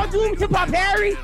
What's 0.00 0.12
that 0.12 0.18
song 0.18 0.30
called? 0.30 0.32
Doom 0.32 0.36
Hip 0.38 0.50
Hop 0.52 0.68
Harry. 0.70 1.16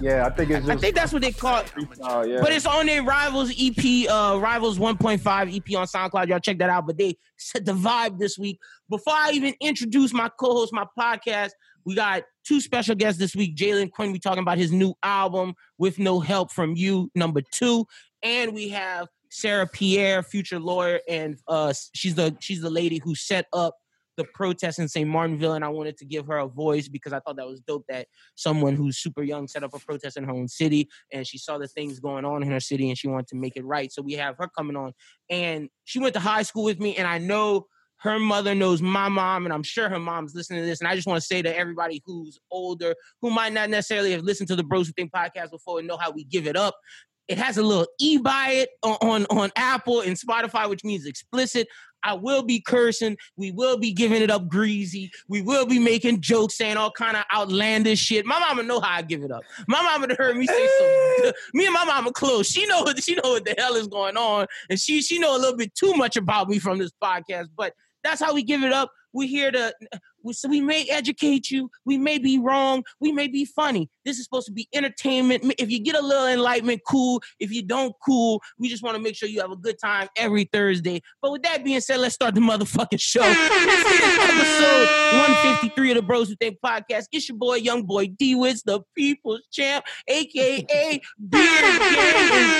Yeah, 0.00 0.26
I 0.26 0.30
think 0.30 0.50
it's 0.50 0.66
just. 0.66 0.78
I 0.78 0.80
think 0.80 0.94
that's 0.94 1.12
what 1.12 1.22
they 1.22 1.32
call 1.32 1.60
it. 1.60 1.72
Oh 2.00 2.24
yeah. 2.24 2.40
But 2.40 2.52
it's 2.52 2.66
on 2.66 2.86
their 2.86 3.02
Rivals 3.02 3.50
EP, 3.58 4.08
uh, 4.10 4.38
Rivals 4.40 4.78
1.5 4.78 5.56
EP 5.56 5.76
on 5.76 5.86
SoundCloud. 5.86 6.28
Y'all 6.28 6.38
check 6.38 6.58
that 6.58 6.70
out. 6.70 6.86
But 6.86 6.98
they 6.98 7.16
set 7.38 7.64
the 7.64 7.72
vibe 7.72 8.18
this 8.18 8.38
week. 8.38 8.58
Before 8.88 9.14
I 9.14 9.30
even 9.32 9.54
introduce 9.60 10.12
my 10.12 10.30
co-host, 10.38 10.72
my 10.72 10.86
podcast, 10.98 11.50
we 11.84 11.94
got 11.94 12.24
two 12.46 12.60
special 12.60 12.94
guests 12.94 13.18
this 13.18 13.34
week. 13.34 13.56
Jalen 13.56 13.90
Quinn, 13.90 14.12
we 14.12 14.18
talking 14.18 14.42
about 14.42 14.58
his 14.58 14.72
new 14.72 14.94
album, 15.02 15.54
With 15.78 15.98
No 15.98 16.20
Help 16.20 16.52
From 16.52 16.74
You, 16.76 17.10
number 17.14 17.40
two. 17.52 17.86
And 18.22 18.54
we 18.54 18.68
have 18.70 19.08
Sarah 19.30 19.66
Pierre, 19.66 20.22
future 20.22 20.58
lawyer, 20.58 21.00
and 21.08 21.38
uh, 21.48 21.72
she's 21.94 22.14
the 22.14 22.36
she's 22.40 22.60
the 22.60 22.70
lady 22.70 23.00
who 23.02 23.14
set 23.14 23.46
up 23.52 23.74
the 24.16 24.24
protest 24.34 24.78
in 24.78 24.88
St. 24.88 25.08
Martinville, 25.08 25.54
and 25.54 25.64
I 25.64 25.68
wanted 25.68 25.96
to 25.98 26.04
give 26.04 26.26
her 26.26 26.38
a 26.38 26.46
voice 26.46 26.88
because 26.88 27.12
I 27.12 27.20
thought 27.20 27.36
that 27.36 27.46
was 27.46 27.60
dope 27.60 27.84
that 27.88 28.06
someone 28.34 28.76
who's 28.76 28.98
super 28.98 29.22
young 29.22 29.48
set 29.48 29.62
up 29.62 29.74
a 29.74 29.78
protest 29.78 30.16
in 30.16 30.24
her 30.24 30.32
own 30.32 30.48
city, 30.48 30.88
and 31.12 31.26
she 31.26 31.38
saw 31.38 31.58
the 31.58 31.68
things 31.68 32.00
going 32.00 32.24
on 32.24 32.42
in 32.42 32.50
her 32.50 32.60
city, 32.60 32.88
and 32.88 32.98
she 32.98 33.08
wanted 33.08 33.28
to 33.28 33.36
make 33.36 33.56
it 33.56 33.64
right. 33.64 33.92
So 33.92 34.02
we 34.02 34.14
have 34.14 34.36
her 34.38 34.48
coming 34.48 34.76
on, 34.76 34.92
and 35.30 35.68
she 35.84 35.98
went 35.98 36.14
to 36.14 36.20
high 36.20 36.42
school 36.42 36.64
with 36.64 36.80
me, 36.80 36.96
and 36.96 37.06
I 37.06 37.18
know 37.18 37.66
her 38.04 38.18
mother 38.18 38.54
knows 38.54 38.82
my 38.82 39.08
mom, 39.08 39.46
and 39.46 39.52
I'm 39.52 39.62
sure 39.62 39.88
her 39.88 39.98
mom's 39.98 40.34
listening 40.34 40.60
to 40.60 40.66
this. 40.66 40.80
And 40.80 40.88
I 40.88 40.94
just 40.94 41.06
want 41.06 41.20
to 41.20 41.26
say 41.26 41.40
to 41.40 41.58
everybody 41.58 42.02
who's 42.04 42.38
older, 42.50 42.94
who 43.22 43.30
might 43.30 43.54
not 43.54 43.70
necessarily 43.70 44.12
have 44.12 44.22
listened 44.22 44.48
to 44.48 44.56
the 44.56 44.62
Bros 44.62 44.86
Who 44.86 44.92
Think 44.92 45.10
podcast 45.10 45.50
before 45.50 45.78
and 45.78 45.88
know 45.88 45.96
how 45.96 46.10
we 46.10 46.24
give 46.24 46.46
it 46.46 46.54
up. 46.54 46.76
It 47.28 47.38
has 47.38 47.56
a 47.56 47.62
little 47.62 47.86
e 47.98 48.18
by 48.18 48.50
it 48.50 48.68
on, 48.82 48.98
on 49.00 49.26
on 49.30 49.50
Apple 49.56 50.02
and 50.02 50.18
Spotify, 50.18 50.68
which 50.68 50.84
means 50.84 51.06
explicit. 51.06 51.66
I 52.04 52.14
will 52.14 52.42
be 52.42 52.60
cursing. 52.60 53.16
We 53.36 53.50
will 53.50 53.78
be 53.78 53.92
giving 53.92 54.22
it 54.22 54.30
up 54.30 54.48
greasy. 54.48 55.10
We 55.28 55.42
will 55.42 55.66
be 55.66 55.78
making 55.78 56.20
jokes, 56.20 56.56
saying 56.56 56.76
all 56.76 56.90
kind 56.90 57.16
of 57.16 57.24
outlandish 57.34 57.98
shit. 57.98 58.26
My 58.26 58.38
mama 58.38 58.62
know 58.62 58.80
how 58.80 58.98
I 58.98 59.02
give 59.02 59.22
it 59.22 59.30
up. 59.30 59.42
My 59.66 59.82
mama 59.82 60.14
heard 60.16 60.36
me 60.36 60.46
say 60.46 60.68
some. 60.78 61.32
me 61.54 61.66
and 61.66 61.74
my 61.74 61.84
mama 61.84 62.12
close. 62.12 62.46
She 62.46 62.66
know 62.66 62.82
what 62.82 63.02
she 63.02 63.14
know 63.14 63.30
what 63.30 63.44
the 63.44 63.54
hell 63.58 63.74
is 63.74 63.88
going 63.88 64.16
on, 64.16 64.46
and 64.70 64.78
she 64.78 65.02
she 65.02 65.18
know 65.18 65.36
a 65.36 65.38
little 65.38 65.56
bit 65.56 65.74
too 65.74 65.94
much 65.94 66.16
about 66.16 66.48
me 66.48 66.58
from 66.58 66.78
this 66.78 66.92
podcast. 67.02 67.48
But 67.56 67.72
that's 68.02 68.20
how 68.20 68.34
we 68.34 68.42
give 68.42 68.62
it 68.62 68.72
up. 68.72 68.90
We 69.12 69.26
here 69.26 69.50
to 69.50 69.72
so 70.32 70.48
we 70.48 70.60
may 70.60 70.86
educate 70.90 71.50
you. 71.50 71.70
We 71.84 71.98
may 71.98 72.18
be 72.18 72.38
wrong. 72.38 72.84
We 73.00 73.12
may 73.12 73.28
be 73.28 73.44
funny. 73.44 73.90
This 74.04 74.18
is 74.18 74.24
supposed 74.24 74.46
to 74.46 74.52
be 74.52 74.68
entertainment. 74.74 75.54
If 75.58 75.70
you 75.70 75.80
get 75.80 75.96
a 75.96 76.00
little 76.00 76.26
enlightenment, 76.26 76.82
cool. 76.86 77.22
If 77.38 77.52
you 77.52 77.62
don't, 77.62 77.94
cool. 78.04 78.40
We 78.58 78.68
just 78.68 78.82
want 78.82 78.96
to 78.96 79.02
make 79.02 79.16
sure 79.16 79.28
you 79.28 79.40
have 79.40 79.50
a 79.50 79.56
good 79.56 79.76
time 79.78 80.08
every 80.16 80.44
Thursday. 80.44 81.02
But 81.20 81.32
with 81.32 81.42
that 81.42 81.64
being 81.64 81.80
said, 81.80 81.98
let's 81.98 82.14
start 82.14 82.34
the 82.34 82.40
motherfucking 82.40 83.00
show. 83.00 83.22
Episode 83.22 84.88
153 85.18 85.90
of 85.90 85.96
the 85.96 86.02
Bros 86.02 86.28
Who 86.28 86.36
Think 86.36 86.58
podcast. 86.64 87.04
It's 87.12 87.28
your 87.28 87.38
boy, 87.38 87.56
young 87.56 87.82
boy 87.84 88.06
D 88.06 88.34
Witz, 88.34 88.62
the 88.64 88.80
people's 88.96 89.42
champ, 89.52 89.84
aka 90.08 91.00
Beard 91.28 91.64
is 91.64 91.80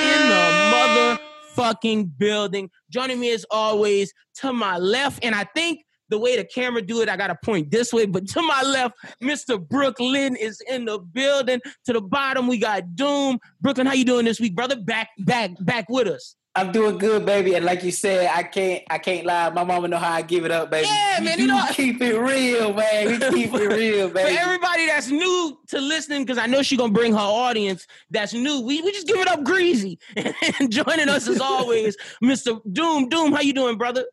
in 0.04 0.28
the 0.28 1.18
motherfucking 1.56 2.18
building. 2.18 2.70
Joining 2.90 3.20
me 3.20 3.32
as 3.32 3.44
always 3.50 4.12
to 4.36 4.52
my 4.52 4.78
left, 4.78 5.24
and 5.24 5.34
I 5.34 5.44
think 5.54 5.84
the 6.14 6.18
way 6.20 6.36
the 6.36 6.44
camera 6.44 6.80
do 6.80 7.00
it, 7.00 7.08
I 7.08 7.16
gotta 7.16 7.36
point 7.42 7.72
this 7.72 7.92
way. 7.92 8.06
But 8.06 8.28
to 8.28 8.42
my 8.42 8.62
left, 8.62 8.94
Mr. 9.20 9.60
Brooklyn 9.60 10.36
is 10.36 10.60
in 10.70 10.84
the 10.84 11.00
building. 11.00 11.60
To 11.86 11.92
the 11.92 12.00
bottom, 12.00 12.46
we 12.46 12.58
got 12.58 12.94
Doom. 12.94 13.40
Brooklyn, 13.60 13.86
how 13.88 13.94
you 13.94 14.04
doing 14.04 14.24
this 14.24 14.38
week, 14.38 14.54
brother? 14.54 14.76
Back, 14.76 15.08
back, 15.18 15.50
back 15.60 15.88
with 15.88 16.06
us. 16.06 16.36
I'm 16.56 16.70
doing 16.70 16.98
good, 16.98 17.26
baby. 17.26 17.54
And 17.54 17.64
like 17.64 17.82
you 17.82 17.90
said, 17.90 18.30
I 18.32 18.44
can't 18.44 18.84
I 18.88 18.98
can't 18.98 19.26
lie. 19.26 19.50
My 19.50 19.64
mama 19.64 19.88
know 19.88 19.96
how 19.96 20.12
I 20.12 20.22
give 20.22 20.44
it 20.44 20.52
up, 20.52 20.70
baby. 20.70 20.86
Yeah, 20.86 21.18
man, 21.20 21.36
do 21.36 21.42
you 21.42 21.48
know- 21.48 21.66
keep 21.72 22.00
it 22.00 22.16
real, 22.16 22.72
man. 22.72 23.06
We 23.08 23.18
keep 23.18 23.52
it 23.54 23.66
real, 23.76 24.08
For 24.08 24.18
everybody 24.20 24.86
that's 24.86 25.10
new 25.10 25.58
to 25.68 25.80
listening, 25.80 26.24
because 26.24 26.38
I 26.38 26.46
know 26.46 26.62
she 26.62 26.76
gonna 26.76 26.92
bring 26.92 27.12
her 27.12 27.18
audience 27.18 27.88
that's 28.08 28.34
new. 28.34 28.60
We, 28.60 28.82
we 28.82 28.92
just 28.92 29.08
give 29.08 29.18
it 29.18 29.26
up 29.26 29.42
greasy. 29.42 29.98
and 30.16 30.70
joining 30.70 31.08
us 31.08 31.26
as 31.26 31.40
always, 31.40 31.96
Mr. 32.22 32.60
Doom. 32.72 33.08
Doom, 33.08 33.32
how 33.32 33.40
you 33.40 33.52
doing, 33.52 33.76
brother? 33.76 34.04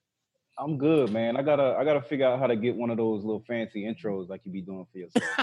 I'm 0.62 0.78
good, 0.78 1.12
man. 1.12 1.38
I 1.38 1.42
gotta 1.42 1.76
I 1.76 1.84
gotta 1.84 2.02
figure 2.04 2.28
out 2.28 2.38
how 2.38 2.46
to 2.46 2.56
get 2.56 2.76
one 2.76 2.92
of 2.92 2.98
those 2.98 3.24
little 3.24 3.44
fancy 3.48 3.84
intros 3.84 4.30
like 4.30 4.42
you 4.46 4.52
be 4.52 4.62
doing 4.62 4.86
for 4.92 5.00
yourself. 5.00 5.26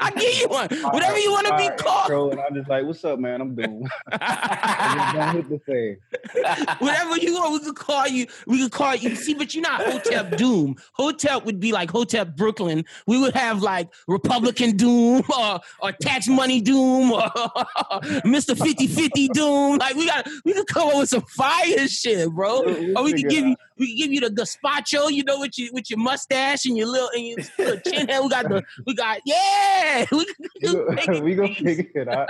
I 0.00 0.10
give 0.16 0.34
you 0.40 0.48
one. 0.48 0.68
Whatever 0.92 1.18
you 1.18 1.30
want 1.30 1.46
to 1.46 1.56
be 1.56 1.68
called. 1.82 2.02
intro, 2.04 2.30
and 2.30 2.40
I'm 2.40 2.54
just 2.54 2.68
like, 2.68 2.84
what's 2.84 3.04
up, 3.04 3.18
man? 3.20 3.40
I'm 3.40 3.54
doing. 3.54 3.86
I 4.12 4.94
just 4.96 5.14
don't 5.14 5.34
hit 5.36 5.48
the 5.48 5.60
say. 5.68 6.74
Whatever 6.78 7.16
you 7.18 7.34
want, 7.34 7.52
we 7.52 7.60
could 7.66 7.76
call 7.76 8.06
you. 8.08 8.26
We 8.46 8.62
could 8.62 8.72
call 8.72 8.94
you. 8.96 9.14
See, 9.14 9.34
but 9.34 9.54
you're 9.54 9.62
not 9.62 9.82
Hotep 9.84 10.36
Doom. 10.36 10.76
Hotep 10.94 11.44
would 11.44 11.60
be 11.60 11.70
like 11.72 11.90
Hotep 11.90 12.36
Brooklyn. 12.36 12.84
We 13.06 13.20
would 13.20 13.34
have 13.34 13.62
like 13.62 13.88
Republican 14.08 14.76
Doom 14.76 15.22
or, 15.36 15.60
or 15.80 15.92
Tax 15.92 16.26
Money 16.26 16.60
Doom 16.60 17.12
or 17.12 17.22
Mr. 18.24 18.54
50-50 18.56 19.28
Doom. 19.32 19.78
Like 19.78 19.94
we 19.94 20.06
got, 20.06 20.28
we 20.44 20.52
could 20.54 20.66
come 20.66 20.88
up 20.88 20.96
with 20.98 21.08
some 21.10 21.22
fire 21.22 21.86
shit, 21.88 22.28
bro. 22.30 22.62
We'll- 22.62 22.98
Or 22.98 23.04
we 23.04 23.12
could 23.12 23.28
give 23.28 23.46
you, 23.46 23.56
we 23.78 23.94
give 23.96 24.12
you 24.12 24.20
the 24.20 24.28
gazpacho, 24.30 25.10
you 25.10 25.24
know, 25.24 25.40
with 25.40 25.58
your 25.58 25.72
with 25.72 25.90
your 25.90 25.98
mustache 25.98 26.64
and 26.66 26.76
your 26.76 26.86
little 26.86 27.08
and 27.14 27.24
your 27.26 27.38
little 27.58 27.80
chin 27.80 28.08
hair. 28.08 28.22
We 28.22 28.28
got 28.28 28.48
the, 28.48 28.64
we 28.86 28.94
got 28.94 29.20
yeah. 29.24 30.04
We, 30.12 30.26
We 30.62 30.72
make 30.94 31.06
go- 31.06 31.12
it 31.12 31.22
we 31.24 31.34
gonna 31.34 31.54
figure 31.54 32.02
it 32.02 32.08
out. 32.08 32.28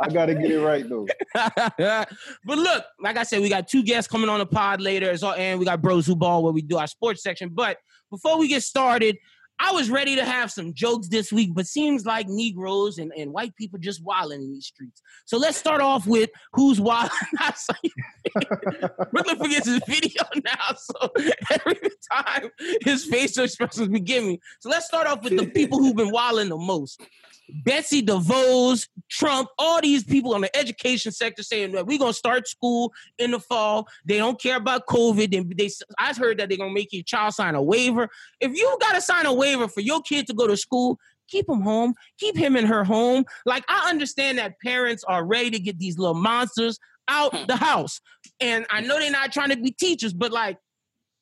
I 0.00 0.08
gotta 0.08 0.34
get 0.34 0.50
it 0.50 0.60
right 0.60 0.88
though. 0.88 1.06
but 1.34 2.58
look, 2.58 2.84
like 3.00 3.16
I 3.16 3.22
said, 3.22 3.40
we 3.40 3.48
got 3.48 3.68
two 3.68 3.82
guests 3.82 4.10
coming 4.10 4.28
on 4.28 4.38
the 4.38 4.46
pod 4.46 4.80
later, 4.80 5.10
as 5.10 5.22
all, 5.22 5.34
and 5.34 5.58
we 5.58 5.64
got 5.64 5.80
Bros 5.82 6.06
Who 6.06 6.16
Ball 6.16 6.42
where 6.42 6.52
we 6.52 6.62
do 6.62 6.76
our 6.76 6.86
sports 6.86 7.22
section. 7.22 7.50
But 7.52 7.78
before 8.10 8.38
we 8.38 8.48
get 8.48 8.62
started, 8.62 9.18
I 9.60 9.72
was 9.72 9.90
ready 9.90 10.14
to 10.16 10.24
have 10.24 10.52
some 10.52 10.72
jokes 10.72 11.08
this 11.08 11.32
week, 11.32 11.50
but 11.54 11.66
seems 11.66 12.06
like 12.06 12.28
Negroes 12.28 12.98
and, 12.98 13.12
and 13.16 13.32
white 13.32 13.56
people 13.56 13.78
just 13.78 14.02
wilding 14.04 14.40
in 14.40 14.52
these 14.52 14.66
streets. 14.66 15.02
So 15.24 15.36
let's 15.36 15.58
start 15.58 15.80
off 15.80 16.06
with 16.06 16.30
who's 16.52 16.80
wilding. 16.80 17.10
Brooklyn 19.12 19.36
forgets 19.36 19.66
his 19.66 19.80
video 19.86 20.22
now, 20.44 20.74
so 20.76 21.10
every 21.50 21.90
time 22.12 22.50
his 22.84 23.04
facial 23.06 23.44
expressions 23.44 23.88
be 23.88 24.00
giving. 24.00 24.38
So 24.60 24.68
let's 24.68 24.86
start 24.86 25.06
off 25.06 25.22
with 25.24 25.36
the 25.36 25.46
people 25.46 25.78
who've 25.78 25.96
been 25.96 26.12
wilding 26.12 26.48
the 26.48 26.56
most. 26.56 27.00
Betsy 27.48 28.02
DeVos, 28.02 28.88
Trump, 29.10 29.48
all 29.58 29.80
these 29.80 30.04
people 30.04 30.34
in 30.34 30.42
the 30.42 30.56
education 30.56 31.12
sector 31.12 31.42
saying 31.42 31.72
that 31.72 31.86
we're 31.86 31.98
gonna 31.98 32.12
start 32.12 32.46
school 32.46 32.92
in 33.18 33.30
the 33.30 33.40
fall. 33.40 33.88
They 34.04 34.18
don't 34.18 34.40
care 34.40 34.56
about 34.56 34.86
COVID. 34.86 35.30
They, 35.30 35.64
they 35.64 35.70
I 35.98 36.14
heard 36.14 36.38
that 36.38 36.48
they're 36.48 36.58
gonna 36.58 36.72
make 36.72 36.92
your 36.92 37.02
child 37.02 37.34
sign 37.34 37.54
a 37.54 37.62
waiver. 37.62 38.08
If 38.40 38.54
you 38.54 38.76
gotta 38.80 39.00
sign 39.00 39.26
a 39.26 39.32
waiver 39.32 39.68
for 39.68 39.80
your 39.80 40.02
kid 40.02 40.26
to 40.26 40.34
go 40.34 40.46
to 40.46 40.56
school, 40.56 40.98
keep 41.28 41.48
him 41.48 41.60
home. 41.60 41.94
Keep 42.18 42.36
him 42.36 42.56
in 42.56 42.66
her 42.66 42.84
home. 42.84 43.24
Like 43.46 43.64
I 43.68 43.88
understand 43.88 44.38
that 44.38 44.54
parents 44.64 45.04
are 45.04 45.24
ready 45.24 45.50
to 45.50 45.58
get 45.58 45.78
these 45.78 45.98
little 45.98 46.14
monsters 46.14 46.78
out 47.08 47.34
hmm. 47.34 47.46
the 47.46 47.56
house, 47.56 48.00
and 48.40 48.66
I 48.70 48.80
know 48.82 48.98
they're 48.98 49.10
not 49.10 49.32
trying 49.32 49.50
to 49.50 49.56
be 49.56 49.70
teachers, 49.70 50.12
but 50.12 50.32
like. 50.32 50.58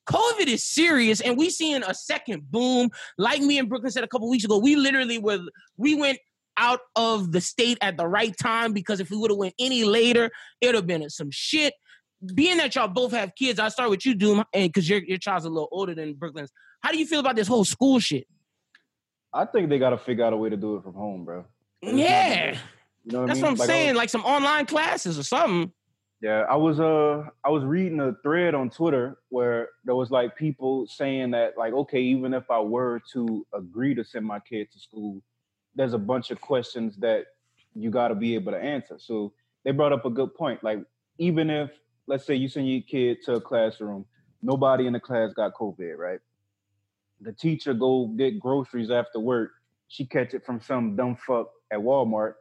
COVID 0.09 0.47
is 0.47 0.63
serious, 0.63 1.19
and 1.19 1.37
we 1.37 1.49
seeing 1.49 1.83
a 1.83 1.93
second 1.93 2.49
boom. 2.49 2.89
Like 3.17 3.41
me 3.41 3.59
and 3.59 3.67
Brooklyn 3.67 3.91
said 3.91 4.05
a 4.05 4.07
couple 4.07 4.29
weeks 4.29 4.45
ago, 4.45 4.57
we 4.57 4.77
literally 4.77 5.17
were 5.17 5.39
we 5.75 5.95
went 5.95 6.17
out 6.57 6.79
of 6.95 7.31
the 7.31 7.41
state 7.41 7.77
at 7.81 7.97
the 7.97 8.07
right 8.07 8.35
time 8.37 8.73
because 8.73 8.99
if 8.99 9.09
we 9.11 9.17
would 9.17 9.31
have 9.31 9.37
went 9.37 9.53
any 9.59 9.83
later, 9.83 10.29
it'd 10.61 10.75
have 10.75 10.87
been 10.87 11.09
some 11.09 11.29
shit. 11.31 11.73
Being 12.33 12.57
that 12.57 12.75
y'all 12.75 12.87
both 12.87 13.11
have 13.11 13.33
kids, 13.35 13.59
I'll 13.59 13.69
start 13.69 13.89
with 13.91 14.05
you, 14.05 14.15
Doom, 14.15 14.43
and 14.53 14.69
because 14.69 14.89
your 14.89 14.99
your 15.03 15.19
child's 15.19 15.45
a 15.45 15.49
little 15.49 15.69
older 15.71 15.93
than 15.93 16.13
Brooklyn's. 16.15 16.51
How 16.81 16.91
do 16.91 16.97
you 16.97 17.05
feel 17.05 17.19
about 17.19 17.35
this 17.35 17.47
whole 17.47 17.65
school 17.65 17.99
shit? 17.99 18.27
I 19.33 19.45
think 19.45 19.69
they 19.69 19.77
gotta 19.77 19.97
figure 19.97 20.25
out 20.25 20.33
a 20.33 20.37
way 20.37 20.49
to 20.49 20.57
do 20.57 20.77
it 20.77 20.83
from 20.83 20.93
home, 20.95 21.25
bro. 21.25 21.45
Yeah, 21.81 22.57
You 23.05 23.11
know 23.11 23.19
what 23.21 23.27
that's 23.27 23.39
I 23.39 23.43
what? 23.43 23.51
I'm 23.51 23.55
Like, 23.57 23.67
saying. 23.67 23.89
was- 23.89 23.97
Like 23.97 24.09
some 24.09 24.23
online 24.25 24.65
classes 24.65 25.19
or 25.19 25.23
something. 25.23 25.71
Yeah, 26.19 26.45
I 26.49 26.55
was 26.55 26.79
uh 26.79 27.29
I 27.43 27.49
was 27.51 27.63
reading 27.63 27.99
a 27.99 28.13
thread 28.23 28.55
on 28.55 28.71
Twitter 28.71 29.19
where 29.29 29.69
there 29.85 29.93
was 29.93 30.09
like 30.09 30.35
people 30.35 30.87
saying 30.87 31.29
that 31.31 31.55
like 31.55 31.73
okay, 31.73 32.01
even 32.01 32.33
if 32.33 32.49
I 32.49 32.59
were 32.59 32.99
to 33.13 33.45
agree 33.53 33.93
to 33.93 34.03
send 34.03 34.25
my 34.25 34.39
kid 34.39 34.71
to 34.73 34.79
school, 34.79 35.21
there's 35.77 35.93
a 35.93 35.97
bunch 35.97 36.31
of 36.31 36.41
questions 36.41 36.97
that 36.97 37.25
you 37.73 37.89
got 37.89 38.09
to 38.09 38.15
be 38.15 38.35
able 38.35 38.51
to 38.51 38.57
answer. 38.57 38.97
So 38.99 39.33
they 39.63 39.71
brought 39.71 39.93
up 39.93 40.05
a 40.05 40.09
good 40.09 40.35
point. 40.35 40.63
Like 40.63 40.79
even 41.17 41.49
if 41.49 41.71
let's 42.07 42.25
say 42.25 42.35
you 42.35 42.49
send 42.49 42.69
your 42.69 42.81
kid 42.81 43.19
to 43.25 43.35
a 43.35 43.41
classroom, 43.41 44.05
nobody 44.41 44.87
in 44.87 44.93
the 44.93 44.99
class 44.99 45.33
got 45.33 45.53
COVID, 45.53 45.97
right? 45.97 46.19
The 47.21 47.31
teacher 47.31 47.73
go 47.73 48.07
get 48.07 48.39
groceries 48.39 48.91
after 48.91 49.19
work. 49.19 49.51
She 49.87 50.05
catch 50.05 50.33
it 50.33 50.45
from 50.45 50.59
some 50.59 50.95
dumb 50.95 51.15
fuck 51.15 51.47
at 51.71 51.79
Walmart. 51.79 52.33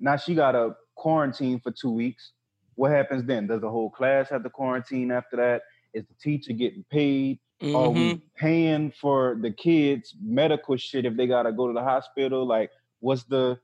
Now 0.00 0.16
she 0.16 0.34
got 0.34 0.54
a 0.54 0.76
quarantine 0.96 1.60
for 1.60 1.70
two 1.70 1.90
weeks 1.90 2.32
what 2.76 2.90
happens 2.90 3.24
then? 3.24 3.46
Does 3.46 3.60
the 3.60 3.70
whole 3.70 3.90
class 3.90 4.28
have 4.30 4.42
to 4.42 4.50
quarantine 4.50 5.10
after 5.10 5.36
that? 5.36 5.62
Is 5.92 6.04
the 6.06 6.14
teacher 6.20 6.52
getting 6.52 6.84
paid? 6.90 7.38
Are 7.62 7.88
Mhm. 7.88 7.94
we 7.96 8.20
paying 8.36 8.90
for 8.90 9.36
the 9.40 9.50
kids' 9.50 10.14
medical 10.20 10.76
shit 10.76 11.04
if 11.04 11.16
they 11.16 11.26
gotta 11.26 11.52
go 11.52 11.66
to 11.68 11.72
the 11.72 11.82
hospital? 11.82 12.44
Like, 12.46 12.70
what's 13.00 13.24
the 13.24 13.58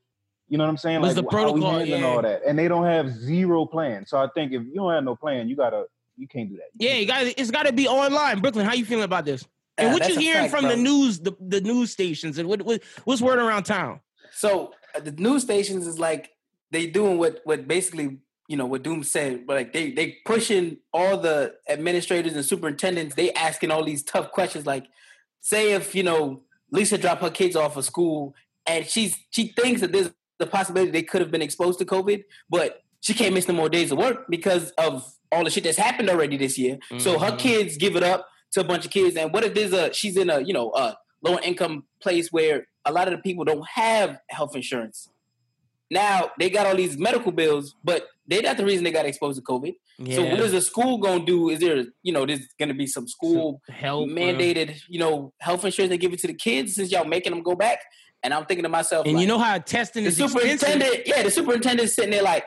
You 0.48 0.58
know 0.58 0.64
what 0.64 0.70
I'm 0.70 0.76
saying? 0.78 1.00
What's 1.00 1.14
like 1.16 1.25
the 1.25 1.31
how 1.31 1.52
we 1.52 1.60
protocol? 1.60 1.78
handling 1.78 2.00
Yeah. 2.00 2.06
all 2.08 2.22
that, 2.22 2.42
and 2.44 2.58
they 2.58 2.66
don't 2.66 2.84
have 2.84 3.08
zero 3.08 3.66
plan. 3.66 4.04
So 4.04 4.19
I 4.19 4.26
think 4.34 4.50
if 4.50 4.62
you 4.64 4.75
don't 4.75 4.92
have 4.92 5.04
no 5.04 5.14
plan, 5.14 5.48
you 5.48 5.54
gotta 5.54 5.87
you 6.16 6.26
can't 6.26 6.48
do 6.48 6.56
that. 6.56 6.70
You 6.76 6.88
Yeah, 6.88 6.96
you 6.96 7.06
got 7.06 7.22
it's 7.25 7.52
got 7.52 7.66
to 7.66 7.72
be 7.72 7.87
online. 7.87 8.40
Brooklyn, 8.40 8.66
how 8.66 8.75
you 8.75 8.84
feeling 8.84 9.04
about 9.04 9.25
this? 9.25 9.46
And 9.78 9.87
Yeah, 9.87 9.92
what 9.92 10.08
you 10.08 10.19
hearing 10.19 10.48
fact, 10.48 10.50
from 10.50 10.66
the 10.66 10.75
news, 10.76 11.20
the, 11.20 11.37
the 11.40 11.60
news 11.60 11.92
stations, 11.92 12.37
and 12.38 12.48
what, 12.48 12.62
what 12.62 12.82
what's 13.04 13.22
word 13.22 13.38
around 13.38 13.62
town? 13.62 14.00
So 14.32 14.72
uh, 14.96 14.98
the 15.00 15.12
news 15.12 15.42
stations 15.44 15.87
is 15.87 16.00
like 16.00 16.32
they 16.72 16.87
doing 16.88 17.16
what 17.16 17.42
what 17.44 17.69
basically 17.69 18.19
you 18.50 18.56
know 18.56 18.67
what 18.67 18.82
Doom 18.82 19.05
said, 19.05 19.47
but 19.47 19.55
like 19.56 19.73
they 19.73 19.93
they 19.93 20.17
pushing 20.25 20.79
all 20.93 21.17
the 21.17 21.55
administrators 21.69 22.35
and 22.35 22.44
superintendents. 22.44 23.14
They 23.14 23.32
asking 23.32 23.70
all 23.70 23.85
these 23.85 24.02
tough 24.02 24.32
questions. 24.32 24.67
Like, 24.67 24.87
say 25.41 25.73
if 25.75 25.94
you 25.94 26.02
know 26.02 26.43
Lisa 26.73 26.99
dropped 26.99 27.23
her 27.23 27.31
kids 27.31 27.55
off 27.55 27.76
of 27.76 27.85
school 27.85 28.35
and 28.67 28.85
she's 28.85 29.17
she 29.31 29.55
thinks 29.56 29.81
that 29.82 29.93
there's 29.93 30.11
the 30.41 30.47
possibility 30.49 30.91
they 30.91 31.05
could 31.05 31.20
have 31.20 31.31
been 31.31 31.43
exposed 31.43 31.79
to 31.79 31.85
COVID, 31.85 32.25
but 32.49 32.81
she 33.00 33.14
can't 33.14 33.32
miss 33.35 33.47
no 33.47 33.55
more 33.55 33.69
days 33.69 33.93
of 33.93 33.99
work 33.99 34.26
because 34.29 34.73
of 34.73 35.08
all 35.31 35.44
the 35.44 35.50
shit 35.50 35.62
that's 35.62 35.79
happened 35.79 36.11
already 36.11 36.37
this 36.37 36.58
year. 36.58 36.76
So 36.99 37.20
her 37.20 37.31
Mhm. 37.31 37.38
kids 37.38 37.76
give 37.76 37.94
it 37.94 38.02
up 38.02 38.26
to 38.55 38.61
a 38.62 38.64
bunch 38.64 38.85
of 38.85 38.91
kids. 38.91 39.17
And 39.17 39.32
what 39.32 39.44
if 39.44 39.55
there's 39.55 39.73
a 39.73 39.93
she's 39.93 40.17
in 40.17 40.29
a 40.29 40.41
you 40.41 40.52
know 40.52 40.73
a 40.75 40.97
lower 41.23 41.41
income 41.43 41.85
place 42.02 42.32
where 42.32 42.67
a 42.85 42.93
lot 42.93 43.06
of 43.06 43.12
the 43.12 43.19
people 43.23 43.44
don't 43.44 43.69
have 43.69 44.19
health 44.29 44.56
insurance. 44.56 45.08
Now 45.88 46.31
they 46.38 46.50
got 46.50 46.67
all 46.67 46.75
these 46.76 46.99
medical 46.99 47.31
bills, 47.31 47.76
but 47.85 48.08
they're 48.31 48.43
not 48.43 48.56
the 48.56 48.65
reason 48.65 48.85
they 48.85 48.93
got 48.93 49.05
exposed 49.06 49.37
to 49.38 49.44
COVID. 49.44 49.75
So 50.15 50.23
what 50.23 50.41
is 50.41 50.53
the 50.53 50.61
school 50.62 50.97
gonna 50.99 51.25
do? 51.27 51.50
Is 51.50 51.59
there 51.61 51.85
you 52.03 52.12
know 52.12 52.25
there's 52.25 52.47
gonna 52.59 52.75
be 52.75 52.87
some 52.87 53.06
school 53.09 53.61
help 53.69 54.09
uh, 54.09 54.12
mandated 54.12 54.81
you 54.88 54.99
know 55.00 55.32
health 55.41 55.65
insurance 55.65 55.91
they 55.91 55.99
give 55.99 56.12
it 56.12 56.21
to 56.21 56.29
the 56.29 56.35
kids 56.35 56.77
since 56.77 56.91
y'all 56.91 57.05
making 57.05 57.32
them 57.32 57.43
go 57.43 57.55
back? 57.55 57.81
And 58.23 58.32
I'm 58.35 58.44
thinking 58.47 58.65
to 58.65 58.69
myself, 58.69 59.06
And 59.06 59.15
like, 59.17 59.23
you 59.23 59.27
know 59.29 59.38
how 59.38 59.56
testing 59.59 60.05
the 60.05 60.09
is 60.11 60.21
expensive. 60.21 60.61
superintendent, 60.61 61.06
yeah, 61.06 61.23
the 61.23 61.31
superintendent's 61.31 61.94
sitting 61.94 62.11
there 62.11 62.23
like, 62.23 62.44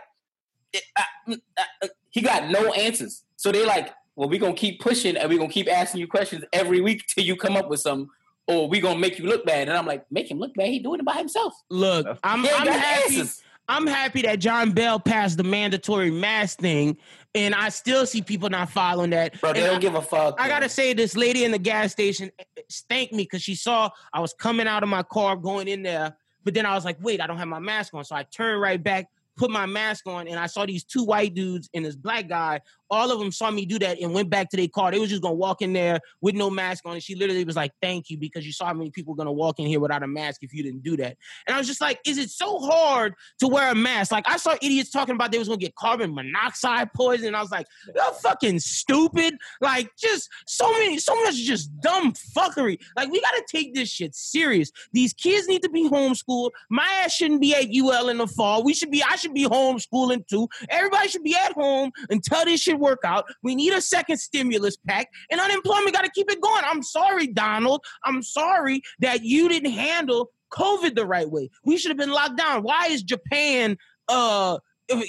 eh, 0.73 0.79
uh, 0.95 1.01
mm, 1.29 1.41
uh, 1.57 1.63
uh, 1.83 1.87
he 2.11 2.21
got 2.21 2.49
no 2.51 2.71
answers. 2.73 3.23
So 3.37 3.51
they 3.51 3.65
like, 3.65 3.91
well, 4.15 4.29
we're 4.29 4.39
gonna 4.39 4.53
keep 4.53 4.79
pushing 4.81 5.17
and 5.17 5.27
we're 5.29 5.39
gonna 5.39 5.49
keep 5.51 5.67
asking 5.67 5.99
you 6.01 6.07
questions 6.07 6.43
every 6.53 6.79
week 6.79 7.03
till 7.09 7.23
you 7.25 7.35
come 7.35 7.55
up 7.57 7.69
with 7.69 7.79
some, 7.79 8.09
or 8.47 8.69
we 8.69 8.79
gonna 8.81 8.99
make 8.99 9.17
you 9.17 9.25
look 9.25 9.45
bad. 9.47 9.67
And 9.67 9.75
I'm 9.75 9.87
like, 9.87 10.05
make 10.11 10.29
him 10.29 10.37
look 10.39 10.53
bad. 10.53 10.67
He 10.67 10.77
doing 10.79 10.99
it 10.99 11.05
by 11.05 11.13
himself. 11.15 11.53
Look, 11.71 12.05
I'm 12.23 12.43
He 12.43 12.49
I'm 12.51 12.67
happy. 12.67 13.15
answers. 13.15 13.41
I'm 13.69 13.87
happy 13.87 14.21
that 14.23 14.39
John 14.39 14.71
Bel 14.71 14.99
passed 14.99 15.37
the 15.37 15.43
mandatory 15.43 16.11
mask 16.11 16.59
thing, 16.59 16.97
and 17.33 17.55
I 17.55 17.69
still 17.69 18.05
see 18.05 18.21
people 18.21 18.49
not 18.49 18.69
following 18.69 19.11
that. 19.11 19.39
Bro, 19.39 19.53
they 19.53 19.59
And 19.61 19.67
don't 19.67 19.75
I- 19.77 19.79
give 19.79 19.95
a 19.95 20.01
fuck. 20.01 20.35
I 20.39 20.47
bro. 20.47 20.55
gotta 20.55 20.69
say, 20.69 20.93
this 20.93 21.15
lady 21.15 21.45
in 21.45 21.51
the 21.51 21.57
gas 21.57 21.91
station 21.93 22.29
eh, 22.39 22.43
thanked 22.89 23.13
me 23.13 23.23
because 23.23 23.41
she 23.41 23.55
saw 23.55 23.89
I 24.11 24.19
was 24.19 24.33
coming 24.33 24.67
out 24.67 24.83
of 24.83 24.89
my 24.89 25.03
car 25.03 25.35
going 25.37 25.67
in 25.67 25.81
there, 25.81 26.15
but 26.43 26.53
then 26.53 26.65
I 26.65 26.75
was 26.75 26.83
like, 26.85 26.97
wait, 27.01 27.21
I 27.21 27.27
don't 27.27 27.37
have 27.37 27.47
my 27.47 27.59
mask 27.59 27.93
on, 27.93 28.03
so 28.03 28.15
I 28.15 28.23
turned 28.23 28.59
right 28.59 28.81
back, 28.83 29.07
put 29.37 29.49
my 29.49 29.65
mask 29.65 30.07
on, 30.07 30.27
and 30.27 30.37
I 30.37 30.47
saw 30.47 30.65
these 30.65 30.83
two 30.83 31.03
white 31.05 31.33
dudes 31.33 31.69
and 31.73 31.85
this 31.85 31.95
black 31.95 32.27
guy. 32.27 32.59
All 32.89 33.11
of 33.11 33.19
them 33.19 33.31
saw 33.31 33.49
me 33.49 33.65
do 33.65 33.79
that 33.79 33.99
and 33.99 34.13
went 34.13 34.29
back 34.29 34.49
to 34.49 34.57
their 34.57 34.67
car. 34.67 34.91
They 34.91 34.99
was 34.99 35.09
just 35.09 35.21
gonna 35.21 35.35
walk 35.35 35.61
in 35.61 35.73
there 35.73 35.99
with 36.21 36.35
no 36.35 36.49
mask 36.49 36.85
on, 36.85 36.93
and 36.93 37.03
she 37.03 37.15
literally 37.15 37.43
was 37.43 37.55
like, 37.55 37.71
"Thank 37.81 38.09
you," 38.09 38.17
because 38.17 38.45
you 38.45 38.51
saw 38.51 38.65
how 38.65 38.73
many 38.73 38.91
people 38.91 39.13
gonna 39.13 39.31
walk 39.31 39.59
in 39.59 39.65
here 39.65 39.79
without 39.79 40.03
a 40.03 40.07
mask 40.07 40.43
if 40.43 40.53
you 40.53 40.63
didn't 40.63 40.83
do 40.83 40.97
that. 40.97 41.17
And 41.47 41.55
I 41.55 41.57
was 41.57 41.67
just 41.67 41.81
like, 41.81 41.99
"Is 42.05 42.17
it 42.17 42.29
so 42.29 42.59
hard 42.59 43.15
to 43.39 43.47
wear 43.47 43.71
a 43.71 43.75
mask?" 43.75 44.11
Like 44.11 44.27
I 44.27 44.37
saw 44.37 44.55
idiots 44.61 44.91
talking 44.91 45.15
about 45.15 45.31
they 45.31 45.39
was 45.39 45.47
gonna 45.47 45.57
get 45.57 45.75
carbon 45.75 46.13
monoxide 46.13 46.93
poison, 46.93 47.27
and 47.27 47.35
I 47.35 47.41
was 47.41 47.51
like, 47.51 47.67
"You're 47.95 48.13
fucking 48.21 48.59
stupid." 48.59 49.35
Like 49.61 49.89
just 49.97 50.29
so 50.47 50.71
many, 50.73 50.97
so 50.99 51.15
much 51.23 51.35
just 51.35 51.69
dumb 51.81 52.13
fuckery. 52.35 52.79
Like 52.95 53.11
we 53.11 53.21
gotta 53.21 53.43
take 53.49 53.73
this 53.73 53.89
shit 53.89 54.15
serious. 54.15 54.71
These 54.91 55.13
kids 55.13 55.47
need 55.47 55.61
to 55.63 55.69
be 55.69 55.89
homeschooled. 55.89 56.51
My 56.69 56.87
ass 57.03 57.13
shouldn't 57.13 57.41
be 57.41 57.55
at 57.55 57.69
UL 57.73 58.09
in 58.09 58.17
the 58.17 58.27
fall. 58.27 58.63
We 58.63 58.73
should 58.73 58.91
be. 58.91 59.03
I 59.03 59.15
should 59.15 59.33
be 59.33 59.45
homeschooling 59.45 60.27
too. 60.27 60.47
Everybody 60.69 61.07
should 61.07 61.23
be 61.23 61.35
at 61.35 61.53
home 61.53 61.91
until 62.09 62.45
this 62.45 62.61
shit 62.61 62.72
work 62.79 62.99
out. 63.05 63.25
We 63.41 63.55
need 63.55 63.73
a 63.73 63.81
second 63.81 64.17
stimulus 64.17 64.77
pack, 64.87 65.07
and 65.31 65.39
unemployment 65.39 65.93
got 65.93 66.05
to 66.05 66.11
keep 66.11 66.31
it 66.31 66.41
going. 66.41 66.63
I'm 66.65 66.83
sorry, 66.83 67.27
Donald. 67.27 67.83
I'm 68.03 68.21
sorry 68.21 68.81
that 68.99 69.23
you 69.23 69.49
didn't 69.49 69.71
handle 69.71 70.31
COVID 70.51 70.95
the 70.95 71.05
right 71.05 71.29
way. 71.29 71.49
We 71.65 71.77
should 71.77 71.89
have 71.89 71.97
been 71.97 72.11
locked 72.11 72.37
down. 72.37 72.63
Why 72.63 72.87
is 72.87 73.03
Japan? 73.03 73.77
Uh, 74.07 74.57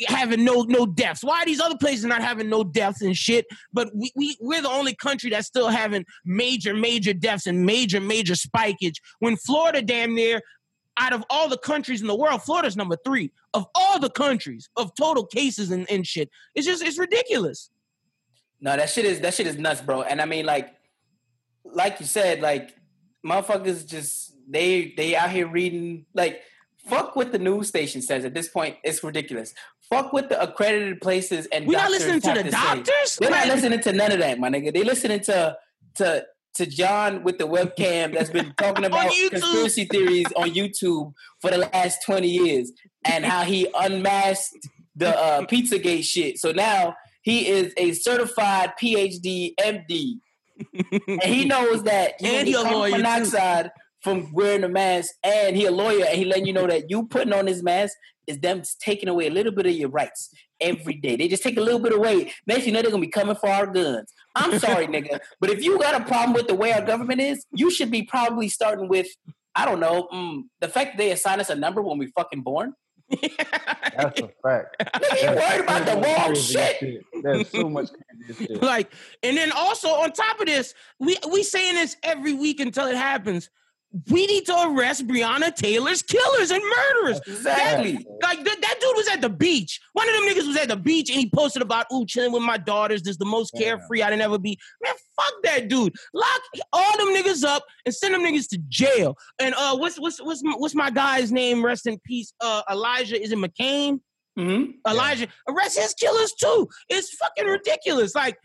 having 0.07 0.45
no 0.45 0.63
no 0.63 0.87
deaths. 0.87 1.25
Why 1.25 1.43
are 1.43 1.45
these 1.45 1.61
other 1.61 1.77
places 1.77 2.05
not 2.05 2.23
having 2.23 2.49
no 2.49 2.65
deaths 2.65 3.03
and 3.03 3.17
shit? 3.17 3.47
But 3.73 3.91
we, 3.95 4.13
we 4.15 4.37
we're 4.41 4.63
the 4.63 4.71
only 4.71 4.95
country 4.95 5.31
that's 5.31 5.49
still 5.49 5.69
having 5.69 6.05
major 6.25 6.75
major 6.75 7.13
deaths 7.13 7.47
and 7.47 7.67
major 7.67 8.01
major 8.01 8.35
spikeage. 8.35 8.97
When 9.19 9.37
Florida 9.37 9.83
damn 9.83 10.15
near 10.15 10.41
out 10.99 11.13
of 11.13 11.25
all 11.31 11.49
the 11.49 11.59
countries 11.59 12.01
in 12.01 12.07
the 12.07 12.15
world, 12.17 12.43
Florida's 12.43 12.77
number 12.77 12.97
three 13.05 13.33
of 13.53 13.67
all 13.75 13.99
the 13.99 14.11
countries 14.11 14.69
of 14.77 14.95
total 14.95 15.25
cases 15.27 15.71
and, 15.71 15.91
and 15.91 16.07
shit. 16.07 16.31
It's 16.55 16.67
just 16.67 16.83
it's 16.83 16.99
ridiculous. 16.99 17.71
No, 18.61 18.77
that 18.77 18.89
shit 18.89 19.05
is 19.05 19.21
that 19.21 19.35
shit 19.35 19.47
is 19.47 19.59
nuts, 19.59 19.81
bro. 19.81 20.03
And 20.03 20.21
I 20.21 20.25
mean, 20.25 20.47
like, 20.47 20.75
like 21.65 22.01
you 22.01 22.07
said, 22.07 22.41
like, 22.41 22.75
motherfuckers 23.27 23.87
just 23.87 24.35
they 24.49 24.95
they 24.97 25.17
out 25.17 25.31
here 25.31 25.47
reading 25.47 26.07
like, 26.15 26.43
fuck 26.87 27.17
what 27.17 27.33
the 27.33 27.39
news 27.39 27.69
station 27.69 28.01
says. 28.03 28.25
At 28.25 28.35
this 28.35 28.49
point, 28.49 28.77
it's 28.85 29.03
ridiculous. 29.03 29.55
Fuck 29.91 30.13
with 30.13 30.29
the 30.29 30.41
accredited 30.43 31.01
places 31.01 31.47
and 31.53 31.67
We're 31.67 31.77
not 31.77 31.91
listening 31.91 32.21
to 32.21 32.33
the 32.33 32.45
say. 32.45 32.51
doctors. 32.51 33.19
They're 33.21 33.31
not 33.31 33.49
listening 33.49 33.81
to 33.81 33.93
none 33.93 34.13
of 34.13 34.19
that, 34.21 34.39
my 34.39 34.49
nigga. 34.49 34.73
They 34.73 34.85
listening 34.85 35.21
to 35.21 35.57
to 35.97 36.27
to 36.55 36.67
John 36.67 37.23
with 37.23 37.39
the 37.39 37.47
webcam 37.47 38.15
that's 38.15 38.31
been 38.31 38.55
talking 38.57 38.85
about 38.85 39.13
conspiracy 39.31 39.85
theories 39.85 40.27
on 40.37 40.51
YouTube 40.51 41.13
for 41.41 41.51
the 41.51 41.59
last 41.59 42.05
20 42.05 42.29
years 42.29 42.73
and 43.05 43.25
how 43.25 43.43
he 43.43 43.69
unmasked 43.75 44.69
the 44.97 45.17
uh, 45.19 45.47
Pizzagate 45.47 46.05
shit. 46.05 46.39
So 46.39 46.53
now 46.53 46.95
he 47.23 47.49
is 47.49 47.73
a 47.77 47.93
certified 47.93 48.73
PhD 48.81 49.55
MD. 49.61 50.21
and 51.09 51.23
he 51.23 51.45
knows 51.45 51.83
that 51.83 52.21
you 52.21 52.29
And 52.29 52.47
he 52.47 52.55
carbon 52.55 52.73
lawyer, 52.73 52.91
too. 52.91 53.03
monoxide 53.03 53.71
from 54.03 54.31
wearing 54.33 54.65
a 54.65 54.69
mask, 54.69 55.15
and 55.25 55.57
he 55.57 55.65
a 55.65 55.71
lawyer, 55.71 56.05
and 56.05 56.17
he 56.17 56.27
letting 56.27 56.47
you 56.47 56.53
know 56.53 56.67
that 56.67 56.91
you 56.91 57.07
putting 57.07 57.33
on 57.33 57.47
this 57.47 57.63
mask 57.63 57.97
is 58.27 58.39
them 58.41 58.63
taking 58.81 59.09
away 59.09 59.27
a 59.27 59.31
little 59.31 59.53
bit 59.53 59.67
of 59.67 59.73
your 59.73 59.89
rights 59.89 60.31
every 60.61 60.95
day. 60.95 61.17
They 61.17 61.29
just 61.29 61.43
take 61.43 61.57
a 61.57 61.61
little 61.61 61.81
bit 61.81 61.93
away. 61.93 62.33
Next 62.47 62.67
you 62.67 62.73
know 62.73 62.83
they're 62.83 62.91
gonna 62.91 63.01
be 63.01 63.09
coming 63.09 63.37
for 63.37 63.49
our 63.49 63.67
guns. 63.67 64.13
I'm 64.35 64.59
sorry, 64.59 64.87
nigga, 64.87 65.21
but 65.41 65.51
if 65.51 65.63
you 65.63 65.79
got 65.79 66.01
a 66.01 66.05
problem 66.05 66.33
with 66.33 66.49
the 66.49 66.55
way 66.55 66.73
our 66.73 66.85
government 66.85 67.21
is, 67.21 67.45
you 67.53 67.71
should 67.71 67.91
be 67.91 68.03
probably 68.03 68.49
starting 68.49 68.89
with 68.89 69.09
I 69.55 69.65
don't 69.65 69.81
know 69.81 70.09
mm, 70.13 70.43
the 70.61 70.69
fact 70.69 70.93
that 70.93 70.99
they 70.99 71.13
assign 71.13 71.41
us 71.41 71.51
a 71.51 71.55
number 71.55 71.81
when 71.83 71.99
we 71.99 72.07
fucking 72.09 72.43
born. 72.43 72.75
That's 73.11 74.21
a 74.21 74.31
fact. 74.43 74.77
Nigga, 74.81 75.23
you 75.23 75.37
worried 75.37 75.61
about 75.61 75.87
the 75.87 75.93
wrong 75.93 76.27
Crazy 76.29 76.53
shit. 76.55 77.05
There's 77.23 77.49
so 77.51 77.69
much 77.69 77.91
shit. 78.39 78.63
like, 78.63 78.93
and 79.23 79.37
then 79.37 79.53
also 79.53 79.89
on 79.89 80.13
top 80.13 80.41
of 80.41 80.47
this, 80.47 80.75
we 80.99 81.17
we 81.31 81.43
saying 81.43 81.75
this 81.75 81.97
every 82.03 82.33
week 82.33 82.61
until 82.61 82.87
it 82.87 82.97
happens. 82.97 83.51
We 84.11 84.27
need 84.27 84.45
to 84.47 84.55
arrest 84.71 85.07
Breonna 85.07 85.55
Taylor's 85.55 86.03
killers 86.03 86.51
and 86.51 86.61
murderers. 86.63 87.21
Exactly. 87.27 88.05
Like 88.23 88.43
that, 88.45 88.57
that 88.61 88.79
dude 88.81 88.97
was 88.97 89.07
at 89.09 89.21
the 89.21 89.29
beach. 89.29 89.81
One 89.93 90.09
of 90.09 90.15
them 90.17 90.25
niggas 90.25 90.49
was 90.49 90.57
at 90.57 90.69
the 90.69 90.77
beach 90.77 91.11
and 91.11 91.19
he 91.19 91.31
posted 91.31 91.63
about 91.63 91.87
ooh 91.93 92.05
chilling 92.05 92.33
with 92.33 92.43
my 92.43 92.57
daughters. 92.57 93.03
This 93.03 93.13
is 93.13 93.19
the 93.19 93.25
most 93.25 93.53
Yeah. 93.55 93.77
carefree 93.77 94.03
I'd 94.03 94.21
ever 94.21 94.39
be. 94.39 94.59
Man, 94.83 94.95
fuck 95.15 95.35
that 95.45 95.69
dude. 95.69 95.95
Lock 96.13 96.41
all 96.73 96.97
them 96.99 97.15
niggas 97.15 97.45
up 97.45 97.63
and 97.87 97.95
send 97.95 98.15
them 98.15 98.23
niggas 98.23 98.49
to 98.49 98.59
jail. 98.69 99.17
And 99.39 99.55
uh, 99.57 99.77
what's 99.77 100.01
what's 100.01 100.21
what's 100.21 100.43
my, 100.43 100.53
what's 100.53 100.75
my 100.75 100.91
guy's 100.91 101.31
name? 101.31 101.65
Rest 101.65 101.87
in 101.87 102.01
peace. 102.05 102.33
Uh, 102.41 102.63
Elijah 102.71 103.21
is 103.23 103.31
it 103.31 103.39
McCain? 103.39 104.01
hmm 104.37 104.65
Elijah 104.89 105.29
arrest 105.49 105.79
his 105.79 105.95
killers 105.95 106.33
too. 106.33 106.69
It's 106.89 107.15
fucking 107.15 107.47
ridiculous. 107.47 108.17
Like 108.17 108.37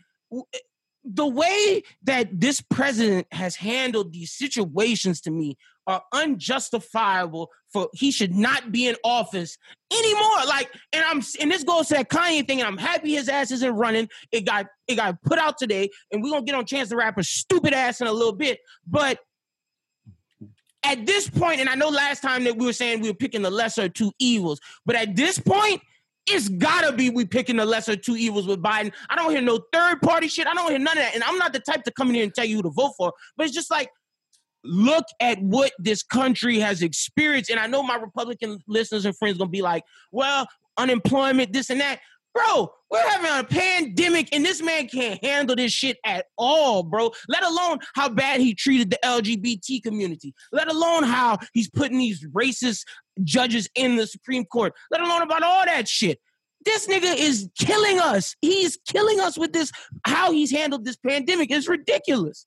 the 1.04 1.26
way 1.26 1.82
that 2.02 2.28
this 2.40 2.60
president 2.60 3.26
has 3.32 3.56
handled 3.56 4.12
these 4.12 4.32
situations 4.32 5.20
to 5.22 5.30
me 5.30 5.56
are 5.86 6.02
unjustifiable 6.12 7.50
for 7.72 7.88
he 7.94 8.10
should 8.10 8.34
not 8.34 8.70
be 8.70 8.86
in 8.86 8.96
office 9.02 9.56
anymore. 9.92 10.44
Like, 10.46 10.70
and 10.92 11.04
I'm 11.04 11.22
and 11.40 11.50
this 11.50 11.64
goes 11.64 11.88
to 11.88 11.94
that 11.94 12.10
Kanye 12.10 12.46
thing, 12.46 12.60
and 12.60 12.68
I'm 12.68 12.78
happy 12.78 13.14
his 13.14 13.28
ass 13.28 13.50
isn't 13.50 13.74
running. 13.74 14.08
It 14.30 14.42
got 14.42 14.66
it 14.86 14.96
got 14.96 15.20
put 15.22 15.38
out 15.38 15.58
today, 15.58 15.90
and 16.12 16.22
we're 16.22 16.30
gonna 16.30 16.44
get 16.44 16.54
on 16.54 16.66
Chance 16.66 16.90
the 16.90 16.96
Rapper's 16.96 17.28
stupid 17.28 17.72
ass 17.72 18.00
in 18.00 18.06
a 18.06 18.12
little 18.12 18.34
bit. 18.34 18.60
But 18.86 19.18
at 20.84 21.06
this 21.06 21.28
point, 21.28 21.60
and 21.60 21.68
I 21.68 21.74
know 21.74 21.88
last 21.88 22.20
time 22.20 22.44
that 22.44 22.56
we 22.56 22.66
were 22.66 22.72
saying 22.72 23.00
we 23.00 23.08
were 23.08 23.14
picking 23.14 23.42
the 23.42 23.50
lesser 23.50 23.88
two 23.88 24.12
evils, 24.18 24.60
but 24.86 24.96
at 24.96 25.16
this 25.16 25.38
point, 25.38 25.82
it's 26.26 26.48
gotta 26.48 26.92
be 26.92 27.10
we 27.10 27.24
picking 27.24 27.56
the 27.56 27.64
lesser 27.64 27.96
two 27.96 28.16
evils 28.16 28.46
with 28.46 28.62
Biden. 28.62 28.92
I 29.08 29.16
don't 29.16 29.30
hear 29.30 29.40
no 29.40 29.60
third 29.72 30.00
party 30.02 30.28
shit. 30.28 30.46
I 30.46 30.54
don't 30.54 30.70
hear 30.70 30.78
none 30.78 30.96
of 30.96 31.04
that. 31.04 31.14
And 31.14 31.24
I'm 31.24 31.38
not 31.38 31.52
the 31.52 31.60
type 31.60 31.82
to 31.84 31.92
come 31.92 32.08
in 32.08 32.14
here 32.14 32.24
and 32.24 32.34
tell 32.34 32.44
you 32.44 32.56
who 32.56 32.62
to 32.62 32.70
vote 32.70 32.92
for, 32.96 33.12
but 33.36 33.46
it's 33.46 33.54
just 33.54 33.70
like, 33.70 33.90
look 34.62 35.06
at 35.20 35.40
what 35.40 35.72
this 35.78 36.02
country 36.02 36.58
has 36.58 36.82
experienced. 36.82 37.50
And 37.50 37.58
I 37.58 37.66
know 37.66 37.82
my 37.82 37.96
Republican 37.96 38.58
listeners 38.68 39.06
and 39.06 39.16
friends 39.16 39.38
gonna 39.38 39.50
be 39.50 39.62
like, 39.62 39.84
well, 40.12 40.46
unemployment, 40.76 41.52
this 41.52 41.70
and 41.70 41.80
that. 41.80 42.00
Bro, 42.32 42.72
we're 42.90 43.08
having 43.08 43.30
a 43.40 43.44
pandemic 43.44 44.28
and 44.32 44.44
this 44.44 44.62
man 44.62 44.86
can't 44.88 45.22
handle 45.24 45.56
this 45.56 45.72
shit 45.72 45.98
at 46.04 46.26
all, 46.38 46.82
bro. 46.84 47.10
Let 47.28 47.42
alone 47.42 47.78
how 47.94 48.08
bad 48.08 48.40
he 48.40 48.54
treated 48.54 48.90
the 48.90 48.98
LGBT 49.04 49.82
community. 49.82 50.32
Let 50.52 50.68
alone 50.68 51.02
how 51.02 51.38
he's 51.52 51.68
putting 51.68 51.98
these 51.98 52.24
racist 52.28 52.84
judges 53.24 53.68
in 53.74 53.96
the 53.96 54.06
Supreme 54.06 54.44
Court. 54.44 54.72
Let 54.90 55.00
alone 55.00 55.22
about 55.22 55.42
all 55.42 55.64
that 55.64 55.88
shit. 55.88 56.20
This 56.64 56.86
nigga 56.86 57.16
is 57.16 57.48
killing 57.58 57.98
us. 57.98 58.36
He's 58.42 58.78
killing 58.86 59.18
us 59.18 59.38
with 59.38 59.52
this. 59.52 59.72
How 60.06 60.30
he's 60.30 60.50
handled 60.50 60.84
this 60.84 60.96
pandemic 60.96 61.50
is 61.50 61.68
ridiculous. 61.68 62.46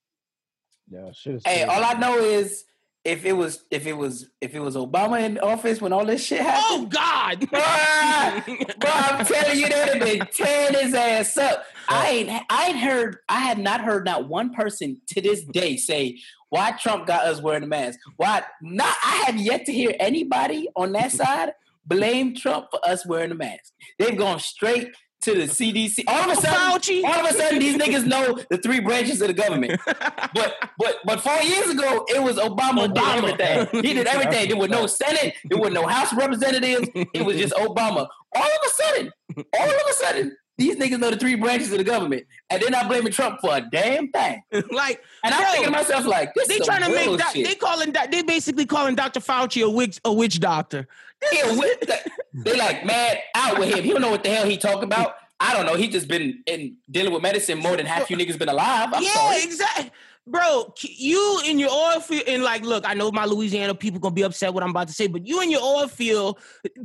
Yeah, 0.89 1.11
shit. 1.13 1.35
is 1.35 1.41
Hey, 1.45 1.63
crazy. 1.65 1.69
all 1.69 1.83
I 1.83 1.93
know 1.93 2.19
is 2.19 2.63
if 3.05 3.25
it 3.25 3.33
was 3.33 3.65
if 3.69 3.85
it 3.85 3.93
was 3.93 4.29
if 4.39 4.55
it 4.55 4.59
was 4.59 4.75
Obama 4.75 5.21
in 5.21 5.37
office 5.39 5.81
when 5.81 5.91
all 5.91 6.05
this 6.05 6.23
shit 6.23 6.41
happened. 6.41 6.63
Oh. 6.69 6.85
God. 6.85 7.47
Bro, 7.49 8.91
I'm 8.91 9.25
telling 9.25 9.59
you, 9.59 9.69
that'd 9.69 10.01
have 10.01 10.03
been 10.03 10.27
tearing 10.33 10.75
his 10.75 10.93
ass 10.93 11.37
up. 11.37 11.65
I 11.89 12.09
ain't, 12.09 12.45
I 12.49 12.67
ain't 12.67 12.79
heard, 12.79 13.17
I 13.27 13.39
had 13.39 13.57
not 13.59 13.81
heard 13.81 14.05
not 14.05 14.29
one 14.29 14.53
person 14.53 15.01
to 15.09 15.21
this 15.21 15.43
day 15.43 15.75
say 15.75 16.19
why 16.49 16.71
Trump 16.71 17.07
got 17.07 17.25
us 17.25 17.41
wearing 17.41 17.63
a 17.63 17.67
mask. 17.67 17.99
Why 18.17 18.43
not? 18.61 18.95
I 19.03 19.23
have 19.25 19.37
yet 19.37 19.65
to 19.65 19.73
hear 19.73 19.93
anybody 19.99 20.69
on 20.75 20.91
that 20.93 21.11
side 21.11 21.53
blame 21.85 22.35
Trump 22.35 22.67
for 22.71 22.79
us 22.87 23.05
wearing 23.05 23.31
a 23.31 23.35
mask. 23.35 23.73
They've 23.99 24.17
gone 24.17 24.39
straight 24.39 24.95
to 25.23 25.33
the 25.35 25.43
CDC. 25.43 26.03
All 26.07 26.29
of 26.29 26.37
a 26.37 26.41
sudden, 26.41 27.05
all 27.05 27.13
of 27.19 27.25
a 27.25 27.33
sudden, 27.33 27.59
these 27.59 27.77
niggas 27.77 28.05
know 28.05 28.37
the 28.49 28.57
three 28.57 28.79
branches 28.79 29.21
of 29.21 29.27
the 29.27 29.33
government. 29.33 29.79
But 29.85 30.55
but 30.77 30.95
but 31.05 31.21
four 31.21 31.41
years 31.41 31.69
ago, 31.69 32.05
it 32.09 32.21
was 32.21 32.37
Obama, 32.37 32.87
Obama. 32.87 33.31
did 33.37 33.41
everything. 33.41 33.83
He 33.83 33.93
did 33.93 34.07
everything. 34.07 34.47
There 34.49 34.57
was 34.57 34.69
no 34.69 34.87
Senate. 34.87 35.35
There 35.45 35.57
was 35.59 35.71
no 35.71 35.85
House 35.87 36.11
of 36.11 36.17
Representatives. 36.17 36.89
It 37.13 37.25
was 37.25 37.37
just 37.37 37.53
Obama. 37.55 38.07
All 38.35 38.43
of 38.43 38.59
a 38.65 38.69
sudden, 38.69 39.11
all 39.53 39.69
of 39.69 39.75
a 39.89 39.93
sudden, 39.93 40.37
these 40.57 40.75
niggas 40.75 40.99
know 40.99 41.09
the 41.09 41.17
three 41.17 41.35
branches 41.35 41.71
of 41.71 41.77
the 41.79 41.83
government, 41.83 42.25
and 42.49 42.61
they're 42.61 42.69
not 42.69 42.87
blaming 42.87 43.11
Trump 43.11 43.39
for 43.41 43.55
a 43.55 43.61
damn 43.71 44.09
thing. 44.09 44.41
like, 44.71 45.01
And 45.23 45.33
I'm 45.33 45.41
bro, 45.41 45.51
thinking 45.51 45.65
to 45.65 45.71
myself, 45.71 46.05
like, 46.05 46.31
this 46.35 46.47
they 46.47 46.55
is 46.55 46.65
trying 46.65 46.83
to 46.83 46.89
make 46.91 47.05
bullshit. 47.07 47.45
they 47.45 47.55
calling 47.55 47.91
doc- 47.91 48.11
they 48.11 48.21
basically 48.21 48.65
calling 48.67 48.93
Dr. 48.95 49.19
Fauci 49.19 49.65
a 49.65 49.69
witch 49.69 49.99
a 50.05 50.13
witch 50.13 50.39
doctor. 50.39 50.87
Yeah, 51.31 51.57
with 51.57 51.79
the- 51.81 52.11
they 52.33 52.57
like 52.57 52.85
mad 52.85 53.19
out 53.35 53.59
with 53.59 53.73
him. 53.73 53.83
He 53.83 53.91
don't 53.91 54.01
know 54.01 54.11
what 54.11 54.23
the 54.23 54.29
hell 54.29 54.45
he 54.45 54.57
talking 54.57 54.83
about. 54.83 55.15
I 55.39 55.53
don't 55.53 55.65
know. 55.65 55.75
He 55.75 55.87
just 55.87 56.07
been 56.07 56.41
in 56.45 56.77
dealing 56.89 57.11
with 57.13 57.21
medicine 57.21 57.59
more 57.59 57.75
than 57.75 57.85
half 57.85 58.09
you 58.09 58.17
niggas 58.17 58.37
been 58.39 58.49
alive. 58.49 58.89
I'm 58.93 59.03
yeah, 59.03 59.09
sorry. 59.09 59.43
exactly. 59.43 59.91
Bro, 60.25 60.73
you 60.81 61.41
in 61.45 61.59
your 61.59 61.69
oil 61.69 61.99
field, 61.99 62.23
and 62.27 62.43
like, 62.43 62.63
look, 62.63 62.87
I 62.87 62.93
know 62.93 63.11
my 63.11 63.25
Louisiana 63.25 63.75
people 63.75 63.99
gonna 63.99 64.15
be 64.15 64.21
upset 64.21 64.53
what 64.53 64.63
I'm 64.63 64.69
about 64.69 64.87
to 64.87 64.93
say, 64.93 65.07
but 65.07 65.27
you 65.27 65.41
and 65.41 65.51
your 65.51 65.61
oil 65.61 65.89
field 65.89 66.39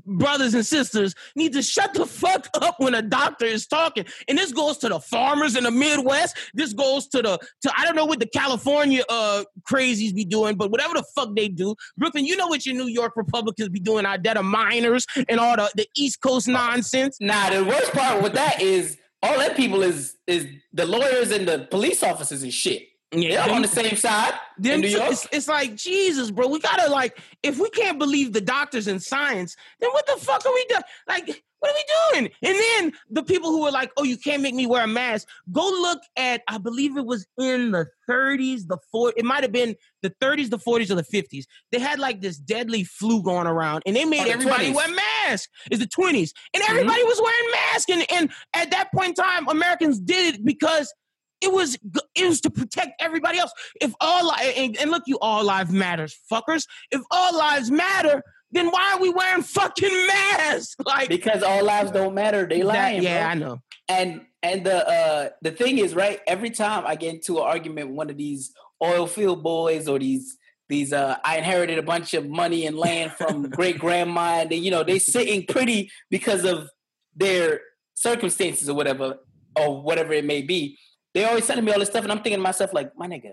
brothers 0.04 0.54
and 0.54 0.66
sisters 0.66 1.14
need 1.36 1.52
to 1.52 1.62
shut 1.62 1.94
the 1.94 2.04
fuck 2.04 2.48
up 2.60 2.80
when 2.80 2.94
a 2.94 3.02
doctor 3.02 3.46
is 3.46 3.68
talking. 3.68 4.06
And 4.26 4.36
this 4.36 4.50
goes 4.50 4.78
to 4.78 4.88
the 4.88 4.98
farmers 4.98 5.54
in 5.54 5.62
the 5.62 5.70
Midwest. 5.70 6.36
This 6.52 6.72
goes 6.72 7.06
to 7.08 7.22
the 7.22 7.38
to 7.62 7.72
I 7.76 7.84
don't 7.84 7.94
know 7.94 8.06
what 8.06 8.18
the 8.18 8.26
California 8.26 9.04
uh 9.08 9.44
crazies 9.70 10.12
be 10.12 10.24
doing, 10.24 10.56
but 10.56 10.72
whatever 10.72 10.94
the 10.94 11.04
fuck 11.14 11.36
they 11.36 11.46
do, 11.48 11.76
Brooklyn, 11.96 12.26
you 12.26 12.36
know 12.36 12.48
what 12.48 12.66
your 12.66 12.74
New 12.74 12.88
York 12.88 13.12
Republicans 13.14 13.68
be 13.68 13.78
doing 13.78 14.04
out 14.04 14.24
there, 14.24 14.34
the 14.34 14.42
miners 14.42 15.06
and 15.28 15.38
all 15.38 15.54
the 15.54 15.70
the 15.76 15.86
East 15.96 16.20
Coast 16.22 16.48
nonsense. 16.48 17.18
Nah, 17.20 17.50
the 17.50 17.64
worst 17.64 17.92
part 17.92 18.20
with 18.20 18.32
that 18.32 18.60
is 18.60 18.96
all 19.22 19.38
that 19.38 19.56
people 19.56 19.82
is 19.82 20.16
is 20.26 20.46
the 20.72 20.86
lawyers 20.86 21.30
and 21.30 21.46
the 21.46 21.68
police 21.70 22.02
officers 22.02 22.42
and 22.42 22.52
shit. 22.52 22.82
They're 23.10 23.50
on 23.50 23.62
the 23.62 23.68
same 23.68 23.96
side 23.96 24.34
in 24.62 24.80
New 24.82 24.88
two- 24.88 24.96
York. 24.98 25.12
It's, 25.12 25.26
it's 25.32 25.48
like 25.48 25.74
Jesus, 25.76 26.30
bro. 26.30 26.46
We 26.48 26.60
gotta 26.60 26.90
like, 26.90 27.18
if 27.42 27.58
we 27.58 27.70
can't 27.70 27.98
believe 27.98 28.32
the 28.32 28.40
doctors 28.40 28.86
and 28.86 29.02
science, 29.02 29.56
then 29.80 29.90
what 29.90 30.06
the 30.06 30.16
fuck 30.24 30.44
are 30.44 30.52
we 30.52 30.64
doing? 30.68 30.82
Like, 31.08 31.42
what 31.60 31.70
are 31.72 31.74
we 31.74 31.84
doing? 32.20 32.30
And 32.42 32.56
then 32.56 32.92
the 33.10 33.22
people 33.24 33.50
who 33.50 33.62
were 33.62 33.70
like, 33.72 33.90
"Oh, 33.96 34.04
you 34.04 34.16
can't 34.16 34.42
make 34.42 34.54
me 34.54 34.66
wear 34.66 34.84
a 34.84 34.86
mask." 34.86 35.26
Go 35.50 35.62
look 35.62 36.00
at, 36.16 36.42
I 36.48 36.58
believe 36.58 36.96
it 36.96 37.04
was 37.06 37.26
in 37.38 37.72
the 37.72 37.86
30s, 38.08 38.68
the 38.68 38.78
40s. 38.94 39.14
It 39.16 39.24
might 39.24 39.42
have 39.42 39.50
been 39.52 39.74
the 40.02 40.10
30s, 40.22 40.50
the 40.50 40.58
40s, 40.58 40.90
or 40.90 40.94
the 40.94 41.02
50s. 41.02 41.46
They 41.72 41.80
had 41.80 41.98
like 41.98 42.20
this 42.20 42.36
deadly 42.38 42.84
flu 42.84 43.22
going 43.22 43.46
around, 43.48 43.82
and 43.86 43.96
they 43.96 44.04
made 44.04 44.20
Oh, 44.20 44.24
the 44.24 44.30
everybody 44.32 44.70
20s. 44.70 44.74
wear 44.76 44.88
masks. 44.94 45.48
It's 45.70 45.80
the 45.80 45.88
20s, 45.88 46.32
and 46.54 46.62
Mm-hmm. 46.62 46.70
everybody 46.70 47.02
was 47.04 47.20
wearing 47.20 47.50
masks. 47.52 47.90
And 47.90 48.06
and 48.12 48.30
at 48.54 48.70
that 48.70 48.92
point 48.92 49.18
in 49.18 49.24
time, 49.24 49.48
Americans 49.48 49.98
did 49.98 50.34
it 50.36 50.44
because 50.44 50.92
it 51.40 51.52
was 51.52 51.76
it 52.14 52.26
was 52.26 52.40
to 52.42 52.50
protect 52.50 53.00
everybody 53.00 53.38
else. 53.38 53.52
If 53.80 53.94
all 54.00 54.32
and, 54.32 54.76
and 54.76 54.90
look, 54.90 55.04
you 55.06 55.18
all 55.20 55.44
lives 55.44 55.70
matters, 55.70 56.18
fuckers. 56.30 56.66
If 56.90 57.02
all 57.10 57.36
lives 57.36 57.70
matter, 57.70 58.22
then 58.50 58.68
why 58.70 58.94
are 58.94 59.00
we 59.00 59.10
wearing 59.10 59.42
fucking 59.42 60.06
masks? 60.06 60.74
Like 60.84 61.08
because 61.08 61.42
all 61.42 61.64
lives 61.64 61.90
don't 61.90 62.14
matter. 62.14 62.46
They 62.48 62.58
that- 62.60 62.66
lying. 62.66 63.02
yeah, 63.02 63.22
bro. 63.22 63.30
I 63.30 63.34
know. 63.34 63.58
and 63.88 64.22
and 64.42 64.64
the 64.64 64.88
uh 64.88 65.28
the 65.42 65.50
thing 65.50 65.78
is 65.78 65.94
right 65.96 66.20
every 66.26 66.50
time 66.50 66.84
i 66.86 66.94
get 66.94 67.12
into 67.14 67.38
an 67.38 67.42
argument 67.42 67.88
with 67.88 67.96
one 67.96 68.08
of 68.08 68.16
these 68.16 68.52
oil 68.80 69.06
field 69.08 69.42
boys 69.42 69.88
or 69.88 69.98
these 69.98 70.36
these 70.68 70.92
uh 70.92 71.16
i 71.24 71.38
inherited 71.38 71.76
a 71.76 71.82
bunch 71.82 72.14
of 72.14 72.28
money 72.28 72.64
and 72.66 72.76
land 72.78 73.10
from 73.12 73.42
great 73.58 73.80
grandma 73.80 74.40
and 74.42 74.50
they, 74.50 74.56
you 74.56 74.70
know 74.70 74.84
they 74.84 75.00
sitting 75.00 75.44
pretty 75.44 75.90
because 76.08 76.44
of 76.44 76.70
their 77.16 77.60
circumstances 77.94 78.68
or 78.68 78.76
whatever 78.76 79.16
or 79.58 79.82
whatever 79.82 80.12
it 80.12 80.24
may 80.24 80.40
be 80.42 80.78
they 81.14 81.24
always 81.24 81.44
sending 81.44 81.64
me 81.64 81.72
all 81.72 81.78
this 81.78 81.88
stuff 81.88 82.02
and 82.02 82.12
i'm 82.12 82.18
thinking 82.18 82.38
to 82.38 82.42
myself 82.42 82.72
like 82.72 82.96
my 82.96 83.06
nigga 83.06 83.32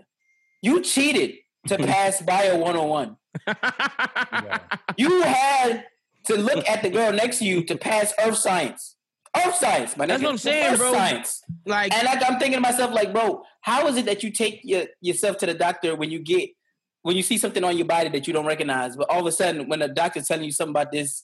you 0.61 0.81
cheated 0.81 1.35
to 1.67 1.77
pass 1.91 2.21
bio 2.21 2.57
101 2.57 3.17
you 4.97 5.21
had 5.21 5.85
to 6.25 6.35
look 6.35 6.67
at 6.67 6.81
the 6.81 6.89
girl 6.89 7.11
next 7.11 7.39
to 7.39 7.45
you 7.45 7.63
to 7.63 7.77
pass 7.77 8.13
earth 8.23 8.37
science 8.37 8.95
earth 9.45 9.55
science 9.55 9.97
my 9.97 10.05
nigga. 10.05 10.07
That's 10.07 10.23
what 10.23 10.31
I'm 10.31 10.37
saying, 10.37 10.73
earth 10.73 10.79
bro. 10.79 10.93
science 10.93 11.43
like 11.65 11.93
and 11.93 12.05
like 12.05 12.21
I'm 12.29 12.39
thinking 12.39 12.57
to 12.57 12.61
myself, 12.61 12.93
like, 12.93 13.11
bro, 13.11 13.43
how 13.61 13.87
is 13.87 13.97
it 13.97 14.05
that 14.05 14.23
you 14.23 14.31
take 14.31 14.61
your, 14.63 14.85
yourself 15.01 15.37
to 15.37 15.45
the 15.45 15.53
doctor 15.53 15.95
when 15.95 16.11
you 16.11 16.19
get 16.19 16.49
when 17.01 17.15
you 17.15 17.23
see 17.23 17.37
something 17.37 17.63
on 17.63 17.77
your 17.77 17.85
body 17.85 18.09
that 18.09 18.27
you 18.27 18.33
don't 18.33 18.45
recognize, 18.45 18.95
but 18.95 19.09
all 19.09 19.19
of 19.19 19.25
a 19.25 19.31
sudden 19.31 19.67
when 19.67 19.79
the 19.79 19.87
doctor's 19.87 20.27
telling 20.27 20.45
you 20.45 20.51
something 20.51 20.71
about 20.71 20.91
this 20.91 21.23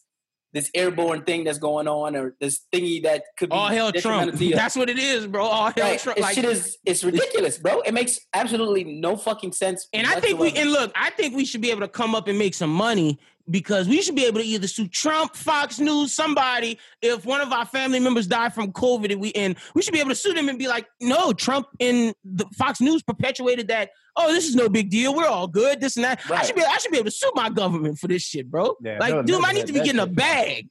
this 0.53 0.69
airborne 0.73 1.23
thing 1.23 1.43
that's 1.43 1.57
going 1.57 1.87
on 1.87 2.15
or 2.15 2.35
this 2.39 2.61
thingy 2.73 3.03
that 3.03 3.23
could 3.37 3.49
be 3.49 3.55
all 3.55 3.67
hell 3.67 3.91
Trump. 3.91 4.33
That's 4.33 4.75
what 4.75 4.89
it 4.89 4.99
is, 4.99 5.27
bro. 5.27 5.45
All 5.45 5.71
hell 5.71 5.89
Like, 5.89 6.01
Trump. 6.01 6.19
Like, 6.19 6.35
shit 6.35 6.45
is 6.45 6.77
it's 6.85 7.03
ridiculous, 7.03 7.57
bro. 7.57 7.81
It 7.81 7.93
makes 7.93 8.19
absolutely 8.33 8.83
no 8.83 9.15
fucking 9.15 9.53
sense. 9.53 9.87
and 9.93 10.07
I 10.07 10.19
think 10.19 10.39
we 10.39 10.51
and 10.53 10.71
look, 10.71 10.91
I 10.95 11.11
think 11.11 11.35
we 11.35 11.45
should 11.45 11.61
be 11.61 11.71
able 11.71 11.81
to 11.81 11.87
come 11.87 12.15
up 12.15 12.27
and 12.27 12.37
make 12.37 12.53
some 12.53 12.71
money 12.71 13.19
because 13.51 13.87
we 13.87 14.01
should 14.01 14.15
be 14.15 14.25
able 14.25 14.39
to 14.39 14.45
either 14.45 14.67
sue 14.67 14.87
Trump, 14.87 15.35
Fox 15.35 15.79
News, 15.79 16.13
somebody 16.13 16.79
if 17.01 17.25
one 17.25 17.41
of 17.41 17.51
our 17.51 17.65
family 17.65 17.99
members 17.99 18.27
die 18.27 18.49
from 18.49 18.71
COVID 18.71 19.11
and 19.11 19.21
we 19.21 19.31
and 19.33 19.55
we 19.75 19.81
should 19.81 19.93
be 19.93 19.99
able 19.99 20.09
to 20.09 20.15
sue 20.15 20.33
them 20.33 20.49
and 20.49 20.57
be 20.57 20.67
like, 20.67 20.87
no, 21.01 21.33
Trump 21.33 21.67
and 21.79 22.15
the 22.23 22.45
Fox 22.55 22.81
News 22.81 23.03
perpetuated 23.03 23.67
that. 23.67 23.91
Oh, 24.15 24.31
this 24.33 24.47
is 24.47 24.55
no 24.55 24.67
big 24.67 24.89
deal. 24.89 25.15
We're 25.15 25.27
all 25.27 25.47
good. 25.47 25.79
This 25.79 25.95
and 25.95 26.03
that. 26.05 26.21
I 26.29 26.43
should 26.45 26.55
be 26.55 26.63
I 26.63 26.77
should 26.77 26.91
be 26.91 26.97
able 26.97 27.05
to 27.05 27.15
sue 27.15 27.31
my 27.35 27.49
government 27.49 27.99
for 27.99 28.07
this 28.07 28.23
shit, 28.23 28.49
bro. 28.49 28.75
Yeah, 28.81 28.97
like, 28.99 29.25
dude, 29.25 29.43
I 29.43 29.51
need 29.51 29.67
to 29.67 29.73
be 29.73 29.79
getting 29.79 29.99
a 29.99 30.07
bag. 30.07 30.69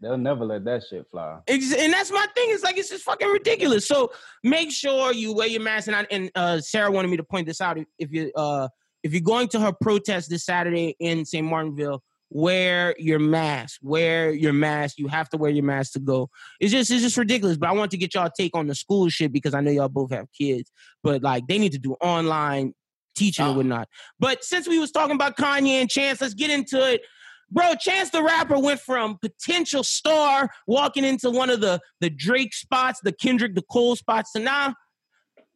They'll 0.00 0.16
never 0.16 0.44
let 0.44 0.64
that 0.64 0.84
shit 0.88 1.06
fly. 1.10 1.40
And 1.48 1.92
that's 1.92 2.12
my 2.12 2.26
thing. 2.34 2.50
It's 2.50 2.62
like 2.62 2.78
it's 2.78 2.88
just 2.88 3.04
fucking 3.04 3.28
ridiculous. 3.28 3.86
So 3.86 4.12
make 4.44 4.70
sure 4.70 5.12
you 5.12 5.34
wear 5.34 5.48
your 5.48 5.62
mask. 5.62 5.88
And 5.88 5.96
I, 5.96 6.06
and 6.10 6.30
uh, 6.34 6.60
Sarah 6.60 6.90
wanted 6.90 7.08
me 7.08 7.16
to 7.16 7.24
point 7.24 7.46
this 7.46 7.60
out. 7.60 7.76
If, 7.78 7.86
if 7.98 8.12
you 8.12 8.30
uh, 8.36 8.68
if 9.02 9.12
you're 9.12 9.22
going 9.22 9.48
to 9.48 9.60
her 9.60 9.72
protest 9.72 10.30
this 10.30 10.44
Saturday 10.44 10.96
in 10.98 11.24
St. 11.24 11.46
Martinville, 11.46 12.00
wear 12.30 12.94
your 12.98 13.18
mask. 13.18 13.80
Wear 13.82 14.32
your 14.32 14.52
mask. 14.52 14.98
You 14.98 15.08
have 15.08 15.28
to 15.30 15.36
wear 15.36 15.50
your 15.50 15.64
mask 15.64 15.92
to 15.92 16.00
go. 16.00 16.30
It's 16.60 16.72
just 16.72 16.90
it's 16.90 17.02
just 17.02 17.16
ridiculous. 17.16 17.56
But 17.56 17.68
I 17.68 17.72
want 17.72 17.90
to 17.92 17.96
get 17.96 18.14
y'all 18.14 18.30
take 18.36 18.54
on 18.56 18.66
the 18.66 18.74
school 18.74 19.08
shit 19.08 19.32
because 19.32 19.54
I 19.54 19.60
know 19.60 19.70
y'all 19.70 19.88
both 19.88 20.10
have 20.10 20.26
kids. 20.32 20.70
But 21.02 21.22
like 21.22 21.46
they 21.46 21.58
need 21.58 21.72
to 21.72 21.78
do 21.78 21.94
online 22.00 22.74
teaching 23.14 23.44
Oh. 23.44 23.48
and 23.48 23.56
whatnot. 23.56 23.88
But 24.18 24.44
since 24.44 24.68
we 24.68 24.78
was 24.78 24.90
talking 24.90 25.14
about 25.14 25.36
Kanye 25.36 25.80
and 25.80 25.90
Chance, 25.90 26.20
let's 26.20 26.34
get 26.34 26.50
into 26.50 26.78
it. 26.92 27.02
Bro, 27.50 27.74
Chance 27.76 28.10
the 28.10 28.22
Rapper 28.24 28.58
went 28.58 28.80
from 28.80 29.18
potential 29.18 29.84
star 29.84 30.50
walking 30.66 31.04
into 31.04 31.30
one 31.30 31.48
of 31.48 31.60
the 31.60 31.80
the 32.00 32.10
Drake 32.10 32.52
spots, 32.54 33.00
the 33.02 33.12
Kendrick, 33.12 33.54
the 33.54 33.62
Cole 33.70 33.94
spots, 33.94 34.32
to 34.32 34.40
now, 34.40 34.74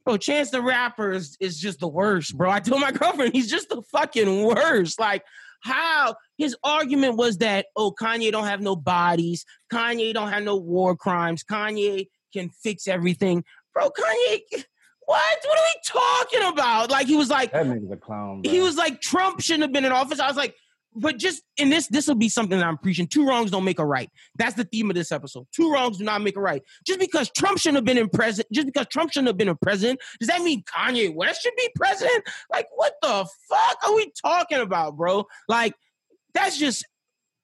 bro, 0.04 0.16
Chance 0.16 0.50
the 0.50 0.62
Rapper 0.62 1.10
is, 1.10 1.36
is 1.40 1.58
just 1.58 1.80
the 1.80 1.88
worst, 1.88 2.36
bro. 2.38 2.48
I 2.48 2.60
told 2.60 2.80
my 2.80 2.92
girlfriend 2.92 3.32
he's 3.34 3.50
just 3.50 3.70
the 3.70 3.82
fucking 3.90 4.44
worst. 4.44 5.00
Like 5.00 5.24
how 5.60 6.14
his 6.38 6.56
argument 6.64 7.16
was 7.16 7.38
that 7.38 7.66
oh 7.76 7.92
Kanye 8.00 8.32
don't 8.32 8.46
have 8.46 8.60
no 8.60 8.76
bodies, 8.76 9.44
Kanye 9.72 10.12
don't 10.14 10.30
have 10.30 10.42
no 10.42 10.56
war 10.56 10.96
crimes, 10.96 11.44
Kanye 11.44 12.08
can 12.32 12.50
fix 12.62 12.86
everything, 12.88 13.44
bro. 13.74 13.90
Kanye, 13.90 14.40
what? 15.06 15.38
What 15.44 15.58
are 15.58 15.64
we 15.74 15.80
talking 15.86 16.52
about? 16.52 16.90
Like 16.90 17.06
he 17.06 17.16
was 17.16 17.28
like 17.30 17.52
That 17.52 17.66
nigga's 17.66 17.90
a 17.90 17.96
clown. 17.96 18.42
Bro. 18.42 18.52
he 18.52 18.60
was 18.60 18.76
like 18.76 19.00
Trump 19.00 19.40
shouldn't 19.40 19.62
have 19.62 19.72
been 19.72 19.84
in 19.84 19.92
office. 19.92 20.20
I 20.20 20.28
was 20.28 20.36
like, 20.36 20.54
but 20.94 21.18
just 21.18 21.42
in 21.56 21.70
this, 21.70 21.86
this 21.88 22.08
will 22.08 22.14
be 22.16 22.28
something 22.28 22.58
that 22.58 22.66
I'm 22.66 22.78
preaching. 22.78 23.06
Two 23.06 23.26
wrongs 23.26 23.50
don't 23.50 23.64
make 23.64 23.78
a 23.78 23.86
right. 23.86 24.10
That's 24.36 24.54
the 24.54 24.64
theme 24.64 24.90
of 24.90 24.96
this 24.96 25.12
episode. 25.12 25.46
Two 25.54 25.72
wrongs 25.72 25.98
do 25.98 26.04
not 26.04 26.22
make 26.22 26.36
a 26.36 26.40
right. 26.40 26.62
Just 26.86 26.98
because 26.98 27.30
Trump 27.30 27.58
shouldn't 27.58 27.76
have 27.76 27.84
been 27.84 27.98
in 27.98 28.08
president, 28.08 28.52
just 28.52 28.66
because 28.66 28.86
Trump 28.88 29.12
shouldn't 29.12 29.28
have 29.28 29.36
been 29.36 29.48
a 29.48 29.54
president, 29.54 30.00
does 30.18 30.28
that 30.28 30.42
mean 30.42 30.62
Kanye 30.64 31.14
West 31.14 31.42
should 31.42 31.54
be 31.56 31.68
president? 31.76 32.24
Like, 32.50 32.66
what 32.74 32.94
the 33.02 33.26
fuck 33.48 33.78
are 33.84 33.94
we 33.94 34.12
talking 34.20 34.58
about, 34.58 34.96
bro? 34.96 35.26
Like, 35.48 35.74
that's 36.34 36.58
just 36.58 36.84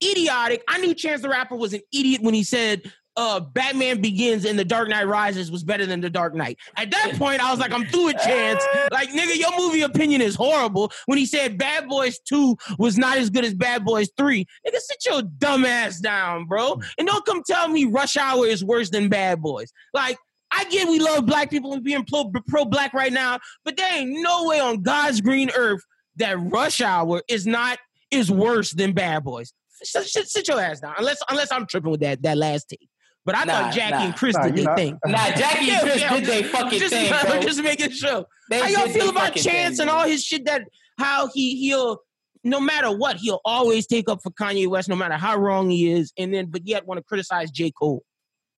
idiotic. 0.02 0.62
I 0.68 0.78
knew 0.78 0.94
Chance 0.94 1.22
the 1.22 1.28
Rapper 1.28 1.56
was 1.56 1.72
an 1.72 1.80
idiot 1.92 2.22
when 2.22 2.34
he 2.34 2.42
said 2.42 2.92
uh, 3.16 3.40
Batman 3.40 4.00
Begins 4.00 4.44
and 4.44 4.58
The 4.58 4.64
Dark 4.64 4.88
Knight 4.88 5.06
Rises 5.06 5.50
was 5.50 5.64
better 5.64 5.86
than 5.86 6.00
The 6.00 6.10
Dark 6.10 6.34
Knight. 6.34 6.58
At 6.76 6.90
that 6.90 7.14
point, 7.18 7.44
I 7.44 7.50
was 7.50 7.58
like, 7.58 7.72
I'm 7.72 7.86
through 7.86 8.06
with 8.06 8.18
Chance. 8.18 8.62
Like, 8.92 9.10
nigga, 9.10 9.36
your 9.38 9.56
movie 9.56 9.82
opinion 9.82 10.20
is 10.20 10.34
horrible. 10.34 10.92
When 11.06 11.18
he 11.18 11.26
said 11.26 11.58
Bad 11.58 11.88
Boys 11.88 12.18
2 12.20 12.56
was 12.78 12.98
not 12.98 13.18
as 13.18 13.30
good 13.30 13.44
as 13.44 13.54
Bad 13.54 13.84
Boys 13.84 14.10
3, 14.16 14.44
nigga, 14.66 14.78
sit 14.78 15.04
your 15.06 15.22
dumb 15.22 15.64
ass 15.64 15.98
down, 16.00 16.46
bro. 16.46 16.80
And 16.98 17.06
don't 17.06 17.24
come 17.24 17.42
tell 17.46 17.68
me 17.68 17.86
Rush 17.86 18.16
Hour 18.16 18.46
is 18.46 18.64
worse 18.64 18.90
than 18.90 19.08
Bad 19.08 19.40
Boys. 19.40 19.72
Like, 19.94 20.18
I 20.50 20.64
get 20.64 20.88
we 20.88 21.00
love 21.00 21.26
black 21.26 21.50
people 21.50 21.72
and 21.72 21.82
being 21.82 22.04
pro, 22.04 22.30
pro 22.46 22.64
black 22.64 22.94
right 22.94 23.12
now, 23.12 23.38
but 23.64 23.76
there 23.76 23.92
ain't 23.92 24.22
no 24.22 24.44
way 24.44 24.60
on 24.60 24.82
God's 24.82 25.20
green 25.20 25.50
earth 25.56 25.82
that 26.16 26.38
Rush 26.38 26.80
Hour 26.80 27.22
is 27.28 27.46
not 27.46 27.78
is 28.10 28.30
worse 28.30 28.72
than 28.72 28.92
Bad 28.92 29.24
Boys. 29.24 29.52
Sit, 29.82 30.04
sit, 30.04 30.28
sit 30.28 30.48
your 30.48 30.60
ass 30.60 30.80
down, 30.80 30.94
unless 30.96 31.18
unless 31.28 31.52
I'm 31.52 31.66
tripping 31.66 31.90
with 31.90 32.00
that 32.00 32.22
that 32.22 32.38
last 32.38 32.68
take. 32.70 32.88
But 33.26 33.36
I 33.36 33.44
Nah, 33.44 33.52
thought 33.52 33.74
Jackie 33.74 33.90
nah. 33.92 34.04
and 34.04 34.16
Chris 34.16 34.36
Nah, 34.36 34.44
did 34.44 34.58
you 34.58 34.64
their 34.64 34.76
thing. 34.76 34.98
Nah, 35.04 35.30
Jackie 35.32 35.70
and 35.70 35.80
Chris 35.82 36.00
did 36.00 36.24
they 36.24 36.42
fucking 36.54 36.78
just, 36.78 36.94
thing, 36.94 37.12
bro. 37.26 37.40
just 37.40 37.60
making 37.62 37.90
sure. 37.90 38.24
They 38.48 38.60
How 38.60 38.68
y'all 38.68 38.88
feel 38.88 39.08
about 39.10 39.34
Chance 39.34 39.76
thing, 39.78 39.82
and 39.82 39.90
all 39.90 40.06
his 40.06 40.24
shit 40.24 40.44
that 40.46 40.62
how 40.98 41.28
he 41.34 41.56
he'll 41.56 41.98
no 42.44 42.60
matter 42.60 42.96
what 42.96 43.16
he'll 43.16 43.40
always 43.44 43.86
take 43.88 44.08
up 44.08 44.22
for 44.22 44.30
Kanye 44.30 44.68
West, 44.68 44.88
no 44.88 44.94
matter 44.94 45.14
how 45.16 45.36
wrong 45.36 45.68
he 45.68 45.90
is, 45.90 46.12
and 46.16 46.32
then 46.32 46.46
but 46.46 46.64
yet 46.66 46.86
want 46.86 46.98
to 46.98 47.04
criticize 47.04 47.50
J 47.50 47.72
Cole. 47.72 48.04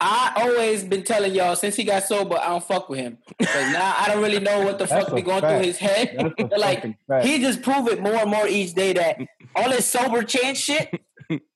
I 0.00 0.32
always 0.36 0.84
been 0.84 1.02
telling 1.02 1.34
y'all 1.34 1.56
since 1.56 1.74
he 1.74 1.82
got 1.82 2.04
sober, 2.04 2.36
I 2.38 2.50
don't 2.50 2.62
fuck 2.62 2.88
with 2.88 3.00
him. 3.00 3.18
Cause 3.42 3.72
now 3.72 3.96
I 3.98 4.08
don't 4.08 4.22
really 4.22 4.38
know 4.38 4.60
what 4.60 4.78
the 4.78 4.86
fuck 4.86 5.12
be 5.12 5.22
going 5.22 5.40
fact. 5.40 5.56
through 5.56 5.66
his 5.66 5.78
head. 5.78 6.14
That's 6.16 6.34
a 6.38 6.44
But, 6.44 6.60
like 6.60 6.82
fact. 7.08 7.24
he 7.24 7.40
just 7.40 7.62
prove 7.62 7.88
it 7.88 8.00
more 8.00 8.14
and 8.14 8.30
more 8.30 8.46
each 8.46 8.74
day 8.74 8.92
that 8.92 9.18
all 9.56 9.70
this 9.70 9.86
sober 9.86 10.22
chance 10.22 10.58
shit, 10.58 10.88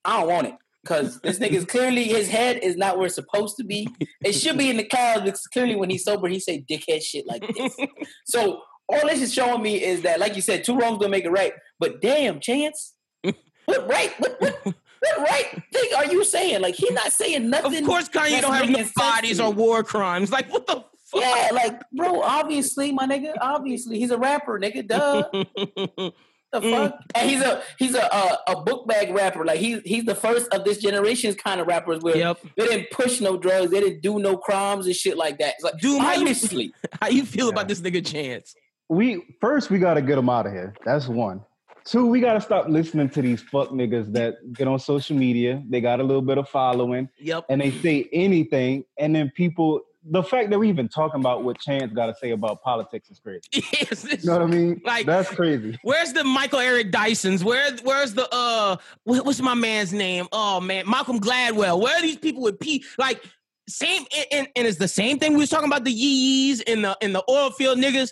I 0.05 0.21
don't 0.21 0.29
want 0.29 0.47
it. 0.49 0.55
Cause 0.85 1.21
this 1.21 1.39
nigga's 1.39 1.65
clearly 1.67 2.05
his 2.05 2.29
head 2.29 2.59
is 2.63 2.77
not 2.77 2.97
where 2.97 3.07
it's 3.07 3.15
supposed 3.15 3.57
to 3.59 3.65
be. 3.65 3.89
It 4.25 4.33
should 4.33 4.59
be 4.59 4.69
in 4.69 4.77
the 4.77 4.85
clouds 4.85 5.23
because 5.23 5.47
clearly 5.47 5.77
when 5.77 5.91
he's 5.91 6.05
sober, 6.05 6.29
he 6.29 6.41
say 6.41 6.65
dickhead 6.69 7.03
shit 7.03 7.27
like 7.27 7.47
this. 7.55 7.77
so 8.27 8.63
all 8.89 9.07
this 9.07 9.23
is 9.23 9.33
showing 9.33 9.63
me 9.63 9.83
is 9.83 10.03
that, 10.03 10.19
like 10.19 10.35
you 10.37 10.43
said, 10.43 10.65
two 10.65 10.77
wrongs 10.77 10.99
don't 10.99 11.11
make 11.11 11.25
it 11.25 11.31
right. 11.31 11.53
But 11.79 12.01
damn, 12.01 12.41
chance, 12.41 12.95
what 13.23 13.89
right? 13.89 14.13
What 14.19 14.41
what, 14.41 14.65
what 14.65 15.19
right 15.19 15.63
thing 15.73 15.91
are 15.97 16.07
you 16.07 16.25
saying? 16.25 16.63
Like 16.63 16.75
he's 16.75 16.93
not 16.93 17.13
saying 17.13 17.49
nothing. 17.49 17.85
Of 17.85 17.87
course, 17.87 18.09
Kanye 18.09 18.41
don't 18.41 18.53
have 18.53 18.67
no 18.67 18.73
making 18.73 18.85
sense 18.85 18.95
to 18.95 19.01
bodies 19.01 19.41
or 19.41 19.53
war 19.53 19.85
crimes. 19.85 20.33
Like 20.33 20.53
what 20.53 20.67
the 20.67 20.85
fuck? 21.13 21.23
Yeah, 21.23 21.51
like, 21.53 21.81
bro, 21.93 22.23
obviously, 22.23 22.93
my 22.93 23.07
nigga, 23.07 23.35
obviously, 23.41 23.99
he's 23.99 24.11
a 24.11 24.19
rapper, 24.19 24.59
nigga, 24.59 24.87
duh. 24.87 26.11
the 26.53 26.61
Mm. 26.61 26.71
fuck? 26.71 27.01
And 27.15 27.31
he's 27.31 27.41
a 27.43 27.63
he's 27.79 27.95
a 27.95 28.03
a, 28.05 28.39
a 28.53 28.63
book 28.63 28.87
bag 28.87 29.11
rapper. 29.15 29.45
Like 29.45 29.59
he's 29.59 29.81
he's 29.85 30.05
the 30.05 30.15
first 30.15 30.53
of 30.53 30.65
this 30.65 30.79
generation's 30.79 31.35
kind 31.35 31.61
of 31.61 31.67
rappers 31.67 32.01
where 32.03 32.17
Yep. 32.17 32.39
they 32.57 32.67
didn't 32.67 32.91
push 32.91 33.21
no 33.21 33.37
drugs, 33.37 33.71
they 33.71 33.81
didn't 33.81 34.03
do 34.03 34.19
no 34.19 34.37
crimes 34.37 34.87
and 34.87 34.95
shit 34.95 35.17
like 35.17 35.39
that. 35.39 35.55
It's 35.55 35.65
like, 35.65 35.79
Dude, 35.79 36.01
how 36.01 36.13
you- 36.13 36.21
obviously, 36.21 36.75
How 37.01 37.09
you 37.09 37.25
feel 37.25 37.47
Yeah. 37.47 37.53
about 37.53 37.69
this 37.69 37.81
nigga 37.81 38.05
Chance? 38.07 38.55
we 38.89 39.23
first 39.41 39.71
we 39.71 39.79
gotta 39.79 40.03
get 40.03 40.17
them 40.17 40.29
out 40.29 40.47
of 40.47 40.53
here. 40.53 40.75
That's 40.85 41.09
one. 41.09 41.41
Two, 41.85 42.07
we 42.07 42.21
gotta 42.21 42.41
stop 42.41 42.69
listening 42.69 43.09
to 43.11 43.23
these 43.23 43.43
fuck 43.43 43.71
niggas 43.71 44.13
that 44.13 44.35
get 44.53 44.69
on 44.69 44.79
social 44.79 45.17
media. 45.17 45.63
They 45.69 45.81
got 45.81 45.99
a 45.99 46.05
little 46.05 46.23
bit 46.23 46.39
of 46.39 46.49
following, 46.49 47.09
Yep. 47.19 47.47
and 47.49 47.61
they 47.61 47.71
say 47.73 48.09
anything, 48.13 48.85
and 48.99 49.17
then 49.17 49.33
people. 49.35 49.81
The 50.05 50.23
fact 50.23 50.51
that 50.51 50.59
we 50.59 50.69
even 50.69 50.89
talking 50.89 51.21
about 51.21 51.45
what 51.45 51.61
Chance 51.61 51.93
got 51.93 52.07
to 52.07 52.15
say 52.15 52.31
about 52.31 52.63
politics 52.63 53.11
is 53.11 53.21
crazy. 53.21 53.43
Yes, 53.53 54.05
You 54.05 54.31
know 54.31 54.39
what 54.39 54.43
I 54.43 54.47
mean? 54.47 54.81
Like- 54.85 55.07
that's 55.07 55.31
crazy. 55.31 55.79
Where's 55.83 56.13
the 56.13 56.25
Michael 56.25 56.59
Eric 56.59 56.91
Dysons? 56.91 57.45
Where 57.45 57.73
where's 57.85 58.15
the 58.15 58.29
uh 58.33 58.77
what's 59.05 59.41
my 59.41 59.55
man's 59.55 59.93
name? 59.93 60.27
Oh 60.33 60.61
man, 60.61 60.89
Malcolm 60.89 61.21
Gladwell. 61.21 61.81
Where 61.81 61.97
are 61.97 62.03
these 62.03 62.17
people 62.19 62.43
with 62.43 62.59
P 62.59 62.85
like 62.99 63.23
same 63.69 64.05
and, 64.17 64.27
and, 64.33 64.49
and 64.57 64.67
it's 64.67 64.79
the 64.79 64.89
same 64.89 65.19
thing 65.19 65.33
we 65.35 65.39
was 65.39 65.51
talking 65.51 65.69
about 65.69 65.85
the 65.85 65.93
yees 65.93 66.61
and 66.63 66.85
the 66.85 66.97
and 67.01 67.15
the 67.15 67.23
oil 67.31 67.51
field 67.51 67.79
niggas. 67.79 68.11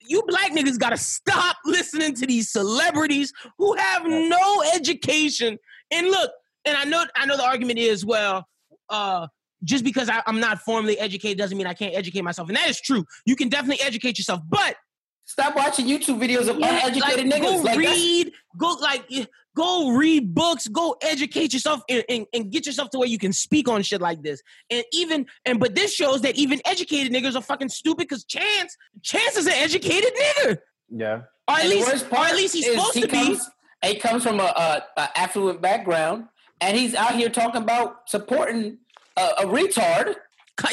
You 0.00 0.22
black 0.26 0.50
niggas 0.50 0.78
gotta 0.78 0.96
stop 0.96 1.56
listening 1.64 2.14
to 2.16 2.26
these 2.26 2.50
celebrities 2.50 3.32
who 3.58 3.76
have 3.76 4.04
no 4.04 4.62
education. 4.74 5.58
And 5.92 6.08
look, 6.08 6.32
and 6.64 6.76
I 6.76 6.84
know 6.84 7.04
I 7.14 7.26
know 7.26 7.36
the 7.36 7.44
argument 7.46 7.78
is 7.78 8.04
well, 8.04 8.46
uh 8.88 9.28
just 9.64 9.84
because 9.84 10.08
I, 10.08 10.22
I'm 10.26 10.40
not 10.40 10.60
formally 10.60 10.98
educated 10.98 11.38
doesn't 11.38 11.56
mean 11.56 11.66
I 11.66 11.74
can't 11.74 11.94
educate 11.94 12.22
myself. 12.22 12.48
And 12.48 12.56
that 12.56 12.68
is 12.68 12.80
true. 12.80 13.04
You 13.26 13.36
can 13.36 13.48
definitely 13.48 13.84
educate 13.84 14.18
yourself, 14.18 14.40
but 14.48 14.76
stop 15.24 15.54
watching 15.54 15.86
YouTube 15.86 16.18
videos 16.18 16.48
of 16.48 16.58
yeah, 16.58 16.86
uneducated 16.86 17.28
like, 17.28 17.42
niggas. 17.42 17.42
Go 17.42 17.62
Like, 17.62 17.78
read, 17.78 18.32
go 18.58 18.76
like 18.80 19.28
go 19.56 19.90
read 19.90 20.34
books, 20.34 20.68
go 20.68 20.96
educate 21.02 21.52
yourself 21.52 21.82
and, 21.88 22.04
and, 22.08 22.26
and 22.32 22.50
get 22.50 22.66
yourself 22.66 22.90
to 22.90 22.98
where 22.98 23.08
you 23.08 23.18
can 23.18 23.32
speak 23.32 23.68
on 23.68 23.82
shit 23.82 24.00
like 24.00 24.22
this. 24.22 24.42
And 24.70 24.84
even 24.92 25.26
and 25.44 25.60
but 25.60 25.74
this 25.74 25.92
shows 25.92 26.22
that 26.22 26.36
even 26.36 26.60
educated 26.64 27.12
niggas 27.12 27.36
are 27.36 27.42
fucking 27.42 27.68
stupid 27.68 28.08
because 28.08 28.24
Chance, 28.24 28.76
Chance 29.02 29.36
is 29.36 29.46
an 29.46 29.54
educated 29.54 30.12
nigga. 30.14 30.58
Yeah. 30.88 31.22
Or 31.48 31.54
at 31.54 31.60
And 31.60 31.70
least 31.70 32.06
or 32.10 32.18
at 32.18 32.36
least 32.36 32.54
he's 32.54 32.66
supposed 32.66 32.94
he 32.94 33.02
to 33.02 33.08
be. 33.08 33.38
He 33.82 33.94
comes 33.96 34.22
from 34.22 34.40
a, 34.40 34.44
a, 34.44 34.82
a 34.98 35.18
affluent 35.18 35.62
background, 35.62 36.26
and 36.60 36.76
he's 36.76 36.94
out 36.94 37.14
here 37.14 37.30
talking 37.30 37.62
about 37.62 38.08
supporting 38.08 38.78
a, 39.16 39.20
a 39.38 39.46
retard. 39.46 40.14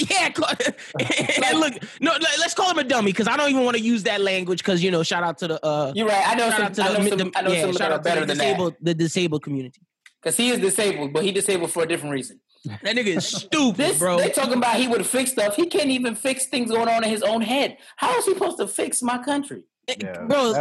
Yeah, 0.10 0.28
and 1.46 1.60
look, 1.62 1.74
no, 2.02 2.12
let- 2.12 2.40
let's 2.40 2.54
call 2.54 2.70
him 2.70 2.78
a 2.78 2.84
dummy 2.84 3.12
because 3.14 3.26
I 3.30 3.38
don't 3.38 3.50
even 3.50 3.64
want 3.64 3.78
to 3.78 3.82
use 3.82 4.04
that 4.04 4.20
language 4.20 4.60
because 4.60 4.84
you 4.84 4.92
know, 4.92 5.02
shout 5.02 5.24
out 5.24 5.38
to 5.38 5.48
the 5.48 5.66
uh, 5.66 5.94
You're 5.96 6.08
right. 6.10 6.28
I 6.28 6.36
know 6.36 6.50
shout 6.50 6.58
some. 6.58 6.66
out 6.66 6.74
to 6.76 6.84
I 6.84 6.88
know 6.88 7.04
the, 7.04 7.10
some. 7.10 7.18
the- 7.46 7.54
yeah, 7.54 7.72
shout 7.72 7.92
out 7.94 7.98
to 7.98 8.02
better 8.04 8.20
the 8.22 8.26
than 8.26 8.38
that 8.38 8.44
disabled, 8.44 8.76
the 8.82 8.94
disabled 8.94 9.44
community. 9.44 9.80
because 10.22 10.36
he 10.36 10.50
is 10.50 10.60
disabled, 10.60 11.14
but 11.14 11.24
he 11.24 11.32
disabled 11.32 11.72
for 11.72 11.84
a 11.84 11.88
different 11.88 12.12
reason. 12.16 12.42
That 12.66 12.98
nigga 12.98 13.16
is 13.16 13.26
stupid, 13.28 13.78
This 13.78 14.00
bro. 14.00 14.18
they 14.18 14.30
talking 14.30 14.56
about 14.58 14.76
he 14.76 14.90
would 14.90 15.06
fix 15.06 15.32
stuff. 15.32 15.56
He 15.56 15.68
can't 15.68 15.90
even 15.90 16.16
fix 16.16 16.48
things 16.48 16.70
going 16.70 16.90
on 16.90 17.06
in 17.06 17.10
his 17.10 17.22
own 17.24 17.40
head. 17.42 17.78
How 17.96 18.18
is 18.18 18.26
he 18.26 18.34
supposed 18.34 18.58
to 18.58 18.68
fix 18.68 19.02
my 19.02 19.20
country? 19.20 19.64
Yeah. 19.88 20.24
bro, 20.28 20.54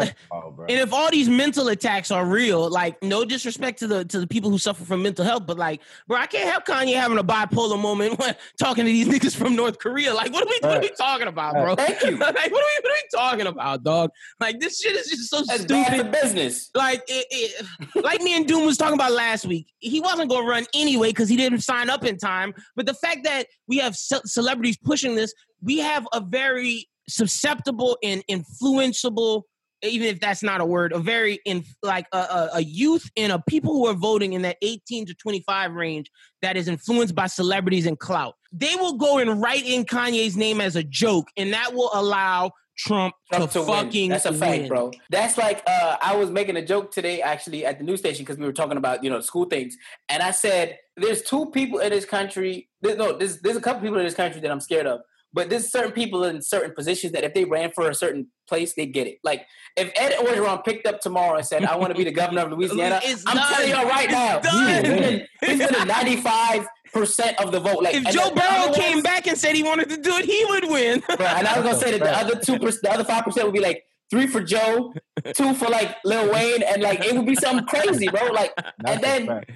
bro. 0.52 0.66
And 0.68 0.78
if 0.78 0.92
all 0.92 1.10
these 1.10 1.28
mental 1.28 1.68
attacks 1.68 2.10
are 2.10 2.24
real, 2.24 2.70
like 2.70 3.02
no 3.02 3.24
disrespect 3.24 3.80
to 3.80 3.86
the 3.86 4.04
to 4.04 4.20
the 4.20 4.26
people 4.26 4.50
who 4.50 4.58
suffer 4.58 4.84
from 4.84 5.02
mental 5.02 5.24
health, 5.24 5.46
but 5.46 5.58
like, 5.58 5.80
bro, 6.06 6.16
I 6.16 6.26
can't 6.26 6.48
help 6.48 6.64
Kanye 6.64 6.94
having 6.94 7.18
a 7.18 7.24
bipolar 7.24 7.80
moment 7.80 8.18
when 8.18 8.36
talking 8.58 8.84
to 8.84 8.90
these 8.90 9.08
niggas 9.12 9.36
from 9.36 9.56
North 9.56 9.78
Korea. 9.78 10.14
Like, 10.14 10.32
what 10.32 10.44
are 10.44 10.48
we 10.48 10.58
what 10.62 10.76
are 10.76 10.80
we 10.80 10.90
talking 10.90 11.26
about, 11.26 11.54
bro? 11.54 11.74
Thank 11.74 12.02
you. 12.02 12.16
like, 12.16 12.20
what 12.20 12.36
are 12.36 12.50
we 12.50 12.50
what 12.50 12.92
are 12.92 12.94
we 12.94 13.18
talking 13.18 13.46
about, 13.46 13.82
dog? 13.82 14.10
Like, 14.38 14.60
this 14.60 14.80
shit 14.80 14.94
is 14.94 15.08
just 15.08 15.28
so 15.30 15.42
That's 15.42 15.62
stupid. 15.62 16.12
business. 16.12 16.70
Like, 16.74 17.02
it, 17.08 17.26
it, 17.30 17.66
like 18.04 18.20
me 18.22 18.36
and 18.36 18.46
Doom 18.46 18.64
was 18.64 18.76
talking 18.76 18.94
about 18.94 19.12
last 19.12 19.46
week. 19.46 19.66
He 19.78 20.00
wasn't 20.00 20.30
gonna 20.30 20.46
run 20.46 20.66
anyway 20.74 21.08
because 21.08 21.28
he 21.28 21.36
didn't 21.36 21.60
sign 21.60 21.90
up 21.90 22.04
in 22.04 22.16
time. 22.16 22.54
But 22.76 22.86
the 22.86 22.94
fact 22.94 23.24
that 23.24 23.46
we 23.66 23.78
have 23.78 23.96
ce- 23.96 24.22
celebrities 24.24 24.76
pushing 24.76 25.16
this, 25.16 25.34
we 25.62 25.78
have 25.78 26.06
a 26.12 26.20
very 26.20 26.88
susceptible 27.08 27.98
and 28.02 28.22
influenceable 28.30 29.42
even 29.82 30.08
if 30.08 30.20
that's 30.20 30.42
not 30.42 30.60
a 30.60 30.64
word, 30.64 30.92
a 30.92 30.98
very 30.98 31.38
in 31.44 31.64
like 31.82 32.06
a, 32.12 32.18
a, 32.18 32.50
a 32.54 32.60
youth 32.62 33.10
and 33.16 33.32
a 33.32 33.38
people 33.48 33.72
who 33.72 33.86
are 33.86 33.94
voting 33.94 34.32
in 34.32 34.42
that 34.42 34.56
18 34.62 35.06
to 35.06 35.14
25 35.14 35.72
range 35.72 36.10
that 36.42 36.56
is 36.56 36.68
influenced 36.68 37.14
by 37.14 37.26
celebrities 37.26 37.86
and 37.86 37.98
clout. 37.98 38.34
They 38.52 38.74
will 38.76 38.94
go 38.94 39.18
and 39.18 39.40
write 39.40 39.66
in 39.66 39.84
Kanye's 39.84 40.36
name 40.36 40.60
as 40.60 40.76
a 40.76 40.82
joke, 40.82 41.28
and 41.36 41.52
that 41.52 41.74
will 41.74 41.90
allow 41.92 42.52
Trump, 42.78 43.14
Trump 43.32 43.50
to, 43.52 43.64
to 43.64 43.70
win. 43.70 44.10
That's 44.10 44.26
a 44.26 44.32
fact, 44.32 44.60
win. 44.60 44.68
bro. 44.68 44.92
That's 45.10 45.38
like 45.38 45.62
uh, 45.66 45.96
I 46.02 46.16
was 46.16 46.30
making 46.30 46.56
a 46.56 46.64
joke 46.64 46.90
today, 46.90 47.22
actually, 47.22 47.64
at 47.64 47.78
the 47.78 47.84
news 47.84 48.00
station 48.00 48.24
because 48.24 48.38
we 48.38 48.44
were 48.44 48.52
talking 48.52 48.76
about 48.76 49.02
you 49.02 49.10
know 49.10 49.20
school 49.20 49.46
things, 49.46 49.76
and 50.08 50.22
I 50.22 50.30
said 50.30 50.78
there's 50.96 51.22
two 51.22 51.50
people 51.50 51.78
in 51.78 51.90
this 51.90 52.04
country. 52.04 52.68
There's, 52.82 52.96
no, 52.96 53.16
there's 53.16 53.40
there's 53.40 53.56
a 53.56 53.60
couple 53.60 53.82
people 53.82 53.98
in 53.98 54.04
this 54.04 54.14
country 54.14 54.40
that 54.40 54.50
I'm 54.50 54.60
scared 54.60 54.86
of, 54.86 55.00
but 55.36 55.50
there's 55.50 55.70
certain 55.70 55.92
people 55.92 56.24
in 56.24 56.40
certain 56.42 56.72
positions 56.74 57.12
that 57.12 57.22
if 57.22 57.32
they 57.34 57.44
ran 57.44 57.70
for 57.70 57.88
a 57.90 57.94
certain 57.94 58.26
place, 58.48 58.72
they 58.74 58.86
get 58.86 59.06
it. 59.06 59.18
Like 59.22 59.46
if 59.76 59.92
Ed 59.94 60.12
Orgeron 60.14 60.64
picked 60.64 60.86
up 60.86 61.00
tomorrow 61.00 61.36
and 61.36 61.46
said, 61.46 61.64
"I 61.64 61.76
want 61.76 61.92
to 61.92 61.96
be 61.96 62.04
the 62.04 62.10
governor 62.10 62.40
of 62.46 62.50
Louisiana," 62.58 63.00
It's 63.04 63.22
I'm 63.26 63.36
done. 63.36 63.52
telling 63.52 63.70
y'all 63.70 63.86
right 63.86 64.04
It's 64.06 64.12
now, 64.12 64.38
done. 64.40 64.84
he's 64.84 64.92
winning. 64.94 65.26
He's 65.44 65.58
winning 65.60 65.86
95 65.86 66.66
percent 66.92 67.38
of 67.40 67.52
the 67.52 67.60
vote. 67.60 67.82
Like 67.82 67.94
If 67.94 68.04
Joe 68.14 68.30
Burrow 68.34 68.72
came 68.72 68.92
ones- 68.94 69.02
back 69.02 69.26
and 69.26 69.36
said 69.36 69.54
he 69.54 69.62
wanted 69.62 69.90
to 69.90 69.98
do 69.98 70.16
it, 70.16 70.24
he 70.24 70.44
would 70.48 70.70
win. 70.70 71.00
Bro, 71.00 71.26
and 71.26 71.46
I 71.46 71.60
was 71.60 71.64
gonna 71.64 71.78
say 71.78 71.90
that 71.98 72.00
the 72.02 72.16
other 72.16 72.40
two 72.40 72.58
percent, 72.58 72.82
the 72.84 72.92
other 72.92 73.04
five 73.04 73.24
percent 73.24 73.44
would 73.46 73.54
be 73.54 73.60
like 73.60 73.84
three 74.10 74.26
for 74.26 74.40
Joe, 74.42 74.94
two 75.34 75.52
for 75.54 75.68
like 75.68 75.96
Lil 76.04 76.32
Wayne, 76.32 76.62
and 76.62 76.80
like 76.82 77.04
it 77.04 77.14
would 77.14 77.26
be 77.26 77.34
something 77.36 77.66
crazy, 77.66 78.08
bro. 78.08 78.26
Like, 78.28 78.54
That's 78.56 78.74
and 78.88 79.02
then 79.04 79.26
fact. 79.26 79.50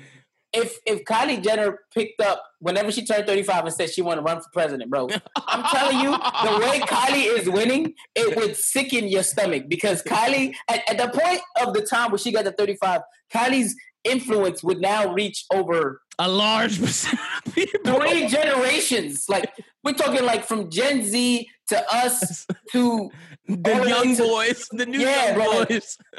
If 0.53 0.79
if 0.87 1.05
Kylie 1.05 1.43
Jenner 1.43 1.79
picked 1.95 2.21
up 2.21 2.43
whenever 2.59 2.91
she 2.91 3.05
turned 3.05 3.27
thirty 3.27 3.43
five 3.43 3.65
and 3.65 3.73
said 3.75 3.91
she 3.91 4.03
want 4.03 4.19
to 4.19 4.23
run 4.23 4.39
for 4.41 4.49
president, 4.53 4.91
bro, 4.91 5.09
I'm 5.47 5.65
telling 5.65 6.01
you, 6.01 6.11
the 6.11 6.59
way 6.67 6.81
Kylie 6.81 7.39
is 7.39 7.49
winning, 7.49 7.95
it 8.15 8.37
would 8.37 8.57
sicken 8.57 9.09
your 9.09 9.23
stomach 9.23 9.65
because 9.69 10.03
Kylie, 10.03 10.55
at, 10.69 10.81
at 10.91 10.99
the 10.99 11.19
point 11.19 11.41
of 11.65 11.75
the 11.75 11.83
time 11.83 12.11
where 12.11 12.19
she 12.19 12.33
got 12.33 12.45
to 12.47 12.53
thirty 12.53 12.77
five, 12.77 13.03
Kylie's 13.33 13.77
influence 14.05 14.63
would 14.65 14.81
now 14.81 15.13
reach 15.13 15.45
over 15.53 16.01
a 16.19 16.29
large 16.29 16.81
percent 16.81 17.19
of 17.47 17.53
three 17.53 18.27
generations. 18.29 19.27
Like 19.29 19.53
we're 19.85 19.93
talking 19.93 20.25
like 20.25 20.45
from 20.45 20.71
Gen 20.71 21.05
Z 21.05 21.49
to 21.69 21.95
us 21.95 22.47
to 22.73 23.11
The 23.47 23.55
all 23.73 23.77
the 23.77 23.83
way 23.83 23.89
young 23.89 24.17
to- 24.17 24.23
boys, 24.23 24.67
the 24.73 24.87
new 24.87 24.99
Yeah, 25.01 25.27
young 25.27 25.35
bro. 25.35 25.65
boys. 25.67 25.97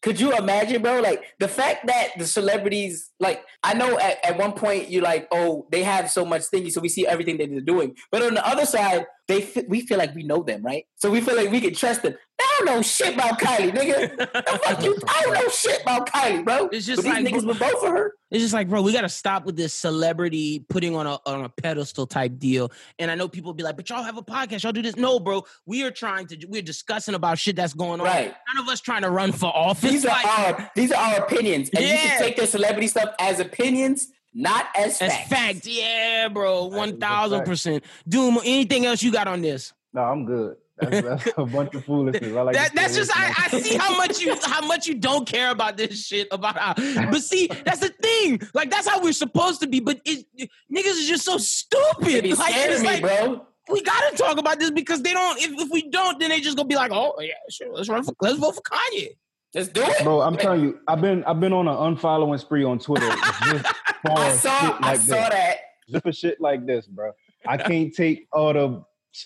Could 0.00 0.20
you 0.20 0.36
imagine, 0.36 0.80
bro? 0.80 1.00
Like 1.00 1.24
the 1.40 1.48
fact 1.48 1.86
that 1.88 2.10
the 2.16 2.26
celebrities, 2.26 3.10
like 3.18 3.42
I 3.64 3.74
know 3.74 3.98
at, 3.98 4.24
at 4.24 4.38
one 4.38 4.52
point 4.52 4.90
you're 4.90 5.02
like, 5.02 5.26
oh, 5.32 5.66
they 5.72 5.82
have 5.82 6.10
so 6.10 6.24
much 6.24 6.42
thingy, 6.42 6.70
so 6.70 6.80
we 6.80 6.88
see 6.88 7.06
everything 7.06 7.36
that 7.38 7.50
they're 7.50 7.60
doing. 7.60 7.96
But 8.12 8.22
on 8.22 8.34
the 8.34 8.46
other 8.46 8.64
side, 8.64 9.06
they 9.28 9.42
f- 9.42 9.66
we 9.68 9.82
feel 9.82 9.98
like 9.98 10.14
we 10.14 10.22
know 10.24 10.42
them, 10.42 10.62
right? 10.62 10.84
So 10.96 11.10
we 11.10 11.20
feel 11.20 11.36
like 11.36 11.50
we 11.50 11.60
can 11.60 11.74
trust 11.74 12.02
them. 12.02 12.14
I 12.40 12.54
don't 12.58 12.66
know 12.76 12.82
shit 12.82 13.14
about 13.14 13.38
Kylie, 13.40 13.72
nigga. 13.72 14.16
the 14.16 14.60
fuck 14.64 14.82
you? 14.82 14.96
I 15.08 15.22
don't 15.22 15.34
know 15.34 15.48
shit 15.48 15.82
about 15.82 16.08
Kylie, 16.08 16.44
bro. 16.44 16.68
It's 16.72 16.86
just 16.86 17.02
but 17.02 17.10
like- 17.12 17.24
these 17.24 17.34
niggas 17.34 17.46
would 17.46 17.56
vote 17.58 17.78
for 17.80 17.90
her. 17.90 18.14
It's 18.30 18.42
just 18.42 18.52
like, 18.54 18.68
bro, 18.68 18.82
we 18.82 18.92
got 18.92 19.00
to 19.02 19.08
stop 19.08 19.44
with 19.46 19.56
this 19.56 19.72
celebrity 19.74 20.64
putting 20.68 20.94
on 20.94 21.06
a 21.06 21.18
on 21.26 21.44
a 21.44 21.48
pedestal 21.48 22.06
type 22.06 22.38
deal. 22.38 22.70
And 22.98 23.10
I 23.10 23.14
know 23.14 23.26
people 23.28 23.54
be 23.54 23.62
like, 23.62 23.76
but 23.76 23.88
y'all 23.90 24.02
have 24.02 24.18
a 24.18 24.22
podcast, 24.22 24.62
y'all 24.64 24.72
do 24.72 24.82
this. 24.82 24.96
No, 24.96 25.18
bro, 25.18 25.44
we 25.66 25.82
are 25.84 25.90
trying 25.90 26.26
to, 26.28 26.46
we're 26.48 26.62
discussing 26.62 27.14
about 27.14 27.38
shit 27.38 27.56
that's 27.56 27.72
going 27.74 28.00
on. 28.00 28.06
Right. 28.06 28.34
None 28.54 28.62
of 28.64 28.68
us 28.70 28.80
trying 28.80 29.02
to 29.02 29.10
run 29.10 29.32
for 29.32 29.46
office. 29.54 29.90
These 29.90 30.04
are 30.04 30.08
Like, 30.08 30.38
our 30.38 30.70
these 30.76 30.92
are 30.92 31.02
our 31.02 31.24
opinions, 31.24 31.70
and 31.74 31.84
you 31.84 31.90
Yeah. 31.90 31.96
should 32.16 32.18
take 32.18 32.36
their 32.36 32.46
celebrity 32.46 32.86
stuff 32.88 33.10
as 33.18 33.40
opinions, 33.40 34.08
not 34.34 34.66
as 34.76 35.00
as 35.02 35.12
facts. 35.12 35.28
fact. 35.28 35.66
Yeah, 35.66 36.28
bro, 36.28 36.68
That 36.68 36.74
is 36.74 36.78
one 36.78 36.88
a 36.90 36.92
thousand 36.92 37.38
fact. 37.40 37.48
percent. 37.48 37.84
Doom. 38.08 38.38
Anything 38.44 38.86
else 38.86 39.02
you 39.02 39.12
got 39.12 39.28
on 39.28 39.42
this? 39.42 39.72
No, 39.92 40.02
I'm 40.02 40.24
good. 40.26 40.56
That's, 40.80 41.24
that's 41.24 41.38
a 41.38 41.44
bunch 41.44 41.74
of 41.74 41.84
foolishness. 41.84 42.36
I 42.36 42.42
like 42.42 42.54
That, 42.54 42.72
that's 42.72 42.94
just 42.94 43.10
I, 43.16 43.34
I 43.36 43.58
see 43.60 43.76
how 43.76 43.96
much 43.96 44.20
you 44.20 44.36
how 44.44 44.64
much 44.64 44.86
you 44.86 44.94
don't 44.94 45.26
care 45.26 45.50
about 45.50 45.76
this 45.76 46.06
shit 46.06 46.28
about 46.30 46.56
how 46.56 46.74
but 47.10 47.20
see 47.20 47.48
that's 47.64 47.80
the 47.80 47.88
thing 48.00 48.40
like 48.54 48.70
that's 48.70 48.86
how 48.86 49.02
we're 49.02 49.12
supposed 49.12 49.60
to 49.62 49.66
be 49.66 49.80
but 49.80 50.00
it, 50.04 50.24
niggas 50.72 50.86
is 51.00 51.08
just 51.08 51.24
so 51.24 51.36
stupid 51.36 52.22
be 52.22 52.32
like, 52.32 52.52
scaring 52.52 52.72
it's 52.74 52.82
me, 52.82 52.86
like 52.86 53.00
bro. 53.00 53.44
we 53.70 53.82
gotta 53.82 54.16
talk 54.16 54.38
about 54.38 54.60
this 54.60 54.70
because 54.70 55.02
they 55.02 55.12
don't 55.12 55.36
if, 55.40 55.50
if 55.60 55.68
we 55.70 55.90
don't 55.90 56.20
then 56.20 56.30
they 56.30 56.38
just 56.38 56.56
gonna 56.56 56.68
be 56.68 56.76
like 56.76 56.92
oh 56.92 57.12
yeah 57.20 57.32
sure 57.50 57.74
let's 57.74 57.88
run 57.88 58.04
for 58.04 58.14
let's 58.20 58.38
vote 58.38 58.54
for 58.54 58.62
Kanye 58.62 59.08
Let's 59.54 59.68
do 59.68 59.82
it. 59.82 60.04
Bro, 60.04 60.20
I'm 60.20 60.36
telling 60.36 60.60
you, 60.60 60.78
I've 60.86 61.00
been 61.00 61.24
I've 61.24 61.40
been 61.40 61.54
on 61.54 61.68
an 61.68 61.74
unfollowing 61.74 62.38
spree 62.38 62.64
on 62.64 62.78
Twitter 62.78 63.08
just 63.08 63.66
for 63.66 63.87
I 64.04 64.32
saw 64.36 64.50
like 64.50 64.82
I 64.82 64.96
this. 64.96 65.06
saw 65.06 65.28
that. 65.28 65.56
For 66.02 66.12
shit 66.12 66.40
like 66.40 66.66
this, 66.66 66.86
bro. 66.86 67.12
I 67.46 67.56
can't 67.56 67.94
take 67.94 68.26
all 68.32 68.52
the 68.52 68.84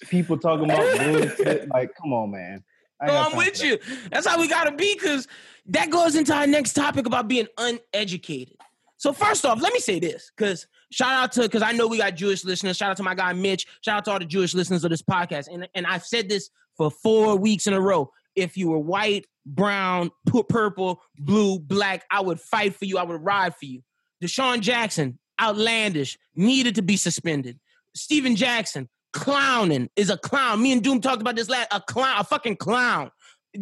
people 0.09 0.39
talking 0.39 0.67
about 0.67 0.99
bullshit. 0.99 1.69
Like, 1.69 1.95
come 2.01 2.13
on, 2.13 2.31
man. 2.31 2.63
No, 3.05 3.17
I'm 3.17 3.37
with 3.37 3.63
you. 3.65 3.79
That's 4.13 4.27
how 4.27 4.39
we 4.39 4.47
gotta 4.47 4.71
be, 4.71 4.95
because 4.95 5.27
that 5.67 5.91
goes 5.91 6.15
into 6.15 6.33
our 6.33 6.47
next 6.47 6.75
topic 6.75 7.07
about 7.07 7.27
being 7.27 7.49
uneducated. 7.59 8.57
So 8.97 9.13
first 9.13 9.45
off, 9.45 9.61
let 9.61 9.73
me 9.73 9.81
say 9.81 9.99
this, 9.99 10.31
because 10.37 10.69
shout 10.93 11.11
out 11.11 11.33
to 11.33 11.43
because 11.43 11.63
I 11.63 11.73
know 11.73 11.89
we 11.89 11.99
got 11.99 12.15
Jewish 12.15 12.45
listeners. 12.45 12.77
Shout 12.77 12.93
out 12.93 12.97
to 12.99 13.03
my 13.03 13.17
guy 13.17 13.33
Mitch. 13.33 13.67
Shout 13.81 13.97
out 13.97 14.05
to 14.05 14.13
all 14.13 14.21
the 14.21 14.25
Jewish 14.25 14.55
listeners 14.55 14.85
of 14.85 14.91
this 14.91 15.03
podcast. 15.03 15.49
And 15.53 15.69
and 15.75 15.85
I've 15.85 16.05
said 16.05 16.29
this 16.29 16.51
for 16.77 16.93
four 16.93 17.37
weeks 17.37 17.67
in 17.67 17.75
a 17.75 17.81
row. 17.81 18.13
If 18.37 18.57
you 18.57 18.71
were 18.71 18.79
white, 18.79 19.27
brown, 19.45 20.13
purple, 20.49 21.03
blue, 21.19 21.59
black, 21.59 22.05
I 22.11 22.21
would 22.21 22.41
fight 22.41 22.77
for 22.77 22.85
you. 22.85 22.99
I 22.99 23.03
would 23.03 23.21
ride 23.21 23.57
for 23.57 23.65
you. 23.67 23.83
DeSean 24.23 24.61
Jackson, 24.61 25.19
outlandish, 25.41 26.17
needed 26.37 26.77
to 26.77 26.83
be 26.83 26.97
suspended. 26.97 27.59
Stephen 27.95 28.37
Jackson, 28.37 28.89
clowning, 29.13 29.91
is 29.97 30.11
a 30.11 30.17
clown. 30.17 30.63
Me 30.63 30.73
and 30.73 30.83
Doom 30.83 31.01
talked 31.01 31.21
about 31.21 31.37
this 31.37 31.49
last. 31.49 31.69
A 31.73 31.81
clown, 31.81 32.21
a 32.21 32.25
fucking 32.25 32.57
clown. 32.57 33.11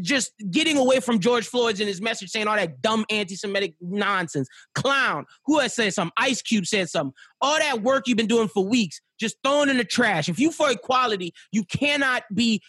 Just 0.01 0.33
getting 0.51 0.77
away 0.77 1.01
from 1.01 1.19
George 1.19 1.49
Floyd's 1.49 1.81
and 1.81 1.89
his 1.89 2.01
message 2.01 2.31
saying 2.31 2.47
all 2.47 2.55
that 2.55 2.81
dumb 2.81 3.05
anti-Semitic 3.11 3.75
nonsense. 3.81 4.49
Clown. 4.77 5.25
Who 5.47 5.59
has 5.59 5.75
said 5.75 5.93
something? 5.95 6.13
Ice 6.17 6.43
Cube 6.43 6.67
said 6.67 6.89
something. 6.89 7.15
All 7.41 7.59
that 7.59 7.83
work 7.83 8.07
you've 8.07 8.17
been 8.17 8.29
doing 8.29 8.47
for 8.47 8.65
weeks, 8.65 9.01
just 9.19 9.37
thrown 9.43 9.69
in 9.69 9.79
the 9.79 9.85
trash. 9.85 10.29
If 10.29 10.39
you 10.39 10.53
for 10.53 10.71
equality, 10.71 11.33
you 11.51 11.65
cannot 11.65 12.23
be 12.33 12.63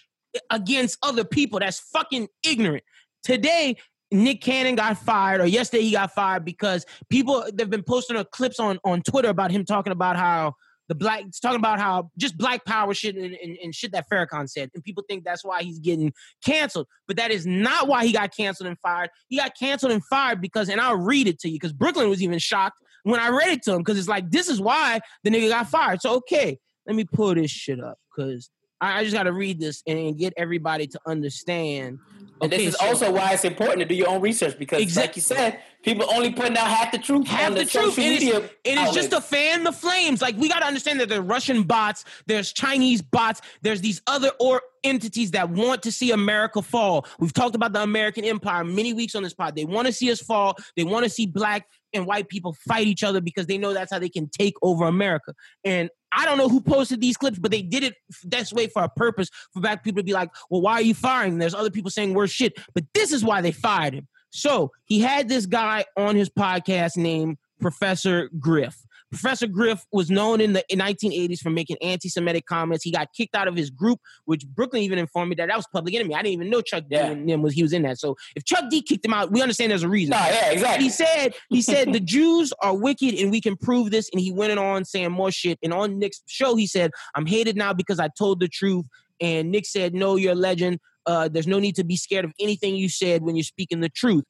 against 0.49 0.97
other 1.03 1.23
people. 1.23 1.59
That's 1.59 1.79
fucking 1.79 2.27
ignorant. 2.43 2.83
Today, 3.23 3.75
Nick 4.11 4.41
Cannon 4.41 4.75
got 4.75 4.97
fired, 4.97 5.41
or 5.41 5.45
yesterday 5.45 5.83
he 5.83 5.91
got 5.91 6.11
fired 6.13 6.43
because 6.43 6.85
people 7.09 7.45
they've 7.53 7.69
been 7.69 7.83
posting 7.83 8.17
uh, 8.17 8.23
clips 8.25 8.59
on 8.59 8.79
on 8.83 9.01
Twitter 9.01 9.29
about 9.29 9.51
him 9.51 9.65
talking 9.65 9.91
about 9.91 10.17
how 10.17 10.53
the 10.91 10.95
black 10.95 11.23
talking 11.41 11.59
about 11.59 11.79
how 11.79 12.11
just 12.17 12.37
black 12.37 12.65
power 12.65 12.93
shit 12.93 13.15
and, 13.15 13.33
and, 13.41 13.57
and 13.63 13.73
shit 13.73 13.93
that 13.93 14.05
Farrakhan 14.11 14.49
said, 14.49 14.69
and 14.73 14.83
people 14.83 15.03
think 15.07 15.23
that's 15.23 15.45
why 15.45 15.63
he's 15.63 15.79
getting 15.79 16.11
canceled, 16.45 16.87
but 17.07 17.15
that 17.15 17.31
is 17.31 17.45
not 17.45 17.87
why 17.87 18.05
he 18.05 18.11
got 18.11 18.35
canceled 18.35 18.67
and 18.67 18.77
fired. 18.79 19.09
He 19.29 19.37
got 19.37 19.53
canceled 19.57 19.93
and 19.93 20.03
fired 20.05 20.41
because, 20.41 20.67
and 20.67 20.81
I'll 20.81 20.97
read 20.97 21.27
it 21.27 21.39
to 21.39 21.49
you 21.49 21.55
because 21.55 21.71
Brooklyn 21.71 22.09
was 22.09 22.21
even 22.21 22.39
shocked 22.39 22.77
when 23.03 23.21
I 23.21 23.29
read 23.29 23.49
it 23.49 23.63
to 23.63 23.73
him 23.73 23.77
because 23.77 23.97
it's 23.97 24.09
like 24.09 24.29
this 24.31 24.49
is 24.49 24.59
why 24.59 24.99
the 25.23 25.29
nigga 25.29 25.47
got 25.47 25.69
fired. 25.69 26.01
So 26.01 26.15
okay, 26.15 26.59
let 26.85 26.97
me 26.97 27.05
pull 27.05 27.35
this 27.35 27.51
shit 27.51 27.81
up 27.81 27.97
because 28.13 28.49
I, 28.81 28.99
I 28.99 29.03
just 29.03 29.15
got 29.15 29.23
to 29.23 29.33
read 29.33 29.61
this 29.61 29.81
and 29.87 30.17
get 30.17 30.33
everybody 30.35 30.87
to 30.87 30.99
understand. 31.05 31.99
And 32.41 32.51
Okay, 32.51 32.65
this 32.65 32.73
is 32.73 32.79
so- 32.79 32.87
also 32.87 33.11
why 33.11 33.33
it's 33.33 33.45
important 33.45 33.79
to 33.79 33.85
do 33.85 33.95
your 33.95 34.09
own 34.09 34.21
research 34.21 34.57
because, 34.57 34.81
Exact- 34.81 35.07
like 35.09 35.15
you 35.15 35.21
said, 35.21 35.59
people 35.83 36.05
only 36.11 36.31
putting 36.31 36.57
out 36.57 36.67
half 36.67 36.91
the 36.91 36.97
truth. 36.97 37.27
Half 37.27 37.47
on 37.47 37.53
the 37.53 37.63
the, 37.63 37.69
truth. 37.69 37.97
It 37.99 38.23
is-. 38.23 38.49
It 38.63 38.77
is 38.77 38.93
just 38.93 39.11
to 39.11 39.21
fan 39.21 39.63
the 39.63 39.71
flames. 39.71 40.21
Like 40.21 40.35
we 40.37 40.49
got 40.49 40.59
to 40.59 40.65
understand 40.65 40.99
that 40.99 41.09
there's 41.09 41.21
Russian 41.23 41.63
bots, 41.63 42.03
there's 42.25 42.51
Chinese 42.51 43.01
bots, 43.01 43.41
there's 43.61 43.81
these 43.81 44.01
other 44.07 44.31
or 44.39 44.61
entities 44.83 45.31
that 45.31 45.49
want 45.51 45.83
to 45.83 45.91
see 45.91 46.11
America 46.11 46.61
fall. 46.61 47.05
We've 47.19 47.33
talked 47.33 47.55
about 47.55 47.73
the 47.73 47.83
American 47.83 48.25
empire 48.25 48.63
many 48.63 48.93
weeks 48.93 49.13
on 49.15 49.21
this 49.23 49.33
pod. 49.33 49.55
They 49.55 49.65
want 49.65 49.85
to 49.87 49.93
see 49.93 50.11
us 50.11 50.19
fall. 50.19 50.55
They 50.75 50.83
want 50.83 51.03
to 51.03 51.09
see 51.09 51.27
black 51.27 51.67
and 51.93 52.05
white 52.07 52.29
people 52.29 52.55
fight 52.67 52.87
each 52.87 53.03
other 53.03 53.21
because 53.21 53.45
they 53.45 53.57
know 53.57 53.73
that's 53.73 53.91
how 53.91 53.99
they 53.99 54.09
can 54.09 54.29
take 54.29 54.55
over 54.63 54.85
America. 54.85 55.33
And 55.63 55.89
I 56.11 56.25
don't 56.25 56.37
know 56.37 56.49
who 56.49 56.61
posted 56.61 57.01
these 57.01 57.17
clips, 57.17 57.39
but 57.39 57.51
they 57.51 57.61
did 57.61 57.83
it 57.83 57.95
this 58.23 58.51
way 58.51 58.67
for 58.67 58.83
a 58.83 58.89
purpose 58.89 59.29
for 59.53 59.61
black 59.61 59.83
people 59.83 59.99
to 59.99 60.05
be 60.05 60.13
like, 60.13 60.29
well, 60.49 60.61
why 60.61 60.73
are 60.73 60.81
you 60.81 60.93
firing? 60.93 61.37
There's 61.37 61.53
other 61.53 61.69
people 61.69 61.91
saying 61.91 62.13
worse 62.13 62.31
shit, 62.31 62.53
but 62.73 62.83
this 62.93 63.11
is 63.11 63.23
why 63.23 63.41
they 63.41 63.51
fired 63.51 63.93
him. 63.93 64.07
So 64.31 64.71
he 64.85 64.99
had 64.99 65.29
this 65.29 65.45
guy 65.45 65.85
on 65.97 66.15
his 66.15 66.29
podcast 66.29 66.97
named 66.97 67.37
Professor 67.59 68.29
Griff. 68.39 68.75
Professor 69.11 69.45
Griff 69.47 69.85
was 69.91 70.09
known 70.09 70.39
in 70.39 70.53
the 70.53 70.63
1980s 70.71 71.39
for 71.39 71.49
making 71.49 71.77
anti-Semitic 71.81 72.45
comments. 72.45 72.83
He 72.83 72.91
got 72.91 73.09
kicked 73.13 73.35
out 73.35 73.47
of 73.47 73.55
his 73.55 73.69
group, 73.69 73.99
which 74.25 74.47
Brooklyn 74.47 74.81
even 74.83 74.97
informed 74.97 75.29
me 75.29 75.35
that 75.35 75.47
that 75.47 75.57
was 75.57 75.67
Public 75.73 75.95
Enemy. 75.95 76.15
I 76.15 76.19
didn't 76.19 76.33
even 76.33 76.49
know 76.49 76.61
Chuck 76.61 76.85
Yeah. 76.89 77.07
D 77.07 77.11
and 77.13 77.29
them 77.29 77.41
was 77.41 77.53
he 77.53 77.61
was 77.61 77.73
in 77.73 77.81
that. 77.83 77.99
So 77.99 78.15
if 78.35 78.45
Chuck 78.45 78.69
D 78.69 78.81
kicked 78.81 79.05
him 79.05 79.13
out, 79.13 79.31
we 79.31 79.41
understand 79.41 79.71
there's 79.71 79.83
a 79.83 79.89
reason. 79.89 80.11
No, 80.11 80.17
yeah, 80.17 80.51
exactly. 80.51 80.85
He 80.85 80.89
said, 80.89 81.33
he 81.49 81.61
said 81.61 81.91
the 81.93 81.99
Jews 81.99 82.53
are 82.61 82.75
wicked 82.75 83.15
and 83.15 83.31
we 83.31 83.41
can 83.41 83.57
prove 83.57 83.91
this. 83.91 84.09
And 84.13 84.21
he 84.21 84.31
went 84.31 84.57
on 84.57 84.85
saying 84.85 85.11
more 85.11 85.31
shit. 85.31 85.59
And 85.61 85.73
on 85.73 85.99
Nick's 85.99 86.21
show, 86.27 86.55
he 86.55 86.65
said, 86.65 86.91
I'm 87.13 87.25
hated 87.25 87.57
now 87.57 87.73
because 87.73 87.99
I 87.99 88.09
told 88.17 88.39
the 88.39 88.47
truth. 88.47 88.85
And 89.19 89.51
Nick 89.51 89.65
said, 89.65 89.93
No, 89.93 90.15
you're 90.15 90.31
a 90.33 90.35
legend. 90.35 90.79
Uh, 91.05 91.27
there's 91.27 91.47
no 91.47 91.59
need 91.59 91.75
to 91.75 91.83
be 91.83 91.95
scared 91.97 92.25
of 92.25 92.31
anything 92.39 92.75
you 92.75 92.87
said 92.89 93.23
when 93.23 93.35
you're 93.35 93.43
speaking 93.43 93.81
the 93.81 93.89
truth. 93.89 94.23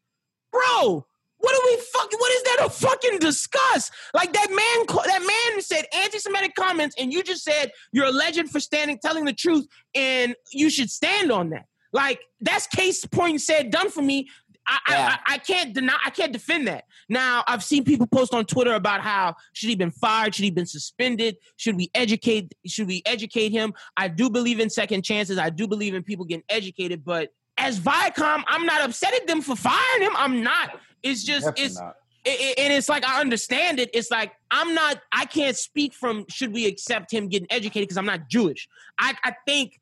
Bro, 0.52 1.06
what 1.38 1.56
are 1.56 1.66
we 1.66 1.78
what 2.18 2.32
is 2.32 2.44
that 2.44 2.58
to 2.64 2.70
fucking 2.70 3.20
discuss? 3.20 3.92
Like 4.14 4.34
that 4.34 4.48
man 4.50 4.98
that 5.06 5.22
man 5.22 5.62
said 5.62 5.86
anti-Semitic 5.96 6.56
comments, 6.56 6.96
and 7.00 7.12
you 7.12 7.24
just 7.24 7.44
said 7.44 7.72
you're 7.92 8.06
a 8.06 8.12
legend 8.12 8.50
for 8.50 8.60
standing 8.60 9.00
telling 9.02 9.26
the 9.26 9.34
truth, 9.34 9.68
and 9.96 10.36
you 10.52 10.70
should 10.70 10.90
stand 10.90 11.32
on 11.32 11.50
that. 11.52 11.66
Like 11.94 12.22
that's 12.40 12.68
case 12.68 13.06
point 13.06 13.42
said 13.42 13.72
done 13.72 13.90
for 13.90 14.02
me. 14.02 14.30
I, 14.68 14.80
Yeah. 14.90 15.18
I, 15.26 15.32
I, 15.32 15.36
I 15.36 15.38
can't 15.40 15.74
deny 15.74 15.98
I 16.06 16.12
can't 16.12 16.32
defend 16.32 16.68
that. 16.68 16.86
Now 17.10 17.44
I've 17.48 17.64
seen 17.64 17.84
people 17.84 18.08
post 18.08 18.34
on 18.34 18.46
Twitter 18.46 18.76
about 18.76 19.02
how 19.02 19.36
should 19.54 19.70
he 19.70 19.76
been 19.76 19.92
fired, 19.92 20.36
should 20.36 20.46
he 20.46 20.52
been 20.52 20.68
suspended, 20.68 21.38
should 21.58 21.76
we 21.76 21.90
educate 21.96 22.54
should 22.68 22.88
we 22.88 23.02
educate 23.06 23.52
him? 23.52 23.74
I 23.98 24.08
do 24.08 24.30
believe 24.30 24.60
in 24.60 24.70
second 24.70 25.04
chances. 25.04 25.38
I 25.38 25.50
do 25.50 25.68
believe 25.68 25.96
in 25.96 26.04
people 26.04 26.26
getting 26.26 26.46
educated, 26.50 27.04
but 27.04 27.30
as 27.58 27.80
Viacom, 27.80 28.44
I'm 28.48 28.66
not 28.66 28.82
upset 28.82 29.14
at 29.14 29.28
them 29.28 29.42
for 29.42 29.56
firing 29.56 30.02
him. 30.02 30.14
I'm 30.16 30.44
not. 30.44 30.80
It's 31.04 31.24
just 31.24 31.46
Definitely 31.46 31.66
it's 31.66 31.80
not. 31.80 31.96
It, 32.24 32.60
and 32.60 32.74
it's 32.74 32.90
like 32.90 33.06
I 33.06 33.20
understand 33.20 33.80
it. 33.80 33.90
It's 33.94 34.12
like 34.12 34.34
I'm 34.50 34.74
not. 34.74 35.02
I 35.12 35.26
can't 35.26 35.56
speak 35.56 35.94
from 35.94 36.26
should 36.30 36.54
we 36.54 36.66
accept 36.68 37.12
him 37.12 37.28
getting 37.28 37.48
educated 37.50 37.88
because 37.88 37.98
I'm 37.98 38.06
not 38.06 38.30
Jewish. 38.30 38.68
I, 38.98 39.16
I 39.24 39.34
think 39.46 39.80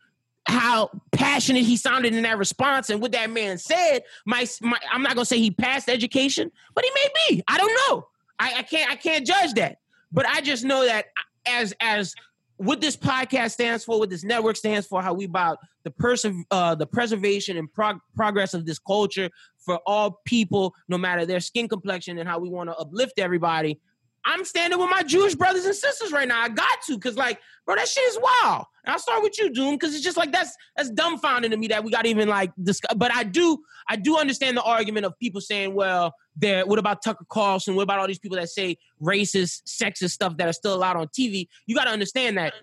how 0.47 0.89
passionate 1.11 1.63
he 1.63 1.77
sounded 1.77 2.13
in 2.13 2.23
that 2.23 2.37
response 2.37 2.89
and 2.89 3.01
what 3.01 3.11
that 3.11 3.29
man 3.29 3.57
said. 3.57 3.99
My, 4.25 4.47
my 4.61 4.79
I'm 4.91 5.03
not 5.03 5.15
gonna 5.15 5.25
say 5.25 5.39
he 5.39 5.51
passed 5.51 5.89
education, 5.89 6.51
but 6.73 6.83
he 6.83 6.91
may 6.95 7.07
be. 7.29 7.43
I 7.47 7.57
don't 7.57 7.79
know. 7.87 8.07
I, 8.39 8.55
I 8.57 8.63
can't 8.63 8.89
I 8.91 8.95
can't 8.95 9.25
judge 9.25 9.53
that. 9.55 9.79
But 10.11 10.25
I 10.27 10.41
just 10.41 10.63
know 10.63 10.85
that 10.85 11.05
as 11.45 11.73
as 11.79 12.15
what 12.57 12.81
this 12.81 12.97
podcast 12.97 13.51
stands 13.51 13.85
for, 13.85 13.99
what 13.99 14.09
this 14.09 14.25
network 14.25 14.57
stands 14.57 14.85
for, 14.85 15.01
how 15.01 15.13
we 15.13 15.23
about 15.23 15.59
the 15.83 15.91
person, 15.91 16.43
uh, 16.51 16.75
the 16.75 16.85
preservation 16.85 17.55
and 17.55 17.71
prog- 17.71 18.01
progress 18.17 18.53
of 18.53 18.65
this 18.65 18.77
culture 18.79 19.29
for 19.69 19.79
all 19.85 20.19
people, 20.25 20.73
no 20.87 20.97
matter 20.97 21.27
their 21.27 21.39
skin 21.39 21.67
complexion, 21.67 22.17
and 22.17 22.27
how 22.27 22.39
we 22.39 22.49
want 22.49 22.71
to 22.71 22.75
uplift 22.77 23.19
everybody. 23.19 23.79
I'm 24.25 24.43
standing 24.43 24.79
with 24.79 24.89
my 24.89 25.03
Jewish 25.03 25.35
brothers 25.35 25.65
and 25.65 25.75
sisters 25.75 26.11
right 26.11 26.27
now. 26.27 26.41
I 26.41 26.49
got 26.49 26.81
to, 26.87 26.97
cause 26.97 27.15
like, 27.15 27.39
bro, 27.67 27.75
that 27.75 27.87
shit 27.87 28.03
is 28.05 28.17
wild. 28.19 28.65
And 28.83 28.91
I'll 28.91 28.99
start 28.99 29.21
with 29.21 29.37
you, 29.37 29.53
Doom, 29.53 29.75
because 29.75 29.93
it's 29.93 30.03
just 30.03 30.17
like 30.17 30.31
that's 30.31 30.55
that's 30.75 30.89
dumbfounding 30.89 31.51
to 31.51 31.57
me 31.57 31.67
that 31.67 31.83
we 31.83 31.91
got 31.91 32.07
even 32.07 32.27
like 32.27 32.51
discuss. 32.63 32.95
But 32.97 33.13
I 33.13 33.23
do, 33.23 33.59
I 33.87 33.95
do 33.95 34.17
understand 34.17 34.57
the 34.57 34.63
argument 34.63 35.05
of 35.05 35.13
people 35.19 35.39
saying, 35.39 35.75
well, 35.75 36.15
there. 36.35 36.65
What 36.65 36.79
about 36.79 37.03
Tucker 37.03 37.25
Carlson? 37.29 37.75
What 37.75 37.83
about 37.83 37.99
all 37.99 38.07
these 38.07 38.17
people 38.17 38.37
that 38.37 38.49
say 38.49 38.77
racist, 38.99 39.61
sexist 39.67 40.11
stuff 40.11 40.35
that 40.37 40.47
are 40.47 40.53
still 40.53 40.73
allowed 40.73 40.97
on 40.97 41.09
TV? 41.09 41.47
You 41.67 41.75
got 41.75 41.83
to 41.85 41.91
understand 41.91 42.37
that 42.37 42.53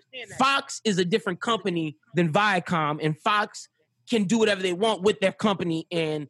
Fox 0.40 0.80
is 0.84 0.98
a 0.98 1.04
different 1.04 1.40
company 1.40 1.96
than 2.16 2.32
Viacom, 2.32 2.98
and 3.00 3.16
Fox 3.20 3.68
can 4.08 4.24
do 4.24 4.38
whatever 4.38 4.62
they 4.62 4.72
want 4.72 5.02
with 5.02 5.20
their 5.20 5.32
company. 5.32 5.86
And 5.90 6.28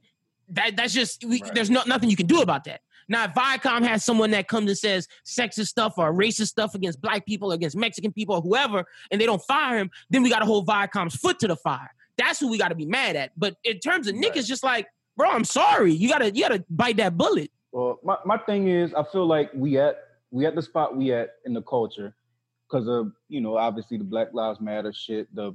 that 0.50 0.76
that's 0.76 0.92
just 0.94 1.24
we, 1.24 1.42
Right. 1.42 1.54
there's 1.54 1.70
no, 1.70 1.82
nothing 1.86 2.10
you 2.10 2.16
can 2.16 2.26
do 2.26 2.40
about 2.42 2.64
that. 2.64 2.80
Now, 3.08 3.24
if 3.24 3.32
Viacom 3.34 3.86
has 3.86 4.04
someone 4.04 4.32
that 4.32 4.48
comes 4.48 4.68
and 4.68 4.76
says 4.76 5.06
sexist 5.24 5.66
stuff 5.68 5.94
or 5.96 6.12
racist 6.12 6.48
stuff 6.48 6.74
against 6.74 7.00
black 7.00 7.24
people, 7.24 7.52
or 7.52 7.54
against 7.54 7.76
Mexican 7.76 8.12
people, 8.12 8.34
or 8.36 8.40
whoever, 8.42 8.84
and 9.12 9.20
they 9.20 9.26
don't 9.26 9.42
fire 9.42 9.78
him, 9.78 9.90
then 10.10 10.22
we 10.24 10.30
got 10.30 10.40
to 10.40 10.44
hold 10.44 10.66
Viacom's 10.66 11.14
foot 11.14 11.38
to 11.40 11.46
the 11.48 11.54
fire. 11.56 11.94
That's 12.18 12.40
who 12.40 12.48
we 12.48 12.58
got 12.58 12.68
to 12.68 12.74
be 12.74 12.86
mad 12.86 13.14
at. 13.14 13.30
But 13.36 13.56
in 13.62 13.78
terms 13.78 14.08
of 14.08 14.14
Nick, 14.16 14.30
Right. 14.30 14.38
it's 14.38 14.48
just 14.48 14.64
like, 14.64 14.88
bro, 15.16 15.30
I'm 15.30 15.44
sorry. 15.44 15.92
You 15.92 16.08
gotta 16.08 16.34
you 16.34 16.42
gotta 16.42 16.64
bite 16.68 16.96
that 16.96 17.16
bullet. 17.16 17.50
Well, 17.72 18.00
my, 18.02 18.16
my 18.24 18.38
thing 18.38 18.68
is, 18.68 18.92
I 18.94 19.04
feel 19.04 19.26
like 19.26 19.50
we 19.54 19.78
at 19.78 19.98
we 20.32 20.44
at 20.46 20.54
the 20.56 20.62
spot 20.62 20.96
we 20.96 21.12
at 21.12 21.30
in 21.44 21.54
the 21.54 21.62
culture 21.62 22.16
because 22.68 22.88
of 22.88 23.12
you 23.28 23.40
know 23.40 23.56
obviously 23.56 23.98
the 23.98 24.04
Black 24.04 24.28
Lives 24.34 24.60
Matter 24.60 24.92
shit, 24.92 25.32
the 25.34 25.54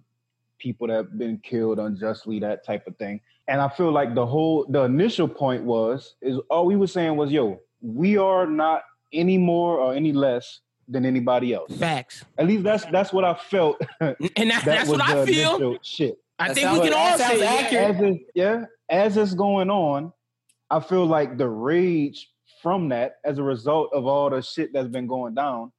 people 0.58 0.88
that 0.88 0.94
have 0.94 1.18
been 1.18 1.38
killed 1.40 1.80
unjustly, 1.80 2.40
that 2.40 2.66
type 2.66 2.88
of 2.88 2.96
thing. 2.98 3.20
And 3.52 3.60
I 3.60 3.68
feel 3.68 3.92
like 3.92 4.16
the 4.16 4.26
whole 4.26 4.66
the 4.70 4.84
initial 4.84 5.28
point 5.28 5.64
was 5.64 6.16
is 6.22 6.38
all 6.50 6.66
we 6.66 6.78
were 6.78 6.88
saying 6.88 7.18
was, 7.18 7.32
yo, 7.32 7.60
we 7.82 8.16
are 8.18 8.48
not 8.48 8.84
any 9.12 9.38
more 9.38 9.78
or 9.78 9.94
any 9.94 10.14
less 10.14 10.62
than 10.88 11.06
anybody 11.06 11.54
else. 11.54 11.76
Facts, 11.76 12.24
At 12.38 12.48
least 12.48 12.64
that's 12.64 12.86
that's 12.86 13.12
what 13.12 13.26
I 13.26 13.34
felt. 13.34 13.82
and 14.00 14.16
that, 14.22 14.38
that 14.38 14.66
that's 14.66 14.90
was 14.90 15.00
what 15.00 15.10
I 15.10 15.26
feel. 15.26 15.78
Shit. 15.82 16.18
I 16.40 16.48
That 16.48 16.54
think 16.56 16.66
sounds- 16.66 16.80
we 16.80 16.90
can 16.90 16.98
all 16.98 17.18
say 17.18 17.46
accurate. 17.46 17.96
as 17.96 18.02
it, 18.02 18.22
yeah, 18.36 18.66
as 18.90 19.18
it's 19.18 19.34
going 19.34 19.70
on, 19.70 20.14
I 20.70 20.80
feel 20.80 21.06
like 21.06 21.38
the 21.38 21.50
rage 21.50 22.30
from 22.62 22.88
that, 22.90 23.16
as 23.26 23.38
a 23.38 23.44
result 23.44 23.90
of 23.94 24.06
all 24.06 24.30
the 24.30 24.42
shit 24.42 24.72
that's 24.72 24.88
been 24.88 25.08
going 25.08 25.34
down, 25.36 25.74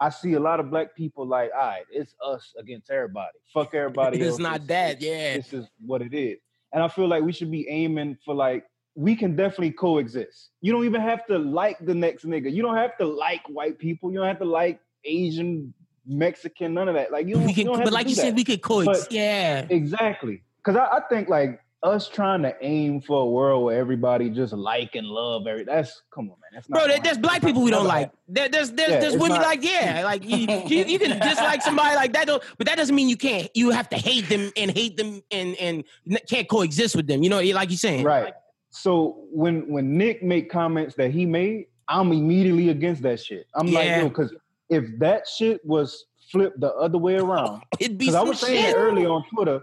I 0.00 0.10
see 0.10 0.32
a 0.32 0.40
lot 0.40 0.58
of 0.58 0.68
black 0.68 0.96
people 0.96 1.26
like, 1.26 1.50
all 1.54 1.60
right, 1.68 1.84
it's 1.92 2.14
us 2.24 2.52
against 2.58 2.90
everybody. 2.90 3.38
Fuck 3.52 3.72
everybody 3.74 4.18
It's 4.20 4.30
else. 4.30 4.38
not 4.40 4.66
that, 4.66 5.00
yeah. 5.00 5.36
This 5.36 5.52
is 5.52 5.66
what 5.86 6.02
it 6.02 6.12
is. 6.12 6.38
And 6.74 6.82
I 6.82 6.88
feel 6.88 7.08
like 7.08 7.22
we 7.22 7.32
should 7.32 7.50
be 7.50 7.66
aiming 7.68 8.18
for 8.24 8.34
like 8.34 8.64
we 8.96 9.16
can 9.16 9.34
definitely 9.34 9.70
coexist. 9.72 10.50
You 10.60 10.72
don't 10.72 10.84
even 10.84 11.00
have 11.00 11.24
to 11.26 11.38
like 11.38 11.78
the 11.84 11.94
next 11.94 12.24
nigga. 12.26 12.52
You 12.52 12.62
don't 12.62 12.76
have 12.76 12.96
to 12.98 13.06
like 13.06 13.40
white 13.48 13.78
people. 13.78 14.12
You 14.12 14.18
don't 14.18 14.26
have 14.26 14.38
to 14.40 14.44
like 14.44 14.80
Asian, 15.04 15.72
Mexican, 16.06 16.74
none 16.74 16.88
of 16.88 16.94
that. 16.94 17.10
Like 17.10 17.26
you 17.26 17.34
don't, 17.34 17.44
We 17.44 17.50
you 17.50 17.54
can, 17.54 17.66
don't 17.66 17.76
have 17.76 17.84
but 17.84 17.90
to 17.90 17.94
like 17.94 18.08
you 18.08 18.14
that. 18.16 18.20
said, 18.22 18.36
we 18.36 18.44
could 18.44 18.60
coexist. 18.62 19.08
But- 19.08 19.12
yeah, 19.14 19.66
Exactly. 19.70 20.42
Because 20.64 20.76
I, 20.76 20.96
I 20.96 21.00
think 21.08 21.28
like 21.28 21.60
us 21.84 22.08
trying 22.08 22.42
to 22.42 22.54
aim 22.62 23.00
for 23.00 23.22
a 23.22 23.26
world 23.26 23.64
where 23.64 23.78
everybody 23.78 24.30
just 24.30 24.52
like 24.54 24.94
and 24.94 25.06
love 25.06 25.46
every 25.46 25.64
that's 25.64 26.02
come 26.12 26.24
on 26.30 26.36
man. 26.40 26.50
That's 26.54 26.68
not 26.68 26.78
bro. 26.78 26.88
There, 26.88 27.00
there's 27.00 27.18
black 27.18 27.42
people 27.42 27.62
we 27.62 27.70
don't 27.70 27.86
like. 27.86 28.10
There, 28.26 28.48
there's 28.48 28.70
there's 28.72 28.90
Yeah, 28.90 29.00
there's 29.00 29.12
women 29.14 29.36
not- 29.40 29.42
like 29.42 29.62
yeah, 29.62 30.02
like 30.04 30.24
you, 30.24 30.38
you, 30.66 30.84
you 30.86 30.98
can 30.98 31.18
dislike 31.20 31.60
somebody 31.68 31.94
like 31.94 32.12
that, 32.14 32.26
though, 32.26 32.40
but 32.58 32.66
that 32.66 32.76
doesn't 32.76 32.94
mean 32.94 33.08
you 33.08 33.16
can't. 33.16 33.48
You 33.54 33.70
have 33.70 33.88
to 33.90 33.96
hate 33.96 34.28
them 34.28 34.50
and 34.56 34.70
hate 34.70 34.96
them 34.96 35.22
and 35.30 35.54
and 35.56 35.84
can't 36.28 36.48
coexist 36.48 36.96
with 36.96 37.06
them. 37.06 37.22
You 37.22 37.28
know, 37.30 37.40
like 37.40 37.68
you're 37.70 37.76
saying. 37.76 38.04
Right. 38.04 38.32
So 38.70 39.26
when 39.30 39.68
when 39.70 39.96
Nick 39.98 40.22
made 40.22 40.48
comments 40.48 40.94
that 40.96 41.10
he 41.10 41.26
made, 41.26 41.66
I'm 41.88 42.10
immediately 42.12 42.70
against 42.70 43.02
that 43.02 43.20
shit. 43.20 43.46
I'm 43.54 43.66
like, 43.66 43.84
Yeah. 43.84 43.98
yo, 44.00 44.08
because 44.08 44.34
if 44.70 44.98
that 44.98 45.28
shit 45.28 45.64
was 45.66 46.06
flipped 46.32 46.58
the 46.60 46.72
other 46.74 46.96
way 46.98 47.16
around, 47.16 47.62
It'd 47.78 47.98
be 47.98 48.06
because 48.06 48.14
I 48.14 48.22
was 48.22 48.40
saying 48.40 48.64
shit. 48.64 48.74
earlier 48.74 49.08
on 49.10 49.22
Twitter, 49.28 49.60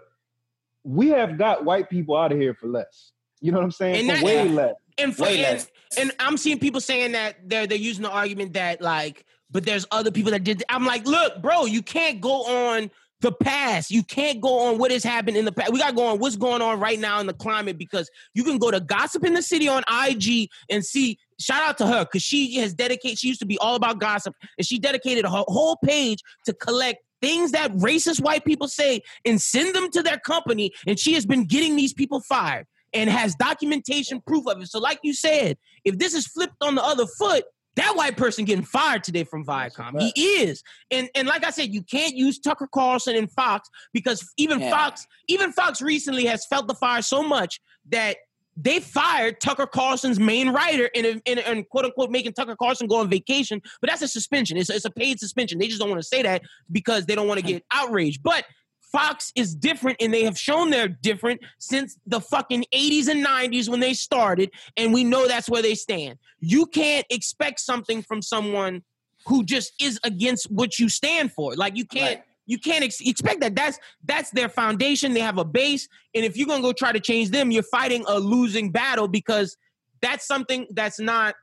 we 0.84 1.10
have 1.10 1.38
got 1.38 1.64
white 1.66 1.90
people 1.90 2.16
out 2.18 2.32
of 2.32 2.40
here 2.40 2.54
for 2.54 2.68
less. 2.68 3.12
You 3.42 3.52
know 3.52 3.58
what 3.60 3.66
I'm 3.66 3.72
saying? 3.72 4.10
And 4.10 4.20
for 4.20 4.26
that- 4.26 4.26
way 4.26 4.50
less. 4.50 4.76
and 4.98 5.16
for, 5.16 5.24
Way 5.24 5.44
and, 5.44 5.58
less. 5.58 5.68
and 5.98 6.12
I'm 6.20 6.38
seeing 6.38 6.60
people 6.60 6.82
saying 6.82 7.14
that 7.14 7.38
they're 7.48 7.66
they're 7.68 7.78
using 7.78 8.04
the 8.04 8.12
argument 8.12 8.54
that 8.54 8.82
like, 8.82 9.26
but 9.50 9.66
there's 9.66 9.86
other 9.92 10.12
people 10.12 10.32
that 10.32 10.44
did. 10.44 10.64
I'm 10.70 10.86
like, 10.86 11.06
look, 11.06 11.42
bro, 11.42 11.66
you 11.66 11.82
can't 11.82 12.22
go 12.22 12.44
on 12.46 12.92
the 13.22 13.32
past. 13.32 13.92
You 13.92 14.04
can't 14.04 14.42
go 14.42 14.60
on 14.68 14.78
what 14.80 14.92
has 14.92 15.04
happened 15.04 15.38
in 15.38 15.46
the 15.46 15.52
past. 15.52 15.72
We 15.72 15.80
got 15.80 15.90
to 15.90 15.96
go 15.96 16.08
on 16.08 16.20
what's 16.20 16.36
going 16.36 16.62
on 16.62 16.80
right 16.80 17.00
now 17.00 17.20
in 17.20 17.28
the 17.28 17.34
climate 17.34 17.78
because 17.78 18.10
you 18.34 18.44
can 18.44 18.58
go 18.58 18.72
to 18.72 18.80
Gossip 18.80 19.24
in 19.24 19.34
the 19.36 19.42
City 19.44 19.68
on 19.68 19.84
IG 19.92 20.50
and 20.70 20.84
see. 20.86 21.18
Shout 21.40 21.64
out 21.64 21.78
to 21.80 21.88
her 21.88 22.06
because 22.06 22.22
she 22.22 22.56
has 22.58 22.74
dedicated. 22.74 23.18
She 23.18 23.28
used 23.28 23.40
to 23.40 23.48
be 23.48 23.58
all 23.58 23.76
about 23.76 24.00
gossip, 24.00 24.36
and 24.58 24.66
she 24.68 24.78
dedicated 24.78 25.26
her 25.26 25.44
whole 25.48 25.78
page 25.84 26.20
to 26.46 26.54
collect 26.54 27.00
things 27.22 27.52
that 27.52 27.72
racist 27.74 28.22
white 28.22 28.46
people 28.46 28.68
say 28.68 29.02
and 29.26 29.42
send 29.42 29.76
them 29.76 29.90
to 29.92 30.04
their 30.04 30.18
company. 30.18 30.72
And 30.88 31.00
she 31.00 31.14
has 31.14 31.26
been 31.26 31.46
getting 31.46 31.76
these 31.76 31.94
people 31.94 32.22
fired 32.22 32.66
and 32.94 33.10
has 33.10 33.36
documentation 33.36 34.22
proof 34.22 34.48
of 34.48 34.62
it. 34.62 34.68
So, 34.68 34.80
like 34.80 35.00
you 35.04 35.14
said, 35.14 35.58
if 35.86 35.98
this 35.98 36.14
is 36.14 36.28
flipped 36.28 36.56
on 36.62 36.76
the 36.76 36.84
other 36.84 37.06
foot, 37.18 37.46
that 37.78 37.96
white 37.96 38.18
person 38.18 38.44
getting 38.44 38.66
fired 38.66 39.04
today 39.04 39.24
from 39.24 39.46
Viacom. 39.46 40.02
He 40.02 40.42
is. 40.42 40.62
And 40.90 41.10
and 41.16 41.28
like 41.28 41.46
I 41.46 41.52
said, 41.52 41.74
you 41.74 41.84
can't 41.84 42.16
use 42.16 42.40
Tucker 42.40 42.68
Carlson 42.74 43.16
and 43.16 43.32
Fox 43.32 43.70
because 43.94 44.30
even 44.38 44.60
Yeah. 44.60 44.72
Fox, 44.72 45.08
even 45.28 45.54
Fox 45.54 45.82
recently 45.82 46.26
has 46.26 46.46
felt 46.48 46.68
the 46.68 46.76
fire 46.76 47.02
so 47.02 47.24
much 47.24 47.62
that 47.90 48.18
they 48.62 48.80
fired 48.80 49.40
Tucker 49.42 49.66
Carlson's 49.66 50.20
main 50.20 50.50
writer 50.50 50.90
and, 50.96 51.22
and, 51.26 51.40
and 51.40 51.68
quote 51.70 51.86
unquote 51.86 52.12
making 52.12 52.34
Tucker 52.34 52.56
Carlson 52.56 52.88
go 52.88 52.98
on 52.98 53.10
vacation. 53.10 53.62
But 53.82 53.90
that's 53.90 54.02
a 54.02 54.08
suspension. 54.08 54.58
It's, 54.58 54.70
it's 54.70 54.86
a 54.86 54.92
paid 54.92 55.20
suspension. 55.20 55.58
They 55.58 55.68
just 55.68 55.80
don't 55.80 55.90
want 55.90 56.02
to 56.02 56.08
say 56.08 56.22
that 56.24 56.44
because 56.72 57.06
they 57.06 57.16
don't 57.16 57.28
want 57.28 57.40
to 57.40 57.46
get 57.46 57.64
outraged. 57.72 58.22
But 58.24 58.46
Fox 58.92 59.32
is 59.36 59.56
different 59.56 59.98
and 60.02 60.14
they 60.14 60.24
have 60.24 60.38
shown 60.38 60.70
they're 60.70 60.88
different 60.88 61.42
since 61.60 61.98
the 62.06 62.20
fucking 62.20 62.66
80s 62.74 63.08
and 63.08 63.26
90s 63.26 63.70
when 63.70 63.80
they 63.80 63.94
started. 63.94 64.52
And 64.78 64.94
we 64.94 65.04
know 65.04 65.28
that's 65.28 65.50
where 65.50 65.62
they 65.62 65.76
stand. 65.76 66.20
You 66.40 66.66
can't 66.68 67.06
expect 67.10 67.62
something 67.62 68.04
from 68.04 68.22
someone 68.22 68.84
who 69.26 69.44
just 69.44 69.74
is 69.82 70.00
against 70.04 70.52
what 70.52 70.78
you 70.78 70.90
stand 70.90 71.32
for. 71.32 71.56
Like 71.56 71.78
you 71.78 71.86
can't. 71.86 72.18
Right. 72.18 72.26
You 72.52 72.60
can't 72.60 72.84
ex- 72.84 73.00
expect 73.00 73.40
that. 73.42 73.56
That's 73.56 73.80
that's 74.04 74.30
their 74.32 74.50
foundation. 74.50 75.14
They 75.14 75.22
have 75.22 75.38
a 75.38 75.46
base, 75.46 75.88
and 76.14 76.26
if 76.26 76.36
you're 76.36 76.48
gonna 76.48 76.62
go 76.62 76.74
try 76.74 76.92
to 76.92 77.00
change 77.00 77.30
them, 77.30 77.50
you're 77.50 77.64
fighting 77.64 78.04
a 78.08 78.20
losing 78.20 78.72
battle 78.72 79.08
because 79.08 79.56
that's 80.02 80.28
something 80.28 80.68
that's 80.72 81.00
not 81.00 81.36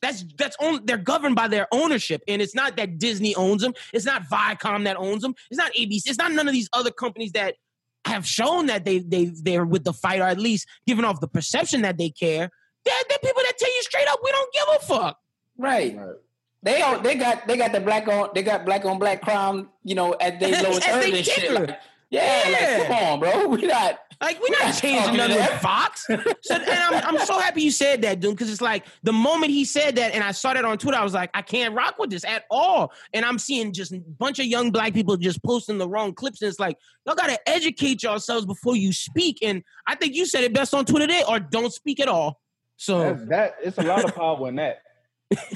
that's 0.00 0.24
that's 0.36 0.56
on 0.60 0.84
they're 0.84 0.98
governed 0.98 1.34
by 1.34 1.48
their 1.48 1.66
ownership 1.72 2.22
and 2.26 2.42
it's 2.42 2.56
not 2.56 2.76
that 2.76 2.98
disney 2.98 3.36
owns 3.36 3.62
them 3.62 3.72
it's 3.92 4.04
not 4.04 4.24
viacom 4.24 4.82
that 4.82 4.96
owns 4.96 5.22
them 5.22 5.32
it's 5.48 5.56
not 5.56 5.72
abc 5.74 6.02
it's 6.06 6.18
not 6.18 6.32
none 6.32 6.48
of 6.48 6.52
these 6.52 6.68
other 6.72 6.90
companies 6.90 7.30
that 7.30 7.54
have 8.04 8.26
shown 8.26 8.66
that 8.66 8.84
they 8.84 8.98
they 8.98 9.26
they're 9.44 9.64
with 9.64 9.84
the 9.84 9.92
fight 9.92 10.20
or 10.20 10.24
at 10.24 10.40
least 10.40 10.66
giving 10.88 11.04
off 11.04 11.20
the 11.20 11.28
perception 11.28 11.82
that 11.82 11.98
they 11.98 12.10
care 12.10 12.50
they're, 12.84 13.02
they're 13.08 13.18
people 13.22 13.42
that 13.44 13.56
tell 13.56 13.72
you 13.72 13.82
straight 13.82 14.08
up 14.08 14.18
we 14.24 14.32
don't 14.32 14.52
give 14.52 14.64
a 14.74 14.78
fuck 14.86 15.18
Right. 15.56 15.96
Right. 15.96 16.16
They 16.64 16.80
all, 16.80 17.00
they 17.00 17.16
got 17.16 17.46
they 17.46 17.56
got 17.56 17.72
the 17.72 17.80
black 17.80 18.06
on 18.08 18.30
they 18.34 18.42
got 18.42 18.64
black 18.64 18.84
on 18.84 18.98
black 18.98 19.20
crime, 19.22 19.68
you 19.82 19.94
know, 19.94 20.14
at 20.20 20.38
their 20.38 20.50
lowest 20.62 20.86
As 20.88 21.02
they 21.04 21.10
earning 21.10 21.22
shit. 21.24 21.52
Like, 21.52 21.78
yeah, 22.10 22.48
Yeah. 22.48 22.78
like 22.78 22.86
come 22.88 22.96
on, 22.96 23.20
bro. 23.20 23.46
We 23.48 23.62
not 23.66 23.98
Like 24.20 24.38
we're 24.38 24.48
We're 24.50 24.58
not 24.58 24.66
not 24.66 24.74
changing 24.80 25.16
nothing 25.16 25.36
with. 25.38 25.60
Fox. 25.60 26.06
So, 26.42 26.54
and 26.54 26.64
I'm, 26.68 27.16
I'm 27.16 27.26
so 27.26 27.38
happy 27.38 27.62
you 27.62 27.70
said 27.70 28.02
that, 28.02 28.20
dude, 28.20 28.36
because 28.36 28.50
it's 28.50 28.60
like 28.60 28.84
the 29.02 29.12
moment 29.12 29.50
he 29.52 29.64
said 29.64 29.96
that, 29.96 30.12
and 30.14 30.22
I 30.22 30.32
saw 30.32 30.52
that 30.54 30.64
on 30.64 30.76
Twitter, 30.76 30.98
I 30.98 31.04
was 31.04 31.14
like, 31.14 31.30
I 31.34 31.42
can't 31.42 31.74
rock 31.74 31.98
with 31.98 32.10
this 32.10 32.24
at 32.24 32.44
all. 32.50 32.92
And 33.14 33.24
I'm 33.24 33.38
seeing 33.38 33.72
just 33.72 33.92
a 33.92 34.00
bunch 34.18 34.38
of 34.38 34.46
young 34.46 34.70
black 34.70 34.92
people 34.92 35.16
just 35.16 35.42
posting 35.42 35.78
the 35.78 35.88
wrong 35.88 36.14
clips, 36.14 36.42
and 36.42 36.48
it's 36.48 36.60
like 36.60 36.76
y'all 37.06 37.14
gotta 37.16 37.38
educate 37.48 38.02
yourselves 38.02 38.44
before 38.46 38.76
you 38.76 38.92
speak. 38.92 39.38
And 39.42 39.62
I 39.86 39.94
think 39.96 40.14
you 40.14 40.26
said 40.26 40.44
it 40.44 40.52
best 40.52 40.74
on 40.74 40.84
Twitter 40.84 41.06
today, 41.06 41.24
or 41.28 41.40
don't 41.40 41.72
speak 41.72 41.98
at 41.98 42.08
all. 42.08 42.40
So 42.76 42.98
That's, 43.00 43.28
that 43.28 43.54
it's 43.62 43.78
a 43.78 43.82
lot 43.82 44.04
of 44.04 44.14
power 44.14 44.48
in 44.48 44.56
that. 44.56 44.82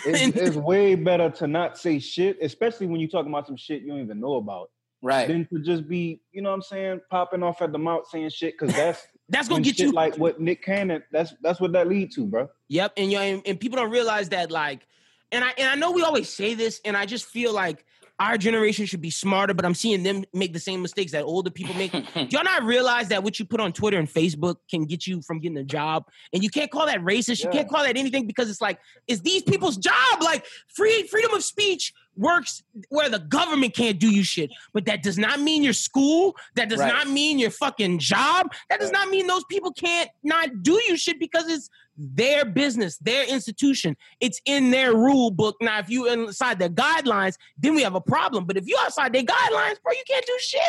It's, 0.05 0.37
it's 0.37 0.57
way 0.57 0.95
better 0.95 1.31
to 1.31 1.47
not 1.47 1.79
say 1.79 1.99
shit, 1.99 2.39
especially 2.43 2.87
when 2.87 3.01
you're 3.01 3.11
talking 3.11 3.33
about 3.33 3.47
some 3.47 3.57
shit 3.57 3.83
you 3.83 3.89
don't 3.89 4.01
even 4.01 4.21
know 4.21 4.35
about, 4.35 4.71
right. 5.03 5.29
than 5.29 5.47
to 5.47 5.59
just 5.61 5.89
be, 5.89 6.21
you 6.33 6.43
know 6.43 6.51
what 6.51 6.57
I'm 6.57 6.63
saying, 6.63 7.01
popping 7.11 7.43
off 7.43 7.63
at 7.63 7.73
the 7.73 7.79
mouth 7.79 8.09
saying 8.09 8.31
shit 8.31 8.55
because 8.59 8.75
that's 8.75 9.07
that's 9.29 9.49
gonna 9.49 9.63
get 9.63 9.79
you 9.79 9.93
like 9.93 10.17
what 10.17 10.41
Nick 10.41 10.63
Cannon. 10.63 11.03
That's 11.13 11.35
that's 11.43 11.61
what 11.61 11.73
that 11.73 11.89
lead 11.89 12.13
to, 12.13 12.27
bro. 12.27 12.49
Yep, 12.69 12.93
and 12.97 13.11
you 13.11 13.19
and, 13.19 13.43
and 13.47 13.59
people 13.59 13.77
don't 13.77 13.91
realize 13.91 14.29
that 14.31 14.51
like, 14.51 14.87
and 15.33 15.45
I 15.45 15.53
and 15.59 15.69
I 15.69 15.75
know 15.75 15.91
we 15.91 16.03
always 16.03 16.29
say 16.29 16.55
this, 16.55 16.81
and 16.85 16.97
I 16.97 17.07
just 17.07 17.27
feel 17.27 17.53
like 17.53 17.85
our 18.19 18.39
generation 18.39 18.87
should 18.87 19.03
be 19.03 19.11
smarter, 19.11 19.53
but 19.53 19.65
I'm 19.65 19.75
seeing 19.75 20.03
them 20.03 20.25
make 20.33 20.53
the 20.53 20.59
same 20.59 20.81
mistakes 20.81 21.13
that 21.13 21.25
older 21.25 21.51
people 21.51 21.75
make. 21.75 21.93
Do 22.15 22.27
y'all 22.31 22.45
not 22.45 22.63
realize 22.63 23.09
that 23.09 23.23
what 23.23 23.39
you 23.39 23.45
put 23.45 23.61
on 23.61 23.73
Twitter 23.73 23.99
and 23.99 24.09
Facebook 24.09 24.57
can 24.71 24.85
get 24.87 25.07
you 25.07 25.21
from 25.23 25.41
getting 25.41 25.59
a 25.59 25.65
job, 25.65 26.05
and 26.33 26.43
you 26.43 26.49
can't 26.49 26.71
call 26.71 26.87
that 26.87 27.01
racist, 27.01 27.45
you 27.45 27.51
can't 27.51 27.69
call 27.69 27.83
that 27.83 27.97
anything 27.97 28.27
because 28.27 28.49
it's 28.49 28.61
like 28.61 28.79
it's 29.07 29.21
these 29.21 29.43
people's 29.43 29.77
job. 29.77 30.23
Like 30.23 30.47
free 30.75 31.07
freedom 31.09 31.35
of 31.35 31.45
speech 31.45 31.93
works 32.17 32.63
where 32.89 33.09
the 33.09 33.19
government 33.19 33.75
can't 33.75 33.99
do 33.99 34.11
you 34.11 34.25
shit, 34.25 34.51
but 34.73 34.85
that 34.87 35.03
does 35.03 35.19
not 35.19 35.41
mean 35.41 35.63
your 35.63 35.73
school. 35.73 36.37
That 36.55 36.69
does 36.69 36.81
Right. 36.81 36.93
not 36.93 37.09
mean 37.09 37.39
your 37.39 37.51
fucking 37.51 37.99
job. 37.99 38.53
That 38.71 38.81
does 38.81 38.91
Right. 38.91 39.01
not 39.05 39.09
mean 39.11 39.27
those 39.27 39.45
people 39.51 39.73
can't 39.73 40.11
not 40.23 40.63
do 40.63 40.81
you 40.89 40.97
shit 40.97 41.19
because 41.19 41.49
it's 41.49 41.69
their 41.97 42.45
business, 42.45 42.99
their 42.99 43.25
institution. 43.27 43.97
It's 44.21 44.41
in 44.45 44.71
their 44.71 44.95
rule 44.95 45.31
book. 45.31 45.57
Now, 45.61 45.79
if 45.79 45.89
you 45.89 46.09
inside 46.11 46.59
their 46.59 46.69
guidelines, 46.69 47.35
then 47.59 47.75
we 47.75 47.83
have 47.83 47.95
a 47.95 48.01
problem. 48.01 48.45
But 48.45 48.57
if 48.57 48.67
you 48.67 48.77
outside 48.83 49.13
their 49.13 49.23
guidelines, 49.23 49.81
bro, 49.83 49.93
you 49.93 50.05
can't 50.07 50.27
do 50.27 50.37
shit. 50.41 50.61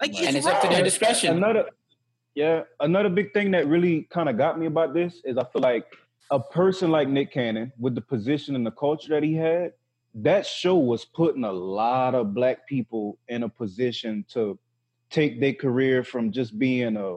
Like 0.00 0.10
Right. 0.12 0.18
it's, 0.18 0.28
And 0.28 0.36
it's 0.36 0.46
up 0.46 0.60
to 0.62 0.68
their 0.68 0.84
discretion. 0.84 1.36
Another, 1.36 1.70
yeah, 2.34 2.64
another 2.80 3.08
big 3.08 3.32
thing 3.32 3.50
that 3.52 3.66
really 3.66 4.02
kind 4.10 4.28
of 4.28 4.36
got 4.36 4.58
me 4.58 4.66
about 4.66 4.92
this 4.92 5.22
is 5.24 5.38
I 5.38 5.44
feel 5.44 5.62
like 5.62 5.86
a 6.30 6.40
person 6.40 6.90
like 6.90 7.08
Nick 7.08 7.32
Cannon, 7.32 7.72
with 7.78 7.94
the 7.94 8.00
position 8.02 8.54
and 8.56 8.66
the 8.66 8.70
culture 8.72 9.08
that 9.10 9.22
he 9.22 9.32
had, 9.34 9.72
that 10.16 10.46
show 10.46 10.76
was 10.76 11.04
putting 11.04 11.44
a 11.44 11.52
lot 11.52 12.14
of 12.14 12.32
black 12.34 12.66
people 12.66 13.18
in 13.28 13.42
a 13.42 13.48
position 13.48 14.24
to 14.30 14.58
take 15.10 15.40
their 15.40 15.52
career 15.52 16.02
from 16.02 16.32
just 16.32 16.58
being 16.58 16.96
a, 16.96 17.16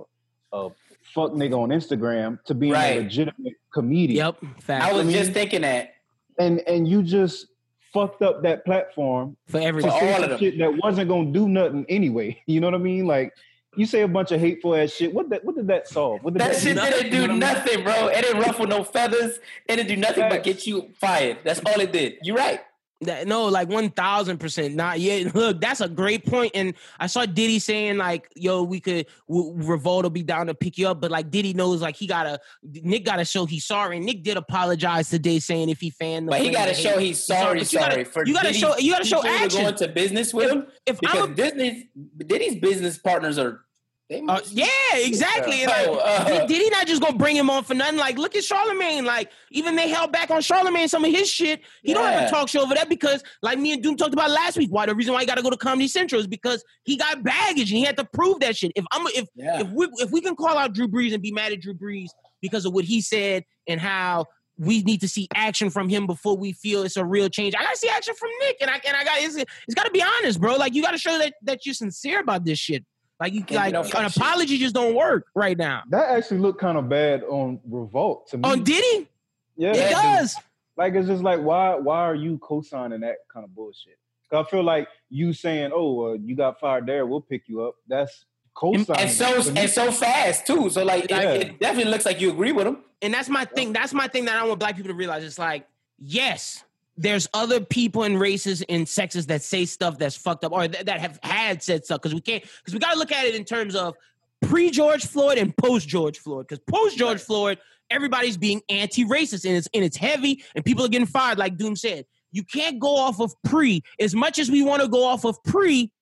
a 0.56 0.70
fuck 1.14 1.32
nigga 1.32 1.58
on 1.58 1.70
Instagram 1.70 2.44
to 2.44 2.54
being 2.54 2.74
Right. 2.74 2.98
a 2.98 3.02
legitimate 3.02 3.54
comedian. 3.74 4.18
Yep. 4.18 4.38
Fact. 4.62 4.84
I 4.86 4.94
was 4.94 5.06
mean- 5.06 5.16
just 5.16 5.32
thinking 5.32 5.62
that. 5.62 5.94
And 6.38 6.60
and 6.68 6.88
you 6.88 7.04
just 7.04 7.48
fucked 7.94 8.22
up 8.22 8.44
that 8.44 8.64
platform 8.66 9.36
for 9.48 9.60
to 9.60 9.66
everything. 9.66 9.92
all 9.92 10.24
of 10.24 10.30
them. 10.30 10.40
shit 10.40 10.58
that 10.60 10.74
wasn't 10.78 11.10
gonna 11.10 11.32
do 11.32 11.50
nothing 11.50 11.86
anyway. 11.90 12.42
You 12.48 12.60
know 12.62 12.68
what 12.68 12.76
I 12.76 12.78
mean? 12.80 13.08
Like 13.08 13.34
you 13.76 13.86
say 13.86 14.02
a 14.02 14.08
bunch 14.08 14.32
of 14.32 14.40
hateful 14.40 14.76
ass 14.76 14.92
shit. 14.92 15.14
What 15.14 15.30
that 15.30 15.44
what 15.46 15.56
did 15.56 15.68
that 15.68 15.88
solve? 15.88 16.24
What 16.24 16.34
did 16.34 16.42
That 16.42 16.54
do? 16.54 16.60
shit 16.60 16.76
nothing, 16.76 16.92
didn't 17.04 17.14
you 17.14 17.20
know 17.20 17.26
do 17.28 17.32
I 17.32 17.34
mean? 17.34 17.40
nothing, 17.40 17.84
bro. 17.84 18.08
It 18.08 18.22
didn't 18.22 18.42
ruffle 18.42 18.68
no 18.68 18.84
feathers. 18.84 19.40
It 19.68 19.76
didn't 19.78 19.88
do 19.90 19.96
nothing 19.98 20.30
but 20.30 20.44
get 20.44 20.66
you 20.68 20.90
fired. 21.00 21.38
That's 21.44 21.60
all 21.66 21.80
it 21.80 21.92
did. 21.92 22.18
You're 22.24 22.38
right. 22.38 22.62
That, 23.02 23.28
no, 23.30 23.46
like 23.46 23.70
one 23.70 23.90
thousand 23.92 24.40
percent. 24.40 24.76
Not 24.76 25.00
yet. 25.00 25.34
Look, 25.36 25.62
that's 25.62 25.80
a 25.80 25.88
great. 25.88 26.28
And 26.54 26.74
I 27.00 27.08
saw 27.08 27.26
Diddy 27.26 27.58
saying 27.60 27.96
like, 27.96 28.30
"Yo, 28.36 28.64
we 28.64 28.82
could 28.82 29.08
w- 29.30 29.54
Revolt 29.56 30.04
will 30.04 30.10
be 30.10 30.22
down 30.22 30.48
to 30.48 30.54
pick 30.54 30.78
you 30.78 30.90
up," 30.90 31.00
but 31.00 31.10
like 31.10 31.32
Diddy 31.32 31.54
knows 31.54 31.82
like 31.82 31.96
he 31.96 32.08
gotta 32.08 32.42
Nick 32.62 33.06
gotta 33.06 33.24
show 33.24 33.46
he's 33.46 33.66
sorry. 33.66 34.00
Nick 34.02 34.24
did 34.24 34.36
apologize 34.36 35.10
today, 35.10 35.40
saying 35.40 35.70
if 35.70 35.80
he 35.80 35.92
fanned, 35.92 36.28
the 36.28 36.32
But 36.32 36.42
he 36.42 36.50
got 36.50 36.66
to 36.66 36.72
of 36.72 36.78
show 36.78 36.98
he's 36.98 37.24
sorry, 37.24 37.60
you 37.62 37.66
gotta- 37.72 37.92
sorry. 37.94 38.04
for 38.04 38.26
you 38.26 38.34
gotta 38.34 38.48
Diddy's 38.48 38.60
show- 38.62 38.78
you 38.78 38.92
gotta 38.92 39.06
show 39.06 39.22
to 39.22 39.30
action. 39.30 39.62
Go 39.62 39.68
into 39.70 39.88
business 39.88 40.34
with 40.34 40.52
him 40.52 40.68
If 40.86 41.00
because 41.00 41.20
I'm 41.22 41.32
a, 41.32 41.36
Disney, 41.36 41.90
Diddy's 42.18 42.56
business 42.60 42.98
partners 42.98 43.38
are. 43.40 43.62
Uh, 44.12 44.42
yeah, 44.50 44.68
exactly. 44.94 45.62
And 45.62 45.70
like, 45.70 45.88
Oh, 45.88 46.00
uh, 46.00 46.24
did, 46.26 46.48
did 46.48 46.62
he 46.64 46.70
not 46.70 46.88
just 46.88 47.02
gonna 47.02 47.18
bring 47.18 47.36
him 47.36 47.50
on 47.50 47.64
for 47.64 47.76
nothing? 47.76 47.98
Like, 47.98 48.18
look 48.18 48.36
at 48.36 48.44
Charlemagne. 48.44 49.06
Like, 49.06 49.32
even 49.52 49.76
they 49.76 49.88
held 49.88 50.12
back 50.12 50.32
on 50.32 50.42
Charlemagne 50.42 50.88
some 50.88 51.06
of 51.06 51.12
his 51.12 51.30
shit. 51.30 51.62
He 51.84 51.94
don't 51.94 52.04
have 52.06 52.28
a 52.28 52.30
talk 52.32 52.50
show 52.50 52.62
over 52.62 52.74
that 52.74 52.90
because, 52.90 53.24
like 53.44 53.60
me 53.60 53.74
and 53.74 53.84
Doom 53.84 53.98
talked 53.98 54.14
about 54.14 54.32
last 54.32 54.58
week, 54.58 54.72
why 54.72 54.88
the 54.88 54.96
reason 54.96 55.14
why 55.14 55.22
he 55.22 55.28
got 55.28 55.36
to 55.36 55.44
go 55.44 55.52
to 55.52 55.58
Comedy 55.58 55.88
Central 55.88 56.20
is 56.20 56.28
because 56.28 56.64
he 56.84 56.98
got 56.98 57.24
baggage 57.24 57.72
and 57.72 57.78
he 57.78 57.84
had 57.84 57.98
to 57.98 58.04
prove 58.06 58.40
that 58.40 58.58
shit. 58.58 58.72
If 58.76 58.86
I'm 58.92 59.06
if 59.08 59.28
yeah. 59.36 59.62
if 59.62 59.70
we 59.70 59.88
if 59.98 60.12
we 60.12 60.22
can 60.22 60.36
call 60.36 60.58
out 60.58 60.74
Drew 60.74 60.88
Brees 60.88 61.14
and 61.14 61.22
be 61.22 61.32
mad 61.32 61.52
at 61.52 61.62
Drew 61.62 61.76
Brees 61.76 62.10
because 62.42 62.66
of 62.66 62.74
what 62.74 62.86
he 62.86 63.02
said 63.02 63.44
and 63.68 63.80
how 63.80 64.26
we 64.58 64.82
need 64.82 65.02
to 65.02 65.08
see 65.08 65.28
action 65.36 65.70
from 65.70 65.88
him 65.88 66.08
before 66.08 66.36
we 66.36 66.52
feel 66.52 66.84
it's 66.84 66.98
a 66.98 67.06
real 67.06 67.30
change. 67.30 67.54
I 67.56 67.64
gotta 67.64 67.78
see 67.78 67.90
action 67.90 68.16
from 68.16 68.30
Nick, 68.42 68.58
and 68.60 68.72
I 68.72 68.82
and 68.88 68.98
I 68.98 69.04
got 69.04 69.20
it's, 69.22 69.36
it's 69.36 69.76
got 69.76 69.86
to 69.86 69.92
be 69.92 70.04
honest, 70.04 70.42
bro. 70.42 70.56
Like 70.56 70.74
you 70.74 70.82
got 70.82 70.92
to 70.92 70.98
show 70.98 71.18
that 71.20 71.36
that 71.44 71.66
you're 71.66 71.76
sincere 71.76 72.20
about 72.20 72.44
this 72.44 72.58
shit. 72.58 72.84
Like 73.20 73.34
you 73.34 73.40
Can't 73.44 73.50
be 73.50 73.56
like 73.56 73.74
an 73.74 73.84
fuck 73.92 74.04
shit. 74.12 74.18
apology 74.18 74.58
just 74.58 74.74
don't 74.76 74.96
work 74.96 75.28
right 75.36 75.58
now. 75.58 75.84
That 75.90 76.10
actually 76.12 76.40
looked 76.40 76.62
kind 76.62 76.78
of 76.78 76.88
bad 76.88 77.24
on 77.24 77.60
Revolt 77.70 78.30
to 78.30 78.38
me. 78.38 78.50
On 78.50 78.64
Diddy, 78.64 79.10
yeah, 79.58 79.72
it 79.72 79.76
Yeah, 79.78 79.88
dude. 79.90 80.20
does. 80.20 80.36
like 80.78 80.94
it's 80.94 81.08
just 81.08 81.22
like 81.24 81.42
why 81.42 81.76
why 81.76 82.00
are 82.00 82.16
you 82.16 82.38
co-signing 82.40 83.02
that 83.02 83.18
kind 83.34 83.44
of 83.44 83.54
bullshit? 83.54 83.98
'Cause 84.30 84.46
I 84.46 84.50
feel 84.50 84.64
like 84.64 84.88
you 85.10 85.34
saying, 85.34 85.72
"Oh, 85.74 86.12
uh, 86.12 86.14
you 86.14 86.36
got 86.36 86.60
fired 86.60 86.86
there, 86.86 87.06
we'll 87.06 87.20
pick 87.20 87.44
you 87.48 87.64
up." 87.64 87.76
That's 87.88 88.26
co-signing. 88.54 89.02
and 89.02 89.12
so 89.12 89.52
and 89.56 89.70
so 89.70 89.92
fast 89.92 90.46
too. 90.48 90.70
So 90.70 90.84
like, 90.86 91.10
Yeah. 91.10 91.32
it, 91.32 91.42
it 91.48 91.60
definitely 91.60 91.92
looks 91.92 92.06
like 92.06 92.22
you 92.22 92.30
agree 92.32 92.52
with 92.52 92.68
him. 92.68 92.84
And 93.02 93.14
that's 93.14 93.28
my 93.30 93.44
thing. 93.46 93.74
That's 93.74 93.94
my 93.94 94.08
thing 94.08 94.26
that 94.26 94.36
I 94.42 94.46
want 94.46 94.60
black 94.60 94.76
people 94.76 94.90
to 94.92 94.96
realize. 94.96 95.24
It's 95.24 95.40
like, 95.40 95.68
yes, 95.98 96.64
there's 97.00 97.30
other 97.34 97.62
people 97.62 98.04
and 98.04 98.20
races 98.20 98.62
and 98.68 98.88
sexes 98.88 99.26
that 99.28 99.42
say 99.42 99.64
stuff 99.64 99.98
that's 99.98 100.18
fucked 100.18 100.44
up 100.44 100.52
or 100.52 100.68
th- 100.68 100.84
that 100.84 101.00
have 101.00 101.18
had 101.24 101.64
said 101.64 101.86
stuff. 101.86 102.02
Because 102.02 102.14
we 102.14 102.20
can't, 102.20 102.44
because 102.44 102.74
we 102.74 102.80
got 102.80 102.92
to 102.92 103.00
look 103.00 103.14
at 103.14 103.26
it 103.26 103.36
in 103.36 103.46
terms 103.46 103.74
of 103.74 103.96
pre 104.42 104.70
George 104.70 105.06
Floyd 105.06 105.38
and 105.38 105.56
post 105.56 105.88
George 105.88 106.20
Floyd. 106.20 106.48
Because 106.48 106.62
post 106.70 106.98
George 106.98 107.22
Floyd, 107.22 107.58
everybody's 107.90 108.36
being 108.36 108.62
anti 108.68 109.06
racist 109.06 109.46
and 109.46 109.56
it's, 109.56 109.70
and 109.74 109.84
it's 109.84 109.96
heavy 109.96 110.44
and 110.56 110.66
people 110.66 110.84
are 110.84 110.90
getting 110.90 111.08
fired, 111.08 111.38
like 111.38 111.56
Doom 111.56 111.78
said. 111.78 112.06
You 112.34 112.44
can't 112.44 112.80
go 112.80 112.98
off 112.98 113.22
of 113.22 113.34
pre. 113.46 113.82
As 113.98 114.14
much 114.14 114.38
as 114.38 114.52
we 114.52 114.62
want 114.62 114.82
to 114.82 114.90
go 114.90 115.06
off 115.06 115.24
of 115.24 115.42
pre, 115.46 115.94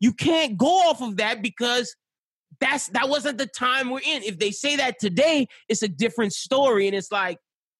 you 0.00 0.12
can't 0.14 0.56
go 0.56 0.88
off 0.88 1.02
of 1.02 1.18
that 1.18 1.42
because 1.42 1.94
that's 2.60 2.86
that 2.88 3.10
wasn't 3.10 3.36
the 3.36 3.46
time 3.46 3.90
we're 3.90 4.00
in. 4.00 4.22
If 4.22 4.38
they 4.38 4.52
say 4.52 4.76
that 4.76 4.98
today, 4.98 5.48
it's 5.68 5.82
a 5.82 5.88
different 5.88 6.32
story. 6.32 6.86
And 6.86 6.96
it's 6.96 7.12
like 7.12 7.38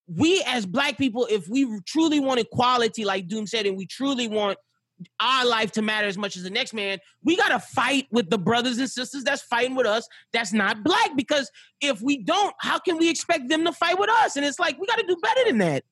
we 0.09 0.42
as 0.47 0.66
black 0.66 0.99
people, 0.99 1.27
if 1.31 1.49
we 1.49 1.81
truly 1.87 2.21
want 2.21 2.40
equality, 2.40 3.05
like 3.05 3.29
Doom 3.29 3.47
said, 3.47 3.66
and 3.66 3.77
we 3.77 3.87
truly 3.87 4.29
want 4.29 4.59
our 5.21 5.45
life 5.45 5.73
to 5.73 5.83
matter 5.83 6.07
as 6.07 6.16
much 6.16 6.37
as 6.37 6.42
the 6.42 6.51
next 6.51 6.73
man, 6.73 6.99
we 7.23 7.37
gotta 7.37 7.59
fight 7.59 8.07
with 8.11 8.31
the 8.31 8.38
brothers 8.38 8.79
and 8.79 8.90
sisters 8.90 9.25
that's 9.25 9.42
fighting 9.42 9.75
with 9.75 9.87
us 9.87 10.09
that's 10.33 10.53
not 10.53 10.83
black. 10.85 11.11
Because 11.16 11.51
if 11.81 12.01
we 12.01 12.19
don't, 12.19 12.55
how 12.61 12.79
can 12.79 12.97
we 12.97 13.11
expect 13.11 13.49
them 13.49 13.64
to 13.64 13.73
fight 13.73 13.99
with 13.99 14.11
us? 14.11 14.37
And 14.37 14.45
it's 14.45 14.59
like 14.59 14.79
we 14.79 14.87
gotta 14.87 15.07
do 15.07 15.16
better 15.23 15.45
than 15.47 15.59
that. 15.59 15.85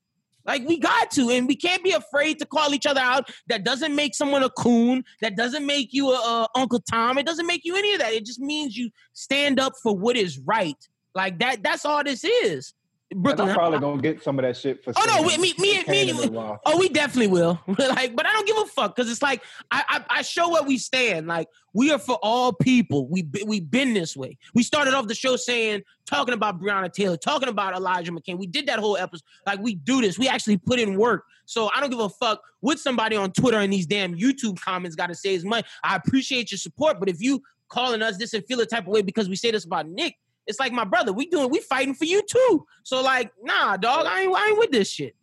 Like 0.46 0.66
we 0.66 0.79
got 0.79 1.11
to, 1.12 1.31
and 1.31 1.48
we 1.48 1.57
can't 1.57 1.83
be 1.83 1.92
afraid 1.92 2.38
to 2.38 2.46
call 2.46 2.74
each 2.74 2.87
other 2.87 3.00
out. 3.00 3.31
That 3.48 3.64
doesn't 3.64 3.94
make 3.94 4.14
someone 4.14 4.42
a 4.42 4.50
coon. 4.50 5.03
That 5.22 5.37
doesn't 5.37 5.64
make 5.64 5.92
you 5.92 6.11
a, 6.11 6.16
a 6.16 6.48
Uncle 6.55 6.81
Tom. 6.81 7.18
It 7.18 7.27
doesn't 7.27 7.46
make 7.46 7.62
you 7.64 7.77
any 7.77 7.94
of 7.94 8.00
that. 8.00 8.12
It 8.12 8.27
just 8.27 8.40
means 8.40 8.77
you 8.77 8.90
stand 9.14 9.59
up 9.59 9.72
for 9.83 9.96
what 9.96 10.16
is 10.16 10.38
right. 10.38 10.77
Like 11.14 11.38
that. 11.38 11.62
That's 11.62 11.87
all 11.87 12.05
this 12.05 12.24
is. 12.24 12.74
And 13.14 13.22
Brooklyn. 13.22 13.48
I'm 13.48 13.55
probably 13.55 13.79
gonna 13.79 14.03
get 14.03 14.22
some 14.22 14.38
of 14.38 14.44
that 14.44 14.57
shit 14.57 14.83
for. 14.83 14.92
Oh, 14.96 15.05
no, 15.07 15.29
saying 15.29 15.40
me- 15.40 15.55
me- 15.59 15.79
me- 15.79 15.85
can 15.85 16.09
in 16.09 16.29
a 16.29 16.31
while. 16.31 16.61
Oh, 16.66 16.79
we 16.79 16.88
definitely 16.88 17.29
will. 17.29 17.61
like, 17.79 18.14
but 18.16 18.27
I 18.27 18.33
don't 18.33 18.46
give 18.46 18.57
a 18.59 18.66
fuck 18.66 18.94
because 18.94 19.11
it's 19.11 19.22
like 19.22 19.42
I, 19.70 19.83
I 19.88 20.18
I 20.18 20.22
show 20.22 20.50
where 20.50 20.62
we 20.62 20.79
stand. 20.79 21.27
Like 21.27 21.48
we 21.72 21.90
are 21.92 21.98
for 21.98 22.18
all 22.22 22.53
people. 22.53 23.09
We 23.09 23.22
be- 23.22 23.44
we 23.46 23.61
been 23.61 23.94
this 23.94 24.16
way. 24.16 24.38
We 24.55 24.62
started 24.62 24.94
off 24.94 25.07
the 25.07 25.14
show 25.14 25.37
saying 25.37 25.83
talking 26.07 26.35
about 26.35 26.61
Breonna 26.61 26.92
Taylor, 26.92 27.16
talking 27.16 27.48
about 27.48 27.74
Elijah 27.74 28.12
McClain. 28.12 28.38
We 28.38 28.46
did 28.46 28.66
that 28.66 28.79
whole 28.79 28.96
episode. 28.96 29.24
Like 29.46 29.61
we 29.61 29.74
do 29.77 30.00
this. 30.00 30.18
We 30.18 30.29
actually 30.29 30.59
put 30.59 30.79
in 30.79 30.96
work. 30.98 31.24
So 31.46 31.70
I 31.74 31.81
don't 31.81 31.90
give 31.90 32.00
a 32.00 32.09
fuck 32.09 32.40
what 32.61 32.79
somebody 32.79 33.16
on 33.16 33.31
Twitter 33.33 33.59
and 33.59 33.72
these 33.72 33.87
damn 33.87 34.14
YouTube 34.14 34.61
comments 34.61 34.96
got 34.96 35.09
to 35.09 35.14
say 35.14 35.35
as 35.35 35.44
much. 35.44 35.66
I 35.83 35.96
appreciate 35.96 36.50
your 36.50 36.59
support, 36.59 36.98
but 36.98 37.09
if 37.09 37.20
you 37.20 37.42
calling 37.68 38.03
us 38.03 38.16
this 38.18 38.35
and 38.35 38.44
feel 38.46 38.61
a 38.61 38.66
type 38.66 38.87
of 38.87 38.88
way 38.92 39.03
because 39.03 39.29
we 39.29 39.37
say 39.37 39.50
this 39.50 39.64
about 39.64 39.88
Nick, 39.88 40.16
it's 40.46 40.59
like 40.61 40.72
my 40.72 40.85
brother. 40.85 41.12
We 41.12 41.26
doing 41.26 41.50
we 41.50 41.61
fighting 41.61 41.94
for 41.94 42.04
you 42.04 42.22
too. 42.22 42.66
So 42.83 43.02
like, 43.02 43.33
nah, 43.42 43.76
dog, 43.76 44.07
I 44.07 44.22
ain't 44.22 44.35
I 44.35 44.48
ain't 44.48 44.59
with 44.59 44.70
this 44.70 44.90
shit. 44.90 45.14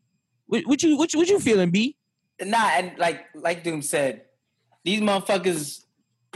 What, 0.48 0.66
what 0.68 0.84
you 0.84 0.98
what 0.98 1.14
you 1.14 1.20
what 1.20 1.30
you 1.30 1.40
feeling, 1.40 1.72
B? 1.72 1.96
Nah, 2.44 2.70
and 2.74 2.98
like 2.98 3.26
like 3.36 3.64
Doom 3.64 3.82
said, 3.82 4.24
these 4.84 5.00
motherfuckers 5.02 5.84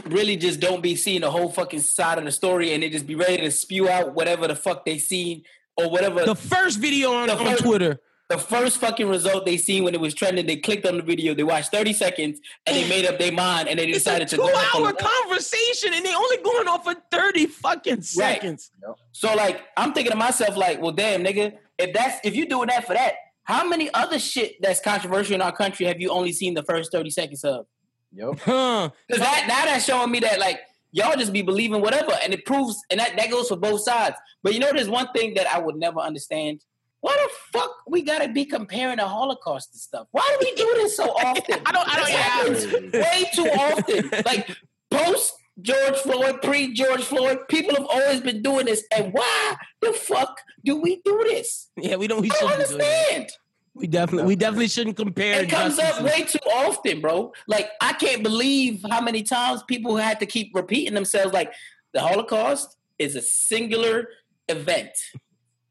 really 0.04 0.36
just 0.36 0.60
don't 0.60 0.82
be 0.82 0.94
seeing 0.94 1.22
the 1.22 1.30
whole 1.30 1.50
fucking 1.50 1.80
side 1.80 2.18
of 2.18 2.24
the 2.24 2.30
story, 2.32 2.72
and 2.72 2.82
they 2.82 2.90
just 2.90 3.06
be 3.06 3.14
ready 3.14 3.38
to 3.38 3.50
spew 3.50 3.88
out 3.88 4.14
whatever 4.14 4.46
the 4.46 4.54
fuck 4.56 4.84
they 4.84 4.98
seen 4.98 5.42
or 5.76 5.90
whatever 5.90 6.24
The 6.24 6.34
first 6.34 6.78
video 6.78 7.12
on, 7.12 7.28
The 7.28 7.36
on 7.36 7.44
first- 7.46 7.62
Twitter. 7.64 8.00
The 8.28 8.38
first 8.38 8.78
fucking 8.78 9.08
result 9.08 9.46
they 9.46 9.56
seen 9.56 9.84
when 9.84 9.94
it 9.94 10.00
was 10.00 10.14
trending, 10.14 10.46
they 10.46 10.56
clicked 10.56 10.86
on 10.86 10.96
the 10.96 11.02
video, 11.02 11.34
they 11.34 11.44
watched 11.44 11.70
30 11.70 11.92
seconds, 11.92 12.40
and 12.66 12.76
they 12.76 12.88
made 12.88 13.06
up 13.06 13.18
their 13.18 13.32
mind, 13.32 13.68
and 13.68 13.78
they 13.78 13.86
It's 13.86 13.98
a 13.98 14.00
decided 14.00 14.28
to 14.28 14.36
two 14.36 14.42
go 14.42 14.48
off 14.48 14.74
on 14.74 14.86
hour 14.86 14.92
conversation 14.92 15.94
and 15.94 16.04
they 16.04 16.14
only 16.14 16.38
going 16.38 16.66
off 16.66 16.84
for 16.84 16.94
30 17.10 17.46
fucking 17.46 18.02
seconds. 18.02 18.70
So 19.12 19.34
like, 19.34 19.62
I'm 19.76 19.92
thinking 19.92 20.10
to 20.10 20.16
myself, 20.16 20.56
like, 20.56 20.80
well, 20.80 20.92
damn, 20.92 21.22
nigga, 21.22 21.52
if 21.78 21.92
that's 21.92 22.18
if 22.24 22.34
you 22.34 22.48
doing 22.48 22.68
that 22.68 22.86
for 22.86 22.94
that, 22.94 23.14
how 23.44 23.68
many 23.68 23.92
other 23.94 24.18
shit 24.18 24.60
that's 24.60 24.80
controversial 24.80 25.34
in 25.34 25.42
our 25.42 25.52
country 25.52 25.86
have 25.86 26.00
you 26.00 26.10
only 26.10 26.32
seen 26.32 26.54
the 26.54 26.64
first 26.64 26.90
30 26.90 27.10
seconds 27.10 27.44
of? 27.44 27.66
Yep. 28.12 28.40
Because 29.08 29.20
that 29.20 29.44
now 29.46 29.64
that's 29.66 29.84
showing 29.84 30.10
me 30.10 30.20
that 30.20 30.40
like 30.40 30.60
y'all 30.90 31.16
just 31.16 31.32
be 31.32 31.42
believing 31.42 31.80
whatever, 31.80 32.12
and 32.22 32.32
it 32.32 32.44
proves, 32.44 32.80
and 32.90 32.98
that, 32.98 33.16
that 33.16 33.30
goes 33.30 33.48
for 33.48 33.56
both 33.56 33.82
sides. 33.82 34.16
But 34.42 34.54
you 34.54 34.60
know, 34.60 34.72
there's 34.72 34.88
one 34.88 35.08
thing 35.14 35.34
that 35.34 35.46
I 35.46 35.58
would 35.58 35.76
never 35.76 36.00
understand. 36.00 36.64
Why 37.06 37.16
the 37.24 37.58
fuck 37.58 37.70
we 37.86 38.02
gotta 38.02 38.28
be 38.28 38.44
comparing 38.44 38.96
the 38.96 39.06
Holocaust 39.06 39.72
to 39.72 39.78
stuff? 39.78 40.08
Why 40.10 40.22
do 40.40 40.46
we 40.46 40.54
do 40.56 40.68
this 40.74 40.96
so 40.96 41.04
often? 41.24 41.60
I 41.64 41.70
don't- 41.72 41.88
I 41.88 41.96
don't- 41.96 42.52
This 42.52 42.64
happens 42.64 42.92
way 42.92 43.30
too 43.32 43.48
often. 43.48 44.10
Like 44.26 44.56
post 44.90 45.32
George 45.62 45.96
Floyd, 45.98 46.42
pre 46.42 46.72
George 46.74 47.02
Floyd, 47.04 47.38
people 47.48 47.76
have 47.76 47.86
always 47.86 48.20
been 48.20 48.42
doing 48.42 48.66
this, 48.66 48.84
and 48.94 49.12
why 49.12 49.56
the 49.80 49.92
fuck 49.92 50.36
do 50.64 50.80
we 50.80 51.00
do 51.04 51.22
this? 51.28 51.68
Yeah, 51.76 51.94
we 51.96 52.08
don't 52.08 52.22
we 52.22 52.30
I 52.30 52.34
don't 52.40 52.50
shouldn't 52.50 52.68
do 52.70 52.76
that. 52.78 52.84
understand. 52.84 53.30
We 53.74 53.86
definitely 53.86 54.26
we 54.28 54.36
definitely 54.36 54.68
shouldn't 54.68 54.96
compare 54.96 55.42
It 55.42 55.50
comes 55.50 55.78
up 55.78 56.02
way 56.02 56.24
too 56.24 56.38
often, 56.52 57.00
bro. 57.00 57.32
Like 57.46 57.68
I 57.80 57.92
can't 57.92 58.22
believe 58.22 58.84
how 58.90 59.00
many 59.00 59.22
times 59.22 59.62
people 59.68 59.96
had 59.96 60.18
to 60.20 60.26
keep 60.26 60.50
repeating 60.54 60.94
themselves. 60.94 61.32
Like 61.32 61.52
the 61.94 62.00
Holocaust 62.00 62.76
is 62.98 63.16
a 63.16 63.22
singular 63.22 64.08
event. 64.48 64.90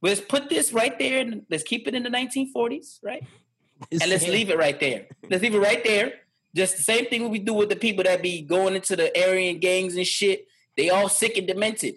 Let's 0.06 0.22
put 0.22 0.50
this 0.50 0.72
right 0.72 0.98
there. 0.98 1.20
And 1.20 1.46
let's 1.50 1.64
keep 1.64 1.88
it 1.88 1.96
in 1.96 2.04
the 2.04 2.10
1940s, 2.10 3.00
right? 3.04 3.24
And 3.92 4.10
let's 4.10 4.26
leave 4.26 4.50
it 4.50 4.58
right 4.58 4.80
there. 4.80 5.08
Let's 5.30 5.44
leave 5.44 5.54
it 5.54 5.60
right 5.60 5.84
there. 5.84 6.14
Just 6.56 6.78
the 6.78 6.84
same 6.84 7.08
thing 7.08 7.30
we 7.30 7.40
do 7.40 7.54
with 7.54 7.68
the 7.68 7.76
people 7.76 8.06
that 8.06 8.22
be 8.22 8.42
going 8.42 8.74
into 8.74 8.96
the 8.96 9.12
Aryan 9.22 9.60
gangs 9.60 9.98
and 9.98 10.08
shit. 10.08 10.48
They 10.78 10.90
all 10.90 11.10
sick 11.10 11.38
and 11.38 11.46
demented. 11.46 11.96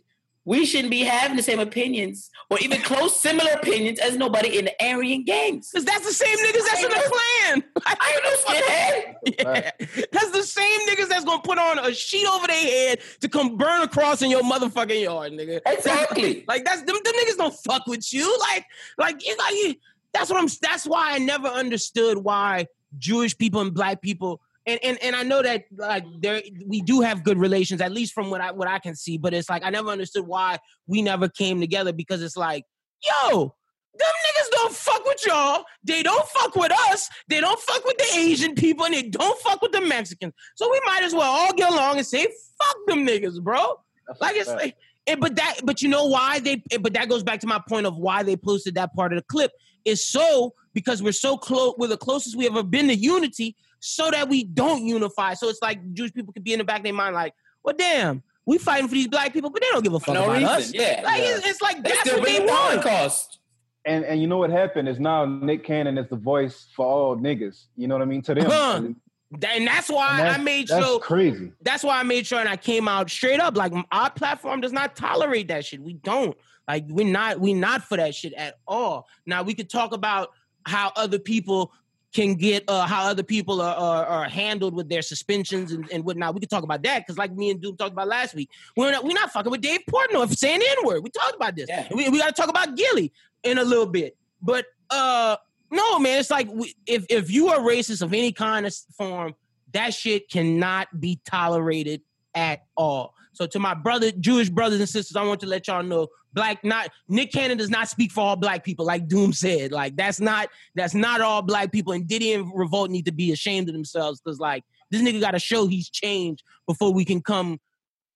We 0.48 0.64
shouldn't 0.64 0.90
be 0.90 1.00
having 1.00 1.36
the 1.36 1.42
same 1.42 1.60
opinions 1.60 2.30
or 2.48 2.58
even 2.60 2.80
close 2.80 3.20
similar 3.20 3.50
opinions 3.50 3.98
as 3.98 4.16
nobody 4.16 4.58
in 4.58 4.64
the 4.64 4.72
Aryan 4.82 5.22
gangs. 5.22 5.68
Because 5.70 5.84
that's 5.84 6.06
the 6.06 6.14
same 6.14 6.38
niggas 6.38 6.64
that's 6.66 6.82
in 6.84 6.88
the 6.88 7.12
Klan. 7.12 7.64
I 7.84 8.14
ain't 8.14 8.24
no 8.24 8.54
skinhead. 8.54 9.14
Yeah. 9.38 9.70
That's 10.10 10.30
the 10.30 10.42
same 10.42 10.80
niggas 10.88 11.08
that's 11.08 11.26
gonna 11.26 11.42
put 11.42 11.58
on 11.58 11.78
a 11.80 11.92
sheet 11.92 12.26
over 12.26 12.46
their 12.46 12.56
head 12.56 13.00
to 13.20 13.28
come 13.28 13.58
burn 13.58 13.82
a 13.82 13.88
cross 13.88 14.22
in 14.22 14.30
your 14.30 14.40
motherfucking 14.40 15.02
yard, 15.02 15.32
nigga. 15.32 15.60
Exactly. 15.66 16.44
Like 16.48 16.64
that's 16.64 16.80
them, 16.82 16.96
them 17.04 17.14
niggas 17.14 17.36
don't 17.36 17.54
fuck 17.54 17.86
with 17.86 18.10
you. 18.10 18.38
Like, 18.40 18.64
like 18.96 19.16
it's 19.18 19.38
like 19.38 19.78
that's 20.14 20.30
what 20.30 20.40
I'm. 20.40 20.48
That's 20.62 20.86
why 20.86 21.12
I 21.12 21.18
never 21.18 21.48
understood 21.48 22.16
why 22.16 22.68
Jewish 22.96 23.36
people 23.36 23.60
and 23.60 23.74
black 23.74 24.00
people 24.00 24.40
and 24.68 24.78
and 24.84 24.98
and 25.02 25.16
I 25.16 25.22
know 25.22 25.42
that 25.42 25.64
like 25.76 26.04
there 26.20 26.42
we 26.66 26.82
do 26.82 27.00
have 27.00 27.24
good 27.24 27.38
relations, 27.38 27.80
at 27.80 27.90
least 27.90 28.12
from 28.12 28.30
what 28.30 28.40
I 28.40 28.52
what 28.52 28.68
I 28.68 28.78
can 28.78 28.94
see. 28.94 29.16
But 29.16 29.32
it's 29.32 29.48
like 29.48 29.64
I 29.64 29.70
never 29.70 29.88
understood 29.88 30.26
why 30.26 30.58
we 30.86 31.00
never 31.00 31.28
came 31.28 31.58
together 31.58 31.92
because 31.92 32.22
it's 32.22 32.36
like, 32.36 32.64
yo, 33.02 33.54
them 33.98 34.08
niggas 34.26 34.50
don't 34.50 34.74
fuck 34.74 35.04
with 35.06 35.26
y'all. 35.26 35.64
They 35.84 36.02
don't 36.02 36.28
fuck 36.28 36.54
with 36.54 36.72
us. 36.90 37.08
They 37.28 37.40
don't 37.40 37.58
fuck 37.60 37.84
with 37.84 37.96
the 37.96 38.18
Asian 38.18 38.54
people, 38.54 38.84
and 38.84 38.94
they 38.94 39.04
don't 39.04 39.40
fuck 39.40 39.62
with 39.62 39.72
the 39.72 39.80
Mexicans. 39.80 40.34
So 40.54 40.70
we 40.70 40.80
might 40.84 41.02
as 41.02 41.14
well 41.14 41.22
all 41.22 41.54
get 41.54 41.72
along 41.72 41.96
and 41.96 42.06
say, 42.06 42.26
fuck 42.26 42.76
them 42.86 43.06
niggas, 43.06 43.42
bro. 43.42 43.80
Like 44.20 44.36
it's 44.36 44.50
like, 44.50 44.76
and, 45.06 45.20
but 45.20 45.36
that, 45.36 45.60
but 45.64 45.80
you 45.80 45.88
know 45.88 46.06
why 46.06 46.40
they? 46.40 46.62
Eh, 46.70 46.78
but 46.78 46.92
that 46.92 47.08
goes 47.08 47.22
back 47.22 47.40
to 47.40 47.46
my 47.46 47.60
point 47.68 47.86
of 47.86 47.96
why 47.96 48.22
they 48.22 48.36
posted 48.36 48.74
that 48.74 48.94
part 48.94 49.12
of 49.12 49.18
the 49.18 49.24
clip 49.24 49.52
is 49.86 50.06
so 50.06 50.52
because 50.74 51.02
we're 51.02 51.12
so 51.12 51.38
close. 51.38 51.74
We're 51.78 51.88
the 51.88 51.96
closest 51.96 52.36
we 52.36 52.46
ever 52.46 52.62
been 52.62 52.88
to 52.88 52.94
unity, 52.94 53.56
so 53.80 54.10
that 54.10 54.28
we 54.28 54.44
don't 54.44 54.84
unify. 54.84 55.34
So 55.34 55.48
it's 55.48 55.62
like 55.62 55.80
Jewish 55.92 56.12
people 56.12 56.32
could 56.32 56.44
be 56.44 56.52
in 56.52 56.58
the 56.58 56.64
back 56.64 56.78
of 56.78 56.84
their 56.84 56.92
mind, 56.92 57.14
like, 57.14 57.34
well, 57.64 57.74
damn, 57.76 58.22
we 58.46 58.58
fighting 58.58 58.88
for 58.88 58.94
these 58.94 59.08
black 59.08 59.32
people, 59.32 59.50
but 59.50 59.60
they 59.62 59.68
don't 59.72 59.82
give 59.84 59.94
a 59.94 60.00
fuck 60.00 60.14
no 60.14 60.24
about 60.24 60.32
reason. 60.34 60.48
us. 60.48 60.74
Yeah, 60.74 61.02
Like 61.04 61.22
yeah. 61.22 61.36
It's, 61.36 61.46
it's 61.46 61.62
like 61.62 61.82
They 61.82 61.90
that's 61.90 62.12
what 62.12 62.24
they 62.24 62.38
the 62.38 62.44
want. 62.46 62.82
Holocaust. 62.82 63.40
And 63.84 64.04
and 64.04 64.20
you 64.20 64.26
know 64.26 64.38
what 64.38 64.50
happened 64.50 64.88
is 64.88 64.98
now 64.98 65.24
Nick 65.24 65.64
Cannon 65.64 65.96
is 65.98 66.08
the 66.08 66.16
voice 66.16 66.66
for 66.74 66.84
all 66.86 67.16
niggas. 67.16 67.66
You 67.76 67.88
know 67.88 67.94
what 67.94 68.02
I 68.02 68.06
mean 68.06 68.22
to 68.22 68.34
them. 68.34 68.46
Huh. 68.50 68.74
And 68.76 68.96
And 69.44 69.66
that's 69.66 69.88
why 69.88 70.16
that's, 70.18 70.38
I 70.38 70.42
made 70.42 70.68
that's 70.68 70.84
sure. 70.86 70.98
crazy. 71.00 71.52
That's 71.62 71.84
why 71.84 71.98
I 72.00 72.02
made 72.02 72.26
sure 72.26 72.38
and 72.40 72.48
I 72.48 72.56
came 72.56 72.88
out 72.88 73.10
straight 73.10 73.40
up. 73.40 73.56
Like 73.56 73.72
our 73.92 74.10
platform 74.10 74.60
does 74.60 74.72
not 74.72 74.96
tolerate 74.96 75.48
that 75.48 75.64
shit. 75.64 75.80
We 75.82 75.94
don't. 75.94 76.36
Like 76.66 76.84
we're 76.88 77.06
not. 77.06 77.40
We're 77.40 77.56
not 77.56 77.82
for 77.82 77.96
that 77.98 78.14
shit 78.14 78.32
at 78.34 78.58
all. 78.66 79.06
Now 79.26 79.42
we 79.42 79.54
could 79.54 79.70
talk 79.70 79.92
about 79.92 80.30
how 80.66 80.92
other 80.96 81.18
people 81.18 81.72
can 82.14 82.34
get 82.34 82.64
uh 82.68 82.86
how 82.86 83.06
other 83.06 83.22
people 83.22 83.60
are 83.60 83.74
are, 83.74 84.06
are 84.06 84.24
handled 84.24 84.74
with 84.74 84.88
their 84.88 85.02
suspensions 85.02 85.72
and, 85.72 85.90
and 85.92 86.04
whatnot. 86.04 86.34
We 86.34 86.40
could 86.40 86.50
talk 86.50 86.64
about 86.64 86.82
that 86.82 87.00
because 87.00 87.18
like 87.18 87.32
me 87.32 87.50
and 87.50 87.60
Doom 87.60 87.76
talked 87.76 87.92
about 87.92 88.08
last 88.08 88.34
week. 88.34 88.50
We're 88.76 88.90
not 88.90 89.04
we're 89.04 89.12
not 89.12 89.30
fucking 89.30 89.50
with 89.50 89.60
Dave 89.60 89.80
Portnoy 89.90 90.28
for 90.28 90.34
saying 90.34 90.60
the 90.60 90.66
N-word. 90.78 91.02
We 91.02 91.10
talked 91.10 91.34
about 91.34 91.54
this. 91.56 91.68
Yeah. 91.68 91.86
We, 91.94 92.08
we 92.08 92.18
gotta 92.18 92.32
talk 92.32 92.48
about 92.48 92.76
Gilly 92.76 93.12
in 93.42 93.58
a 93.58 93.64
little 93.64 93.86
bit. 93.86 94.16
But 94.40 94.66
uh 94.90 95.36
no 95.70 95.98
man, 95.98 96.18
it's 96.18 96.30
like 96.30 96.48
we, 96.50 96.74
if 96.86 97.04
if 97.10 97.30
you 97.30 97.48
are 97.48 97.58
racist 97.58 98.02
of 98.02 98.12
any 98.12 98.32
kind 98.32 98.66
of 98.66 98.74
form, 98.96 99.34
that 99.72 99.92
shit 99.92 100.30
cannot 100.30 100.98
be 100.98 101.20
tolerated 101.24 102.00
at 102.34 102.64
all. 102.76 103.14
So 103.38 103.46
to 103.46 103.60
my 103.60 103.72
brother, 103.72 104.10
Jewish 104.10 104.48
brothers 104.48 104.80
and 104.80 104.88
sisters, 104.88 105.14
I 105.14 105.22
want 105.22 105.38
to 105.42 105.46
let 105.46 105.68
y'all 105.68 105.84
know, 105.84 106.08
black 106.32 106.64
not 106.64 106.90
Nick 107.06 107.30
Cannon 107.30 107.56
does 107.56 107.70
not 107.70 107.88
speak 107.88 108.10
for 108.10 108.22
all 108.22 108.34
black 108.34 108.64
people, 108.64 108.84
like 108.84 109.06
Doom 109.06 109.32
said. 109.32 109.70
Like 109.70 109.94
that's 109.94 110.18
not 110.18 110.48
that's 110.74 110.92
not 110.92 111.20
all 111.20 111.40
black 111.40 111.70
people. 111.70 111.92
And 111.92 112.04
Diddy 112.04 112.32
and 112.32 112.50
Revolt 112.52 112.90
need 112.90 113.04
to 113.04 113.12
be 113.12 113.30
ashamed 113.30 113.68
of 113.68 113.74
themselves 113.74 114.20
because 114.20 114.40
like 114.40 114.64
this 114.90 115.02
nigga 115.02 115.20
got 115.20 115.30
to 115.30 115.38
show 115.38 115.68
he's 115.68 115.88
changed 115.88 116.42
before 116.66 116.92
we 116.92 117.04
can 117.04 117.22
come, 117.22 117.60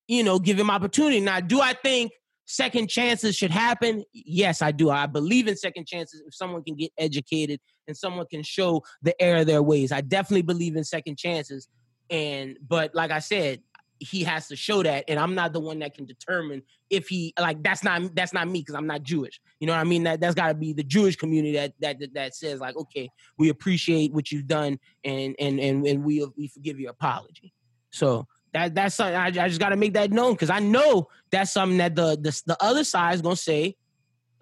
you 0.08 0.24
know, 0.24 0.40
give 0.40 0.58
him 0.58 0.70
opportunity. 0.70 1.20
Now, 1.20 1.38
do 1.38 1.60
I 1.60 1.74
think 1.74 2.10
second 2.46 2.88
chances 2.88 3.36
should 3.36 3.52
happen? 3.52 4.02
Yes, 4.12 4.60
I 4.60 4.72
do. 4.72 4.90
I 4.90 5.06
believe 5.06 5.46
in 5.46 5.56
second 5.56 5.86
chances 5.86 6.20
if 6.26 6.34
someone 6.34 6.64
can 6.64 6.74
get 6.74 6.90
educated 6.98 7.60
and 7.86 7.96
someone 7.96 8.26
can 8.28 8.42
show 8.42 8.82
the 9.02 9.14
error 9.22 9.42
of 9.42 9.46
their 9.46 9.62
ways. 9.62 9.92
I 9.92 10.00
definitely 10.00 10.42
believe 10.42 10.74
in 10.74 10.82
second 10.82 11.16
chances. 11.16 11.68
And 12.10 12.58
but 12.68 12.92
like 12.92 13.12
I 13.12 13.20
said, 13.20 13.60
he 14.03 14.24
has 14.24 14.48
to 14.48 14.57
show 14.57 14.82
that, 14.82 15.05
and 15.09 15.18
I'm 15.18 15.34
not 15.34 15.53
the 15.53 15.61
one 15.61 15.78
that 15.80 15.94
can 15.94 16.05
determine 16.05 16.62
if 16.90 17.09
he 17.09 17.32
like 17.38 17.62
that's 17.62 17.82
not 17.84 18.14
that's 18.14 18.32
not 18.32 18.48
me 18.48 18.61
because 18.61 18.74
I'm 18.74 18.86
not 18.86 19.03
Jewish. 19.03 19.40
You 19.61 19.66
know 19.66 19.72
what 19.72 19.80
I 19.80 19.84
mean? 19.84 20.03
That 20.05 20.20
that's 20.20 20.34
got 20.34 20.48
to 20.48 20.55
be 20.55 20.72
the 20.72 20.82
Jewish 20.82 21.16
community 21.16 21.55
that 21.55 21.72
that 21.80 22.00
that, 22.00 22.14
that 22.14 22.34
says 22.34 22.61
like, 22.61 22.76
okay, 22.76 23.11
we 23.38 23.48
appreciate 23.48 24.12
what 24.12 24.30
you've 24.32 24.46
done, 24.46 24.78
and 25.05 25.34
and 25.38 25.59
and 25.61 25.86
and 25.86 26.05
we 26.05 26.26
we 26.36 26.48
forgive 26.48 26.78
your 26.78 26.90
apology. 26.90 27.53
So 27.90 28.26
that 28.53 28.74
that's 28.74 28.94
something 28.94 29.14
I, 29.16 29.26
I 29.26 29.48
just 29.48 29.61
got 29.61 29.70
to 29.70 29.76
make 29.76 29.94
that 29.94 30.11
known 30.11 30.32
because 30.32 30.50
I 30.50 30.59
know 30.59 31.09
that's 31.30 31.53
something 31.53 31.78
that 31.78 31.94
the 31.94 32.16
the 32.20 32.42
the 32.46 32.57
other 32.62 32.84
side 32.84 33.14
is 33.14 33.22
gonna 33.22 33.36
say. 33.36 33.76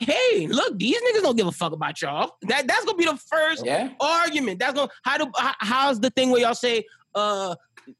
Hey, 0.03 0.47
look, 0.47 0.79
these 0.79 0.97
niggas 0.97 1.21
don't 1.23 1.37
give 1.37 1.47
a 1.47 1.53
fuck 1.53 1.73
about 1.75 2.01
y'all. 2.01 2.31
That 2.49 2.67
that's 2.67 2.87
gonna 2.87 2.97
be 2.97 3.05
the 3.05 3.19
first 3.19 3.67
Yeah. 3.67 3.91
argument. 4.01 4.59
That's 4.59 4.73
gonna 4.73 4.91
how 5.05 5.19
do 5.19 5.31
how, 5.37 5.55
how's 5.59 6.01
the 6.01 6.09
thing 6.09 6.31
where 6.31 6.41
y'all 6.41 6.55
say 6.55 6.85
uh 7.15 7.55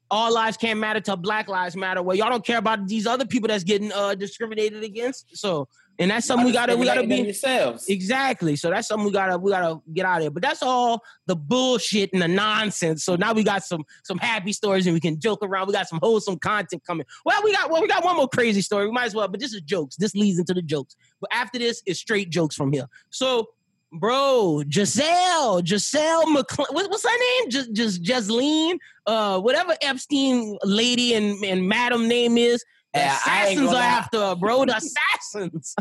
all 0.09 0.33
lives 0.33 0.57
can't 0.57 0.79
matter 0.79 0.99
till 0.99 1.17
black 1.17 1.47
lives 1.47 1.75
matter 1.75 2.01
where 2.01 2.15
y'all 2.15 2.29
don't 2.29 2.45
care 2.45 2.57
about 2.57 2.87
these 2.87 3.07
other 3.07 3.25
people 3.25 3.47
that's 3.47 3.63
getting 3.63 3.91
uh 3.91 4.15
discriminated 4.15 4.83
against. 4.83 5.37
So 5.37 5.67
and 5.99 6.09
that's 6.09 6.25
something 6.25 6.45
we 6.47 6.51
gotta 6.51 6.75
we 6.75 6.85
gotta 6.85 7.05
be 7.05 7.17
yourselves. 7.17 7.87
exactly. 7.87 8.55
So 8.55 8.69
that's 8.69 8.87
something 8.87 9.05
we 9.05 9.11
gotta 9.11 9.37
we 9.37 9.51
gotta 9.51 9.79
get 9.93 10.05
out 10.05 10.17
of 10.17 10.21
here. 10.23 10.31
But 10.31 10.41
that's 10.41 10.63
all 10.63 11.03
the 11.27 11.35
bullshit 11.35 12.11
and 12.13 12.21
the 12.21 12.27
nonsense. 12.27 13.03
So 13.03 13.15
now 13.15 13.33
we 13.33 13.43
got 13.43 13.63
some 13.63 13.83
some 14.03 14.17
happy 14.17 14.53
stories 14.53 14.87
and 14.87 14.93
we 14.95 14.99
can 14.99 15.19
joke 15.19 15.39
around. 15.43 15.67
We 15.67 15.73
got 15.73 15.87
some 15.87 15.99
wholesome 16.01 16.39
content 16.39 16.83
coming. 16.85 17.05
Well, 17.23 17.39
we 17.43 17.53
got 17.53 17.69
well 17.69 17.81
we 17.81 17.87
got 17.87 18.03
one 18.03 18.15
more 18.15 18.27
crazy 18.27 18.61
story. 18.61 18.87
We 18.87 18.91
might 18.91 19.05
as 19.05 19.15
well, 19.15 19.27
but 19.27 19.39
this 19.39 19.53
is 19.53 19.61
jokes. 19.61 19.95
This 19.95 20.15
leads 20.15 20.39
into 20.39 20.53
the 20.53 20.63
jokes. 20.63 20.95
But 21.19 21.29
after 21.33 21.59
this 21.59 21.83
is 21.85 21.99
straight 21.99 22.29
jokes 22.29 22.55
from 22.55 22.73
here. 22.73 22.87
So 23.11 23.49
Bro, 23.93 24.63
Giselle, 24.69 25.61
Giselle 25.65 26.31
what, 26.33 26.47
what's 26.71 27.03
her 27.03 27.17
name? 27.17 27.49
Just, 27.49 27.73
just, 27.73 28.03
Jasleen, 28.03 28.77
uh, 29.05 29.39
whatever 29.41 29.75
Epstein 29.81 30.57
lady 30.63 31.13
and, 31.15 31.43
and 31.43 31.67
madam 31.67 32.07
name 32.07 32.37
is. 32.37 32.63
The 32.93 32.99
Yeah, 33.01 33.15
assassins 33.17 33.69
are 33.69 33.73
lie. 33.73 33.85
after 33.85 34.17
her, 34.19 34.35
bro. 34.35 34.65
The 34.65 34.77
assassins. 34.77 35.75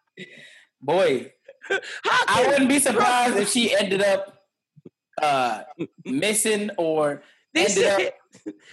Boy, 0.82 1.32
How 1.68 1.78
I 2.28 2.46
wouldn't 2.46 2.68
be 2.68 2.78
surprised 2.78 3.36
if 3.36 3.48
she 3.52 3.74
ended 3.74 4.02
up 4.02 4.38
uh, 5.22 5.62
missing 6.04 6.70
or 6.76 7.22
they 7.54 7.66
ended 7.66 7.84
up 7.86 8.14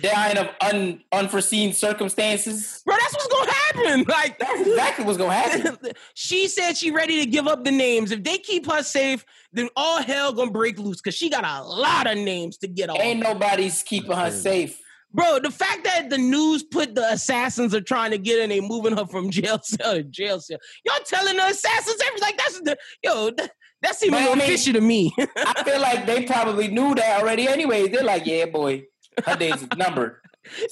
dying 0.01 0.37
of 0.37 0.47
un, 0.61 1.01
unforeseen 1.11 1.73
circumstances. 1.73 2.81
bro, 2.85 2.95
that's 2.99 3.13
what's 3.13 3.27
gonna 3.27 3.51
happen. 3.51 4.05
Like 4.07 4.39
That's 4.39 4.61
exactly 4.61 5.05
what's 5.05 5.17
gonna 5.17 5.33
happen. 5.33 5.77
she 6.13 6.47
said 6.47 6.75
she 6.77 6.91
ready 6.91 7.23
to 7.23 7.29
give 7.29 7.47
up 7.47 7.63
the 7.63 7.71
names. 7.71 8.11
If 8.11 8.23
they 8.23 8.37
keep 8.37 8.65
her 8.71 8.83
safe, 8.83 9.23
then 9.53 9.69
all 9.75 10.01
hell 10.01 10.33
gonna 10.33 10.51
break 10.51 10.79
loose 10.79 10.97
because 11.01 11.15
she 11.15 11.29
got 11.29 11.43
a 11.43 11.63
lot 11.63 12.07
of 12.07 12.17
names 12.17 12.57
to 12.59 12.67
get 12.67 12.89
off. 12.89 12.99
Ain't 12.99 13.19
nobody's 13.19 13.83
keeping 13.83 14.11
her 14.11 14.31
safe. 14.31 14.79
Bro, 15.13 15.39
the 15.39 15.51
fact 15.51 15.83
that 15.85 16.09
the 16.09 16.17
news 16.17 16.63
put 16.63 16.93
the 16.93 17.13
assassins 17.13 17.73
are 17.73 17.81
trying 17.81 18.11
to 18.11 18.17
get 18.17 18.37
her 18.37 18.43
and 18.43 18.51
they 18.51 18.61
moving 18.61 18.95
her 18.95 19.05
from 19.05 19.29
jail 19.31 19.59
cell 19.63 19.95
to 19.95 20.03
jail 20.03 20.39
cell. 20.39 20.59
Y'all 20.85 20.99
telling 21.05 21.35
the 21.37 21.45
assassins 21.45 22.01
everything 22.07 22.21
like 22.27 22.37
that's 22.37 22.59
the 22.61 22.77
yo, 23.03 23.31
that, 23.31 23.51
that 23.81 23.95
seems 23.95 24.13
a 24.13 24.15
Man, 24.19 24.31
I 24.31 24.35
mean- 24.35 24.47
fishy 24.47 24.73
to 24.73 24.81
me. 24.81 25.13
I 25.17 25.63
feel 25.63 25.79
like 25.81 26.05
they 26.05 26.23
probably 26.25 26.67
knew 26.67 26.93
that 26.95 27.21
already 27.21 27.47
anyway. 27.47 27.87
They're 27.87 28.03
like, 28.03 28.25
yeah, 28.25 28.45
boy, 28.45 28.83
her 29.25 29.35
days 29.35 29.61
is 29.61 29.67
numbered. 29.77 30.17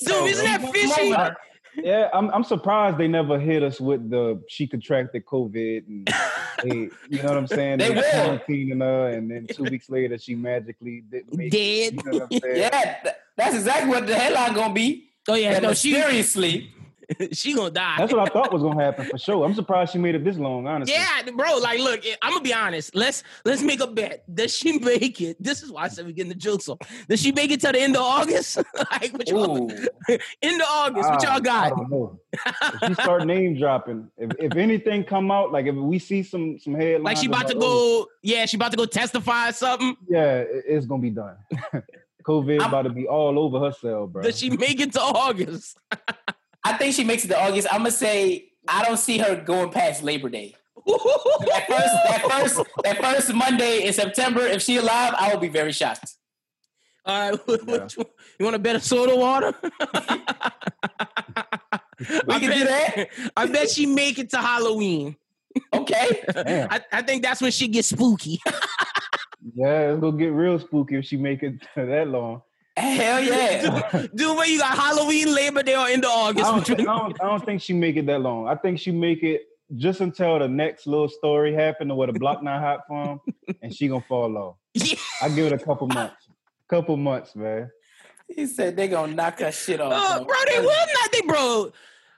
Dude, 0.05 0.29
isn't 0.29 0.45
that 0.45 0.71
fishy? 0.73 1.13
over. 1.13 1.35
Yeah, 1.77 2.09
I'm 2.13 2.29
I'm 2.31 2.43
surprised 2.43 2.97
they 2.97 3.07
never 3.07 3.37
hit 3.37 3.61
us 3.61 3.81
with 3.81 4.09
the 4.09 4.41
she 4.47 4.65
contracted 4.65 5.25
COVID 5.25 5.87
and 5.87 6.09
they, 6.63 6.89
you 7.09 7.21
know 7.21 7.29
what 7.29 7.37
I'm 7.37 7.47
saying? 7.47 7.79
They 7.79 7.89
will. 7.89 8.01
quarantining 8.01 8.79
her 8.81 9.09
and 9.09 9.29
then 9.29 9.47
two 9.47 9.63
weeks 9.63 9.89
later 9.89 10.17
she 10.17 10.35
magically 10.35 11.01
didn't 11.09 11.35
make 11.35 11.53
it. 11.53 11.93
You 11.93 12.11
know 12.11 12.19
what 12.19 12.43
I'm? 12.45 12.55
Yeah, 12.55 13.03
that's 13.35 13.55
exactly 13.55 13.89
what 13.89 14.07
the 14.07 14.15
headline 14.15 14.53
gonna 14.53 14.73
be. 14.73 15.09
Oh 15.27 15.33
yeah, 15.33 15.53
That 15.53 15.63
no, 15.63 15.73
she 15.73 15.91
mysteriously, 15.91 16.71
she 17.31 17.53
gonna 17.53 17.71
die. 17.71 17.95
That's 17.97 18.13
what 18.13 18.21
I 18.27 18.31
thought 18.31 18.51
was 18.51 18.63
gonna 18.63 18.83
happen 18.83 19.05
for 19.05 19.17
sure. 19.17 19.45
I'm 19.45 19.53
surprised 19.53 19.93
she 19.93 19.97
made 19.97 20.15
it 20.15 20.23
this 20.23 20.37
long, 20.37 20.67
honestly. 20.67 20.95
Yeah, 20.95 21.31
bro. 21.31 21.57
Like, 21.57 21.79
look, 21.79 22.01
I'm 22.21 22.33
gonna 22.33 22.43
be 22.43 22.53
honest. 22.53 22.95
Let's 22.95 23.23
let's 23.43 23.61
make 23.61 23.81
a 23.81 23.87
bet. 23.87 24.23
Does 24.33 24.55
she 24.55 24.79
make 24.79 25.21
it? 25.21 25.41
This 25.41 25.63
is 25.63 25.71
why 25.71 25.83
I 25.83 25.87
said 25.87 26.05
we're 26.05 26.11
getting 26.11 26.29
the 26.29 26.35
jokes 26.35 26.67
off. 26.69 26.79
Does 27.07 27.21
she 27.21 27.31
make 27.31 27.51
it 27.51 27.61
till 27.61 27.71
the 27.71 27.79
end 27.79 27.95
of 27.95 28.01
August? 28.01 28.57
like, 28.91 29.13
what 29.13 29.27
y'all, 29.29 29.69
end 30.41 30.61
of 30.61 30.67
August? 30.67 31.09
What 31.09 31.25
ah, 31.25 31.27
y'all 31.27 31.31
I 31.31 31.39
got? 31.39 31.69
don't 31.69 31.89
know. 31.89 32.19
If 32.33 32.87
she 32.87 32.93
start 32.95 33.25
name 33.25 33.57
dropping, 33.57 34.09
if, 34.17 34.31
if 34.39 34.55
anything 34.55 35.03
come 35.03 35.31
out, 35.31 35.51
like 35.51 35.65
if 35.65 35.75
we 35.75 35.99
see 35.99 36.23
some 36.23 36.59
some 36.59 36.73
headlines, 36.73 37.03
Like 37.03 37.17
she 37.17 37.27
about 37.27 37.47
to 37.49 37.55
oh, 37.57 37.59
go? 37.59 38.07
Yeah, 38.21 38.45
she 38.45 38.57
about 38.57 38.71
to 38.71 38.77
go 38.77 38.85
testify 38.85 39.49
or 39.49 39.53
something. 39.53 39.95
Yeah, 40.07 40.37
it- 40.39 40.65
it's 40.67 40.85
gonna 40.85 41.01
be 41.01 41.11
done. 41.11 41.37
COVID 42.23 42.59
I'm- 42.59 42.69
about 42.69 42.83
to 42.83 42.89
be 42.89 43.07
all 43.07 43.37
over 43.37 43.59
herself, 43.59 44.11
bro. 44.11 44.23
Does 44.23 44.39
she 44.39 44.49
make 44.49 44.79
it 44.79 44.93
to 44.93 45.01
August? 45.01 45.77
I 46.65 46.73
think 46.73 46.95
she 46.95 47.03
makes 47.03 47.23
it 47.23 47.29
to 47.29 47.39
August. 47.39 47.67
I'm 47.71 47.79
gonna 47.79 47.91
say 47.91 48.49
I 48.67 48.83
don't 48.83 48.97
see 48.97 49.19
her 49.19 49.35
going 49.35 49.71
past 49.71 50.03
Labor 50.03 50.29
Day. 50.29 50.55
That 50.85 51.65
first, 51.67 51.95
that 52.07 52.25
first, 52.29 52.69
that 52.83 52.97
first 52.97 53.33
Monday 53.33 53.85
in 53.85 53.93
September, 53.93 54.41
if 54.41 54.61
she 54.61 54.77
alive, 54.77 55.13
I 55.17 55.31
will 55.31 55.39
be 55.39 55.47
very 55.47 55.71
shocked. 55.71 56.15
All 57.05 57.31
right, 57.31 57.47
what, 57.47 57.67
what 57.67 57.95
you, 57.95 58.05
you 58.39 58.45
want 58.45 58.55
a 58.55 58.59
better 58.59 58.79
soda 58.79 59.15
water? 59.15 59.53
We 61.97 62.39
can 62.39 62.51
do 62.51 62.65
that. 62.65 63.07
I 63.37 63.45
bet 63.45 63.69
she 63.69 63.85
make 63.85 64.19
it 64.19 64.29
to 64.31 64.37
Halloween. 64.37 65.15
Okay. 65.73 66.23
I, 66.35 66.81
I 66.91 67.01
think 67.01 67.23
that's 67.23 67.41
when 67.41 67.51
she 67.51 67.69
gets 67.69 67.87
spooky. 67.87 68.41
Yeah, 69.53 69.91
it's 69.91 70.01
gonna 70.01 70.17
get 70.17 70.33
real 70.33 70.59
spooky 70.59 70.95
if 70.95 71.05
she 71.05 71.15
make 71.15 71.41
it 71.43 71.65
that 71.75 72.07
long. 72.09 72.41
Hell 72.77 73.23
yeah. 73.23 74.07
Dude, 74.13 74.35
where 74.37 74.47
you 74.47 74.59
got 74.59 74.77
Halloween, 74.77 75.33
Labor 75.33 75.63
Day, 75.63 75.75
or 75.75 75.89
into 75.89 76.07
I 76.07 76.11
August? 76.11 76.45
don't, 76.45 76.67
think, 76.67 76.79
I, 76.81 76.97
don't, 76.97 77.21
I 77.21 77.25
don't 77.25 77.45
think 77.45 77.61
she 77.61 77.73
make 77.73 77.95
it 77.95 78.05
that 78.07 78.21
long. 78.21 78.47
I 78.47 78.55
think 78.55 78.79
she 78.79 78.91
make 78.91 79.23
it 79.23 79.43
just 79.75 80.01
until 80.01 80.39
the 80.39 80.47
next 80.47 80.85
little 80.85 81.09
story 81.09 81.53
happened 81.53 81.91
or 81.91 81.97
where 81.97 82.07
the 82.07 82.19
block 82.19 82.43
not 82.43 82.61
hot 82.61 82.81
from, 82.87 83.21
and 83.61 83.73
she 83.73 83.87
gonna 83.87 84.01
fall 84.01 84.37
off. 84.37 84.55
Yeah. 84.73 84.97
I 85.21 85.29
give 85.29 85.47
it 85.47 85.53
a 85.53 85.63
couple 85.63 85.87
months. 85.87 86.27
Couple 86.67 86.97
months, 86.97 87.35
man. 87.35 87.69
He 88.27 88.47
said 88.47 88.75
they 88.75 88.87
gonna 88.87 89.13
knock 89.13 89.39
her 89.39 89.51
shit 89.51 89.79
off. 89.79 89.93
Uh, 89.93 90.17
bro. 90.17 90.25
bro, 90.25 90.35
they 90.47 90.59
will 90.59 90.67
not. 90.67 91.11
They 91.11 91.21
bro. 91.21 91.71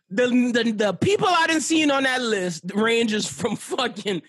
The, 0.10 0.52
the 0.54 0.72
the 0.72 0.94
people 0.94 1.28
I 1.30 1.48
didn't 1.48 1.64
seen 1.64 1.92
on 1.92 2.04
that 2.04 2.22
list 2.22 2.64
ranges 2.74 3.28
from 3.28 3.58
fucking 3.58 4.22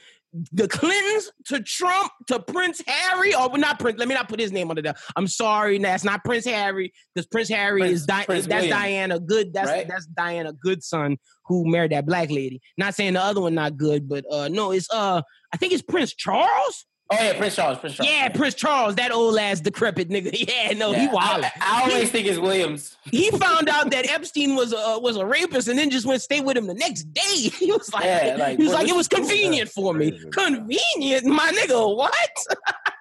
the 0.52 0.68
Clintons 0.68 1.30
to 1.46 1.62
Trump 1.62 2.12
to 2.26 2.38
Prince 2.40 2.82
Harry, 2.86 3.34
or 3.34 3.56
not 3.56 3.78
Prince. 3.78 3.98
Let 3.98 4.08
me 4.08 4.14
not 4.14 4.28
put 4.28 4.38
his 4.38 4.52
name 4.52 4.68
under 4.70 4.82
there. 4.82 4.94
I'm 5.16 5.26
sorry, 5.26 5.78
that's 5.78 6.04
not 6.04 6.22
Prince 6.24 6.44
Harry 6.44 6.92
because 7.14 7.26
Prince 7.26 7.48
Harry 7.48 7.80
Prince- 7.80 8.00
is 8.00 8.06
Di- 8.06 8.24
Prince 8.24 8.46
that's 8.46 8.62
William. 8.62 8.78
Diana 8.78 9.20
Good. 9.20 9.52
That's 9.54 9.68
Right? 9.70 9.88
that's 9.88 10.06
Diana 10.06 10.52
Good's 10.52 10.86
son 10.86 11.16
who 11.46 11.64
married 11.70 11.92
that 11.92 12.04
black 12.06 12.30
lady. 12.30 12.60
Not 12.76 12.94
saying 12.94 13.14
the 13.14 13.22
other 13.22 13.40
one 13.40 13.54
not 13.54 13.76
good, 13.76 14.08
but 14.08 14.24
uh 14.30 14.48
no, 14.48 14.72
it's 14.72 14.88
uh 14.90 15.22
I 15.52 15.56
think 15.56 15.72
it's 15.72 15.82
Prince 15.82 16.14
Charles. 16.14 16.84
Oh 17.10 17.16
yeah, 17.18 17.38
Prince 17.38 17.56
Charles. 17.56 17.78
Prince 17.78 17.96
Charles. 17.96 18.12
Yeah, 18.12 18.28
Prince 18.28 18.54
Charles, 18.54 18.94
that 18.96 19.12
old 19.12 19.38
ass 19.38 19.60
decrepit 19.60 20.10
nigga. 20.10 20.28
Yeah, 20.48 20.72
no, 20.76 20.92
he 20.92 21.04
Yeah, 21.04 21.12
wild. 21.12 21.44
I, 21.44 21.52
I 21.60 21.90
always 21.90 22.10
think 22.10 22.26
it's 22.26 22.38
Williams. 22.38 22.96
he 23.04 23.30
found 23.30 23.68
out 23.70 23.90
that 23.92 24.06
Epstein 24.10 24.54
was 24.54 24.72
a 24.74 24.98
was 25.00 25.16
a 25.16 25.24
rapist 25.24 25.68
and 25.68 25.78
then 25.78 25.88
just 25.88 26.04
went 26.04 26.20
stay 26.20 26.40
with 26.40 26.56
him 26.56 26.66
the 26.66 26.74
next 26.74 27.04
day. 27.14 27.22
He 27.58 27.72
was 27.72 27.92
like, 27.94 28.04
Yeah, 28.04 28.36
like, 28.38 28.58
he 28.58 28.64
was 28.64 28.72
bro, 28.72 28.80
like, 28.80 28.88
it 28.90 28.96
was 28.96 29.08
convenient 29.08 29.70
for 29.70 29.94
me. 29.94 30.20
Convenient, 30.32 31.24
my 31.26 31.50
nigga. 31.52 31.96
What? 31.96 32.12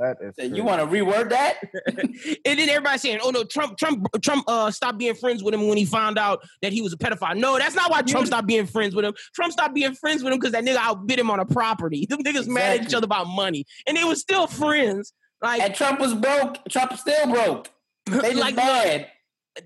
That 0.00 0.16
is. 0.22 0.56
You 0.56 0.64
want 0.64 0.80
to 0.80 0.86
reword 0.86 1.28
that? 1.28 1.58
and 1.86 2.58
then 2.58 2.68
everybody 2.70 2.96
saying, 2.96 3.20
"Oh 3.22 3.28
no, 3.28 3.44
Trump, 3.44 3.76
Trump, 3.76 4.06
Trump, 4.22 4.44
uh, 4.48 4.70
stopped 4.70 4.96
being 4.96 5.14
friends 5.14 5.42
with 5.42 5.52
him 5.52 5.68
when 5.68 5.76
he 5.76 5.84
found 5.84 6.18
out 6.18 6.42
that 6.62 6.72
he 6.72 6.80
was 6.80 6.94
a 6.94 6.96
pedophile." 6.96 7.36
No, 7.36 7.58
that's 7.58 7.74
not 7.74 7.90
why 7.90 8.00
Trump 8.00 8.26
stopped 8.26 8.46
being 8.46 8.64
friends 8.64 8.94
with 8.94 9.04
him. 9.04 9.12
Trump 9.34 9.52
stopped 9.52 9.74
being 9.74 9.94
friends 9.94 10.24
with 10.24 10.32
him 10.32 10.38
because 10.38 10.52
that 10.52 10.64
nigga 10.64 10.78
outbid 10.78 11.18
him 11.18 11.30
on 11.30 11.38
a 11.38 11.44
property. 11.44 12.06
Them 12.08 12.22
niggas 12.22 12.48
mad 12.48 12.80
at 12.80 12.86
each 12.86 12.94
other 12.94 13.04
about 13.04 13.26
money, 13.26 13.66
and 13.86 13.94
they 13.94 14.04
were 14.04 14.14
still 14.14 14.46
friends. 14.46 15.12
Like, 15.42 15.60
And 15.60 15.74
Trump 15.74 16.00
was 16.00 16.14
broke. 16.14 16.56
Trump 16.70 16.96
still 16.96 17.26
broke. 17.26 17.68
They 18.10 18.30
just 18.30 18.40
like 18.40 18.56
bad. 18.56 19.06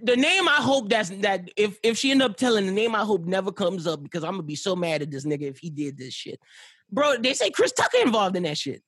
the 0.03 0.16
name 0.16 0.49
I 0.49 0.57
hope 0.57 0.91
that's 0.91 1.11
that 1.11 1.49
if 1.57 1.78
if 1.85 1.97
she 1.97 2.11
end 2.11 2.22
up 2.22 2.37
telling 2.37 2.66
the 2.66 2.72
name 2.72 2.95
I 2.95 3.05
hope 3.05 3.24
never 3.24 3.53
comes 3.53 3.87
up 3.87 4.03
because 4.03 4.24
I'm 4.24 4.32
gonna 4.32 4.43
be 4.43 4.57
so 4.57 4.74
mad 4.74 5.01
at 5.01 5.11
this 5.12 5.24
nigga 5.24 5.43
if 5.43 5.59
he 5.59 5.70
did 5.70 5.97
this 5.97 6.12
shit. 6.12 6.41
Bro, 6.91 7.18
they 7.18 7.35
say 7.35 7.51
Chris 7.51 7.72
Tucker 7.72 7.99
involved 8.05 8.37
in 8.37 8.43
that 8.43 8.59
shit. 8.59 8.82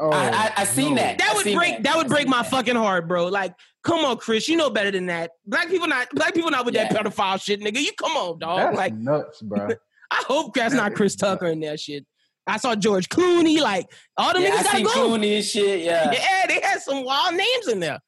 Oh, 0.00 0.10
I, 0.10 0.28
I, 0.28 0.52
I 0.58 0.64
seen 0.64 0.94
no. 0.94 1.02
that. 1.02 1.18
That 1.18 1.30
I 1.30 1.34
would 1.34 1.54
break 1.54 1.82
that, 1.82 1.96
would 1.96 2.08
break 2.08 2.26
my 2.26 2.42
that. 2.42 2.50
fucking 2.50 2.76
heart, 2.76 3.06
bro. 3.06 3.26
Like, 3.26 3.54
come 3.84 4.04
on, 4.04 4.16
Chris, 4.16 4.48
you 4.48 4.56
know 4.56 4.70
better 4.70 4.90
than 4.90 5.06
that. 5.06 5.32
Black 5.46 5.68
people 5.68 5.86
not 5.88 6.08
black 6.14 6.34
people 6.34 6.50
not 6.50 6.64
with 6.64 6.74
that 6.74 6.90
pedophile 6.90 7.40
shit, 7.40 7.60
nigga. 7.60 7.80
You 7.80 7.92
come 7.92 8.12
on, 8.12 8.38
dog. 8.38 8.58
That's 8.58 8.76
like, 8.76 8.94
nuts, 8.94 9.42
bro. 9.42 9.68
I 10.10 10.22
hope 10.26 10.54
that's 10.54 10.74
that 10.74 10.80
not 10.80 10.92
is 10.92 10.96
Chris 10.96 11.16
Tucker 11.16 11.46
in 11.46 11.60
that 11.60 11.78
shit. 11.78 12.06
I 12.46 12.56
saw 12.56 12.74
George 12.74 13.08
Clooney, 13.08 13.60
like 13.60 13.86
all 14.16 14.32
the 14.32 14.40
Yeah, 14.40 14.50
niggas 14.50 14.58
I 14.58 14.62
gotta 14.62 14.82
go. 14.82 14.90
Clooney 14.90 15.36
and 15.36 15.44
shit. 15.44 15.80
Yeah. 15.80 16.10
Yeah, 16.12 16.46
they 16.48 16.60
had 16.60 16.80
some 16.80 17.04
wild 17.04 17.34
names 17.34 17.68
in 17.68 17.80
there. 17.80 17.98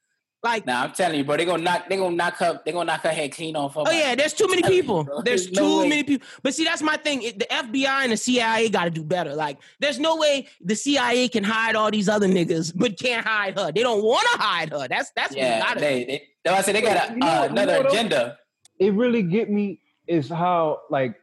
Like, 0.45 0.67
Nah, 0.67 0.83
I'm 0.83 0.93
telling 0.93 1.19
you, 1.19 1.25
bro. 1.25 1.37
They 1.37 1.45
gonna 1.45 1.63
knock. 1.63 1.89
They 1.89 1.97
gonna 1.97 2.17
knock 2.17 2.35
her. 2.39 2.61
They 2.65 2.73
gonna 2.73 2.87
knock 2.87 3.03
her 3.03 3.11
head 3.11 3.31
clean 3.33 3.55
off. 3.55 3.75
Her 3.75 3.85
Oh 3.87 3.91
yeah, 3.93 4.17
there's 4.17 4.33
too 4.33 4.49
many 4.49 4.61
telling 4.63 4.77
you, 4.77 4.83
people. 4.83 5.05
There's 5.25 5.47
There's 5.47 5.51
too 5.57 5.79
way. 5.83 5.89
many 5.89 6.03
people. 6.03 6.27
But 6.43 6.53
see, 6.55 6.65
that's 6.65 6.83
my 6.83 6.97
thing. 6.97 7.23
It- 7.23 7.39
the 7.39 7.47
FBI 7.47 8.03
and 8.03 8.11
the 8.13 8.17
CIA 8.17 8.69
got 8.69 8.85
to 8.85 8.91
do 8.91 9.05
better. 9.05 9.35
Like, 9.37 9.59
there's 9.79 10.01
no 10.01 10.17
way 10.17 10.49
the 10.61 10.75
CIA 10.75 11.29
can 11.29 11.45
hide 11.45 11.77
all 11.77 11.93
these 11.93 12.09
other 12.09 12.27
niggas, 12.27 12.73
but 12.75 12.99
can't 12.99 13.25
hide 13.25 13.57
her. 13.57 13.71
They 13.71 13.83
don't 13.83 14.03
want 14.03 14.27
to 14.33 14.39
hide 14.39 14.71
her. 14.73 14.89
That's 14.89 15.13
that's 15.15 15.31
what 15.31 15.39
Yeah, 15.39 15.61
got 15.61 15.75
to 15.75 15.81
they. 15.81 16.05
they 16.05 16.29
that's 16.45 16.59
I 16.59 16.63
said 16.63 16.75
they 16.75 16.83
got 16.83 17.11
a, 17.11 17.13
You 17.13 17.19
know- 17.21 17.27
uh, 17.27 17.43
you 17.45 17.49
another 17.51 17.83
know 17.85 17.89
agenda. 17.89 18.39
it 18.81 18.93
really 18.95 19.23
get 19.23 19.49
me 19.49 19.81
is 20.09 20.29
how 20.29 20.81
like 20.91 21.15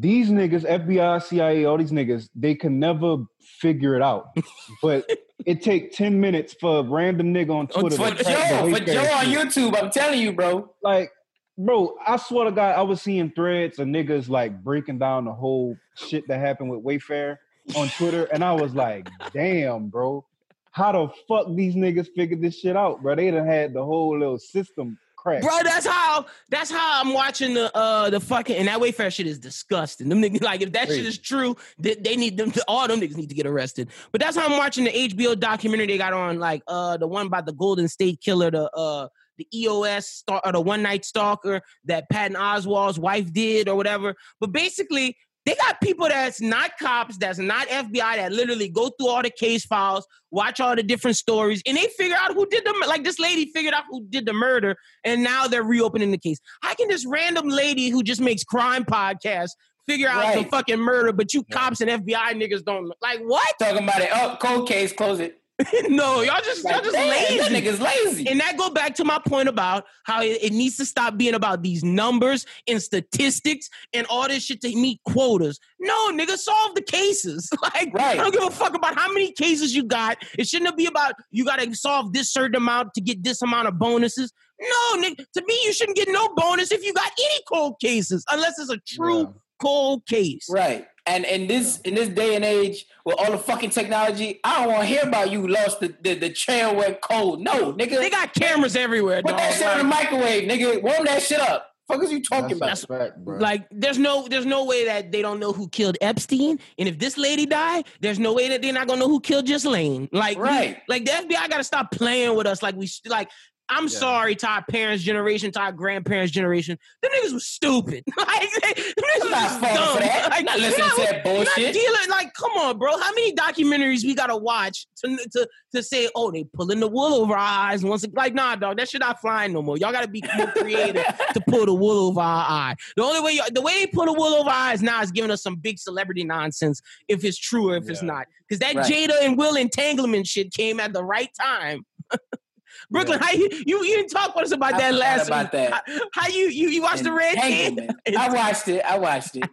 these 0.00 0.30
niggas, 0.30 0.64
FBI, 0.64 1.22
CIA, 1.22 1.64
all 1.66 1.76
these 1.76 1.92
niggas, 1.92 2.30
they 2.34 2.54
can 2.54 2.78
never 2.78 3.18
figure 3.60 3.94
it 3.94 4.02
out. 4.02 4.34
but 4.82 5.08
it 5.44 5.62
take 5.62 5.92
10 5.92 6.18
minutes 6.18 6.54
for 6.58 6.78
a 6.78 6.82
random 6.82 7.34
nigga 7.34 7.54
on 7.54 7.66
Twitter. 7.66 7.96
For 7.96 8.10
to 8.10 8.16
the 8.16 8.78
for 8.78 8.84
Joe 8.84 9.02
on. 9.02 9.26
YouTube, 9.26 9.80
I'm 9.80 9.90
telling 9.90 10.20
you, 10.20 10.32
bro. 10.32 10.72
Like, 10.82 11.10
bro, 11.58 11.94
I 12.06 12.16
swear 12.16 12.46
to 12.46 12.52
God, 12.52 12.74
I 12.74 12.82
was 12.82 13.02
seeing 13.02 13.30
threads 13.32 13.78
of 13.78 13.86
niggas 13.86 14.30
like 14.30 14.62
breaking 14.64 14.98
down 14.98 15.26
the 15.26 15.32
whole 15.32 15.76
shit 15.94 16.26
that 16.28 16.40
happened 16.40 16.70
with 16.70 16.82
Wayfair 16.82 17.36
on 17.76 17.88
Twitter, 17.90 18.24
and 18.32 18.42
I 18.42 18.52
was 18.52 18.74
like, 18.74 19.08
damn, 19.32 19.88
bro. 19.88 20.24
How 20.70 20.92
the 20.92 21.12
fuck 21.28 21.54
these 21.54 21.74
niggas 21.74 22.08
figured 22.16 22.40
this 22.40 22.58
shit 22.58 22.78
out, 22.78 23.02
bro? 23.02 23.14
They 23.14 23.30
done 23.30 23.46
had 23.46 23.74
the 23.74 23.84
whole 23.84 24.18
little 24.18 24.38
system 24.38 24.98
cracked. 25.22 25.44
Bro, 25.44 25.58
that's 25.62 25.86
how 25.86 26.26
that's 26.50 26.70
how 26.70 27.00
I'm 27.00 27.14
watching 27.14 27.54
the 27.54 27.74
uh 27.76 28.10
the 28.10 28.20
fucking 28.20 28.56
and 28.56 28.68
that 28.68 28.80
Wayfair 28.80 29.12
shit 29.12 29.26
is 29.26 29.38
disgusting. 29.38 30.08
Them 30.08 30.20
niggas 30.20 30.42
like 30.42 30.60
if 30.60 30.72
that 30.72 30.88
shit 30.88 31.06
is 31.06 31.18
true, 31.18 31.56
they, 31.78 31.94
they 31.94 32.16
need 32.16 32.36
them 32.36 32.50
to, 32.50 32.64
all 32.66 32.86
them 32.88 33.00
niggas 33.00 33.16
need 33.16 33.28
to 33.28 33.34
get 33.34 33.46
arrested. 33.46 33.88
But 34.10 34.20
that's 34.20 34.36
how 34.36 34.46
I'm 34.46 34.58
watching 34.58 34.84
the 34.84 34.90
HBO 34.90 35.38
documentary 35.38 35.86
they 35.86 35.98
got 35.98 36.12
on 36.12 36.38
like 36.38 36.62
uh 36.66 36.96
the 36.96 37.06
one 37.06 37.26
about 37.26 37.46
the 37.46 37.52
Golden 37.52 37.88
State 37.88 38.20
Killer, 38.20 38.50
the 38.50 38.70
uh 38.70 39.08
the 39.38 39.46
EOS 39.54 40.08
star 40.08 40.40
or 40.44 40.52
the 40.52 40.60
one 40.60 40.82
night 40.82 41.04
stalker 41.04 41.62
that 41.84 42.08
Patton 42.10 42.36
Oswalt's 42.36 42.98
wife 42.98 43.32
did 43.32 43.68
or 43.68 43.76
whatever. 43.76 44.14
But 44.40 44.52
basically, 44.52 45.16
they 45.44 45.54
got 45.56 45.80
people 45.80 46.08
that's 46.08 46.40
not 46.40 46.70
cops, 46.78 47.16
that's 47.18 47.38
not 47.38 47.66
FBI, 47.68 48.16
that 48.16 48.32
literally 48.32 48.68
go 48.68 48.90
through 48.90 49.08
all 49.08 49.22
the 49.22 49.30
case 49.30 49.64
files, 49.66 50.06
watch 50.30 50.60
all 50.60 50.76
the 50.76 50.82
different 50.82 51.16
stories, 51.16 51.62
and 51.66 51.76
they 51.76 51.88
figure 51.98 52.16
out 52.16 52.32
who 52.34 52.46
did 52.46 52.64
the 52.64 52.84
like 52.86 53.02
this 53.02 53.18
lady 53.18 53.50
figured 53.52 53.74
out 53.74 53.84
who 53.90 54.04
did 54.08 54.24
the 54.26 54.32
murder, 54.32 54.76
and 55.04 55.22
now 55.22 55.48
they're 55.48 55.64
reopening 55.64 56.12
the 56.12 56.18
case. 56.18 56.38
How 56.62 56.74
can 56.74 56.88
this 56.88 57.04
random 57.06 57.48
lady 57.48 57.88
who 57.90 58.02
just 58.02 58.20
makes 58.20 58.44
crime 58.44 58.84
podcasts 58.84 59.50
figure 59.88 60.08
out 60.08 60.34
the 60.34 60.40
Right. 60.42 60.50
fucking 60.50 60.78
murder, 60.78 61.12
but 61.12 61.34
you 61.34 61.42
cops 61.50 61.80
and 61.80 61.90
FBI 61.90 62.34
niggas 62.34 62.64
don't 62.64 62.92
like 63.02 63.18
what? 63.20 63.46
Talking 63.58 63.82
about 63.82 64.00
it. 64.00 64.10
Oh, 64.14 64.36
cold 64.40 64.68
case, 64.68 64.92
close 64.92 65.18
it. 65.18 65.41
no, 65.88 66.22
y'all 66.22 66.40
just 66.42 66.64
y'all 66.64 66.80
just 66.82 66.96
lazy. 66.96 67.54
Nigga's 67.54 67.78
lazy. 67.80 68.26
And 68.28 68.40
that 68.40 68.56
go 68.56 68.70
back 68.70 68.94
to 68.96 69.04
my 69.04 69.20
point 69.26 69.48
about 69.48 69.84
how 70.04 70.22
it, 70.22 70.38
it 70.42 70.52
needs 70.52 70.76
to 70.78 70.84
stop 70.86 71.16
being 71.16 71.34
about 71.34 71.62
these 71.62 71.84
numbers 71.84 72.46
and 72.66 72.82
statistics 72.82 73.68
and 73.92 74.06
all 74.08 74.26
this 74.28 74.44
shit 74.44 74.60
to 74.62 74.68
meet 74.74 75.00
quotas. 75.04 75.60
No, 75.78 76.10
nigga, 76.12 76.36
solve 76.36 76.74
the 76.74 76.82
cases. 76.82 77.48
Like, 77.62 77.92
Right. 77.94 78.18
I 78.18 78.22
don't 78.22 78.32
give 78.32 78.42
a 78.42 78.50
fuck 78.50 78.74
about 78.74 78.96
how 78.96 79.12
many 79.12 79.30
cases 79.32 79.74
you 79.74 79.84
got. 79.84 80.16
It 80.38 80.48
shouldn't 80.48 80.76
be 80.76 80.86
about 80.86 81.14
you 81.30 81.44
got 81.44 81.60
to 81.60 81.74
solve 81.76 82.12
this 82.12 82.32
certain 82.32 82.56
amount 82.56 82.94
to 82.94 83.00
get 83.00 83.22
this 83.22 83.40
amount 83.42 83.68
of 83.68 83.78
bonuses. 83.78 84.32
No, 84.60 85.02
nigga, 85.02 85.24
to 85.34 85.44
me, 85.46 85.58
you 85.64 85.72
shouldn't 85.72 85.96
get 85.96 86.08
no 86.10 86.28
bonus 86.34 86.72
if 86.72 86.84
you 86.84 86.92
got 86.92 87.10
any 87.18 87.42
cold 87.52 87.76
cases, 87.80 88.24
unless 88.30 88.58
it's 88.58 88.70
a 88.70 88.78
true 88.78 89.20
Yeah. 89.20 89.26
cold 89.60 90.06
case. 90.06 90.46
Right. 90.50 90.86
And 91.06 91.24
in 91.24 91.48
this 91.48 91.80
in 91.80 91.94
this 91.94 92.08
day 92.08 92.36
and 92.36 92.44
age 92.44 92.86
with 93.04 93.16
all 93.18 93.32
the 93.32 93.38
fucking 93.38 93.70
technology, 93.70 94.38
I 94.44 94.60
don't 94.60 94.68
want 94.72 94.80
to 94.82 94.86
hear 94.86 95.02
about 95.02 95.32
you 95.32 95.48
lost 95.48 95.80
the 95.80 95.92
the, 96.00 96.14
the 96.14 96.30
trail 96.30 96.76
went 96.76 97.00
cold. 97.00 97.40
No, 97.40 97.72
nigga. 97.72 97.98
They 97.98 98.08
got 98.10 98.32
cameras 98.34 98.76
everywhere, 98.76 99.20
put 99.22 99.30
dog. 99.30 99.38
that 99.38 99.54
shit 99.54 99.70
in 99.72 99.78
the 99.78 99.84
microwave, 99.84 100.48
nigga. 100.48 100.80
Warm 100.80 101.04
that 101.06 101.20
shit 101.22 101.40
up. 101.40 101.68
Fuck 101.88 102.04
is 102.04 102.12
you 102.12 102.22
talking 102.22 102.56
That's 102.58 102.84
about? 102.84 102.98
fact, 103.00 103.24
bro. 103.24 103.38
Like 103.38 103.66
there's 103.72 103.98
no 103.98 104.28
there's 104.28 104.46
no 104.46 104.64
way 104.64 104.84
that 104.84 105.10
they 105.10 105.20
don't 105.22 105.40
know 105.40 105.52
who 105.52 105.68
killed 105.68 105.98
Epstein, 106.00 106.60
and 106.78 106.88
if 106.88 107.00
this 107.00 107.18
lady 107.18 107.46
died, 107.46 107.86
there's 108.00 108.20
no 108.20 108.32
way 108.32 108.48
that 108.50 108.62
they're 108.62 108.72
not 108.72 108.86
gonna 108.86 109.00
know 109.00 109.08
who 109.08 109.18
killed 109.20 109.46
Ghislaine. 109.46 110.08
Like 110.12 110.38
Right. 110.38 110.78
like 110.88 111.04
the 111.04 111.10
FBI 111.10 111.48
got 111.50 111.56
to 111.56 111.64
stop 111.64 111.90
playing 111.90 112.36
with 112.36 112.46
us. 112.46 112.62
Like 112.62 112.76
we 112.76 112.88
like. 113.06 113.28
I'm 113.68 113.84
Yeah. 113.84 113.88
sorry 113.98 114.34
to 114.36 114.46
our 114.46 114.64
parents' 114.70 115.02
generation, 115.02 115.50
to 115.52 115.60
our 115.60 115.72
grandparents' 115.72 116.30
generation. 116.32 116.78
Them 117.02 117.10
niggas 117.12 117.32
was 117.32 117.46
stupid. 117.46 118.04
like, 118.18 118.40
them 118.60 118.72
niggas 118.74 119.20
was 119.22 119.30
not 119.30 119.60
dumb. 119.62 119.96
for 119.96 120.02
that. 120.02 120.26
Like, 120.30 120.44
not 120.44 120.58
listening 120.58 120.86
you're 120.86 120.96
to 121.06 121.12
that 121.12 121.14
not 121.14 121.24
bullshit. 121.24 121.72
dealing 121.74 122.10
like, 122.10 122.34
come 122.34 122.50
on, 122.52 122.78
bro. 122.78 122.98
How 122.98 123.10
many 123.14 123.34
documentaries 123.34 124.04
we 124.04 124.14
gotta 124.14 124.36
watch 124.36 124.86
to 125.04 125.16
to 125.32 125.48
to 125.74 125.82
say, 125.82 126.08
oh, 126.14 126.30
they 126.30 126.44
pulling 126.44 126.80
the 126.80 126.88
wool 126.88 127.14
over 127.14 127.32
our 127.34 127.38
eyes? 127.70 127.82
Once 127.82 128.04
like, 128.12 128.34
nah, 128.34 128.56
dog, 128.56 128.76
that 128.76 128.90
shit 128.90 129.00
not 129.00 129.20
flying 129.20 129.52
no 129.52 129.62
more. 129.62 129.78
Y'all 129.78 129.92
gotta 129.92 130.08
be 130.08 130.22
more 130.36 130.48
creative 130.48 131.04
to 131.32 131.40
pull 131.48 131.64
the 131.64 131.74
wool 131.74 132.08
over 132.08 132.20
our 132.20 132.44
eye. 132.48 132.74
The 132.96 133.02
only 133.02 133.20
way, 133.20 133.40
the 133.52 133.62
way 133.62 133.84
they 133.84 133.86
pull 133.86 134.04
the 134.06 134.12
wool 134.12 134.34
over 134.34 134.50
our 134.50 134.70
eyes 134.70 134.82
now 134.82 135.00
is 135.02 135.10
giving 135.10 135.30
us 135.30 135.42
some 135.42 135.56
big 135.56 135.78
celebrity 135.78 136.24
nonsense, 136.24 136.82
if 137.08 137.24
it's 137.24 137.38
true 137.38 137.70
or 137.70 137.76
if 137.76 137.88
it's 137.88 138.02
not. 138.02 138.26
Because 138.46 138.58
that 138.58 138.74
Right. 138.74 138.84
Jada 138.92 139.22
and 139.22 139.38
Will 139.38 139.56
entanglement 139.56 140.26
shit 140.26 140.52
came 140.52 140.78
at 140.78 140.92
the 140.92 141.02
right 141.04 141.30
time. 141.40 141.86
Brooklyn, 142.90 143.18
Yeah. 143.20 143.26
how 143.26 143.32
you, 143.32 143.48
you 143.66 143.84
you 143.84 143.96
didn't 143.96 144.10
talk 144.10 144.34
with 144.34 144.46
us 144.46 144.52
about 144.52 144.74
I 144.74 144.78
that 144.78 144.94
last 144.94 145.28
about 145.28 145.52
week. 145.52 145.70
that. 145.70 145.84
How, 145.86 146.00
how 146.22 146.28
you 146.28 146.48
you 146.48 146.68
you 146.68 146.82
watched 146.82 147.04
the 147.04 147.12
red? 147.12 147.34
Entanglement. 147.34 147.98
I 148.18 148.28
watched 148.32 148.68
it. 148.68 148.84
I 148.84 148.98
watched 148.98 149.36
it. 149.36 149.48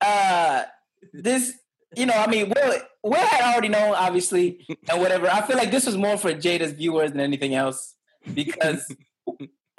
Uh, 0.00 0.64
this, 1.12 1.52
you 1.96 2.06
know, 2.06 2.14
I 2.14 2.26
mean, 2.26 2.48
Will, 2.54 2.74
Will 3.04 3.14
had 3.20 3.42
already 3.52 3.68
known, 3.68 3.94
obviously, 3.94 4.66
and 4.88 5.00
whatever. 5.00 5.28
I 5.30 5.42
feel 5.42 5.56
like 5.56 5.70
this 5.70 5.86
was 5.86 5.96
more 5.96 6.16
for 6.16 6.32
Jada's 6.32 6.72
viewers 6.72 7.12
than 7.12 7.20
anything 7.20 7.54
else 7.54 7.94
because 8.34 8.86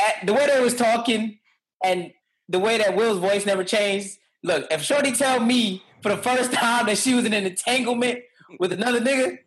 at, 0.01 0.25
the 0.25 0.33
way 0.33 0.47
they 0.47 0.61
was 0.61 0.75
talking 0.75 1.39
and 1.83 2.11
the 2.49 2.59
way 2.59 2.77
that 2.77 2.95
Will's 2.95 3.19
voice 3.19 3.45
never 3.45 3.63
changed. 3.63 4.17
Look, 4.43 4.67
if 4.71 4.81
Shorty 4.81 5.11
tell 5.13 5.39
me 5.39 5.83
for 6.01 6.09
the 6.09 6.17
first 6.17 6.51
time 6.53 6.85
that 6.87 6.97
she 6.97 7.13
was 7.13 7.25
in 7.25 7.33
an 7.33 7.45
entanglement 7.45 8.19
with 8.59 8.71
another 8.73 8.99
nigga 8.99 9.37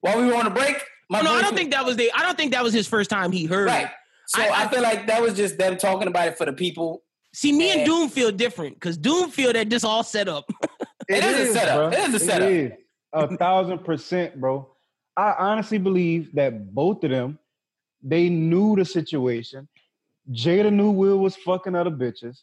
while 0.00 0.18
we 0.20 0.26
were 0.26 0.34
on 0.34 0.46
a 0.46 0.50
break, 0.50 0.82
my 1.10 1.20
no, 1.22 1.32
I 1.32 1.42
don't 1.42 1.56
think 1.56 1.70
that 1.72 1.84
was 1.84 1.96
the. 1.96 2.10
I 2.14 2.22
don't 2.22 2.36
think 2.36 2.52
that 2.52 2.62
was 2.62 2.72
his 2.72 2.86
first 2.86 3.08
time 3.10 3.32
he 3.32 3.44
heard. 3.46 3.66
right. 3.66 3.86
it. 3.86 3.90
So 4.26 4.42
I- 4.42 4.46
I, 4.46 4.64
I- 4.64 4.68
feel 4.68 4.82
like 4.82 5.06
that 5.06 5.22
was 5.22 5.34
just 5.34 5.56
them 5.58 5.76
talking 5.76 6.08
about 6.08 6.28
it 6.28 6.36
for 6.38 6.44
the 6.46 6.52
people. 6.52 7.02
See, 7.34 7.52
me 7.52 7.70
and 7.70 7.80
Yeah. 7.80 7.86
Doom 7.86 8.08
feel 8.08 8.30
different 8.32 8.74
because 8.74 8.96
Doom 8.96 9.30
feel 9.30 9.52
that 9.52 9.68
this 9.70 9.84
all 9.84 10.02
set 10.02 10.28
up. 10.28 10.48
It 11.10 11.24
is 11.24 11.48
a 11.48 11.52
setup. 11.54 11.90
bro. 11.92 11.98
It 11.98 12.08
is 12.10 12.14
a 12.14 12.18
setup. 12.24 12.50
is. 12.50 12.72
A 13.14 13.36
thousand 13.38 13.78
percent, 13.78 14.38
bro. 14.38 14.68
I 15.16 15.34
honestly 15.38 15.78
believe 15.78 16.34
that 16.34 16.74
both 16.74 17.02
of 17.04 17.10
them 17.10 17.38
They 18.02 18.28
knew 18.28 18.76
the 18.76 18.84
situation. 18.84 19.66
Jada 20.30 20.70
knew 20.70 20.90
Will 20.90 21.18
was 21.18 21.34
fucking 21.36 21.74
other 21.74 21.90
bitches. 21.90 22.42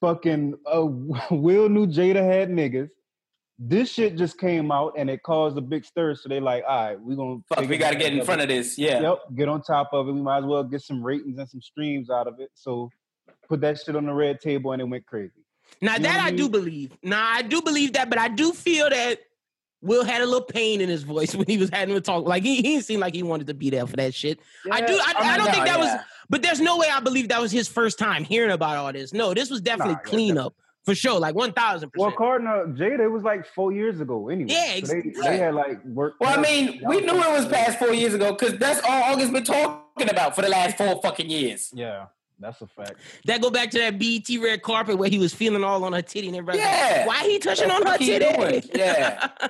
Fucking 0.00 0.54
uh, 0.66 0.84
Will 1.30 1.68
knew 1.68 1.86
Jada 1.86 2.22
had 2.24 2.48
niggas. 2.50 2.88
This 3.58 3.88
shit 3.90 4.16
just 4.16 4.38
came 4.38 4.72
out 4.72 4.94
and 4.96 5.08
it 5.08 5.22
caused 5.22 5.56
a 5.56 5.60
big 5.60 5.84
stir. 5.84 6.16
So 6.16 6.28
they 6.28 6.40
like, 6.40 6.64
all 6.68 6.86
right, 6.86 7.00
we're 7.00 7.14
gonna 7.14 7.38
Fuck, 7.48 7.68
we 7.68 7.78
gotta 7.78 7.96
get 7.96 8.12
in 8.12 8.24
front 8.24 8.42
of 8.42 8.48
this. 8.48 8.76
Yeah. 8.76 9.00
Yep, 9.00 9.18
get 9.36 9.48
on 9.48 9.62
top 9.62 9.90
of 9.92 10.08
it. 10.08 10.12
We 10.12 10.20
might 10.20 10.38
as 10.38 10.44
well 10.44 10.64
get 10.64 10.82
some 10.82 11.02
ratings 11.02 11.38
and 11.38 11.48
some 11.48 11.62
streams 11.62 12.10
out 12.10 12.26
of 12.26 12.40
it. 12.40 12.50
So 12.54 12.90
put 13.48 13.60
that 13.60 13.80
shit 13.80 13.94
on 13.94 14.06
the 14.06 14.12
red 14.12 14.40
table 14.40 14.72
and 14.72 14.82
it 14.82 14.86
went 14.86 15.06
crazy. 15.06 15.44
Now 15.80 15.94
You 15.94 16.00
that 16.00 16.16
what 16.16 16.24
I 16.24 16.28
I 16.28 16.30
do 16.32 16.48
believe. 16.48 16.92
Now 17.02 17.28
I 17.30 17.42
do 17.42 17.62
believe 17.62 17.92
that, 17.92 18.10
but 18.10 18.18
I 18.18 18.28
do 18.28 18.52
feel 18.52 18.90
that 18.90 19.20
Will 19.84 20.02
had 20.02 20.22
a 20.22 20.24
little 20.24 20.40
pain 20.40 20.80
in 20.80 20.88
his 20.88 21.02
voice 21.02 21.34
when 21.36 21.46
he 21.46 21.58
was 21.58 21.70
having 21.70 21.94
to 21.94 22.00
talk. 22.00 22.26
Like 22.26 22.42
he, 22.42 22.56
he 22.56 22.62
didn't 22.62 22.84
seem 22.84 23.00
like 23.00 23.14
he 23.14 23.22
wanted 23.22 23.46
to 23.48 23.54
be 23.54 23.70
there 23.70 23.86
for 23.86 23.96
that 23.96 24.14
shit. 24.14 24.40
I 24.70 24.80
do. 24.80 24.94
I, 24.94 25.14
I, 25.16 25.36
don't 25.36 25.52
think 25.52 25.66
that 25.66 25.78
was. 25.78 26.00
But 26.30 26.42
there's 26.42 26.60
no 26.60 26.78
way 26.78 26.88
I 26.90 27.00
believe 27.00 27.28
that 27.28 27.40
was 27.40 27.52
his 27.52 27.68
first 27.68 27.98
time 27.98 28.24
hearing 28.24 28.50
about 28.50 28.78
all 28.78 28.92
this. 28.92 29.12
No, 29.12 29.34
this 29.34 29.50
was 29.50 29.60
definitely 29.60 29.94
Nah, 29.94 30.00
yeah, 30.04 30.10
cleanup 30.10 30.54
for 30.84 30.94
sure. 30.94 31.18
Like 31.18 31.34
one 31.34 31.52
thousand 31.52 31.90
Well, 31.96 32.10
percent. 32.10 32.18
Cardinal 32.18 32.66
Jada, 32.74 33.00
it 33.00 33.08
was 33.08 33.22
like 33.22 33.46
four 33.46 33.72
years 33.72 34.00
ago 34.00 34.28
anyway. 34.28 34.52
Yeah, 34.52 34.84
So 34.84 34.94
they, 34.94 35.10
they 35.22 35.38
had 35.38 35.54
like 35.54 35.84
work. 35.84 36.14
Well, 36.20 36.38
I 36.38 36.40
mean, 36.42 36.82
we 36.86 37.00
knew 37.00 37.14
it 37.14 37.32
was 37.32 37.46
past 37.46 37.78
four 37.78 37.92
years 37.94 38.14
ago 38.14 38.32
because 38.32 38.58
that's 38.58 38.80
all 38.86 39.02
August 39.12 39.32
been 39.32 39.44
talking 39.44 40.10
about 40.10 40.34
for 40.34 40.42
the 40.42 40.48
last 40.48 40.76
four 40.76 41.00
fucking 41.02 41.30
years. 41.30 41.70
Yeah, 41.74 42.06
that's 42.38 42.60
a 42.60 42.66
fact. 42.66 42.94
That 43.26 43.40
go 43.40 43.50
back 43.50 43.70
to 43.70 43.78
that 43.78 43.98
BET 43.98 44.28
red 44.42 44.62
carpet 44.62 44.98
where 44.98 45.08
he 45.08 45.18
was 45.18 45.32
feeling 45.32 45.62
all 45.62 45.84
on 45.84 45.92
her 45.92 46.02
titty 46.02 46.28
and 46.28 46.36
everybody. 46.36 46.58
Yeah. 46.58 47.06
Why 47.06 47.24
he 47.24 47.38
touching 47.38 47.70
on 47.70 47.86
her 47.86 47.96
titty? 47.96 48.68
Yeah. 48.74 49.28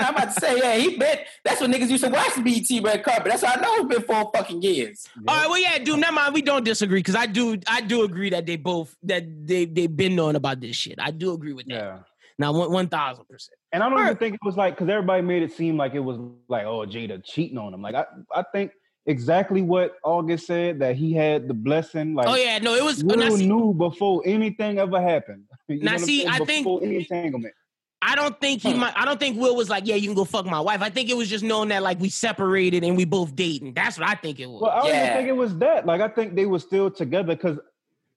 I'm 0.00 0.14
about 0.14 0.34
to 0.34 0.40
say, 0.40 0.58
yeah, 0.58 0.76
he 0.76 0.96
bet 0.96 1.26
that's 1.44 1.60
what 1.60 1.70
niggas 1.70 1.88
used 1.88 2.04
to 2.04 2.10
watch 2.10 2.34
the 2.34 2.42
BET 2.42 2.82
red 2.82 3.04
carpet. 3.04 3.26
That's 3.30 3.44
how 3.44 3.54
I 3.56 3.60
know 3.60 3.76
it's 3.76 3.94
been 3.94 4.02
four 4.02 4.30
fucking 4.34 4.62
years. 4.62 5.08
All 5.28 5.36
right, 5.36 5.48
well, 5.48 5.58
yeah, 5.58 5.78
dude. 5.78 6.00
Never 6.00 6.12
mind. 6.12 6.34
We 6.34 6.42
don't 6.42 6.64
disagree 6.64 6.98
because 6.98 7.14
I 7.14 7.26
do. 7.26 7.58
I 7.66 7.80
do 7.80 8.02
agree 8.02 8.30
that 8.30 8.46
they 8.46 8.56
both 8.56 8.94
that 9.04 9.24
they 9.46 9.64
they've 9.66 9.94
been 9.94 10.16
knowing 10.16 10.36
about 10.36 10.60
this 10.60 10.76
shit. 10.76 10.98
I 10.98 11.12
do 11.12 11.32
agree 11.32 11.52
with 11.52 11.66
that. 11.66 11.74
Yeah. 11.74 11.98
Now, 12.38 12.52
one 12.52 12.72
one 12.72 12.88
thousand 12.88 13.26
percent. 13.28 13.56
And 13.72 13.82
I 13.82 13.88
don't 13.88 14.00
even 14.00 14.16
think 14.16 14.34
it 14.34 14.40
was 14.44 14.56
like 14.56 14.74
because 14.74 14.88
everybody 14.88 15.22
made 15.22 15.42
it 15.42 15.52
seem 15.52 15.76
like 15.76 15.94
it 15.94 16.00
was 16.00 16.18
like, 16.48 16.64
oh, 16.64 16.86
Jada 16.86 17.22
cheating 17.24 17.58
on 17.58 17.72
him. 17.72 17.82
Like 17.82 17.94
I, 17.94 18.04
I 18.34 18.44
think 18.52 18.72
exactly 19.06 19.62
what 19.62 19.96
August 20.02 20.46
said 20.46 20.78
that 20.80 20.96
he 20.96 21.12
had 21.12 21.48
the 21.48 21.54
blessing. 21.54 22.14
Like 22.14 22.26
Oh 22.28 22.34
yeah, 22.34 22.58
no, 22.58 22.74
it 22.74 22.82
was. 22.84 23.02
Will 23.04 23.36
see, 23.36 23.46
knew 23.46 23.72
before 23.74 24.22
anything 24.24 24.78
ever 24.78 25.00
happened. 25.00 25.44
You 25.68 25.78
Now, 25.78 25.92
know 25.92 25.92
what 25.92 26.00
I'm 26.02 26.06
see. 26.06 26.26
I 26.26 26.38
think- 26.44 26.66
any 26.82 26.96
entanglement. 26.96 27.54
I 28.06 28.16
don't 28.16 28.38
think 28.38 28.60
he 28.60 28.74
might. 28.74 28.92
I 28.98 29.06
don't 29.06 29.18
think 29.18 29.38
Will 29.40 29.56
was 29.56 29.70
like, 29.70 29.86
yeah, 29.86 29.94
you 29.94 30.08
can 30.08 30.14
go 30.14 30.26
fuck 30.26 30.44
my 30.44 30.60
wife. 30.60 30.82
I 30.82 30.90
think 30.90 31.08
it 31.08 31.16
was 31.16 31.30
just 31.30 31.42
knowing 31.42 31.70
that 31.70 31.82
like 31.82 31.98
we 31.98 32.10
separated 32.10 32.84
and 32.84 32.98
we 32.98 33.06
both 33.06 33.34
dating. 33.34 33.72
That's 33.72 33.98
what 33.98 34.06
I 34.06 34.14
think 34.14 34.40
it 34.40 34.46
was. 34.46 34.60
Well, 34.60 34.70
I 34.70 34.76
don't 34.80 34.86
even 34.88 34.98
Yeah. 35.00 35.14
think 35.16 35.28
it 35.28 35.32
was 35.36 35.56
that. 35.56 35.86
Like 35.86 36.02
I 36.02 36.08
think 36.08 36.34
they 36.34 36.44
were 36.44 36.58
still 36.58 36.90
together 36.90 37.34
because 37.34 37.58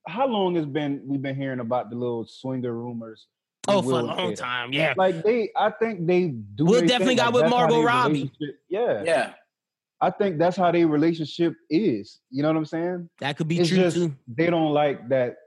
how 0.05 0.27
long 0.27 0.55
has 0.55 0.65
been 0.65 1.01
we've 1.05 1.21
been 1.21 1.38
hearing 1.38 1.61
about 1.61 1.89
the 1.89 1.95
little 1.95 2.25
swinger 2.25 2.73
rumors? 2.73 3.27
oh, 3.69 3.77
with 3.77 3.85
for 3.85 3.91
a 3.91 3.93
Will 3.93 3.97
and 3.99 4.07
long 4.07 4.31
Jada? 4.33 4.38
time. 4.38 4.73
Yeah. 4.73 4.93
Like 4.97 5.23
they, 5.23 5.51
I 5.55 5.69
think 5.69 6.05
they 6.05 6.27
do. 6.27 6.65
Will 6.65 6.85
definitely 6.85 7.15
got 7.15 7.33
Like, 7.33 7.43
with 7.43 7.49
Margot 7.51 7.81
Robbie. 7.81 8.29
Yeah, 8.69 9.03
Yeah. 9.05 9.33
I 9.99 10.11
think 10.11 10.37
that's 10.37 10.55
how 10.57 10.71
their 10.71 10.87
relationship 10.87 11.53
is. 11.69 12.19
You 12.29 12.43
know 12.43 12.49
what 12.49 12.57
I'm 12.57 12.65
saying? 12.65 13.09
That 13.19 13.35
could 13.37 13.47
be 13.47 13.59
It's 13.59 13.69
true 13.69 13.77
just 13.77 13.95
too. 13.95 14.15
they 14.27 14.47
don't 14.49 14.73
like 14.73 15.07
that. 15.09 15.37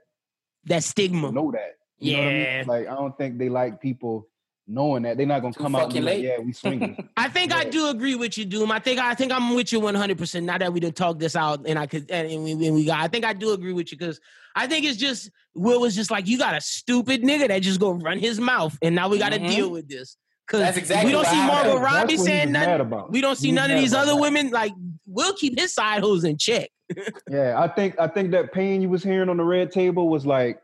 That 0.65 0.83
stigma. 0.83 1.31
Know 1.31 1.51
that. 1.51 1.75
You 1.99 2.17
know 2.17 2.23
what 2.23 2.27
I 2.27 2.33
mean? 2.33 2.41
Yeah. 2.43 2.63
Like 2.67 2.87
I 2.87 2.95
don't 2.95 3.17
think 3.17 3.37
they 3.37 3.49
like 3.49 3.79
people 3.81 4.27
knowing 4.67 5.03
that. 5.03 5.17
They're 5.17 5.25
not 5.25 5.41
gonna 5.41 5.53
Too 5.53 5.63
come 5.63 5.75
out 5.75 5.83
and 5.83 5.93
be 5.93 5.99
fucking 5.99 6.05
like, 6.05 6.15
late. 6.17 6.23
yeah, 6.25 6.39
we 6.39 6.51
swinging. 6.53 7.09
I 7.17 7.29
think 7.29 7.53
I 7.53 7.63
do 7.63 7.89
agree 7.89 8.15
with 8.15 8.37
you, 8.37 8.45
Doom. 8.45 8.71
I 8.71 8.79
think 8.79 8.99
I 8.99 9.13
think 9.15 9.31
I'm 9.31 9.55
with 9.55 9.71
you 9.71 9.79
100. 9.79 10.17
percent 10.17 10.45
Now 10.45 10.57
that 10.57 10.73
we 10.73 10.79
done 10.79 10.91
talk 10.91 11.17
this 11.19 11.35
out, 11.35 11.61
and 11.65 11.79
I 11.79 11.87
could 11.87 12.09
and 12.11 12.29
and 12.29 12.43
we, 12.43 12.51
and 12.67 12.75
we 12.75 12.85
got, 12.85 12.99
I 12.99 13.07
think 13.07 13.23
I 13.25 13.33
do 13.33 13.53
agree 13.53 13.73
with 13.73 13.91
you 13.91 13.97
because 13.97 14.19
I 14.55 14.67
think 14.67 14.85
it's 14.85 14.97
just 14.97 15.31
Will 15.55 15.79
was 15.81 15.95
just 15.95 16.11
like 16.11 16.27
you 16.27 16.37
got 16.37 16.55
a 16.55 16.61
stupid 16.61 17.23
nigga 17.23 17.47
that 17.47 17.61
just 17.61 17.79
go 17.79 17.91
run 17.91 18.19
his 18.19 18.39
mouth, 18.39 18.77
and 18.81 18.93
now 18.95 19.07
we 19.09 19.17
got 19.17 19.31
to 19.31 19.39
Mhm. 19.39 19.49
deal 19.55 19.71
with 19.71 19.87
this 19.87 20.17
because 20.51 20.77
exactly 20.77 21.05
we 21.07 21.11
don't 21.13 21.25
see 21.25 21.35
happened. 21.35 21.69
Margot 21.69 21.83
Robbie 21.83 22.17
saying 22.17 22.51
nothing. 22.51 22.81
about. 22.81 23.11
We 23.11 23.21
don't 23.21 23.37
see 23.37 23.47
He 23.47 23.53
was 23.53 23.55
none 23.61 23.71
of 23.71 23.77
these 23.79 23.93
other 23.93 24.11
that. 24.11 24.17
women. 24.17 24.49
Like 24.49 24.73
we'll 25.07 25.33
keep 25.33 25.57
his 25.59 25.73
side 25.73 26.01
hoes 26.01 26.23
in 26.23 26.37
check. 26.37 26.69
Yeah, 27.29 27.57
I 27.57 27.69
think 27.69 27.97
I 27.99 28.07
think 28.07 28.31
that 28.31 28.51
pain 28.51 28.81
you 28.81 28.89
was 28.89 29.01
hearing 29.03 29.29
on 29.29 29.37
the 29.37 29.43
red 29.45 29.71
table 29.71 30.09
was 30.09 30.25
like 30.25 30.61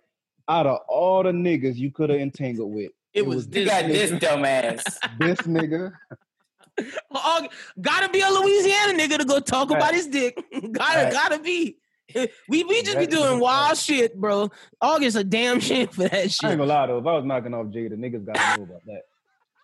out 0.50 0.66
of 0.68 0.80
all 0.90 1.24
the 1.24 1.32
niggas 1.32 1.76
you 1.76 1.90
could 1.92 2.10
have 2.10 2.20
entangled 2.20 2.74
with. 2.74 2.92
It 3.14 3.26
was 3.26 3.46
You 3.46 3.52
this. 3.52 3.70
got 3.70 3.86
nigga. 3.86 3.94
this 3.94 4.12
dumbass. 4.12 4.84
This 5.20 5.40
nigga. 5.42 5.94
Oh, 7.12 7.48
gotta 7.82 8.10
be 8.10 8.20
a 8.22 8.30
Louisiana 8.30 8.94
nigga 8.94 9.18
to 9.18 9.26
go 9.26 9.40
talk 9.40 9.70
about 9.72 9.82
Right. 9.82 9.96
his 9.96 10.08
dick. 10.08 10.38
gotta 10.72 11.06
Right. 11.06 11.14
gotta 11.14 11.40
be. 11.40 11.78
We 12.48 12.64
we 12.64 12.84
just 12.84 13.00
be 13.00 13.08
doing 13.08 13.40
wild 13.40 13.70
fact. 13.70 13.80
shit, 13.82 14.16
bro. 14.16 14.50
August 14.80 15.18
a 15.18 15.24
damn 15.24 15.60
shit 15.60 15.94
for 15.94 16.04
that 16.08 16.12
shit. 16.12 16.16
I 16.22 16.24
ain't 16.24 16.32
shit. 16.34 16.58
gonna 16.60 16.66
lie 16.66 16.86
though, 16.88 17.00
if 17.00 17.06
I 17.08 17.14
was 17.14 17.26
knocking 17.26 17.54
off 17.54 17.68
Jada, 17.68 17.94
niggas 17.94 18.26
gotta 18.26 18.58
know 18.60 18.64
about 18.66 18.86
that. 18.86 19.02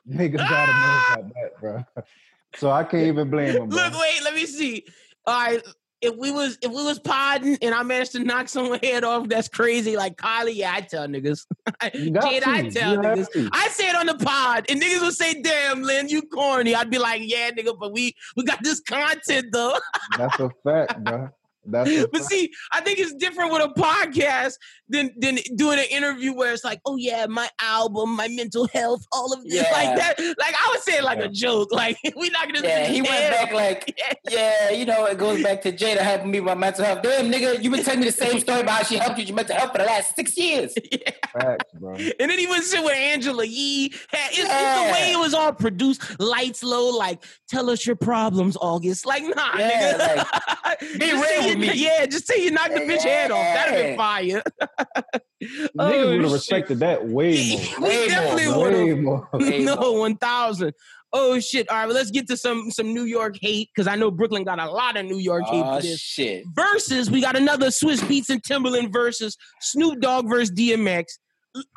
Niggas 0.09 0.37
gotta 0.37 0.71
know 0.71 1.21
about 1.21 1.33
that, 1.33 1.59
bro. 1.59 1.83
So 2.55 2.69
I 2.69 2.83
can't 2.83 3.07
even 3.07 3.31
blame 3.31 3.49
him. 3.49 3.69
Bro. 3.69 3.77
Look, 3.77 3.99
wait, 3.99 4.23
let 4.23 4.35
me 4.35 4.45
see. 4.45 4.85
All 5.25 5.33
right. 5.33 5.63
If 6.01 6.15
we 6.17 6.31
was 6.31 6.57
if 6.61 6.69
we 6.69 6.83
was 6.83 6.99
podding 6.99 7.57
and 7.61 7.73
I 7.73 7.81
managed 7.81 8.11
to 8.11 8.19
knock 8.19 8.47
someone 8.47 8.77
head 8.83 9.03
off, 9.03 9.27
that's 9.27 9.47
crazy. 9.47 9.95
Like 9.97 10.17
Kylie, 10.17 10.53
yeah, 10.55 10.73
I 10.75 10.81
tell 10.81 11.07
niggas. 11.07 11.47
Jade. 11.93 12.43
I 12.45 12.69
tell 12.69 12.93
You 12.93 12.99
niggas. 12.99 13.49
I 13.53 13.69
say 13.69 13.89
it 13.89 13.95
on 13.95 14.05
the 14.05 14.23
pod, 14.23 14.65
and 14.69 14.81
niggas 14.81 15.01
would 15.01 15.15
say, 15.15 15.41
"Damn, 15.41 15.81
Lynn, 15.81 16.09
you 16.09 16.21
corny." 16.23 16.75
I'd 16.75 16.89
be 16.89 16.99
like, 16.99 17.21
"Yeah, 17.23 17.49
nigga, 17.51 17.75
but 17.79 17.93
we 17.93 18.13
we 18.35 18.43
got 18.43 18.61
this 18.61 18.81
content 18.81 19.47
though." 19.53 19.79
That's 20.17 20.39
a 20.39 20.51
fact, 20.63 21.03
bro. 21.05 21.29
That's 21.65 22.05
But 22.11 22.23
see, 22.25 22.51
I 22.71 22.81
think 22.81 22.99
it's 22.99 23.13
different 23.15 23.51
with 23.53 23.61
a 23.63 23.69
podcast 23.79 24.53
than 24.89 25.11
than 25.17 25.39
doing 25.55 25.79
an 25.79 25.85
interview 25.89 26.33
where 26.33 26.53
it's 26.53 26.63
like, 26.63 26.79
oh 26.85 26.95
yeah, 26.97 27.25
my 27.27 27.49
album, 27.61 28.15
my 28.15 28.27
mental 28.27 28.67
health, 28.67 29.05
all 29.11 29.33
of 29.33 29.43
this 29.43 29.53
Yeah. 29.53 29.71
like 29.71 29.95
that. 29.97 30.19
Like 30.37 30.55
I 30.55 30.69
would 30.71 30.81
say 30.81 30.97
it 30.97 31.03
like 31.03 31.19
Yeah. 31.19 31.25
a 31.25 31.29
joke. 31.29 31.71
Like 31.71 31.97
we 32.17 32.29
not 32.29 32.51
gonna 32.53 32.67
Yeah, 32.67 32.85
he 32.87 33.01
went 33.01 33.31
back 33.31 33.53
like, 33.53 34.01
yeah, 34.29 34.69
you 34.71 34.85
know, 34.85 35.05
it 35.05 35.17
goes 35.17 35.41
back 35.41 35.61
to 35.63 35.71
Jada 35.71 35.99
helping 35.99 36.31
me 36.31 36.39
with 36.39 36.47
my 36.47 36.55
mental 36.55 36.83
health. 36.85 37.01
Damn, 37.01 37.31
nigga, 37.31 37.63
you 37.63 37.69
been 37.69 37.83
telling 37.83 38.01
me 38.01 38.05
the 38.07 38.11
same 38.11 38.39
story 38.39 38.61
about 38.61 38.77
how 38.79 38.83
she 38.83 38.95
helped 38.95 39.17
you 39.17 39.21
with 39.23 39.29
your 39.29 39.35
mental 39.35 39.55
health 39.55 39.71
for 39.71 39.77
the 39.79 39.85
last 39.85 40.15
six 40.15 40.37
years. 40.37 40.73
Facts, 41.33 41.65
bro. 41.79 41.95
And 41.95 42.29
then 42.29 42.37
he 42.37 42.47
went 42.47 42.63
sit 42.63 42.83
with 42.83 42.93
Angela 42.93 43.45
Yee. 43.45 43.89
Had- 44.09 44.31
It's, 44.31 44.39
it's 44.39 44.47
the 44.47 44.91
way 44.93 45.11
it 45.13 45.19
was 45.19 45.33
all 45.33 45.53
produced, 45.53 46.19
lights 46.19 46.61
low, 46.63 46.89
like 46.97 47.23
tell 47.47 47.69
us 47.69 47.85
your 47.85 47.95
problems, 47.95 48.57
August. 48.59 49.05
Like, 49.05 49.23
nah, 49.23 49.57
Yeah, 49.57 49.97
nigga. 49.97 50.99
be 50.99 51.05
Just 51.07 51.29
real 51.31 51.47
you- 51.47 51.52
with 51.59 51.69
me. 51.69 51.73
Yeah, 51.83 52.05
just 52.05 52.27
say 52.27 52.43
you 52.43 52.51
knocked 52.51 52.73
the 52.73 52.81
bitch 52.81 53.01
head 53.03 53.31
off. 53.31 53.39
That'd 53.55 53.73
have 53.73 53.83
been 53.83 53.91
Yeah. 53.91 53.95
fire. 53.97 54.43
Niggas 55.43 55.69
Oh, 55.77 56.09
would 56.11 56.21
have 56.23 56.31
respected 56.31 56.79
that 56.79 57.05
way 57.05 57.31
we 57.33 57.57
Way 57.79 57.97
more, 57.97 58.07
definitely 58.07 58.47
would 58.47 58.99
more. 59.01 59.29
have. 59.31 59.41
Way 59.41 59.59
more. 59.65 59.75
No, 59.75 59.91
one 59.93 60.15
thousand. 60.17 60.73
Oh 61.15 61.39
shit! 61.39 61.69
All 61.69 61.75
right, 61.77 61.85
well, 61.85 61.95
let's 61.95 62.09
get 62.11 62.27
to 62.29 62.37
some 62.37 62.71
some 62.71 62.93
New 62.93 63.03
York 63.03 63.35
hate 63.41 63.69
because 63.75 63.87
I 63.87 63.95
know 63.95 64.09
Brooklyn 64.09 64.43
got 64.43 64.59
a 64.59 64.71
lot 64.71 64.97
of 64.97 65.05
New 65.05 65.19
York 65.19 65.43
hate 65.45 65.61
Oh 65.63 65.75
for 65.75 65.81
this. 65.81 65.99
shit. 65.99 66.43
Versus, 66.55 67.11
we 67.11 67.21
got 67.21 67.35
another 67.35 67.67
Swizz 67.67 67.99
Beatz 67.99 68.29
and 68.29 68.41
Timbaland 68.41 68.91
versus 68.91 69.37
Snoop 69.61 69.99
Dogg 70.01 70.27
versus 70.27 70.51
DMX. 70.51 71.03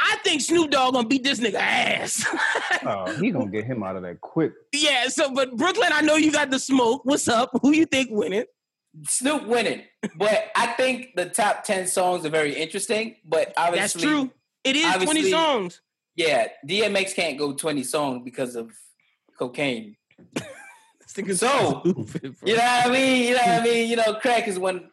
I 0.00 0.16
think 0.24 0.40
Snoop 0.40 0.70
Dogg 0.70 0.94
gonna 0.94 1.06
beat 1.06 1.22
this 1.22 1.38
nigga 1.40 1.56
ass. 1.56 2.24
Oh, 2.86 3.14
he 3.20 3.30
gonna 3.30 3.50
get 3.50 3.64
him 3.64 3.82
out 3.82 3.96
of 3.96 4.02
that 4.04 4.20
quick. 4.22 4.52
yeah. 4.72 5.08
So, 5.08 5.34
but 5.34 5.54
Brooklyn, 5.56 5.90
I 5.92 6.00
know 6.00 6.14
you 6.16 6.32
got 6.32 6.50
the 6.50 6.58
smoke. 6.58 7.02
What's 7.04 7.28
up? 7.28 7.50
Who 7.60 7.72
you 7.72 7.84
think 7.84 8.08
winning? 8.10 8.44
Snoop 9.04 9.46
winning, 9.46 9.82
but 10.16 10.50
I 10.56 10.68
think 10.68 11.10
the 11.16 11.26
top 11.26 11.64
ten 11.64 11.86
songs 11.86 12.24
are 12.24 12.30
very 12.30 12.54
interesting. 12.54 13.16
But 13.24 13.52
obviously, 13.56 14.00
That's 14.00 14.14
true. 14.14 14.30
It 14.64 14.76
is 14.76 14.94
twenty 15.04 15.30
songs. 15.30 15.80
Yeah, 16.14 16.48
DMX 16.66 17.14
can't 17.14 17.38
go 17.38 17.52
twenty 17.52 17.84
songs 17.84 18.22
because 18.24 18.56
of 18.56 18.72
cocaine. 19.38 19.96
So, 21.06 21.80
stupid. 21.82 22.36
You 22.44 22.56
know 22.56 22.62
what 22.62 22.86
I 22.86 22.90
mean? 22.90 23.28
You 23.28 23.34
know 23.34 23.40
what 23.40 23.60
I 23.60 23.64
mean? 23.64 23.88
You 23.88 23.96
know, 23.96 24.14
crack 24.14 24.48
is 24.48 24.58
when 24.58 24.90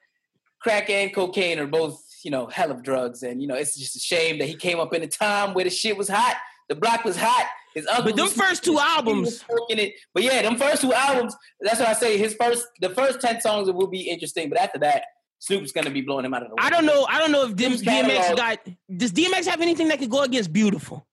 crack 0.62 0.90
and 0.90 1.14
cocaine 1.14 1.60
are 1.60 1.68
both, 1.68 2.02
you 2.24 2.32
know, 2.32 2.48
hell 2.48 2.72
of 2.72 2.82
drugs. 2.82 3.24
And, 3.24 3.42
you 3.42 3.48
know, 3.48 3.56
it's 3.56 3.76
just 3.78 3.96
a 3.96 4.00
shame 4.00 4.40
that 4.40 4.48
he 4.48 4.56
came 4.56 4.80
up 4.80 4.94
in 4.94 5.04
a 5.04 5.08
time 5.08 5.54
where 5.54 5.66
the 5.66 5.70
shit 5.70 5.98
was 5.98 6.08
hot. 6.08 6.38
The 6.70 6.76
block 6.76 7.04
was 7.04 7.18
hot. 7.18 7.46
His 7.74 7.88
uncle 7.88 8.04
But 8.06 8.16
them 8.16 8.26
was- 8.26 8.34
first 8.34 8.64
two 8.64 8.78
albums, 8.80 9.42
smoking 9.42 9.80
it. 9.80 9.94
But 10.14 10.24
yeah, 10.24 10.42
them 10.44 10.58
first 10.58 10.82
two 10.82 10.94
albums, 10.94 11.36
that's 11.60 11.80
what 11.80 11.90
I 11.90 11.94
say. 11.94 12.18
His 12.18 12.34
first, 12.36 12.68
the 12.82 12.90
first 12.90 13.20
10 13.22 13.42
songs 13.42 13.72
will 13.72 13.88
be 13.88 14.02
interesting. 14.02 14.50
But 14.50 14.60
after 14.60 14.80
that, 14.80 15.06
Snoop's 15.40 15.72
going 15.72 15.86
to 15.86 15.92
be 15.92 16.02
blowing 16.02 16.24
him 16.26 16.34
out 16.34 16.44
of 16.44 16.50
the 16.50 16.56
I 16.60 16.70
don't 16.70 16.86
know. 16.86 17.06
I 17.10 17.20
don't 17.20 17.32
know 17.32 17.44
if 17.46 17.52
Snoop's 17.58 17.82
DMX 17.82 18.36
got. 18.38 18.60
Does 18.96 19.12
DMX 19.12 19.46
have 19.48 19.62
anything 19.62 19.88
that 19.90 20.00
could 20.00 20.10
go 20.10 20.22
against 20.22 20.54
Beautiful? 20.54 21.06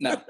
No. 0.00 0.10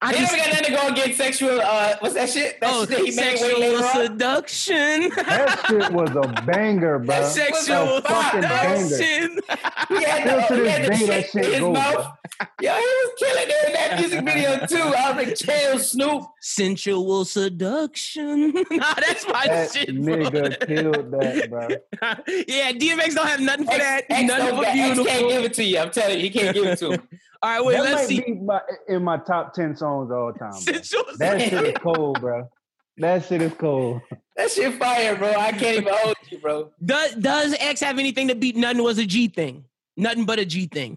I 0.00 0.12
He 0.12 0.18
just 0.20 0.32
never 0.32 0.36
got 0.36 0.48
nothing 0.48 0.64
to 0.64 0.70
go 0.72 0.88
against 0.88 1.18
sexual, 1.18 1.60
uh, 1.60 1.96
what's 1.98 2.14
that 2.14 2.30
shit? 2.30 2.58
That 2.60 2.70
oh 2.72 2.80
shit 2.86 2.90
that 2.90 3.00
he 3.00 3.10
sexual 3.12 3.60
later 3.60 3.84
on? 3.84 4.06
seduction. 4.06 5.10
That 5.16 5.64
shit 5.68 5.92
was 5.92 6.10
a 6.10 6.42
banger, 6.42 6.98
bro. 7.00 7.06
That 7.06 7.34
shit 7.34 7.50
was 7.50 7.66
sexual 7.66 7.96
a 7.98 8.02
fucking 8.02 8.40
banger. 8.42 8.86
seduction. 8.86 9.40
He 9.88 10.02
had 10.04 10.48
the, 10.48 10.54
to 10.54 10.62
he 10.62 10.68
had 10.68 10.84
the 10.84 10.88
day, 10.90 10.96
shit 10.96 11.06
that 11.08 11.26
shit 11.30 11.44
in 11.44 11.50
his 11.52 11.60
goes, 11.60 11.74
mouth. 11.74 12.15
Bro. 12.38 12.46
Yo, 12.60 12.72
he 12.74 12.80
was 12.80 13.10
killing 13.18 13.44
it 13.48 13.66
in 13.68 13.72
that 13.74 13.98
music 14.00 14.24
video 14.24 14.66
too. 14.66 14.94
I 14.96 15.12
was 15.12 15.26
like, 15.26 15.36
chill, 15.36 15.78
Snoop. 15.78 16.24
Sensual 16.40 17.24
seduction. 17.24 18.52
nah, 18.70 18.94
that's 18.94 19.26
my 19.28 19.46
That 19.46 19.72
shit, 19.72 19.88
nigga 19.90 20.58
bro. 20.58 20.66
killed 20.66 21.10
that, 21.12 21.50
bro. 21.50 21.68
yeah, 22.48 22.72
DMX 22.72 23.14
don't 23.14 23.26
have 23.26 23.40
nothing 23.40 23.66
for 23.66 23.72
X, 23.72 23.82
that. 23.82 24.04
X, 24.10 24.28
nothing 24.28 24.56
for 24.56 24.62
got- 24.62 24.76
X 24.76 24.98
can't 25.06 25.28
give 25.28 25.44
it 25.44 25.54
to 25.54 25.64
you. 25.64 25.78
I'm 25.78 25.90
telling 25.90 26.16
you, 26.16 26.22
he 26.22 26.30
can't 26.30 26.54
give 26.54 26.64
it 26.66 26.78
to 26.80 26.92
him. 26.92 27.08
All 27.42 27.50
right, 27.50 27.64
wait, 27.64 27.74
that 27.74 27.82
let's 27.84 27.94
might 28.02 28.06
see. 28.08 28.20
be 28.22 28.34
my, 28.34 28.60
in 28.88 29.04
my 29.04 29.18
top 29.18 29.52
ten 29.52 29.76
songs 29.76 30.10
of 30.10 30.16
all 30.16 30.32
time. 30.32 30.52
Sensual 30.52 31.04
That 31.18 31.40
shit 31.40 31.52
is 31.52 31.74
cold, 31.78 32.18
bro. 32.20 32.48
That 32.96 33.26
shit 33.26 33.42
is 33.42 33.52
cold. 33.52 34.00
That 34.36 34.50
shit 34.50 34.74
fire, 34.78 35.14
bro. 35.16 35.28
I 35.32 35.52
can't 35.52 35.82
even 35.82 35.92
hold 35.94 36.16
you, 36.30 36.38
bro. 36.38 36.72
Does 36.82 37.14
does 37.16 37.54
X 37.60 37.80
have 37.80 37.98
anything 37.98 38.28
to 38.28 38.34
beat 38.34 38.56
nothing 38.56 38.82
was 38.82 38.96
a 38.98 39.04
G 39.04 39.28
thing? 39.28 39.66
Nothing 39.98 40.24
but 40.24 40.38
a 40.38 40.46
G 40.46 40.66
thing. 40.66 40.96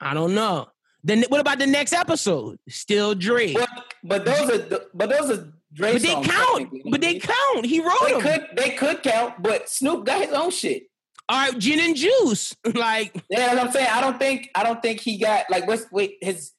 I 0.00 0.14
don't 0.14 0.34
know. 0.34 0.68
Then 1.02 1.24
what 1.28 1.40
about 1.40 1.58
the 1.58 1.66
next 1.66 1.92
episode? 1.92 2.58
Still 2.68 3.14
Dre. 3.14 3.54
But, 3.54 3.68
but 4.04 4.24
those 4.24 4.50
are 4.50 4.80
but 4.94 5.08
those 5.10 5.30
are 5.30 5.52
Dre 5.72 5.92
But 5.94 6.02
they 6.02 6.08
songs, 6.08 6.26
count. 6.26 6.72
But 6.90 7.00
they 7.00 7.18
count. 7.18 7.64
He 7.64 7.80
wrote 7.80 7.94
They 8.06 8.12
them. 8.12 8.20
could 8.20 8.46
they 8.56 8.70
could 8.70 9.02
count, 9.02 9.42
but 9.42 9.68
Snoop 9.68 10.04
got 10.04 10.24
his 10.24 10.32
own 10.34 10.50
shit. 10.50 10.84
All 11.28 11.36
right, 11.38 11.56
gin 11.58 11.78
and 11.80 11.94
juice. 11.96 12.54
like 12.74 13.22
Yeah, 13.30 13.56
I'm 13.60 13.70
saying. 13.70 13.88
I 13.90 14.00
don't 14.00 14.18
think 14.18 14.50
I 14.54 14.62
don't 14.62 14.82
think 14.82 15.00
he 15.00 15.16
got 15.18 15.44
like 15.50 15.66
what's 15.66 15.86
wait 15.92 16.16
his 16.20 16.52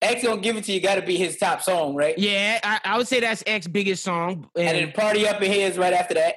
X 0.00 0.22
gonna 0.22 0.40
give 0.40 0.56
it 0.56 0.64
to 0.64 0.72
you. 0.72 0.80
Got 0.80 0.94
to 0.96 1.02
be 1.02 1.16
his 1.16 1.36
top 1.38 1.60
song, 1.62 1.94
right? 1.94 2.16
yeah, 2.18 2.60
I, 2.62 2.80
I 2.84 2.98
would 2.98 3.08
say 3.08 3.20
that's 3.20 3.42
X 3.46 3.66
biggest 3.66 4.02
song. 4.04 4.48
And 4.56 4.66
And 4.68 4.78
then 4.78 4.92
party 4.92 5.26
up 5.28 5.42
in 5.42 5.50
his 5.52 5.76
right 5.76 5.92
after 5.92 6.14
that. 6.14 6.36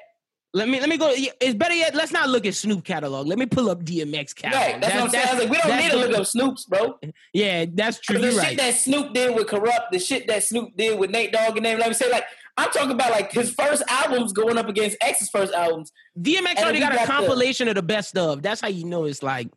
Let 0.54 0.68
me 0.68 0.80
let 0.82 0.90
me 0.90 0.98
go. 0.98 1.14
It's 1.16 1.54
better 1.56 1.74
yet. 1.74 1.96
Let's 1.96 2.12
not 2.12 2.28
look 2.30 2.46
at 2.46 2.54
Snoop 2.56 2.84
catalog. 2.84 3.26
Let 3.26 3.38
me 3.40 3.46
pull 3.46 3.70
up 3.70 3.84
DMX 3.84 4.36
catalog. 4.36 4.62
Right. 4.62 4.82
That's, 4.82 4.96
what 4.96 5.04
I'm 5.04 5.10
saying. 5.10 5.28
I 5.28 5.34
was 5.34 5.44
like, 5.44 5.50
we 5.50 5.58
don't 5.58 5.78
need 5.78 5.92
to 5.92 5.98
look 5.98 6.20
up 6.20 6.26
Snoop's, 6.28 6.66
bro. 6.66 7.00
Yeah, 7.34 7.66
that's 7.74 8.00
true. 8.02 8.18
The 8.18 8.24
You're 8.24 8.32
shit 8.34 8.42
right. 8.42 8.58
that 8.58 8.74
Snoop 8.76 9.14
did 9.14 9.34
with 9.34 9.48
Kurupt, 9.48 9.92
the 9.94 10.00
shit 10.00 10.28
that 10.28 10.44
Snoop 10.44 10.76
did 10.76 11.00
with 11.00 11.10
Nate 11.10 11.32
Dogg 11.32 11.56
and 11.56 11.66
them, 11.66 11.80
let 11.80 11.88
me 11.88 11.94
say, 11.94 12.12
like, 12.12 12.26
I'm 12.58 12.70
talking 12.72 12.92
about 12.92 13.12
like 13.12 13.32
his 13.32 13.54
first 13.54 13.82
albums 13.88 14.34
going 14.34 14.58
up 14.58 14.68
against 14.68 14.98
X's 15.00 15.30
first 15.30 15.54
albums. 15.54 15.94
DMX 16.20 16.50
And 16.50 16.60
already 16.60 16.80
he 16.80 16.84
got 16.84 16.92
a 16.92 16.96
got 16.98 17.08
the- 17.08 17.14
compilation 17.14 17.70
of 17.70 17.76
the 17.76 17.82
best 17.84 18.18
of. 18.18 18.42
That's 18.42 18.60
how 18.60 18.68
you 18.68 18.84
know 18.86 19.06
it's 19.06 19.24
like. 19.24 19.48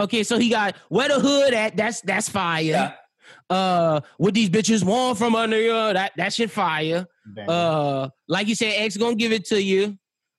Okay, 0.00 0.24
so 0.24 0.36
he 0.36 0.48
got 0.48 0.74
where 0.88 1.08
the 1.08 1.20
hood 1.20 1.54
at. 1.54 1.76
That's 1.76 2.00
that's 2.00 2.28
fire. 2.28 2.62
Yeah. 2.62 2.92
Uh, 3.48 4.00
what 4.18 4.34
these 4.34 4.50
bitches 4.50 4.82
want 4.82 5.16
from 5.18 5.36
under 5.36 5.60
you. 5.60 5.70
That 5.72 6.12
that 6.16 6.32
shit 6.32 6.50
fire. 6.50 7.06
Damn. 7.36 7.48
Uh, 7.48 8.08
like 8.26 8.48
you 8.48 8.56
said, 8.56 8.72
X 8.78 8.96
gonna 8.96 9.14
give 9.14 9.30
it 9.32 9.44
to 9.46 9.62
you. 9.62 9.96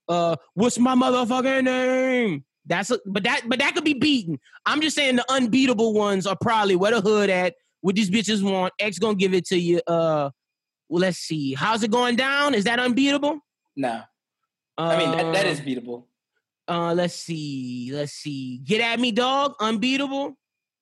Uh, 0.08 0.36
what's 0.54 0.78
my 0.80 0.96
motherfucking 0.96 1.64
name? 1.64 2.44
That's 2.66 2.92
a, 2.92 3.00
but 3.06 3.24
that 3.24 3.42
but 3.48 3.60
that 3.60 3.74
could 3.74 3.84
be 3.84 3.94
beaten. 3.96 4.40
I'm 4.66 4.82
just 4.82 4.96
saying 4.96 5.16
the 5.16 5.26
unbeatable 5.32 5.94
ones 5.94 6.28
are 6.28 6.38
probably 6.40 6.76
where 6.76 6.92
the 6.92 7.02
hood 7.02 7.30
at. 7.30 7.56
What 7.82 7.96
these 7.96 8.12
bitches 8.12 8.44
want. 8.44 8.74
X 8.80 9.00
gonna 9.00 9.16
give 9.16 9.34
it 9.34 9.46
to 9.48 9.58
you. 9.58 9.82
Uh, 9.88 10.30
well, 10.90 11.02
let's 11.02 11.18
see. 11.18 11.54
How's 11.56 11.82
it 11.84 11.90
going 11.90 12.16
down? 12.16 12.54
Is 12.54 12.66
that 12.66 12.80
unbeatable? 12.80 13.40
No. 13.76 14.02
I 14.78 14.98
mean, 14.98 15.12
that, 15.12 15.34
that 15.34 15.46
Uh, 15.48 15.64
beatable. 15.64 16.06
uh, 16.68 16.94
let's 16.94 17.16
see. 17.16 17.90
Let's 17.94 18.14
see. 18.14 18.60
Get 18.60 18.82
at 18.82 19.00
me, 19.00 19.12
dog. 19.12 19.56
Unbeatable. 19.60 20.38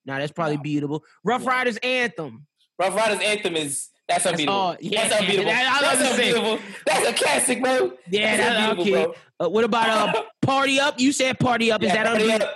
Nah, 0.05 0.17
that's 0.19 0.31
probably 0.31 0.57
No. 0.57 0.63
beatable. 0.63 1.01
Rough 1.23 1.43
Yeah. 1.43 1.49
Riders 1.49 1.77
anthem. 1.77 2.45
Rough 2.77 2.95
Riders 2.95 3.19
Anthem 3.21 3.55
is, 3.57 3.89
that's 4.09 4.25
unbeatable. 4.25 4.53
all- 4.57 4.75
yeah, 4.81 5.07
that's 5.07 5.21
unbeatable. 5.21 5.45
that- 5.45 5.65
I 5.65 5.89
was 5.91 5.99
that's 5.99 6.09
gonna 6.09 6.15
say. 6.23 6.29
unbeatable. 6.33 6.59
That's 6.85 7.07
a 7.07 7.13
classic, 7.23 7.61
bro. 7.63 7.93
Yeah, 8.09 8.37
that's 8.37 8.49
that, 8.49 8.69
unbeatable, 8.77 9.11
okay. 9.11 9.19
Uh, 9.39 9.49
what 9.49 9.63
about 9.63 10.15
uh, 10.15 10.23
party 10.41 10.79
up? 10.79 10.99
You 10.99 11.11
said 11.13 11.39
party 11.39 11.71
up. 11.71 11.81
Is 11.81 11.87
Yeah, 11.87 12.03
that 12.03 12.07
party 12.07 12.23
unbeatable? 12.23 12.47
up. 12.47 12.55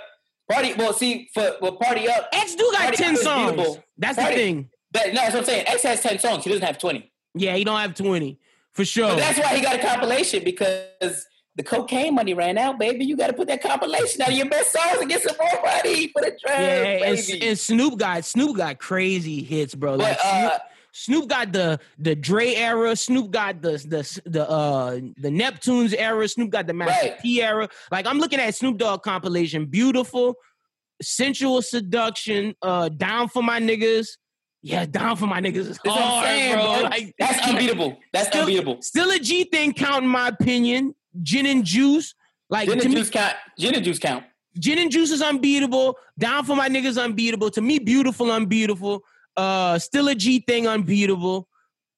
Party, 0.50 0.74
well, 0.74 0.92
see, 0.92 1.30
for 1.32 1.56
well, 1.62 1.76
Party 1.76 2.06
Up, 2.06 2.28
X 2.30 2.54
do 2.54 2.68
got 2.72 2.92
ten 2.92 3.16
songs. 3.16 3.78
That's 3.96 4.18
Party- 4.18 4.34
the 4.34 4.40
thing. 4.42 4.70
that, 4.92 5.06
no, 5.08 5.14
that's 5.14 5.32
what 5.32 5.38
I'm 5.40 5.44
saying. 5.46 5.66
X 5.68 5.82
has 5.84 6.00
10 6.02 6.18
songs. 6.18 6.44
He 6.44 6.50
doesn't 6.50 6.66
have 6.66 6.76
20. 6.76 7.10
Yeah, 7.34 7.56
he 7.56 7.64
don't 7.64 7.80
have 7.80 7.94
twenty 7.94 8.38
for 8.72 8.84
sure. 8.84 9.08
But 9.08 9.16
that's 9.20 9.38
why 9.38 9.56
he 9.56 9.62
got 9.62 9.76
a 9.76 9.78
compilation 9.78 10.44
because 10.44 11.26
the 11.56 11.62
cocaine 11.62 12.14
money 12.14 12.34
ran 12.34 12.58
out, 12.58 12.78
baby. 12.78 13.04
You 13.06 13.16
got 13.16 13.28
to 13.28 13.32
put 13.32 13.48
that 13.48 13.62
compilation 13.62 14.20
out 14.22 14.28
of 14.28 14.34
your 14.34 14.48
best 14.50 14.70
songs 14.70 14.98
and 15.00 15.08
get 15.08 15.22
some 15.22 15.34
more 15.40 15.62
money 15.64 16.08
for 16.08 16.20
the 16.22 16.28
drugs, 16.28 16.42
yeah, 16.48 16.82
and, 17.06 17.16
baby. 17.16 17.48
and 17.48 17.58
Snoop 17.58 17.96
got 17.98 18.24
Snoop 18.24 18.56
got 18.56 18.78
crazy 18.78 19.42
hits, 19.42 19.74
bro. 19.74 19.94
Like 19.94 20.16
but 20.18 20.26
uh, 20.26 20.40
Snoop 20.50 20.62
got 21.28 21.52
the 21.52 21.78
the 21.98 22.14
Dre 22.14 22.54
era. 22.54 22.94
Snoop 22.96 23.30
got 23.30 23.62
the 23.62 23.72
the 23.72 24.20
the 24.30 24.48
uh 24.48 24.92
the 25.16 25.28
Neptunes 25.28 25.94
era. 25.96 26.26
Snoop 26.28 26.50
got 26.50 26.66
the 26.66 26.72
Master 26.72 27.08
Right. 27.10 27.20
P 27.20 27.42
era. 27.42 27.68
Like 27.90 28.06
I'm 28.06 28.18
looking 28.18 28.38
at 28.40 28.54
Snoop 28.54 28.78
Dogg 28.78 29.02
compilation. 29.02 29.66
Beautiful, 29.66 30.34
sensual 31.02 31.62
seduction. 31.62 32.54
Uh, 32.62 32.88
down 32.88 33.28
for 33.28 33.42
my 33.42 33.60
niggas. 33.60 34.08
Yeah, 34.62 34.86
down 34.86 35.16
for 35.16 35.26
my 35.26 35.40
niggas 35.42 35.56
is 35.68 35.78
that's 35.84 35.96
hard, 35.96 36.24
saying, 36.26 36.54
bro. 36.54 36.82
Like 36.88 37.14
that's 37.18 37.46
unbeatable. 37.48 37.98
That's 38.12 38.28
Still- 38.28 38.40
unbeatable. 38.42 38.80
Still 38.82 39.10
a 39.10 39.18
G 39.18 39.44
thing, 39.44 39.72
count 39.74 40.04
in 40.04 40.10
my 40.10 40.28
opinion. 40.28 40.94
Gin 41.22 41.46
and 41.46 41.64
juice. 41.64 42.14
Like 42.50 42.68
Gin 42.68 42.80
and 42.80 42.88
me, 42.90 42.94
juice 42.96 43.10
count. 43.10 43.34
Gin 43.58 43.74
and 43.74 43.84
juice 43.84 43.98
count. 43.98 44.24
Gin 44.58 44.78
and 44.78 44.90
Juice 44.90 45.10
is 45.10 45.20
unbeatable. 45.20 45.96
Down 46.16 46.44
for 46.44 46.54
my 46.54 46.68
niggas 46.68 47.02
unbeatable. 47.02 47.50
To 47.50 47.60
me, 47.60 47.80
beautiful 47.80 48.30
unbeatable. 48.30 49.02
Uh, 49.36 49.78
still 49.78 50.08
a 50.08 50.14
G 50.14 50.40
thing 50.40 50.66
unbeatable. 50.68 51.48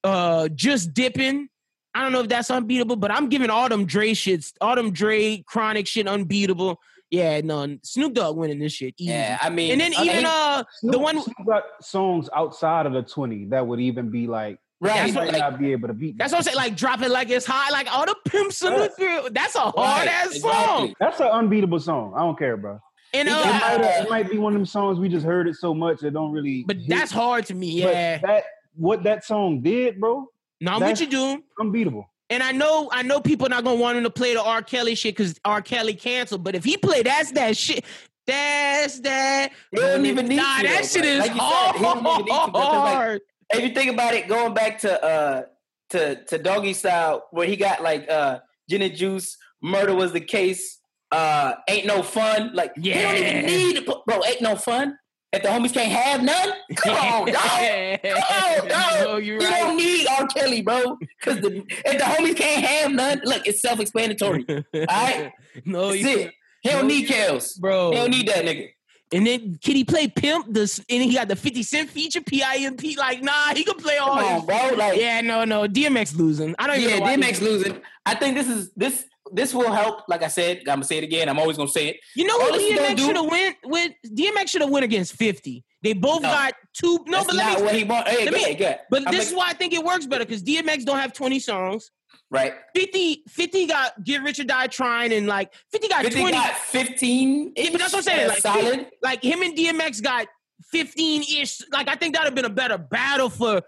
Uh, 0.05 0.49
just 0.49 0.95
dipping. 0.95 1.49
I 1.95 2.03
don't 2.03 2.13
know 2.13 2.21
if 2.21 2.29
that's 2.29 2.51
unbeatable, 2.51 2.97
but 2.97 3.11
I'm 3.11 3.29
giving 3.29 3.51
all 3.51 3.69
them 3.69 3.87
Dre 3.87 4.13
shits, 4.13 4.53
all 4.61 4.77
them 4.77 4.93
Dre 4.93 5.43
chronic 5.47 5.87
shit 5.87 6.07
unbeatable. 6.07 6.79
Yeah, 7.11 7.41
no, 7.43 7.79
Snoop 7.83 8.15
Dogg 8.15 8.37
winning 8.37 8.59
this 8.59 8.73
shit. 8.73 8.95
Easy. 8.99 9.11
Yeah, 9.11 9.39
I 9.41 9.49
mean, 9.49 9.73
And 9.73 9.81
then 9.81 9.95
I 9.97 10.03
even 10.03 10.17
mean, 10.17 10.27
uh 10.27 10.65
the 10.83 10.99
one 10.99 11.23
Snoop 11.23 11.37
got 11.47 11.63
songs 11.81 12.29
outside 12.35 12.85
of 12.87 12.93
the 12.93 13.03
twenty 13.03 13.47
that 13.47 13.67
would 13.67 13.81
even 13.81 14.11
be 14.11 14.27
like 14.27 14.59
right, 14.81 15.07
he 15.07 15.13
might 15.13 15.33
like, 15.33 15.39
not 15.39 15.59
be 15.59 15.73
able 15.73 15.89
to 15.89 15.95
beat. 15.95 16.19
that's 16.19 16.33
what 16.33 16.39
I'm 16.39 16.45
saying. 16.45 16.57
Like 16.57 16.77
drop 16.77 17.01
it 17.03 17.11
like 17.11 17.31
it's 17.31 17.47
hot, 17.47 17.73
like 17.73 17.87
all 17.91 18.05
the 18.05 18.17
pimps 18.29 18.63
in 18.63 18.75
the 18.75 18.91
field. 18.91 19.33
That's 19.35 19.55
a 19.55 19.61
hard 19.61 20.09
ass 20.09 20.43
right, 20.43 20.67
song. 20.67 20.95
That's 21.01 21.21
an 21.21 21.29
unbeatable 21.29 21.81
song. 21.81 22.13
I 22.15 22.21
don't 22.21 22.39
care, 22.39 22.57
bro. 22.57 22.81
And 23.19 23.29
He 23.29 23.35
uh, 23.35 23.39
It 23.41 23.45
got- 23.45 23.81
might, 23.81 24.01
it 24.05 24.11
might 24.11 24.31
be 24.31 24.39
one 24.39 24.53
of 24.55 24.59
them 24.59 24.67
songs 24.67 24.99
we 24.99 25.09
just 25.09 25.25
heard 25.27 25.49
it 25.49 25.57
so 25.57 25.75
much 25.75 26.03
it 26.03 26.11
don't 26.13 26.33
really. 26.33 26.65
but 26.67 26.77
hit. 26.77 26.89
that's 26.89 27.11
hard 27.13 27.47
to 27.47 27.55
me. 27.55 27.83
But 27.83 27.93
Yeah. 27.95 28.19
that 28.19 28.45
what 28.75 29.03
that 29.05 29.25
song 29.25 29.61
did, 29.63 29.99
bro, 30.01 30.27
No, 30.61 30.73
I'm 30.73 30.81
with 30.83 31.01
you, 31.01 31.07
dude. 31.07 31.43
unbeatable. 31.59 32.09
And 32.29 32.43
I 32.43 32.51
know, 32.53 32.89
I 32.93 33.03
know 33.03 33.21
people 33.21 33.49
not 33.49 33.63
gonna 33.65 33.81
want 33.81 33.97
him 33.99 34.05
to 34.05 34.11
play 34.11 34.35
the 34.35 34.43
R. 34.43 34.61
Kelly 34.63 34.95
shit 34.97 35.17
because 35.17 35.39
R. 35.45 35.63
Kelly 35.63 35.95
canceled. 35.95 36.43
But 36.45 36.55
if 36.57 36.65
he 36.65 36.77
play 36.77 37.03
that's 37.03 37.31
that 37.33 37.57
shit, 37.57 37.85
that's 38.27 39.01
that. 39.01 39.53
He 39.71 39.77
don't 39.79 40.05
even 40.07 40.27
need 40.27 40.37
nah, 40.37 40.59
to, 40.59 40.63
that 40.67 40.85
shit 40.85 41.03
bro. 41.03 41.11
is 41.11 41.19
Like 41.21 41.35
you 41.35 41.41
said, 41.41 41.73
he 41.77 41.83
don't 41.83 41.99
even 41.99 42.05
need 42.05 42.17
to, 42.19 42.25
because, 42.25 42.53
like, 42.53 42.95
hard. 42.95 43.21
if 43.51 43.63
you 43.63 43.69
think 43.75 43.93
about 43.93 44.15
it, 44.15 44.27
going 44.29 44.55
back 44.55 44.81
to 44.81 45.05
uh 45.05 45.43
to 45.91 46.25
to 46.25 46.39
doggy 46.39 46.73
style, 46.75 47.27
where 47.31 47.47
he 47.47 47.55
got 47.57 47.83
like 47.83 48.11
uh 48.11 48.41
gin 48.69 48.83
and 48.83 48.97
juice, 48.97 49.37
murder 49.63 49.95
was 49.95 50.13
the 50.13 50.21
case, 50.21 50.76
uh 51.13 51.55
ain't 51.69 51.87
no 51.87 52.03
fun. 52.03 52.51
Like 52.55 52.73
he 52.77 52.93
don't 52.93 53.17
even 53.17 53.47
need 53.47 53.87
bro, 54.07 54.25
ain't 54.25 54.43
no 54.43 54.57
fun. 54.57 54.99
If 55.33 55.43
the 55.43 55.49
homies 55.49 55.75
can't 55.75 55.91
have 55.93 56.23
none, 56.23 56.53
come 56.77 56.95
on, 56.97 57.27
dog. 57.27 57.35
Come 58.03 58.23
on, 58.63 58.69
dog. 58.69 59.05
No, 59.05 59.17
you're 59.17 59.39
right. 59.39 59.61
don't 59.65 59.77
need 59.77 60.07
R. 60.19 60.27
Kelly, 60.29 60.63
bro. 60.63 60.97
Because 61.21 61.41
the, 61.43 61.57
if 61.85 61.99
the 61.99 62.05
homies 62.05 62.37
can't 62.37 62.65
have 62.65 62.93
none, 62.93 63.21
look, 63.25 63.47
it's 63.47 63.61
self-explanatory. 63.61 64.47
right. 64.75 65.33
no, 65.65 65.89
That's 65.89 66.01
you, 66.01 66.09
it. 66.21 66.33
He 66.63 66.71
don't 66.71 66.87
need 66.87 67.09
Kels. 67.09 67.59
bro. 67.61 67.91
He 67.91 67.97
don't 67.97 68.11
need 68.11 68.29
that 68.29 68.45
nigga. 68.45 68.69
and 69.13 69.27
then 69.27 69.59
can 69.63 69.75
he 69.77 69.85
play 69.85 70.09
Pimp? 70.09 70.47
This 70.49 70.79
and 70.89 71.03
he 71.03 71.13
got 71.13 71.29
the 71.29 71.37
50 71.37 71.63
Cent 71.65 71.91
feature, 71.91 72.21
P.I.M.P. 72.23 72.97
Like, 72.97 73.23
nah, 73.23 73.53
he 73.55 73.65
can 73.65 73.75
play 73.77 73.99
all. 73.99 74.17
Come 74.17 74.25
on, 74.25 74.47
bro. 74.47 74.71
Like, 74.77 74.99
Yeah, 74.99 75.21
no, 75.21 75.45
no. 75.45 75.67
DMX 75.67 76.17
losing. 76.17 76.55
I 76.59 76.67
don't 76.69 76.77
even 76.79 76.89
yeah, 76.91 76.97
know. 76.99 77.03
why 77.03 77.17
DMX 77.17 77.41
losing. 77.43 77.81
I 78.07 78.15
think 78.15 78.37
this 78.37 78.49
is 78.49 78.71
this 78.75 79.05
this 79.33 79.53
will 79.55 79.73
help. 79.73 80.03
Like 80.09 80.23
I 80.23 80.29
said, 80.29 80.59
I'm 80.61 80.65
gonna 80.65 80.85
say 80.85 80.99
it 80.99 81.05
again. 81.05 81.29
I'm 81.29 81.39
always 81.39 81.57
gonna 81.57 81.69
say 81.69 81.89
it. 81.89 81.97
You 82.15 82.27
know 82.27 82.37
what 82.39 82.61
DMX 82.61 82.99
should 82.99 83.17
have 83.17 83.27
went 83.31 83.57
with? 83.65 83.93
DMX 84.07 84.49
should 84.49 84.61
have 84.63 84.71
went 84.71 84.85
against 84.85 85.15
50. 85.15 85.65
They 85.83 85.93
both 85.93 86.23
No. 86.23 86.29
got 86.31 86.55
two. 86.73 87.05
No, 87.07 87.19
That's 87.19 87.27
but 87.27 87.37
let 87.37 87.59
me. 87.59 87.65
what 87.65 87.75
he 87.75 87.85
want. 87.85 88.09
Hey, 88.09 88.25
let 88.25 88.35
me- 88.35 88.43
ahead, 88.45 88.61
ahead. 88.61 88.81
But 88.91 89.07
I'm 89.07 89.13
this 89.15 89.27
like- 89.27 89.29
is 89.29 89.35
why 89.35 89.47
I 89.49 89.53
think 89.55 89.73
it 89.73 89.85
works 89.85 90.07
better 90.07 90.25
because 90.25 90.43
DMX 90.43 90.85
don't 90.85 90.99
have 90.99 91.13
20 91.13 91.39
songs. 91.41 91.91
right. 92.31 92.55
50, 92.75 93.23
50 93.29 93.67
got 93.67 94.03
Get 94.05 94.23
Rich 94.23 94.41
or 94.41 94.45
Die 94.45 94.67
Trying, 94.69 95.13
and 95.13 95.27
like 95.27 95.53
50 95.71 95.89
got 95.89 96.03
50 96.05 96.21
20. 96.21 96.33
got 96.37 96.57
15. 96.57 97.53
Yeah, 97.57 97.71
but 97.71 97.81
that's 97.81 97.93
what 97.93 97.99
I'm 97.99 98.03
saying. 98.05 98.29
Like, 98.29 98.39
solid. 98.39 98.87
like 99.03 99.23
him 99.23 99.43
and 99.43 99.57
DMX 99.57 100.01
got 100.03 100.27
15 100.73 101.23
ish. 101.23 101.61
Like 101.73 101.89
I 101.89 101.95
think 101.95 102.15
that 102.15 102.21
would 102.23 102.27
have 102.29 102.35
been 102.35 102.45
a 102.47 102.49
better 102.49 102.79
battle 102.79 103.29
for 103.29 103.63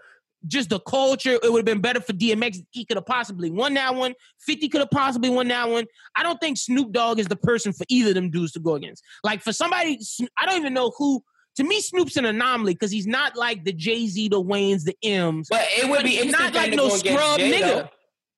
just 0.47 0.69
the 0.69 0.79
culture. 0.79 1.33
It 1.33 1.51
would 1.51 1.59
have 1.59 1.65
been 1.65 1.81
better 1.81 1.99
for 2.01 2.13
DMX. 2.13 2.63
He 2.71 2.85
could 2.85 2.97
have 2.97 3.05
possibly 3.05 3.49
won 3.51 3.73
that 3.73 3.93
one. 3.95 4.13
50 4.45 4.69
could 4.69 4.79
have 4.81 4.91
possibly 4.91 5.29
won 5.29 5.47
that 5.49 5.69
one. 5.69 5.85
I 6.15 6.23
don't 6.23 6.39
think 6.39 6.57
Snoop 6.57 6.91
Dogg 6.91 7.19
is 7.19 7.27
the 7.27 7.35
person 7.35 7.73
for 7.73 7.85
either 7.89 8.09
of 8.09 8.15
them 8.15 8.29
dudes 8.29 8.53
to 8.53 8.59
go 8.59 8.75
against. 8.75 9.03
Like 9.23 9.41
for 9.41 9.51
somebody, 9.53 9.99
I 10.37 10.45
don't 10.45 10.57
even 10.57 10.73
know 10.73 10.91
who. 10.97 11.23
To 11.57 11.63
me, 11.65 11.81
Snoop's 11.81 12.15
an 12.15 12.23
anomaly 12.25 12.73
because 12.73 12.91
he's 12.91 13.07
not 13.07 13.35
like 13.35 13.65
the 13.65 13.73
Jay 13.73 14.07
Z, 14.07 14.29
the 14.29 14.41
Waynes, 14.41 14.83
the 14.85 14.95
M's. 15.03 15.47
But 15.49 15.65
it 15.77 15.89
would 15.89 15.97
But 15.97 16.05
be 16.05 16.11
he's 16.11 16.31
not 16.31 16.53
like 16.53 16.73
no 16.73 16.87
scrub 16.89 17.39
Jay, 17.39 17.51
nigga. 17.51 17.61
though. 17.61 17.89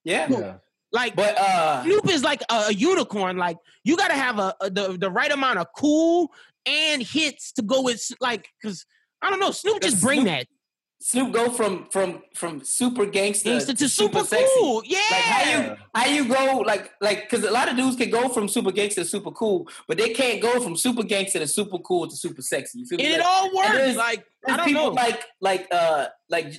Yeah. 0.04 0.28
Yeah. 0.30 0.54
Like 0.91 1.16
But 1.16 1.38
uh 1.38 1.84
Snoop 1.84 2.10
is 2.10 2.24
like 2.24 2.41
a, 2.49 2.66
a 2.70 2.74
unicorn. 2.74 3.38
Like 3.38 3.58
you 3.84 3.95
got 3.95 4.08
to 4.08 4.16
have 4.16 4.39
a, 4.39 4.56
a- 4.60 4.70
the 4.72 4.97
the 4.99 5.12
right 5.12 5.32
amount 5.32 5.60
of 5.60 5.68
cool 5.78 6.32
and 6.66 7.02
hits 7.04 7.52
to 7.54 7.62
go 7.62 7.82
with 7.84 8.04
like 8.20 8.47
because 8.60 8.86
I 9.22 9.30
don't 9.30 9.39
know. 9.39 9.52
Snoop 9.52 9.82
just 9.84 10.02
bring 10.02 10.22
Snoop- 10.22 10.28
that 10.32 10.47
Snoop 11.04 11.32
go 11.34 11.49
from 11.49 11.88
from 11.89 12.22
from 12.36 12.64
super 12.64 13.08
gangster, 13.08 13.49
gangster 13.49 13.74
to 13.74 13.89
super, 13.89 14.24
sexy. 14.24 14.45
cool. 14.60 14.84
Yeah. 14.86 14.99
Like 15.12 15.22
how 15.24 15.52
you 15.52 15.76
how 15.95 16.06
you 16.06 16.26
go 16.28 16.58
like 16.60 16.91
like 17.02 17.28
because 17.28 17.43
a 17.43 17.49
lot 17.52 17.68
of 17.70 17.76
dudes 17.76 17.95
can 17.95 18.12
go 18.12 18.30
from 18.30 18.47
super 18.47 18.72
gangster 18.72 19.02
to 19.02 19.08
super 19.08 19.32
cool, 19.32 19.68
but 19.88 19.97
they 19.97 20.14
can't 20.14 20.39
go 20.41 20.60
from 20.62 20.76
super 20.76 21.02
gangster 21.04 21.39
to 21.39 21.47
super 21.47 21.80
cool 21.80 22.08
to 22.08 22.16
super 22.16 22.43
sexy. 22.43 22.80
You 22.80 22.86
feel 22.86 22.97
me? 22.99 23.06
it 23.08 23.18
Like, 23.18 23.26
all 23.28 23.56
works. 23.56 23.72
there's- 23.72 23.95
Like 23.97 24.24
I 24.47 24.58
don't 24.58 24.66
people 24.68 24.88
know. 24.88 24.91
like 24.91 25.24
like 25.41 25.68
uh 25.72 26.08
like 26.30 26.54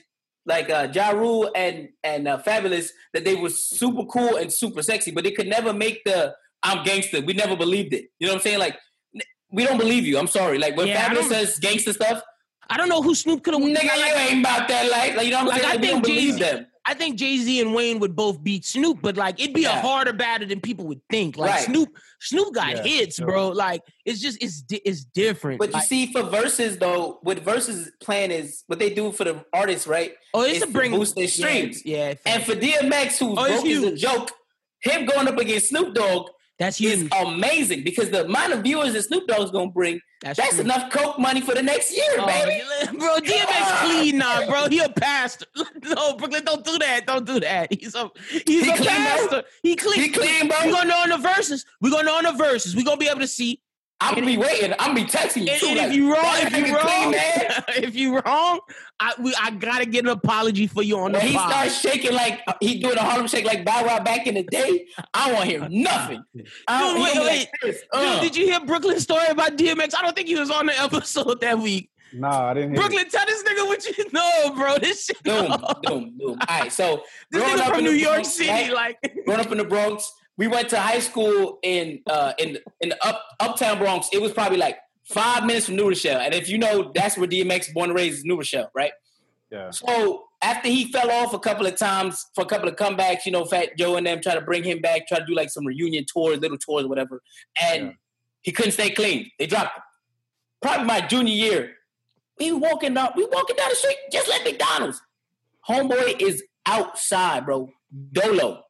like 0.44 0.68
uh 0.70 0.88
Ja 0.92 1.10
Rule 1.10 1.50
and 1.54 1.90
and 2.02 2.26
uh, 2.26 2.38
Fabolous 2.44 2.88
that 3.14 3.24
they 3.24 3.36
were 3.36 3.50
super 3.50 4.04
cool 4.06 4.36
and 4.38 4.52
super 4.52 4.82
sexy, 4.82 5.12
but 5.12 5.22
they 5.22 5.30
could 5.30 5.46
never 5.46 5.72
make 5.72 6.02
the 6.04 6.34
I'm 6.64 6.82
gangster. 6.84 7.20
We 7.20 7.32
never 7.34 7.54
believed 7.56 7.94
it. 7.94 8.06
You 8.18 8.26
know 8.26 8.32
what 8.34 8.38
I'm 8.40 8.42
saying? 8.42 8.58
Like 8.58 8.76
we 9.52 9.64
don't 9.66 9.78
believe 9.78 10.04
you. 10.04 10.18
I'm 10.18 10.26
sorry. 10.26 10.58
Like 10.58 10.76
when 10.76 10.88
Yeah, 10.88 11.08
Fabolous 11.08 11.28
says 11.28 11.58
gangster 11.60 11.92
stuff, 11.92 12.22
I 12.70 12.76
don't 12.76 12.88
know 12.88 13.02
who 13.02 13.14
Snoop 13.14 13.42
could 13.42 13.54
have. 13.54 13.62
nigga, 13.62 13.82
you 13.96 14.14
ain't 14.14 14.40
about 14.40 14.68
that 14.68 14.90
life. 14.90 15.16
Like 15.16 15.26
you 15.26 15.32
know 15.32 15.44
what 15.44 15.54
I'm 15.54 15.60
Like, 15.60 15.60
saying? 15.62 15.70
I 15.70 15.74
Like, 15.74 15.80
we 15.82 15.86
don't 15.88 16.04
think 16.04 16.06
believe 16.16 16.38
Jay-Z- 16.38 16.38
them. 16.56 16.66
I 16.84 16.94
think 16.94 17.16
Jay 17.16 17.36
Z 17.38 17.60
and 17.60 17.74
Wayne 17.74 18.00
would 18.00 18.16
both 18.16 18.42
beat 18.42 18.64
Snoop, 18.64 18.98
but 19.02 19.16
like 19.16 19.38
it'd 19.40 19.54
be 19.54 19.64
a 19.66 19.70
harder 19.70 20.12
battle 20.12 20.48
than 20.48 20.60
people 20.60 20.84
would 20.86 21.00
think. 21.08 21.36
Like 21.36 21.50
Right. 21.50 21.60
Snoop, 21.60 21.96
Snoop 22.20 22.52
got 22.54 22.72
Yeah, 22.74 22.82
hits, 22.82 23.16
sure. 23.18 23.26
bro. 23.26 23.48
Like 23.50 23.82
it's 24.04 24.20
just 24.20 24.42
it's 24.42 24.64
it's 24.68 25.04
different. 25.04 25.60
But 25.60 25.72
you 25.72 25.80
see, 25.82 26.12
for 26.12 26.24
verses 26.24 26.78
though, 26.78 27.20
what 27.22 27.38
verses 27.38 27.92
plan 28.00 28.32
is 28.32 28.64
what 28.66 28.80
they 28.80 28.92
do 28.92 29.12
for 29.12 29.22
the 29.22 29.44
artists, 29.52 29.86
right? 29.86 30.14
oh, 30.34 30.42
it's 30.42 30.54
it's 30.54 30.60
to 30.60 30.66
to 30.66 30.72
bring 30.72 30.90
boost 30.90 31.14
their 31.14 31.28
streams. 31.28 31.86
Yeah, 31.86 32.14
And 32.26 32.42
for 32.42 32.54
DMX, 32.56 33.16
who's 33.18 33.38
Oh, 33.38 33.44
it's 33.44 33.62
broke 33.62 33.66
is 33.66 33.82
a 33.84 33.94
joke, 33.96 34.32
him 34.80 35.04
going 35.06 35.28
up 35.28 35.38
against 35.38 35.68
Snoop 35.68 35.94
Dogg 35.94 36.30
that's 36.58 36.76
huge. 36.78 37.10
amazing 37.20 37.82
because 37.84 38.10
the 38.10 38.24
amount 38.24 38.52
of 38.52 38.62
viewers 38.62 38.92
that 38.92 39.02
Snoop 39.02 39.26
Dogg's 39.26 39.50
gonna 39.50 39.70
bring, 39.70 40.00
That's, 40.20 40.38
that's 40.38 40.58
enough 40.58 40.90
coke 40.92 41.18
money 41.18 41.40
for 41.40 41.54
the 41.54 41.62
next 41.62 41.90
year, 41.96 42.04
Oh, 42.18 42.26
baby. 42.26 42.62
bro, 42.98 43.16
DMX 43.18 43.80
clean 43.84 44.18
now, 44.18 44.46
bro. 44.46 44.68
He 44.68 44.78
a 44.80 44.88
pastor. 44.88 45.46
No, 45.84 46.16
Brooklyn, 46.16 46.44
don't 46.44 46.64
do 46.64 46.78
that. 46.78 47.06
Don't 47.06 47.26
do 47.26 47.40
that. 47.40 47.72
He's 47.72 47.94
a 47.94 48.08
he's 48.46 48.64
He 48.64 48.70
a 48.70 48.76
clean, 48.76 48.84
bro? 48.84 48.94
pastor. 48.94 49.42
He 49.62 49.74
clean. 49.76 50.00
He 50.00 50.08
clean, 50.10 50.48
bro. 50.48 50.56
We 50.64 50.70
gonna 50.72 50.88
know 50.88 50.98
on 51.02 51.08
the 51.08 51.18
verses. 51.18 51.64
We 51.80 51.90
gonna 51.90 52.04
know 52.04 52.16
on 52.18 52.24
the 52.24 52.32
verses. 52.32 52.76
We 52.76 52.84
gonna 52.84 52.96
be 52.98 53.08
able 53.08 53.20
to 53.20 53.26
see. 53.26 53.60
I'm 54.02 54.14
gonna 54.14 54.26
be 54.26 54.36
waiting. 54.36 54.72
I'm 54.78 54.94
gonna 54.94 54.94
be 54.94 55.04
texting 55.04 55.46
you 55.46 55.52
And, 55.52 55.60
too. 55.60 55.66
and 55.68 55.76
like, 55.78 55.88
if 55.88 55.94
you 55.94 56.12
wrong, 56.12 56.24
if 56.38 56.56
you 56.56 56.64
nigga 56.64 56.80
clean, 56.80 57.02
wrong, 57.02 57.10
man. 57.12 57.62
if 57.84 57.94
you 57.94 58.18
wrong, 58.18 58.60
I 59.00 59.14
we, 59.20 59.34
I 59.40 59.50
gotta 59.52 59.86
get 59.86 60.04
an 60.04 60.10
apology 60.10 60.66
for 60.66 60.82
you 60.82 60.98
on 60.98 61.12
the 61.12 61.20
he 61.20 61.34
pod. 61.36 61.50
starts 61.50 61.80
shaking 61.80 62.12
like 62.12 62.40
he 62.60 62.80
doing 62.80 62.96
a 62.98 63.02
Harlem 63.02 63.26
shake 63.28 63.44
like 63.44 63.64
Bow 63.64 63.84
Wow 63.86 64.00
back 64.00 64.26
in 64.26 64.34
the 64.34 64.42
day, 64.42 64.86
I 65.14 65.26
don't 65.26 65.34
want 65.36 65.44
to 65.50 65.50
hear 65.58 65.68
nothing. 65.68 66.24
I 66.68 66.80
don't, 66.80 66.96
Dude, 66.96 66.98
he 66.98 67.02
wait, 67.04 67.14
gonna 67.14 67.26
wait. 67.30 67.38
like 67.38 67.50
this, 67.62 67.76
Dude, 67.80 67.88
uh. 67.92 68.20
did 68.20 68.36
you 68.36 68.44
hear 68.46 68.60
Brooklyn's 68.60 69.02
story 69.02 69.26
about 69.28 69.56
DMX? 69.56 69.94
I 69.96 70.02
don't 70.02 70.14
think 70.16 70.28
he 70.28 70.34
was 70.36 70.50
on 70.50 70.66
the 70.66 70.80
episode 70.80 71.40
that 71.40 71.58
week. 71.58 71.88
Nah, 72.14 72.50
I 72.50 72.54
didn't 72.54 72.72
hear. 72.72 72.80
Brooklyn, 72.80 73.08
tell 73.08 73.24
this 73.24 73.42
nigga 73.42 73.66
what 73.66 73.84
you 73.86 74.04
know, 74.12 74.52
bro. 74.54 74.76
This 74.78 75.06
shit. 75.06 75.22
Boom, 75.22 75.46
boom, 75.84 76.12
boom. 76.18 76.38
All 76.46 76.60
right, 76.60 76.70
so 76.72 77.02
This 77.30 77.40
growing 77.40 77.56
nigga 77.56 77.60
up 77.62 77.68
from 77.68 77.78
in 77.78 77.84
New 77.84 77.90
York 77.92 78.14
Bronx, 78.16 78.28
City, 78.34 78.50
right? 78.50 78.72
like 78.72 79.16
growing 79.24 79.40
up 79.40 79.50
in 79.52 79.58
the 79.58 79.64
Bronx, 79.64 80.12
we 80.38 80.46
went 80.48 80.68
to 80.70 80.78
high 80.80 80.98
school 81.00 81.58
in 81.62 82.00
uh 82.08 82.32
in 82.38 82.58
in 82.80 82.90
the 82.90 83.06
up 83.06 83.22
uptown 83.40 83.78
Bronx. 83.78 84.08
It 84.12 84.20
was 84.20 84.32
probably 84.32 84.58
like 84.58 84.78
five 85.04 85.44
minutes 85.44 85.66
from 85.66 85.76
New 85.76 85.88
Rochelle, 85.88 86.20
and 86.20 86.34
if 86.34 86.48
you 86.48 86.58
know, 86.58 86.90
that's 86.94 87.16
where 87.18 87.28
DMX 87.28 87.72
born 87.72 87.90
and 87.90 87.98
raised 87.98 88.18
is 88.18 88.24
New 88.24 88.36
Rochelle, 88.36 88.70
right? 88.74 88.92
Yeah. 89.50 89.70
So 89.70 90.24
after 90.42 90.68
he 90.68 90.90
fell 90.90 91.10
off 91.10 91.34
a 91.34 91.38
couple 91.38 91.66
of 91.66 91.76
times 91.76 92.26
for 92.34 92.42
a 92.42 92.46
couple 92.46 92.68
of 92.68 92.76
comebacks, 92.76 93.26
you 93.26 93.32
know, 93.32 93.44
Fat 93.44 93.76
Joe 93.76 93.96
and 93.96 94.06
them 94.06 94.20
try 94.22 94.34
to 94.34 94.40
bring 94.40 94.64
him 94.64 94.80
back, 94.80 95.06
try 95.06 95.18
to 95.18 95.26
do 95.26 95.34
like 95.34 95.50
some 95.50 95.66
reunion 95.66 96.04
tours, 96.10 96.38
little 96.38 96.56
tours, 96.58 96.86
whatever, 96.86 97.22
and 97.60 97.82
Yeah. 97.86 97.92
he 98.40 98.52
couldn't 98.52 98.72
stay 98.72 98.90
clean. 98.90 99.30
They 99.38 99.46
dropped 99.46 99.76
him. 99.76 99.82
Probably 100.62 100.86
my 100.86 101.00
junior 101.02 101.34
year. 101.34 101.74
We 102.38 102.50
walking 102.52 102.94
down, 102.94 103.10
we 103.14 103.26
walking 103.26 103.56
down 103.56 103.68
the 103.68 103.76
street, 103.76 103.96
just 104.10 104.28
like 104.28 104.42
McDonald's. 104.44 105.02
Homeboy 105.68 106.20
is 106.20 106.42
outside, 106.66 107.44
bro. 107.44 107.68
Dolo. 108.12 108.62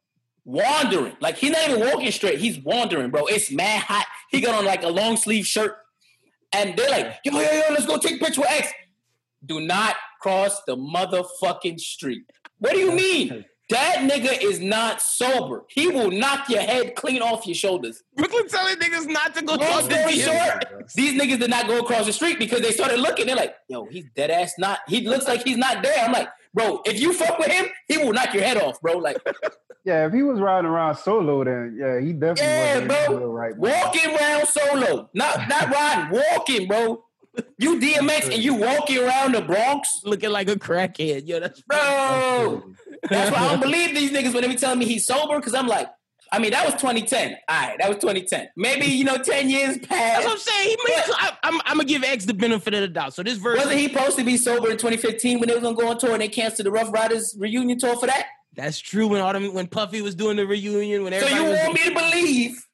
Wandering. 0.45 1.15
Like 1.19 1.37
he's 1.37 1.51
not 1.51 1.69
even 1.69 1.81
walking 1.81 2.11
straight. 2.11 2.39
He's 2.39 2.59
wandering, 2.59 3.09
bro. 3.11 3.25
It's 3.27 3.51
mad 3.51 3.81
hot. 3.81 4.05
He 4.29 4.41
got 4.41 4.55
on 4.55 4.65
like 4.65 4.83
a 4.83 4.89
long 4.89 5.17
sleeve 5.17 5.45
shirt. 5.45 5.77
And 6.51 6.77
they're 6.77 6.89
like, 6.89 7.19
yo, 7.25 7.31
yo, 7.33 7.41
yo, 7.41 7.63
let's 7.71 7.85
go 7.85 7.97
take 7.97 8.21
a 8.21 8.25
picture 8.25 8.41
with 8.41 8.51
X. 8.51 8.71
Do 9.45 9.59
not 9.59 9.95
cross 10.21 10.61
the 10.67 10.77
motherfucking 10.77 11.79
street. 11.79 12.23
What 12.59 12.73
do 12.73 12.79
you 12.79 12.91
mean? 12.91 13.45
That 13.69 13.99
nigga 13.99 14.43
is 14.43 14.59
not 14.59 15.01
sober. 15.01 15.63
He 15.69 15.87
will 15.87 16.11
knock 16.11 16.49
your 16.49 16.61
head 16.61 16.95
clean 16.95 17.21
off 17.21 17.47
your 17.47 17.55
shoulders. 17.55 18.03
Brooklyn 18.15 18.47
telling 18.49 18.75
niggas 18.75 19.07
not 19.07 19.33
to 19.35 19.41
go 19.43 19.53
Long 19.53 19.61
talk 19.61 19.89
to 19.89 19.95
story 19.95 20.19
short, 20.19 20.65
these 20.95 21.19
niggas 21.19 21.39
did 21.39 21.49
not 21.49 21.65
go 21.67 21.79
across 21.79 22.05
the 22.05 22.13
street 22.13 22.39
because 22.39 22.61
they 22.61 22.71
started 22.71 22.99
looking. 22.99 23.25
They're 23.25 23.37
like, 23.37 23.55
yo, 23.69 23.85
he's 23.85 24.05
dead 24.15 24.31
ass 24.31 24.53
not. 24.59 24.79
He 24.87 25.07
looks 25.07 25.27
like 25.27 25.43
he's 25.43 25.57
not 25.57 25.81
there. 25.81 26.03
I'm 26.03 26.11
like, 26.11 26.27
bro, 26.53 26.81
if 26.85 26.99
you 26.99 27.13
fuck 27.13 27.39
with 27.39 27.47
him, 27.47 27.65
he 27.87 27.97
will 27.97 28.11
knock 28.11 28.33
your 28.33 28.43
head 28.43 28.57
off, 28.57 28.79
bro. 28.81 28.97
Like, 28.97 29.17
Yeah, 29.85 30.05
if 30.07 30.13
he 30.13 30.23
was 30.23 30.39
riding 30.39 30.69
around 30.69 30.95
solo, 30.95 31.43
then 31.43 31.77
yeah, 31.79 31.99
he 31.99 32.13
definitely 32.13 32.45
Yeah, 32.45 32.73
wasn't 32.79 32.87
bro. 33.09 33.17
real 33.17 33.31
right. 33.33 33.57
now. 33.57 33.83
walking 33.83 34.15
around 34.15 34.47
solo, 34.47 35.09
not 35.13 35.49
not 35.49 35.69
riding, 35.69 36.21
walking, 36.31 36.67
bro. 36.67 37.03
You 37.57 37.79
DMX 37.79 38.31
and 38.33 38.43
you 38.43 38.53
walking 38.53 38.99
around 38.99 39.33
the 39.33 39.41
Bronx, 39.41 39.89
Looking 40.05 40.29
like 40.29 40.49
a 40.49 40.55
crackhead. 40.55 41.27
Yo, 41.27 41.39
that's 41.39 41.61
bro. 41.63 42.61
That's 43.09 43.31
why 43.31 43.37
I 43.39 43.49
don't 43.51 43.59
believe 43.61 43.95
these 43.95 44.11
niggas 44.11 44.33
when 44.33 44.43
they 44.43 44.47
be 44.49 44.55
telling 44.55 44.79
me 44.79 44.85
he's 44.85 45.05
sober, 45.05 45.37
because 45.37 45.55
I'm 45.55 45.67
like, 45.67 45.87
I 46.31 46.39
mean, 46.39 46.51
that 46.51 46.63
was 46.65 46.75
2010. 46.75 47.35
All 47.49 47.55
right, 47.55 47.75
that 47.79 47.87
was 47.89 47.97
2010. 47.97 48.49
Maybe, 48.55 48.85
you 48.85 49.03
know, 49.03 49.17
10 49.17 49.49
years 49.49 49.77
That's 49.77 50.23
what 50.25 50.31
I'm 50.33 50.37
saying. 50.37 50.69
He 50.69 50.77
made, 50.87 51.03
I, 51.17 51.37
I'm, 51.43 51.55
I'm 51.65 51.77
gonna 51.77 51.85
give 51.85 52.03
X 52.03 52.25
the 52.25 52.33
benefit 52.33 52.73
of 52.75 52.81
the 52.81 52.87
doubt. 52.87 53.13
So 53.15 53.21
this 53.23 53.37
verse, 53.37 53.57
Wasn't 53.59 53.77
he 53.79 53.87
supposed 53.89 54.17
to 54.17 54.23
be 54.23 54.37
sober 54.37 54.69
in 54.71 54.77
2015 54.77 55.39
when 55.39 55.49
they 55.49 55.55
was 55.55 55.63
gonna 55.63 55.75
go 55.75 55.87
on 55.89 55.97
tour 55.97 56.13
and 56.13 56.21
they 56.21 56.27
canceled 56.29 56.67
the 56.67 56.71
Rough 56.71 56.91
Riders 56.93 57.35
reunion 57.37 57.77
tour 57.79 57.97
for 57.99 58.05
that? 58.07 58.27
That's 58.55 58.79
true. 58.79 59.07
When 59.07 59.21
all 59.21 59.33
them, 59.33 59.53
when 59.53 59.67
Puffy 59.67 60.01
was 60.01 60.15
doing 60.15 60.37
the 60.37 60.45
reunion, 60.45 61.03
when 61.03 61.13
So 61.13 61.19
everybody 61.25 61.43
you 61.43 61.49
was, 61.49 61.59
want 61.59 61.73
me 61.73 61.83
to 61.85 61.93
believe 61.93 62.65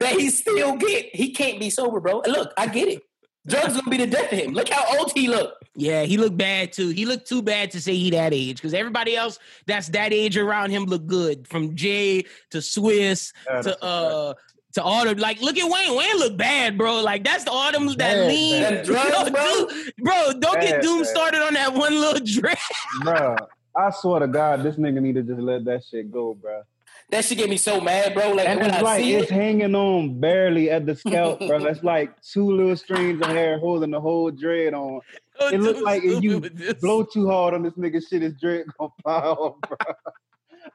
that 0.00 0.12
he 0.14 0.30
still 0.30 0.76
get 0.76 1.14
he 1.14 1.32
can't 1.32 1.60
be 1.60 1.70
sober, 1.70 2.00
bro? 2.00 2.20
And 2.22 2.32
look, 2.32 2.52
I 2.56 2.66
get 2.66 2.88
it. 2.88 3.02
Drugs 3.46 3.74
gonna 3.76 3.90
be 3.90 3.96
the 3.96 4.06
death 4.06 4.30
of 4.32 4.38
him. 4.38 4.52
Look 4.52 4.68
how 4.68 4.98
old 4.98 5.10
he 5.14 5.26
look. 5.28 5.54
yeah, 5.74 6.02
he 6.02 6.18
looked 6.18 6.36
bad 6.36 6.72
too. 6.72 6.88
He 6.90 7.06
looked 7.06 7.26
too 7.28 7.40
bad 7.42 7.70
to 7.70 7.80
say 7.80 7.94
he 7.94 8.10
that 8.10 8.34
age 8.34 8.56
because 8.56 8.74
everybody 8.74 9.16
else 9.16 9.38
that's 9.66 9.88
that 9.90 10.12
age 10.12 10.36
around 10.36 10.70
him 10.70 10.84
look 10.84 11.06
good. 11.06 11.48
From 11.48 11.74
Jay 11.74 12.22
to 12.50 12.58
Swizz 12.58 13.32
Yeah, 13.46 13.62
to 13.62 13.68
that's 13.70 13.82
a 13.82 13.84
uh 13.84 14.34
to 14.74 14.82
all 14.82 15.04
the 15.06 15.14
like. 15.14 15.40
Look 15.40 15.56
at 15.56 15.64
Wayne. 15.70 15.96
Wayne 15.96 16.16
look 16.18 16.36
bad, 16.36 16.76
bro. 16.76 17.00
Like 17.00 17.24
that's 17.24 17.44
the 17.44 17.50
all 17.50 17.72
them 17.72 17.86
that 17.86 17.96
Bad, 17.98 18.28
lean. 18.28 18.62
bad. 18.62 18.84
Drugs, 18.84 19.10
Yo, 19.10 19.30
bro. 19.30 19.66
dude, 19.68 19.92
bro, 19.98 20.32
don't 20.40 20.60
get 20.60 20.82
Doom 20.82 20.98
bad. 21.00 21.06
started 21.08 21.40
on 21.42 21.54
that 21.54 21.72
one 21.72 21.98
little 21.98 22.20
dress. 22.24 22.60
Bruh, 23.02 23.38
I 23.76 23.90
swear 23.90 24.20
to 24.20 24.26
God, 24.28 24.62
this 24.62 24.76
nigga 24.76 25.00
need 25.00 25.14
to 25.14 25.22
just 25.22 25.40
let 25.40 25.64
that 25.66 25.84
shit 25.84 26.10
go, 26.10 26.34
bro. 26.34 26.62
That 27.10 27.24
shit 27.24 27.38
get 27.38 27.48
me 27.48 27.56
so 27.56 27.80
mad, 27.80 28.12
bro. 28.12 28.32
Like 28.32 28.48
And 28.48 28.60
when 28.60 28.68
it's 28.68 28.78
I 28.78 28.80
like 28.82 29.00
see 29.00 29.14
it's 29.14 29.30
it, 29.30 29.34
hanging 29.34 29.74
on 29.74 30.20
barely 30.20 30.68
at 30.70 30.84
the 30.84 30.94
scalp, 30.94 31.38
bro. 31.38 31.64
It's 31.66 31.82
like 31.82 32.20
two 32.22 32.50
little 32.50 32.76
strings 32.76 33.20
of 33.22 33.28
hair 33.28 33.58
holding 33.58 33.90
the 33.92 34.00
whole 34.00 34.30
dread 34.30 34.74
on. 34.74 35.00
Oh, 35.40 35.48
it 35.48 35.60
looks 35.60 35.80
like 35.80 36.02
if 36.04 36.22
you 36.22 36.40
this. 36.40 36.74
blow 36.74 37.04
too 37.04 37.26
hard 37.28 37.54
on 37.54 37.62
this 37.62 37.72
nigga 37.74 38.02
shit, 38.06 38.22
his 38.22 38.34
dread 38.34 38.66
gonna 38.78 38.90
pile 39.04 39.32
off, 39.40 39.56
bro. 39.68 39.76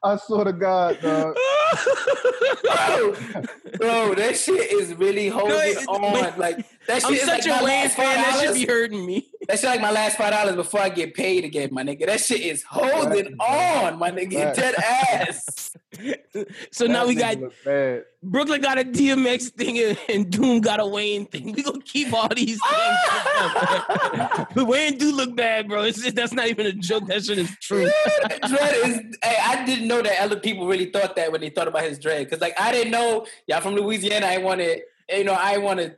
I 0.03 0.17
swear 0.17 0.45
to 0.45 0.53
God, 0.53 0.99
dog. 1.01 1.35
bro, 2.63 3.13
bro, 3.77 4.15
that 4.15 4.35
shit 4.37 4.71
is 4.71 4.93
really 4.95 5.27
holding 5.29 5.55
it- 5.55 5.87
on. 5.87 6.39
Like 6.39 6.65
that 6.87 7.05
I'm 7.05 7.13
is 7.13 7.21
such 7.21 7.45
like 7.45 7.45
a 7.45 7.49
my 7.49 7.63
Wayne 7.63 7.83
last 7.83 7.95
fan. 7.95 8.15
That 8.15 8.41
should 8.43 8.53
be 8.55 8.65
hurting 8.65 9.05
me. 9.05 9.29
That 9.47 9.59
shit 9.59 9.69
like 9.69 9.81
my 9.81 9.91
last 9.91 10.17
five 10.17 10.31
dollars 10.31 10.55
before 10.55 10.79
I 10.81 10.89
get 10.89 11.13
paid 11.13 11.43
again, 11.43 11.69
my 11.71 11.83
nigga. 11.83 12.05
That 12.05 12.19
shit 12.19 12.41
is 12.41 12.63
holding 12.63 13.37
Right. 13.37 13.83
on, 13.93 13.99
my 13.99 14.09
nigga. 14.11 14.45
Right. 14.45 14.55
Dead 14.55 14.75
ass. 14.75 15.75
So 16.71 16.87
now 16.87 17.05
we 17.05 17.13
got. 17.13 17.37
Brooklyn 18.23 18.61
got 18.61 18.79
a 18.79 18.83
DMX 18.83 19.49
thing 19.49 19.77
and- 19.77 19.97
and 20.09 20.31
Doom 20.31 20.59
got 20.61 20.79
a 20.79 20.85
Wayne 20.87 21.27
thing. 21.27 21.51
We 21.51 21.61
gonna 21.61 21.81
keep 21.83 22.11
all 22.11 22.27
these 22.29 22.59
things. 22.69 22.97
but 24.55 24.65
Wayne 24.67 24.97
do 24.97 25.15
look 25.15 25.35
bad, 25.35 25.67
bro. 25.67 25.83
It's 25.83 26.01
just, 26.01 26.15
that's 26.15 26.33
not 26.33 26.47
even 26.47 26.65
a 26.65 26.71
joke. 26.73 27.05
That 27.07 27.23
shit 27.23 27.37
is 27.37 27.55
true. 27.61 27.89
dread 28.47 28.75
is. 28.87 29.17
Hey, 29.23 29.37
I 29.41 29.63
didn't 29.65 29.87
know 29.87 30.01
that 30.01 30.19
other 30.19 30.39
people 30.39 30.65
really 30.67 30.87
thought 30.87 31.15
that 31.15 31.31
when 31.31 31.41
they 31.41 31.49
thought 31.49 31.67
about 31.67 31.83
his 31.83 31.99
dread. 31.99 32.27
Cause 32.29 32.41
like 32.41 32.59
I 32.59 32.71
didn't 32.71 32.91
know 32.91 33.27
y'all 33.47 33.61
from 33.61 33.75
Louisiana. 33.75 34.25
I 34.25 34.37
wanted, 34.39 34.81
you 35.09 35.23
know, 35.25 35.33
I 35.37 35.57
wanted 35.59 35.97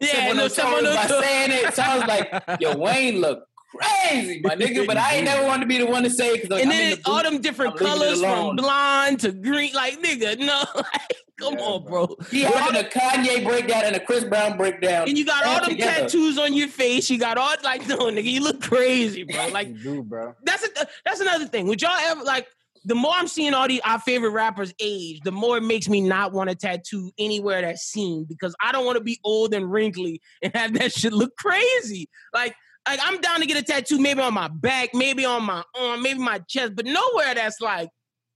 Yeah, 0.00 0.28
no 0.28 0.32
no, 0.34 0.48
someone 0.48 0.84
by 0.84 1.06
saying 1.06 1.50
it. 1.52 1.74
So 1.74 1.82
I 1.82 1.98
was 1.98 2.06
like, 2.06 2.44
yo, 2.60 2.76
Wayne 2.76 3.20
look 3.20 3.44
crazy, 3.70 4.40
my 4.42 4.54
nigga. 4.56 4.86
But 4.86 4.96
I 4.96 5.14
ain't 5.16 5.24
never 5.24 5.46
wanted 5.46 5.60
to 5.62 5.66
be 5.66 5.78
the 5.78 5.86
one 5.86 6.02
to 6.02 6.10
say 6.10 6.28
it. 6.30 6.50
Like, 6.50 6.62
And 6.62 6.72
I'm 6.72 6.78
in 6.80 6.90
then 6.90 6.98
the 7.04 7.10
all 7.10 7.22
them 7.22 7.40
different 7.40 7.72
I'm 7.72 7.78
colors 7.78 8.20
from 8.20 8.56
blonde 8.56 9.20
to 9.20 9.32
green. 9.32 9.72
Like, 9.74 10.00
nigga, 10.02 10.38
no. 10.38 10.62
Like, 10.74 11.12
come 11.38 11.54
Yeah, 11.54 11.64
on, 11.64 11.84
bro. 11.84 12.06
bro. 12.06 12.16
He 12.30 12.42
having 12.42 12.80
a 12.80 12.84
Kanye 12.88 13.44
breakdown 13.44 13.82
and 13.84 13.96
a 13.96 14.00
Chris 14.00 14.22
Brown 14.24 14.56
breakdown. 14.56 15.08
And 15.08 15.16
you 15.18 15.24
got 15.24 15.44
all 15.44 15.60
them 15.60 15.70
together. 15.70 16.02
tattoos 16.02 16.38
on 16.38 16.52
your 16.54 16.68
face. 16.68 17.10
You 17.10 17.18
got 17.18 17.38
all 17.38 17.54
like, 17.64 17.86
no, 17.88 17.98
nigga, 17.98 18.24
you 18.24 18.40
look 18.40 18.60
crazy, 18.62 19.24
bro. 19.24 19.48
Like, 19.48 19.80
do, 19.82 20.02
bro. 20.02 20.34
that's 20.44 20.64
a, 20.64 20.86
that's 21.04 21.20
another 21.20 21.46
thing. 21.46 21.66
Would 21.66 21.82
y'all 21.82 21.90
ever 21.92 22.22
like? 22.22 22.46
The 22.86 22.94
more 22.94 23.12
I'm 23.14 23.28
seeing 23.28 23.54
all 23.54 23.66
these 23.66 23.80
our 23.84 23.98
favorite 23.98 24.30
rappers 24.30 24.74
age, 24.78 25.20
the 25.24 25.32
more 25.32 25.56
it 25.58 25.62
makes 25.62 25.88
me 25.88 26.00
not 26.00 26.32
want 26.32 26.50
to 26.50 26.56
tattoo 26.56 27.10
anywhere 27.18 27.62
that's 27.62 27.82
seen 27.82 28.24
because 28.28 28.54
I 28.60 28.72
don't 28.72 28.84
want 28.84 28.98
to 28.98 29.04
be 29.04 29.18
old 29.24 29.54
and 29.54 29.70
wrinkly 29.70 30.20
and 30.42 30.54
have 30.54 30.74
that 30.74 30.92
shit 30.92 31.12
look 31.12 31.34
crazy. 31.36 32.08
Like 32.34 32.54
like 32.86 33.00
I'm 33.02 33.20
down 33.22 33.40
to 33.40 33.46
get 33.46 33.56
a 33.56 33.62
tattoo, 33.62 33.98
maybe 33.98 34.20
on 34.20 34.34
my 34.34 34.48
back, 34.48 34.90
maybe 34.92 35.24
on 35.24 35.44
my 35.44 35.62
arm, 35.80 36.02
maybe 36.02 36.18
my 36.18 36.40
chest, 36.48 36.74
but 36.76 36.84
nowhere 36.84 37.34
that's 37.34 37.60
like 37.60 37.88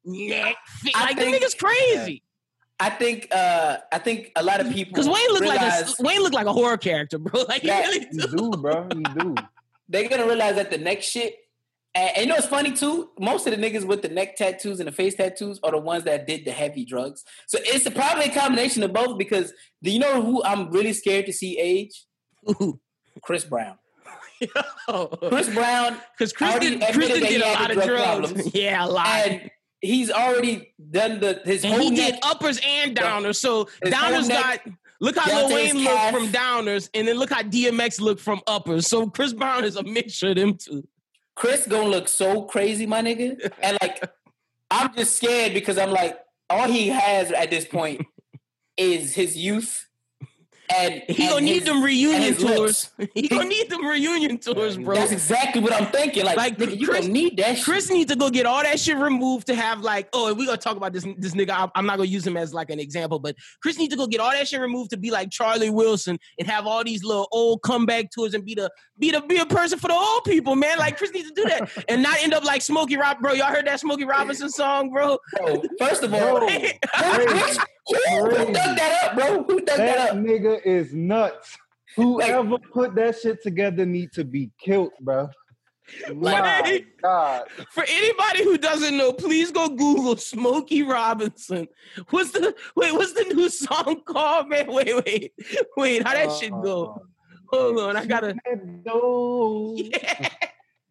neck. 0.04 0.56
Fit. 0.80 0.96
I 0.96 1.04
Like 1.04 1.18
think- 1.18 1.38
the 1.38 1.44
nigga's 1.44 1.54
crazy. 1.54 2.22
I 2.80 2.90
think 2.90 3.28
uh 3.32 3.78
I 3.92 3.98
think 3.98 4.30
a 4.36 4.42
lot 4.42 4.60
of 4.60 4.72
people 4.72 4.92
Because 4.94 5.08
Wayne 5.08 5.28
looked 5.32 5.46
like 5.46 5.60
a 5.60 5.84
Wayne 6.00 6.22
looked 6.22 6.34
like 6.36 6.46
a 6.46 6.52
horror 6.52 6.78
character, 6.78 7.18
bro. 7.18 7.42
Like 7.48 7.62
he 7.62 7.68
Yeah. 7.68 7.80
really 7.80 8.06
You 8.12 8.26
do, 8.28 8.50
bro. 8.52 8.88
You 8.94 9.02
do. 9.18 9.34
they're 9.88 10.08
gonna 10.08 10.26
realize 10.26 10.54
that 10.54 10.70
the 10.70 10.78
next 10.78 11.06
shit. 11.06 11.34
And, 11.98 12.10
and 12.16 12.26
you 12.26 12.26
know 12.30 12.36
it's 12.36 12.46
funny 12.46 12.72
too? 12.72 13.10
Most 13.18 13.46
of 13.46 13.56
the 13.56 13.62
niggas 13.62 13.84
with 13.84 14.02
the 14.02 14.08
neck 14.08 14.36
tattoos 14.36 14.78
and 14.80 14.86
the 14.88 14.92
face 14.92 15.14
tattoos 15.16 15.58
are 15.62 15.70
the 15.72 15.78
ones 15.78 16.04
that 16.04 16.26
did 16.26 16.44
the 16.44 16.52
heavy 16.52 16.84
drugs. 16.84 17.24
So 17.46 17.58
it's 17.62 17.88
probably 17.90 18.26
a 18.26 18.34
combination 18.34 18.82
of 18.82 18.92
both. 18.92 19.18
Because 19.18 19.52
do 19.82 19.90
you 19.90 19.98
know 19.98 20.22
who 20.22 20.42
I'm 20.44 20.70
really 20.70 20.92
scared 20.92 21.26
to 21.26 21.32
see 21.32 21.58
age? 21.58 22.04
Chris 23.22 23.44
Brown. 23.44 23.76
Chris 25.28 25.48
Brown, 25.52 25.96
Because 26.16 26.32
Chris 26.32 26.58
did, 26.60 26.80
Chris 26.92 27.08
did 27.08 27.24
he 27.24 27.36
a 27.36 27.40
lot 27.40 27.70
of 27.70 27.76
drug 27.76 27.88
drugs. 27.88 28.04
problems. 28.32 28.50
yeah, 28.54 28.84
a 28.84 28.86
lot. 28.86 29.06
and 29.08 29.50
he's 29.80 30.10
already 30.10 30.72
done 30.90 31.18
the 31.20 31.40
his 31.44 31.64
And 31.64 31.72
whole 31.74 31.82
he 31.82 31.90
neck. 31.90 32.12
did 32.14 32.20
uppers 32.22 32.60
and 32.64 32.96
downers. 32.96 33.36
So 33.36 33.64
downers 33.84 34.28
neck- 34.28 34.64
got 34.64 34.74
look 35.00 35.16
how 35.18 35.34
Lil 35.48 35.54
Wayne 35.54 35.78
looked 35.78 36.10
from 36.12 36.28
downers, 36.28 36.88
and 36.94 37.06
then 37.08 37.16
look 37.16 37.30
how 37.30 37.42
DMX 37.42 38.00
looked 38.00 38.20
from 38.20 38.40
uppers. 38.46 38.86
So 38.86 39.08
Chris 39.10 39.32
Brown 39.32 39.64
is 39.64 39.74
a 39.76 39.82
mixture 39.82 40.28
of 40.30 40.36
them 40.36 40.54
two. 40.56 40.86
Chris 41.38 41.68
gonna 41.68 41.88
look 41.88 42.08
so 42.08 42.42
crazy, 42.42 42.84
my 42.84 43.00
nigga. 43.00 43.52
And 43.62 43.78
like, 43.80 44.02
I'm 44.72 44.92
just 44.96 45.16
scared 45.16 45.54
because 45.54 45.78
I'm 45.78 45.92
like, 45.92 46.18
all 46.50 46.66
he 46.66 46.88
has 46.88 47.30
at 47.30 47.48
this 47.48 47.64
point 47.64 48.04
is 48.76 49.14
his 49.14 49.36
youth. 49.36 49.87
And 50.76 51.02
He 51.08 51.24
and 51.24 51.30
gonna 51.32 51.40
need 51.46 51.64
them 51.64 51.82
reunion 51.82 52.20
his 52.22 52.38
tours. 52.38 52.90
He 53.14 53.26
gonna 53.28 53.44
need 53.48 53.70
them 53.70 53.86
reunion 53.86 54.38
tours, 54.38 54.76
bro. 54.76 54.94
That's 54.94 55.12
exactly 55.12 55.62
what 55.62 55.72
I'm 55.72 55.86
thinking. 55.86 56.24
Like, 56.24 56.36
Like, 56.36 56.58
nigga, 56.58 56.78
you 56.78 56.86
Chris- 56.86 57.00
gonna 57.02 57.12
need 57.12 57.36
that 57.38 57.56
shit. 57.56 57.64
Chris 57.64 57.90
needs 57.90 58.12
to 58.12 58.18
go 58.18 58.28
get 58.30 58.44
all 58.46 58.62
that 58.62 58.78
shit 58.78 58.96
removed 58.96 59.46
to 59.46 59.54
have 59.54 59.80
like, 59.80 60.08
oh, 60.12 60.32
we 60.34 60.44
gonna 60.46 60.58
talk 60.58 60.76
about 60.76 60.92
this 60.92 61.06
this 61.16 61.34
nigga. 61.34 61.50
I- 61.50 61.70
I'm 61.74 61.86
not 61.86 61.96
gonna 61.96 62.08
use 62.08 62.26
him 62.26 62.36
as 62.36 62.52
like 62.52 62.70
an 62.70 62.80
example, 62.80 63.18
but 63.18 63.34
Chris 63.62 63.78
needs 63.78 63.92
to 63.92 63.96
go 63.96 64.06
get 64.06 64.20
all 64.20 64.30
that 64.30 64.46
shit 64.46 64.60
removed 64.60 64.90
to 64.90 64.96
be 64.96 65.10
like 65.10 65.30
Charlie 65.30 65.70
Wilson 65.70 66.18
and 66.38 66.48
have 66.48 66.66
all 66.66 66.84
these 66.84 67.02
little 67.02 67.28
old 67.32 67.62
comeback 67.62 68.10
tours 68.10 68.34
and 68.34 68.44
be 68.44 68.54
the 68.54 68.70
be 68.98 69.10
the 69.10 69.20
be 69.22 69.38
a 69.38 69.46
person 69.46 69.78
for 69.78 69.88
the 69.88 69.94
old 69.94 70.24
people, 70.24 70.54
man. 70.54 70.78
Like 70.78 70.98
Chris 70.98 71.12
needs 71.12 71.28
to 71.28 71.34
do 71.34 71.48
that 71.48 71.70
and 71.88 72.02
not 72.02 72.18
end 72.22 72.34
up 72.34 72.44
like 72.44 72.62
Smokey 72.62 72.96
Rob, 72.96 73.20
bro. 73.20 73.32
Y'all 73.32 73.46
heard 73.46 73.66
that 73.66 73.80
Smokey 73.80 74.04
Robinson 74.04 74.50
song, 74.50 74.90
bro? 74.90 75.18
Bro, 75.38 75.62
first 75.78 76.02
of 76.02 76.12
all, 76.12 76.40
Bro, 76.48 76.48
who, 77.88 77.94
who, 78.08 78.28
who 78.36 78.52
dug 78.52 78.76
that 78.76 79.00
up, 79.04 79.14
bro? 79.16 79.42
Who 79.44 79.56
dug 79.60 79.66
that 79.66 79.76
That 79.78 80.10
up? 80.10 80.16
nigga 80.16 80.60
is 80.64 80.92
nuts. 80.92 81.56
Whoever 81.96 82.58
put 82.58 82.94
that 82.96 83.18
shit 83.18 83.42
together 83.42 83.84
need 83.86 84.12
to 84.12 84.24
be 84.24 84.50
killed, 84.58 84.92
bro. 85.00 85.30
My 86.14 86.84
God. 87.02 87.44
For 87.70 87.82
anybody 87.88 88.44
who 88.44 88.58
doesn't 88.58 88.94
know, 88.96 89.10
please 89.12 89.50
go 89.50 89.70
Google 89.70 90.16
Smokey 90.16 90.82
Robinson. 90.82 91.66
What's 92.10 92.30
the 92.32 92.54
wait? 92.76 92.92
What's 92.92 93.14
the 93.14 93.24
new 93.34 93.48
song 93.48 94.02
called, 94.04 94.50
man? 94.50 94.66
Wait, 94.72 94.94
wait, 95.06 95.32
wait. 95.78 96.06
How 96.06 96.12
that 96.12 96.30
shit 96.32 96.50
go? 96.50 96.86
Uh, 96.94 96.98
Hold 97.56 97.78
on, 97.80 97.96
I 97.96 98.04
gotta. 98.04 98.36
That 98.44 98.84
dough. 98.84 99.76
Yeah. 99.78 100.28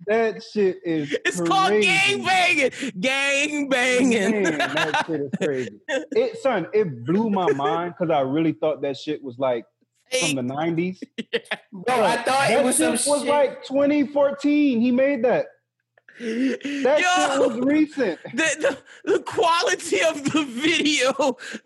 That 0.06 0.44
shit 0.44 0.80
is 0.86 1.16
It's 1.26 1.42
called 1.42 1.82
gang 1.82 2.24
banging. 2.24 2.72
Gang 3.00 3.68
banging. 3.70 4.44
Man, 4.44 4.58
that 4.58 5.06
shit 5.08 5.22
is 5.22 5.32
crazy. 5.42 5.80
It 5.90 6.38
son, 6.42 6.68
it 6.74 7.04
blew 7.06 7.30
my 7.30 7.52
mind 7.54 7.96
because 7.98 8.14
I 8.14 8.22
really 8.22 8.54
thought 8.54 8.82
that 8.84 8.96
shit 8.98 9.24
was 9.24 9.40
like 9.40 9.66
from 10.20 10.36
the 10.36 10.44
nineties. 10.44 11.02
Bro, 11.74 12.04
I 12.04 12.18
thought 12.18 12.52
it 12.52 12.64
was 12.64 12.78
some 12.78 12.92
was 12.92 13.04
shit. 13.04 13.26
like 13.28 13.64
2014. 13.66 14.80
He 14.80 14.92
made 14.92 15.24
that. 15.26 15.48
That 16.20 17.00
Yo, 17.40 17.48
was 17.48 17.60
recent. 17.60 18.20
the, 18.34 18.78
the, 19.06 19.14
the 19.14 19.20
quality 19.20 20.02
of 20.02 20.24
the 20.32 20.44
video, 20.46 21.14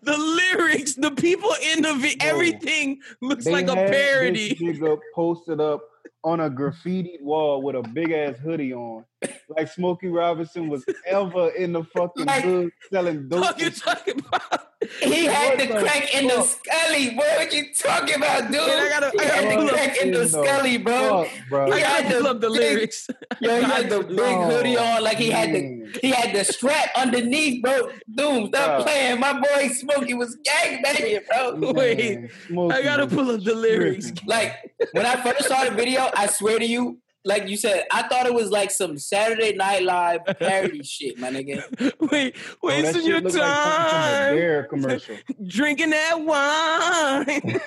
the 0.02 0.16
lyrics, 0.18 0.94
the 0.94 1.10
people 1.12 1.54
in 1.72 1.82
the 1.82 1.94
video, 1.94 2.18
everything 2.20 3.00
looks 3.22 3.46
They 3.46 3.52
like 3.52 3.68
a 3.68 3.74
parody. 3.74 4.50
This 4.50 4.60
nigga 4.78 4.98
posted 5.14 5.58
up 5.58 5.82
on 6.24 6.40
a 6.40 6.50
graffitied 6.50 7.22
wall 7.22 7.62
with 7.62 7.76
a 7.76 7.82
big 7.82 8.12
ass 8.12 8.38
hoodie 8.38 8.74
on, 8.74 9.04
like 9.48 9.68
Smokey 9.68 10.08
Robinson 10.08 10.68
was 10.68 10.84
ever 11.06 11.48
in 11.50 11.72
the 11.72 11.84
fucking 11.84 12.24
Like- 12.26 12.44
hood 12.44 12.70
selling 12.92 13.28
dope. 13.28 13.40
What 13.42 13.60
you 13.60 13.70
talking 13.70 14.18
about? 14.18 14.68
He 15.00 15.26
had 15.26 15.50
What 15.50 15.58
the 15.68 15.74
the 15.74 15.80
crack 15.80 16.14
in 16.14 16.26
the 16.26 16.42
scully, 16.42 17.10
bro. 17.14 17.24
What 17.36 17.52
you 17.52 17.72
talking 17.72 18.16
about, 18.16 18.50
dude? 18.50 18.60
I 18.60 18.88
gotta- 18.88 19.06
I 19.06 19.24
gotta 19.24 19.32
had 19.46 19.54
pull 19.56 19.66
the 19.66 19.72
crack 19.72 19.96
in 20.02 20.10
the 20.12 20.28
scully, 20.28 20.76
bro. 20.78 21.24
Fuck, 21.24 21.48
bro. 21.48 21.70
I 21.70 21.76
He 21.76 21.82
had 21.82 22.02
gotta 22.02 22.14
pull 22.14 22.22
the 22.24 22.30
up 22.30 22.40
the 22.40 22.48
big- 22.50 22.58
lyrics. 22.58 23.06
Yo, 23.40 23.56
he 23.56 23.62
had 23.62 23.88
the 23.90 24.00
big 24.02 24.18
Oh, 24.18 24.50
hoodie 24.50 24.76
on, 24.76 25.04
like 25.04 25.18
he 25.18 25.30
had 25.30 25.52
the 25.54 25.98
he 26.00 26.10
had 26.10 26.34
the 26.34 26.44
strap 26.44 26.88
underneath, 26.96 27.62
bro. 27.62 27.90
Doom, 28.12 28.48
stop 28.48 28.78
Yeah. 28.80 28.82
playing. 28.84 29.20
My 29.20 29.34
boy 29.38 29.68
Smokey 29.68 30.14
was 30.14 30.36
gang 30.44 30.82
banging, 30.82 31.20
bro. 31.30 31.72
Wait, 31.72 32.20
Man, 32.20 32.30
Smokey 32.48 32.74
I 32.74 32.82
gotta 32.82 33.06
pull 33.06 33.30
up 33.30 33.44
the 33.44 33.54
lyrics. 33.54 34.06
tripping. 34.06 34.26
Like 34.28 34.72
when 34.92 35.06
I 35.06 35.14
first 35.22 35.46
saw 35.48 35.64
the 35.64 35.70
video, 35.70 36.10
I 36.14 36.26
swear 36.26 36.58
to 36.58 36.66
you, 36.66 36.98
like 37.24 37.48
you 37.48 37.56
said, 37.56 37.84
I 37.92 38.02
thought 38.08 38.26
it 38.26 38.34
was 38.34 38.50
like 38.50 38.70
some 38.70 38.98
Saturday 38.98 39.54
Night 39.54 39.82
Live 39.84 40.20
parody 40.38 40.82
shit, 40.82 41.18
my 41.18 41.30
nigga. 41.30 41.62
Wait, 42.10 42.36
Bro, 42.60 42.70
that 42.70 42.84
wasting 42.84 42.94
shit 42.94 43.04
your 43.04 43.20
look 43.20 43.34
like 43.34 43.62
from 43.62 43.84
the 43.84 43.90
time 43.90 44.36
Dare 44.36 44.64
commercial. 44.70 45.16
drinking 45.46 45.90
that 45.90 46.20
wine, 46.20 47.60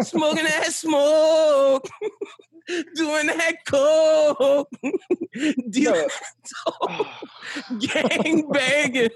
smoking 0.00 0.44
that 0.44 0.72
smoke, 0.72 1.86
doing 2.94 3.26
that 3.26 3.56
coke, 3.66 4.70
dealing 5.70 6.08
gang 7.78 8.50
banging. 8.50 9.10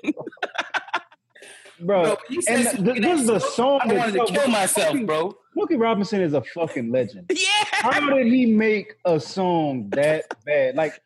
Bro, 1.81 2.03
Bro, 2.05 2.17
and 2.49 2.85
th- 2.87 3.03
this 3.03 3.21
is 3.21 3.27
the 3.27 3.39
song 3.39 3.81
I 3.83 3.95
wanted 3.95 4.13
to 4.15 4.27
kill 4.27 4.49
myself, 4.49 4.91
Smokey- 4.91 5.05
bro. 5.07 5.37
Smokey 5.53 5.77
Robinson 5.77 6.21
is 6.21 6.35
a 6.35 6.43
fucking 6.43 6.91
legend. 6.91 7.27
Yeah, 7.35 7.47
How 7.71 8.15
did 8.15 8.27
he 8.27 8.47
make 8.47 8.95
a 9.05 9.19
song 9.21 9.89
that 9.91 10.25
bad? 10.45 10.77
Like, 10.77 11.01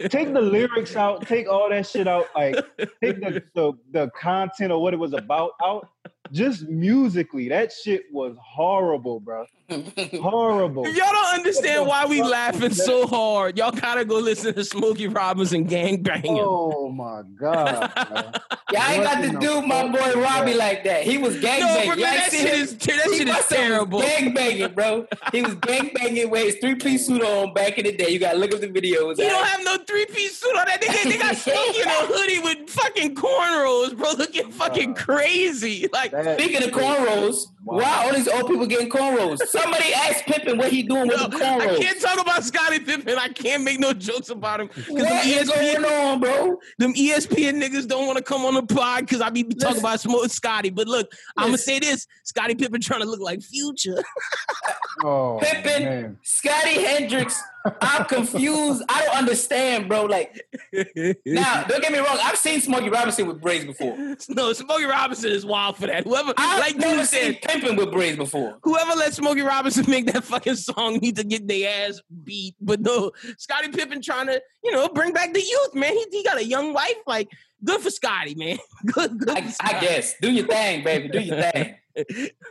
take 0.00 0.32
the 0.32 0.40
lyrics 0.40 0.96
out, 0.96 1.26
take 1.26 1.48
all 1.48 1.68
that 1.70 1.86
shit 1.86 2.06
out, 2.08 2.26
like 2.34 2.54
take 3.02 3.20
the, 3.20 3.42
the 3.54 3.72
the 3.92 4.10
content 4.18 4.72
or 4.72 4.80
what 4.82 4.94
it 4.94 4.98
was 4.98 5.12
about 5.12 5.52
out. 5.62 5.88
Just 6.32 6.68
musically, 6.68 7.48
that 7.48 7.72
shit 7.72 8.04
was 8.12 8.36
horrible, 8.42 9.20
bro. 9.20 9.46
Horrible. 10.20 10.86
Y'all 10.88 10.94
don't 11.12 11.34
understand 11.34 11.86
why 11.86 12.06
we 12.06 12.22
laughing 12.22 12.72
so 12.72 13.06
hard, 13.06 13.58
y'all 13.58 13.72
gotta 13.72 14.04
go 14.04 14.18
listen 14.18 14.54
to 14.54 14.64
Smokey 14.64 15.08
Robinson 15.08 15.64
gang 15.64 16.02
banging. 16.02 16.38
Oh 16.40 16.88
my 16.90 17.22
god. 17.38 17.92
Y'all 18.72 18.82
ain't 18.90 19.04
got 19.04 19.22
to 19.22 19.38
do 19.38 19.62
my 19.62 19.86
boy 19.88 20.20
Robbie 20.20 20.52
that? 20.52 20.58
like 20.58 20.84
that. 20.84 21.02
He 21.04 21.18
was 21.18 21.38
gang 21.40 21.60
No, 21.60 21.66
banging. 21.68 21.92
bro, 21.94 22.02
that 22.02 22.30
shit 22.32 22.52
is 22.54 22.76
that 22.78 23.00
He 23.10 23.18
shit 23.18 23.28
is 23.28 23.46
terrible. 23.46 24.00
Gang 24.00 24.34
banging, 24.34 24.72
bro. 24.74 25.06
He 25.32 25.42
was 25.42 25.54
gang 25.56 25.90
banging 25.94 26.30
with 26.30 26.44
his 26.44 26.56
three 26.56 26.74
piece 26.74 27.06
suit 27.06 27.22
on 27.22 27.54
back 27.54 27.78
in 27.78 27.84
the 27.86 27.92
day. 27.96 28.10
You 28.10 28.18
gotta 28.18 28.38
look 28.38 28.52
up 28.54 28.60
the 28.60 28.68
videos. 28.68 29.16
He 29.16 29.22
don't 29.28 29.46
have 29.46 29.64
no 29.64 29.76
three 29.84 30.06
piece 30.06 30.36
suit 30.38 30.56
on 30.56 30.66
that. 30.66 30.80
They 30.80 30.86
got, 30.88 31.04
they 31.04 31.18
got 31.18 31.36
Smokey 31.36 31.80
in 31.80 31.88
a 31.88 31.90
hoodie 32.06 32.38
with 32.40 32.68
fucking 32.70 33.14
cornrows, 33.14 33.96
bro, 33.96 34.12
looking 34.18 34.50
fucking 34.50 34.94
crazy. 34.94 35.88
Like, 35.92 36.12
That 36.24 36.38
Speaking 36.40 36.62
of 36.62 36.70
cornrows, 36.70 37.46
Wow. 37.64 37.76
why 37.78 38.04
all 38.06 38.14
these 38.14 38.28
old 38.28 38.46
people 38.48 38.66
getting 38.66 38.88
cornrows? 38.88 39.38
Somebody 39.48 39.92
asked 39.92 40.24
Pippen 40.24 40.56
what 40.56 40.70
he 40.72 40.82
doing 40.82 41.08
with 41.08 41.20
yo, 41.20 41.28
the 41.28 41.36
cornrows. 41.36 41.76
I 41.76 41.78
can't 41.78 42.00
talk 42.00 42.20
about 42.20 42.42
Scottie 42.44 42.78
Pippen. 42.80 43.18
I 43.18 43.28
can't 43.28 43.62
make 43.64 43.78
no 43.80 43.92
jokes 43.92 44.30
about 44.30 44.60
him 44.60 44.68
because 44.68 44.86
them 44.86 45.02
What 45.04 45.26
is 45.26 45.50
ESPN, 45.50 45.82
going 45.82 45.84
on, 45.84 46.20
bro? 46.20 46.58
them 46.78 46.94
ESPN 46.94 47.60
niggas 47.62 47.86
don't 47.86 48.06
want 48.06 48.16
to 48.18 48.24
come 48.24 48.44
on 48.46 48.54
the 48.54 48.62
pod 48.62 49.00
because 49.00 49.20
I 49.20 49.30
be 49.30 49.42
talking 49.44 49.80
about 49.80 50.00
Smoke 50.00 50.30
Scotty. 50.30 50.70
But 50.70 50.86
look, 50.88 51.10
I'm 51.36 51.48
gonna 51.48 51.58
say 51.58 51.78
this: 51.80 52.06
Scottie 52.24 52.54
Pippen 52.54 52.80
trying 52.80 53.00
to 53.02 53.06
look 53.08 53.20
like 53.20 53.42
Future. 53.42 54.02
Oh, 55.04 55.38
Pippen, 55.42 55.84
man. 55.84 56.18
Scotty 56.22 56.82
Hendricks. 56.82 57.40
I'm 57.80 58.04
confused. 58.06 58.82
I 58.88 59.04
don't 59.04 59.16
understand, 59.16 59.88
bro. 59.88 60.04
Like, 60.04 60.40
now, 61.24 61.64
don't 61.64 61.82
get 61.82 61.92
me 61.92 61.98
wrong. 61.98 62.18
I've 62.22 62.36
seen 62.38 62.60
Smokey 62.60 62.88
Robinson 62.90 63.26
with 63.26 63.40
braids 63.40 63.64
before. 63.64 63.96
no, 64.28 64.52
Smokey 64.52 64.84
Robinson 64.84 65.30
is 65.32 65.44
wild 65.46 65.76
for 65.76 65.86
that. 65.86 66.04
Whoever, 66.04 66.32
I've 66.36 66.60
like 66.60 66.76
never 66.76 67.04
seen 67.04 67.34
said, 67.34 67.42
Pimpin' 67.42 67.76
with 67.76 67.90
braids 67.92 68.16
before. 68.16 68.58
whoever 68.62 68.92
let 68.94 69.14
Smokey 69.14 69.42
Robinson 69.42 69.84
make 69.90 70.06
that 70.12 70.24
fucking 70.24 70.56
song 70.56 70.98
need 70.98 71.16
to 71.16 71.24
get 71.24 71.46
their 71.48 71.88
ass 71.88 72.00
beat. 72.24 72.54
But 72.60 72.80
no, 72.80 73.12
Scottie 73.38 73.68
Pippen 73.68 74.02
trying 74.02 74.26
to, 74.26 74.40
you 74.64 74.72
know, 74.72 74.88
bring 74.88 75.12
back 75.12 75.32
the 75.32 75.40
youth, 75.42 75.74
man. 75.74 75.92
He, 75.92 76.06
he 76.10 76.24
got 76.24 76.38
a 76.38 76.44
young 76.44 76.72
wife. 76.72 76.96
Like, 77.06 77.28
good 77.64 77.80
for 77.80 77.90
Scotty, 77.90 78.34
man. 78.34 78.58
Good, 78.86 79.18
good. 79.18 79.30
I, 79.30 79.52
I 79.60 79.80
guess. 79.80 80.14
Do 80.20 80.30
your 80.30 80.46
thing, 80.46 80.84
baby. 80.84 81.08
Do 81.08 81.20
your 81.20 81.40
thing. 81.42 81.74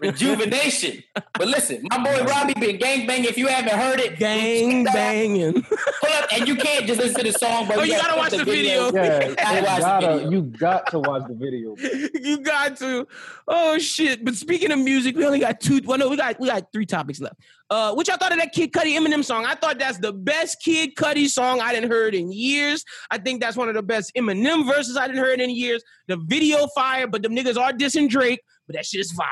Rejuvenation. 0.01 1.03
But 1.33 1.47
listen, 1.47 1.83
my 1.89 2.03
boy 2.03 2.23
Robbie 2.23 2.53
been 2.59 2.77
gang 2.77 3.07
banging. 3.07 3.25
If 3.25 3.37
you 3.37 3.47
haven't 3.47 3.73
heard 3.73 3.99
it, 3.99 4.17
Gang 4.19 4.83
banging. 4.85 5.53
pull 5.63 6.09
up, 6.13 6.29
and 6.33 6.47
you 6.47 6.55
can't 6.55 6.85
just 6.85 6.99
listen 6.99 7.23
to 7.23 7.31
the 7.31 7.37
song, 7.37 7.67
but 7.67 7.77
Oh, 7.77 7.83
you 7.83 7.93
you 7.93 7.99
gotta 7.99 8.13
put 8.13 8.17
watch 8.19 8.31
the 8.31 8.43
video. 8.45 8.91
Yeah, 8.93 9.23
You 9.23 9.29
you 9.29 9.35
gotta 9.35 9.61
watch 9.63 9.75
the 9.77 9.81
gotta, 9.81 10.13
video. 10.17 10.29
you 10.31 10.41
got 10.41 10.91
to 10.91 10.99
watch 10.99 11.23
the 11.27 11.35
video. 11.35 11.75
you 12.21 12.37
got 12.41 12.77
to. 12.77 13.07
Oh 13.47 13.77
shit! 13.77 14.23
But 14.25 14.35
speaking 14.35 14.71
of 14.71 14.79
music, 14.79 15.15
we 15.15 15.25
only 15.25 15.39
got 15.39 15.59
two. 15.59 15.81
Well, 15.85 15.97
no, 15.97 16.09
we 16.09 16.17
got 16.17 16.39
we 16.39 16.47
got 16.47 16.71
three 16.71 16.85
topics 16.85 17.19
left. 17.19 17.35
Uh, 17.69 17.93
what 17.93 18.07
y'all 18.07 18.17
thought 18.17 18.31
of 18.31 18.37
that 18.37 18.53
Kid 18.53 18.71
Cudi 18.71 18.95
Eminem 18.97 19.23
song? 19.23 19.43
I 19.45 19.55
thought 19.55 19.79
that's 19.79 19.97
the 19.97 20.13
best 20.13 20.61
Kid 20.63 20.95
Cudi 20.95 21.27
song 21.27 21.61
I 21.61 21.73
didn't 21.73 21.89
heard 21.89 22.13
in 22.13 22.31
years. 22.31 22.83
I 23.09 23.17
think 23.17 23.41
that's 23.41 23.57
one 23.57 23.69
of 23.69 23.75
the 23.75 23.81
best 23.81 24.11
Eminem 24.15 24.65
verses 24.67 24.97
I 24.97 25.07
didn't 25.07 25.23
heard 25.23 25.39
in 25.41 25.49
years. 25.49 25.83
The 26.07 26.17
video 26.17 26.67
fire, 26.75 27.07
but 27.07 27.23
them 27.23 27.35
niggas 27.35 27.57
are 27.59 27.71
dissing 27.73 28.07
Drake, 28.07 28.41
but 28.67 28.75
that 28.75 28.85
shit 28.85 29.01
is 29.01 29.11
fire. 29.11 29.27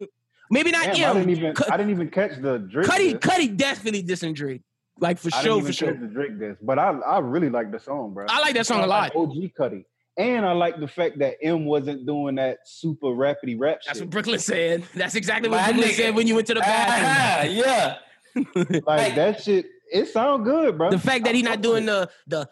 Maybe 0.50 0.70
not 0.70 0.84
Damn, 0.84 1.16
I 1.16 1.18
didn't 1.20 1.30
even, 1.30 1.54
Cu- 1.54 1.64
I 1.72 1.76
didn't 1.76 1.90
even 1.92 2.10
catch 2.10 2.40
the 2.40 2.58
Drake. 2.58 2.86
Cudi, 2.86 3.18
diss. 3.18 3.30
Cudi 3.30 3.56
definitely 3.56 4.02
dissing 4.02 4.34
Drake, 4.34 4.62
like 5.00 5.18
for 5.18 5.30
I 5.34 5.42
sure, 5.42 5.54
didn't 5.56 5.66
for 5.66 5.72
sure. 5.72 5.92
catch 5.92 6.00
the 6.00 6.06
Drake 6.06 6.38
this, 6.38 6.56
but 6.62 6.78
I, 6.78 6.90
I 6.90 7.18
really 7.20 7.50
like 7.50 7.72
the 7.72 7.78
song, 7.78 8.12
bro. 8.14 8.26
I 8.28 8.40
like 8.40 8.54
that 8.54 8.66
song 8.66 8.80
a 8.80 8.82
I 8.82 8.86
lot. 8.86 9.02
like 9.02 9.16
OG 9.16 9.34
Cudi. 9.58 9.84
And 10.16 10.46
I 10.46 10.52
like 10.52 10.78
the 10.78 10.86
fact 10.86 11.18
that 11.18 11.38
M 11.42 11.64
wasn't 11.64 12.06
doing 12.06 12.36
that 12.36 12.58
super 12.66 13.08
rapidy 13.08 13.58
rap 13.58 13.78
shit 13.82 13.86
That's 13.88 14.00
what. 14.00 14.10
Brooklyn 14.10 14.38
said. 14.38 14.84
That's 14.94 15.16
exactly 15.16 15.48
what 15.48 15.56
My 15.60 15.72
Brooklyn 15.72 15.88
nigga. 15.88 15.94
said 15.96 16.14
when 16.14 16.28
you 16.28 16.36
went 16.36 16.46
to 16.46 16.54
the 16.54 16.60
bathroom. 16.60 17.08
Ah, 17.08 17.42
yeah. 17.42 17.96
Like 18.86 19.14
that 19.16 19.42
shit, 19.42 19.66
it 19.92 20.06
sound 20.06 20.44
good, 20.44 20.76
bro. 20.78 20.90
The 20.90 20.98
fact 20.98 21.24
that 21.24 21.34
he's 21.34 21.42
not 21.44 21.62
doing 21.62 21.84
fuck 21.86 21.86
the 21.86 22.08
the 22.26 22.48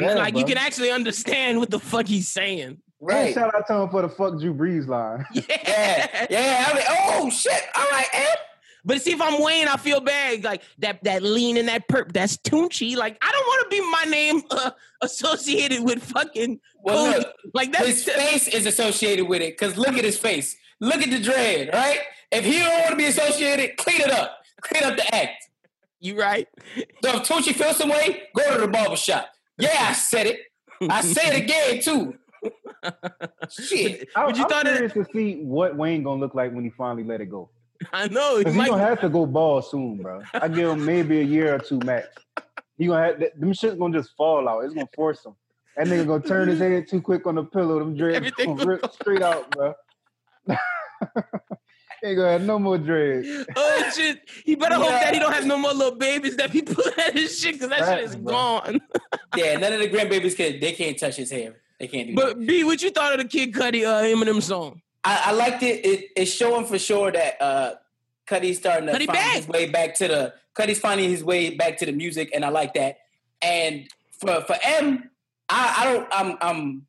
Yeah, 0.02 0.14
like 0.14 0.34
you 0.34 0.44
bro. 0.44 0.48
can 0.54 0.58
actually 0.58 0.90
understand 0.90 1.58
what 1.60 1.70
the 1.70 1.78
fuck 1.80 2.06
he's 2.06 2.28
saying. 2.28 2.78
With. 3.00 3.14
And 3.14 3.24
Right. 3.26 3.34
shout 3.34 3.54
out 3.54 3.66
to 3.66 3.74
him 3.74 3.88
for 3.90 4.02
the 4.02 4.08
fuck 4.08 4.38
Drew 4.40 4.54
Brees 4.54 4.86
line. 4.88 5.24
Yeah. 5.34 6.26
Yeah. 6.30 6.64
I 6.68 6.74
mean, 6.74 6.84
oh 6.88 7.30
shit. 7.30 7.62
All 7.76 7.84
right, 7.90 8.06
Ed. 8.12 8.36
But 8.84 9.02
see, 9.02 9.10
if 9.12 9.20
I'm 9.20 9.42
Wayne, 9.42 9.66
I 9.66 9.76
feel 9.78 10.00
bad. 10.00 10.44
Like 10.44 10.62
that, 10.78 11.02
that 11.02 11.22
lean 11.22 11.56
and 11.56 11.66
that 11.68 11.88
perp, 11.88 12.12
that's 12.12 12.36
Tunechi. 12.36 12.96
Like 12.96 13.18
I 13.20 13.32
don't 13.32 13.46
want 13.46 13.64
to 13.64 13.76
be 13.76 13.90
my 13.90 14.04
name 14.10 14.42
uh, 14.50 14.70
associated 15.02 15.82
with 15.82 16.02
fucking 16.04 16.60
Well, 16.82 17.12
Cody. 17.12 17.18
look, 17.24 17.34
Like 17.52 17.72
that's 17.72 17.86
his 17.86 18.04
face 18.04 18.46
is 18.48 18.64
associated 18.66 19.26
with 19.26 19.42
it. 19.42 19.58
Cause 19.58 19.76
look 19.76 19.98
at 19.98 20.04
his 20.04 20.18
face. 20.18 20.56
Look 20.80 21.02
at 21.02 21.10
the 21.10 21.18
dread, 21.18 21.70
right? 21.72 21.98
If 22.30 22.44
he 22.44 22.58
don't 22.60 22.78
want 22.80 22.90
to 22.90 22.96
be 22.96 23.06
associated, 23.06 23.76
clean 23.76 24.00
it 24.02 24.10
up. 24.10 24.38
Clean 24.60 24.84
up 24.84 24.96
the 24.96 25.14
act. 25.14 25.48
you 26.00 26.18
right. 26.18 26.46
So 27.02 27.16
if 27.16 27.22
Tunechi 27.28 27.54
feels 27.54 27.76
some 27.76 27.88
way, 27.88 28.22
go 28.36 28.54
to 28.54 28.60
the 28.60 28.68
barber 28.68 28.96
shop. 28.96 29.28
Yeah, 29.58 29.70
I 29.80 29.92
said 29.94 30.26
it. 30.26 30.40
I 30.88 31.00
say 31.00 31.22
it 31.34 31.42
again 31.42 31.80
too. 31.82 32.14
Shit. 33.50 34.08
I, 34.14 34.26
But 34.26 34.36
you 34.36 34.42
I'm 34.44 34.48
thought 34.48 34.66
it- 34.66 34.72
curious 34.76 34.92
to 34.94 35.06
see 35.12 35.42
what 35.44 35.76
Wayne 35.76 36.02
gonna 36.02 36.20
look 36.20 36.34
like 36.34 36.52
when 36.52 36.64
he 36.64 36.70
finally 36.70 37.04
let 37.04 37.20
it 37.20 37.26
go. 37.30 37.50
I 37.92 38.08
know. 38.08 38.38
He 38.38 38.44
Cause 38.44 38.52
he 38.54 38.58
might- 38.58 38.68
gonna 38.70 38.82
have 38.82 39.00
to 39.02 39.08
go 39.08 39.26
ball 39.26 39.62
soon, 39.62 39.98
bro. 40.02 40.22
I 40.34 40.48
give 40.48 40.68
him 40.70 40.84
maybe 40.84 41.20
a 41.20 41.24
year 41.24 41.54
or 41.54 41.58
two 41.58 41.78
max. 41.80 42.08
He 42.78 42.86
gonna 42.86 43.04
have 43.06 43.22
them 43.38 43.52
shit's 43.52 43.76
gonna 43.76 43.96
just 43.98 44.14
fall 44.16 44.48
out. 44.48 44.64
It's 44.64 44.74
gonna 44.74 44.88
force 44.94 45.24
him. 45.24 45.34
That 45.76 45.86
nigga 45.88 46.06
gonna 46.06 46.22
turn 46.22 46.48
his 46.48 46.58
head 46.58 46.88
too 46.88 47.00
quick 47.02 47.26
on 47.26 47.34
the 47.34 47.44
pillow. 47.44 47.78
Them 47.78 47.96
dreads 47.96 48.16
Everything 48.16 48.54
gonna 48.56 48.66
rip 48.66 48.92
straight 48.92 49.22
out, 49.22 49.50
bro. 49.50 49.74
Ain't 52.04 52.16
gonna 52.18 52.32
have 52.32 52.42
no 52.44 52.58
more 52.58 52.76
dreads. 52.78 53.26
oh 53.56 53.90
shit! 53.94 54.20
He 54.44 54.54
better 54.54 54.74
hope 54.76 54.88
that 54.90 55.14
he 55.14 55.18
don't 55.18 55.32
have 55.32 55.46
no 55.46 55.56
more 55.56 55.72
little 55.72 55.96
babies 55.98 56.36
that 56.36 56.50
he 56.50 56.60
put 56.62 56.86
at 56.98 57.14
his 57.14 57.38
shit 57.38 57.54
because 57.54 57.70
that 57.70 57.86
shit 57.98 58.04
is 58.04 58.16
bro. 58.16 58.32
gone. 58.32 58.80
Yeah, 59.34 59.56
none 59.56 59.72
of 59.72 59.80
the 59.80 59.88
grandbabies 59.88 60.36
can 60.36 60.60
they 60.60 60.72
can't 60.72 60.98
touch 60.98 61.16
his 61.16 61.30
hair. 61.30 61.56
They 61.78 61.88
can't 61.88 62.08
do 62.08 62.14
that. 62.14 62.36
But 62.36 62.46
B, 62.46 62.64
what 62.64 62.82
you 62.82 62.90
thought 62.90 63.12
of 63.12 63.18
the 63.18 63.28
Kid 63.28 63.52
Cudi 63.52 63.84
uh, 63.84 64.02
Eminem 64.02 64.42
song? 64.42 64.80
I, 65.04 65.24
I 65.26 65.32
liked 65.32 65.62
it. 65.62 65.84
it. 65.84 66.10
It's 66.16 66.30
showing 66.30 66.64
for 66.66 66.78
sure 66.78 67.12
that 67.12 67.40
uh 67.40 67.74
Cudi's 68.28 68.58
starting 68.58 68.86
to 68.88 68.92
Cudi 68.94 69.06
find 69.06 69.12
back. 69.18 69.36
his 69.36 69.48
way 69.48 69.68
back 69.68 69.94
to 69.96 70.08
the 70.08 70.34
Cudi's 70.56 70.78
finding 70.80 71.10
his 71.10 71.22
way 71.22 71.50
back 71.50 71.76
to 71.78 71.86
the 71.86 71.92
music, 71.92 72.30
and 72.34 72.44
I 72.44 72.48
like 72.48 72.74
that. 72.74 72.98
And 73.42 73.88
for 74.18 74.40
for 74.42 74.56
M, 74.64 75.10
I, 75.48 75.74
I 75.78 75.92
don't 75.92 76.08
I'm 76.10 76.38
I'm 76.40 76.86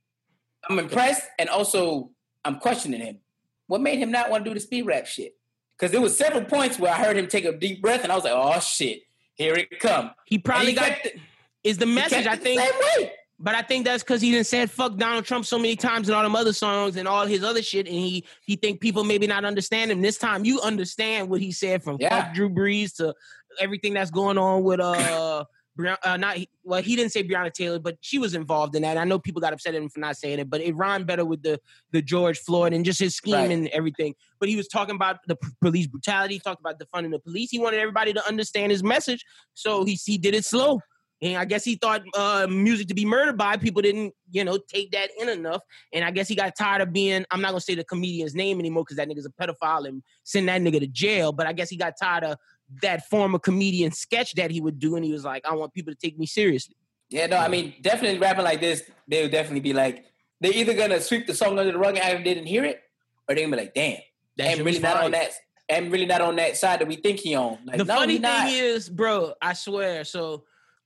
I'm 0.69 0.79
impressed 0.79 1.23
and 1.37 1.49
also 1.49 2.11
I'm 2.45 2.55
questioning 2.59 3.01
him. 3.01 3.19
What 3.67 3.81
made 3.81 3.99
him 3.99 4.11
not 4.11 4.29
want 4.29 4.45
to 4.45 4.49
do 4.49 4.53
the 4.53 4.59
speed 4.61 4.85
rap 4.85 5.05
shit? 5.05 5.35
Because 5.77 5.91
there 5.91 6.01
was 6.01 6.17
several 6.17 6.43
points 6.45 6.79
where 6.79 6.91
I 6.91 6.95
heard 6.95 7.17
him 7.17 7.27
take 7.27 7.43
a 7.45 7.51
deep 7.51 7.81
breath 7.81 8.01
and 8.03 8.11
I 8.11 8.15
was 8.15 8.23
like, 8.23 8.33
oh 8.33 8.59
shit, 8.61 9.01
here 9.35 9.53
it 9.55 9.79
come. 9.79 10.11
He 10.25 10.39
probably 10.39 10.67
he 10.69 10.73
got 10.73 10.87
kept 10.87 11.05
it- 11.07 11.19
is 11.63 11.77
the 11.77 11.85
he 11.85 11.93
message. 11.93 12.23
kept 12.23 12.27
I 12.29 12.33
it 12.33 12.37
the 12.37 12.43
think 12.43 12.61
same 12.61 12.79
way. 13.03 13.11
But 13.39 13.53
I 13.53 13.61
think 13.61 13.85
that's 13.85 14.03
because 14.03 14.19
he 14.21 14.31
didn't 14.31 14.47
said 14.47 14.71
fuck 14.71 14.97
Donald 14.97 15.25
Trump 15.25 15.45
so 15.45 15.57
many 15.59 15.75
times 15.75 16.09
in 16.09 16.15
all 16.15 16.23
them 16.23 16.35
other 16.35 16.53
songs 16.53 16.95
and 16.95 17.07
all 17.07 17.25
his 17.27 17.43
other 17.43 17.61
shit, 17.61 17.85
and 17.85 17.95
he 17.95 18.25
he 18.45 18.55
think 18.55 18.81
people 18.81 19.03
maybe 19.03 19.27
not 19.27 19.45
understand 19.45 19.91
him. 19.91 20.01
This 20.01 20.17
time 20.17 20.43
you 20.43 20.59
understand 20.61 21.29
what 21.29 21.39
he 21.39 21.51
said 21.51 21.83
from 21.83 21.97
Yeah. 21.99 22.23
fuck 22.23 22.33
Drew 22.33 22.49
Brees 22.49 22.95
to 22.95 23.13
everything 23.59 23.93
that's 23.93 24.11
going 24.11 24.37
on 24.37 24.63
with 24.63 24.79
uh. 24.79 25.45
Uh, 26.03 26.17
not 26.17 26.39
well. 26.63 26.81
He 26.81 26.95
didn't 26.95 27.11
say 27.11 27.23
Breonna 27.23 27.53
Taylor, 27.53 27.77
but 27.77 27.97
she 28.01 28.17
was 28.17 28.33
involved 28.33 28.75
in 28.75 28.81
that. 28.81 28.97
I 28.97 29.03
know 29.03 29.19
people 29.19 29.39
got 29.43 29.53
upset 29.53 29.75
at 29.75 29.81
him 29.83 29.89
for 29.89 29.99
not 29.99 30.17
saying 30.17 30.39
it, 30.39 30.49
but 30.49 30.59
it 30.59 30.75
rhymed 30.75 31.05
better 31.05 31.23
with 31.23 31.43
the 31.43 31.59
the 31.91 32.01
George 32.01 32.39
Floyd 32.39 32.73
and 32.73 32.83
just 32.83 32.99
his 32.99 33.15
scheme 33.15 33.35
Right. 33.35 33.51
and 33.51 33.67
everything. 33.67 34.15
But 34.39 34.49
he 34.49 34.55
was 34.55 34.67
talking 34.67 34.95
about 34.95 35.17
the 35.27 35.37
police 35.61 35.85
brutality. 35.85 36.33
He 36.33 36.39
talked 36.39 36.61
about 36.61 36.79
defunding 36.79 37.11
the 37.11 37.19
police. 37.19 37.51
He 37.51 37.59
wanted 37.59 37.79
everybody 37.79 38.11
to 38.13 38.27
understand 38.27 38.71
his 38.71 38.81
message, 38.81 39.23
so 39.53 39.83
he 39.85 39.93
he 40.03 40.17
did 40.17 40.33
it 40.33 40.45
slow. 40.45 40.79
And 41.21 41.37
I 41.37 41.45
guess 41.45 41.63
he 41.63 41.75
thought 41.75 42.03
uh, 42.15 42.47
music 42.49 42.87
to 42.89 42.93
be 42.93 43.05
murdered 43.05 43.37
by 43.37 43.57
people 43.57 43.81
didn't, 43.81 44.13
you 44.31 44.43
know, 44.43 44.59
take 44.71 44.91
that 44.91 45.09
in 45.19 45.29
enough. 45.29 45.61
And 45.91 46.05
I 46.05 46.11
guess 46.11 46.27
he 46.27 46.35
got 46.35 46.55
tired 46.55 46.81
of 46.81 46.93
being, 46.93 47.25
I'm 47.31 47.41
not 47.41 47.49
gonna 47.49 47.61
say 47.61 47.75
the 47.75 47.83
comedian's 47.83 48.35
name 48.35 48.59
anymore 48.59 48.83
because 48.83 48.97
that 48.97 49.09
nigga's 49.09 49.25
a 49.25 49.29
pedophile 49.29 49.87
and 49.87 50.03
send 50.23 50.47
that 50.49 50.61
nigga 50.61 50.79
to 50.79 50.87
jail. 50.87 51.31
But 51.31 51.47
I 51.47 51.53
guess 51.53 51.69
he 51.69 51.77
got 51.77 51.93
tired 51.99 52.23
of 52.23 52.37
that 52.81 53.07
former 53.09 53.39
comedian 53.39 53.91
sketch 53.91 54.33
that 54.35 54.51
he 54.51 54.61
would 54.61 54.77
do. 54.77 54.95
And 54.95 55.03
he 55.03 55.11
was 55.11 55.23
like, 55.23 55.45
I 55.45 55.55
want 55.55 55.73
people 55.73 55.91
to 55.91 55.99
take 55.99 56.19
me 56.19 56.27
seriously. 56.27 56.75
Yeah, 57.09 57.25
no, 57.27 57.37
I 57.37 57.47
mean, 57.47 57.73
definitely 57.81 58.19
rapping 58.19 58.43
like 58.43 58.59
this, 58.59 58.83
they 59.07 59.23
would 59.23 59.31
definitely 59.31 59.61
be 59.61 59.73
like, 59.73 60.05
they're 60.39 60.53
either 60.53 60.73
gonna 60.73 61.01
sweep 61.01 61.25
the 61.25 61.33
song 61.33 61.57
under 61.57 61.71
the 61.71 61.79
rug 61.79 61.95
and 61.95 61.99
act 61.99 62.15
like 62.15 62.25
they 62.25 62.33
didn't 62.33 62.47
hear 62.47 62.63
it, 62.63 62.81
or 63.27 63.33
they're 63.33 63.45
gonna 63.45 63.57
be 63.57 63.63
like, 63.63 63.73
damn, 63.73 63.97
That 64.37 64.59
I'm 64.59 64.65
really 64.65 64.79
not 64.79 65.03
on 65.03 65.11
that. 65.11 65.31
I'm 65.69 65.89
really 65.89 66.05
not 66.05 66.21
on 66.21 66.35
that 66.37 66.55
side 66.57 66.79
that 66.79 66.87
we 66.87 66.95
think 66.95 67.19
he 67.19 67.35
on. 67.35 67.57
Like, 67.65 67.77
the 67.77 67.85
no, 67.85 67.95
funny 67.95 68.19
thing 68.19 68.47
is, 68.53 68.87
bro, 68.87 69.33
I 69.41 69.53
swear. 69.53 70.03
So 70.05 70.43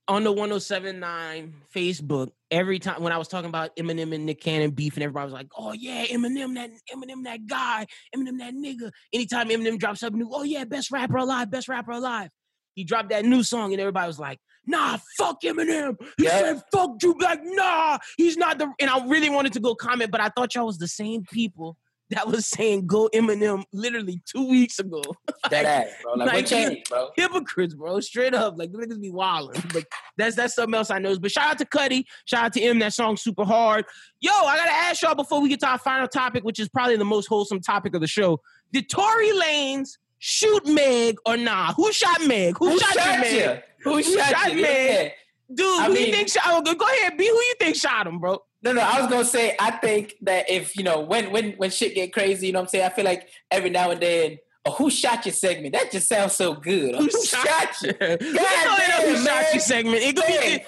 on 0.08 0.24
the 0.24 0.32
1079 0.32 1.54
Facebook, 1.74 2.30
every 2.50 2.78
time 2.78 3.02
when 3.02 3.12
I 3.12 3.18
was 3.18 3.28
talking 3.28 3.48
about 3.48 3.74
Eminem 3.76 4.14
and 4.14 4.26
Nick 4.26 4.40
Cannon 4.40 4.70
beef, 4.70 4.94
and 4.94 5.02
everybody 5.02 5.24
was 5.24 5.32
like, 5.32 5.48
"Oh 5.56 5.72
yeah, 5.72 6.06
Eminem, 6.06 6.54
that 6.54 6.70
Eminem, 6.92 7.24
that 7.24 7.46
guy, 7.46 7.86
Eminem, 8.14 8.38
that 8.38 8.54
nigga." 8.54 8.90
Anytime 9.12 9.48
Eminem 9.48 9.78
drops 9.78 10.00
something 10.00 10.20
new, 10.20 10.30
"Oh 10.32 10.42
yeah, 10.42 10.64
best 10.64 10.90
rapper 10.90 11.16
alive, 11.16 11.50
best 11.50 11.68
rapper 11.68 11.92
alive." 11.92 12.30
He 12.74 12.84
dropped 12.84 13.10
that 13.10 13.24
new 13.24 13.42
song, 13.42 13.72
and 13.72 13.80
everybody 13.80 14.06
was 14.06 14.18
like, 14.18 14.38
"Nah, 14.66 14.98
fuck 15.16 15.40
Eminem." 15.42 15.96
He 16.18 16.26
said, 16.26 16.60
"Fuck 16.72 16.98
Drew." 16.98 17.14
Like, 17.20 17.40
nah, 17.42 17.98
he's 18.16 18.36
not 18.36 18.58
the. 18.58 18.72
And 18.80 18.90
I 18.90 19.06
really 19.06 19.30
wanted 19.30 19.52
to 19.54 19.60
go 19.60 19.74
comment, 19.74 20.10
but 20.10 20.20
I 20.20 20.30
thought 20.30 20.54
y'all 20.54 20.66
was 20.66 20.78
the 20.78 20.88
same 20.88 21.24
people 21.24 21.76
that 22.12 22.28
was 22.28 22.46
saying 22.46 22.86
go 22.86 23.08
Eminem 23.14 23.64
literally 23.72 24.20
two 24.26 24.48
weeks 24.48 24.78
ago. 24.78 25.02
that 25.50 25.64
ass, 25.64 25.88
bro. 26.02 26.12
Like, 26.14 26.26
like, 26.26 26.36
what 26.36 26.46
changed, 26.46 26.88
bro? 26.88 27.08
hypocrites, 27.16 27.74
bro. 27.74 28.00
Straight 28.00 28.34
up, 28.34 28.54
like 28.56 28.72
the 28.72 28.78
niggas 28.78 29.00
be 29.00 29.10
wilding. 29.10 29.62
But 29.72 29.84
that's 30.18 30.36
that's 30.36 30.54
something 30.54 30.74
else 30.74 30.90
I 30.90 30.98
know. 30.98 31.18
But 31.18 31.30
shout 31.30 31.52
out 31.52 31.58
to 31.58 31.64
Cudi, 31.64 32.04
shout 32.26 32.44
out 32.44 32.52
to 32.54 32.60
M. 32.60 32.78
That 32.78 32.92
song 32.92 33.16
super 33.16 33.44
hard. 33.44 33.84
Yo, 34.20 34.30
I 34.32 34.56
gotta 34.56 34.70
ask 34.70 35.02
y'all 35.02 35.14
before 35.14 35.40
we 35.40 35.48
get 35.48 35.60
to 35.60 35.68
our 35.68 35.78
final 35.78 36.06
topic, 36.08 36.44
which 36.44 36.60
is 36.60 36.68
probably 36.68 36.96
the 36.96 37.04
most 37.04 37.26
wholesome 37.26 37.60
topic 37.60 37.94
of 37.94 38.00
the 38.02 38.06
show. 38.06 38.40
Did 38.72 38.90
Tory 38.90 39.30
Lanez 39.30 39.96
shoot 40.18 40.66
Meg 40.66 41.16
or 41.24 41.36
nah? 41.36 41.72
Who 41.74 41.92
shot 41.92 42.26
Meg? 42.26 42.56
Who, 42.58 42.70
Who 42.70 42.78
shot, 42.78 42.94
shot 42.94 43.14
you, 43.14 43.20
Meg? 43.20 43.32
you? 43.34 43.62
Who, 43.84 43.96
Who 43.96 44.02
shot, 44.02 44.30
shot 44.30 44.54
you? 44.54 44.62
Meg? 44.62 44.90
Yeah. 44.90 45.08
Dude, 45.54 45.80
I 45.80 45.86
who 45.86 45.94
you 45.94 46.12
think 46.12 46.28
shot? 46.28 46.42
oh, 46.46 46.62
Go 46.62 46.74
go 46.74 46.86
ahead, 46.86 47.16
B. 47.16 47.26
Who 47.26 47.34
you 47.34 47.54
think 47.58 47.76
shot 47.76 48.06
him, 48.06 48.18
bro? 48.18 48.38
No, 48.62 48.72
no, 48.72 48.80
I 48.80 49.00
was 49.00 49.10
gonna 49.10 49.24
say 49.24 49.56
I 49.58 49.72
think 49.72 50.14
that 50.22 50.48
if 50.48 50.76
you 50.76 50.84
know 50.84 51.00
when 51.00 51.32
when 51.32 51.52
when 51.52 51.70
shit 51.70 51.94
get 51.94 52.12
crazy, 52.12 52.46
you 52.46 52.52
know 52.52 52.60
what 52.60 52.66
I'm 52.66 52.68
saying. 52.68 52.84
I 52.84 52.90
feel 52.90 53.04
like 53.04 53.28
every 53.50 53.70
now 53.70 53.90
and 53.90 54.00
then, 54.00 54.38
a 54.64 54.70
"Who 54.70 54.88
shot 54.90 55.26
your?" 55.26 55.32
segment 55.32 55.74
that 55.74 55.90
just 55.90 56.08
sounds 56.08 56.36
so 56.36 56.54
good. 56.54 56.94
Who, 56.94 57.04
Who, 57.06 57.24
shot 57.24 57.82
you? 57.82 57.92
we 58.00 58.06
know 58.08 58.16
it 58.20 58.30
ain't 58.30 58.38
a 58.38 59.06
who 59.06 59.12
damn, 59.14 59.26
shot 59.26 59.54
you 59.54 59.60
segment. 59.60 59.96
It 59.96 60.16
could 60.16 60.28
Man, 60.28 60.58
be 60.58 60.64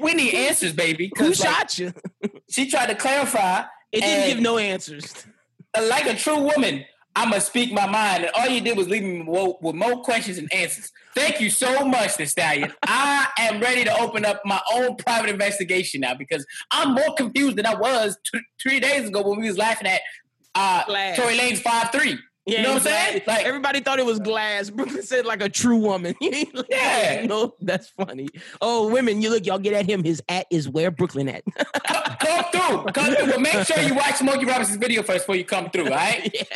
We 0.00 0.14
need 0.14 0.34
answers, 0.34 0.72
baby. 0.72 1.12
Who 1.16 1.26
like, 1.26 1.34
shot 1.36 1.78
you. 1.78 1.92
She 2.50 2.68
tried 2.68 2.86
to 2.86 2.96
clarify. 2.96 3.62
It 3.92 4.00
didn't 4.00 4.34
give 4.34 4.42
no 4.42 4.58
answers. 4.58 5.12
like 5.80 6.06
a 6.06 6.14
true 6.16 6.40
woman, 6.40 6.84
I'm 7.16 7.30
gonna 7.30 7.40
speak 7.40 7.72
my 7.72 7.86
mind, 7.86 8.24
and 8.24 8.32
all 8.34 8.48
you 8.48 8.60
did 8.60 8.76
was 8.76 8.88
leave 8.88 9.04
me 9.04 9.22
with, 9.26 9.74
more 9.74 10.02
questions 10.02 10.38
and 10.38 10.52
answers. 10.52 10.90
Thank 11.14 11.40
you 11.40 11.48
so 11.48 11.84
much, 11.84 12.16
the 12.16 12.26
stallion. 12.26 12.72
I 12.82 13.28
am 13.38 13.60
ready 13.60 13.84
to 13.84 14.00
open 14.00 14.24
up 14.24 14.42
my 14.44 14.60
own 14.74 14.96
private 14.96 15.30
investigation 15.30 16.00
now 16.00 16.14
because 16.14 16.44
I'm 16.72 16.92
more 16.92 17.14
confused 17.16 17.56
than 17.56 17.66
I 17.66 17.74
was 17.74 18.18
t- 18.32 18.40
three 18.60 18.80
days 18.80 19.08
ago 19.08 19.22
when 19.22 19.40
we 19.40 19.46
was 19.46 19.56
laughing 19.56 19.86
at 19.86 20.00
uh, 20.56 20.84
Flash. 20.84 21.16
Tory 21.16 21.36
Lanez 21.36 21.58
five 21.58 21.90
three. 21.92 22.18
Yeah, 22.46 22.58
You 22.58 22.62
know 22.64 22.68
what 22.74 22.82
I'm 22.82 22.82
saying? 22.88 23.14
Like 23.14 23.26
Like- 23.26 23.46
everybody 23.46 23.80
thought 23.80 23.98
it 23.98 24.04
was 24.04 24.18
glass. 24.18 24.68
Brooklyn 24.74 25.02
said 25.02 25.24
like 25.24 25.42
a 25.42 25.48
true 25.48 25.78
woman. 25.78 26.14
Yeah. 26.68 27.24
no, 27.26 27.54
that's 27.60 27.88
funny. 27.88 28.28
Oh, 28.60 28.88
women, 28.92 29.22
you 29.22 29.30
look, 29.30 29.46
y'all 29.46 29.58
get 29.58 29.72
at 29.72 29.86
him. 29.86 30.04
His 30.04 30.22
at 30.28 30.46
is 30.50 30.68
where 30.68 30.90
Brooklyn 30.90 31.28
at. 31.28 31.42
come, 31.86 32.16
come 32.20 32.44
through, 32.52 32.92
come 32.92 33.14
through. 33.14 33.26
But 33.32 33.40
make 33.40 33.66
sure 33.66 33.78
you 33.80 33.94
watch 33.94 34.16
Smokey 34.16 34.44
Robinson's 34.44 34.76
video 34.78 35.02
first 35.02 35.24
before 35.24 35.36
you 35.36 35.44
come 35.44 35.70
through. 35.70 35.84
All 35.86 35.90
right? 35.90 36.46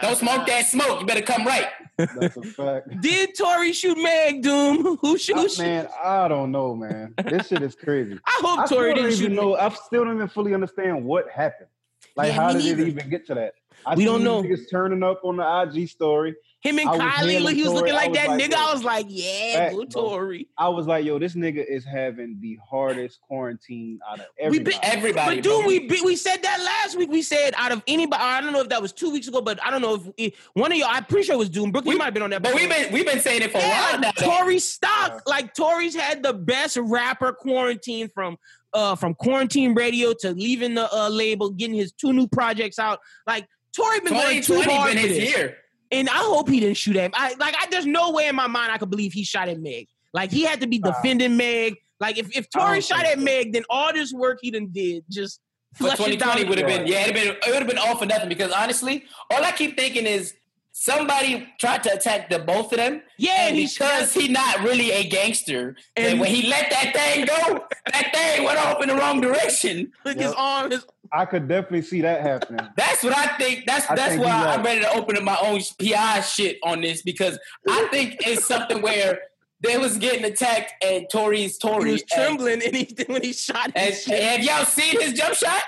Don't 0.00 0.16
smoke 0.16 0.46
that 0.46 0.66
smoke. 0.66 1.00
You 1.00 1.06
better 1.06 1.22
come 1.22 1.44
right. 1.46 1.66
That's 1.98 2.36
a 2.36 2.42
fact. 2.42 3.00
Did 3.00 3.34
Tory 3.36 3.72
shoot 3.72 3.96
Meg 4.00 4.42
Doom? 4.42 4.96
Who 5.00 5.18
shoot? 5.18 5.36
Ah, 5.36 5.40
Who 5.42 5.48
shoot- 5.48 5.62
man, 5.62 5.88
I 6.02 6.28
don't 6.28 6.52
know, 6.52 6.74
man. 6.74 7.14
This 7.24 7.48
shit 7.48 7.62
is 7.62 7.74
crazy. 7.74 8.18
I 8.24 8.38
hope 8.42 8.58
I 8.60 8.66
still 8.66 8.78
Tory 8.78 8.94
didn't 8.94 9.10
shoot. 9.12 9.24
even 9.24 9.36
know. 9.36 9.56
I 9.56 9.68
still 9.70 10.04
don't 10.04 10.14
even 10.16 10.28
fully 10.28 10.54
understand 10.54 11.04
what 11.04 11.28
happened. 11.30 11.68
Like, 12.16 12.28
Yeah, 12.28 12.34
how 12.34 12.52
did 12.52 12.62
neither. 12.64 12.82
it 12.82 12.88
even 12.88 13.10
get 13.10 13.26
to 13.28 13.34
that? 13.34 13.54
I 13.86 13.94
We 13.94 14.04
don't 14.04 14.18
these 14.20 14.24
know. 14.24 14.42
Niggas 14.42 14.70
turning 14.70 15.02
up 15.02 15.20
on 15.24 15.36
the 15.36 15.62
IG 15.78 15.88
story. 15.88 16.34
Him 16.60 16.78
and 16.78 16.88
Kylie, 16.90 17.10
hailing 17.10 17.42
look, 17.42 17.54
he 17.54 17.62
was 17.62 17.72
Tory. 17.72 17.80
looking 17.80 17.94
like 17.94 18.08
was 18.10 18.18
that 18.18 18.28
like, 18.28 18.40
nigga. 18.40 18.50
yo, 18.52 18.56
I 18.58 18.72
was 18.72 18.84
like, 18.84 19.06
yeah, 19.08 19.70
go. 19.72 19.84
Tory. 19.84 20.48
I 20.56 20.68
was 20.68 20.86
like, 20.86 21.04
yo, 21.04 21.18
this 21.18 21.34
nigga 21.34 21.64
is 21.68 21.84
having 21.84 22.38
the 22.40 22.56
hardest 22.64 23.20
quarantine 23.20 23.98
out 24.08 24.20
of 24.20 24.26
everybody. 24.38 24.76
been- 24.76 24.84
Everybody. 24.84 25.36
But 25.38 25.42
dude, 25.42 25.58
bro. 25.60 25.66
we 25.66 25.78
be- 25.88 26.00
we 26.04 26.14
said 26.14 26.36
that 26.42 26.60
last 26.64 26.96
week. 26.96 27.10
We 27.10 27.22
said 27.22 27.52
out 27.56 27.72
of 27.72 27.82
anybody, 27.88 28.22
I 28.22 28.40
don't 28.40 28.52
know 28.52 28.60
if 28.60 28.68
that 28.68 28.80
was 28.80 28.92
two 28.92 29.10
weeks 29.10 29.26
ago, 29.26 29.40
but 29.42 29.58
I 29.64 29.70
don't 29.72 29.82
know 29.82 29.94
if 29.96 30.02
it, 30.16 30.34
one 30.54 30.70
of 30.70 30.78
y'all. 30.78 30.86
I'm 30.90 31.04
pretty 31.04 31.26
sure 31.26 31.34
it 31.34 31.38
was 31.38 31.50
Doom. 31.50 31.72
Brooklyn 31.72 31.94
We- 31.94 31.98
might 31.98 32.04
have 32.06 32.14
been 32.14 32.22
on 32.22 32.30
that. 32.30 32.42
But 32.44 32.54
we've 32.54 32.68
been 32.68 32.92
we've 32.92 33.06
been 33.06 33.18
saying 33.20 33.42
it 33.42 33.50
for 33.50 33.58
a 33.58 33.60
while 33.68 33.98
now. 33.98 34.12
Tory 34.12 34.60
stock. 34.60 35.22
Like 35.26 35.54
Tory's 35.54 35.96
had 35.96 36.22
the 36.22 36.32
best 36.32 36.76
rapper 36.76 37.32
quarantine 37.32 38.08
from 38.08 38.36
uh 38.72 38.94
from 38.94 39.14
quarantine 39.14 39.74
radio 39.74 40.12
to 40.20 40.30
leaving 40.30 40.74
the 40.74 40.88
uh, 40.94 41.08
label, 41.08 41.50
getting 41.50 41.74
his 41.74 41.90
two 41.90 42.12
new 42.12 42.28
projects 42.28 42.78
out. 42.78 43.00
Like 43.26 43.48
Tory 43.74 44.00
been 44.00 44.12
going 44.12 44.42
too 44.42 44.60
hard 44.62 44.94
been 44.94 45.02
for 45.02 45.08
his 45.08 45.16
this. 45.18 45.36
year. 45.36 45.56
And 45.90 46.08
I 46.08 46.12
hope 46.18 46.48
he 46.48 46.60
didn't 46.60 46.76
shoot 46.78 46.96
at 46.96 47.04
him. 47.06 47.10
I 47.14 47.34
like 47.38 47.54
I 47.58 47.66
there's 47.70 47.86
no 47.86 48.10
way 48.12 48.28
in 48.28 48.34
my 48.36 48.46
mind 48.46 48.72
I 48.72 48.78
could 48.78 48.90
believe 48.90 49.12
he 49.12 49.24
shot 49.24 49.48
at 49.48 49.60
Meg. 49.60 49.88
Like 50.14 50.30
he 50.30 50.42
had 50.42 50.60
to 50.62 50.66
be 50.66 50.78
Nah. 50.78 50.92
defending 50.92 51.36
Meg. 51.36 51.76
Like 52.00 52.18
if, 52.18 52.34
if 52.36 52.48
Tory 52.50 52.80
shot 52.80 53.04
at 53.04 53.18
so. 53.18 53.24
Meg, 53.24 53.52
then 53.52 53.62
all 53.70 53.92
this 53.92 54.12
work 54.12 54.38
he 54.42 54.50
done 54.50 54.68
did 54.72 55.04
just 55.10 55.40
But 55.78 55.96
flush 55.98 56.08
it 56.08 56.18
2020 56.18 56.44
would 56.48 56.58
have 56.58 56.66
been 56.66 56.86
yeah, 56.86 57.02
it'd 57.02 57.14
been 57.14 57.28
it 57.28 57.40
would 57.46 57.56
have 57.56 57.68
been 57.68 57.78
all 57.78 57.96
for 57.96 58.06
nothing 58.06 58.28
because 58.28 58.52
honestly, 58.52 59.04
all 59.30 59.44
I 59.44 59.52
keep 59.52 59.76
thinking 59.78 60.06
is 60.06 60.34
somebody 60.74 61.46
tried 61.60 61.82
to 61.84 61.92
attack 61.92 62.30
the 62.30 62.38
both 62.38 62.72
of 62.72 62.78
them. 62.78 63.02
Yeah, 63.18 63.48
and 63.48 63.56
he 63.56 63.66
because 63.66 64.12
he 64.14 64.28
not 64.28 64.60
really 64.60 64.90
a 64.90 65.04
gangster, 65.08 65.76
and, 65.96 66.06
And- 66.06 66.20
when 66.20 66.30
he 66.30 66.48
let 66.48 66.70
that 66.70 66.92
thing 66.94 67.26
go, 67.26 67.64
that 67.92 68.10
thing 68.14 68.44
went 68.44 68.58
off 68.58 68.82
in 68.82 68.88
the 68.88 68.94
wrong 68.96 69.20
direction. 69.20 69.92
Look 70.04 70.18
his 70.18 70.32
arm, 70.32 70.70
his 70.70 70.84
I 71.14 71.24
could 71.26 71.46
definitely 71.48 71.82
see 71.82 72.00
that 72.02 72.22
happening. 72.22 72.66
That's 72.76 73.02
what 73.02 73.16
I 73.16 73.26
think. 73.36 73.64
That's 73.66 73.88
I 73.90 73.94
that's 73.96 74.12
think 74.14 74.24
why 74.24 74.36
you're 74.36 74.46
right. 74.46 74.58
I'm 74.58 74.64
ready 74.64 74.80
to 74.80 74.92
open 74.94 75.16
up 75.16 75.22
my 75.22 75.36
own 75.42 75.60
PI 75.78 76.20
shit 76.22 76.58
on 76.62 76.80
this 76.80 77.02
because 77.02 77.38
I 77.68 77.86
think 77.90 78.16
it's 78.26 78.46
something 78.46 78.80
where 78.80 79.20
they 79.60 79.76
was 79.78 79.98
getting 79.98 80.24
attacked 80.24 80.72
and 80.84 81.06
Tory's 81.12 81.58
Tory. 81.58 81.84
he 81.86 81.92
was 81.92 82.02
trembling 82.04 82.62
and 82.64 82.74
he 82.74 82.94
when 83.06 83.22
he 83.22 83.32
shot 83.32 83.70
And, 83.76 83.94
shit. 83.94 84.22
have 84.22 84.42
y'all 84.42 84.64
seen 84.64 85.00
his 85.00 85.12
jump 85.12 85.34
shot? 85.34 85.62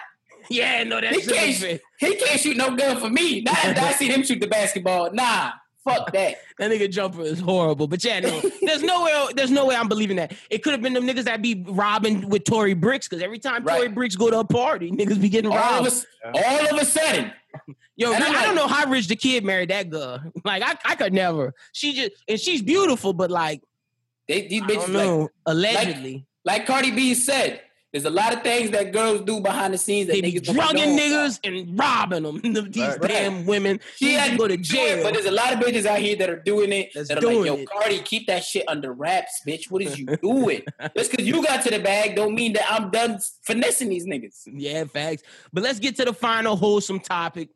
Yeah, 0.50 0.82
no, 0.84 1.00
He 1.00 1.20
that's 1.22 1.26
can't, 1.60 1.80
he 1.98 2.16
can't 2.16 2.40
shoot 2.40 2.56
no 2.56 2.74
gun 2.76 2.98
for 3.00 3.08
me. 3.08 3.40
Not 3.42 3.64
after 3.64 3.80
I 3.80 3.92
see 3.92 4.08
him 4.08 4.22
shoot 4.22 4.40
the 4.40 4.46
basketball. 4.46 5.10
Nah, 5.12 5.52
fuck 5.84 6.12
that. 6.14 6.36
That 6.58 6.70
nigga 6.70 6.90
jumper 6.90 7.22
is 7.22 7.40
horrible. 7.40 7.86
But 7.86 8.02
yeah, 8.04 8.20
no, 8.20 8.40
there's 8.62 8.82
no 8.82 9.04
way. 9.04 9.28
There's 9.34 9.50
no 9.50 9.66
way 9.66 9.76
I'm 9.76 9.88
believing 9.88 10.16
that. 10.16 10.32
It 10.50 10.62
could 10.62 10.72
have 10.72 10.82
been 10.82 10.94
them 10.94 11.06
niggas 11.06 11.24
that 11.24 11.42
be 11.42 11.64
robbing 11.66 12.28
with 12.28 12.44
Tory 12.44 12.74
Bricks 12.74 13.08
because 13.08 13.22
every 13.22 13.38
time 13.38 13.64
Right. 13.64 13.76
Tory 13.76 13.88
Bricks 13.88 14.16
go 14.16 14.30
to 14.30 14.40
a 14.40 14.44
party, 14.44 14.90
niggas 14.90 15.20
be 15.20 15.28
getting 15.28 15.50
All 15.50 15.56
of, 15.58 15.64
robbed. 15.64 15.86
us, 15.86 16.06
all 16.24 16.66
of 16.66 16.80
a 16.80 16.84
sudden, 16.84 17.32
Yo, 17.96 18.12
I, 18.12 18.16
I'm 18.16 18.32
don't 18.32 18.56
know 18.56 18.66
how 18.66 18.90
Rich 18.90 19.06
the 19.06 19.14
Kid 19.16 19.44
married 19.44 19.70
that 19.70 19.88
girl. 19.88 20.20
Like 20.44 20.62
I, 20.64 20.76
I 20.84 20.94
could 20.96 21.12
never. 21.12 21.54
She 21.72 21.92
just 21.92 22.12
and 22.26 22.40
she's 22.40 22.60
beautiful, 22.60 23.12
but 23.12 23.30
like 23.30 23.62
they, 24.26 24.48
these 24.48 24.62
I 24.62 24.66
bitches 24.66 24.86
don't 24.86 24.92
like, 24.94 25.06
know. 25.06 25.28
Allegedly, 25.46 26.26
like 26.44 26.66
Cardi 26.66 26.90
B 26.90 27.14
said, 27.14 27.60
there's 27.94 28.06
a 28.06 28.10
lot 28.10 28.34
of 28.34 28.42
things 28.42 28.72
that 28.72 28.90
girls 28.92 29.20
do 29.20 29.40
behind 29.40 29.72
the 29.72 29.78
scenes 29.78 30.08
that 30.08 30.14
they 30.14 30.20
be 30.20 30.40
drugging 30.40 30.98
niggas 30.98 31.38
and 31.44 31.78
robbing 31.78 32.24
them. 32.52 32.70
These 32.72 32.76
Right. 32.82 33.00
damn 33.02 33.46
women. 33.46 33.78
She 33.94 34.14
had 34.14 34.32
to 34.32 34.36
go 34.36 34.48
to 34.48 34.56
do 34.56 34.60
it, 34.62 34.64
jail. 34.64 35.02
but 35.04 35.14
there's 35.14 35.26
a 35.26 35.30
lot 35.30 35.52
of 35.52 35.60
bitches 35.60 35.86
out 35.86 36.00
here 36.00 36.16
that 36.16 36.28
are 36.28 36.40
doing 36.40 36.72
it. 36.72 36.90
That's 36.92 37.08
that 37.10 37.22
are 37.22 37.26
like, 37.28 37.46
yo, 37.46 37.54
it. 37.54 37.70
Cardi, 37.70 38.00
keep 38.00 38.26
that 38.26 38.42
shit 38.42 38.64
under 38.66 38.92
wraps, 38.92 39.42
bitch. 39.46 39.70
What 39.70 39.80
is 39.82 39.96
you 39.96 40.06
doing? 40.16 40.62
Just 40.96 41.12
because 41.12 41.24
you 41.24 41.40
got 41.44 41.62
to 41.62 41.70
the 41.70 41.78
bag 41.78 42.16
don't 42.16 42.34
mean 42.34 42.54
that 42.54 42.66
I'm 42.68 42.90
done 42.90 43.20
finessing 43.42 43.90
these 43.90 44.06
niggas. 44.06 44.40
Yeah, 44.46 44.82
facts. 44.86 45.22
But 45.52 45.62
let's 45.62 45.78
get 45.78 45.94
to 45.98 46.04
the 46.04 46.12
final 46.12 46.56
wholesome 46.56 46.98
topic. 46.98 47.50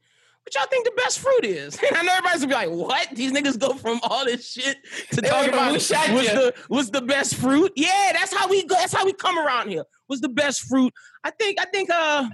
What 0.45 0.55
y'all 0.55 0.67
think 0.71 0.85
the 0.85 0.93
best 1.03 1.19
fruit 1.19 1.45
is? 1.47 1.77
I 1.93 2.03
know 2.05 2.13
everybody's 2.13 2.41
gonna 2.43 2.47
be 2.47 2.55
like, 2.55 2.71
"What? 2.71 3.09
These 3.13 3.33
niggas 3.33 3.59
go 3.59 3.75
from 3.75 3.99
all 4.05 4.25
this 4.25 4.53
shit 4.53 4.77
to 5.11 5.21
They 5.21 5.29
talk 5.29 5.49
about 5.49 5.73
what's 5.73 5.89
the 5.89 6.55
what's 6.69 6.91
the 6.91 7.03
best 7.03 7.35
fruit?" 7.35 7.73
Yeah, 7.75 8.13
that's 8.15 8.33
how 8.33 8.49
we 8.49 8.65
go. 8.65 8.77
That's 8.77 8.95
how 8.95 9.05
we 9.05 9.13
come 9.13 9.37
around 9.37 9.69
here. 9.69 9.83
What's 10.09 10.23
the 10.23 10.29
best 10.29 10.63
fruit? 10.63 10.93
I 11.23 11.31
think. 11.31 11.61
I 11.61 11.67
think. 11.67 11.91
Uh, 11.91 12.29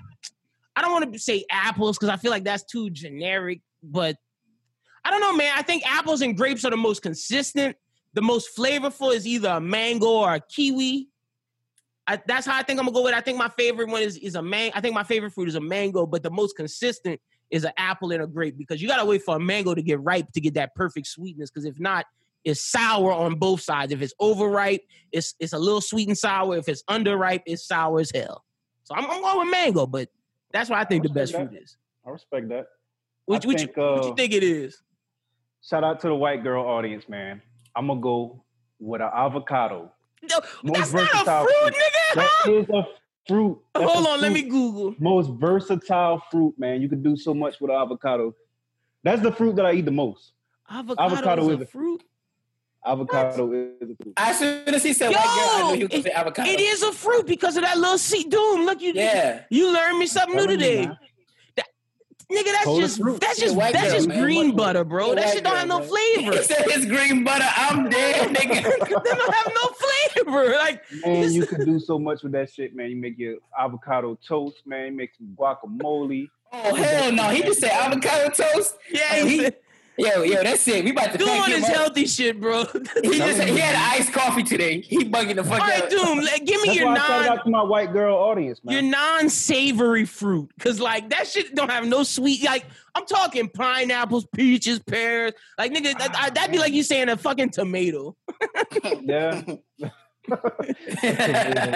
I 0.76 0.82
don't 0.82 0.92
want 0.92 1.12
to 1.12 1.18
say 1.18 1.44
apples 1.50 1.96
because 1.96 2.08
I 2.08 2.16
feel 2.16 2.30
like 2.30 2.44
that's 2.44 2.64
too 2.64 2.90
generic. 2.90 3.60
But 3.82 4.16
I 5.04 5.10
don't 5.10 5.20
know, 5.20 5.36
man. 5.36 5.52
I 5.54 5.62
think 5.62 5.86
apples 5.86 6.22
and 6.22 6.36
grapes 6.36 6.64
are 6.64 6.70
the 6.70 6.76
most 6.76 7.02
consistent. 7.02 7.76
The 8.14 8.22
most 8.22 8.56
flavorful 8.56 9.14
is 9.14 9.26
either 9.26 9.50
a 9.50 9.60
mango 9.60 10.06
or 10.06 10.34
a 10.34 10.40
kiwi. 10.40 11.08
I, 12.06 12.20
that's 12.26 12.46
how 12.46 12.56
I 12.56 12.62
think 12.62 12.78
I'm 12.78 12.86
gonna 12.86 12.94
go 12.94 13.04
with. 13.04 13.12
it. 13.12 13.16
I 13.16 13.20
think 13.20 13.38
my 13.38 13.48
favorite 13.50 13.88
one 13.88 14.02
is 14.02 14.16
is 14.18 14.34
a 14.34 14.42
man. 14.42 14.72
I 14.74 14.80
think 14.80 14.94
my 14.94 15.04
favorite 15.04 15.32
fruit 15.32 15.48
is 15.48 15.54
a 15.54 15.60
mango, 15.60 16.06
but 16.06 16.22
the 16.22 16.30
most 16.30 16.56
consistent 16.56 17.20
is 17.50 17.64
an 17.64 17.72
apple 17.76 18.12
and 18.12 18.22
a 18.22 18.26
grape 18.26 18.56
because 18.58 18.82
you 18.82 18.88
gotta 18.88 19.04
wait 19.04 19.22
for 19.22 19.36
a 19.36 19.40
mango 19.40 19.74
to 19.74 19.82
get 19.82 20.00
ripe 20.00 20.30
to 20.32 20.40
get 20.40 20.54
that 20.54 20.74
perfect 20.74 21.06
sweetness. 21.06 21.50
Because 21.50 21.64
if 21.64 21.78
not, 21.80 22.06
it's 22.44 22.60
sour 22.60 23.12
on 23.12 23.36
both 23.36 23.60
sides. 23.60 23.92
If 23.92 24.02
it's 24.02 24.14
overripe, 24.20 24.82
it's 25.12 25.34
it's 25.40 25.52
a 25.52 25.58
little 25.58 25.80
sweet 25.80 26.08
and 26.08 26.18
sour. 26.18 26.56
If 26.56 26.68
it's 26.68 26.82
underripe, 26.84 27.42
it's 27.46 27.66
sour 27.66 28.00
as 28.00 28.10
hell. 28.14 28.44
So 28.84 28.94
I'm, 28.94 29.10
I'm 29.10 29.22
going 29.22 29.38
with 29.40 29.50
mango, 29.50 29.86
but 29.86 30.08
that's 30.52 30.68
what 30.68 30.78
I 30.78 30.84
think 30.84 31.02
the 31.02 31.08
best 31.08 31.32
respect 31.32 31.50
fruit 31.50 31.58
that. 31.58 31.64
is. 31.64 31.76
I 32.06 32.10
respect 32.10 32.48
that. 32.50 32.66
What, 33.24 33.44
I 33.44 33.48
what, 33.48 33.56
think, 33.58 33.76
you, 33.76 33.82
what 33.82 34.04
you 34.04 34.10
uh, 34.10 34.14
think 34.14 34.32
it 34.34 34.42
is? 34.42 34.82
Shout 35.62 35.82
out 35.82 36.00
to 36.00 36.08
the 36.08 36.14
white 36.14 36.42
girl 36.42 36.64
audience, 36.64 37.08
man. 37.08 37.40
I'm 37.74 37.86
gonna 37.86 38.00
go 38.00 38.44
with 38.78 39.00
an 39.00 39.10
avocado. 39.14 39.90
No, 40.30 40.40
most 40.62 40.92
that's 40.92 40.92
not 40.92 41.02
a 41.02 41.06
versatile 41.06 41.44
fruit, 41.44 41.54
fruit. 41.62 41.74
nigga. 41.74 42.14
That 42.14 42.28
huh? 42.30 42.52
is 42.52 42.68
a 42.68 42.86
fruit. 43.26 43.58
That's 43.74 43.90
Hold 43.90 44.06
a 44.06 44.08
on, 44.10 44.20
let 44.20 44.32
me. 44.32 44.42
Google. 44.42 44.94
Most 44.98 45.30
versatile 45.40 46.22
fruit, 46.30 46.54
man. 46.58 46.82
You 46.82 46.88
can 46.88 47.02
do 47.02 47.16
so 47.16 47.32
much 47.32 47.60
with 47.60 47.70
an 47.70 47.76
avocado. 47.76 48.34
That's 49.02 49.22
the 49.22 49.32
fruit 49.32 49.56
that 49.56 49.66
I 49.66 49.72
eat 49.72 49.84
the 49.84 49.90
most. 49.90 50.32
Avocado, 50.70 51.14
Avocado 51.14 51.48
is 51.50 51.56
is 51.56 51.62
a- 51.62 51.66
fruit. 51.66 52.02
Avocado 52.86 53.50
is 53.52 53.70
a 53.82 53.86
fruit. 54.02 54.12
As 54.16 54.38
soon 54.38 54.68
as 54.74 54.82
he 54.82 54.92
said 54.92 55.10
Yo, 55.12 55.16
white 55.18 55.24
girl, 55.24 55.66
I 55.66 55.70
knew 55.72 55.76
he 55.78 55.84
was 55.84 55.92
it- 55.94 56.02
say 56.04 56.10
avocado. 56.10 56.50
It 56.50 56.60
is 56.60 56.82
a 56.82 56.92
fruit 56.92 57.26
because 57.26 57.56
of 57.56 57.62
that 57.62 57.78
little 57.78 57.98
seed. 57.98 58.30
Doom, 58.30 58.64
look 58.66 58.80
you. 58.82 58.92
Yeah. 58.94 59.42
You 59.50 59.72
learned 59.72 59.98
me 59.98 60.06
something 60.06 60.36
new 60.36 60.46
today. 60.46 60.86
man. 60.86 60.98
Nigga, 62.32 62.44
that's 62.46 62.64
Total 62.64 62.80
just 62.80 62.98
fruit. 63.00 63.20
that's 63.20 63.38
just 63.38 63.54
white 63.54 63.74
that's 63.74 63.88
girl, 63.88 63.94
just 63.96 64.08
man. 64.08 64.22
green 64.22 64.46
White- 64.48 64.56
butter, 64.56 64.82
bro. 64.84 65.08
yeah, 65.08 65.14
that 65.16 65.34
shit 65.34 65.44
don't 65.44 65.52
girl, 65.52 65.58
have 65.60 65.68
no 65.68 65.78
man. 65.80 65.88
flavor. 65.88 66.32
He 66.32 66.42
said 66.42 66.64
his 66.70 66.86
green 66.86 67.22
butter. 67.22 67.44
I'm 67.54 67.90
dead, 67.90 68.28
nigga. 68.34 68.62
they 68.64 68.88
don't 68.88 69.34
have 69.34 69.52
no 69.54 70.24
flavor. 70.24 70.56
Like 70.56 70.82
Man, 71.04 71.30
you 71.32 71.44
can 71.46 71.66
do 71.66 71.78
so 71.78 71.98
much 71.98 72.22
with 72.22 72.32
that 72.32 72.50
shit, 72.50 72.74
man. 72.74 72.88
You 72.90 72.96
make 72.96 73.18
your 73.18 73.36
avocado 73.58 74.18
toast, 74.26 74.66
man. 74.66 74.86
You 74.86 74.92
make 74.92 75.10
some 75.14 75.36
guacamole. 75.38 76.28
Oh 76.50 76.74
hell 76.74 77.12
no! 77.12 77.24
He 77.28 77.42
just 77.42 77.60
said 77.60 77.72
avocado 77.72 78.30
toast. 78.30 78.78
yeah, 78.90 79.22
he, 79.22 79.44
he- 79.44 79.52
Yo, 79.96 80.22
yo, 80.22 80.42
that's 80.42 80.66
it. 80.66 80.84
We 80.84 80.90
about 80.90 81.12
to 81.12 81.18
Doom 81.18 81.28
pack 81.28 81.40
on 81.42 81.50
him 81.50 81.60
his 81.60 81.70
up. 81.70 81.76
healthy 81.76 82.06
shit, 82.06 82.40
bro. 82.40 82.64
He 83.02 83.16
just 83.18 83.40
he 83.42 83.58
had 83.58 83.74
an 83.76 84.00
iced 84.00 84.12
coffee 84.12 84.42
today. 84.42 84.80
He 84.80 85.04
bugging 85.04 85.36
the 85.36 85.42
All 85.42 85.48
fuck 85.48 85.60
right, 85.60 85.84
out. 85.84 85.90
Doom, 85.90 86.18
like, 86.18 86.44
give 86.44 86.60
me 86.62 86.68
That's 86.68 86.78
your 86.78 86.86
why 86.86 86.94
I 86.96 86.96
non 87.26 87.28
out 87.38 87.44
to 87.44 87.50
my 87.50 87.62
white 87.62 87.92
girl 87.92 88.16
audience, 88.16 88.60
your 88.64 88.82
man. 88.82 88.90
non-savory 88.90 90.04
fruit. 90.04 90.50
Cause 90.58 90.80
like 90.80 91.10
that 91.10 91.28
shit 91.28 91.54
don't 91.54 91.70
have 91.70 91.86
no 91.86 92.02
sweet. 92.02 92.42
Like 92.44 92.64
I'm 92.96 93.06
talking 93.06 93.48
pineapples, 93.48 94.26
peaches, 94.34 94.80
pears. 94.80 95.32
Like 95.58 95.72
nigga, 95.72 95.96
that, 95.98 96.16
I- 96.16 96.30
that'd 96.30 96.50
be 96.50 96.58
like 96.58 96.72
you 96.72 96.82
saying 96.82 97.08
a 97.08 97.16
fucking 97.16 97.50
tomato. 97.50 98.16
yeah. 99.02 99.42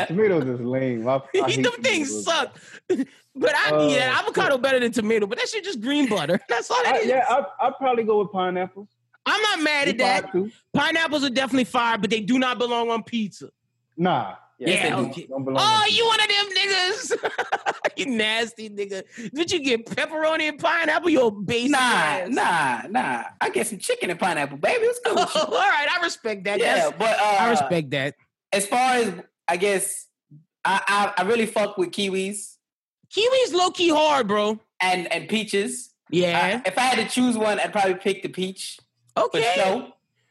Tomatoes 0.07 0.45
is 0.47 0.61
lame. 0.61 1.09
I, 1.09 1.17
I 1.17 1.21
hate 1.51 1.63
Them 1.63 1.73
things 1.83 2.25
suck. 2.25 2.57
But 2.89 3.55
I 3.55 3.71
Uh, 3.73 3.89
yeah, 3.89 4.17
avocado 4.19 4.59
better 4.59 4.81
than 4.81 4.93
tomato, 4.93 5.27
but 5.27 5.39
that 5.39 5.49
shit 5.49 5.65
just 5.65 5.81
green 5.81 6.09
butter. 6.09 6.41
That's 6.49 6.71
all 6.71 6.83
that 6.85 6.95
I, 6.95 6.99
is. 6.99 7.07
yeah, 7.07 7.25
I, 7.29 7.45
I'd 7.67 7.77
probably 7.79 8.05
go 8.05 8.19
with 8.21 8.33
pineapples. 8.33 8.89
I'm 9.27 9.41
not 9.43 9.61
mad 9.63 9.89
at 9.89 9.99
that. 9.99 10.33
Too. 10.33 10.51
Pineapples 10.75 11.23
are 11.25 11.31
definitely 11.31 11.65
fire, 11.65 11.99
but 11.99 12.09
they 12.11 12.21
do 12.21 12.39
not 12.39 12.59
belong 12.59 12.91
on 12.91 13.03
pizza. 13.03 13.51
Nah. 13.97 14.35
Yes, 14.59 14.83
they 14.83 14.89
Yeah, 14.89 14.97
do. 14.97 15.07
okay. 15.09 15.27
Don't 15.27 15.45
belong 15.45 15.61
Oh, 15.63 15.87
you 15.89 16.05
one 16.07 16.19
of 16.21 16.29
them 16.29 16.47
niggas? 16.57 17.75
you 17.97 18.07
nasty 18.07 18.69
nigga. 18.71 19.05
Did 19.33 19.53
you 19.53 19.61
get 19.63 19.87
pepperoni 19.87 20.49
and 20.49 20.59
pineapple? 20.59 21.11
Your 21.11 21.31
basic 21.31 21.71
Nah, 21.73 21.79
ass. 21.79 22.29
nah, 22.31 22.83
nah. 22.89 23.25
I 23.41 23.51
get 23.51 23.69
some 23.69 23.79
chicken 23.79 24.11
and 24.11 24.19
pineapple, 24.19 24.57
baby. 24.59 24.83
It's 24.85 24.99
cool. 25.07 25.15
Oh, 25.19 25.45
all 25.47 25.53
right, 25.53 25.87
I 25.97 26.03
respect 26.03 26.43
that. 26.45 26.59
yeah, 26.59 26.75
That's- 26.75 26.95
but 26.99 27.19
uh, 27.21 27.37
I 27.45 27.51
respect 27.51 27.91
that. 27.91 28.15
As 28.53 28.67
far 28.67 28.95
as 28.95 29.13
I 29.47 29.57
guess, 29.57 30.07
I, 30.65 30.81
I 31.17 31.23
I 31.23 31.27
really 31.27 31.47
fuck 31.47 31.77
with 31.79 31.91
kiwis 31.91 32.57
Kiwi's 33.11 33.55
low 33.55 33.71
key 33.71 33.89
hard, 33.91 34.29
bro. 34.29 34.59
and 34.81 35.11
and 35.13 35.29
peaches. 35.29 35.95
Yeah. 36.11 36.61
I- 36.65 36.69
if 36.69 36.77
I 36.79 36.83
had 36.83 37.07
to 37.09 37.13
choose 37.15 37.37
one, 37.37 37.59
I'd 37.61 37.73
probably 37.73 37.95
pick 37.95 38.23
the 38.23 38.29
peach 38.29 38.79
for 39.15 39.25
okay. 39.25 39.53
sure. 39.57 39.89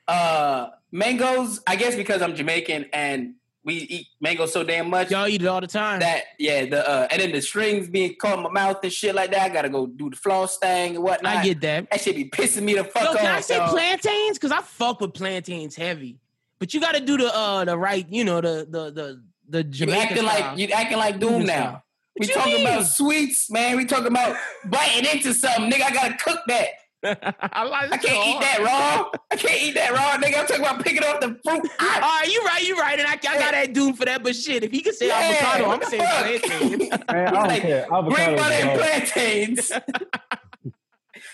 Uh, 0.07 0.69
mangoes, 0.91 1.61
I 1.67 1.75
guess 1.75 1.95
because 1.95 2.21
I'm 2.21 2.35
Jamaican 2.35 2.85
and 2.93 3.33
we 3.63 3.73
eat 3.75 4.07
mangoes 4.21 4.53
so 4.53 4.63
damn 4.63 4.89
much 4.89 5.11
Y'all 5.11 5.27
eat 5.27 5.41
it 5.41 5.47
all 5.47 5.59
the 5.59 5.67
time. 5.67 5.99
that 5.99 6.23
yeah, 6.39 6.65
the 6.65 6.89
uh, 6.89 7.07
and 7.11 7.21
then 7.21 7.31
the 7.33 7.41
strings 7.41 7.89
being 7.89 8.15
caught 8.15 8.37
in 8.37 8.43
my 8.43 8.49
mouth 8.49 8.77
and 8.81 8.93
shit 8.93 9.13
like 9.13 9.31
that. 9.31 9.41
I 9.41 9.49
gotta 9.53 9.67
go 9.69 9.85
do 9.85 10.09
the 10.09 10.15
floss 10.15 10.57
thing 10.57 10.95
and 10.95 11.03
whatnot. 11.03 11.35
I 11.37 11.43
get 11.43 11.59
that. 11.61 11.89
that 11.91 11.99
should 12.01 12.15
be 12.15 12.29
pissing 12.29 12.63
me 12.63 12.75
the 12.75 12.85
fuck 12.85 13.03
Yo, 13.03 13.09
off. 13.09 13.17
can 13.17 13.25
I 13.35 13.41
say 13.41 13.57
dog. 13.57 13.71
plantains? 13.71 14.37
Because 14.37 14.51
I 14.53 14.61
fuck 14.61 15.01
with 15.01 15.13
plantains 15.13 15.75
heavy. 15.75 16.17
But 16.59 16.73
you 16.73 16.81
got 16.81 16.95
to 16.95 17.01
do 17.01 17.17
the 17.17 17.33
uh 17.33 17.65
the 17.65 17.77
right, 17.77 18.05
you 18.09 18.23
know, 18.23 18.41
the 18.41 18.67
the 18.69 18.91
the 18.91 19.63
the 19.63 19.85
You 19.85 19.91
acting 19.93 20.17
style. 20.17 20.25
like 20.25 20.57
you 20.59 20.67
acting 20.69 20.97
like 20.97 21.19
Doom 21.19 21.29
Cuban 21.41 21.45
now. 21.47 21.53
style. 21.53 21.83
We 22.19 22.25
What 22.27 22.33
talking 22.33 22.53
mean? 22.53 22.67
about 22.67 22.85
sweets, 22.87 23.51
man. 23.51 23.77
We 23.77 23.85
talking 23.85 24.07
about 24.07 24.35
biting 24.65 25.05
into 25.11 25.33
something, 25.33 25.69
nigga. 25.71 25.83
I 25.83 25.93
gotta 25.93 26.17
cook 26.17 26.39
that. 26.47 26.67
I, 27.53 27.63
like 27.63 27.93
I 27.93 27.97
can't 27.97 28.27
eat 28.27 28.41
that 28.41 28.59
raw. 28.59 29.11
I 29.31 29.35
can't 29.35 29.61
eat 29.61 29.75
that 29.75 29.91
raw, 29.91 30.17
nigga. 30.19 30.39
I'm 30.39 30.47
talking 30.47 30.65
about 30.65 30.83
picking 30.83 31.03
off 31.03 31.19
the 31.19 31.27
fruit. 31.45 31.71
All 31.79 31.87
right, 31.99 32.27
you 32.27 32.43
right, 32.43 32.67
you 32.67 32.75
right, 32.75 32.97
and 32.99 33.07
I, 33.07 33.13
I 33.13 33.17
got 33.17 33.51
that 33.51 33.71
doom 33.71 33.93
for 33.93 34.05
that. 34.05 34.23
But 34.23 34.35
shit, 34.35 34.63
if 34.63 34.71
he 34.71 34.81
could 34.81 34.95
say 34.95 35.07
Yeah, 35.09 35.19
avocado, 35.19 35.69
I'm 35.69 35.83
saying 35.83 36.03
fuck? 36.03 36.25
plantain. 36.49 36.79
Man, 37.11 37.27
I 37.27 37.31
don't 37.31 37.47
like, 37.47 37.61
care. 37.61 37.85
Green 37.87 37.99
Avocado. 37.99 38.35
butter 38.37 38.55
and 38.55 38.79
plantains. 38.79 39.71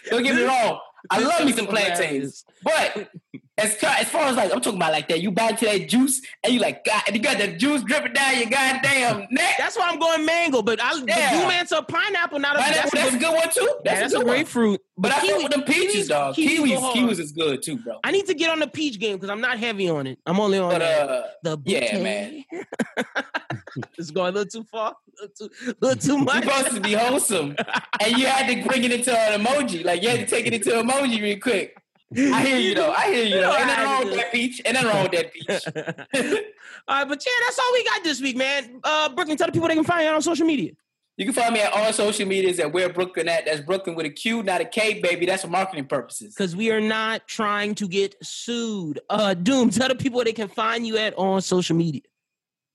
Don't 0.10 0.24
get 0.24 0.36
me 0.36 0.44
wrong. 0.44 0.80
I 1.10 1.20
love 1.20 1.46
me 1.46 1.52
some 1.54 1.68
plantains. 1.68 2.44
But 2.62 3.10
as 3.58 3.76
far, 3.76 3.92
as 3.92 4.10
far 4.10 4.24
as 4.24 4.36
like 4.36 4.52
I'm 4.52 4.62
talking 4.62 4.80
about 4.80 4.92
like 4.94 5.08
that, 5.10 5.22
you 5.22 5.30
bite 5.32 5.52
into 5.52 5.66
that 5.66 5.88
juice 5.88 6.22
and 6.44 6.54
you 6.54 6.60
like 6.60 6.84
God, 6.84 7.04
and 7.06 7.16
you 7.16 7.22
got 7.22 7.38
the 7.38 7.50
juice 7.50 7.84
dripping 7.84 8.14
down 8.14 8.38
your 8.40 8.50
goddamn 8.50 9.28
neck. 9.30 9.56
That's 9.60 9.78
why 9.78 9.90
I'm 9.90 10.00
going 10.00 10.26
mango. 10.26 10.62
But 10.64 10.82
I 10.82 10.94
Yeah. 11.08 11.34
the 11.36 11.42
doom 11.42 11.52
answer 11.52 11.82
pineapple. 11.88 12.40
Not 12.40 12.56
a 12.56 12.60
Pineapple, 12.60 12.82
that's, 12.82 12.92
that's, 12.94 13.14
a 13.14 13.18
a 13.18 13.20
good, 13.20 13.34
one 13.36 13.50
too. 13.54 13.62
yeah, 13.86 13.94
That's, 14.00 14.00
that's 14.02 14.14
a 14.16 14.20
a 14.20 14.24
grapefruit. 14.24 14.82
But 14.98 15.12
I 15.12 15.22
kiwi- 15.22 15.34
fuck 15.34 15.44
with 15.44 15.52
them 15.52 15.64
peaches, 15.64 16.06
kiwis- 16.06 16.10
dog. 16.10 16.36
kiwis 16.36 16.58
Kiwis, 16.78 16.94
kiwis 16.94 17.20
is 17.20 17.32
good 17.32 17.62
too, 17.62 17.78
bro. 17.78 18.00
I 18.04 18.12
need 18.12 18.26
to 18.26 18.34
get 18.34 18.50
on 18.50 18.60
the 18.60 18.68
peach 18.68 19.00
game 19.00 19.18
because 19.18 19.30
I'm 19.30 19.42
not 19.42 19.60
heavy 19.60 19.88
on 19.90 20.08
it. 20.08 20.18
I'm 20.26 20.40
only 20.40 20.58
on 20.58 20.72
But 20.72 20.82
uh, 20.82 21.24
the 21.44 21.58
yeah, 21.66 22.02
man. 22.02 22.44
it's 23.98 24.12
going 24.12 24.30
a 24.30 24.32
little 24.40 24.50
too 24.50 24.64
far, 24.70 24.92
a 24.92 25.22
little 25.22 25.50
too, 25.50 25.74
little 25.82 26.02
too 26.02 26.18
much. 26.24 26.44
supposed 26.44 26.76
to 26.76 26.82
be 26.82 26.94
wholesome, 26.94 27.56
and 28.02 28.18
you 28.18 28.26
had 28.26 28.48
to 28.48 28.68
bring 28.68 28.84
it 28.84 28.92
into 28.92 29.16
an 29.18 29.44
emoji. 29.44 29.84
Like 29.86 30.02
you 30.02 30.10
had 30.10 30.20
to 30.22 30.26
take 30.26 30.46
it 30.48 30.54
into 30.54 30.70
emoji 30.72 31.22
real 31.22 31.40
quick. 31.40 31.78
I 32.18 32.46
hear 32.46 32.58
you 32.58 32.76
though. 32.76 32.92
I 32.92 33.14
hear 33.14 33.24
you 33.26 33.36
You 33.36 33.42
though. 33.42 33.56
Ain't 33.56 33.68
nothing 33.68 33.86
I 33.86 33.94
wrong 33.94 34.02
do. 34.04 34.08
with 34.10 34.18
that 34.18 34.32
peach. 34.32 34.62
Ain't 34.66 34.74
nothing 34.74 34.90
wrong 34.90 35.04
with 35.04 35.12
that 35.12 35.34
peach. 35.34 35.48
all 36.88 36.98
right, 36.98 37.08
but 37.08 37.26
yeah, 37.26 37.32
that's 37.46 37.60
all 37.60 37.74
we 37.74 37.84
got 37.84 38.04
this 38.04 38.22
week, 38.22 38.36
man. 38.38 38.80
Uh, 38.84 39.10
Brooklyn, 39.10 39.38
tell 39.38 39.48
the 39.48 39.54
people 39.54 39.68
they 39.68 39.76
can 39.76 39.84
find 39.84 40.06
you 40.06 40.12
on 40.12 40.22
social 40.22 40.46
media. 40.46 40.72
You 41.18 41.26
can 41.26 41.34
find 41.36 41.54
me 41.54 41.60
at 41.62 41.72
all 41.74 41.94
social 41.94 42.28
medias 42.28 42.60
at 42.60 42.74
where 42.74 42.90
Brooklyn 42.92 43.30
at. 43.30 43.46
That's 43.46 43.62
Brooklyn 43.62 43.96
with 43.96 44.08
a 44.08 44.10
Q, 44.10 44.42
not 44.42 44.62
a 44.62 44.66
K, 44.66 45.00
baby. 45.00 45.28
That's 45.28 45.44
for 45.44 45.48
marketing 45.48 45.86
purposes. 45.86 46.34
Because 46.34 46.56
we 46.56 46.72
are 46.72 46.82
not 46.82 47.28
trying 47.28 47.76
to 47.76 47.88
get 47.88 48.16
sued. 48.24 49.00
Uh, 49.12 49.36
Doom, 49.36 49.70
tell 49.70 49.90
the 49.90 49.96
people 49.96 50.24
they 50.24 50.34
can 50.34 50.48
find 50.48 50.88
you 50.88 50.98
at 50.98 51.14
on 51.16 51.42
social 51.42 51.76
media. 51.76 52.02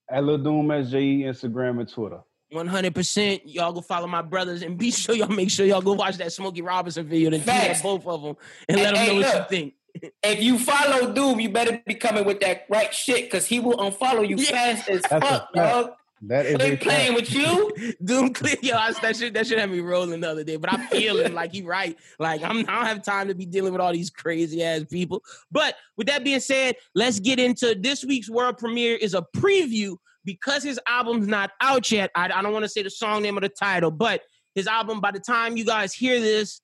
At 0.09 0.23
Lil 0.23 0.39
Doom 0.39 0.69
SJE, 0.69 1.23
Instagram 1.24 1.81
and 1.81 1.89
Twitter. 1.89 2.20
100%. 2.52 3.42
Y'all 3.44 3.72
go 3.72 3.80
follow 3.80 4.06
my 4.06 4.22
brothers 4.22 4.62
and 4.62 4.78
be 4.78 4.90
sure 4.92 5.14
y'all 5.14 5.28
make 5.28 5.50
sure 5.50 5.66
y'all 5.66 5.82
go 5.82 5.92
watch 5.94 6.16
that 6.18 6.32
Smokey 6.32 6.62
Robinson 6.62 7.06
video 7.06 7.30
and 7.32 7.42
tweet 7.42 7.54
at 7.54 7.66
Facts. 7.68 7.82
both 7.82 8.06
of 8.06 8.22
them 8.22 8.36
and 8.68 8.78
let 8.80 8.96
Hey, 8.96 9.06
them 9.06 9.16
know 9.16 9.22
hey, 9.22 9.34
what 9.34 9.50
you 9.52 9.56
think. 9.58 9.74
If 10.22 10.42
you 10.42 10.58
follow 10.58 11.12
Doom, 11.12 11.40
you 11.40 11.48
better 11.50 11.82
be 11.86 11.94
coming 11.94 12.24
with 12.24 12.40
that 12.40 12.66
right 12.68 12.92
shit 12.94 13.24
because 13.24 13.46
he 13.46 13.58
will 13.58 13.76
unfollow 13.78 14.26
you 14.28 14.36
Yeah. 14.36 14.50
fast 14.74 14.88
as 14.88 15.02
That's 15.02 15.26
fuck, 15.26 15.52
fact. 15.54 15.54
dog. 15.54 15.90
That 16.22 16.46
is 16.46 16.56
He 16.60 16.62
a 16.62 16.70
ain't 16.72 16.80
playing 16.80 17.14
with 17.14 17.32
you. 17.32 17.72
Doom 18.04 18.32
clear 18.34 18.56
yo, 18.60 18.76
I, 18.76 18.92
that 19.02 19.16
shit 19.16 19.34
that 19.34 19.46
shit 19.46 19.58
had 19.58 19.70
me 19.70 19.78
rolling 19.80 20.20
the 20.20 20.28
other 20.28 20.42
day, 20.44 20.56
but 20.56 20.72
I'm 20.72 20.80
feeling 20.88 21.32
like 21.32 21.52
he 21.52 21.62
right. 21.62 21.96
Like 22.18 22.42
I'm 22.42 22.58
I 22.68 22.74
don't 22.76 22.86
have 22.86 23.02
time 23.02 23.28
to 23.28 23.34
be 23.36 23.46
dealing 23.46 23.72
with 23.72 23.80
all 23.80 23.92
these 23.92 24.10
crazy 24.10 24.62
ass 24.62 24.84
people. 24.90 25.22
But 25.52 25.76
with 25.96 26.08
that 26.08 26.24
being 26.24 26.40
said, 26.40 26.74
let's 26.94 27.20
get 27.20 27.38
into 27.38 27.76
this 27.76 28.04
week's 28.04 28.28
world 28.28 28.58
premiere 28.58 28.96
is 28.96 29.14
a 29.14 29.24
preview 29.36 29.96
because 30.24 30.62
his 30.62 30.81
album's 30.86 31.27
not 31.27 31.51
out 31.61 31.90
yet. 31.90 32.11
I, 32.15 32.24
I 32.27 32.43
don't 32.43 32.53
want 32.53 32.65
to 32.65 32.69
say 32.69 32.82
the 32.82 32.90
song 32.90 33.23
name 33.23 33.36
or 33.39 33.40
the 33.40 33.49
title, 33.49 33.90
but 33.90 34.23
his 34.55 34.66
album 34.66 35.01
by 35.01 35.11
the 35.11 35.20
time 35.20 35.57
you 35.57 35.65
guys 35.65 35.93
hear 35.93 36.20
this, 36.20 36.61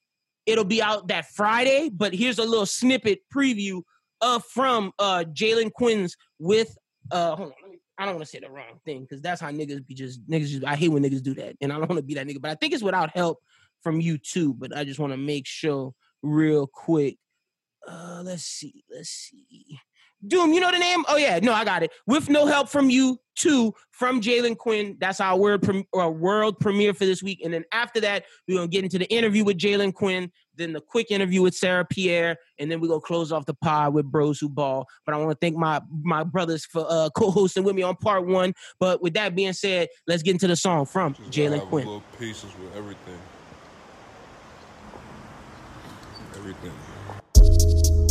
it'll 0.47 0.65
be 0.65 0.83
out 0.83 1.09
that 1.09 1.27
Friday. 1.31 1.91
But 1.93 2.15
here's 2.15 2.39
a 2.39 2.45
little 2.45 2.67
snippet 2.67 3.21
preview 3.35 3.83
of 4.21 4.45
from 4.45 4.93
uh 4.99 5.25
Jalen 5.33 5.73
Quinn's 5.73 6.17
with 6.39 6.77
uh 7.11 7.37
hold 7.37 7.49
on, 7.49 7.55
I 7.99 8.05
don't 8.05 8.15
want 8.15 8.25
to 8.25 8.31
say 8.31 8.41
the 8.41 8.51
wrong 8.51 8.81
thing 8.85 9.03
because 9.03 9.21
that's 9.21 9.41
how 9.41 9.51
niggas 9.51 9.87
be 9.87 9.95
just 9.95 10.27
niggas. 10.29 10.49
Just, 10.49 10.65
I 10.65 10.75
hate 10.75 10.89
when 10.89 11.03
niggas 11.03 11.23
do 11.23 11.35
that, 11.35 11.57
and 11.61 11.73
I 11.73 11.79
don't 11.79 11.89
want 11.89 11.99
to 11.99 12.07
be 12.07 12.15
that 12.15 12.27
nigga. 12.27 12.41
But 12.41 12.51
I 12.51 12.55
think 12.57 12.75
it's 12.75 12.83
without 12.83 13.11
help 13.11 13.39
from 13.83 14.01
you 14.01 14.19
too. 14.19 14.55
But 14.55 14.77
I 14.77 14.85
just 14.85 14.99
want 14.99 15.13
to 15.13 15.17
make 15.17 15.47
sure 15.47 15.93
real 16.23 16.67
quick. 16.67 17.19
Uh, 17.87 18.23
let's 18.25 18.45
see, 18.45 18.83
let's 18.93 19.11
see. 19.11 19.79
Doom, 20.27 20.53
you 20.53 20.61
know 20.61 20.71
the 20.71 20.79
name? 20.79 21.05
Oh 21.09 21.17
yeah, 21.17 21.39
no, 21.43 21.53
I 21.53 21.65
got 21.65 21.83
it. 21.83 21.91
With 22.07 22.29
no 22.29 22.47
help 22.47 22.69
from 22.69 22.89
you 22.91 23.19
too, 23.37 23.75
from 23.91 24.21
Jalen 24.21 24.57
Quinn. 24.57 24.97
That's 25.01 25.21
our 25.21 25.37
word 25.37 25.63
prem- 25.63 25.85
or 25.93 26.11
world 26.11 26.59
premiere 26.61 26.95
for 26.95 27.05
this 27.05 27.23
week. 27.23 27.41
And 27.45 27.53
then 27.53 27.65
after 27.73 28.01
that, 28.01 28.25
we're 28.47 28.57
gonna 28.57 28.69
get 28.69 28.85
into 28.85 28.99
the 28.99 29.07
interview 29.07 29.45
with 29.45 29.59
Jalen 29.59 29.93
Quinn, 29.93 30.31
then 30.57 30.73
the 30.73 30.81
quick 30.81 31.11
interview 31.11 31.43
with 31.43 31.55
Sarah 31.55 31.85
Pierre, 31.85 32.37
and 32.59 32.71
then 32.71 32.81
we're 32.81 32.89
gonna 32.89 33.01
close 33.01 33.33
off 33.33 33.45
the 33.47 33.55
pod 33.55 33.93
with 33.95 34.07
Bros 34.07 34.39
Who 34.39 34.49
Ball. 34.49 34.87
But 35.05 35.15
I 35.15 35.19
want 35.19 35.31
to 35.31 35.39
thank 35.41 35.57
my 35.57 35.81
my 36.03 36.25
brothers 36.25 36.65
for 36.65 36.87
uh, 36.89 37.11
co-hosting 37.17 37.65
with 37.65 37.75
me 37.75 37.83
on 37.83 37.97
part 37.97 38.27
one. 38.27 38.55
But 38.79 39.03
with 39.03 39.15
that 39.15 39.35
being 39.35 39.53
said, 39.53 39.89
let's 40.07 40.23
get 40.23 40.33
into 40.33 40.47
the 40.47 40.57
song 40.57 40.87
from 40.87 41.15
Jalen 41.15 41.69
Quinn. 41.69 41.87
Little 41.87 42.03
patience 42.19 42.53
with 42.59 42.75
everything. 42.77 43.19
Everything. 46.37 48.04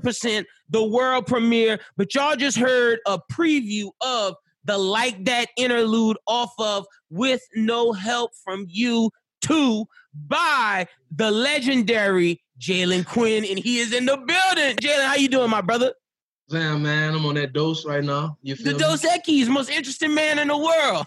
percent 0.00 0.46
the 0.68 0.84
world 0.84 1.26
premiere, 1.26 1.80
but 1.96 2.14
y'all 2.14 2.36
just 2.36 2.58
heard 2.58 2.98
a 3.06 3.18
preview 3.32 3.90
of 4.00 4.34
the 4.64 4.76
Like 4.76 5.24
That 5.24 5.48
interlude 5.56 6.16
off 6.26 6.52
of 6.58 6.86
With 7.10 7.42
No 7.54 7.92
Help 7.92 8.32
From 8.44 8.66
You 8.68 9.10
2 9.42 9.86
by 10.26 10.86
the 11.14 11.30
legendary 11.30 12.42
Jalen 12.60 13.06
Quinn, 13.06 13.44
and 13.44 13.58
he 13.58 13.78
is 13.78 13.92
in 13.92 14.06
the 14.06 14.16
building. 14.16 14.76
Jalen, 14.76 15.06
how 15.06 15.14
you 15.14 15.28
doing, 15.28 15.50
my 15.50 15.60
brother? 15.60 15.92
Damn, 16.48 16.82
man, 16.82 17.14
I'm 17.14 17.26
on 17.26 17.34
that 17.34 17.52
dose 17.52 17.84
right 17.84 18.04
now. 18.04 18.38
You 18.42 18.56
feel 18.56 18.66
the 18.66 18.72
me? 18.72 18.78
Dos 18.78 19.02
Equis, 19.04 19.48
most 19.48 19.68
interesting 19.68 20.14
man 20.14 20.38
in 20.38 20.48
the 20.48 20.56
world. 20.56 21.06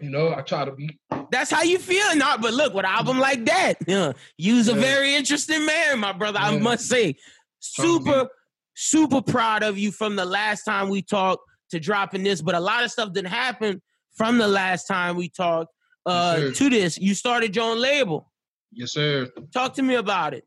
You 0.00 0.08
know, 0.08 0.32
I 0.34 0.40
try 0.42 0.64
to 0.64 0.72
be. 0.72 0.98
That's 1.30 1.50
how 1.50 1.62
you 1.62 1.78
feel, 1.78 2.14
not. 2.16 2.40
But 2.40 2.54
look, 2.54 2.72
with 2.72 2.84
an 2.84 2.90
album 2.90 3.18
like 3.18 3.44
that, 3.46 3.74
yeah, 3.86 4.12
you's 4.38 4.68
yeah. 4.68 4.74
a 4.74 4.76
very 4.78 5.14
interesting 5.14 5.66
man, 5.66 5.98
my 5.98 6.12
brother. 6.12 6.38
Yeah. 6.40 6.48
I 6.48 6.58
must 6.58 6.88
say, 6.88 7.16
super, 7.60 8.28
super 8.74 9.22
proud 9.22 9.62
of 9.62 9.78
you 9.78 9.92
from 9.92 10.16
the 10.16 10.24
last 10.24 10.64
time 10.64 10.88
we 10.88 11.02
talked 11.02 11.42
to 11.70 11.78
dropping 11.78 12.22
this. 12.22 12.42
But 12.42 12.54
a 12.54 12.60
lot 12.60 12.84
of 12.84 12.90
stuff 12.90 13.12
didn't 13.12 13.28
happen 13.30 13.80
from 14.12 14.38
the 14.38 14.48
last 14.48 14.86
time 14.86 15.16
we 15.16 15.28
talked 15.28 15.72
uh, 16.06 16.36
Yes, 16.38 16.58
to 16.58 16.70
this. 16.70 16.98
You 16.98 17.14
started 17.14 17.54
your 17.54 17.70
own 17.70 17.80
label. 17.80 18.30
Yes, 18.72 18.92
sir. 18.92 19.28
Talk 19.52 19.74
to 19.74 19.82
me 19.82 19.94
about 19.94 20.34
it. 20.34 20.44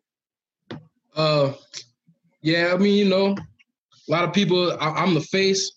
Uh, 1.16 1.54
yeah, 2.42 2.72
I 2.74 2.78
mean, 2.78 2.96
you 2.96 3.06
know, 3.06 3.36
a 4.10 4.12
lot 4.12 4.24
of 4.24 4.34
people. 4.34 4.72
I, 4.80 4.90
I'm 4.90 5.14
the 5.14 5.22
face, 5.22 5.72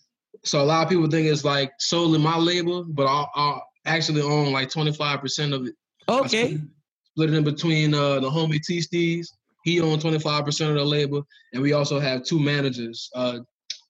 so 0.44 0.62
a 0.62 0.64
lot 0.64 0.84
of 0.84 0.88
people 0.88 1.08
think 1.08 1.26
it's 1.26 1.44
like 1.44 1.72
solely 1.78 2.18
my 2.18 2.36
label, 2.36 2.84
but 2.84 3.06
I, 3.06 3.26
I 3.34 3.60
actually 3.84 4.22
own 4.22 4.52
like 4.52 4.70
25 4.70 5.20
percent 5.20 5.52
of 5.52 5.66
it. 5.66 5.74
Okay. 6.08 6.54
split, 6.54 6.60
split 7.04 7.30
it 7.30 7.36
in 7.36 7.44
between 7.44 7.94
uh, 7.94 8.20
the 8.20 8.30
homie 8.30 8.62
T 8.62 8.78
Steez. 8.78 9.28
He 9.66 9.80
owns 9.80 10.02
25 10.02 10.44
percent 10.44 10.70
of 10.70 10.76
the 10.76 10.84
label, 10.84 11.26
and 11.52 11.60
we 11.60 11.72
also 11.72 11.98
have 11.98 12.22
two 12.22 12.38
managers, 12.38 13.10
uh, 13.16 13.40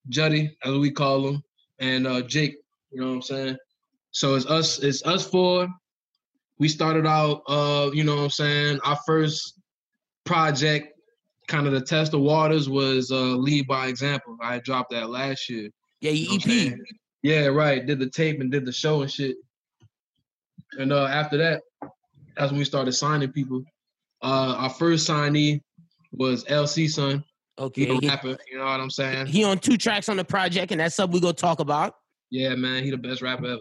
Juddy, 0.08 0.56
as 0.64 0.74
we 0.78 0.90
call 0.90 1.28
him, 1.28 1.42
and 1.78 2.06
uh, 2.06 2.22
Jake. 2.22 2.56
You 2.90 3.02
know 3.02 3.08
what 3.08 3.14
I'm 3.16 3.22
saying? 3.22 3.56
So 4.10 4.36
it's 4.36 4.46
us. 4.46 4.78
It's 4.78 5.04
us 5.04 5.28
four. 5.28 5.68
We 6.58 6.68
started 6.68 7.06
out, 7.06 7.42
uh, 7.46 7.90
you 7.92 8.04
know 8.04 8.16
what 8.16 8.22
I'm 8.22 8.30
saying. 8.30 8.80
Our 8.84 8.98
first 9.06 9.60
project, 10.24 10.98
kind 11.46 11.66
of 11.66 11.74
the 11.74 11.82
test 11.82 12.14
of 12.14 12.20
waters, 12.20 12.70
was 12.70 13.10
uh, 13.10 13.36
Lead 13.36 13.66
by 13.66 13.88
Example. 13.88 14.38
I 14.40 14.60
dropped 14.60 14.92
that 14.92 15.10
last 15.10 15.50
year. 15.50 15.68
Yeah, 16.00 16.12
You 16.12 16.38
know 16.38 16.72
EP. 16.72 16.78
Yeah, 17.22 17.46
right. 17.48 17.84
Did 17.84 17.98
the 17.98 18.08
tape 18.08 18.40
and 18.40 18.50
did 18.50 18.64
the 18.64 18.72
show 18.72 19.02
and 19.02 19.12
shit. 19.12 19.36
And 20.78 20.90
uh, 20.90 21.04
after 21.04 21.36
that, 21.36 21.60
that's 22.34 22.50
when 22.50 22.60
we 22.60 22.64
started 22.64 22.92
signing 22.92 23.30
people. 23.30 23.62
Uh, 24.22 24.54
our 24.56 24.70
first 24.70 25.06
signee 25.06 25.60
was 26.12 26.44
LC 26.44 26.88
Son. 26.88 27.24
He 27.58 27.62
Okay. 27.64 27.88
a 27.88 28.00
He, 28.00 28.08
rapper, 28.08 28.36
you 28.50 28.58
know 28.58 28.64
what 28.64 28.80
I'm 28.80 28.90
saying? 28.90 29.26
he 29.26 29.42
on 29.44 29.58
two 29.58 29.76
tracks 29.78 30.08
on 30.08 30.18
the 30.18 30.24
project, 30.24 30.72
and 30.72 30.80
that's 30.80 30.94
something 30.94 31.14
we 31.14 31.20
gonna 31.20 31.32
talk 31.32 31.58
about. 31.60 31.94
Yeah, 32.30 32.54
man, 32.54 32.84
he 32.84 32.90
the 32.90 32.98
best 32.98 33.22
rapper 33.22 33.46
ever. 33.46 33.60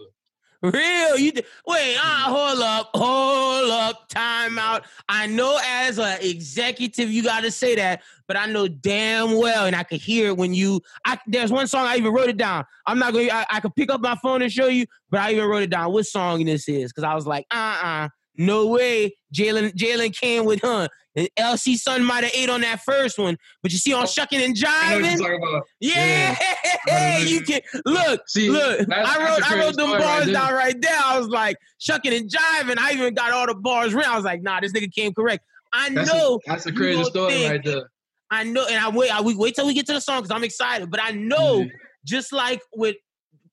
Real? 0.62 1.18
You 1.18 1.32
th- 1.32 1.46
wait? 1.66 1.96
Uh, 1.96 2.24
hold 2.24 2.60
up, 2.60 2.90
hold 2.94 3.70
up, 3.70 4.08
time 4.08 4.58
out. 4.58 4.84
I 5.08 5.26
know 5.26 5.58
as 5.64 5.98
an 5.98 6.18
executive 6.22 7.10
you 7.10 7.22
got 7.22 7.42
to 7.42 7.50
say 7.50 7.74
that, 7.76 8.02
but 8.26 8.36
I 8.36 8.46
know 8.46 8.66
damn 8.66 9.36
well, 9.38 9.66
and 9.66 9.76
I 9.76 9.82
could 9.82 10.00
hear 10.00 10.28
it 10.28 10.36
when 10.36 10.54
you. 10.54 10.80
I 11.04 11.18
there's 11.26 11.52
one 11.52 11.66
song 11.66 11.86
I 11.86 11.96
even 11.96 12.12
wrote 12.12 12.30
it 12.30 12.36
down. 12.38 12.64
I'm 12.86 12.98
not 12.98 13.12
going. 13.12 13.28
to 13.28 13.54
I 13.54 13.60
could 13.60 13.74
pick 13.76 13.90
up 13.90 14.00
my 14.00 14.16
phone 14.22 14.42
and 14.42 14.50
show 14.50 14.66
you, 14.68 14.86
but 15.10 15.20
I 15.20 15.32
even 15.32 15.44
wrote 15.46 15.62
it 15.62 15.70
down. 15.70 15.92
What 15.92 16.06
song 16.06 16.44
this 16.44 16.68
is? 16.68 16.92
Because 16.92 17.04
I 17.04 17.14
was 17.14 17.26
like, 17.26 17.46
uh, 17.50 17.80
uh 17.82 18.08
no 18.36 18.66
way. 18.66 19.16
Jalen 19.34 19.72
Jalen 19.74 20.16
came 20.16 20.44
with 20.44 20.60
huh. 20.62 20.88
And 21.16 21.28
LC 21.38 21.76
Son 21.76 22.04
might 22.04 22.24
have 22.24 22.32
ate 22.34 22.50
on 22.50 22.60
that 22.60 22.80
first 22.82 23.18
one, 23.18 23.36
but 23.62 23.72
you 23.72 23.78
see 23.78 23.92
on 23.94 24.06
shucking 24.06 24.40
and 24.40 24.56
I 24.66 24.98
know 24.98 25.08
what 25.08 25.18
you're 25.20 25.38
jiving. 25.40 25.60
Yeah, 25.80 26.38
Yeah. 26.86 27.18
you 27.20 27.40
can 27.40 27.60
look. 27.86 28.20
See, 28.28 28.50
look, 28.50 28.86
I 28.92 29.18
wrote, 29.26 29.50
I 29.50 29.58
wrote 29.58 29.76
them 29.76 29.92
right 29.92 30.00
bars 30.02 30.30
down 30.30 30.52
right 30.52 30.76
there. 30.80 30.98
I 31.02 31.18
was 31.18 31.28
like 31.28 31.56
shucking 31.78 32.12
and 32.12 32.30
jiving. 32.30 32.76
I 32.78 32.92
even 32.92 33.14
got 33.14 33.32
all 33.32 33.46
the 33.46 33.54
bars 33.54 33.94
right. 33.94 34.06
I 34.06 34.14
was 34.16 34.24
like, 34.24 34.42
nah, 34.42 34.60
this 34.60 34.72
nigga 34.72 34.92
came 34.92 35.14
correct. 35.14 35.42
I 35.72 35.88
That's 35.90 36.12
know, 36.12 36.36
a, 36.36 36.38
that's 36.50 36.66
a 36.66 36.72
crazy 36.72 37.02
story 37.04 37.32
think- 37.32 37.50
right 37.50 37.64
there. 37.64 37.90
I 38.30 38.42
know, 38.42 38.66
and 38.66 38.76
I 38.84 38.88
wait. 38.88 39.10
I 39.14 39.20
we 39.20 39.36
wait 39.36 39.54
till 39.54 39.66
we 39.68 39.72
get 39.74 39.86
to 39.86 39.92
the 39.92 40.00
song 40.00 40.20
because 40.20 40.34
I'm 40.34 40.42
excited. 40.42 40.90
But 40.90 41.00
I 41.00 41.12
know, 41.12 41.60
Yeah. 41.60 41.66
just 42.04 42.32
like 42.32 42.60
with 42.74 42.96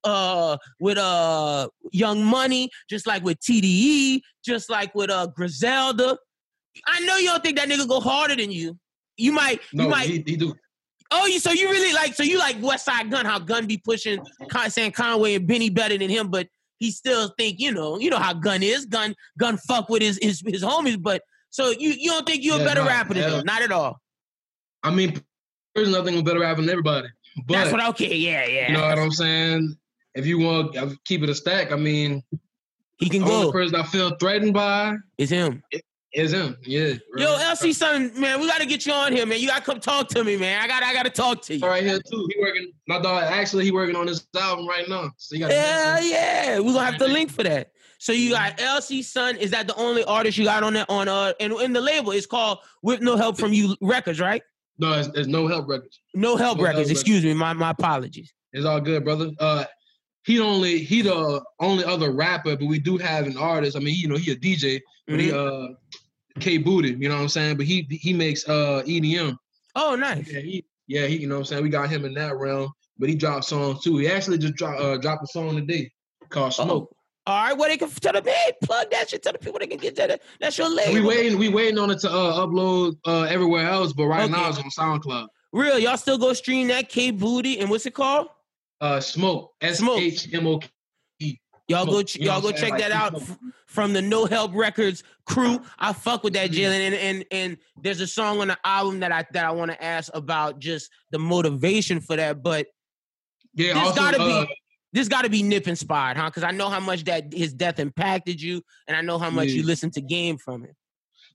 uh 0.03 0.57
with 0.79 0.97
uh 0.97 1.69
Young 1.91 2.23
Money, 2.25 2.69
just 2.89 3.05
like 3.05 3.23
with 3.23 3.39
TDE, 3.39 4.21
just 4.43 4.69
like 4.71 4.93
with 4.95 5.11
uh 5.11 5.27
Griselda. 5.27 6.17
I 6.87 6.99
know 7.01 7.17
you 7.17 7.27
don't 7.27 7.43
think 7.43 7.57
that 7.57 7.69
nigga 7.69 7.87
go 7.87 7.99
harder 7.99 8.35
than 8.35 8.51
you. 8.51 8.77
You 9.17 9.31
might, 9.31 9.61
No, 9.73 9.83
you 9.83 9.89
might. 9.89 10.07
he, 10.09 10.23
he 10.25 10.35
do. 10.35 10.55
Oh, 11.11 11.27
you 11.27 11.39
so 11.39 11.51
you 11.51 11.69
really 11.69 11.93
like 11.93 12.15
so 12.15 12.23
you 12.23 12.39
like 12.39 12.57
Westside 12.59 13.11
Gunn? 13.11 13.25
How 13.25 13.37
Gunn 13.37 13.67
be 13.67 13.77
pushing, 13.77 14.19
Con- 14.49 14.71
saying 14.71 14.93
Conway 14.93 15.35
and 15.35 15.45
Benny 15.45 15.69
better 15.69 15.95
than 15.95 16.09
him, 16.09 16.29
but 16.29 16.47
he 16.79 16.89
still 16.89 17.31
think 17.37 17.59
you 17.59 17.71
know 17.71 17.99
you 17.99 18.09
know 18.09 18.17
how 18.17 18.33
Gunn 18.33 18.63
is. 18.63 18.85
Gunn 18.87 19.13
Gunn 19.37 19.57
fuck 19.57 19.89
with 19.89 20.01
his 20.01 20.17
his, 20.21 20.41
his 20.45 20.63
homies, 20.63 20.99
but 20.99 21.21
so 21.51 21.69
you 21.69 21.91
you 21.91 22.09
don't 22.09 22.25
think 22.25 22.43
you're 22.43 22.59
a 22.59 22.63
better 22.63 22.81
nah, 22.81 22.87
rapper 22.87 23.13
than 23.13 23.31
him? 23.31 23.45
Not 23.45 23.61
at 23.61 23.71
all. 23.71 24.01
I 24.81 24.89
mean, 24.89 25.21
there's 25.75 25.89
nothing 25.89 26.23
better 26.23 26.39
rapper 26.39 26.61
than 26.61 26.69
everybody. 26.71 27.07
But 27.45 27.53
That's 27.53 27.71
what 27.71 27.85
okay, 27.89 28.15
yeah, 28.15 28.45
yeah. 28.47 28.67
you 28.69 28.73
know 28.73 28.81
what 28.81 28.97
I'm 28.97 29.11
saying? 29.11 29.77
If 30.15 30.25
you 30.25 30.39
want 30.39 30.73
to 30.73 30.97
keep 31.05 31.21
it 31.21 31.29
a 31.29 31.35
stack, 31.35 31.71
I 31.71 31.75
mean, 31.75 32.23
he 32.97 33.07
can 33.09 33.21
the 33.21 33.27
go. 33.27 33.51
person 33.51 33.75
I 33.75 33.83
feel 33.83 34.15
threatened 34.15 34.53
by 34.53 34.95
It's 35.19 35.31
him. 35.31 35.61
Is 36.13 36.31
him. 36.33 36.57
Yeah. 36.63 36.93
Yo, 37.17 37.33
right. 37.35 37.57
LC 37.57 37.73
son, 37.73 38.11
man, 38.19 38.39
we 38.39 38.47
gotta 38.47 38.65
get 38.65 38.85
you 38.85 38.93
on 38.93 39.11
here, 39.13 39.25
man. 39.25 39.39
You 39.39 39.47
gotta 39.47 39.63
come 39.63 39.79
talk 39.79 40.07
to 40.09 40.23
me, 40.23 40.37
man. 40.37 40.61
I 40.61 40.67
got 40.67 40.83
I 40.83 40.93
gotta 40.93 41.09
talk 41.09 41.41
to 41.43 41.55
you. 41.55 41.63
All 41.63 41.69
right 41.69 41.83
here 41.83 41.99
too. 41.99 42.27
He 42.33 42.39
working. 42.39 42.71
My 42.87 42.99
dog 42.99 43.23
actually 43.23 43.65
he 43.65 43.71
working 43.71 43.95
on 43.95 44.05
this 44.05 44.25
album 44.39 44.67
right 44.67 44.87
now. 44.87 45.11
So 45.17 45.35
you 45.35 45.41
got. 45.41 45.51
Yeah, 45.51 45.99
yeah. 45.99 46.59
We're 46.59 46.73
gonna 46.73 46.85
have 46.85 46.97
to 46.99 47.07
link 47.07 47.31
for 47.31 47.43
that. 47.43 47.71
So 47.99 48.11
you 48.11 48.31
got 48.31 48.57
LC 48.57 49.03
Son. 49.03 49.37
Is 49.37 49.51
that 49.51 49.65
the 49.67 49.75
only 49.75 50.03
artist 50.03 50.37
you 50.37 50.43
got 50.43 50.61
on 50.63 50.73
that 50.73 50.89
on 50.89 51.07
uh 51.07 51.33
and 51.39 51.53
in 51.53 51.73
the 51.73 51.81
label? 51.81 52.11
It's 52.11 52.25
called 52.25 52.59
With 52.81 53.01
No 53.01 53.15
Help 53.15 53.37
from 53.37 53.53
You 53.53 53.75
Records, 53.81 54.19
right? 54.19 54.43
No, 54.79 54.93
it's, 54.93 55.07
it's 55.15 55.27
no 55.27 55.47
help 55.47 55.67
records. 55.69 55.99
No 56.13 56.35
Help 56.35 56.57
No 56.57 56.63
Help 56.65 56.75
Records. 56.75 56.91
Excuse 56.91 57.23
me. 57.23 57.33
My 57.33 57.53
my 57.53 57.69
apologies. 57.71 58.33
It's 58.51 58.65
all 58.65 58.81
good, 58.81 59.03
brother. 59.03 59.31
Uh, 59.39 59.65
he 60.25 60.37
the 60.37 60.43
only 60.43 60.79
he 60.79 61.01
the 61.01 61.41
only 61.59 61.83
other 61.85 62.11
rapper, 62.11 62.55
but 62.55 62.65
we 62.67 62.79
do 62.79 62.97
have 62.97 63.25
an 63.25 63.37
artist. 63.37 63.75
I 63.75 63.79
mean, 63.79 63.95
you 63.95 64.07
know, 64.07 64.15
he 64.17 64.31
a 64.31 64.35
DJ, 64.35 64.81
but 65.07 65.19
he 65.19 65.29
Mhm. 65.29 65.71
uh 65.71 65.73
K 66.39 66.57
Booty, 66.57 66.89
you 66.89 67.09
know 67.09 67.15
what 67.15 67.21
I'm 67.21 67.29
saying? 67.29 67.57
But 67.57 67.65
he 67.65 67.87
he 67.89 68.13
makes 68.13 68.47
uh 68.47 68.83
EDM. 68.85 69.37
Oh, 69.75 69.95
nice. 69.95 70.31
Yeah, 70.31 70.39
he 70.39 70.65
yeah, 70.87 71.05
he 71.07 71.17
you 71.17 71.27
know 71.27 71.35
what 71.35 71.39
I'm 71.39 71.45
saying? 71.45 71.63
We 71.63 71.69
got 71.69 71.89
him 71.89 72.05
in 72.05 72.13
that 72.15 72.35
realm, 72.35 72.71
but 72.97 73.09
he 73.09 73.15
dropped 73.15 73.45
songs 73.45 73.83
too. 73.83 73.97
He 73.97 74.07
actually 74.07 74.37
just 74.37 74.55
dropped 74.55 74.79
uh 74.79 74.97
dropped 74.97 75.23
a 75.23 75.27
song 75.27 75.55
today 75.55 75.91
called 76.29 76.53
Smoke. 76.53 76.89
Oh. 76.91 76.97
All 77.25 77.41
right. 77.41 77.57
Well, 77.57 77.69
they 77.69 77.77
can 77.77 77.89
tell 77.89 78.11
them, 78.11 78.25
hey, 78.25 78.51
plug 78.63 78.91
that 78.91 79.09
shit. 79.09 79.23
Tell 79.23 79.31
the 79.31 79.39
people 79.39 79.57
they 79.57 79.67
can 79.67 79.77
get 79.77 79.95
that. 79.95 80.21
That's 80.41 80.57
your 80.57 80.69
label. 80.69 80.93
We 80.93 81.01
waiting, 81.01 81.39
we 81.39 81.47
waiting 81.47 81.79
on 81.79 81.89
it 81.89 81.99
to 81.99 82.09
uh, 82.09 82.45
upload 82.45 82.97
uh, 83.05 83.21
everywhere 83.23 83.65
else, 83.65 83.93
but 83.93 84.07
right 84.07 84.29
now 84.29 84.49
it's 84.49 84.57
on 84.57 84.99
SoundCloud. 84.99 85.27
Real. 85.53 85.79
Y'all 85.79 85.95
still 85.95 86.17
go 86.17 86.33
stream 86.33 86.67
that 86.67 86.89
K 86.89 87.11
Booty 87.11 87.59
and 87.59 87.69
what's 87.69 87.85
it 87.85 87.93
called? 87.93 88.27
Uh, 88.81 88.99
Smoke, 88.99 89.53
S 89.61 89.77
Smoke. 89.77 89.99
H 89.99 90.33
M 90.33 90.47
O 90.47 90.57
K. 90.57 90.67
Y'all 91.69 91.85
go, 91.85 92.03
ch- 92.03 92.17
you 92.17 92.25
know 92.25 92.33
y'all 92.33 92.41
go 92.41 92.51
check 92.51 92.71
Like, 92.71 92.81
that 92.81 92.91
out 92.91 93.15
f- 93.15 93.37
from 93.67 93.93
the 93.93 94.01
No 94.01 94.25
Help 94.25 94.53
Records 94.53 95.03
crew. 95.25 95.61
I 95.79 95.93
fuck 95.93 96.23
with 96.23 96.33
that, 96.33 96.51
Mhm. 96.51 96.55
Jalen, 96.55 96.79
and 96.87 96.95
and 96.95 97.25
and 97.31 97.57
there's 97.81 98.01
a 98.01 98.07
song 98.07 98.41
on 98.41 98.49
the 98.49 98.57
album 98.65 98.99
that 98.99 99.11
I 99.11 99.25
that 99.31 99.45
I 99.45 99.51
want 99.51 99.71
to 99.71 99.81
ask 99.83 100.11
about 100.13 100.59
just 100.59 100.89
the 101.11 101.19
motivation 101.19 101.99
for 102.01 102.15
that. 102.17 102.43
But 102.43 102.67
Yeah, 103.55 103.73
This 103.75 103.83
also, 103.83 103.95
gotta 103.95 104.17
be- 104.17 104.23
uh, 104.23 104.45
this 104.93 105.07
got 105.07 105.21
to 105.23 105.29
be 105.29 105.41
Nip 105.43 105.67
inspired, 105.67 106.17
huh? 106.17 106.25
Because 106.29 106.43
I 106.43 106.51
know 106.51 106.69
how 106.69 106.79
much 106.79 107.03
that 107.05 107.31
his 107.33 107.53
death 107.53 107.79
impacted 107.79 108.41
you, 108.41 108.61
and 108.87 108.97
I 108.97 109.01
know 109.01 109.17
how 109.19 109.29
much 109.29 109.49
Yeah. 109.49 109.55
you 109.57 109.63
listened 109.63 109.93
to 109.93 110.01
Game 110.01 110.37
from 110.39 110.63
it. 110.65 110.75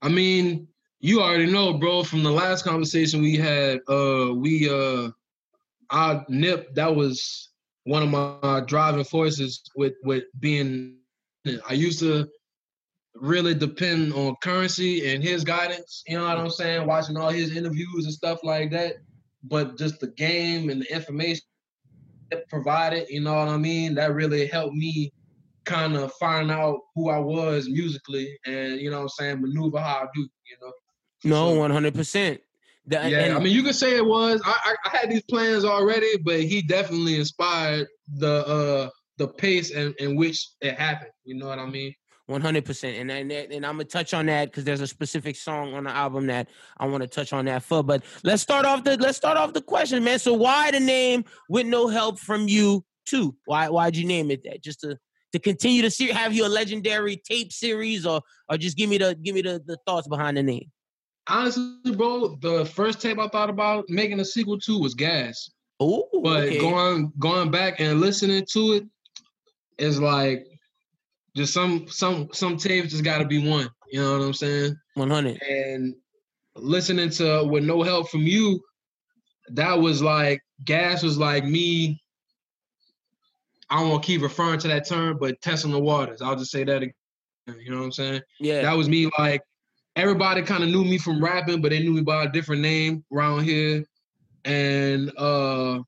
I 0.03 0.09
mean, 0.09 0.67
you 1.01 1.23
already 1.23 1.47
know, 1.47 1.75
bro, 1.75 2.03
from 2.05 2.23
the 2.25 2.31
last 2.31 2.65
conversation 2.65 3.23
we 3.23 3.37
had, 3.37 3.81
uh, 3.89 4.33
we 4.35 4.69
uh 4.69 5.11
our 5.91 6.25
nip, 6.29 6.75
that 6.75 6.95
was 6.95 7.49
one 7.85 8.03
of 8.03 8.09
my 8.11 8.61
driving 8.67 9.05
forces 9.05 9.63
with 9.77 9.95
with 10.05 10.25
being 10.41 10.99
I 11.69 11.73
used 11.73 12.01
to 12.01 12.29
really 13.15 13.55
depend 13.55 14.13
on 14.13 14.37
currency 14.43 15.11
and 15.13 15.23
his 15.23 15.45
guidance, 15.45 16.03
you 16.07 16.17
know 16.17 16.25
what 16.25 16.39
I'm 16.39 16.51
saying? 16.51 16.87
Watching 16.87 17.17
all 17.17 17.31
his 17.31 17.57
interviews 17.57 18.05
and 18.05 18.13
stuff 18.15 18.41
like 18.43 18.71
that. 18.73 18.97
But 19.45 19.79
just 19.79 20.01
the 20.01 20.09
game 20.09 20.69
and 20.69 20.83
the 20.83 20.95
information 20.95 21.43
it 22.31 22.47
provided, 22.49 23.09
you 23.09 23.21
know 23.21 23.35
what 23.35 23.49
I 23.49 23.57
mean? 23.57 23.95
That 23.95 24.15
really 24.15 24.47
helped 24.47 24.75
me 24.75 25.13
kind 25.65 25.97
of 25.97 26.13
find 26.15 26.51
out 26.51 26.81
who 26.95 27.09
I 27.09 27.19
was 27.19 27.69
musically 27.69 28.39
and 28.47 28.81
you 28.81 28.91
know 28.91 28.99
what 28.99 29.03
I'm 29.03 29.09
saying, 29.11 29.41
maneuver 29.41 29.81
how 29.81 30.03
I 30.03 30.07
do, 30.15 30.21
you 30.21 30.57
know. 30.61 30.73
No, 31.25 31.55
one 31.55 31.71
hundred 31.71 31.95
percent. 31.95 32.41
The- 32.89 33.09
Yeah, 33.09 33.19
and- 33.21 33.35
I 33.35 33.39
mean, 33.39 33.53
you 33.53 33.63
could 33.63 33.75
say 33.77 33.97
it 33.97 34.05
was. 34.05 34.41
I, 34.45 34.59
I 34.65 34.75
I 34.89 34.97
had 34.97 35.11
these 35.11 35.23
plans 35.23 35.65
already, 35.65 36.17
but 36.25 36.41
he 36.41 36.63
definitely 36.63 37.17
inspired 37.17 37.87
the 38.15 38.47
uh 38.47 38.91
the 39.19 39.29
pace 39.29 39.71
and 39.73 39.95
in 39.97 40.17
which 40.17 40.49
it 40.61 40.75
happened. 40.79 41.11
You 41.25 41.37
know 41.37 41.47
what 41.49 41.59
I 41.59 41.67
mean? 41.67 41.95
One 42.27 42.41
hundred 42.41 42.65
percent, 42.67 42.97
and 42.99 43.11
and 43.11 43.31
and 43.33 43.65
I'm 43.65 43.75
gonna 43.77 43.85
touch 43.85 44.13
on 44.15 44.27
that 44.27 44.51
because 44.51 44.65
there's 44.65 44.81
a 44.83 44.87
specific 44.87 45.35
song 45.37 45.73
on 45.75 45.85
the 45.85 45.91
album 45.91 46.27
that 46.27 46.49
I 46.79 46.87
want 46.87 47.03
to 47.03 47.09
touch 47.09 47.33
on 47.33 47.45
that 47.47 47.63
for. 47.63 47.83
But 47.83 48.03
let's 48.23 48.43
start 48.43 48.67
off 48.67 48.85
the 48.85 48.97
let's 48.99 49.17
start 49.17 49.37
off 49.39 49.55
the 49.55 49.63
question, 49.63 50.05
man. 50.05 50.19
So 50.19 50.35
why 50.35 50.71
the 50.71 50.81
name 50.81 51.25
with 51.49 51.67
no 51.67 51.89
help 51.89 52.19
from 52.19 52.47
you 52.49 52.85
too? 53.07 53.35
Why 53.47 53.69
why'd 53.71 53.97
you 53.97 54.07
name 54.07 54.31
it 54.31 54.45
that? 54.45 54.63
Just 54.63 54.81
to 54.81 54.99
to 55.33 55.39
continue 55.39 55.81
to 55.83 55.91
see 55.91 56.09
have 56.09 56.35
your 56.35 56.49
legendary 56.51 57.17
tape 57.17 57.51
series, 57.51 58.05
or 58.05 58.21
or 58.51 58.59
just 58.59 58.77
give 58.77 58.91
me 58.91 58.99
the 58.99 59.15
give 59.15 59.35
me 59.35 59.41
the, 59.43 59.63
the 59.67 59.79
thoughts 59.87 60.07
behind 60.07 60.37
the 60.37 60.43
name. 60.43 60.71
Honestly, 61.29 61.95
bro, 61.95 62.37
the 62.41 62.65
first 62.65 63.01
tape 63.01 63.19
I 63.19 63.29
thought 63.29 63.51
about 63.51 63.85
making 63.89 64.21
a 64.21 64.25
sequel 64.25 64.59
to 64.61 64.79
was 64.79 64.95
Gas. 64.95 65.51
Oh, 65.81 66.09
But 66.23 66.45
okay. 66.45 66.59
going 66.59 67.13
going 67.19 67.51
back 67.51 67.81
and 67.81 68.01
listening 68.01 68.45
to 68.53 68.73
it 68.73 68.85
is 69.79 70.01
like 70.01 70.47
just 71.37 71.53
some 71.53 71.87
some 71.89 72.29
some 72.33 72.57
tapes 72.57 72.91
just 72.91 73.05
got 73.05 73.19
to 73.19 73.27
be 73.27 73.47
one. 73.47 73.69
You 73.91 74.01
know 74.03 74.19
what 74.19 74.25
I'm 74.25 74.33
saying? 74.35 74.77
one 74.95 75.11
hundred. 75.11 75.41
And 75.43 75.95
listening 76.57 77.11
to 77.11 77.45
with 77.45 77.65
no 77.65 77.83
help 77.83 78.11
from 78.11 78.23
you, 78.23 78.61
that 79.51 79.79
was 79.79 80.03
like 80.03 80.41
gas 80.65 81.03
was 81.03 81.19
like 81.19 81.45
me. 81.45 82.03
I 83.71 83.81
don't 83.83 84.03
keep 84.03 84.23
referring 84.23 84.59
to 84.61 84.69
that 84.69 84.89
term, 84.89 85.19
but 85.21 85.41
testing 85.43 85.73
the 85.73 85.79
waters. 85.79 86.23
I'll 86.23 86.37
just 86.37 86.51
say 86.51 86.65
that 86.65 86.83
again. 86.83 86.95
You 87.47 87.71
know 87.71 87.79
what 87.79 87.85
I'm 87.85 87.93
saying? 87.93 88.23
Yeah, 88.41 88.63
That 88.63 88.77
was 88.77 88.89
me 88.89 89.11
like 89.19 89.43
everybody 89.99 90.43
kind 90.43 90.63
of 90.63 90.71
knew 90.71 90.85
me 90.85 90.97
from 90.97 91.23
rapping, 91.23 91.61
but 91.61 91.71
they 91.71 91.81
knew 91.81 91.93
me 91.93 92.03
by 92.03 92.25
a 92.25 92.31
different 92.31 92.63
name 92.63 93.05
around 93.13 93.45
here. 93.45 93.85
And 94.45 95.13
uh 95.19 95.81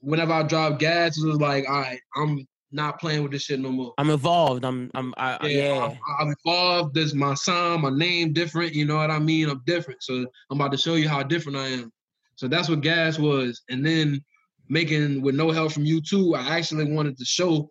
whenever 0.00 0.32
I 0.32 0.42
drop 0.42 0.78
gas, 0.78 1.16
it 1.18 1.26
was 1.26 1.40
like, 1.40 1.64
all 1.68 1.80
right, 1.80 2.00
I'm 2.16 2.46
not 2.70 3.00
playing 3.00 3.22
with 3.22 3.32
this 3.32 3.42
shit 3.42 3.60
no 3.60 3.70
more. 3.70 3.94
I'm 3.98 4.10
involved. 4.10 4.64
I'm 4.64 4.90
I'm 4.94 5.14
I, 5.16 5.38
I- 5.40 5.46
yeah. 5.46 5.78
I'm, 5.84 5.98
I'm 6.18 6.28
involved. 6.44 6.94
This 6.94 7.14
my 7.14 7.34
sound, 7.34 7.82
my 7.82 7.90
name 7.90 8.32
different. 8.32 8.74
You 8.74 8.84
know 8.84 8.96
what 8.96 9.10
I 9.10 9.18
mean? 9.20 9.48
I'm 9.48 9.62
different. 9.64 10.02
So 10.02 10.26
I'm 10.50 10.60
about 10.60 10.72
to 10.72 10.78
show 10.78 10.94
you 10.94 11.08
how 11.08 11.22
different 11.22 11.56
I 11.56 11.68
am. 11.68 11.92
So 12.34 12.48
that's 12.48 12.68
what 12.68 12.80
gas 12.82 13.18
was. 13.18 13.62
And 13.70 13.86
then 13.86 14.22
making 14.68 15.22
with 15.22 15.34
no 15.36 15.50
help 15.50 15.72
from 15.72 15.84
you 15.84 16.00
too, 16.00 16.34
I 16.34 16.56
actually 16.56 16.92
wanted 16.92 17.16
to 17.18 17.24
show 17.24 17.70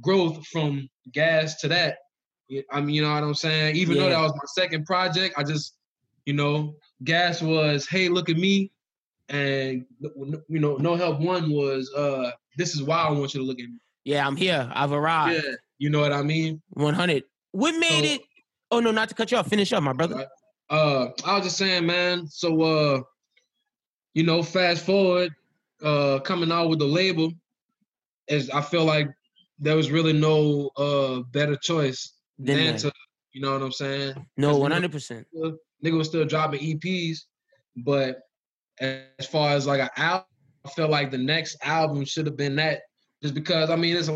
growth 0.00 0.46
from 0.48 0.88
gas 1.12 1.60
to 1.60 1.68
that. 1.68 1.96
Yeah, 2.48 2.62
I 2.70 2.80
mean, 2.80 2.94
you 2.94 3.02
know 3.02 3.12
what 3.12 3.22
I'm 3.24 3.34
saying? 3.34 3.76
Even 3.76 3.96
though 3.98 4.08
that 4.08 4.20
was 4.20 4.32
my 4.32 4.44
second 4.62 4.86
project, 4.86 5.34
I 5.36 5.42
just, 5.42 5.74
you 6.26 6.32
know, 6.32 6.76
gas 7.04 7.42
was, 7.42 7.88
hey, 7.88 8.08
look 8.08 8.28
at 8.28 8.36
me. 8.36 8.70
And 9.28 9.84
you 10.00 10.60
know, 10.60 10.76
no 10.76 10.94
help 10.94 11.18
one 11.18 11.50
was 11.50 11.92
uh 11.96 12.30
this 12.56 12.76
is 12.76 12.82
why 12.84 12.98
I 12.98 13.10
want 13.10 13.34
you 13.34 13.40
to 13.40 13.46
look 13.46 13.58
at 13.58 13.66
me. 13.68 13.78
Yeah, 14.04 14.24
I'm 14.24 14.36
here. 14.36 14.70
I've 14.72 14.92
arrived. 14.92 15.42
Yeah, 15.44 15.50
you 15.78 15.90
know 15.90 16.00
what 16.00 16.12
I 16.12 16.22
mean? 16.22 16.62
100. 16.74 17.24
What 17.50 17.72
made 17.72 18.04
So- 18.04 18.14
it? 18.14 18.20
Oh 18.70 18.80
no, 18.80 18.90
not 18.92 19.08
to 19.08 19.14
cut 19.16 19.30
you 19.32 19.36
off. 19.38 19.48
Finish 19.48 19.72
up, 19.72 19.82
my 19.82 19.92
brother. 19.92 20.26
Uh, 20.70 21.08
I 21.24 21.34
was 21.36 21.44
just 21.44 21.56
saying, 21.56 21.86
man. 21.86 22.26
So, 22.28 22.60
uh, 22.62 23.00
you 24.14 24.22
know, 24.24 24.42
fast 24.42 24.84
forward, 24.84 25.32
uh, 25.82 26.18
coming 26.20 26.50
out 26.52 26.68
with 26.68 26.78
the 26.80 26.84
label, 26.86 27.32
is 28.28 28.48
I 28.50 28.60
feel 28.60 28.84
like 28.84 29.08
there 29.58 29.76
was 29.76 29.90
really 29.90 30.12
no 30.12 30.70
uh 30.76 31.20
better 31.32 31.56
choice 31.56 32.12
Then 32.38 32.72
that. 32.74 32.78
to, 32.80 32.92
you 33.32 33.40
know 33.40 33.52
what 33.52 33.62
I'm 33.62 33.72
saying? 33.72 34.14
No, 34.36 34.52
know, 34.52 34.58
100. 34.58 34.90
percent 34.92 35.26
Nigga 35.84 35.96
was 35.96 36.08
still 36.08 36.24
dropping 36.24 36.60
EPs, 36.60 37.18
but 37.76 38.20
as 38.80 39.26
far 39.30 39.50
as 39.50 39.66
like 39.66 39.80
an 39.80 39.90
album, 39.96 40.26
I 40.64 40.68
felt 40.70 40.90
like 40.90 41.10
the 41.10 41.18
next 41.18 41.56
album 41.62 42.04
should 42.04 42.26
have 42.26 42.36
been 42.36 42.56
that. 42.56 42.82
Just 43.22 43.34
because 43.34 43.70
I 43.70 43.76
mean, 43.76 43.96
it's 43.96 44.10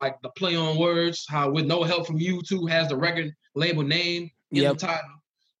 like 0.00 0.20
the 0.22 0.30
play 0.30 0.54
on 0.56 0.78
words, 0.78 1.24
how 1.28 1.50
with 1.50 1.66
no 1.66 1.82
help 1.82 2.06
from 2.06 2.18
you 2.18 2.42
two 2.42 2.66
has 2.66 2.88
the 2.88 2.96
record 2.96 3.32
label 3.54 3.82
name 3.82 4.30
in 4.50 4.62
Yep. 4.62 4.78
the 4.78 4.86
title. 4.86 5.10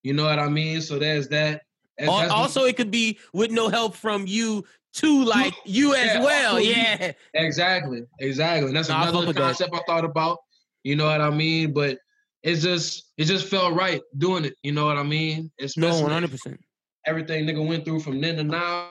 You 0.02 0.14
know 0.14 0.24
what 0.24 0.38
I 0.38 0.48
mean? 0.48 0.80
So 0.82 0.98
there's 0.98 1.28
that. 1.28 1.62
That's- 1.98 2.30
Also, 2.30 2.64
it 2.64 2.76
could 2.76 2.90
be 2.90 3.18
with 3.32 3.50
no 3.50 3.68
help 3.68 3.94
from 3.94 4.26
you 4.26 4.64
too, 4.92 5.24
like 5.24 5.54
you 5.64 5.94
as 5.94 6.18
well. 6.24 6.58
Yeah, 6.60 7.12
exactly, 7.34 8.02
exactly. 8.20 8.68
And 8.68 8.76
that's 8.76 8.88
fuck 8.88 9.08
another 9.08 9.26
with 9.28 9.36
that. 9.36 9.42
concept 9.42 9.74
I 9.74 9.80
thought 9.86 10.04
about. 10.04 10.38
You 10.84 10.96
know 10.96 11.06
what 11.06 11.20
I 11.20 11.30
mean? 11.30 11.72
But 11.72 11.98
it's 12.42 12.62
just 12.62 13.12
it 13.16 13.24
just 13.24 13.46
felt 13.48 13.74
right 13.74 14.00
doing 14.18 14.44
it. 14.44 14.54
You 14.62 14.72
know 14.72 14.86
what 14.86 14.96
I 14.98 15.02
mean? 15.02 15.50
no, 15.58 15.64
Especially 15.66 16.02
100. 16.02 16.30
percent 16.30 16.60
everything 17.04 17.44
nigga 17.44 17.66
went 17.66 17.84
through 17.84 17.98
from 17.98 18.20
then 18.20 18.36
to 18.36 18.44
now 18.44 18.90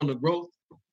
on 0.00 0.08
the 0.08 0.14
growth, 0.14 0.48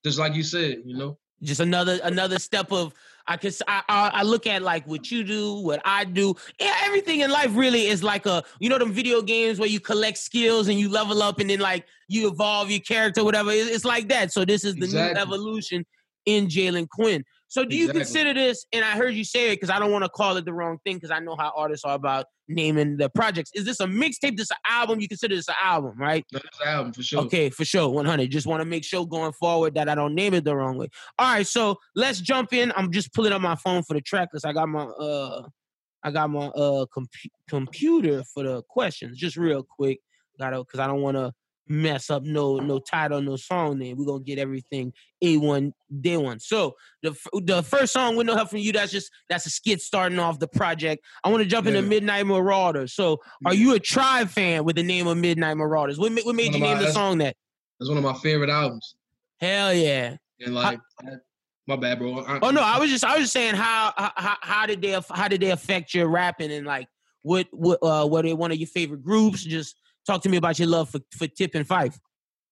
just 0.06 0.20
like 0.20 0.34
you 0.36 0.44
said. 0.44 0.80
You 0.86 0.98
know. 0.98 1.18
Just 1.42 1.62
another 1.62 2.00
another 2.04 2.38
step 2.38 2.72
of 2.72 2.94
I 3.26 3.38
can 3.38 3.52
I, 3.68 3.84
I 3.88 4.24
look 4.24 4.46
at 4.46 4.62
like 4.62 4.86
what 4.88 5.10
you 5.10 5.24
do, 5.24 5.56
what 5.62 5.82
I 5.86 6.04
do. 6.04 6.36
Yeah, 6.60 6.76
everything 6.84 7.22
in 7.22 7.32
life 7.32 7.52
really 7.56 7.86
is 7.86 8.04
like 8.04 8.26
a 8.26 8.44
you 8.60 8.68
know 8.70 8.78
them 8.78 8.92
video 8.92 9.22
games 9.22 9.58
where 9.60 9.70
you 9.70 9.80
collect 9.80 10.18
skills 10.18 10.68
and 10.68 10.78
you 10.78 10.90
level 10.90 11.22
up 11.24 11.40
and 11.40 11.50
then 11.50 11.60
like 11.60 11.86
you 12.10 12.28
evolve 12.30 12.70
your 12.70 12.82
character, 12.82 13.24
whatever. 13.24 13.52
It's, 13.52 13.70
it's 13.70 13.86
like 13.86 14.10
that. 14.10 14.34
So 14.34 14.44
this 14.44 14.66
is 14.66 14.76
the 14.76 14.84
Exactly. 14.86 15.14
new 15.14 15.22
evolution 15.22 15.86
in 16.26 16.48
Jalen 16.48 16.90
Quinn. 16.90 17.24
So 17.50 17.66
do 17.66 17.76
you 17.76 17.90
consider 17.90 18.34
this? 18.34 18.66
And 18.72 18.86
I 18.86 18.92
heard 18.92 19.16
you 19.16 19.24
say 19.24 19.52
it 19.52 19.56
because 19.56 19.72
I 19.72 19.80
don't 19.80 19.92
want 19.92 20.04
to 20.06 20.10
call 20.10 20.38
it 20.38 20.46
the 20.46 20.54
wrong 20.54 20.78
thing 20.86 20.98
because 20.98 21.10
I 21.10 21.20
know 21.20 21.36
how 21.36 21.52
artists 21.56 21.84
are 21.84 21.96
about 21.96 22.28
naming 22.48 22.98
the 22.98 23.10
projects. 23.10 23.50
Is 23.56 23.66
this 23.66 23.80
a 23.80 23.88
mixtape? 23.88 24.38
This 24.38 24.52
an 24.52 24.58
album? 24.68 25.00
You 25.00 25.08
consider 25.08 25.36
this 25.36 25.48
an 25.48 25.56
album, 25.62 25.96
right? 25.98 26.24
That's 26.32 26.58
the 26.60 26.68
album 26.68 26.94
for 26.94 27.02
sure. 27.02 27.22
Okay, 27.22 27.50
for 27.50 27.66
sure, 27.66 27.90
100. 27.90 28.30
Just 28.30 28.46
want 28.46 28.62
to 28.62 28.66
make 28.66 28.84
sure 28.84 29.04
going 29.06 29.34
forward 29.34 29.74
that 29.74 29.90
I 29.90 29.96
don't 29.96 30.14
name 30.14 30.36
it 30.36 30.44
the 30.44 30.56
wrong 30.56 30.78
way. 30.78 30.90
All 31.18 31.34
right, 31.34 31.48
so 31.48 31.80
let's 31.96 32.22
jump 32.22 32.54
in. 32.54 32.72
I'm 32.76 32.92
just 32.92 33.14
pulling 33.14 33.34
up 33.34 33.42
my 33.42 33.56
phone 33.56 33.82
for 33.82 33.96
the 33.96 34.02
track 34.02 34.30
list. 34.32 34.46
I 34.46 34.54
got 34.54 34.70
my 34.70 34.84
uh, 34.84 35.48
I 36.04 36.12
got 36.12 36.30
my 36.30 36.46
uh 36.50 36.86
compu- 36.96 37.32
computer 37.50 38.24
for 38.32 38.44
the 38.44 38.62
questions. 38.62 39.18
Just 39.18 39.38
real 39.38 39.64
quick, 39.64 40.02
gotta 40.38 40.60
because 40.60 40.80
I 40.80 40.86
don't 40.86 41.02
want 41.02 41.18
to 41.18 41.34
mess 41.70 42.10
up 42.10 42.24
no 42.24 42.58
no 42.58 42.80
title, 42.80 43.22
no 43.22 43.36
song 43.36 43.78
name. 43.78 43.98
We're 43.98 44.06
gonna 44.06 44.24
get 44.24 44.40
everything 44.40 44.92
A1 45.24 45.72
day 46.02 46.18
one. 46.18 46.40
So 46.40 46.76
the 47.04 47.16
the 47.44 47.62
first 47.62 47.94
song 47.94 48.16
with 48.16 48.26
no 48.28 48.36
help 48.36 48.50
from 48.50 48.60
you, 48.60 48.72
that's 48.72 48.92
just 48.92 49.12
that's 49.30 49.46
a 49.46 49.50
skit 49.50 49.82
starting 49.82 50.20
off 50.20 50.40
the 50.40 50.48
project. 50.48 51.06
I 51.24 51.30
want 51.30 51.44
to 51.44 51.50
jump 51.50 51.68
into 51.68 51.82
Midnight 51.82 52.26
Marauders. 52.26 52.94
So 52.94 53.20
are 53.46 53.54
you 53.54 53.76
a 53.76 53.80
tribe 53.80 54.30
fan 54.30 54.64
with 54.66 54.76
the 54.76 54.84
name 54.84 55.08
of 55.08 55.18
Midnight 55.18 55.58
Marauders? 55.58 56.00
What, 56.00 56.12
what 56.24 56.36
made 56.36 56.54
you 56.56 56.56
of 56.56 56.62
name 56.62 56.80
the 56.80 56.92
song 56.92 57.20
that? 57.20 57.36
That's 57.80 57.88
one 57.90 57.98
of 57.98 58.04
my 58.04 58.16
favorite 58.16 58.50
albums. 58.50 58.96
Hell 59.40 59.74
yeah! 59.74 60.18
And 60.42 60.54
like, 60.54 60.80
my 61.68 61.76
bad, 61.76 62.00
bro. 62.00 62.26
I- 62.26 62.40
Oh 62.42 62.50
no, 62.50 62.62
I 62.62 62.80
was 62.80 62.90
just 62.90 63.06
I 63.06 63.14
was 63.14 63.22
just 63.26 63.34
saying 63.34 63.56
how 63.56 63.94
how 63.96 64.38
how 64.42 64.66
did 64.66 64.82
they 64.82 65.00
how 65.12 65.28
did 65.28 65.40
they 65.42 65.52
affect 65.52 65.94
your 65.94 66.08
rapping 66.08 66.52
and 66.52 66.66
like 66.66 66.88
what 67.22 67.48
what 67.52 67.78
uh 67.84 68.08
were 68.08 68.24
they 68.24 68.34
one 68.34 68.52
of 68.52 68.58
your 68.58 68.68
favorite 68.68 69.04
groups? 69.04 69.44
Just 69.44 69.76
talk 70.10 70.24
to 70.24 70.30
me 70.30 70.38
about 70.38 70.58
your 70.60 70.68
love 70.68 70.90
for 70.90 71.00
for 71.18 71.28
Tip 71.28 71.56
and 71.56 71.68
Phife. 71.68 71.98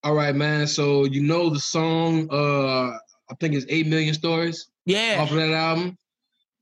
All 0.04 0.14
right, 0.14 0.36
man. 0.36 0.68
So 0.68 1.06
you 1.06 1.22
know 1.22 1.50
the 1.50 1.60
song? 1.60 2.28
Uh, 2.32 2.98
I 3.30 3.36
think 3.40 3.56
it's 3.56 3.66
Eight 3.70 3.88
Million 3.88 4.14
Stories. 4.14 4.70
Yeah, 4.86 5.18
off 5.20 5.32
of 5.32 5.38
that 5.38 5.52
album. 5.52 5.98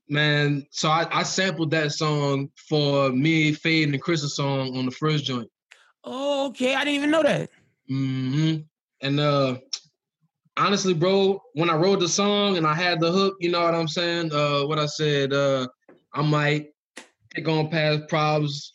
Man, 0.08 0.64
so 0.70 0.88
I, 0.88 1.06
I 1.10 1.22
sampled 1.24 1.72
that 1.72 1.90
song 1.92 2.48
for 2.68 3.10
me, 3.10 3.52
Fade, 3.52 3.88
and 3.88 4.00
Chris's 4.00 4.36
song 4.36 4.76
on 4.76 4.84
the 4.86 4.92
first 4.92 5.24
joint. 5.24 5.50
oh, 6.04 6.46
okay, 6.48 6.74
I 6.76 6.84
didn't 6.84 6.94
even 6.94 7.10
know 7.10 7.24
that. 7.24 7.50
Mm-hmm. 7.90 8.62
And 9.02 9.20
uh 9.20 9.58
honestly, 10.56 10.94
bro, 10.94 11.42
when 11.54 11.68
I 11.70 11.76
wrote 11.76 12.00
the 12.00 12.08
song 12.08 12.56
and 12.56 12.66
I 12.66 12.74
had 12.74 13.00
the 13.00 13.12
hook, 13.12 13.34
you 13.40 13.50
know 13.50 13.62
what 13.62 13.74
I'm 13.74 13.88
saying? 13.88 14.32
Uh 14.32 14.62
what 14.66 14.78
I 14.78 14.86
said, 14.86 15.32
uh 15.32 15.66
I 16.14 16.22
might 16.22 16.68
take 17.34 17.48
on 17.48 17.68
past 17.68 18.08
problems 18.08 18.72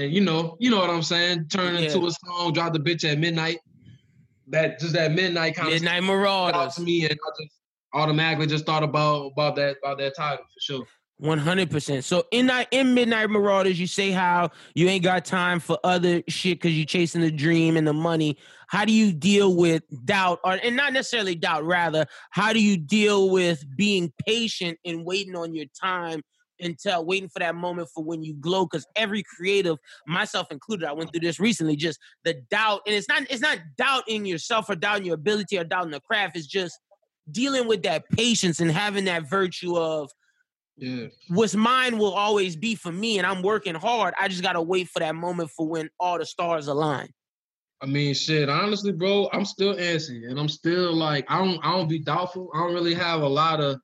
and 0.00 0.12
you 0.12 0.20
know, 0.20 0.56
you 0.58 0.70
know 0.70 0.78
what 0.78 0.90
I'm 0.90 1.02
saying, 1.02 1.48
turn 1.48 1.74
Yeah. 1.74 1.82
into 1.82 2.06
a 2.06 2.10
song, 2.10 2.52
drop 2.52 2.72
the 2.72 2.78
bitch 2.80 3.04
at 3.10 3.18
midnight. 3.18 3.58
That 4.48 4.80
just 4.80 4.94
that 4.94 5.12
midnight 5.12 5.54
kind 5.54 5.70
Midnight 5.70 5.98
of 6.02 6.04
out 6.04 6.16
Marauders. 6.16 6.74
to 6.74 6.80
me 6.82 7.02
and 7.04 7.12
I 7.12 7.42
just 7.42 7.54
automatically 7.92 8.46
just 8.46 8.66
thought 8.66 8.82
about 8.82 9.32
about 9.32 9.56
that 9.56 9.76
about 9.82 9.98
that 9.98 10.16
title 10.16 10.44
for 10.44 10.60
sure. 10.60 10.86
One 11.18 11.38
hundred 11.38 11.70
percent. 11.70 12.04
So 12.04 12.24
in 12.30 12.46
that 12.46 12.66
in 12.70 12.94
Midnight 12.94 13.28
Marauders, 13.30 13.78
you 13.78 13.86
say 13.86 14.10
how 14.10 14.50
you 14.74 14.88
ain't 14.88 15.04
got 15.04 15.24
time 15.26 15.60
for 15.60 15.78
other 15.84 16.22
shit 16.28 16.58
because 16.58 16.74
you're 16.76 16.86
chasing 16.86 17.20
the 17.20 17.30
dream 17.30 17.76
and 17.76 17.86
the 17.86 17.92
money. 17.92 18.38
How 18.68 18.84
do 18.86 18.92
you 18.92 19.12
deal 19.12 19.54
with 19.54 19.82
doubt, 20.06 20.40
or 20.44 20.58
and 20.64 20.76
not 20.76 20.94
necessarily 20.94 21.34
doubt, 21.34 21.64
rather, 21.64 22.06
how 22.30 22.52
do 22.54 22.62
you 22.62 22.76
deal 22.78 23.28
with 23.30 23.62
being 23.76 24.12
patient 24.26 24.78
and 24.84 25.04
waiting 25.04 25.36
on 25.36 25.54
your 25.54 25.66
time 25.80 26.22
until 26.60 27.04
waiting 27.04 27.28
for 27.28 27.38
that 27.40 27.54
moment 27.54 27.88
for 27.94 28.02
when 28.04 28.22
you 28.22 28.34
glow? 28.34 28.66
Because 28.66 28.86
every 28.96 29.22
creative, 29.22 29.76
myself 30.06 30.50
included, 30.50 30.88
I 30.88 30.92
went 30.92 31.12
through 31.12 31.20
this 31.20 31.40
recently. 31.40 31.76
Just 31.76 31.98
the 32.24 32.34
doubt, 32.50 32.82
and 32.86 32.94
it's 32.94 33.08
not 33.08 33.22
it's 33.30 33.42
not 33.42 33.58
doubt 33.76 34.04
in 34.08 34.24
yourself 34.24 34.68
or 34.68 34.76
doubt 34.76 34.98
in 34.98 35.04
your 35.04 35.14
ability 35.14 35.58
or 35.58 35.64
doubt 35.64 35.84
in 35.84 35.90
the 35.90 36.00
craft. 36.00 36.36
It's 36.36 36.46
just 36.46 36.78
dealing 37.30 37.68
with 37.68 37.82
that 37.82 38.08
patience 38.10 38.60
and 38.60 38.70
having 38.70 39.04
that 39.04 39.28
virtue 39.28 39.76
of 39.76 40.10
Yeah. 40.76 41.06
what's 41.28 41.54
mine 41.54 41.98
will 41.98 42.12
always 42.12 42.56
be 42.56 42.74
for 42.74 42.90
me 42.90 43.18
and 43.18 43.26
I'm 43.26 43.42
working 43.42 43.74
hard. 43.74 44.14
I 44.18 44.28
just 44.28 44.42
gotta 44.42 44.62
wait 44.62 44.88
for 44.88 44.98
that 45.00 45.14
moment 45.14 45.50
for 45.50 45.66
when 45.68 45.90
all 46.00 46.18
the 46.18 46.26
stars 46.26 46.66
align. 46.66 47.08
I 47.82 47.86
mean, 47.86 48.14
shit. 48.14 48.48
Honestly, 48.48 48.92
bro, 48.92 49.30
I'm 49.32 49.44
still 49.46 49.74
antsy, 49.74 50.28
and 50.28 50.38
I'm 50.38 50.48
still 50.48 50.94
like, 50.94 51.24
I 51.30 51.38
don't, 51.38 51.58
I 51.64 51.72
don't 51.72 51.88
be 51.88 51.98
doubtful. 51.98 52.50
I 52.54 52.58
don't 52.58 52.74
really 52.74 52.92
have 52.94 53.22
a 53.22 53.28
lot 53.28 53.60
of 53.60 53.80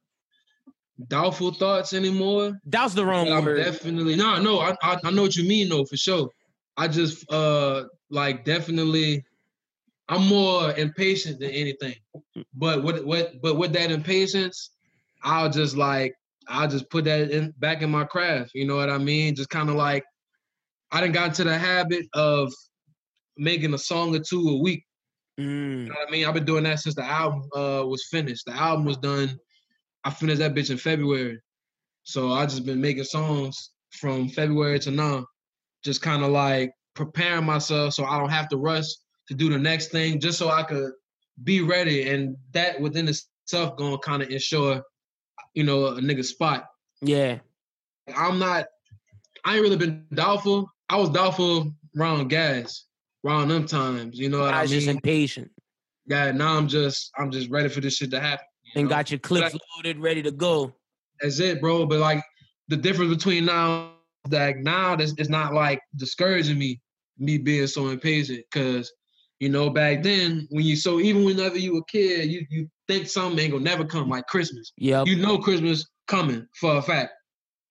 doubtful 1.09 1.53
thoughts 1.53 1.93
anymore. 1.93 2.59
That's 2.65 2.95
the 2.95 3.05
wrong 3.05 3.31
I'm 3.31 3.45
word. 3.45 3.57
definitely 3.59 4.17
no, 4.17 4.41
no. 4.41 4.61
I, 4.61 4.75
I 4.83 4.99
I 5.05 5.11
know 5.11 5.23
what 5.23 5.37
you 5.37 5.47
mean 5.47 5.69
though 5.69 5.85
for 5.85 5.97
sure. 5.97 6.31
I 6.77 6.89
just 6.89 7.31
uh 7.31 7.85
like 8.11 8.45
definitely. 8.45 9.25
I'm 10.09 10.25
more 10.29 10.73
impatient 10.75 11.41
than 11.41 11.51
anything. 11.51 11.97
But 12.55 12.85
what 12.85 13.05
what 13.05 13.33
but 13.43 13.57
with 13.57 13.73
that 13.73 13.91
impatience, 13.91 14.71
I'll 15.25 15.51
just 15.51 15.77
like 15.77 16.15
I'll 16.49 16.69
just 16.69 16.89
put 16.91 17.05
that 17.07 17.31
in 17.31 17.53
back 17.59 17.83
in 17.83 17.91
my 17.91 18.05
craft. 18.05 18.53
You 18.55 18.67
know 18.67 18.77
what 18.77 18.89
I 18.89 18.99
mean? 18.99 19.35
Just 19.35 19.51
kind 19.51 19.69
of 19.69 19.75
like 19.75 20.05
I 20.93 21.01
didn't 21.01 21.15
got 21.15 21.29
into 21.29 21.45
the 21.45 21.59
habit 21.59 22.07
of 22.15 22.53
making 23.37 23.75
a 23.75 23.79
song 23.79 24.15
or 24.15 24.21
two 24.21 24.49
a 24.51 24.63
week. 24.63 24.85
Mm. 25.41 25.83
You 25.83 25.89
know 25.89 25.95
what 25.99 26.09
I 26.09 26.11
mean? 26.11 26.25
I've 26.25 26.35
been 26.35 26.45
doing 26.45 26.65
that 26.65 26.79
since 26.79 26.95
the 26.95 27.05
album 27.05 27.43
uh 27.55 27.83
was 27.85 28.07
finished. 28.09 28.45
The 28.47 28.53
album 28.53 28.85
was 28.85 28.99
done. 28.99 29.39
I 30.07 30.11
finished 30.11 30.39
that 30.39 30.55
bitch 30.55 30.71
in 30.71 30.77
February. 30.77 31.41
So 32.05 32.31
I 32.31 32.47
just 32.47 32.65
been 32.65 32.81
making 32.81 33.03
songs 33.03 33.73
from 33.91 34.29
February 34.29 34.79
to 34.81 34.93
now. 34.93 35.27
Just 35.85 36.01
kind 36.01 36.23
of 36.23 36.31
like 36.31 36.71
preparing 36.95 37.45
myself 37.45 37.95
so 37.95 38.05
I 38.05 38.17
don't 38.19 38.31
have 38.31 38.49
to 38.51 38.57
rush 38.57 38.87
to 39.27 39.35
do 39.35 39.51
the 39.51 39.59
next 39.59 39.89
thing, 39.89 40.21
just 40.21 40.39
so 40.39 40.49
I 40.49 40.63
could 40.63 40.93
be 41.43 41.61
ready. 41.61 42.09
And 42.09 42.37
that 42.53 42.81
within 42.81 43.09
itself 43.09 43.77
gonna 43.77 43.99
kind 43.99 44.23
of 44.23 44.31
ensure, 44.31 44.81
you 45.55 45.65
know, 45.65 45.87
a 45.87 46.01
nigga 46.01 46.25
spot. 46.25 46.67
Yeah. 47.03 47.41
I'm 48.17 48.39
not. 48.39 48.67
I 49.45 49.55
ain't 49.55 49.63
really 49.63 49.77
been 49.77 50.07
doubtful. 50.15 50.71
I 50.89 50.97
was 50.99 51.11
doubtful 51.11 51.73
around 51.99 52.29
gas, 52.29 52.85
around 53.25 53.49
them 53.49 53.67
times. 53.67 54.21
You 54.21 54.29
know 54.29 54.43
what 54.43 54.55
I 54.55 54.61
I, 54.61 54.63
was 54.63 54.71
just 54.71 54.87
mean? 54.87 54.97
impatient 54.97 55.51
Yeah. 56.07 56.31
Now 56.31 56.57
I'm 56.57 56.69
just. 56.69 57.11
I'm 57.19 57.33
just 57.33 57.51
ready 57.51 57.69
for 57.69 57.81
this 57.81 57.97
shit 57.97 58.13
to 58.13 58.21
happen. 58.21 58.47
And 58.77 58.85
know? 58.85 58.91
got 58.91 59.11
your 59.11 59.19
clips 59.19 59.53
But 59.53 59.63
loaded, 59.77 59.99
ready 59.99 60.23
to 60.23 60.31
go. 60.31 60.73
That's 61.21 61.41
it, 61.41 61.61
bro. 61.61 61.87
But 61.87 61.99
like 61.99 62.23
the 62.69 62.77
difference 62.77 63.15
between 63.15 63.47
now, 63.47 63.93
like 64.31 64.59
now, 64.59 64.97
this 64.97 65.15
it's 65.19 65.31
not 65.31 65.55
like 65.55 65.81
discouraging 65.97 66.59
me, 66.59 66.81
me 67.19 67.39
being 67.39 67.67
so 67.67 67.89
impatient. 67.89 68.45
Cause 68.53 68.93
you 69.41 69.49
know, 69.49 69.71
back 69.71 70.03
then 70.03 70.47
when 70.51 70.65
you 70.65 70.77
so 70.77 71.01
even 71.01 71.25
whenever 71.25 71.59
you 71.59 71.75
were 71.75 71.81
a 71.81 71.91
kid, 71.91 72.31
you 72.31 72.47
you 72.51 72.69
think 72.87 73.09
something 73.09 73.39
ain't 73.39 73.53
gonna 73.53 73.65
never 73.65 73.85
come 73.85 74.09
like 74.09 74.27
Christmas. 74.27 74.73
Yeah, 74.77 75.05
You 75.05 75.17
know 75.17 75.39
Christmas 75.39 75.87
coming 76.07 76.47
for 76.61 76.77
a 76.77 76.83
fact. 76.83 77.13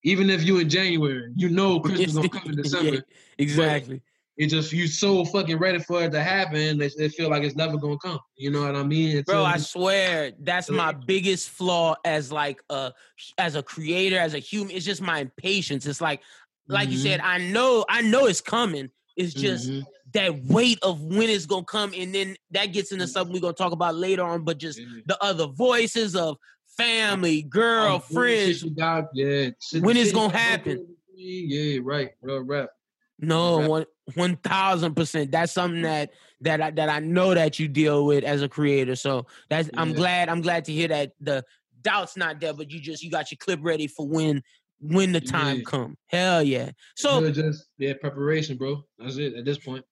Even 0.04 0.30
if 0.30 0.44
you 0.44 0.60
in 0.60 0.70
January, 0.70 1.32
you 1.36 1.50
know 1.50 1.80
Christmas 1.80 2.14
gonna 2.14 2.30
come 2.30 2.52
in 2.52 2.56
December. 2.62 2.96
Yeah, 2.96 3.02
exactly. 3.38 4.02
It 4.38 4.48
just 4.48 4.74
you 4.74 4.88
so 4.88 5.24
fucking 5.24 5.58
ready 5.58 5.80
for 5.80 6.04
it 6.04 6.12
to 6.12 6.22
happen. 6.22 6.82
It, 6.82 6.94
it 6.98 7.14
feel 7.14 7.30
like 7.30 7.44
it's 7.44 7.56
never 7.56 7.78
gonna 7.78 7.98
come. 7.98 8.20
You 8.36 8.52
know 8.52 8.64
what 8.64 8.76
I 8.76 8.84
mean? 8.84 9.22
Bro, 9.24 9.44
I 9.46 9.58
swear 9.58 10.34
that's 10.42 10.70
my 10.70 10.92
biggest 10.92 11.50
flaw 11.50 11.96
as 12.04 12.32
like 12.34 12.60
a 12.70 12.92
as 13.38 13.56
a 13.56 13.64
creator, 13.64 14.18
as 14.20 14.34
a 14.34 14.40
human. 14.40 14.76
It's 14.76 14.86
just 14.86 15.02
my 15.02 15.20
impatience. 15.20 15.86
It's 15.86 16.02
like, 16.02 16.22
like 16.68 16.90
you 16.90 16.98
Mhm. 16.98 17.04
said, 17.04 17.20
I 17.22 17.38
know, 17.38 17.86
I 17.88 18.02
know 18.02 18.26
it's 18.26 18.42
coming. 18.42 18.90
It's 19.16 19.34
just 19.34 19.70
Mhm. 19.70 19.84
that 20.14 20.44
weight 20.46 20.80
of 20.84 21.02
when 21.02 21.30
it's 21.30 21.46
gonna 21.46 21.64
come, 21.64 21.94
and 21.96 22.14
then 22.14 22.36
that 22.52 22.68
gets 22.74 22.92
into 22.92 23.08
something 23.08 23.34
we're 23.34 23.40
gonna 23.40 23.54
talk 23.54 23.72
about 23.72 23.96
later 23.96 24.24
on. 24.24 24.44
But 24.44 24.58
just 24.58 24.80
Yeah. 24.80 24.86
the 25.06 25.24
other 25.24 25.48
voices 25.48 26.14
of 26.14 26.36
family, 26.78 27.42
girl, 27.44 28.00
the 28.00 28.14
friends. 28.14 28.64
got, 28.64 29.06
yeah. 29.14 29.52
shit- 29.62 29.82
When 29.82 29.96
it's 29.96 30.08
shit 30.08 30.16
gonna 30.16 30.38
happen? 30.38 30.88
Yeah, 31.16 31.80
right. 31.82 32.10
Real 32.22 32.42
rap. 32.42 32.72
No, 33.18 33.70
one 33.70 33.86
one 34.14 34.38
thousand 34.38 34.96
percent. 34.96 35.32
That's 35.32 35.52
something 35.52 35.82
that 35.82 36.12
that 36.42 36.62
I, 36.62 36.72
that 36.72 36.90
I 36.90 37.00
know 37.00 37.34
that 37.34 37.60
you 37.60 37.68
deal 37.68 38.06
with 38.06 38.24
as 38.24 38.42
a 38.42 38.50
creator. 38.50 38.96
So 38.96 39.26
that's 39.50 39.70
I'm 39.76 39.94
glad 39.94 40.30
I'm 40.30 40.42
glad 40.42 40.66
to 40.66 40.72
hear 40.72 40.88
that 40.90 41.14
the 41.20 41.44
doubt's 41.82 42.16
not 42.16 42.40
there, 42.40 42.54
but 42.54 42.72
you 42.72 42.80
just 42.80 43.04
you 43.04 43.10
got 43.10 43.32
your 43.32 43.38
clip 43.38 43.60
ready 43.64 43.88
for 43.88 44.08
when 44.08 44.44
when 44.80 45.12
the 45.12 45.22
time 45.22 45.58
Yeah. 45.58 45.64
come. 45.66 45.98
Hell 46.08 46.44
yeah. 46.44 46.72
So 46.96 47.22
So 47.22 47.32
just 47.32 47.66
yeah, 47.78 47.94
preparation, 48.00 48.58
bro. 48.58 48.84
That's 49.00 49.18
it 49.18 49.34
at 49.34 49.46
this 49.46 49.58
point. 49.58 49.84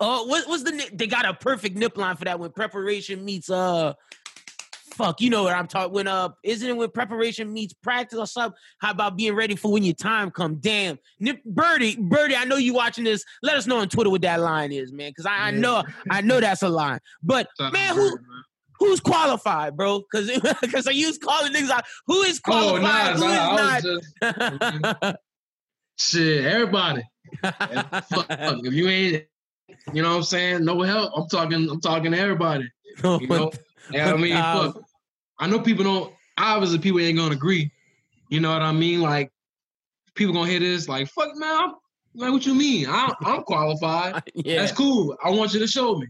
uh, 0.00 0.24
what 0.24 0.48
was 0.48 0.64
the 0.64 0.90
they 0.92 1.06
got 1.06 1.24
a 1.24 1.34
perfect 1.34 1.76
nip 1.76 1.96
line 1.96 2.16
for 2.16 2.24
that 2.24 2.40
when 2.40 2.50
preparation 2.50 3.24
meets 3.24 3.50
uh. 3.50 3.94
Fuck, 5.00 5.22
you 5.22 5.30
know 5.30 5.44
what 5.44 5.54
I'm 5.54 5.66
talking. 5.66 5.94
When 5.94 6.06
uh, 6.06 6.28
isn't 6.44 6.68
it 6.68 6.76
when 6.76 6.90
preparation 6.90 7.50
meets 7.50 7.72
practice 7.72 8.18
or 8.18 8.26
something? 8.26 8.58
How 8.80 8.90
about 8.90 9.16
being 9.16 9.34
ready 9.34 9.56
for 9.56 9.72
when 9.72 9.82
your 9.82 9.94
time 9.94 10.30
come? 10.30 10.56
Damn, 10.56 10.98
Nip, 11.18 11.42
Birdie, 11.46 11.96
Birdie, 11.98 12.36
I 12.36 12.44
know 12.44 12.56
you 12.56 12.74
watching 12.74 13.04
this. 13.04 13.24
Let 13.42 13.56
us 13.56 13.66
know 13.66 13.78
on 13.78 13.88
Twitter 13.88 14.10
what 14.10 14.20
that 14.22 14.40
line 14.40 14.72
is, 14.72 14.92
man, 14.92 15.08
because 15.10 15.24
I, 15.24 15.48
I 15.48 15.50
know, 15.52 15.82
I 16.10 16.20
know 16.20 16.38
that's 16.38 16.62
a 16.62 16.68
line. 16.68 16.98
But 17.22 17.48
man, 17.72 17.94
who 17.94 18.10
man. 18.10 18.18
who's 18.78 19.00
qualified, 19.00 19.74
bro? 19.74 20.00
Because 20.00 20.38
because 20.60 20.86
I 20.86 20.90
use 20.90 21.16
calling 21.16 21.54
niggas 21.54 21.70
out. 21.70 21.84
Who 22.06 22.20
is 22.20 22.38
Oh, 22.46 22.78
qualified? 22.78 22.82
nah, 22.82 23.12
who 23.14 23.24
nah, 23.24 23.76
is 23.76 23.84
not? 24.20 25.02
just 25.02 25.16
shit. 25.96 26.44
Everybody. 26.44 27.02
Fuck, 27.42 28.26
if 28.28 28.74
you 28.74 28.88
ain't, 28.88 29.24
you 29.94 30.02
know 30.02 30.10
what 30.10 30.16
I'm 30.16 30.22
saying? 30.24 30.64
No 30.66 30.82
help. 30.82 31.12
I'm 31.16 31.26
talking. 31.28 31.70
I'm 31.70 31.80
talking 31.80 32.12
to 32.12 32.18
everybody. 32.18 32.70
You 33.02 33.26
know. 33.26 33.50
Yeah, 33.90 34.12
I 34.12 34.16
mean, 34.16 34.34
fuck. 34.36 34.82
I 35.40 35.46
know 35.46 35.58
people 35.60 35.84
don't. 35.84 36.12
Obviously, 36.38 36.78
people 36.78 37.00
ain't 37.00 37.18
gonna 37.18 37.34
agree. 37.34 37.70
You 38.28 38.40
know 38.40 38.52
what 38.52 38.62
I 38.62 38.72
mean? 38.72 39.00
Like, 39.00 39.30
people 40.14 40.32
gonna 40.32 40.48
hear 40.48 40.60
this. 40.60 40.88
Like, 40.88 41.08
fuck, 41.08 41.34
man. 41.36 41.50
I'm, 41.50 41.74
like, 42.14 42.32
what 42.32 42.46
you 42.46 42.54
mean? 42.54 42.86
I'm, 42.88 43.12
I'm 43.24 43.42
qualified. 43.42 44.22
yeah, 44.34 44.60
That's 44.60 44.72
cool. 44.72 45.16
I 45.24 45.30
want 45.30 45.52
you 45.54 45.60
to 45.60 45.66
show 45.66 45.96
me. 45.96 46.06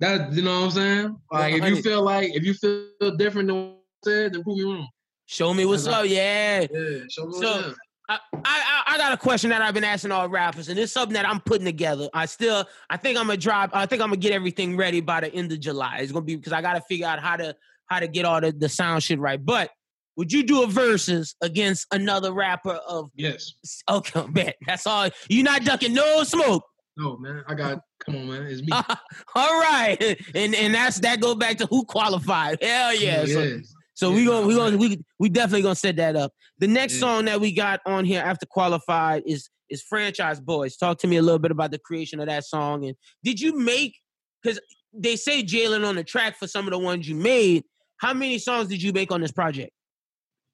That 0.00 0.32
you 0.32 0.42
know 0.42 0.60
what 0.60 0.64
I'm 0.66 0.70
saying? 0.72 1.16
Like 1.30 1.54
if 1.54 1.64
you 1.64 1.82
feel 1.82 2.02
like 2.02 2.34
if 2.34 2.42
you 2.44 2.52
feel 2.54 3.16
different 3.16 3.48
than 3.48 3.56
what 3.56 3.76
I 3.76 4.04
said, 4.04 4.32
then 4.34 4.42
prove 4.42 4.58
me 4.58 4.64
wrong. 4.64 4.88
show 5.26 5.54
me 5.54 5.64
what's 5.64 5.86
up. 5.86 6.06
Yeah. 6.06 6.66
Yeah, 6.70 6.98
show 7.08 7.26
me 7.26 7.32
So- 7.32 7.56
what's 7.56 7.68
up. 7.68 7.74
I, 8.06 8.18
I 8.44 8.82
I 8.86 8.98
got 8.98 9.14
a 9.14 9.16
question 9.16 9.48
that 9.48 9.62
I've 9.62 9.72
been 9.72 9.82
asking 9.84 10.12
all 10.12 10.28
rappers, 10.28 10.68
and 10.68 10.78
it's 10.78 10.92
something 10.92 11.14
that 11.14 11.26
I'm 11.26 11.40
putting 11.40 11.64
together. 11.64 12.10
I 12.12 12.26
still 12.26 12.66
I 12.90 12.98
think 12.98 13.18
I'm 13.18 13.28
gonna 13.28 13.38
drop. 13.38 13.70
I 13.72 13.86
think 13.86 14.02
I'm 14.02 14.08
gonna 14.08 14.18
get 14.18 14.32
everything 14.32 14.76
ready 14.76 15.00
by 15.00 15.20
the 15.20 15.32
end 15.32 15.52
of 15.52 15.60
July. 15.60 16.00
It's 16.00 16.12
gonna 16.12 16.24
be 16.24 16.36
because 16.36 16.52
I 16.52 16.60
got 16.60 16.74
to 16.74 16.82
figure 16.82 17.06
out 17.06 17.18
how 17.18 17.36
to 17.36 17.56
how 17.94 18.00
to 18.00 18.08
get 18.08 18.24
all 18.24 18.40
the, 18.40 18.52
the 18.52 18.68
sound 18.68 19.02
shit 19.02 19.18
right. 19.18 19.42
But 19.44 19.70
would 20.16 20.32
you 20.32 20.42
do 20.42 20.62
a 20.62 20.66
versus 20.66 21.34
against 21.40 21.86
another 21.92 22.32
rapper 22.32 22.78
of 22.88 23.10
Yes. 23.16 23.54
okay, 23.88 24.24
bet 24.30 24.56
that's 24.66 24.86
all. 24.86 25.08
You're 25.28 25.44
not 25.44 25.64
ducking 25.64 25.94
no 25.94 26.22
smoke. 26.24 26.64
No, 26.96 27.16
man. 27.16 27.42
I 27.48 27.54
got 27.54 27.80
come 28.04 28.16
on, 28.16 28.28
man. 28.28 28.42
It's 28.46 28.62
me. 28.62 28.68
all 29.34 29.60
right, 29.60 29.96
and 30.34 30.54
and 30.54 30.74
that's 30.74 31.00
that 31.00 31.20
go 31.20 31.34
back 31.34 31.56
to 31.58 31.66
who 31.66 31.84
qualified. 31.84 32.58
Hell 32.62 32.94
yeah. 32.94 33.24
So, 33.24 33.42
yeah. 33.42 33.56
so 33.94 34.10
Yeah, 34.10 34.16
we 34.16 34.24
gonna 34.26 34.46
we 34.46 34.54
gonna 34.54 34.76
we 34.76 35.04
we 35.18 35.28
definitely 35.28 35.62
gonna 35.62 35.74
set 35.74 35.96
that 35.96 36.14
up. 36.14 36.32
The 36.58 36.68
next 36.68 36.94
Yeah. 36.94 37.00
song 37.00 37.24
that 37.24 37.40
we 37.40 37.52
got 37.52 37.80
on 37.86 38.04
here 38.04 38.22
after 38.22 38.46
qualified 38.46 39.24
is 39.26 39.48
is 39.70 39.82
Franchise 39.82 40.38
Boys. 40.40 40.76
Talk 40.76 40.98
to 40.98 41.08
me 41.08 41.16
a 41.16 41.22
little 41.22 41.40
bit 41.40 41.50
about 41.50 41.72
the 41.72 41.78
creation 41.80 42.20
of 42.20 42.26
that 42.26 42.44
song 42.44 42.84
and 42.84 42.94
did 43.24 43.40
you 43.40 43.58
make 43.58 43.96
because 44.40 44.60
they 44.92 45.16
say 45.16 45.42
Jalen 45.42 45.84
on 45.84 45.96
the 45.96 46.04
track 46.04 46.36
for 46.38 46.46
some 46.46 46.66
of 46.66 46.72
the 46.72 46.78
ones 46.78 47.08
you 47.08 47.16
made. 47.16 47.64
How 47.98 48.12
many 48.14 48.38
songs 48.38 48.68
did 48.68 48.82
you 48.82 48.92
make 48.92 49.10
on 49.12 49.20
this 49.20 49.32
project? 49.32 49.72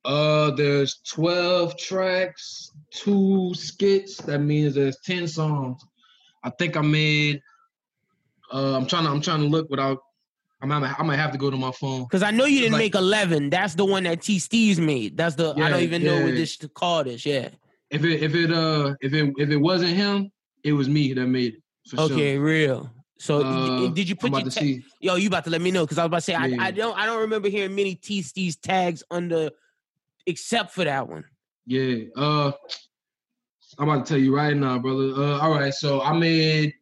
Uh 0.04 0.50
there's 0.52 1.00
12 1.10 1.76
tracks, 1.76 2.70
two 2.90 3.52
skits. 3.54 4.16
That 4.18 4.38
means 4.38 4.74
there's 4.74 4.96
10 5.04 5.28
songs. 5.28 5.82
I 6.42 6.50
think 6.50 6.76
I 6.76 6.80
made 6.80 7.40
uh 8.52 8.76
I'm 8.76 8.86
trying 8.86 9.04
to 9.04 9.10
I'm 9.10 9.20
trying 9.20 9.40
to 9.40 9.46
look 9.46 9.68
without 9.68 9.98
I 10.62 10.66
might 10.66 10.98
I 10.98 11.02
might 11.02 11.16
have 11.16 11.32
to 11.32 11.38
go 11.38 11.50
to 11.50 11.56
my 11.56 11.70
phone. 11.72 12.04
Because 12.04 12.22
I 12.22 12.30
know 12.30 12.44
you 12.46 12.60
didn't 12.60 12.72
Like- 12.74 12.80
make 12.80 12.94
eleven. 12.94 13.50
That's 13.50 13.74
the 13.74 13.84
one 13.84 14.04
that 14.04 14.22
T 14.22 14.38
Steez 14.38 14.78
made. 14.78 15.16
That's 15.16 15.34
the 15.34 15.50
I 15.52 15.68
don't 15.68 15.70
Yeah, 15.72 15.78
even 15.80 16.04
know 16.04 16.22
what 16.24 16.34
this 16.34 16.56
to 16.58 16.68
call 16.68 17.04
this. 17.04 17.26
Yeah. 17.26 17.48
If 17.90 18.04
it 18.04 18.22
if 18.22 18.34
it 18.34 18.50
uh 18.52 18.94
if 19.02 19.12
it 19.12 19.34
if 19.36 19.50
it 19.50 19.56
wasn't 19.58 19.94
him, 19.96 20.30
it 20.64 20.72
was 20.72 20.88
me 20.88 21.12
that 21.14 21.26
made 21.26 21.54
it. 21.54 21.62
For 21.90 22.00
Okay, 22.02 22.34
sure. 22.36 22.42
real. 22.44 22.90
So 23.20 23.42
Uh, 23.42 23.88
did 23.88 24.08
you 24.08 24.16
put 24.16 24.32
your 24.32 24.48
ta-. 24.50 24.82
Yo, 25.00 25.16
you 25.16 25.28
about 25.28 25.44
to 25.44 25.50
let 25.50 25.60
me 25.60 25.70
know 25.70 25.84
because 25.84 25.98
I 25.98 26.04
was 26.04 26.06
about 26.06 26.16
to 26.18 26.22
say 26.22 26.34
I, 26.34 26.46
Yeah. 26.46 26.62
I 26.62 26.70
don't 26.70 26.96
I 26.98 27.04
don't 27.04 27.20
remember 27.20 27.48
hearing 27.50 27.74
many 27.74 27.94
T 27.94 28.22
Steez 28.22 28.58
tags 28.58 29.02
under 29.10 29.50
except 30.26 30.72
for 30.72 30.84
that 30.84 31.06
one. 31.06 31.24
Yeah. 31.66 32.04
Uh 32.16 32.52
I'm 33.78 33.88
about 33.88 34.06
to 34.06 34.14
tell 34.14 34.20
you 34.20 34.34
right 34.34 34.56
now, 34.56 34.78
brother. 34.78 35.12
Uh 35.14 35.38
all 35.38 35.50
right, 35.50 35.74
so 35.74 36.00
I 36.00 36.14
made 36.14 36.72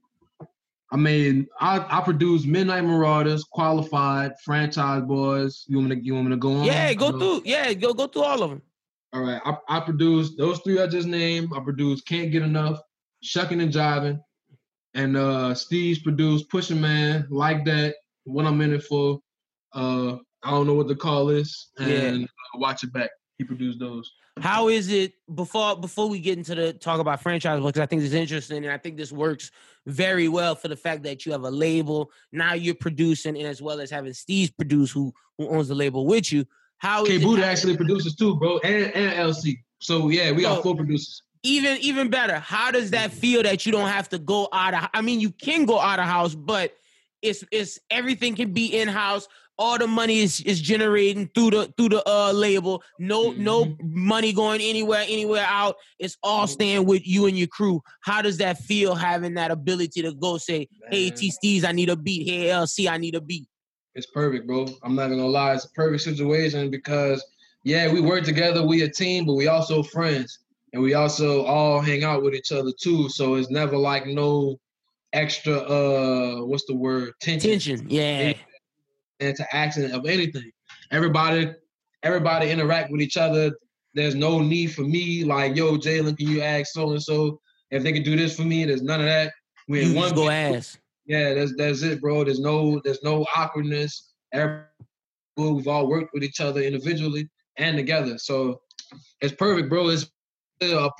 I 0.92 0.96
made 0.96 1.46
I, 1.60 1.84
I 1.98 2.00
produced 2.02 2.46
Midnight 2.46 2.84
Marauders, 2.84 3.42
qualified, 3.42 4.32
franchise 4.44 5.02
boys. 5.02 5.64
You 5.66 5.78
want 5.78 5.88
me 5.90 5.96
to 5.96 6.02
you 6.04 6.14
want 6.14 6.26
me 6.28 6.30
to 6.30 6.36
go 6.36 6.52
on? 6.58 6.64
Yeah, 6.64 6.94
go 6.94 7.08
Uh, 7.08 7.18
through. 7.18 7.42
Yeah, 7.46 7.72
go 7.72 7.92
go 7.94 8.06
through 8.06 8.22
all 8.22 8.42
of 8.44 8.50
them. 8.50 8.62
All 9.12 9.22
right. 9.22 9.40
I, 9.44 9.56
I 9.68 9.80
produced 9.80 10.38
those 10.38 10.60
three 10.60 10.80
I 10.80 10.86
just 10.86 11.08
named. 11.08 11.48
I 11.56 11.60
produced 11.60 12.06
Can't 12.06 12.30
Get 12.30 12.42
Enough, 12.42 12.78
Shucking 13.22 13.60
and 13.60 13.72
Jiving, 13.72 14.20
and 14.94 15.16
uh 15.16 15.54
Steez 15.54 16.02
produced 16.02 16.48
Pushing 16.50 16.80
Man, 16.80 17.26
Like 17.30 17.64
That, 17.64 17.96
What 18.24 18.46
I'm 18.46 18.60
in 18.60 18.72
it 18.74 18.82
for. 18.84 19.20
Uh 19.72 20.16
I 20.42 20.50
don't 20.52 20.66
know 20.66 20.74
what 20.74 20.86
the 20.88 20.94
call 20.94 21.26
this, 21.26 21.70
Yeah. 21.78 21.86
and 21.86 22.24
uh, 22.24 22.58
watch 22.58 22.84
it 22.84 22.92
back. 22.92 23.10
he 23.38 23.44
produced 23.44 23.78
those. 23.80 24.10
How 24.40 24.68
is 24.68 24.88
it 24.92 25.14
before 25.34 25.76
before 25.76 26.08
we 26.08 26.20
get 26.20 26.38
into 26.38 26.54
the 26.54 26.72
talk 26.72 27.00
about 27.00 27.20
franchise 27.22 27.60
because 27.60 27.80
I 27.80 27.86
think 27.86 28.02
it's 28.02 28.14
interesting 28.14 28.58
and 28.64 28.72
I 28.72 28.78
think 28.78 28.96
this 28.96 29.10
works 29.10 29.50
very 29.86 30.28
well 30.28 30.54
for 30.54 30.68
the 30.68 30.76
fact 30.76 31.02
that 31.04 31.26
you 31.26 31.32
have 31.32 31.42
a 31.42 31.50
label 31.50 32.10
now 32.30 32.52
you're 32.54 32.74
producing 32.76 33.36
and 33.36 33.46
as 33.48 33.60
well 33.60 33.80
as 33.80 33.90
having 33.90 34.12
Steve 34.12 34.52
produce 34.56 34.92
who 34.92 35.12
who 35.38 35.48
owns 35.48 35.66
the 35.68 35.74
label 35.74 36.06
with 36.06 36.32
you. 36.32 36.44
How 36.78 37.04
K 37.04 37.16
is 37.16 37.22
it- 37.22 37.24
Buddha 37.26 37.44
actually 37.44 37.76
produces 37.76 38.14
too, 38.14 38.36
bro, 38.36 38.58
and 38.58 38.92
and 38.94 39.12
LC. 39.30 39.58
So 39.80 40.08
yeah, 40.08 40.30
we 40.30 40.42
got 40.42 40.62
four 40.62 40.76
producers. 40.76 41.22
Even 41.42 41.78
even 41.78 42.10
better 42.10 42.38
how 42.38 42.70
does 42.70 42.90
that 42.90 43.12
feel 43.12 43.42
that 43.42 43.64
you 43.64 43.72
don't 43.72 43.88
have 43.88 44.08
to 44.08 44.18
go 44.18 44.48
out 44.52 44.74
of 44.74 44.88
i 44.94 45.00
mean 45.00 45.20
you 45.20 45.30
can 45.30 45.64
go 45.64 45.78
out 45.78 45.98
of 45.98 46.04
house 46.04 46.34
but 46.34 46.76
it's 47.22 47.44
it's 47.50 47.78
everything 47.90 48.34
can 48.34 48.52
be 48.52 48.66
in 48.66 48.88
house 48.88 49.28
all 49.58 49.76
the 49.76 49.86
money 49.86 50.20
is 50.20 50.40
is 50.42 50.60
generating 50.60 51.28
through 51.34 51.50
the 51.50 51.74
through 51.76 51.88
the 51.88 52.08
uh 52.08 52.32
label. 52.32 52.82
No 52.98 53.32
no 53.32 53.76
money 53.82 54.32
going 54.32 54.60
anywhere 54.60 55.04
anywhere 55.08 55.44
out. 55.46 55.76
It's 55.98 56.16
all 56.22 56.46
staying 56.46 56.86
with 56.86 57.06
you 57.06 57.26
and 57.26 57.36
your 57.36 57.48
crew. 57.48 57.82
How 58.02 58.22
does 58.22 58.38
that 58.38 58.58
feel 58.58 58.94
having 58.94 59.34
that 59.34 59.50
ability 59.50 60.02
to 60.02 60.14
go 60.14 60.38
say 60.38 60.68
hey 60.90 61.08
Man. 61.08 61.18
t 61.18 61.32
steez 61.32 61.64
i 61.64 61.72
need 61.72 61.88
a 61.88 61.96
beat. 61.96 62.28
Hey 62.28 62.46
lc 62.46 62.88
i 62.88 62.96
need 62.96 63.16
a 63.16 63.20
beat. 63.20 63.48
It's 63.94 64.06
perfect, 64.06 64.46
bro. 64.46 64.66
I'm 64.84 64.94
not 64.94 65.08
gonna 65.08 65.26
lie. 65.26 65.54
It's 65.54 65.64
a 65.64 65.70
perfect 65.70 66.04
situation 66.04 66.70
because 66.70 67.24
yeah, 67.64 67.92
we 67.92 68.00
work 68.00 68.24
together, 68.24 68.64
we 68.64 68.82
a 68.82 68.88
team, 68.88 69.26
but 69.26 69.34
we 69.34 69.48
also 69.48 69.82
friends. 69.82 70.38
And 70.72 70.82
we 70.82 70.94
also 70.94 71.44
all 71.44 71.80
hang 71.80 72.04
out 72.04 72.22
with 72.22 72.34
each 72.34 72.52
other 72.52 72.72
too. 72.80 73.08
So 73.08 73.34
it's 73.34 73.50
never 73.50 73.76
like 73.76 74.06
no 74.06 74.58
extra 75.12 75.54
uh 75.54 76.44
what's 76.44 76.66
the 76.66 76.74
word? 76.74 77.12
Tension. 77.20 77.50
tension 77.50 77.86
yeah 77.88 78.34
interaction 79.20 79.92
of 79.92 80.06
anything. 80.06 80.50
Everybody, 80.90 81.52
everybody 82.02 82.50
interact 82.50 82.90
with 82.90 83.00
each 83.00 83.16
other. 83.16 83.52
There's 83.94 84.14
no 84.14 84.40
need 84.40 84.74
for 84.74 84.82
me, 84.82 85.24
like, 85.24 85.56
yo, 85.56 85.76
Jalen, 85.76 86.16
can 86.16 86.28
you 86.28 86.40
ask 86.40 86.72
so 86.72 86.90
and 86.92 87.02
so 87.02 87.40
if 87.70 87.82
they 87.82 87.92
can 87.92 88.02
do 88.02 88.16
this 88.16 88.36
for 88.36 88.42
me? 88.42 88.64
There's 88.64 88.82
none 88.82 89.00
of 89.00 89.06
that. 89.06 89.32
We 89.66 89.84
you 89.84 89.96
one 89.96 90.14
go 90.14 90.30
ass 90.30 90.78
Yeah, 91.06 91.34
that's 91.34 91.54
that's 91.56 91.82
it, 91.82 92.00
bro. 92.00 92.24
There's 92.24 92.40
no 92.40 92.80
there's 92.84 93.02
no 93.02 93.26
awkwardness. 93.36 94.12
Every- 94.32 94.62
We've 95.36 95.68
all 95.68 95.86
worked 95.86 96.12
with 96.12 96.24
each 96.24 96.40
other 96.40 96.60
individually 96.60 97.28
and 97.58 97.76
together, 97.76 98.18
so 98.18 98.60
it's 99.20 99.32
perfect, 99.32 99.68
bro. 99.68 99.88
It's 99.88 100.10
a 100.60 100.90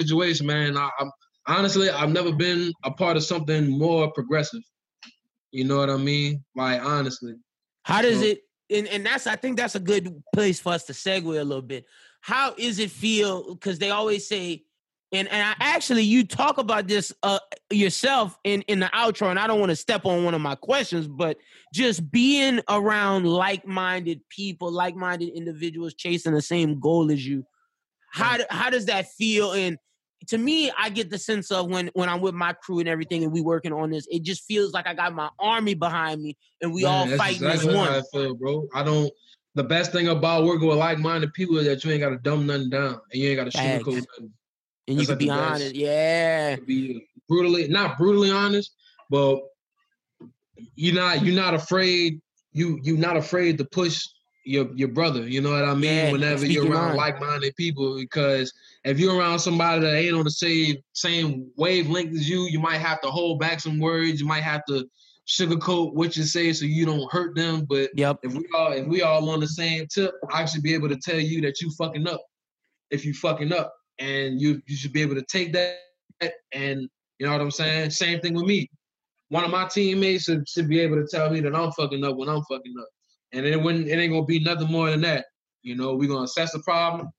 situation, 0.00 0.46
man. 0.46 0.76
I, 0.76 0.88
I'm 0.98 1.10
honestly, 1.46 1.90
I've 1.90 2.10
never 2.10 2.32
been 2.32 2.72
a 2.84 2.90
part 2.90 3.16
of 3.16 3.24
something 3.24 3.68
more 3.78 4.10
progressive. 4.12 4.62
You 5.50 5.64
know 5.64 5.76
what 5.78 5.90
I 5.90 5.96
mean? 5.96 6.44
Like 6.56 6.82
honestly, 6.82 7.34
How 7.84 8.02
does 8.02 8.20
So- 8.20 8.26
it 8.26 8.40
and, 8.70 8.88
and 8.88 9.04
that's 9.04 9.26
I 9.26 9.36
think 9.36 9.58
that's 9.58 9.74
a 9.74 9.80
good 9.80 10.22
place 10.34 10.58
for 10.58 10.72
us 10.72 10.84
to 10.84 10.92
segue 10.94 11.24
a 11.26 11.44
little 11.44 11.60
bit. 11.62 11.84
How 12.22 12.54
is 12.56 12.78
it 12.78 12.90
feel? 12.90 13.54
Because 13.54 13.78
they 13.78 13.90
always 13.90 14.26
say, 14.26 14.64
and 15.12 15.28
and 15.28 15.42
I 15.46 15.54
actually 15.60 16.04
you 16.04 16.24
talk 16.24 16.56
about 16.56 16.88
this 16.88 17.12
uh 17.22 17.38
yourself 17.70 18.38
in 18.44 18.62
in 18.62 18.80
the 18.80 18.86
outro, 18.94 19.28
and 19.28 19.38
I 19.38 19.46
don't 19.46 19.60
want 19.60 19.70
to 19.70 19.76
step 19.76 20.06
on 20.06 20.24
one 20.24 20.32
of 20.32 20.40
my 20.40 20.54
questions, 20.54 21.06
but 21.06 21.36
just 21.74 22.10
being 22.10 22.60
around 22.70 23.26
like-minded 23.26 24.26
people, 24.30 24.70
like-minded 24.72 25.28
individuals 25.34 25.92
chasing 25.92 26.32
the 26.32 26.40
same 26.40 26.80
goal 26.80 27.10
as 27.10 27.26
you. 27.26 27.44
How 28.12 28.38
how 28.50 28.70
does 28.70 28.86
that 28.86 29.10
feel? 29.12 29.52
And 29.52 29.78
to 30.28 30.38
me, 30.38 30.70
I 30.78 30.90
get 30.90 31.10
the 31.10 31.18
sense 31.18 31.50
of 31.50 31.68
when 31.68 31.90
when 31.94 32.08
I'm 32.08 32.20
with 32.20 32.34
my 32.34 32.52
crew 32.52 32.78
and 32.78 32.88
everything, 32.88 33.24
and 33.24 33.32
we 33.32 33.40
working 33.40 33.72
on 33.72 33.90
this, 33.90 34.06
it 34.10 34.22
just 34.22 34.44
feels 34.44 34.72
like 34.72 34.86
I 34.86 34.94
got 34.94 35.14
my 35.14 35.30
army 35.38 35.74
behind 35.74 36.22
me, 36.22 36.36
and 36.60 36.72
we 36.72 36.84
all 36.84 37.06
Man, 37.06 37.10
that's 37.10 37.22
fighting 37.22 37.48
exactly 37.48 37.70
as 37.70 37.74
how 37.74 37.90
one. 37.90 37.92
I 37.92 38.02
feel, 38.12 38.34
bro. 38.34 38.68
I 38.74 38.82
don't. 38.82 39.10
The 39.54 39.64
best 39.64 39.92
thing 39.92 40.08
about 40.08 40.44
working 40.44 40.68
with 40.68 40.78
like-minded 40.78 41.34
people 41.34 41.58
is 41.58 41.66
that 41.66 41.84
you 41.84 41.90
ain't 41.90 42.00
got 42.00 42.10
to 42.10 42.16
dumb 42.18 42.46
nothing 42.46 42.70
down, 42.70 43.00
and 43.12 43.20
you 43.20 43.28
ain't 43.28 43.36
got 43.36 43.50
to 43.50 43.58
sugarcoat 43.58 43.94
nothing. 43.94 44.06
and 44.18 44.30
you 44.88 44.96
That's 44.96 45.06
can 45.06 45.14
like 45.14 45.18
be 45.18 45.30
honest. 45.30 45.74
Yeah. 45.74 46.56
Be 46.56 46.96
uh, 46.96 47.00
brutally, 47.28 47.68
not 47.68 47.98
brutally 47.98 48.30
honest, 48.30 48.74
but 49.10 49.40
you're 50.74 50.94
not 50.94 51.22
you're 51.24 51.34
not 51.34 51.54
afraid. 51.54 52.20
You 52.52 52.78
you're 52.82 52.98
not 52.98 53.16
afraid 53.16 53.58
to 53.58 53.64
push 53.64 54.06
your 54.44 54.70
your 54.74 54.88
brother. 54.88 55.26
You 55.28 55.40
know 55.40 55.50
what 55.52 55.64
I 55.64 55.74
mean? 55.74 55.82
Yeah, 56.06 56.12
Whenever 56.12 56.46
you're 56.46 56.64
around 56.70 56.88
mind. 56.88 56.96
like-minded 56.96 57.54
people, 57.56 57.96
because 57.96 58.52
if 58.84 58.98
you're 58.98 59.16
around 59.16 59.38
somebody 59.38 59.80
that 59.82 59.94
ain't 59.96 60.14
on 60.16 60.24
the 60.24 60.30
same 60.30 60.76
same 60.92 61.50
wavelength 61.56 62.14
as 62.14 62.28
you, 62.28 62.46
you 62.48 62.58
might 62.60 62.78
have 62.78 63.00
to 63.02 63.08
hold 63.08 63.38
back 63.40 63.60
some 63.60 63.78
words. 63.78 64.20
You 64.20 64.26
might 64.26 64.42
have 64.42 64.64
to 64.66 64.86
sugarcoat 65.28 65.94
what 65.94 66.16
you 66.16 66.24
say 66.24 66.52
so 66.52 66.64
you 66.64 66.84
don't 66.84 67.10
hurt 67.12 67.36
them. 67.36 67.64
But 67.68 67.90
Yep. 67.94 68.18
if 68.24 68.32
we 68.34 68.44
all 68.54 68.72
if 68.72 68.86
we 68.86 69.02
all 69.02 69.28
on 69.30 69.40
the 69.40 69.48
same 69.48 69.86
tip, 69.86 70.12
I 70.32 70.44
should 70.44 70.62
be 70.62 70.74
able 70.74 70.88
to 70.88 70.96
tell 70.96 71.20
you 71.20 71.40
that 71.42 71.60
you 71.60 71.70
fucking 71.72 72.06
up. 72.08 72.22
If 72.90 73.04
you 73.04 73.14
fucking 73.14 73.52
up, 73.52 73.72
and 73.98 74.40
you 74.40 74.60
you 74.66 74.76
should 74.76 74.92
be 74.92 75.02
able 75.02 75.14
to 75.14 75.22
take 75.22 75.52
that 75.52 75.76
and 76.52 76.88
you 77.18 77.26
know 77.26 77.32
what 77.32 77.40
I'm 77.40 77.50
saying. 77.50 77.90
Same 77.90 78.20
thing 78.20 78.34
with 78.34 78.44
me. 78.46 78.68
One 79.28 79.44
of 79.44 79.50
my 79.50 79.66
teammates 79.66 80.24
should, 80.24 80.46
should 80.48 80.68
be 80.68 80.80
able 80.80 80.96
to 80.96 81.06
tell 81.06 81.30
me 81.30 81.40
that 81.40 81.54
I'm 81.54 81.70
fucking 81.72 82.04
up 82.04 82.16
when 82.16 82.28
I'm 82.28 82.42
fucking 82.50 82.74
up, 82.80 82.88
and 83.32 83.46
it 83.46 83.60
wouldn't 83.60 83.88
it 83.88 83.92
ain't 83.92 84.12
gonna 84.12 84.24
be 84.24 84.40
nothing 84.40 84.70
more 84.70 84.90
than 84.90 85.00
that. 85.02 85.26
You 85.62 85.76
know, 85.76 85.94
we're 85.94 86.08
gonna 86.08 86.24
assess 86.24 86.52
the 86.52 86.60
problem 86.60 87.10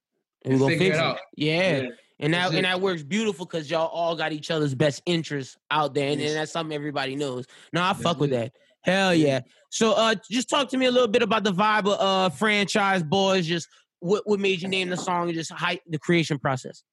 And 0.44 0.53
we 0.53 0.60
gonna 0.60 0.77
figure 0.77 0.94
it 0.94 0.99
out. 0.99 1.19
Yeah. 1.35 1.88
And 2.19 2.34
that 2.34 2.53
and 2.53 2.65
that 2.65 2.80
works 2.80 3.03
beautiful 3.03 3.45
because 3.45 3.69
y'all 3.69 3.88
all 3.88 4.15
got 4.15 4.31
each 4.31 4.52
other's 4.52 4.76
best 4.76 5.02
interests 5.06 5.57
out 5.72 5.94
there, 5.94 6.10
and, 6.11 6.22
and 6.22 6.35
that's 6.35 6.52
something 6.52 6.73
everybody 6.73 7.15
knows. 7.15 7.45
No, 7.73 7.81
I 7.81 7.91
That's 7.91 8.02
fuck 8.02 8.19
with 8.19 8.30
that. 8.30 8.53
Hell 8.81 9.14
Yeah. 9.14 9.27
yeah. 9.27 9.40
So, 9.69 9.94
uh, 9.94 10.14
just 10.30 10.49
talk 10.49 10.69
to 10.69 10.77
me 10.77 10.85
a 10.85 10.91
little 10.91 11.07
bit 11.07 11.23
about 11.23 11.44
the 11.44 11.52
vibe 11.52 11.91
of 11.91 11.99
uh 11.99 12.30
franchise 12.30 13.03
boys. 13.03 13.48
Just 13.48 13.68
what 13.99 14.22
what 14.26 14.40
made 14.40 14.61
you 14.61 14.68
name 14.68 14.90
the 14.90 14.98
song 14.98 15.30
and 15.30 15.34
just 15.34 15.52
hype 15.52 15.81
the 15.88 15.99
creation 15.99 16.38
process. 16.38 16.84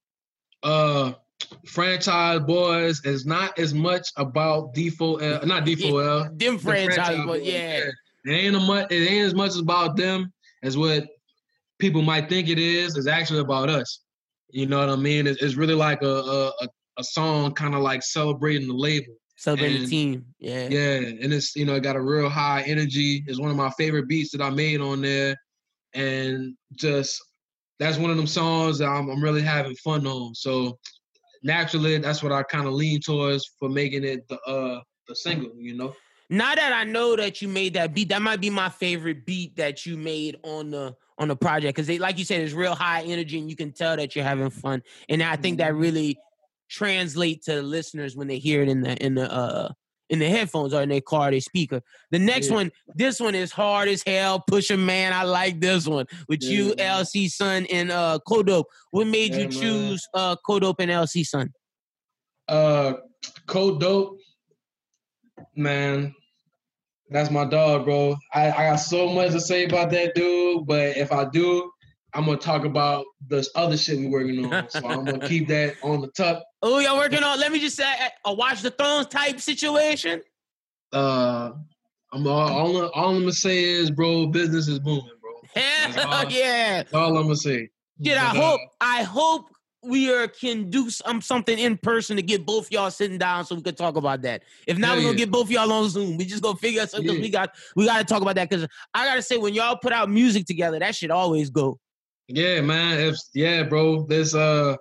uh 0.63 1.13
franchise 1.65 2.39
boys 2.41 3.03
is 3.05 3.25
not 3.25 3.57
as 3.57 3.73
much 3.73 4.09
about 4.17 4.73
D4L, 4.73 5.45
not 5.45 5.65
D4L. 5.65 6.23
Them 6.39 6.57
the 6.57 6.59
franchise, 6.59 7.17
boys, 7.17 7.25
boys, 7.25 7.43
yeah. 7.43 7.83
It 8.25 8.31
ain't 8.31 8.55
a 8.55 8.59
much. 8.59 8.91
It 8.91 9.09
ain't 9.09 9.25
as 9.25 9.33
much 9.33 9.57
about 9.57 9.97
them 9.97 10.31
as 10.63 10.77
what 10.77 11.07
people 11.79 12.01
might 12.01 12.29
think 12.29 12.49
it 12.49 12.59
is. 12.59 12.95
It's 12.95 13.07
actually 13.07 13.39
about 13.39 13.69
us. 13.69 14.01
You 14.49 14.67
know 14.67 14.79
what 14.79 14.89
I 14.89 14.95
mean? 14.95 15.27
It's, 15.27 15.41
it's 15.41 15.55
really 15.55 15.73
like 15.73 16.01
a 16.03 16.51
a, 16.61 16.67
a, 16.97 17.03
song, 17.03 17.53
kind 17.53 17.73
of 17.73 17.81
like 17.81 18.03
celebrating 18.03 18.67
the 18.67 18.73
label. 18.73 19.15
Celebrating 19.37 19.81
the 19.81 19.87
team. 19.87 20.25
Yeah. 20.39 20.67
Yeah, 20.69 20.97
and 20.97 21.33
it's 21.33 21.55
you 21.55 21.65
know 21.65 21.75
it 21.75 21.83
got 21.83 21.95
a 21.95 22.01
real 22.01 22.29
high 22.29 22.61
energy. 22.61 23.23
It's 23.27 23.39
one 23.39 23.49
of 23.49 23.57
my 23.57 23.71
favorite 23.71 24.07
beats 24.07 24.31
that 24.31 24.41
I 24.41 24.49
made 24.51 24.81
on 24.81 25.01
there, 25.01 25.35
and 25.93 26.55
just 26.75 27.19
that's 27.79 27.97
one 27.97 28.11
of 28.11 28.17
them 28.17 28.27
songs 28.27 28.77
that 28.77 28.87
I'm, 28.87 29.09
I'm 29.09 29.23
really 29.23 29.41
having 29.41 29.75
fun 29.77 30.05
on. 30.05 30.35
So 30.35 30.77
naturally, 31.41 31.97
that's 31.97 32.21
what 32.21 32.31
I 32.31 32.43
kind 32.43 32.67
of 32.67 32.73
lean 32.73 33.01
towards 33.01 33.49
for 33.57 33.69
making 33.69 34.03
it 34.03 34.27
the 34.27 34.39
uh 34.41 34.81
the 35.07 35.15
single. 35.15 35.53
You 35.57 35.75
know. 35.75 35.93
Now 36.31 36.55
that 36.55 36.71
I 36.71 36.85
know 36.85 37.17
that 37.17 37.41
you 37.41 37.49
made 37.49 37.73
that 37.73 37.93
beat, 37.93 38.07
that 38.07 38.21
might 38.21 38.39
be 38.39 38.49
my 38.49 38.69
favorite 38.69 39.25
beat 39.25 39.57
that 39.57 39.85
you 39.85 39.97
made 39.97 40.37
on 40.43 40.71
the 40.71 40.95
on 41.17 41.27
the 41.27 41.35
project 41.35 41.75
because 41.75 41.87
they, 41.87 41.99
like 41.99 42.17
you 42.17 42.23
said, 42.23 42.39
it's 42.39 42.53
real 42.53 42.73
high 42.73 43.01
energy 43.03 43.37
and 43.37 43.49
you 43.49 43.55
can 43.57 43.73
tell 43.73 43.97
that 43.97 44.15
you're 44.15 44.23
having 44.23 44.49
fun. 44.49 44.81
And 45.09 45.21
I 45.21 45.35
think 45.35 45.57
that 45.57 45.75
really 45.75 46.17
translate 46.69 47.43
to 47.43 47.55
the 47.55 47.61
listeners 47.61 48.15
when 48.15 48.27
they 48.29 48.37
hear 48.37 48.61
it 48.61 48.69
in 48.69 48.79
the 48.81 48.95
in 49.05 49.15
the 49.15 49.29
uh 49.29 49.73
in 50.09 50.19
the 50.19 50.29
headphones 50.29 50.73
or 50.73 50.81
in 50.81 50.87
their 50.87 51.01
car, 51.01 51.31
their 51.31 51.41
speaker. 51.41 51.81
The 52.11 52.19
next 52.19 52.47
Yeah. 52.47 52.55
one, 52.55 52.71
this 52.95 53.19
one 53.19 53.35
is 53.35 53.51
hard 53.51 53.89
as 53.89 54.01
hell. 54.05 54.39
Pusher 54.39 54.77
man, 54.77 55.11
I 55.11 55.23
like 55.23 55.59
this 55.59 55.85
one 55.85 56.05
with 56.29 56.43
you, 56.43 56.73
man. 56.77 57.03
LC 57.03 57.29
Sun, 57.29 57.65
and 57.65 57.91
uh 57.91 58.19
Kodope. 58.25 58.65
What 58.91 59.05
made 59.07 59.33
you 59.33 59.41
Yeah, 59.41 59.47
man. 59.49 59.51
choose 59.51 60.07
uh 60.13 60.37
Kodope 60.47 60.79
and 60.79 60.91
LC 60.91 61.25
Sun? 61.25 61.51
Uh, 62.47 62.93
Kodope, 63.47 64.17
man, 65.55 66.13
that's 67.11 67.29
my 67.29 67.45
dog, 67.45 67.85
bro. 67.85 68.15
I, 68.33 68.49
I 68.51 68.69
got 68.71 68.77
so 68.77 69.07
much 69.09 69.31
to 69.31 69.39
say 69.39 69.65
about 69.65 69.91
that 69.91 70.15
dude, 70.15 70.65
but 70.65 70.97
if 70.97 71.11
I 71.11 71.25
do, 71.25 71.71
I'm 72.13 72.25
gonna 72.25 72.37
talk 72.37 72.65
about 72.65 73.05
this 73.27 73.49
other 73.55 73.77
shit 73.77 73.97
we 73.99 74.07
working 74.07 74.51
on. 74.51 74.69
So 74.69 74.79
I'm 74.87 75.05
gonna 75.05 75.19
keep 75.27 75.47
that 75.49 75.75
on 75.83 76.01
the 76.01 76.07
tuck. 76.07 76.43
Oh, 76.61 76.79
y'all 76.79 76.97
working 76.97 77.23
on? 77.23 77.39
Let 77.39 77.51
me 77.51 77.59
just 77.59 77.75
say 77.77 77.85
a 78.25 78.33
Watch 78.33 78.61
the 78.61 78.71
Thrones 78.71 79.07
type 79.07 79.39
situation. 79.39 80.21
Uh, 80.93 81.51
I'm 82.13 82.27
all, 82.27 82.39
all, 82.49 82.85
all 82.89 83.09
I'm 83.11 83.19
gonna 83.19 83.31
say 83.31 83.63
is, 83.63 83.91
bro, 83.91 84.27
business 84.27 84.67
is 84.67 84.79
booming, 84.79 85.05
bro. 85.21 85.31
Hell 85.61 86.07
all. 86.09 86.25
yeah. 86.31 86.77
That's 86.83 86.93
all 86.93 87.15
I'm 87.17 87.23
gonna 87.23 87.35
say. 87.35 87.69
Shit, 88.03 88.17
I 88.17 88.33
But, 88.33 88.37
uh, 88.37 88.41
hope 88.41 88.61
I 88.81 89.03
hope 89.03 89.45
we 89.83 90.13
are 90.13 90.27
can 90.27 90.69
do 90.69 90.89
some 90.89 91.21
something 91.21 91.57
in 91.57 91.77
person 91.77 92.15
to 92.15 92.21
get 92.21 92.45
both 92.45 92.71
y'all 92.71 92.91
sitting 92.91 93.17
down 93.17 93.45
so 93.45 93.55
we 93.55 93.61
could 93.61 93.77
talk 93.77 93.95
about 93.95 94.21
that. 94.21 94.43
If 94.67 94.77
not, 94.77 94.89
Hell 94.89 94.97
we're 94.97 95.03
gonna 95.03 95.13
yeah. 95.13 95.25
get 95.25 95.31
both 95.31 95.49
y'all 95.49 95.71
on 95.71 95.89
Zoom. 95.89 96.17
We 96.17 96.25
just 96.25 96.43
gonna 96.43 96.57
figure 96.57 96.81
out 96.81 96.89
something 96.89 97.15
Yeah. 97.15 97.21
we 97.21 97.29
got 97.29 97.55
we 97.75 97.85
gotta 97.85 98.03
talk 98.03 98.21
about 98.21 98.35
that 98.35 98.49
because 98.49 98.67
I 98.93 99.05
gotta 99.05 99.21
say 99.21 99.37
when 99.37 99.53
y'all 99.53 99.77
put 99.77 99.91
out 99.93 100.09
music 100.09 100.45
together, 100.45 100.79
that 100.79 100.95
should 100.95 101.11
always 101.11 101.49
go. 101.49 101.79
Yeah, 102.27 102.61
man. 102.61 102.99
If 102.99 103.17
yeah, 103.33 103.63
bro, 103.63 104.05
this 104.05 104.35
uh 104.35 104.75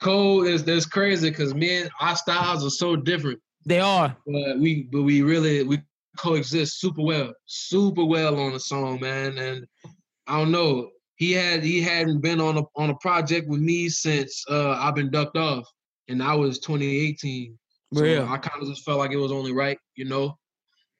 code 0.00 0.48
is 0.48 0.64
this 0.64 0.86
crazy 0.86 1.30
because 1.30 1.54
me 1.54 1.82
and 1.82 1.90
our 2.00 2.16
styles 2.16 2.64
are 2.66 2.70
so 2.70 2.96
different. 2.96 3.40
They 3.64 3.78
are. 3.80 4.16
but 4.26 4.58
we 4.58 4.88
but 4.90 5.02
we 5.02 5.22
really 5.22 5.62
we 5.62 5.80
coexist 6.18 6.80
super 6.80 7.02
well, 7.02 7.32
super 7.46 8.04
well 8.04 8.38
on 8.40 8.52
the 8.52 8.60
song, 8.60 9.00
man. 9.00 9.38
And 9.38 9.66
I 10.26 10.38
don't 10.38 10.52
know, 10.52 10.90
he 11.22 11.30
had 11.30 11.62
he 11.62 11.80
hadn't 11.80 12.18
been 12.18 12.40
on 12.40 12.58
a 12.58 12.62
on 12.74 12.90
a 12.90 12.96
project 12.96 13.48
with 13.48 13.60
me 13.60 13.88
since 13.88 14.44
uh 14.50 14.72
I've 14.72 14.96
been 14.96 15.08
ducked 15.08 15.36
off, 15.36 15.70
and 16.08 16.20
that 16.20 16.32
was 16.32 16.58
2018. 16.58 17.56
So 17.94 18.02
Real. 18.02 18.24
I 18.28 18.38
kind 18.38 18.60
of 18.60 18.68
just 18.68 18.84
felt 18.84 18.98
like 18.98 19.12
it 19.12 19.18
was 19.18 19.30
only 19.30 19.52
right, 19.52 19.78
you 19.94 20.04
know. 20.04 20.36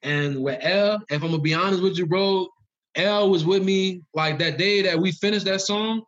And 0.03 0.41
with 0.41 0.61
L, 0.63 1.03
if 1.11 1.25
I'm 1.25 1.31
gonna 1.33 1.43
be 1.43 1.55
honest 1.55 1.83
with 1.83 1.99
you, 1.99 2.07
bro, 2.07 2.47
L 2.95 3.31
was 3.31 3.45
with 3.45 3.65
me 3.65 4.03
like 4.15 4.39
that 4.39 4.59
day 4.59 4.81
that 4.83 4.97
we 4.97 5.11
finished 5.11 5.47
that 5.47 5.61
song. 5.61 6.03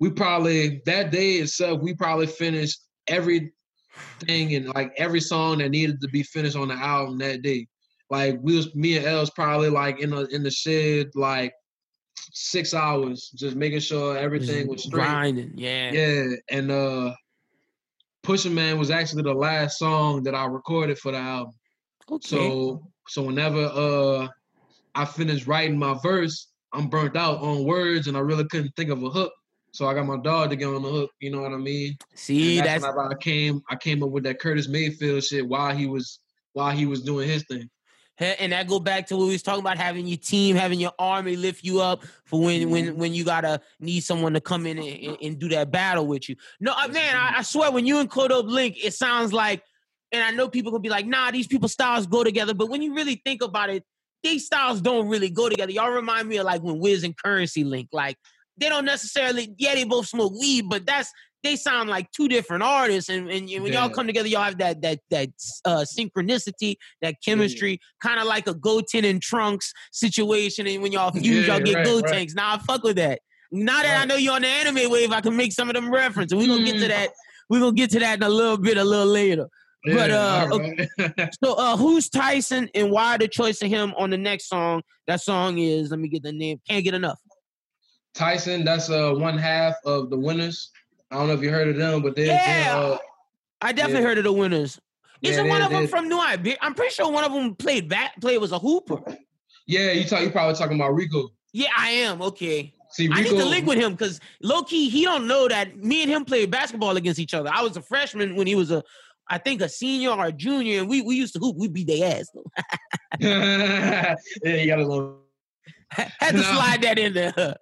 We 0.00 0.10
probably 0.10 0.82
that 0.86 1.12
day 1.12 1.34
itself, 1.34 1.80
we 1.80 1.94
probably 1.94 2.26
finished 2.26 2.80
everything 3.06 3.52
and 4.28 4.66
like 4.74 4.92
every 4.96 5.20
song 5.20 5.58
that 5.58 5.68
needed 5.68 6.00
to 6.00 6.08
be 6.08 6.24
finished 6.24 6.56
on 6.56 6.68
the 6.68 6.74
album 6.74 7.18
that 7.18 7.42
day. 7.42 7.68
Like 8.10 8.36
we 8.42 8.56
was 8.56 8.74
me 8.74 8.96
and 8.96 9.06
L's 9.06 9.30
probably 9.30 9.70
like 9.70 10.00
in 10.00 10.10
the 10.10 10.26
in 10.34 10.42
the 10.42 10.50
shed 10.50 11.10
like 11.14 11.54
six 12.32 12.74
hours, 12.74 13.30
just 13.34 13.56
making 13.56 13.80
sure 13.80 14.16
everything 14.16 14.68
was 14.68 14.84
straight. 14.84 15.04
grinding. 15.04 15.52
Yeah. 15.56 15.92
Yeah, 15.92 16.24
and 16.50 16.70
uh 16.70 17.14
Pushing 18.22 18.54
Man 18.54 18.78
was 18.78 18.90
actually 18.90 19.22
the 19.22 19.34
last 19.34 19.78
song 19.78 20.22
that 20.22 20.34
I 20.34 20.46
recorded 20.46 20.98
for 20.98 21.12
the 21.12 21.18
album. 21.18 21.52
Okay. 22.10 22.26
So 22.26 22.82
so 23.08 23.22
whenever 23.22 23.64
uh 23.66 24.28
I 24.94 25.04
finished 25.04 25.46
writing 25.46 25.78
my 25.78 25.98
verse, 26.02 26.48
I'm 26.72 26.88
burnt 26.88 27.16
out 27.16 27.40
on 27.40 27.64
words 27.64 28.06
and 28.06 28.16
I 28.16 28.20
really 28.20 28.46
couldn't 28.46 28.74
think 28.76 28.90
of 28.90 29.02
a 29.02 29.10
hook. 29.10 29.32
So 29.72 29.86
I 29.86 29.94
got 29.94 30.06
my 30.06 30.18
dog 30.18 30.50
to 30.50 30.56
get 30.56 30.68
on 30.68 30.82
the 30.82 30.90
hook, 30.90 31.10
you 31.20 31.32
know 31.32 31.42
what 31.42 31.52
I 31.52 31.56
mean? 31.56 31.96
See, 32.14 32.58
And 32.58 32.66
that's 32.66 32.82
whenever 32.82 33.12
I 33.12 33.16
came 33.16 33.60
I 33.68 33.76
came 33.76 34.02
up 34.02 34.10
with 34.10 34.24
that 34.24 34.40
Curtis 34.40 34.68
Mayfield 34.68 35.24
shit 35.24 35.46
while 35.46 35.74
he 35.74 35.86
was 35.86 36.20
while 36.52 36.70
he 36.70 36.86
was 36.86 37.02
doing 37.02 37.28
his 37.28 37.44
thing. 37.44 37.68
And 38.18 38.52
that 38.52 38.68
go 38.68 38.78
back 38.78 39.06
to 39.08 39.16
what 39.16 39.26
we 39.26 39.32
was 39.32 39.42
talking 39.42 39.60
about 39.60 39.76
having 39.76 40.06
your 40.06 40.18
team 40.18 40.54
having 40.54 40.78
your 40.78 40.92
army 40.98 41.36
lift 41.36 41.64
you 41.64 41.80
up 41.80 42.04
for 42.24 42.40
when 42.40 42.60
Mm-hmm. 42.60 42.70
when 42.70 42.96
when 42.96 43.14
you 43.14 43.24
gotta 43.24 43.60
need 43.80 44.00
someone 44.00 44.34
to 44.34 44.40
come 44.40 44.66
in 44.66 44.78
and, 44.78 44.86
and, 44.86 45.16
and 45.20 45.38
do 45.38 45.48
that 45.48 45.70
battle 45.70 46.06
with 46.06 46.28
you. 46.28 46.36
No 46.60 46.72
uh, 46.72 46.88
man 46.88 47.16
I, 47.16 47.38
I 47.38 47.42
swear 47.42 47.72
when 47.72 47.86
you 47.86 47.98
and 47.98 48.10
Kodo 48.10 48.44
link 48.44 48.76
it 48.82 48.94
sounds 48.94 49.32
like 49.32 49.62
and 50.12 50.22
i 50.22 50.30
know 50.30 50.48
people 50.48 50.70
could 50.70 50.82
be 50.82 50.88
like 50.88 51.06
nah 51.06 51.30
these 51.30 51.48
people 51.48 51.68
styles 51.68 52.06
go 52.06 52.22
together. 52.22 52.54
But 52.54 52.68
when 52.68 52.82
you 52.82 52.94
really 52.94 53.20
think 53.24 53.42
about 53.42 53.70
it 53.70 53.84
these 54.22 54.46
styles 54.46 54.80
don't 54.80 55.08
really 55.08 55.28
go 55.28 55.48
together. 55.48 55.70
Y'all 55.72 55.90
remind 55.90 56.28
me 56.28 56.38
of 56.38 56.46
like 56.46 56.62
when 56.62 56.78
wiz 56.78 57.04
and 57.04 57.16
Curren$y 57.16 57.62
link 57.64 57.88
like 57.92 58.16
they 58.56 58.68
don't 58.68 58.84
necessarily 58.84 59.54
yeah 59.58 59.74
they 59.74 59.84
both 59.84 60.06
smoke 60.06 60.32
weed 60.38 60.66
but 60.68 60.86
that's 60.86 61.10
they 61.44 61.54
sound 61.56 61.88
like 61.88 62.10
two 62.10 62.26
different 62.26 62.62
artists 62.62 63.08
and, 63.10 63.30
and 63.30 63.48
when 63.62 63.72
y'all 63.72 63.88
come 63.90 64.06
together 64.06 64.26
y'all 64.28 64.42
have 64.42 64.58
that 64.58 64.80
that 64.82 64.98
that 65.10 65.28
uh 65.64 65.84
synchronicity 65.84 66.74
that 67.02 67.14
chemistry 67.24 67.78
kind 68.02 68.18
of 68.18 68.26
like 68.26 68.46
a 68.48 68.54
goten 68.54 69.04
and 69.04 69.22
trunks 69.22 69.72
situation 69.92 70.66
and 70.66 70.82
when 70.82 70.90
y'all 70.90 71.12
fuse 71.12 71.46
Yeah, 71.46 71.54
y'all 71.54 71.64
get 71.64 71.74
right, 71.76 71.84
go 71.86 72.00
right. 72.00 72.32
now 72.34 72.54
i 72.54 72.58
fuck 72.58 72.82
with 72.82 72.96
that. 72.96 73.20
Now 73.52 73.82
that 73.82 74.00
i 74.00 74.04
know 74.04 74.16
you're 74.16 74.34
on 74.34 74.42
the 74.42 74.48
anime 74.48 74.90
wave 74.90 75.12
i 75.12 75.20
can 75.20 75.36
make 75.36 75.52
some 75.52 75.68
of 75.68 75.74
them 75.74 75.90
references. 75.92 76.36
We're 76.36 76.48
gonna 76.48 76.64
get 76.64 76.78
to 76.80 76.86
Mm. 76.86 76.88
that 76.88 77.10
we're 77.50 77.60
gonna 77.60 77.72
get 77.72 77.90
to 77.90 78.00
that 78.00 78.16
in 78.18 78.22
a 78.22 78.28
little 78.28 78.56
bit 78.56 78.78
a 78.78 78.84
little 78.84 79.06
later. 79.06 79.46
But, 79.84 80.10
uh, 80.10 80.48
alright. 80.50 80.88
so 81.44 81.52
uh 81.54 81.76
who's 81.76 82.08
tyson 82.08 82.70
and 82.74 82.90
why 82.90 83.18
the 83.18 83.28
choice 83.28 83.60
of 83.60 83.68
him 83.68 83.92
on 83.98 84.08
the 84.10 84.16
next 84.18 84.48
song? 84.48 84.82
That 85.06 85.20
song 85.20 85.58
is 85.58 85.90
let 85.90 86.00
me 86.00 86.08
get 86.08 86.22
the 86.22 86.32
name 86.32 86.58
can't 86.68 86.82
get 86.82 86.94
enough. 86.94 87.18
Tyson, 88.14 88.64
that's 88.64 88.88
uh 88.90 89.12
one 89.12 89.36
half 89.36 89.74
of 89.84 90.08
the 90.10 90.18
winners. 90.18 90.70
I 91.14 91.18
don't 91.18 91.28
know 91.28 91.34
if 91.34 91.42
you 91.42 91.50
heard 91.50 91.68
of 91.68 91.76
them, 91.76 92.02
but 92.02 92.16
they 92.16 92.26
Yeah. 92.26 92.74
uh, 92.76 92.98
I 93.62 93.70
definitely 93.72 94.00
Yeah. 94.02 94.08
heard 94.08 94.18
of 94.18 94.24
the 94.24 94.32
winners. 94.32 94.80
Isn't 95.22 95.44
Yeah, 95.46 95.50
one 95.50 95.62
of 95.62 95.70
them 95.70 95.86
from 95.86 96.08
New 96.08 96.18
Iberia? 96.18 96.58
I'm 96.60 96.74
pretty 96.74 96.92
sure 96.92 97.08
one 97.10 97.22
of 97.24 97.32
them 97.32 97.54
played 97.54 97.88
back. 97.88 98.20
Play 98.20 98.36
was 98.36 98.50
a 98.50 98.58
hooper. 98.58 99.00
yeah, 99.68 99.92
you 99.92 100.04
talk 100.04 100.22
you 100.22 100.30
probably 100.30 100.56
talking 100.56 100.74
about 100.76 100.92
Rico. 100.94 101.28
Yeah, 101.52 101.68
I 101.76 101.90
am. 101.90 102.20
Okay, 102.20 102.74
See, 102.90 103.08
I 103.12 103.22
need 103.22 103.30
to 103.30 103.44
link 103.44 103.64
with 103.64 103.78
him 103.78 103.92
because 103.92 104.20
low 104.42 104.64
key 104.64 104.88
he 104.88 105.04
don't 105.04 105.26
know 105.28 105.46
that 105.46 105.76
me 105.76 106.02
and 106.02 106.10
him 106.10 106.24
played 106.24 106.50
basketball 106.50 106.96
against 106.96 107.20
each 107.20 107.32
other. 107.32 107.48
I 107.52 107.62
was 107.62 107.76
a 107.76 107.82
freshman 107.82 108.34
when 108.34 108.48
he 108.48 108.56
was 108.56 108.72
a, 108.72 108.82
I 109.30 109.38
think 109.38 109.60
a 109.62 109.68
senior 109.68 110.10
or 110.10 110.26
a 110.26 110.32
junior, 110.32 110.80
and 110.80 110.88
we 110.88 111.00
we 111.00 111.14
used 111.14 111.32
to 111.34 111.38
hoop. 111.38 111.56
We 111.56 111.68
beat 111.68 111.86
their 111.86 112.16
ass. 112.18 112.26
Though. 112.34 112.44
yeah, 113.20 114.14
you 114.42 114.66
got 114.66 114.80
a 114.80 114.86
little 114.86 115.20
Had 115.90 116.32
to 116.32 116.36
No. 116.38 116.42
slide 116.42 116.82
that 116.82 116.98
in 116.98 117.14
there. 117.14 117.54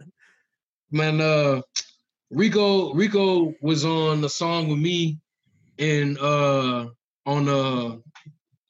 man. 0.91 1.21
Uh, 1.21 1.61
Rico 2.33 2.95
Rico 2.95 3.55
was 3.61 3.85
on 3.85 4.21
the 4.21 4.29
song 4.29 4.69
with 4.69 4.79
me, 4.79 5.19
and 5.79 6.19
uh 6.19 6.87
on 7.27 7.49
uh 7.49 7.97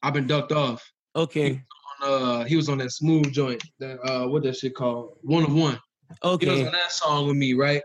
I've 0.01 0.13
been 0.13 0.27
ducked 0.27 0.51
off. 0.51 0.83
Okay, 1.15 1.61
On, 2.01 2.09
uh, 2.41 2.43
he 2.43 2.55
was 2.55 2.67
on 2.67 2.79
that 2.79 2.91
smooth 2.91 3.31
joint. 3.31 3.63
That 3.79 3.99
uh, 4.01 4.27
what 4.27 4.43
that 4.43 4.57
shit 4.57 4.75
called? 4.75 5.17
One 5.21 5.43
of 5.43 5.53
one. 5.53 5.79
Okay. 6.23 6.45
He 6.45 6.51
was 6.51 6.61
on 6.67 6.73
that 6.73 6.91
song 6.91 7.27
with 7.27 7.37
me, 7.37 7.53
right? 7.53 7.81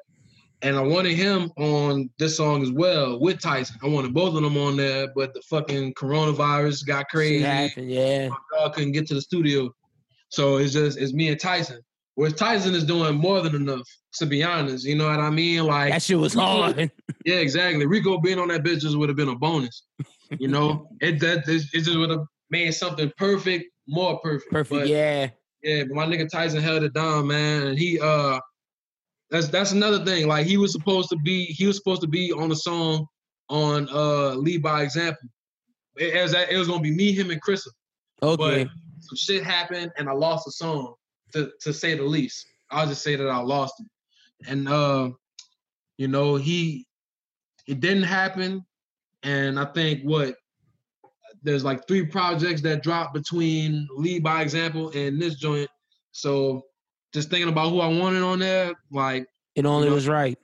And 0.62 0.76
I 0.76 0.80
wanted 0.80 1.12
him 1.12 1.52
on 1.56 2.10
this 2.18 2.36
song 2.36 2.62
as 2.62 2.72
well 2.72 3.20
with 3.20 3.40
Tyson. 3.40 3.76
I 3.82 3.86
wanted 3.86 4.12
both 4.12 4.34
of 4.34 4.42
them 4.42 4.56
on 4.56 4.76
there, 4.76 5.06
but 5.14 5.32
the 5.32 5.40
fucking 5.42 5.94
coronavirus 5.94 6.84
got 6.84 7.08
crazy. 7.08 7.44
happened. 7.44 7.90
Yeah, 7.90 8.28
My 8.28 8.36
dog 8.56 8.74
couldn't 8.74 8.92
get 8.92 9.06
to 9.08 9.14
the 9.14 9.20
studio. 9.20 9.72
So 10.30 10.56
it's 10.56 10.72
just 10.72 10.98
it's 10.98 11.12
me 11.12 11.28
and 11.28 11.38
Tyson. 11.38 11.80
Whereas 12.18 12.34
Tyson 12.34 12.74
is 12.74 12.82
doing 12.82 13.14
more 13.14 13.42
than 13.42 13.54
enough, 13.54 13.88
to 14.14 14.26
be 14.26 14.42
honest. 14.42 14.84
You 14.84 14.96
know 14.96 15.06
what 15.06 15.20
I 15.20 15.30
mean? 15.30 15.64
Like 15.66 15.92
that 15.92 16.02
shit 16.02 16.18
was 16.18 16.34
hard. 16.34 16.90
yeah, 17.24 17.36
exactly. 17.36 17.86
Rico 17.86 18.18
being 18.18 18.40
on 18.40 18.48
that 18.48 18.64
bitch 18.64 18.80
just 18.80 18.98
would 18.98 19.08
have 19.08 19.14
been 19.14 19.28
a 19.28 19.36
bonus. 19.36 19.84
You 20.36 20.48
know? 20.48 20.88
it 21.00 21.20
that 21.20 21.48
it 21.48 21.84
just 21.84 21.96
would 21.96 22.10
have 22.10 22.24
made 22.50 22.72
something 22.72 23.12
perfect, 23.18 23.66
more 23.86 24.18
perfect. 24.18 24.50
Perfect. 24.50 24.80
But- 24.80 24.88
yeah. 24.88 25.28
yeah, 25.62 25.84
but 25.84 25.94
my 25.94 26.06
nigga 26.06 26.28
Tyson 26.28 26.60
held 26.60 26.82
it 26.82 26.92
down, 26.92 27.28
man. 27.28 27.68
And 27.68 27.78
he 27.78 28.00
uh 28.00 28.40
that's 29.30 29.46
that's 29.46 29.70
another 29.70 30.04
thing. 30.04 30.26
Like 30.26 30.44
he 30.44 30.56
was 30.56 30.72
supposed 30.72 31.10
to 31.10 31.16
be 31.18 31.44
he 31.44 31.68
was 31.68 31.76
supposed 31.76 32.02
to 32.02 32.08
be 32.08 32.32
on 32.32 32.50
a 32.50 32.56
song 32.56 33.06
on 33.48 33.88
uh 33.90 34.34
Lead 34.34 34.60
by 34.60 34.82
Example. 34.82 35.28
It, 35.96 36.14
as 36.14 36.32
that, 36.32 36.50
it 36.50 36.58
was 36.58 36.66
gonna 36.66 36.82
be 36.82 36.90
me, 36.90 37.12
him, 37.12 37.30
and 37.30 37.40
Krista. 37.40 37.68
Okay. 38.24 38.64
But 38.64 38.72
some 39.02 39.16
shit 39.16 39.44
happened 39.44 39.92
and 39.96 40.08
I 40.08 40.12
lost 40.14 40.46
the 40.46 40.50
song, 40.50 40.94
to 41.32 41.52
to 41.62 41.72
say 41.72 41.94
the 41.96 42.02
least. 42.02 42.46
I'll 42.70 42.86
just 42.86 43.02
say 43.02 43.16
that 43.16 43.28
I 43.28 43.38
lost 43.38 43.74
it. 43.80 44.50
And 44.50 44.68
uh, 44.68 45.10
you 45.96 46.08
know, 46.08 46.36
he 46.36 46.86
it 47.66 47.80
didn't 47.80 48.04
happen. 48.04 48.64
And 49.22 49.58
I 49.58 49.66
think 49.66 50.02
what 50.02 50.36
there's 51.42 51.64
like 51.64 51.86
three 51.86 52.06
projects 52.06 52.60
that 52.62 52.82
dropped 52.82 53.14
between 53.14 53.88
Lead 53.96 54.22
by 54.22 54.42
Example 54.42 54.90
and 54.94 55.20
this 55.20 55.36
joint. 55.36 55.68
So 56.12 56.62
just 57.12 57.30
thinking 57.30 57.48
about 57.48 57.70
who 57.70 57.80
I 57.80 57.88
wanted 57.88 58.22
on 58.22 58.38
there, 58.38 58.72
like 58.90 59.26
it 59.54 59.66
only 59.66 59.84
you 59.84 59.90
know- 59.90 59.94
was 59.94 60.08
right. 60.08 60.38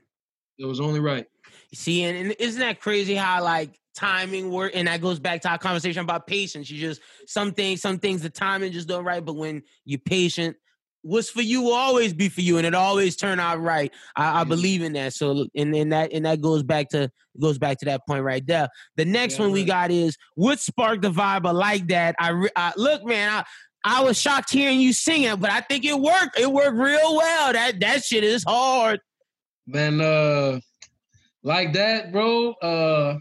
it 0.58 0.66
was 0.66 0.80
only 0.80 1.00
right. 1.00 1.26
See, 1.72 2.04
and, 2.04 2.16
and 2.16 2.36
isn't 2.38 2.60
that 2.60 2.80
crazy 2.80 3.14
how 3.14 3.42
like 3.42 3.78
timing 3.96 4.50
work? 4.50 4.72
And 4.74 4.86
that 4.86 5.00
goes 5.00 5.18
back 5.18 5.40
to 5.42 5.50
our 5.50 5.58
conversation 5.58 6.02
about 6.02 6.26
patience. 6.26 6.70
You 6.70 6.78
just 6.78 7.00
some 7.26 7.52
things, 7.52 7.80
some 7.80 7.98
things, 7.98 8.22
the 8.22 8.30
timing 8.30 8.72
just 8.72 8.86
don't 8.86 9.04
right. 9.04 9.24
But 9.24 9.34
when 9.34 9.62
you're 9.84 9.98
patient, 9.98 10.56
what's 11.04 11.28
for 11.30 11.42
you 11.42 11.60
will 11.62 11.74
always 11.74 12.12
be 12.14 12.28
for 12.28 12.40
you, 12.40 12.56
and 12.56 12.66
it 12.66 12.74
always 12.74 13.14
turn 13.14 13.38
out 13.38 13.60
right. 13.60 13.92
I, 14.16 14.40
I 14.40 14.44
Mhm. 14.44 14.48
believe 14.48 14.82
in 14.82 14.94
that. 14.94 15.12
So, 15.12 15.46
and 15.54 15.72
then 15.72 15.90
that 15.90 16.12
and 16.12 16.24
that 16.26 16.40
goes 16.40 16.62
back 16.62 16.88
to 16.90 17.10
goes 17.40 17.58
back 17.58 17.78
to 17.78 17.84
that 17.84 18.00
point 18.08 18.24
right 18.24 18.44
there. 18.46 18.68
The 18.96 19.04
next 19.04 19.34
Yeah, 19.38 19.42
one 19.44 19.52
we 19.52 19.60
right. 19.60 19.68
got 19.68 19.90
is 19.90 20.16
what 20.34 20.58
sparked 20.60 21.02
the 21.02 21.10
vibe. 21.10 21.46
I 21.46 21.50
like 21.50 21.86
that. 21.88 22.14
I, 22.18 22.30
re- 22.30 22.50
I 22.56 22.72
look, 22.76 23.04
man. 23.04 23.28
I, 23.30 23.44
I 23.86 24.02
was 24.02 24.18
shocked 24.18 24.50
hearing 24.50 24.80
you 24.80 24.92
sing 24.94 25.24
it, 25.24 25.38
but 25.38 25.50
I 25.50 25.60
think 25.60 25.84
it 25.84 25.98
worked. 26.00 26.38
It 26.40 26.50
worked 26.50 26.76
real 26.76 27.16
well. 27.16 27.52
That 27.52 27.78
that 27.80 28.02
shit 28.02 28.24
is 28.24 28.42
hard. 28.46 28.98
Man, 29.66 30.00
uh 30.00 30.58
like 31.42 31.72
that, 31.74 32.10
bro. 32.12 32.52
Uh 32.54 33.18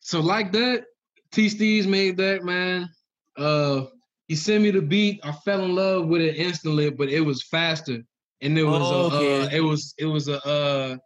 so 0.00 0.20
like 0.20 0.52
that, 0.52 0.84
T 1.32 1.46
Steez 1.48 1.86
made 1.86 2.16
that, 2.16 2.44
man. 2.44 2.88
Uh 3.36 3.84
he 4.30 4.36
sent 4.36 4.62
me 4.62 4.70
the 4.70 4.80
beat. 4.80 5.18
I 5.24 5.32
fell 5.32 5.64
in 5.64 5.74
love 5.74 6.06
with 6.06 6.20
it 6.20 6.36
instantly, 6.36 6.88
but 6.88 7.08
it 7.08 7.20
was 7.20 7.42
faster. 7.42 8.00
And 8.40 8.56
it 8.56 8.62
was 8.62 8.80
Oh, 8.80 9.10
a, 9.12 9.42
uh, 9.42 9.48
it 9.50 9.60
was 9.60 9.92
it 9.98 10.06
was 10.06 10.28
a 10.28 10.40
uh 10.46 10.96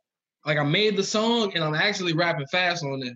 like 0.44 0.58
I 0.58 0.62
made 0.62 0.98
the 0.98 1.02
song 1.02 1.50
and 1.54 1.64
I'm 1.64 1.74
actually 1.74 2.12
rapping 2.12 2.46
fast 2.48 2.84
on 2.84 3.02
it. 3.02 3.14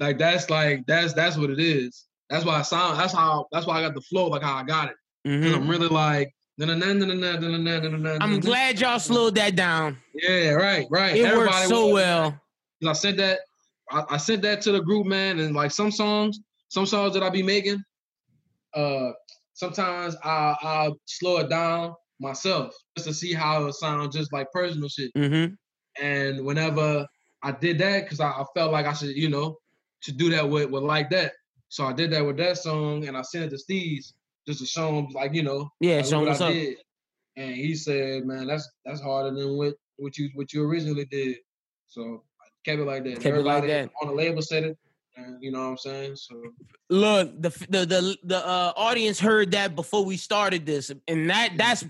Like 0.00 0.18
that's 0.18 0.50
like 0.50 0.84
that's 0.88 1.14
that's 1.14 1.36
what 1.36 1.50
it 1.50 1.60
is. 1.60 2.04
That's 2.30 2.44
why 2.44 2.58
I 2.58 2.62
sound 2.62 2.98
that's 2.98 3.12
how 3.12 3.46
that's 3.52 3.64
why 3.64 3.78
I 3.78 3.82
got 3.82 3.94
the 3.94 4.00
flow 4.00 4.26
like 4.26 4.42
how 4.42 4.56
I 4.56 4.64
got 4.64 4.88
it. 4.88 4.96
Mhm. 5.24 5.44
Cause 5.44 5.54
I'm 5.54 5.68
really 5.68 5.86
like 5.86 6.32
I'm 6.58 8.40
glad 8.40 8.80
y'all 8.80 8.98
slowed 8.98 9.36
that 9.36 9.54
down. 9.54 9.98
Yeah, 10.14 10.50
right, 10.54 10.88
right. 10.90 11.16
It 11.16 11.32
worked 11.32 11.54
so 11.68 11.84
was, 11.86 11.94
well. 11.94 12.40
I 12.84 12.92
sent 12.92 13.18
that, 13.18 13.38
I, 13.88 14.02
I 14.10 14.16
sent 14.16 14.42
that 14.42 14.62
to 14.62 14.72
the 14.72 14.80
group, 14.80 15.06
man, 15.06 15.38
and 15.38 15.54
like 15.54 15.70
some 15.70 15.92
songs, 15.92 16.40
some 16.68 16.86
songs 16.86 17.14
that 17.14 17.22
I 17.22 17.30
be 17.30 17.44
making, 17.44 17.82
uh, 18.74 19.12
sometimes 19.54 20.16
I 20.24 20.56
I'll 20.62 20.96
slow 21.06 21.38
it 21.38 21.48
down 21.50 21.94
myself 22.20 22.74
just 22.96 23.08
to 23.08 23.14
see 23.14 23.32
how 23.32 23.66
it 23.66 23.74
sounds, 23.74 24.14
just 24.14 24.32
like 24.32 24.50
personal 24.52 24.88
shit. 24.88 25.10
Mm-hmm. 25.16 25.54
And 26.02 26.44
whenever 26.44 27.06
I 27.42 27.52
did 27.52 27.78
that, 27.78 28.04
because 28.04 28.20
I, 28.20 28.28
I 28.30 28.44
felt 28.54 28.72
like 28.72 28.86
I 28.86 28.92
should, 28.92 29.16
you 29.16 29.28
know, 29.28 29.56
to 30.02 30.12
do 30.12 30.30
that 30.30 30.48
with 30.48 30.70
with 30.70 30.82
like 30.82 31.10
that. 31.10 31.32
So 31.68 31.84
I 31.86 31.92
did 31.92 32.10
that 32.12 32.24
with 32.24 32.36
that 32.38 32.58
song, 32.58 33.06
and 33.08 33.16
I 33.16 33.22
sent 33.22 33.44
it 33.44 33.50
to 33.50 33.56
Steez 33.62 34.12
just 34.46 34.60
to 34.60 34.66
show 34.66 34.98
him, 34.98 35.06
like, 35.14 35.32
you 35.34 35.42
know, 35.42 35.70
Yeah, 35.80 35.96
like, 35.96 36.04
show 36.06 36.18
what 36.20 36.28
what's 36.28 36.40
I 36.40 36.48
up. 36.48 36.52
did. 36.52 36.76
and 37.36 37.54
he 37.54 37.74
said, 37.74 38.24
"Man, 38.26 38.46
that's 38.46 38.68
that's 38.84 39.00
harder 39.00 39.34
than 39.34 39.56
what 39.56 39.74
what 39.96 40.16
you 40.18 40.30
what 40.34 40.52
you 40.52 40.64
originally 40.64 41.04
did." 41.06 41.36
So 41.88 42.24
I 42.40 42.46
kept 42.64 42.80
it 42.80 42.84
like 42.84 43.04
that. 43.04 43.20
Kept 43.20 43.36
it 43.36 43.44
like 43.44 43.66
that. 43.66 43.90
on 44.02 44.08
the 44.08 44.14
label 44.14 44.42
said 44.42 44.64
it, 44.64 44.78
you 45.40 45.50
know 45.52 45.60
what 45.60 45.70
I'm 45.70 45.76
saying. 45.78 46.16
So 46.16 46.42
Look, 46.90 47.40
the 47.40 47.50
the 47.68 47.86
the 47.86 48.16
the 48.24 48.46
uh, 48.46 48.72
audience 48.76 49.18
heard 49.18 49.50
that 49.52 49.74
before 49.74 50.04
we 50.04 50.16
started 50.16 50.66
this, 50.66 50.90
and 51.08 51.30
that 51.30 51.52
that's 51.56 51.84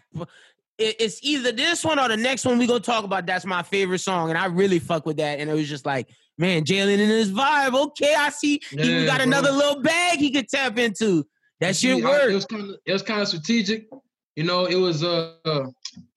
it's 0.78 1.18
either 1.22 1.52
this 1.52 1.84
one 1.84 1.98
or 1.98 2.08
the 2.08 2.16
next 2.16 2.44
one 2.44 2.58
we 2.58 2.66
gonna 2.66 2.80
talk 2.80 3.04
about. 3.04 3.26
That's 3.26 3.44
my 3.44 3.62
favorite 3.62 3.98
song, 4.00 4.30
and 4.30 4.38
I 4.38 4.46
really 4.46 4.78
fuck 4.78 5.06
with 5.06 5.16
that. 5.18 5.38
And 5.38 5.50
it 5.50 5.54
was 5.54 5.68
just 5.68 5.86
like, 5.86 6.08
man, 6.38 6.64
Jalen 6.64 6.94
in 6.98 7.08
his 7.08 7.30
vibe. 7.30 7.74
Okay, 7.74 8.14
I 8.16 8.30
see 8.30 8.60
he 8.70 9.00
Yeah, 9.00 9.06
got 9.06 9.16
bro. 9.18 9.24
another 9.24 9.50
little 9.52 9.82
bag 9.82 10.18
he 10.18 10.30
could 10.30 10.48
tap 10.48 10.78
into. 10.78 11.26
That 11.60 11.76
shit 11.76 12.04
I- 12.04 12.26
It 12.28 12.34
was 12.34 12.46
kind 12.46 12.62
of 12.70 12.76
it 12.84 12.92
was 12.92 13.02
kind 13.02 13.20
of 13.22 13.28
strategic. 13.28 13.86
You 14.36 14.44
know, 14.44 14.64
it 14.64 14.76
was 14.76 15.04
uh, 15.04 15.34
uh 15.44 15.66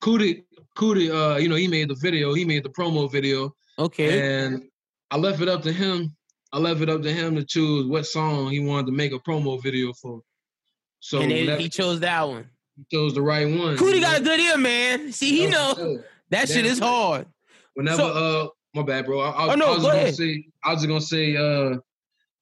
Cootie 0.02 0.45
Cootie. 0.76 1.11
Uh, 1.11 1.38
you 1.38 1.49
know, 1.49 1.56
he 1.56 1.68
made 1.68 1.90
the 1.90 1.95
video. 1.95 2.34
He 2.34 2.45
made 2.45 2.64
the 2.64 2.69
promo 2.69 3.11
video. 3.11 3.53
Okay, 3.77 4.45
And 4.45 4.64
I 5.11 5.18
left 5.18 5.41
it 5.41 5.49
up 5.49 5.61
to 5.64 5.72
him. 5.72 6.15
I 6.56 6.57
left 6.57 6.80
it 6.80 6.90
up 6.90 7.02
to 7.02 7.11
him 7.11 7.36
to 7.36 7.44
choose 7.44 7.86
what 7.86 8.06
song 8.06 8.49
he 8.49 8.61
wanted 8.61 8.86
to 8.86 8.94
make 8.94 9.11
a 9.11 9.19
promo 9.19 9.61
video 9.61 9.91
for. 9.91 10.22
So 11.02 11.19
and 11.19 11.60
he 11.60 11.68
chose 11.68 11.99
that 11.99 12.26
one. 12.26 12.49
he 12.77 12.86
chose 12.95 13.14
the 13.14 13.22
right 13.22 13.45
one. 13.45 13.76
Cootie 13.76 13.99
got 13.99 14.22
a 14.22 14.23
good 14.23 14.40
ear, 14.40 14.57
man. 14.57 15.11
See, 15.11 15.32
he 15.32 15.44
Yeah, 15.44 15.49
know 15.49 15.99
that 16.30 16.48
shit 16.48 16.65
is 16.65 16.80
hard. 16.80 17.27
Whenever 17.73 18.03
uh 18.03 18.48
my 18.73 18.84
bad, 18.84 19.06
bro. 19.06 19.19
I, 19.19 19.32
I, 19.32 19.52
Oh, 19.52 19.56
no, 19.56 19.68
I 19.68 19.76
was 19.76 19.84
gonna 19.84 19.98
ahead. 19.98 20.15
say 20.15 20.45
I 20.64 20.72
was 20.72 20.80
just 20.82 20.88
gonna 20.88 21.02
say 21.02 21.36
uh 21.36 21.76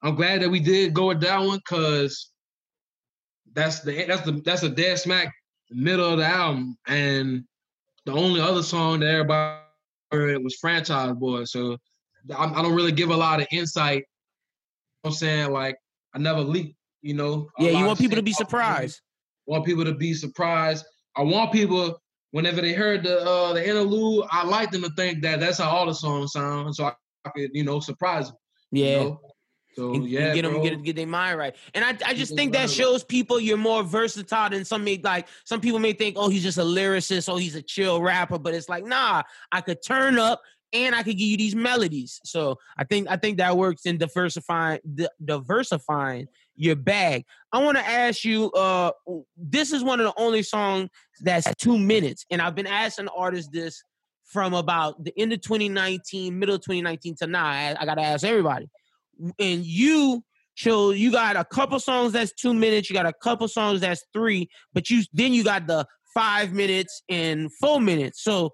I'm 0.04 0.14
glad 0.14 0.44
that 0.44 0.50
we 0.50 0.60
did 0.60 0.94
go 0.94 1.08
with 1.08 1.22
that 1.22 1.40
one 1.40 1.58
because 1.58 2.30
that's 3.54 3.80
the 3.80 4.06
that's 4.06 4.22
the 4.22 4.34
that's 4.46 4.62
a 4.62 4.70
dead 4.70 5.00
smack 5.00 5.34
middle 5.72 6.08
of 6.08 6.20
the 6.20 6.26
album 6.26 6.78
and 6.86 7.46
the 8.06 8.12
only 8.12 8.42
other 8.42 8.62
song 8.62 9.00
that 9.00 9.10
everybody 9.10 9.60
heard 10.12 10.44
was 10.44 10.56
Franchise 10.62 11.14
Boy. 11.14 11.46
So 11.46 11.80
I, 12.36 12.46
I 12.46 12.62
don't 12.62 12.76
really 12.76 12.92
give 12.92 13.10
a 13.10 13.16
lot 13.16 13.42
of 13.42 13.48
insight. 13.52 13.98
You 13.98 14.02
know 15.04 15.10
I'm 15.10 15.12
saying 15.14 15.52
like 15.52 15.78
I 16.14 16.20
never 16.20 16.42
leak. 16.42 16.76
you 17.02 17.14
know. 17.14 17.50
Yeah, 17.60 17.72
you 17.72 17.86
want 17.86 18.00
people 18.00 18.16
to 18.16 18.24
be 18.24 18.34
surprised. 18.34 19.02
want 19.46 19.66
people 19.66 19.84
to 19.86 19.94
be 19.94 20.14
surprised. 20.14 20.86
I 21.16 21.22
want 21.22 21.52
people 21.52 22.00
whenever 22.32 22.62
they 22.62 22.74
heard 22.74 23.04
the 23.04 23.22
uh, 23.22 23.54
the 23.54 23.68
interlude, 23.68 24.26
I 24.32 24.46
like 24.46 24.72
them 24.72 24.84
to 24.84 24.90
think 24.92 25.22
that 25.24 25.40
that's 25.40 25.58
how 25.60 25.70
all 25.70 25.86
the 25.86 25.94
songs 25.94 26.32
sound, 26.34 26.76
so 26.76 26.86
I, 26.86 26.94
I 27.26 27.30
could 27.30 27.52
you 27.54 27.64
know 27.64 27.80
surprise 27.80 28.28
them. 28.28 28.38
you 28.72 28.86
Yeah. 28.86 29.04
know? 29.04 29.22
So 29.76 29.88
and, 29.96 30.04
and 30.04 30.08
yeah, 30.08 30.36
get 30.36 30.44
them 30.44 30.52
bro. 30.54 30.64
get 30.64 30.84
get 30.84 30.96
their 30.96 31.08
mind 31.08 31.40
right. 31.40 31.56
And 31.74 31.84
I 31.84 31.98
I 32.06 32.14
just 32.14 32.32
their 32.32 32.38
think 32.38 32.54
that 32.54 32.60
right. 32.62 32.70
shows 32.70 33.04
people 33.04 33.40
you're 33.40 33.58
more 33.58 33.82
versatile 33.84 34.52
than 34.52 34.66
some 34.66 34.84
may 34.84 35.00
like. 35.04 35.28
Some 35.46 35.62
people 35.62 35.80
may 35.80 35.94
think, 35.94 36.16
oh, 36.18 36.30
he's 36.30 36.44
just 36.44 36.60
a 36.60 36.64
lyricist, 36.64 37.28
oh, 37.28 37.38
he's 37.38 37.56
a 37.56 37.62
chill 37.62 38.00
rapper, 38.02 38.38
but 38.38 38.54
it's 38.54 38.70
like, 38.70 38.86
nah, 38.86 39.24
I 39.52 39.62
could 39.62 39.80
turn 39.84 40.20
up 40.20 40.42
and 40.74 40.96
I 40.96 41.04
could 41.04 41.18
give 41.18 41.28
you 41.28 41.38
these 41.38 41.56
melodies. 41.56 42.20
So 42.26 42.58
I 42.78 42.84
think 42.84 43.08
I 43.10 43.18
think 43.18 43.38
that 43.38 43.56
works 43.56 43.86
in 43.86 43.98
diversifying 43.98 44.80
di- 44.94 45.08
diversifying 45.24 46.28
your 46.56 46.76
bag. 46.76 47.26
I 47.52 47.64
want 47.64 47.78
to 47.78 47.86
ask 47.86 48.24
you, 48.24 48.52
uh, 48.52 48.92
this 49.38 49.72
is 49.72 49.84
one 49.84 50.00
of 50.00 50.06
the 50.06 50.22
only 50.22 50.44
songs 50.44 50.90
that's 51.22 51.48
two 51.56 51.78
minutes, 51.78 52.26
and 52.32 52.42
I've 52.42 52.56
been 52.56 52.68
asking 52.68 53.08
artists 53.10 53.50
this 53.52 53.84
from 54.26 54.54
about 54.54 55.04
the 55.04 55.14
end 55.18 55.32
of 55.34 55.42
2019, 55.42 56.40
middle 56.40 56.56
of 56.56 56.62
2019 56.62 57.16
to 57.20 57.28
now. 57.28 57.46
I, 57.46 57.76
I 57.80 57.86
got 57.86 57.96
to 57.96 58.02
ask 58.02 58.26
everybody 58.26 58.68
and 59.40 59.66
you 59.66 60.24
chose 60.56 60.98
you 60.98 61.12
got 61.12 61.36
a 61.36 61.44
couple 61.44 61.80
songs 61.80 62.14
that's 62.14 62.32
two 62.34 62.54
minutes 62.54 62.90
you 62.90 62.94
got 62.94 63.08
a 63.08 63.14
couple 63.14 63.48
songs 63.48 63.82
that's 63.82 64.06
three 64.14 64.48
but 64.74 64.90
you 64.90 65.04
then 65.12 65.34
you 65.34 65.44
got 65.44 65.66
the 65.66 65.86
five 66.14 66.54
minutes 66.54 67.02
and 67.10 67.52
four 67.60 67.80
minutes 67.82 68.24
so 68.24 68.52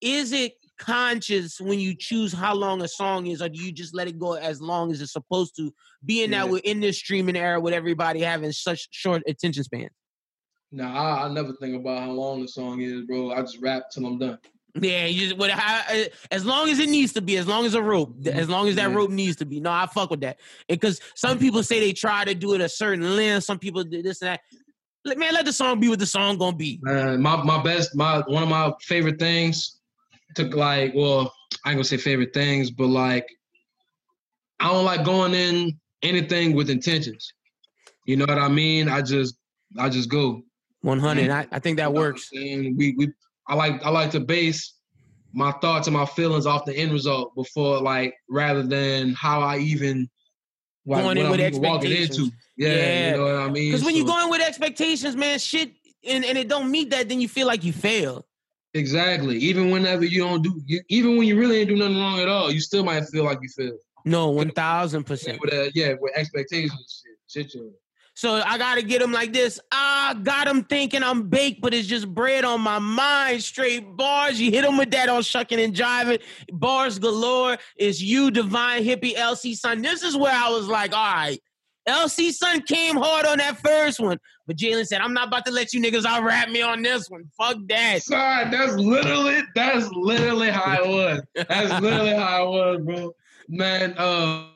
is 0.00 0.32
it 0.32 0.52
conscious 0.86 1.60
when 1.60 1.78
you 1.78 1.94
choose 1.94 2.32
how 2.32 2.54
long 2.54 2.82
a 2.82 2.88
song 2.88 3.26
is 3.28 3.40
or 3.40 3.48
do 3.48 3.62
you 3.62 3.70
just 3.72 3.94
let 3.94 4.08
it 4.08 4.18
go 4.18 4.32
as 4.34 4.60
long 4.60 4.90
as 4.90 5.00
it's 5.00 5.12
supposed 5.12 5.54
to 5.56 5.72
being 6.04 6.30
that 6.32 6.48
we're 6.48 6.60
in 6.64 6.80
this 6.80 6.98
streaming 6.98 7.36
era 7.36 7.60
with 7.60 7.72
everybody 7.72 8.20
having 8.20 8.50
such 8.52 8.88
short 8.90 9.22
attention 9.28 9.62
spans 9.64 9.90
Nah, 10.74 10.90
I, 10.92 11.26
I 11.26 11.32
never 11.32 11.52
think 11.60 11.76
about 11.76 11.98
how 12.02 12.10
long 12.12 12.40
the 12.40 12.48
song 12.48 12.80
is, 12.80 13.02
bro. 13.02 13.30
I 13.30 13.42
just 13.42 13.58
rap 13.60 13.84
till 13.92 14.06
I'm 14.06 14.18
done. 14.18 14.38
yeah 14.80 15.04
you 15.04 15.26
just 15.28 15.36
what 15.38 15.50
how, 15.50 15.82
uh, 15.94 16.04
as 16.30 16.44
long 16.46 16.68
as 16.70 16.78
it 16.78 16.88
needs 16.88 17.12
to 17.12 17.20
be 17.20 17.36
as 17.36 17.46
long 17.46 17.64
as 17.66 17.74
a 17.74 17.82
rope 17.82 18.26
as 18.26 18.48
long 18.48 18.68
as 18.68 18.74
that 18.76 18.88
Yeah. 18.90 18.96
rope 18.96 19.10
needs 19.10 19.36
to 19.36 19.44
be 19.46 19.60
no 19.60 19.70
i 19.70 19.86
fuck 19.86 20.10
with 20.10 20.22
that 20.22 20.38
because 20.68 20.98
some 21.14 21.38
people 21.38 21.62
say 21.62 21.78
they 21.78 21.92
try 21.92 22.24
to 22.24 22.34
do 22.34 22.54
it 22.54 22.60
a 22.62 22.68
certain 22.70 23.14
length 23.16 23.44
some 23.44 23.58
people 23.58 23.84
do 23.84 24.02
this 24.02 24.22
and 24.22 24.28
that 24.30 24.40
Let- 25.04 25.18
man 25.18 25.34
let 25.34 25.44
the 25.44 25.52
song 25.52 25.78
be 25.78 25.88
what 25.90 25.98
the 25.98 26.06
song 26.06 26.38
gonna 26.38 26.56
be 26.56 26.78
Man, 26.82 27.20
my 27.20 27.36
my 27.44 27.62
best, 27.62 27.94
my 27.94 28.22
one 28.26 28.42
of 28.42 28.48
my 28.48 28.72
favorite 28.80 29.18
things 29.18 29.78
to 30.36 30.44
like, 30.56 30.92
well, 30.94 31.32
I 31.64 31.70
ain't 31.70 31.76
gonna 31.76 31.84
say 31.84 31.96
favorite 31.96 32.32
things, 32.34 32.70
but 32.70 32.86
like, 32.88 33.26
I 34.60 34.68
don't 34.68 34.84
like 34.84 35.04
going 35.04 35.34
in 35.34 35.78
anything 36.02 36.54
with 36.54 36.70
intentions. 36.70 37.32
You 38.06 38.16
know 38.16 38.24
what 38.28 38.38
I 38.38 38.48
mean? 38.48 38.88
I 38.88 39.02
just, 39.02 39.36
I 39.78 39.88
just 39.88 40.08
go. 40.08 40.42
100 40.82 41.30
I, 41.30 41.46
I 41.52 41.58
think 41.60 41.76
that 41.76 41.88
You 41.88 41.94
know 41.94 42.00
works 42.00 42.28
And 42.34 42.76
We 42.76 42.92
we 42.98 43.08
I 43.46 43.54
like 43.54 43.84
I 43.84 43.90
like 43.90 44.10
to 44.12 44.20
base 44.20 44.74
my 45.32 45.52
thoughts 45.52 45.86
and 45.86 45.96
my 45.96 46.04
feelings 46.04 46.44
off 46.44 46.64
the 46.64 46.76
end 46.76 46.92
result 46.92 47.34
before 47.36 47.80
like 47.80 48.14
rather 48.28 48.64
than 48.64 49.14
how 49.14 49.40
I 49.40 49.58
even 49.58 50.10
like, 50.84 51.04
Going 51.04 51.18
in 51.18 51.30
with 51.30 51.38
I'm 51.40 51.46
expectations. 51.46 52.18
into. 52.18 52.32
Yeah, 52.56 52.68
Yeah. 52.68 53.10
you 53.12 53.16
know 53.16 53.22
what 53.24 53.34
I 53.36 53.50
mean. 53.50 53.70
because 53.70 53.84
when 53.84 53.94
you're 53.94 54.04
going 54.06 54.28
with 54.28 54.42
expectations 54.42 55.14
man 55.14 55.38
shit 55.38 55.72
and, 56.04 56.24
and 56.24 56.36
it 56.36 56.48
don't 56.48 56.68
meet 56.70 56.90
that 56.90 57.08
then 57.08 57.20
you 57.20 57.28
feel 57.28 57.46
like 57.46 57.62
you 57.62 57.72
failed 57.72 58.24
exactly, 58.74 59.38
even 59.38 59.70
whenever 59.70 60.04
you 60.04 60.22
don't 60.22 60.42
do, 60.42 60.60
you, 60.66 60.80
even 60.88 61.16
when 61.16 61.26
you 61.26 61.38
really 61.38 61.58
ain't 61.58 61.68
do 61.68 61.76
nothing 61.76 61.98
wrong 61.98 62.20
at 62.20 62.28
all, 62.28 62.50
you 62.50 62.60
still 62.60 62.84
might 62.84 63.04
feel 63.06 63.24
like 63.24 63.38
you 63.42 63.48
failed. 63.48 63.78
no 64.04 64.32
1000% 64.32 65.40
With 65.40 65.52
uh, 65.52 65.70
yeah, 65.74 65.94
with 66.00 66.12
expectations, 66.16 67.02
and 67.06 67.14
shit, 67.28 67.50
shit. 67.52 67.62
So 68.14 68.42
I 68.44 68.58
gotta 68.58 68.82
get 68.82 69.00
him 69.00 69.10
like 69.10 69.32
this. 69.32 69.58
I 69.70 70.14
got 70.22 70.46
him 70.46 70.64
thinking 70.64 71.02
I'm 71.02 71.28
baked, 71.28 71.62
but 71.62 71.72
it's 71.72 71.88
just 71.88 72.12
bread 72.12 72.44
on 72.44 72.60
my 72.60 72.78
mind. 72.78 73.42
Straight 73.42 73.96
bars. 73.96 74.38
You 74.38 74.50
hit 74.50 74.64
him 74.64 74.76
with 74.76 74.90
that 74.90 75.08
on 75.08 75.22
shucking 75.22 75.58
and 75.58 75.74
jiving. 75.74 76.20
Bars 76.52 76.98
galore. 76.98 77.56
It's 77.76 78.02
you, 78.02 78.30
divine 78.30 78.84
hippie, 78.84 79.16
LC 79.16 79.56
Sun. 79.56 79.80
This 79.80 80.02
is 80.02 80.14
where 80.14 80.34
I 80.34 80.50
was 80.50 80.68
like, 80.68 80.94
all 80.94 81.14
right. 81.14 81.40
LC 81.88 82.32
Sun 82.32 82.62
came 82.62 82.96
hard 82.96 83.26
on 83.26 83.38
that 83.38 83.58
first 83.58 83.98
one, 83.98 84.18
but 84.46 84.56
Jalen 84.56 84.86
said, 84.86 85.00
"I'm 85.00 85.12
not 85.12 85.28
about 85.28 85.44
to 85.46 85.52
let 85.52 85.72
you 85.72 85.82
niggas 85.82 86.04
out 86.04 86.22
rap 86.22 86.48
me 86.48 86.62
on 86.62 86.82
this 86.82 87.08
one. 87.08 87.24
Fuck 87.36 87.56
that." 87.68 88.02
Sorry, 88.02 88.50
that's 88.50 88.74
literally 88.74 89.40
that's 89.54 89.88
literally 89.92 90.50
how 90.50 90.82
it 90.82 90.88
was. 90.88 91.22
That's 91.48 91.80
literally 91.82 92.14
how 92.14 92.44
it 92.44 92.50
was, 92.50 92.80
bro. 92.84 93.14
Man, 93.48 93.94
uh 93.98 94.48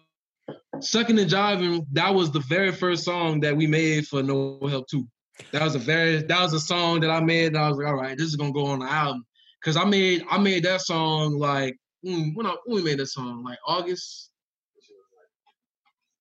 Shucking 0.83 1.19
and 1.19 1.31
Jiving, 1.31 1.87
that 1.93 2.15
was 2.15 2.31
the 2.31 2.41
very 2.41 2.73
first 2.73 3.05
song 3.05 3.41
that 3.41 3.57
we 3.57 3.67
made 3.67 4.07
for 4.07 4.23
No 4.23 4.61
Help 4.69 4.89
2. 4.89 5.07
That 5.53 5.63
was 5.63 5.75
a 5.75 5.79
very 5.79 6.23
that 6.23 6.43
was 6.43 6.53
a 6.53 6.61
song 6.61 7.01
that 7.01 7.11
I 7.11 7.21
made 7.21 7.49
and 7.49 7.59
I 7.59 7.69
was 7.69 7.79
like, 7.79 7.87
all 7.87 7.95
right, 7.95 8.17
this 8.17 8.27
is 8.27 8.37
gonna 8.37 8.53
go 8.53 8.67
on 8.67 8.81
the 8.81 8.87
album. 8.87 9.25
Cause 9.65 9.77
I 9.77 9.85
made 9.85 10.25
I 10.31 10.39
made 10.39 10.65
that 10.65 10.83
song 10.83 11.39
like 11.39 11.77
mm, 12.05 12.35
when, 12.35 12.47
I, 12.47 12.55
when 12.65 12.77
we 12.77 12.91
made 12.91 12.99
that 13.01 13.07
song, 13.07 13.43
like 13.45 13.59
August. 13.67 14.31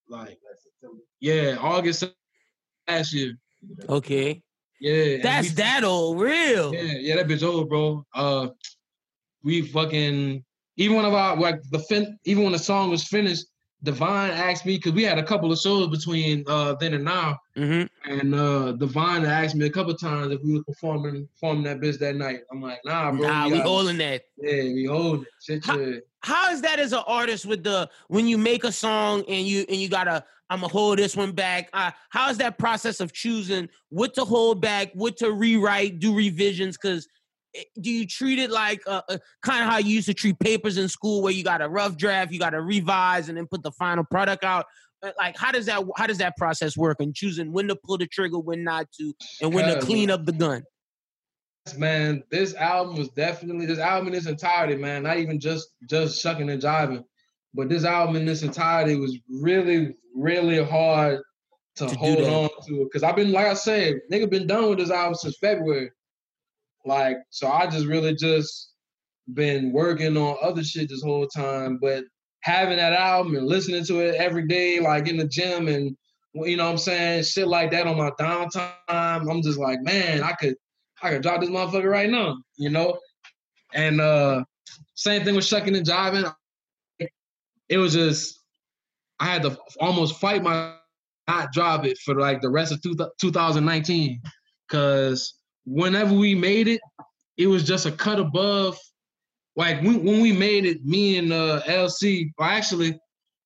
Like 0.08 0.38
yeah, 1.26 1.58
August 1.60 2.04
last 2.88 3.14
year. 3.14 3.34
Okay, 3.90 4.44
Yeah. 4.80 5.18
that's 5.24 5.50
we- 5.50 5.56
that 5.56 5.84
old 5.84 6.20
real. 6.22 6.74
yeah, 6.74 6.94
yeah, 7.00 7.16
that 7.16 7.28
bitch 7.28 7.42
old, 7.44 7.68
bro. 7.70 8.06
Uh, 8.14 8.50
we 9.44 9.64
fucking 9.64 10.44
even 10.78 10.96
when 10.98 11.06
about 11.06 11.40
like 11.40 11.60
the 11.72 11.80
fin, 11.80 12.20
even 12.26 12.44
when 12.44 12.52
the 12.54 12.60
song 12.60 12.92
was 12.92 13.04
finished, 13.04 13.46
Divine 13.84 14.32
asked 14.32 14.66
me 14.66 14.78
because 14.78 14.94
we 14.94 15.04
had 15.04 15.18
a 15.20 15.24
couple 15.24 15.52
of 15.52 15.60
shows 15.60 15.88
between 15.90 16.44
uh 16.48 16.76
then 16.80 16.94
and 16.94 17.04
now, 17.06 17.38
hmm 17.56 17.84
and 18.10 18.36
uh 18.36 18.72
Divine 18.74 19.26
asked 19.26 19.56
me 19.56 19.66
a 19.66 19.70
couple 19.70 19.96
times 19.96 20.32
if 20.32 20.42
we 20.44 20.54
was 20.54 20.64
performing 20.68 21.28
performing 21.34 21.64
that 21.64 21.80
bitch 21.80 21.98
that 22.00 22.16
night. 22.16 22.42
I'm 22.52 22.62
like, 22.62 22.80
nah, 22.86 23.12
bro. 23.12 23.22
Nah, 23.28 23.46
we 23.46 23.58
gotta- 23.58 23.70
holding 23.70 23.98
that. 23.98 24.22
Yeah, 24.38 24.64
we 24.78 24.86
holding. 24.86 25.22
it. 25.24 25.28
Shit, 25.42 25.66
How- 25.66 25.80
yeah. 25.80 25.98
how 26.22 26.52
is 26.52 26.62
that 26.62 26.80
as 26.80 26.94
an 26.94 27.04
artist 27.08 27.46
with 27.46 27.64
the 27.64 27.90
when 28.10 28.28
you 28.28 28.38
make 28.38 28.64
a 28.64 28.72
song 28.72 29.24
and 29.28 29.46
you 29.48 29.66
and 29.70 29.78
you 29.78 29.88
gotta 29.90 30.24
i'm 30.50 30.62
gonna 30.62 30.72
hold 30.72 31.00
this 31.00 31.16
one 31.16 31.32
back. 31.32 31.70
Uh, 31.74 31.92
how 32.10 32.30
is 32.30 32.38
that 32.38 32.58
process 32.58 33.00
of 33.00 33.14
choosing 33.14 33.70
what 33.90 34.14
to 34.16 34.26
hold 34.26 34.62
back 34.62 34.92
what 34.94 35.18
to 35.18 35.32
rewrite 35.32 36.00
do 36.00 36.16
revisions? 36.16 36.78
Because 36.78 37.08
do 37.80 37.90
you 37.90 38.06
treat 38.06 38.40
it 38.40 38.52
like 38.52 38.82
uh, 38.88 39.02
uh, 39.08 39.18
kind 39.42 39.64
of 39.64 39.70
how 39.70 39.78
you 39.78 39.96
used 39.96 40.08
to 40.08 40.14
treat 40.14 40.40
papers 40.40 40.78
in 40.78 40.90
school 40.90 41.22
where 41.22 41.32
you 41.32 41.44
got 41.44 41.62
a 41.62 41.70
rough 41.70 41.98
draft 41.98 42.32
you 42.32 42.40
got 42.40 42.52
to 42.52 42.62
revise 42.62 43.30
and 43.30 43.38
then 43.38 43.48
put 43.48 43.64
the 43.64 43.72
final 43.72 44.04
product 44.04 44.44
out? 44.44 44.66
Uh, 45.04 45.12
like 45.18 45.38
how 45.38 45.52
does 45.52 45.66
that 45.66 45.84
how 45.98 46.08
does 46.08 46.18
that 46.18 46.36
process 46.38 46.78
work 46.78 46.98
and 47.00 47.16
choosing 47.16 47.52
when 47.52 47.68
to 47.68 47.76
pull 47.76 47.98
the 47.98 48.08
trigger 48.08 48.40
when 48.40 48.64
not 48.64 48.92
to 48.92 49.14
and 49.42 49.54
when 49.54 49.66
to 49.68 49.80
clean 49.82 50.10
up 50.10 50.26
the 50.26 50.32
gun? 50.32 50.64
Man, 51.78 52.24
this 52.30 52.54
album 52.54 52.96
was 52.96 53.10
definitely 53.10 53.66
this 53.66 53.80
album 53.80 54.10
in 54.10 54.16
its 54.16 54.28
entirety, 54.28 54.76
man. 54.76 55.04
Not 55.04 55.18
even 55.18 55.40
just 55.40 55.70
just 55.90 56.22
shucking 56.22 56.50
and 56.50 56.62
jiving, 56.62 57.04
but 57.56 57.70
this 57.70 57.86
album 57.86 58.16
in 58.18 58.28
its 58.28 58.44
entirety 58.44 58.96
was 58.96 59.18
really, 59.30 59.96
really 60.14 60.64
hard 60.64 61.22
to, 61.78 61.88
To 61.88 61.96
hold 61.98 62.22
on 62.22 62.50
to. 62.68 62.84
Because 62.86 63.04
I've 63.04 63.16
been, 63.16 63.32
like 63.32 63.48
I 63.48 63.54
said, 63.54 63.96
nigga, 64.12 64.30
been 64.30 64.48
done 64.48 64.70
with 64.70 64.80
this 64.80 64.92
album 64.92 65.16
since 65.16 65.38
February. 65.38 65.92
Like, 66.86 67.18
so 67.30 67.48
I 67.48 67.68
just 67.68 67.86
really 67.86 68.16
just 68.16 68.74
been 69.34 69.72
working 69.72 70.16
on 70.18 70.38
other 70.42 70.64
shit 70.64 70.90
this 70.90 71.02
whole 71.02 71.28
time. 71.28 71.80
But 71.82 72.04
having 72.42 72.78
that 72.78 72.94
album 72.94 73.36
and 73.36 73.48
listening 73.48 73.84
to 73.86 74.00
it 74.02 74.16
every 74.16 74.48
day, 74.48 74.80
like 74.80 75.08
in 75.08 75.18
the 75.18 75.28
gym 75.28 75.68
and 75.68 75.96
you 76.36 76.58
know 76.58 76.66
what 76.66 76.72
I'm 76.72 76.78
saying, 76.78 77.24
shit 77.24 77.48
like 77.48 77.72
that 77.72 77.88
on 77.88 77.98
my 77.98 78.12
downtime, 78.20 78.72
I'm 78.88 79.42
just 79.42 79.58
like, 79.58 79.82
man, 79.82 80.22
I 80.22 80.34
could 80.34 80.56
I 81.02 81.12
could 81.12 81.22
drop 81.22 81.42
this 81.42 81.50
motherfucker 81.50 81.90
right 81.90 82.10
now, 82.10 82.38
you 82.58 82.70
know? 82.70 83.00
And 83.74 84.00
uh 84.02 84.44
same 84.96 85.24
thing 85.24 85.36
with 85.36 85.46
shucking 85.46 85.76
and 85.76 85.86
jiving. 85.86 86.32
It 87.70 87.78
was 87.78 87.94
just 87.94 88.40
I 89.20 89.26
had 89.26 89.44
to 89.44 89.58
almost 89.80 90.20
fight 90.20 90.44
my 90.44 90.76
not 91.28 91.52
drop 91.52 91.86
it 91.86 91.98
for 92.00 92.16
like 92.16 92.42
the 92.42 92.50
rest 92.50 92.72
of 92.72 92.82
two, 92.82 92.96
2019 93.20 94.22
because 94.68 95.36
whenever 95.66 96.14
we 96.14 96.36
made 96.36 96.68
it, 96.68 96.82
it 97.38 97.48
was 97.48 97.64
just 97.64 97.86
a 97.86 97.92
cut 97.92 98.20
above. 98.20 98.78
Like 99.56 99.82
when, 99.82 100.04
when 100.04 100.22
we 100.22 100.32
made 100.32 100.66
it, 100.66 100.86
me 100.86 101.18
and 101.18 101.32
uh, 101.32 101.62
LC, 101.66 102.32
or 102.38 102.46
actually, 102.46 103.00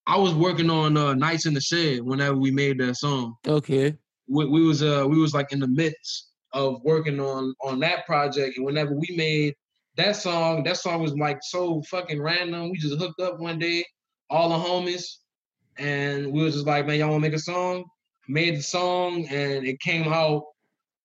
I 0.07 0.17
was 0.17 0.33
working 0.33 0.69
on 0.69 0.97
uh, 0.97 1.13
Nights 1.13 1.45
in 1.45 1.53
the 1.53 1.61
Shed 1.61 2.01
whenever 2.01 2.35
we 2.35 2.51
made 2.51 2.79
that 2.79 2.95
song. 2.95 3.35
Okay. 3.47 3.95
We, 4.27 4.45
we 4.45 4.65
was 4.65 4.83
uh 4.83 5.05
we 5.07 5.19
was 5.19 5.33
like 5.33 5.51
in 5.51 5.59
the 5.59 5.67
midst 5.67 6.31
of 6.53 6.81
working 6.83 7.19
on 7.19 7.53
on 7.63 7.79
that 7.79 8.05
project, 8.05 8.57
and 8.57 8.65
whenever 8.65 8.93
we 8.93 9.13
made 9.15 9.55
that 9.97 10.15
song, 10.15 10.63
that 10.63 10.77
song 10.77 11.01
was 11.01 11.13
like 11.15 11.39
so 11.41 11.81
fucking 11.83 12.21
random. 12.21 12.71
We 12.71 12.77
just 12.77 12.99
hooked 12.99 13.19
up 13.19 13.39
one 13.39 13.59
day, 13.59 13.85
all 14.29 14.49
the 14.49 14.55
homies, 14.55 15.03
and 15.77 16.31
we 16.31 16.43
was 16.43 16.53
just 16.55 16.67
like, 16.67 16.85
man, 16.85 16.99
y'all 16.99 17.09
want 17.09 17.23
to 17.23 17.29
make 17.29 17.37
a 17.37 17.41
song? 17.41 17.85
Made 18.27 18.57
the 18.57 18.63
song, 18.63 19.25
and 19.27 19.65
it 19.65 19.79
came 19.79 20.11
out 20.11 20.43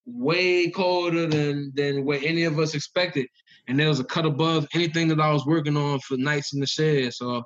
way 0.07 0.71
colder 0.71 1.27
than 1.27 1.73
than 1.75 2.05
what 2.05 2.23
any 2.23 2.45
of 2.45 2.59
us 2.59 2.75
expected. 2.75 3.27
And 3.67 3.79
there 3.79 3.89
was 3.89 4.01
a 4.01 4.05
cut 4.05 4.27
above 4.27 4.67
anything 4.75 5.09
that 5.09 5.21
I 5.21 5.33
was 5.33 5.47
working 5.47 5.77
on 5.77 5.99
for 6.01 6.19
Nights 6.19 6.53
in 6.53 6.61
the 6.61 6.67
Shed. 6.67 7.15
So 7.15 7.43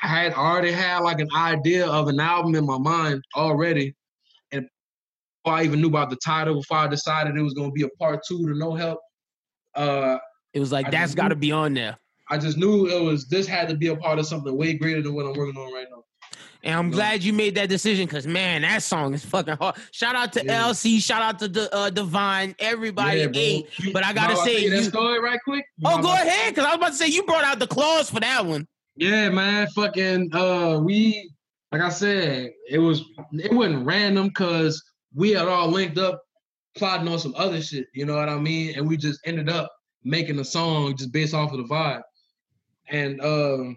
I 0.00 0.06
had 0.06 0.34
already 0.34 0.70
had 0.70 0.98
like 0.98 1.20
an 1.20 1.28
idea 1.34 1.86
of 1.86 2.08
an 2.08 2.20
album 2.20 2.54
in 2.54 2.64
my 2.64 2.78
mind 2.78 3.22
already. 3.34 3.94
And 4.52 4.68
before 5.42 5.58
I 5.58 5.64
even 5.64 5.80
knew 5.80 5.88
about 5.88 6.10
the 6.10 6.18
title, 6.24 6.54
before 6.54 6.78
I 6.78 6.86
decided 6.86 7.36
it 7.36 7.42
was 7.42 7.54
gonna 7.54 7.72
be 7.72 7.82
a 7.82 7.88
part 7.98 8.20
two 8.26 8.46
to 8.46 8.56
No 8.56 8.74
Help, 8.74 9.00
uh, 9.74 10.18
It 10.54 10.60
was 10.60 10.70
like 10.70 10.86
I 10.86 10.90
that's 10.90 11.14
got 11.14 11.28
to 11.28 11.36
be 11.36 11.50
on 11.50 11.74
there. 11.74 11.98
I 12.32 12.38
just 12.38 12.56
knew 12.56 12.86
it 12.88 12.98
was 13.02 13.26
this 13.26 13.46
had 13.46 13.68
to 13.68 13.76
be 13.76 13.88
a 13.88 13.96
part 13.96 14.18
of 14.18 14.26
something 14.26 14.56
way 14.56 14.72
greater 14.72 15.02
than 15.02 15.12
what 15.14 15.26
I'm 15.26 15.34
working 15.34 15.60
on 15.60 15.70
right 15.74 15.86
now. 15.90 16.02
And 16.64 16.74
I'm 16.74 16.88
No. 16.90 16.96
glad 16.96 17.22
you 17.22 17.34
made 17.34 17.54
that 17.56 17.68
decision 17.68 18.06
because 18.06 18.26
man, 18.26 18.62
that 18.62 18.82
song 18.82 19.12
is 19.12 19.22
fucking 19.22 19.56
hard. 19.58 19.74
Shout 19.92 20.16
out 20.16 20.32
to 20.32 20.42
Yeah. 20.44 20.62
LC, 20.68 20.98
shout 20.98 21.20
out 21.20 21.38
to 21.40 21.48
the 21.48 21.74
uh, 21.74 21.90
Divine, 21.90 22.54
everybody 22.58 23.20
Yeah, 23.20 23.28
ate. 23.34 23.66
But 23.92 24.02
I 24.04 24.14
gotta 24.14 24.32
if 24.32 24.38
say, 24.38 24.62
you 24.64 24.70
that 24.70 24.76
you- 24.76 24.82
story 24.84 25.20
right 25.20 25.38
quick. 25.44 25.62
Oh, 25.84 25.90
mind 25.90 26.02
go 26.04 26.08
I- 26.10 26.22
ahead, 26.22 26.54
because 26.54 26.64
I 26.64 26.68
was 26.70 26.76
about 26.76 26.88
to 26.92 26.94
say 26.96 27.08
you 27.08 27.22
brought 27.24 27.44
out 27.44 27.58
the 27.58 27.66
claws 27.66 28.08
for 28.08 28.20
that 28.20 28.46
one. 28.46 28.66
Yeah, 28.96 29.28
man. 29.28 29.66
Fucking 29.74 30.34
uh 30.34 30.78
we 30.82 31.30
like 31.70 31.82
I 31.82 31.90
said, 31.90 32.50
it 32.70 32.78
was 32.78 33.02
it 33.34 33.52
wasn't 33.52 33.84
random 33.84 34.28
because 34.28 34.82
we 35.14 35.32
had 35.32 35.48
all 35.48 35.68
linked 35.68 35.98
up 35.98 36.22
plotting 36.78 37.08
on 37.08 37.18
some 37.18 37.34
other 37.36 37.60
shit, 37.60 37.84
you 37.92 38.06
know 38.06 38.16
what 38.16 38.30
I 38.30 38.38
mean? 38.38 38.74
And 38.78 38.88
we 38.88 38.96
just 38.96 39.20
ended 39.26 39.50
up 39.50 39.70
making 40.04 40.38
a 40.38 40.44
song 40.44 40.96
just 40.96 41.12
based 41.12 41.34
off 41.34 41.52
of 41.52 41.58
the 41.58 41.64
vibe. 41.64 42.00
And 42.92 43.20
um 43.20 43.76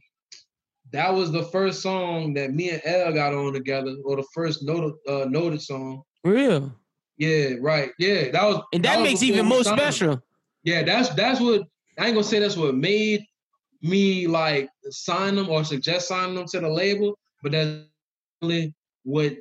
that 0.91 1.13
was 1.13 1.31
the 1.31 1.43
first 1.43 1.81
song 1.81 2.33
that 2.35 2.53
me 2.53 2.69
and 2.69 2.81
L 2.85 3.11
got 3.11 3.33
on 3.33 3.53
together, 3.53 3.95
or 4.05 4.17
the 4.17 4.25
first 4.33 4.63
noted 4.63 4.93
uh 5.07 5.25
noted 5.27 5.61
song. 5.61 6.03
Real. 6.23 6.73
Yeah, 7.17 7.53
right. 7.59 7.91
Yeah, 7.97 8.31
that 8.31 8.43
was 8.43 8.61
And 8.73 8.83
that, 8.85 8.99
was 8.99 9.07
makes 9.07 9.23
even 9.23 9.45
more 9.45 9.63
special. 9.63 10.21
Yeah, 10.63 10.83
that's 10.83 11.09
that's 11.09 11.39
what 11.39 11.63
I 11.97 12.07
ain't 12.07 12.15
gonna 12.15 12.23
say 12.23 12.39
that's 12.39 12.57
what 12.57 12.75
made 12.75 13.25
me 13.81 14.27
like 14.27 14.69
sign 14.89 15.35
them 15.35 15.49
or 15.49 15.63
suggest 15.63 16.07
signing 16.07 16.35
them 16.35 16.45
to 16.47 16.59
the 16.59 16.69
label, 16.69 17.17
but 17.41 17.53
that's 17.53 17.83
really 18.41 18.73
what 19.03 19.33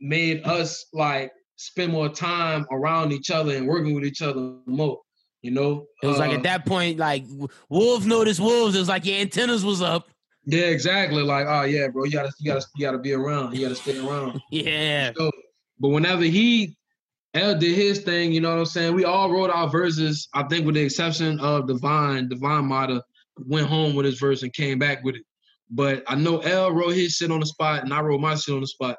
made 0.00 0.44
us 0.44 0.86
like 0.92 1.32
spend 1.56 1.92
more 1.92 2.08
time 2.08 2.66
around 2.70 3.12
each 3.12 3.30
other 3.30 3.56
and 3.56 3.68
working 3.68 3.94
with 3.94 4.04
each 4.04 4.20
other 4.22 4.56
more. 4.66 4.98
You 5.42 5.50
know, 5.50 5.86
It 6.02 6.06
was 6.06 6.18
like 6.18 6.30
Uh, 6.30 6.34
at 6.36 6.42
that 6.44 6.64
point, 6.66 6.98
like 6.98 7.24
wolves 7.68 8.06
noticed 8.06 8.40
wolves. 8.40 8.74
It 8.76 8.78
was 8.78 8.88
like 8.88 9.04
your 9.04 9.18
antennas 9.18 9.64
was 9.64 9.82
up. 9.82 10.08
yeah, 10.46 10.64
exactly. 10.66 11.22
Like, 11.22 11.46
oh 11.48 11.62
yeah, 11.62 11.88
bro, 11.88 12.04
you 12.04 12.12
gotta 12.12 12.32
you 12.38 12.52
gotta 12.52 12.64
you 12.76 12.86
gotta 12.86 12.98
be 12.98 13.12
around. 13.12 13.54
You 13.54 13.62
gotta 13.62 13.74
stay 13.74 13.98
around. 13.98 14.40
Yeah. 14.50 15.12
So, 15.16 15.30
but 15.80 15.88
whenever 15.88 16.22
he 16.22 16.76
L 17.34 17.58
did 17.58 17.74
his 17.74 18.00
thing, 18.00 18.32
you 18.32 18.40
know 18.40 18.50
what 18.50 18.58
I'm 18.58 18.66
saying? 18.66 18.94
We 18.94 19.04
all 19.04 19.30
wrote 19.32 19.50
our 19.50 19.68
verses, 19.68 20.28
I 20.34 20.42
think 20.44 20.64
with 20.66 20.74
the 20.76 20.82
exception 20.82 21.40
of 21.40 21.66
Divine. 21.66 22.28
Divine 22.28 22.66
Mata 22.66 23.02
went 23.38 23.66
home 23.66 23.94
with 23.96 24.04
his 24.06 24.18
verse 24.20 24.42
and 24.42 24.52
came 24.52 24.78
back 24.78 25.02
with 25.02 25.16
it. 25.16 25.22
But 25.70 26.04
I 26.06 26.14
know 26.14 26.38
L 26.40 26.70
wrote 26.70 26.94
his 26.94 27.16
shit 27.16 27.30
on 27.32 27.40
the 27.40 27.46
spot 27.46 27.82
and 27.82 27.92
I 27.94 28.00
wrote 28.00 28.20
my 28.20 28.34
shit 28.36 28.54
on 28.54 28.60
the 28.60 28.66
spot. 28.66 28.96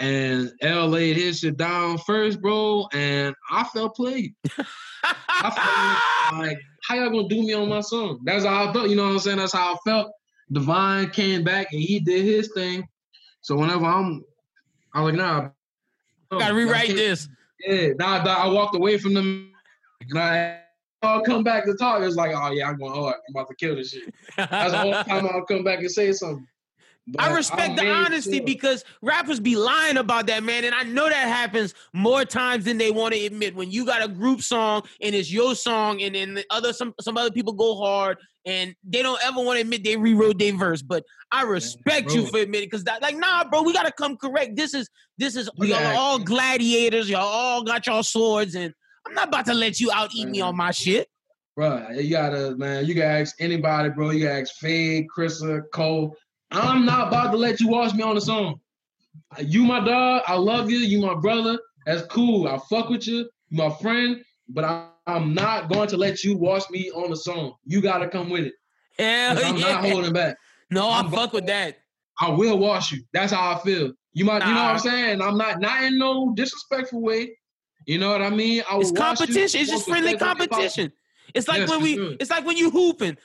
And 0.00 0.50
L 0.60 0.88
laid 0.88 1.16
his 1.16 1.38
shit 1.38 1.56
down 1.56 1.98
first, 1.98 2.40
bro, 2.40 2.88
and 2.92 3.34
I 3.50 3.64
felt 3.64 3.94
played. 3.94 4.34
I 5.04 5.50
felt 6.30 6.40
like, 6.40 6.58
how 6.82 6.96
y'all 6.96 7.10
gonna 7.10 7.28
do 7.28 7.42
me 7.42 7.52
on 7.52 7.68
my 7.68 7.80
song? 7.80 8.20
That's 8.24 8.44
how 8.44 8.68
I 8.68 8.72
felt, 8.72 8.90
you 8.90 8.96
know 8.96 9.04
what 9.04 9.12
I'm 9.12 9.18
saying? 9.20 9.38
That's 9.38 9.52
how 9.52 9.74
I 9.74 9.76
felt. 9.88 10.10
Divine 10.52 11.10
came 11.10 11.44
back 11.44 11.72
and 11.72 11.80
he 11.80 12.00
did 12.00 12.24
his 12.24 12.50
thing. 12.54 12.86
So 13.40 13.56
whenever 13.56 13.84
I'm, 13.84 14.24
I'm 14.94 15.04
like, 15.04 15.14
nah. 15.14 15.48
Gotta 16.30 16.54
rewrite 16.54 16.86
can't- 16.86 16.96
this. 16.96 17.28
yeah, 17.60 17.88
now 17.98 18.24
that 18.24 18.38
I 18.38 18.48
walked 18.48 18.74
away 18.74 18.98
from 18.98 19.14
them, 19.14 19.52
and 20.00 20.18
I 20.18 20.60
I'll 21.02 21.22
come 21.22 21.44
back 21.44 21.66
to 21.66 21.74
talk. 21.74 22.02
It's 22.02 22.16
like, 22.16 22.32
oh 22.34 22.50
yeah, 22.50 22.68
I'm 22.68 22.78
going 22.78 22.92
hard. 22.92 23.14
Oh, 23.16 23.20
I'm 23.28 23.34
about 23.34 23.48
to 23.48 23.54
kill 23.54 23.76
this 23.76 23.90
shit. 23.90 24.12
That's 24.36 24.72
the 24.72 24.80
only 24.80 25.04
time 25.04 25.26
I'll 25.26 25.44
come 25.44 25.62
back 25.62 25.80
and 25.80 25.90
say 25.90 26.12
something. 26.12 26.46
But 27.06 27.20
I 27.20 27.36
respect 27.36 27.76
the 27.76 27.90
honesty 27.90 28.38
sure- 28.38 28.46
because 28.46 28.84
rappers 29.02 29.38
be 29.38 29.56
lying 29.56 29.98
about 29.98 30.26
that, 30.28 30.42
man. 30.42 30.64
And 30.64 30.74
I 30.74 30.84
know 30.84 31.08
that 31.08 31.28
happens 31.28 31.74
more 31.92 32.24
times 32.24 32.64
than 32.64 32.78
they 32.78 32.90
want 32.90 33.14
to 33.14 33.26
admit. 33.26 33.54
When 33.54 33.70
you 33.70 33.84
got 33.84 34.02
a 34.02 34.08
group 34.08 34.40
song 34.40 34.82
and 35.02 35.14
it's 35.14 35.30
your 35.30 35.54
song, 35.54 36.00
and 36.02 36.14
then 36.14 36.34
the 36.34 36.44
other 36.50 36.72
some 36.72 36.94
some 37.00 37.18
other 37.18 37.30
people 37.30 37.52
go 37.52 37.76
hard 37.76 38.18
and 38.46 38.74
they 38.84 39.02
don't 39.02 39.20
ever 39.24 39.42
want 39.42 39.56
to 39.56 39.62
admit 39.62 39.84
they 39.84 39.96
rewrote 39.96 40.38
their 40.38 40.56
verse. 40.56 40.80
But 40.80 41.04
I 41.30 41.42
respect 41.42 42.12
you 42.12 42.26
for 42.26 42.38
admitting 42.38 42.68
because 42.68 42.84
that, 42.84 43.02
like, 43.02 43.16
nah, 43.16 43.44
bro, 43.44 43.62
we 43.62 43.72
gotta 43.72 43.92
come 43.92 44.16
correct. 44.16 44.56
This 44.56 44.72
is 44.72 44.88
this 45.18 45.36
is 45.36 45.50
You 45.56 45.68
y'all 45.68 45.84
are 45.84 45.94
all 45.94 46.18
gladiators. 46.18 47.10
Y'all 47.10 47.20
all 47.20 47.62
got 47.64 47.86
y'all 47.86 48.02
swords, 48.02 48.54
and 48.54 48.72
I'm 49.06 49.12
not 49.12 49.28
about 49.28 49.44
to 49.46 49.54
let 49.54 49.78
you 49.78 49.90
out 49.92 50.14
eat 50.14 50.28
me 50.28 50.40
on 50.40 50.56
my 50.56 50.70
shit. 50.70 51.08
Bro, 51.56 51.90
you 51.90 52.10
gotta, 52.10 52.56
man, 52.56 52.84
you 52.84 52.94
gotta 52.94 53.20
ask 53.20 53.36
anybody, 53.38 53.88
bro. 53.90 54.10
You 54.10 54.24
gotta 54.24 54.40
ask 54.40 54.54
Fade, 54.56 55.06
Krista, 55.14 55.62
Cole. 55.72 56.16
I'm 56.54 56.84
not 56.84 57.08
about 57.08 57.32
to 57.32 57.36
let 57.36 57.60
you 57.60 57.68
watch 57.68 57.94
me 57.94 58.02
on 58.02 58.14
the 58.14 58.20
song. 58.20 58.60
You 59.38 59.64
my 59.64 59.84
dog, 59.84 60.22
I 60.26 60.34
love 60.36 60.70
you, 60.70 60.78
you 60.78 61.00
my 61.00 61.14
brother. 61.14 61.58
That's 61.86 62.02
cool. 62.06 62.48
I 62.48 62.58
fuck 62.70 62.88
with 62.88 63.06
you, 63.06 63.28
you 63.48 63.58
my 63.58 63.70
friend, 63.70 64.22
but 64.48 64.64
I, 64.64 64.88
I'm 65.06 65.34
not 65.34 65.68
going 65.68 65.88
to 65.88 65.96
let 65.96 66.24
you 66.24 66.36
watch 66.36 66.64
me 66.70 66.90
on 66.90 67.10
the 67.10 67.16
song. 67.16 67.54
You 67.64 67.80
gotta 67.80 68.08
come 68.08 68.30
with 68.30 68.44
it. 68.44 68.54
Hell 68.98 69.38
I'm 69.44 69.56
yeah. 69.56 69.72
not 69.72 69.84
holding 69.84 70.12
back. 70.12 70.36
no, 70.70 70.88
I 70.88 71.00
I'm 71.00 71.10
fuck 71.10 71.32
with 71.32 71.46
that. 71.46 71.78
I 72.20 72.30
will 72.30 72.58
wash 72.58 72.92
you. 72.92 73.02
That's 73.12 73.32
how 73.32 73.54
I 73.54 73.58
feel. 73.58 73.92
You 74.12 74.24
might, 74.24 74.46
you 74.46 74.54
know 74.54 74.62
what 74.62 74.74
I'm 74.74 74.78
saying? 74.78 75.20
I'm 75.20 75.36
not 75.36 75.60
not 75.60 75.82
in 75.82 75.98
no 75.98 76.32
disrespectful 76.34 77.02
way. 77.02 77.36
You 77.86 77.98
know 77.98 78.10
what 78.10 78.22
I 78.22 78.30
mean? 78.30 78.62
I 78.70 78.78
It's 78.78 78.90
you 78.90 78.96
competition. 78.96 79.60
It's 79.60 79.70
just 79.70 79.88
friendly 79.88 80.16
competition. 80.16 80.92
It's 81.34 81.48
like 81.48 81.60
Yes, 81.60 81.70
when 81.70 81.82
we. 81.82 81.94
sure. 81.96 82.14
It's 82.20 82.30
like 82.30 82.46
when 82.46 82.56
you 82.56 82.70
hooping, 82.70 83.16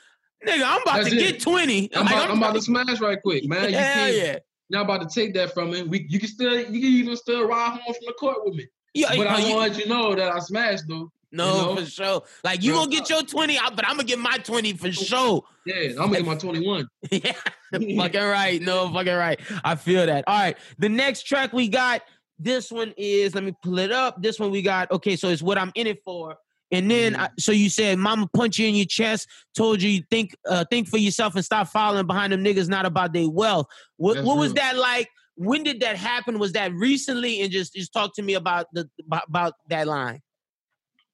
nigga. 0.46 0.62
I'm 0.64 0.82
about 0.82 0.96
That's 0.98 1.10
to 1.10 1.16
it. 1.16 1.18
get 1.32 1.40
twenty. 1.40 1.90
I'm, 1.94 2.04
Like, 2.04 2.14
about, 2.14 2.30
I'm 2.30 2.38
about 2.38 2.54
to 2.54 2.62
smash 2.62 3.00
right 3.00 3.20
quick, 3.20 3.46
man. 3.48 3.70
You 3.70 3.76
Hell 3.76 4.08
yeah. 4.12 4.38
You're 4.68 4.78
not 4.78 4.82
about 4.84 5.08
to 5.08 5.14
take 5.20 5.34
that 5.34 5.52
from 5.52 5.70
me. 5.72 5.82
We, 5.82 6.06
you 6.08 6.20
can 6.20 6.28
still, 6.28 6.54
you 6.56 6.64
can 6.66 6.74
even 6.74 7.16
still 7.16 7.46
ride 7.46 7.70
home 7.70 7.82
from 7.94 8.04
the 8.06 8.12
court 8.20 8.38
with 8.44 8.54
me. 8.54 8.66
Yeah, 8.94 9.14
But 9.16 9.26
I 9.26 9.38
you- 9.40 9.54
want 9.56 9.72
to 9.72 9.78
let 9.78 9.84
you 9.84 9.88
know 9.92 10.14
that 10.14 10.32
I 10.32 10.38
smashed 10.38 10.84
though. 10.88 11.10
no, 11.32 11.46
you 11.54 11.62
know? 11.62 11.76
for 11.76 11.86
sure. 11.90 12.22
Like 12.44 12.62
you 12.62 12.72
Real 12.72 12.82
gonna 12.84 12.90
get 12.96 13.10
your 13.10 13.22
twenty, 13.22 13.58
but 13.74 13.84
I'm 13.86 13.96
gonna 13.96 14.04
get 14.04 14.18
my 14.18 14.36
twenty 14.38 14.72
for 14.72 14.90
sure. 14.92 15.42
Yeah, 15.66 15.90
I'm 15.90 15.94
gonna 16.10 16.16
get 16.16 16.26
my 16.26 16.34
21. 16.36 16.86
yeah, 17.10 17.32
fucking 17.72 18.20
right. 18.22 18.60
No, 18.62 18.92
fucking 18.92 19.12
right. 19.14 19.38
I 19.62 19.74
feel 19.74 20.06
that. 20.06 20.24
All 20.26 20.38
right, 20.38 20.56
the 20.78 20.88
next 20.88 21.22
track 21.22 21.52
we 21.52 21.68
got. 21.68 22.02
This 22.38 22.70
one 22.72 22.94
is. 22.96 23.34
Let 23.34 23.44
me 23.44 23.52
pull 23.62 23.78
it 23.78 23.92
up. 23.92 24.22
This 24.22 24.40
one 24.40 24.50
we 24.50 24.62
got. 24.62 24.90
Okay, 24.90 25.14
so 25.16 25.28
it's 25.28 25.42
what 25.42 25.58
I'm 25.58 25.70
in 25.74 25.86
it 25.86 26.00
for. 26.04 26.36
And 26.72 26.90
then, 26.90 27.14
Mm-hmm. 27.14 27.22
I, 27.22 27.28
so 27.38 27.52
you 27.52 27.68
said, 27.68 27.98
"Mama 27.98 28.28
punch 28.34 28.58
you 28.58 28.68
in 28.68 28.74
your 28.74 28.86
chest." 28.86 29.26
Told 29.56 29.82
you, 29.82 30.02
think, 30.10 30.36
uh, 30.48 30.64
think 30.70 30.88
for 30.88 30.98
yourself 30.98 31.34
and 31.34 31.44
stop 31.44 31.68
following 31.68 32.06
behind 32.06 32.32
them 32.32 32.44
niggas. 32.44 32.68
Not 32.68 32.86
about 32.86 33.12
their 33.12 33.28
wealth. 33.28 33.66
What, 33.96 34.14
That's 34.14 34.26
what 34.26 34.38
was 34.38 34.54
that 34.54 34.76
like? 34.76 35.08
When 35.34 35.62
did 35.62 35.80
that 35.80 35.96
happen? 35.96 36.38
Was 36.38 36.52
that 36.52 36.72
recently? 36.74 37.40
And 37.40 37.50
just, 37.50 37.74
just 37.74 37.92
talk 37.92 38.14
to 38.14 38.22
me 38.22 38.34
about 38.34 38.66
the 38.72 38.88
about, 39.04 39.24
about 39.28 39.54
that 39.68 39.86
line. 39.86 40.20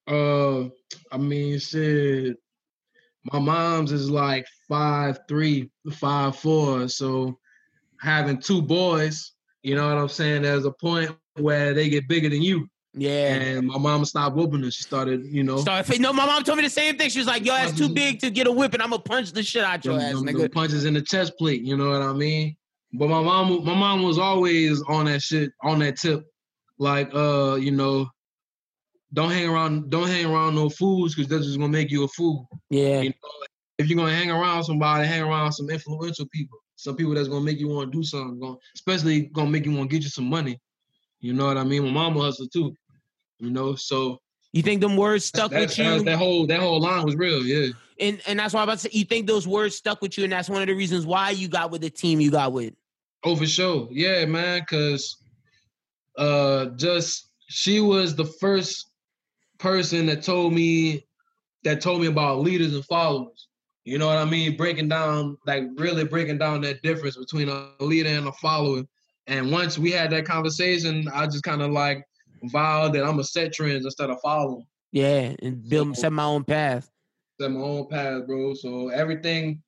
Uh, 0.07 0.65
I 1.11 1.17
mean, 1.17 1.59
shit. 1.59 2.37
My 3.33 3.39
mom's 3.39 3.91
is 3.91 4.09
like 4.09 4.45
five 4.69 5.19
three, 5.27 5.69
five 5.91 6.35
four. 6.35 6.87
So 6.87 7.39
having 7.99 8.39
two 8.39 8.61
boys, 8.61 9.33
you 9.63 9.75
know 9.75 9.87
what 9.87 9.97
I'm 10.01 10.07
saying? 10.07 10.43
There's 10.43 10.65
a 10.65 10.71
point 10.71 11.11
where 11.35 11.73
they 11.73 11.89
get 11.89 12.07
bigger 12.07 12.29
than 12.29 12.41
you. 12.41 12.69
Yeah. 12.97 13.35
And 13.35 13.67
my 13.67 13.77
mom 13.77 14.03
stopped 14.05 14.35
whooping 14.35 14.63
her. 14.63 14.71
She 14.71 14.83
started, 14.83 15.25
you 15.25 15.43
know, 15.43 15.57
Started, 15.57 16.01
no, 16.01 16.11
my 16.11 16.25
mom 16.25 16.43
told 16.43 16.57
me 16.57 16.63
the 16.63 16.69
same 16.69 16.97
thing. 16.97 17.09
She 17.09 17.19
was 17.19 17.27
like, 17.27 17.45
"Yo, 17.45 17.53
that's 17.53 17.77
too 17.77 17.89
big 17.89 18.19
to 18.21 18.31
get 18.31 18.47
a 18.47 18.51
whipping. 18.51 18.81
I'm 18.81 18.89
gonna 18.89 19.01
punch 19.01 19.31
the 19.31 19.43
shit 19.43 19.63
out 19.63 19.85
your 19.85 19.95
them, 19.97 20.03
ass, 20.03 20.13
them- 20.13 20.25
nigga." 20.25 20.51
punches 20.51 20.85
in 20.85 20.93
the 20.93 21.01
chest 21.01 21.33
plate. 21.37 21.61
You 21.61 21.77
know 21.77 21.89
what 21.89 22.01
I 22.01 22.13
mean? 22.13 22.55
But 22.93 23.09
my 23.09 23.21
mom, 23.21 23.63
my 23.63 23.75
mom 23.75 24.03
was 24.03 24.17
always 24.17 24.81
on 24.83 25.05
that 25.05 25.21
shit, 25.21 25.51
on 25.61 25.79
that 25.79 25.97
tip. 25.97 26.25
Like, 26.79 27.13
uh, 27.13 27.55
you 27.55 27.71
know, 27.71 28.07
don't 29.13 29.31
hang 29.31 29.49
around, 29.49 29.89
don't 29.89 30.07
hang 30.07 30.25
around 30.25 30.55
no 30.55 30.69
fools 30.69 31.15
because 31.15 31.29
that's 31.29 31.45
just 31.45 31.59
gonna 31.59 31.71
make 31.71 31.91
you 31.91 32.03
a 32.03 32.07
fool. 32.07 32.47
Yeah, 32.69 33.01
You 33.01 33.09
know, 33.09 33.45
if 33.77 33.89
you're 33.89 33.97
gonna 33.97 34.15
hang 34.15 34.31
around 34.31 34.63
somebody, 34.63 35.07
hang 35.07 35.21
around 35.21 35.51
some 35.53 35.69
influential 35.69 36.27
people, 36.27 36.57
some 36.75 36.95
people 36.95 37.13
that's 37.13 37.27
gonna 37.27 37.45
make 37.45 37.59
you 37.59 37.67
want 37.67 37.91
to 37.91 37.97
do 37.97 38.03
something, 38.03 38.39
gonna, 38.39 38.57
especially 38.75 39.21
gonna 39.33 39.49
make 39.49 39.65
you 39.65 39.71
want 39.71 39.89
to 39.89 39.95
get 39.95 40.03
you 40.03 40.09
some 40.09 40.29
money. 40.29 40.59
You 41.19 41.33
know 41.33 41.45
what 41.47 41.57
I 41.57 41.63
mean? 41.63 41.83
My 41.83 41.91
mama 41.91 42.21
hustle 42.21 42.47
too. 42.47 42.75
You 43.39 43.51
know, 43.51 43.75
so 43.75 44.19
you 44.53 44.63
think 44.63 44.81
them 44.81 44.97
words 44.97 45.25
stuck 45.25 45.51
that, 45.51 45.61
with 45.61 45.75
that, 45.75 45.97
you, 45.97 46.03
that 46.03 46.17
whole 46.17 46.47
that 46.47 46.59
whole 46.59 46.79
line 46.79 47.05
was 47.05 47.15
real. 47.15 47.43
Yeah. 47.45 47.67
and 47.99 48.21
and 48.25 48.39
that's 48.39 48.53
why 48.53 48.61
I'm 48.61 48.63
about 48.65 48.79
to 48.79 48.89
say. 48.89 48.89
You 48.91 49.05
think 49.05 49.27
those 49.27 49.47
words 49.47 49.75
stuck 49.75 50.01
with 50.01 50.17
you, 50.17 50.23
and 50.23 50.33
that's 50.33 50.49
one 50.49 50.61
of 50.61 50.67
the 50.67 50.73
reasons 50.73 51.05
why 51.05 51.31
you 51.31 51.47
got 51.47 51.71
with 51.71 51.81
the 51.81 51.89
team 51.89 52.19
you 52.19 52.31
got 52.31 52.53
with. 52.53 52.73
Oh, 53.23 53.35
for 53.35 53.45
sure. 53.45 53.87
Yeah, 53.91 54.25
man. 54.25 54.63
Cause 54.69 55.17
uh 56.17 56.67
just 56.77 57.29
she 57.47 57.79
was 57.79 58.15
the 58.15 58.25
first 58.25 58.87
person 59.59 60.07
that 60.07 60.23
told 60.23 60.53
me 60.53 61.05
that 61.63 61.81
told 61.81 62.01
me 62.01 62.07
about 62.07 62.39
leaders 62.39 62.73
and 62.73 62.85
followers. 62.85 63.47
You 63.83 63.97
know 63.97 64.07
what 64.07 64.17
I 64.17 64.25
mean? 64.25 64.57
Breaking 64.57 64.89
down, 64.89 65.37
like 65.45 65.63
really 65.75 66.03
breaking 66.03 66.37
down 66.37 66.61
that 66.61 66.81
difference 66.81 67.15
between 67.15 67.49
a 67.49 67.69
leader 67.79 68.09
and 68.09 68.27
a 68.27 68.31
follower. 68.33 68.83
And 69.27 69.51
once 69.51 69.77
we 69.77 69.91
had 69.91 70.09
that 70.11 70.25
conversation, 70.25 71.07
I 71.13 71.25
just 71.25 71.43
kind 71.43 71.61
of 71.61 71.71
like 71.71 72.05
vowed 72.49 72.93
that 72.93 73.03
I'm 73.03 73.11
gonna 73.11 73.23
set 73.23 73.53
trends 73.53 73.85
instead 73.85 74.09
of 74.09 74.19
following. 74.21 74.65
Yeah, 74.91 75.33
and 75.41 75.67
build 75.67 75.95
So- 75.95 76.01
set 76.03 76.13
my 76.13 76.23
own 76.23 76.43
path. 76.43 76.89
Set 77.39 77.51
my 77.51 77.59
own 77.59 77.87
path, 77.87 78.25
bro. 78.25 78.53
So 78.55 78.89
everything, 78.89 79.61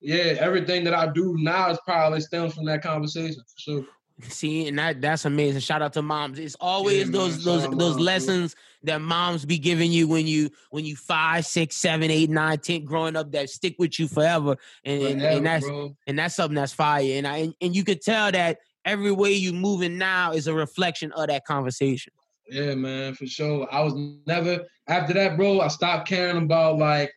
yeah, 0.00 0.36
everything 0.38 0.84
that 0.84 0.94
I 0.94 1.08
do 1.08 1.36
now 1.38 1.70
is 1.70 1.78
probably 1.84 2.20
stems 2.20 2.54
from 2.54 2.66
that 2.66 2.82
conversation 2.82 3.42
for 3.42 3.58
sure. 3.58 3.84
See, 4.28 4.68
and 4.68 4.78
that 4.78 5.00
that's 5.00 5.24
amazing. 5.24 5.60
Shout 5.60 5.82
out 5.82 5.94
to 5.94 6.02
moms. 6.02 6.38
It's 6.38 6.54
always 6.60 7.04
man. 7.06 7.12
those 7.12 7.42
those 7.44 7.64
out 7.64 7.70
those 7.78 7.80
moms, 7.80 7.96
bro. 7.96 8.04
lessons 8.04 8.56
that 8.82 9.00
moms 9.00 9.44
be 9.44 9.58
giving 9.58 9.90
you 9.90 10.06
when 10.08 10.26
you 10.26 10.50
when 10.70 10.84
you 10.84 10.94
five, 10.94 11.46
six, 11.46 11.76
seven, 11.76 12.10
eight, 12.10 12.28
nine, 12.30 12.58
ten, 12.58 12.84
growing 12.84 13.16
up 13.16 13.32
that 13.32 13.48
stick 13.50 13.76
with 13.78 13.98
you 13.98 14.08
forever. 14.08 14.56
And 14.84 15.02
and, 15.02 15.22
and 15.22 15.46
that's 15.46 15.66
bro. 15.66 15.96
and 16.06 16.18
that's 16.18 16.34
something 16.34 16.54
that's 16.54 16.72
fire. 16.72 17.02
And 17.14 17.26
I 17.26 17.36
and, 17.38 17.54
and 17.62 17.74
you 17.74 17.82
could 17.82 18.02
tell 18.02 18.30
that 18.30 18.58
every 18.84 19.12
way 19.12 19.32
you 19.32 19.52
moving 19.52 19.98
now 19.98 20.32
is 20.32 20.46
a 20.46 20.54
reflection 20.54 21.12
of 21.12 21.28
that 21.28 21.44
conversation. 21.44 22.12
Yeah, 22.48 22.74
man, 22.74 23.14
for 23.14 23.26
sure. 23.26 23.68
I 23.70 23.80
was 23.82 23.94
never 24.26 24.64
after 24.88 25.14
that, 25.14 25.36
bro. 25.36 25.60
I 25.60 25.68
stopped 25.68 26.08
caring 26.08 26.42
about 26.42 26.78
like 26.78 27.12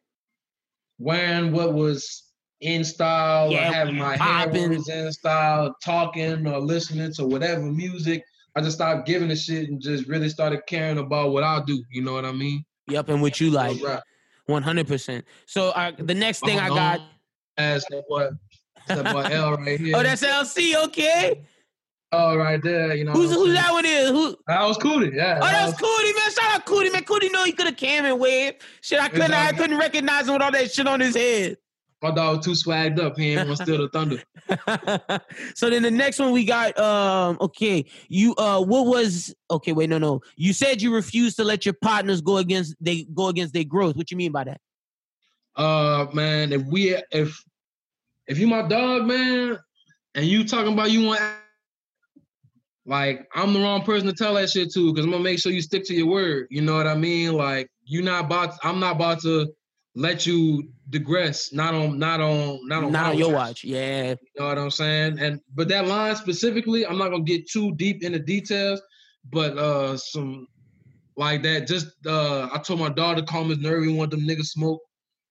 wearing 1.00 1.52
what 1.52 1.74
was 1.74 2.24
in 2.62 2.84
style 2.84 3.52
Yeah, 3.52 3.70
or 3.70 3.74
having 3.74 3.96
my 3.98 4.16
hair 4.16 4.46
popping. 4.48 4.70
was 4.70 4.88
in 4.90 5.12
style, 5.12 5.76
talking 5.84 6.48
or 6.48 6.60
listening 6.60 7.12
to 7.16 7.26
whatever 7.26 7.62
music. 7.64 8.24
I 8.56 8.62
just 8.62 8.76
stopped 8.78 9.08
giving 9.08 9.32
a 9.32 9.36
shit 9.36 9.70
and 9.70 9.82
just 9.82 10.08
really 10.08 10.30
started 10.30 10.62
caring 10.68 11.00
about 11.00 11.32
what 11.32 11.44
I 11.44 11.62
do. 11.66 11.84
You 11.92 12.04
know 12.04 12.14
what 12.14 12.26
I 12.26 12.32
mean? 12.32 12.64
Yep, 12.88 13.10
and 13.10 13.22
what 13.22 13.40
you 13.42 13.50
like, 13.50 13.78
one 14.46 14.62
hundred 14.62 14.88
percent. 14.88 15.26
So 15.48 15.70
uh, 15.70 15.92
the 15.98 16.14
next 16.14 16.42
thing 16.42 16.60
I 16.60 16.68
got. 16.70 17.02
As 17.58 17.86
that 17.92 18.04
boy, 18.10 18.30
that 18.88 19.14
boy 19.14 19.22
L 19.32 19.56
right 19.58 19.80
here. 19.80 19.96
Oh, 19.96 20.04
that's 20.04 20.24
LC. 20.24 20.76
Okay, 20.86 21.44
oh 22.14 22.36
right 22.38 22.62
there. 22.62 22.96
You 22.96 23.04
know 23.06 23.12
who's 23.12 23.32
who 23.32 23.52
that 23.54 23.72
one 23.72 23.86
is? 23.86 24.10
Who? 24.10 24.36
That 24.48 24.64
was 24.64 24.78
Cootie. 24.78 25.16
Yeah. 25.16 25.40
Oh, 25.42 25.46
that 25.46 25.66
was- 25.66 25.76
Cootie, 25.76 26.14
man. 26.14 26.32
Shout 26.32 26.56
out 26.56 26.66
Cootie, 26.66 26.90
man. 26.90 27.04
Cootie 27.04 27.30
know 27.30 27.44
he 27.44 27.52
could 27.52 27.66
have 27.66 27.78
came 27.78 28.06
and 28.06 28.20
waved. 28.20 28.62
Shit, 28.82 29.00
I 29.00 29.10
couldn't. 29.10 29.34
I 29.34 29.52
couldn't 29.52 29.78
recognize 29.78 30.28
him 30.28 30.34
with 30.34 30.42
all 30.42 30.52
that 30.52 30.72
shit 30.72 30.88
on 30.88 31.00
his 31.00 31.16
head. 31.16 31.58
My 32.02 32.12
dog 32.12 32.44
too 32.44 32.52
swagged 32.52 33.00
up. 33.00 33.18
He 33.18 33.34
ain't 33.34 33.58
steal 33.58 33.78
the 33.78 33.88
thunder. 33.88 34.22
so 35.56 35.70
then 35.70 35.84
the 35.84 35.92
next 35.92 36.20
one 36.20 36.32
we 36.34 36.44
got. 36.44 36.78
Um. 36.78 37.38
Okay. 37.40 37.86
You. 38.10 38.36
Uh. 38.36 38.62
What 38.62 38.88
was? 38.88 39.34
Okay. 39.50 39.72
Wait. 39.72 39.90
No. 39.90 39.98
No. 39.98 40.22
You 40.36 40.52
said 40.52 40.82
you 40.82 40.94
refused 40.94 41.38
to 41.38 41.44
let 41.44 41.66
your 41.66 41.76
partners 41.82 42.22
go 42.22 42.38
against. 42.38 42.76
They 42.82 43.04
go 43.14 43.30
against 43.30 43.54
their 43.54 43.64
growth. 43.64 43.96
What 43.96 44.12
you 44.12 44.18
mean 44.18 44.34
by 44.34 44.44
that? 44.44 44.62
Uh, 45.56 46.08
man, 46.14 46.52
if 46.52 46.64
we 46.64 46.98
if 47.12 47.42
if 48.28 48.38
you 48.38 48.48
my 48.48 48.64
dog, 48.68 49.06
man, 49.06 49.60
and 50.16 50.26
you 50.26 50.44
talking 50.44 50.74
about 50.74 50.92
you 50.92 51.08
want, 51.08 51.22
like 52.86 53.28
I'm 53.34 53.54
the 53.54 53.60
wrong 53.60 53.84
person 53.84 54.08
to 54.08 54.14
tell 54.14 54.34
that 54.36 54.50
shit 54.50 54.72
to, 54.74 54.92
because 54.92 55.06
I'm 55.06 55.12
gonna 55.12 55.24
make 55.24 55.40
sure 55.40 55.52
you 55.52 55.62
stick 55.62 55.86
to 55.86 55.94
your 55.94 56.08
word. 56.08 56.48
You 56.50 56.62
know 56.62 56.76
what 56.76 56.88
I 56.88 56.96
mean? 56.96 57.34
Like 57.34 57.70
you're 57.86 58.04
not 58.04 58.26
about, 58.26 58.56
I'm 58.64 58.80
not 58.80 58.96
about 58.96 59.22
to 59.22 59.54
let 59.96 60.26
you 60.26 60.70
digress. 60.90 61.54
Not 61.54 61.74
on, 61.74 61.98
not 61.98 62.20
on, 62.20 62.68
not 62.68 62.84
on, 62.84 62.92
Not 62.92 63.12
on 63.12 63.18
your 63.18 63.32
watch. 63.34 63.64
Yeah. 63.64 64.10
You 64.12 64.18
know 64.40 64.48
what 64.48 64.58
I'm 64.58 64.72
saying? 64.72 65.20
And 65.20 65.40
but 65.54 65.70
that 65.70 65.88
line 65.88 66.16
specifically, 66.16 66.86
I'm 66.86 66.98
not 66.98 67.10
gonna 67.10 67.24
get 67.24 67.50
too 67.50 67.74
deep 67.76 68.04
into 68.04 68.20
details, 68.20 68.82
but 69.32 69.58
uh 69.58 69.96
some 69.96 70.48
like 71.16 71.42
that. 71.44 71.68
Just 71.68 71.88
uh 72.06 72.50
I 72.52 72.58
told 72.58 72.82
my 72.82 72.90
daughter 72.90 73.22
to 73.22 73.28
calm 73.28 73.50
his 73.50 73.60
nerve, 73.60 73.86
he 73.86 73.94
want 73.94 74.12
them 74.12 74.22
niggas 74.28 74.48
smoke. 74.48 74.82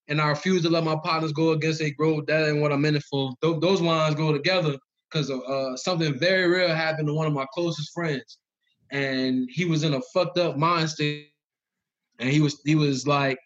And 0.08 0.20
I 0.20 0.28
refuse 0.28 0.62
to 0.62 0.70
let 0.70 0.84
my 0.84 0.96
partners 1.02 1.32
go 1.32 1.50
against 1.50 1.78
their 1.78 1.92
growth. 1.96 2.26
That 2.26 2.48
ain't 2.48 2.60
what 2.60 2.72
I'm 2.72 2.84
in 2.84 2.96
it 2.96 3.04
for. 3.04 3.32
Those, 3.40 3.60
those 3.60 3.80
lines 3.80 4.14
go 4.14 4.32
together 4.32 4.76
because 5.12 5.30
uh, 5.30 5.76
something 5.76 6.18
very 6.18 6.48
real 6.48 6.74
happened 6.74 7.08
to 7.08 7.14
one 7.14 7.26
of 7.26 7.32
my 7.32 7.46
closest 7.52 7.92
friends, 7.92 8.38
and 8.90 9.48
he 9.50 9.64
was 9.64 9.84
in 9.84 9.94
a 9.94 10.00
fucked 10.14 10.38
up 10.38 10.56
mind 10.56 10.90
state. 10.90 11.28
And 12.18 12.30
he 12.30 12.40
was 12.40 12.60
he 12.64 12.74
was 12.74 13.06
like, 13.06 13.38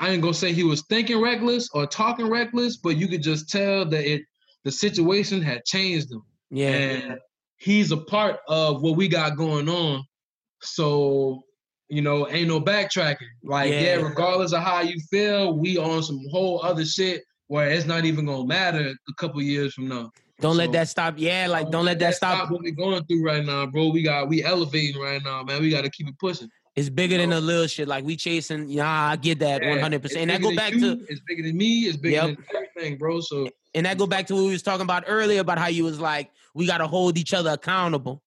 I 0.00 0.10
ain't 0.10 0.22
gonna 0.22 0.34
say 0.34 0.52
he 0.52 0.64
was 0.64 0.82
thinking 0.88 1.20
reckless 1.20 1.68
or 1.72 1.86
talking 1.86 2.28
reckless, 2.28 2.76
but 2.76 2.96
you 2.96 3.08
could 3.08 3.22
just 3.22 3.48
tell 3.48 3.84
that 3.86 4.10
it 4.10 4.22
the 4.64 4.70
situation 4.72 5.40
had 5.40 5.64
changed 5.64 6.12
him. 6.12 6.22
Yeah. 6.50 6.68
And 6.68 7.18
he's 7.56 7.92
a 7.92 7.96
part 7.96 8.40
of 8.48 8.82
what 8.82 8.96
we 8.96 9.08
got 9.08 9.36
going 9.36 9.68
on. 9.68 10.04
So, 10.60 11.42
you 11.88 12.02
know, 12.02 12.28
ain't 12.28 12.48
no 12.48 12.60
backtracking. 12.60 13.28
Like, 13.42 13.70
yeah, 13.70 13.80
Yeah. 13.80 14.02
regardless 14.02 14.52
of 14.52 14.62
how 14.62 14.80
you 14.80 15.00
feel, 15.10 15.56
we 15.56 15.78
on 15.78 16.02
some 16.02 16.20
whole 16.30 16.62
other 16.62 16.84
shit 16.84 17.22
where 17.46 17.70
it's 17.70 17.86
not 17.86 18.04
even 18.04 18.26
gonna 18.26 18.46
matter 18.46 18.90
a 18.90 19.14
couple 19.14 19.40
years 19.40 19.72
from 19.74 19.88
now. 19.88 20.10
Don't 20.40 20.56
let 20.56 20.72
that 20.72 20.88
stop. 20.88 21.14
Yeah. 21.18 21.46
Like 21.48 21.70
don't 21.70 21.84
let 21.84 21.98
that 21.98 22.14
stop. 22.14 22.50
what 22.50 22.62
we 22.62 22.70
going 22.70 23.04
through 23.04 23.22
right 23.24 23.44
now, 23.44 23.66
bro. 23.66 23.88
We 23.90 24.02
got 24.02 24.28
we 24.28 24.42
elevating 24.42 25.00
right 25.00 25.22
now, 25.22 25.42
man. 25.42 25.60
We 25.60 25.70
gotta 25.70 25.90
keep 25.90 26.08
it 26.08 26.18
pushing. 26.18 26.48
It's 26.76 26.88
bigger 26.88 27.18
than 27.18 27.32
a 27.32 27.40
little 27.40 27.66
shit. 27.66 27.88
Like 27.88 28.04
we 28.04 28.16
chasing. 28.16 28.68
Yeah, 28.68 28.88
I 28.88 29.16
get 29.16 29.38
that 29.40 29.62
one 29.62 29.78
hundred 29.80 30.02
percent. 30.02 30.22
And 30.22 30.30
that 30.30 30.40
go 30.40 30.54
back 30.54 30.72
than 30.72 30.80
to 30.80 31.04
it's 31.08 31.20
bigger 31.26 31.42
than 31.42 31.56
me, 31.56 31.80
it's 31.80 31.96
bigger 31.96 32.16
Yep. 32.16 32.36
than 32.36 32.44
everything, 32.54 32.98
bro. 32.98 33.20
So 33.20 33.48
and 33.74 33.86
that 33.86 33.98
go 33.98 34.06
back 34.06 34.26
to 34.28 34.34
what 34.34 34.44
we 34.44 34.50
was 34.52 34.62
talking 34.62 34.82
about 34.82 35.04
earlier 35.06 35.40
about 35.40 35.58
how 35.58 35.66
you 35.68 35.84
was 35.84 36.00
like 36.00 36.30
we 36.54 36.66
got 36.66 36.78
to 36.78 36.86
hold 36.86 37.18
each 37.18 37.34
other 37.34 37.50
accountable. 37.50 38.22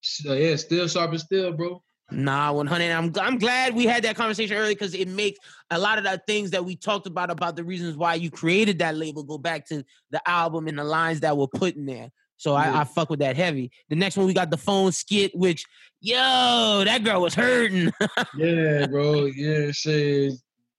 so, 0.00 0.32
yeah, 0.34 0.56
still 0.56 0.88
sharp 0.88 1.10
and 1.10 1.20
still, 1.20 1.52
bro. 1.52 1.82
Nah, 2.10 2.52
100. 2.52 2.90
I'm 2.90 3.12
I'm 3.20 3.38
glad 3.38 3.74
we 3.74 3.84
had 3.84 4.02
that 4.04 4.16
conversation 4.16 4.56
early 4.56 4.74
because 4.74 4.94
it 4.94 5.08
makes 5.08 5.38
a 5.70 5.78
lot 5.78 5.98
of 5.98 6.04
the 6.04 6.20
things 6.26 6.50
that 6.52 6.64
we 6.64 6.74
talked 6.74 7.06
about 7.06 7.30
about 7.30 7.54
the 7.54 7.64
reasons 7.64 7.96
why 7.96 8.14
you 8.14 8.30
created 8.30 8.78
that 8.78 8.96
label 8.96 9.22
go 9.22 9.36
back 9.36 9.66
to 9.68 9.84
the 10.10 10.28
album 10.28 10.68
and 10.68 10.78
the 10.78 10.84
lines 10.84 11.20
that 11.20 11.36
were 11.36 11.48
put 11.48 11.76
in 11.76 11.84
there. 11.84 12.10
So 12.38 12.54
I, 12.54 12.80
I 12.80 12.84
fuck 12.84 13.10
with 13.10 13.18
that 13.18 13.36
heavy. 13.36 13.70
The 13.88 13.96
next 13.96 14.16
one 14.16 14.26
we 14.26 14.32
got 14.32 14.50
the 14.50 14.56
phone 14.56 14.92
skit, 14.92 15.32
which 15.34 15.66
yo, 16.00 16.82
that 16.84 17.02
girl 17.04 17.20
was 17.20 17.34
hurting. 17.34 17.92
Yeah, 18.36 18.86
bro. 18.86 19.26
Yeah, 19.26 19.72
shit. 19.72 20.34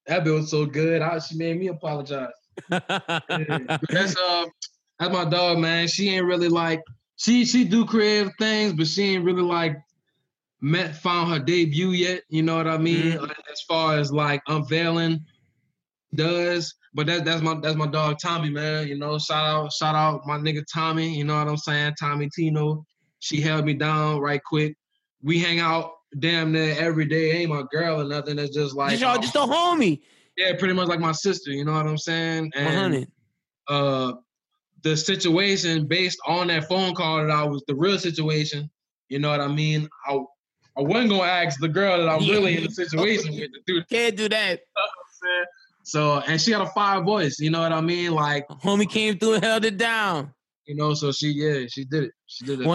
That 0.07 0.23
bill 0.23 0.35
was 0.35 0.49
so 0.49 0.65
good. 0.65 1.01
I, 1.01 1.19
she 1.19 1.35
made 1.35 1.59
me 1.59 1.67
apologize. 1.67 2.29
Yeah. 2.71 3.77
That's 3.89 4.17
uh, 4.17 4.45
that's 4.97 5.13
my 5.13 5.25
dog, 5.25 5.59
man. 5.59 5.87
She 5.87 6.09
ain't 6.09 6.25
really 6.25 6.49
like 6.49 6.81
she 7.17 7.45
she 7.45 7.65
do 7.65 7.85
creative 7.85 8.31
things, 8.39 8.73
but 8.73 8.87
she 8.87 9.15
ain't 9.15 9.25
really 9.25 9.43
like 9.43 9.77
met 10.61 10.95
found 10.95 11.31
her 11.31 11.39
debut 11.39 11.91
yet. 11.91 12.23
You 12.29 12.43
know 12.43 12.57
what 12.57 12.67
I 12.67 12.77
mean? 12.77 13.13
Mhm. 13.13 13.31
As 13.51 13.61
far 13.61 13.97
as 13.97 14.11
like 14.11 14.41
unveiling 14.47 15.25
does, 16.15 16.73
but 16.93 17.05
that 17.07 17.25
that's 17.25 17.41
my 17.41 17.55
that's 17.55 17.75
my 17.75 17.87
dog 17.87 18.17
Tommy, 18.19 18.49
man. 18.49 18.87
You 18.87 18.97
know, 18.97 19.17
shout 19.17 19.45
out 19.45 19.73
shout 19.73 19.95
out 19.95 20.25
my 20.25 20.37
nigga 20.37 20.63
Tommy. 20.71 21.15
You 21.15 21.23
know 21.23 21.37
what 21.37 21.47
I'm 21.47 21.57
saying? 21.57 21.95
Tommy 21.99 22.29
Tino. 22.35 22.85
She 23.19 23.41
held 23.41 23.65
me 23.65 23.73
down 23.73 24.19
right 24.19 24.41
quick. 24.43 24.75
We 25.21 25.39
hang 25.39 25.59
out 25.59 25.91
damn 26.17 26.51
near 26.51 26.75
every 26.79 27.05
day. 27.05 27.31
Ain't 27.31 27.49
my 27.49 27.63
girl 27.71 28.01
or 28.01 28.05
nothing. 28.05 28.37
That's 28.37 28.53
just 28.53 28.75
like 28.75 28.91
just, 28.91 29.01
y'all, 29.01 29.19
just 29.19 29.35
a 29.35 29.39
homie. 29.39 30.01
yeah, 30.37 30.53
pretty 30.57 30.73
much 30.73 30.87
like 30.87 30.99
my 30.99 31.11
sister. 31.11 31.51
You 31.51 31.65
know 31.65 31.73
what 31.73 31.85
I'm 31.85 31.97
saying? 31.97 32.51
And 32.55 32.65
100. 32.65 33.11
uh 33.67 34.13
the 34.83 34.95
situation 34.95 35.85
based 35.87 36.19
on 36.25 36.47
that 36.47 36.69
phone 36.69 36.95
call 36.95 37.17
that 37.17 37.29
I 37.29 37.43
was 37.43 37.63
the 37.67 37.75
real 37.75 37.99
situation. 37.99 38.69
You 39.09 39.19
know 39.19 39.29
what 39.29 39.41
I 39.41 39.47
mean? 39.47 39.89
I 40.07 40.19
I 40.79 40.81
wasn't 40.81 41.09
gonna 41.09 41.23
ask 41.23 41.59
the 41.59 41.67
girl 41.67 41.97
that 41.99 42.09
I'm 42.09 42.21
Yeah. 42.21 42.33
really 42.35 42.57
in 42.57 42.63
the 42.63 42.71
situation 42.83 43.31
with 43.33 43.51
to 43.51 43.59
do 43.67 43.83
Can't 43.91 44.15
do 44.15 44.29
that. 44.29 44.61
so 45.83 46.21
and 46.27 46.39
she 46.39 46.51
had 46.51 46.61
a 46.61 46.67
fire 46.67 47.01
voice, 47.03 47.37
you 47.39 47.49
know 47.49 47.61
what 47.61 47.73
I 47.73 47.81
mean? 47.81 48.13
Like 48.13 48.47
Homie 48.47 48.89
came 48.89 49.17
through 49.17 49.35
and 49.35 49.43
held 49.43 49.65
it 49.65 49.77
down. 49.77 50.33
You 50.65 50.75
know, 50.75 50.93
so 50.93 51.11
she 51.11 51.29
yeah, 51.29 51.65
she 51.67 51.83
did 51.83 52.03
it. 52.05 52.11
She 52.27 52.45
did 52.45 52.61
it. 52.61 52.67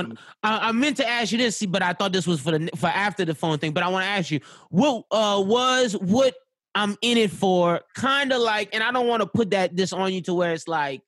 I, 0.43 0.69
I 0.69 0.73
meant 0.73 0.97
to 0.97 1.09
ask 1.09 1.31
you 1.31 1.39
this, 1.39 1.57
see, 1.57 1.67
but 1.67 1.81
I 1.81 1.93
thought 1.93 2.13
this 2.13 2.27
was 2.27 2.41
for 2.41 2.51
the 2.59 2.69
for 2.77 2.89
after 2.89 3.25
the 3.25 3.37
phone 3.37 3.59
thing. 3.59 3.73
But 3.73 3.85
I 3.85 3.89
want 3.89 4.03
to 4.05 4.09
ask 4.09 4.33
you, 4.33 4.41
what 4.71 5.05
uh 5.13 5.41
was 5.47 5.93
what 5.93 6.35
I'm 6.75 6.97
in 7.03 7.19
it 7.19 7.31
for? 7.31 7.81
Kind 7.95 8.33
of 8.33 8.41
like, 8.43 8.71
and 8.75 8.83
I 8.83 8.91
don't 8.91 9.07
want 9.07 9.23
to 9.23 9.29
put 9.29 9.51
that 9.53 9.77
this 9.77 9.93
on 9.93 10.13
you 10.13 10.21
to 10.23 10.35
where 10.35 10.53
it's 10.53 10.67
like 10.67 11.03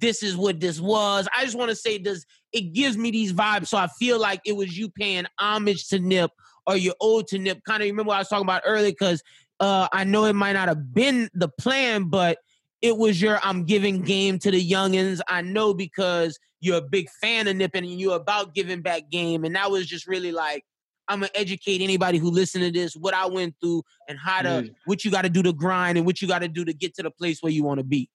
this 0.00 0.22
is 0.22 0.36
what 0.36 0.60
this 0.60 0.80
was. 0.80 1.28
I 1.36 1.44
just 1.44 1.56
want 1.56 1.70
to 1.70 1.76
say 1.76 1.98
this. 1.98 2.24
It 2.52 2.72
gives 2.72 2.96
me 2.96 3.10
these 3.10 3.32
vibes, 3.32 3.68
so 3.68 3.78
I 3.78 3.88
feel 3.98 4.18
like 4.20 4.40
it 4.46 4.56
was 4.56 4.76
you 4.76 4.88
paying 4.88 5.26
homage 5.38 5.88
to 5.88 5.98
Nip 5.98 6.30
or 6.66 6.76
you 6.76 6.94
owed 7.00 7.26
to 7.28 7.38
Nip. 7.38 7.60
Kind 7.64 7.82
of 7.82 7.86
remember 7.86 8.08
what 8.08 8.16
I 8.16 8.20
was 8.20 8.28
talking 8.28 8.46
about 8.46 8.62
earlier, 8.64 8.90
because 8.90 9.22
uh, 9.60 9.88
I 9.92 10.04
know 10.04 10.24
it 10.24 10.34
might 10.34 10.52
not 10.52 10.68
have 10.68 10.94
been 10.94 11.28
the 11.34 11.48
plan, 11.48 12.04
but 12.04 12.38
it 12.80 12.96
was 12.96 13.20
your 13.20 13.38
I'm 13.42 13.64
giving 13.64 14.02
game 14.02 14.38
to 14.40 14.50
the 14.50 14.70
youngins. 14.70 15.20
I 15.28 15.42
know 15.42 15.74
because 15.74 16.38
you're 16.60 16.78
a 16.78 16.82
big 16.82 17.08
fan 17.20 17.48
of 17.48 17.56
Nip 17.56 17.72
and 17.74 17.86
you're 17.86 18.16
about 18.16 18.54
giving 18.54 18.82
back 18.82 19.10
game. 19.10 19.44
And 19.44 19.54
that 19.56 19.70
was 19.70 19.86
just 19.86 20.06
really 20.06 20.32
like, 20.32 20.64
I'm 21.08 21.20
gonna 21.20 21.30
educate 21.34 21.82
anybody 21.82 22.18
who 22.18 22.30
listen 22.30 22.62
to 22.62 22.70
this 22.70 22.94
what 22.94 23.12
I 23.14 23.26
went 23.26 23.54
through 23.60 23.82
and 24.08 24.18
how 24.18 24.42
to 24.42 24.62
Yeah. 24.64 24.70
what 24.86 25.04
you 25.04 25.10
got 25.10 25.22
to 25.22 25.28
do 25.28 25.42
to 25.42 25.52
grind 25.52 25.98
and 25.98 26.06
what 26.06 26.22
you 26.22 26.28
got 26.28 26.40
to 26.40 26.48
do 26.48 26.64
to 26.64 26.72
get 26.72 26.94
to 26.94 27.02
the 27.02 27.10
place 27.10 27.42
where 27.42 27.52
you 27.52 27.62
want 27.64 27.78
to 27.78 27.84
be. 27.84 28.08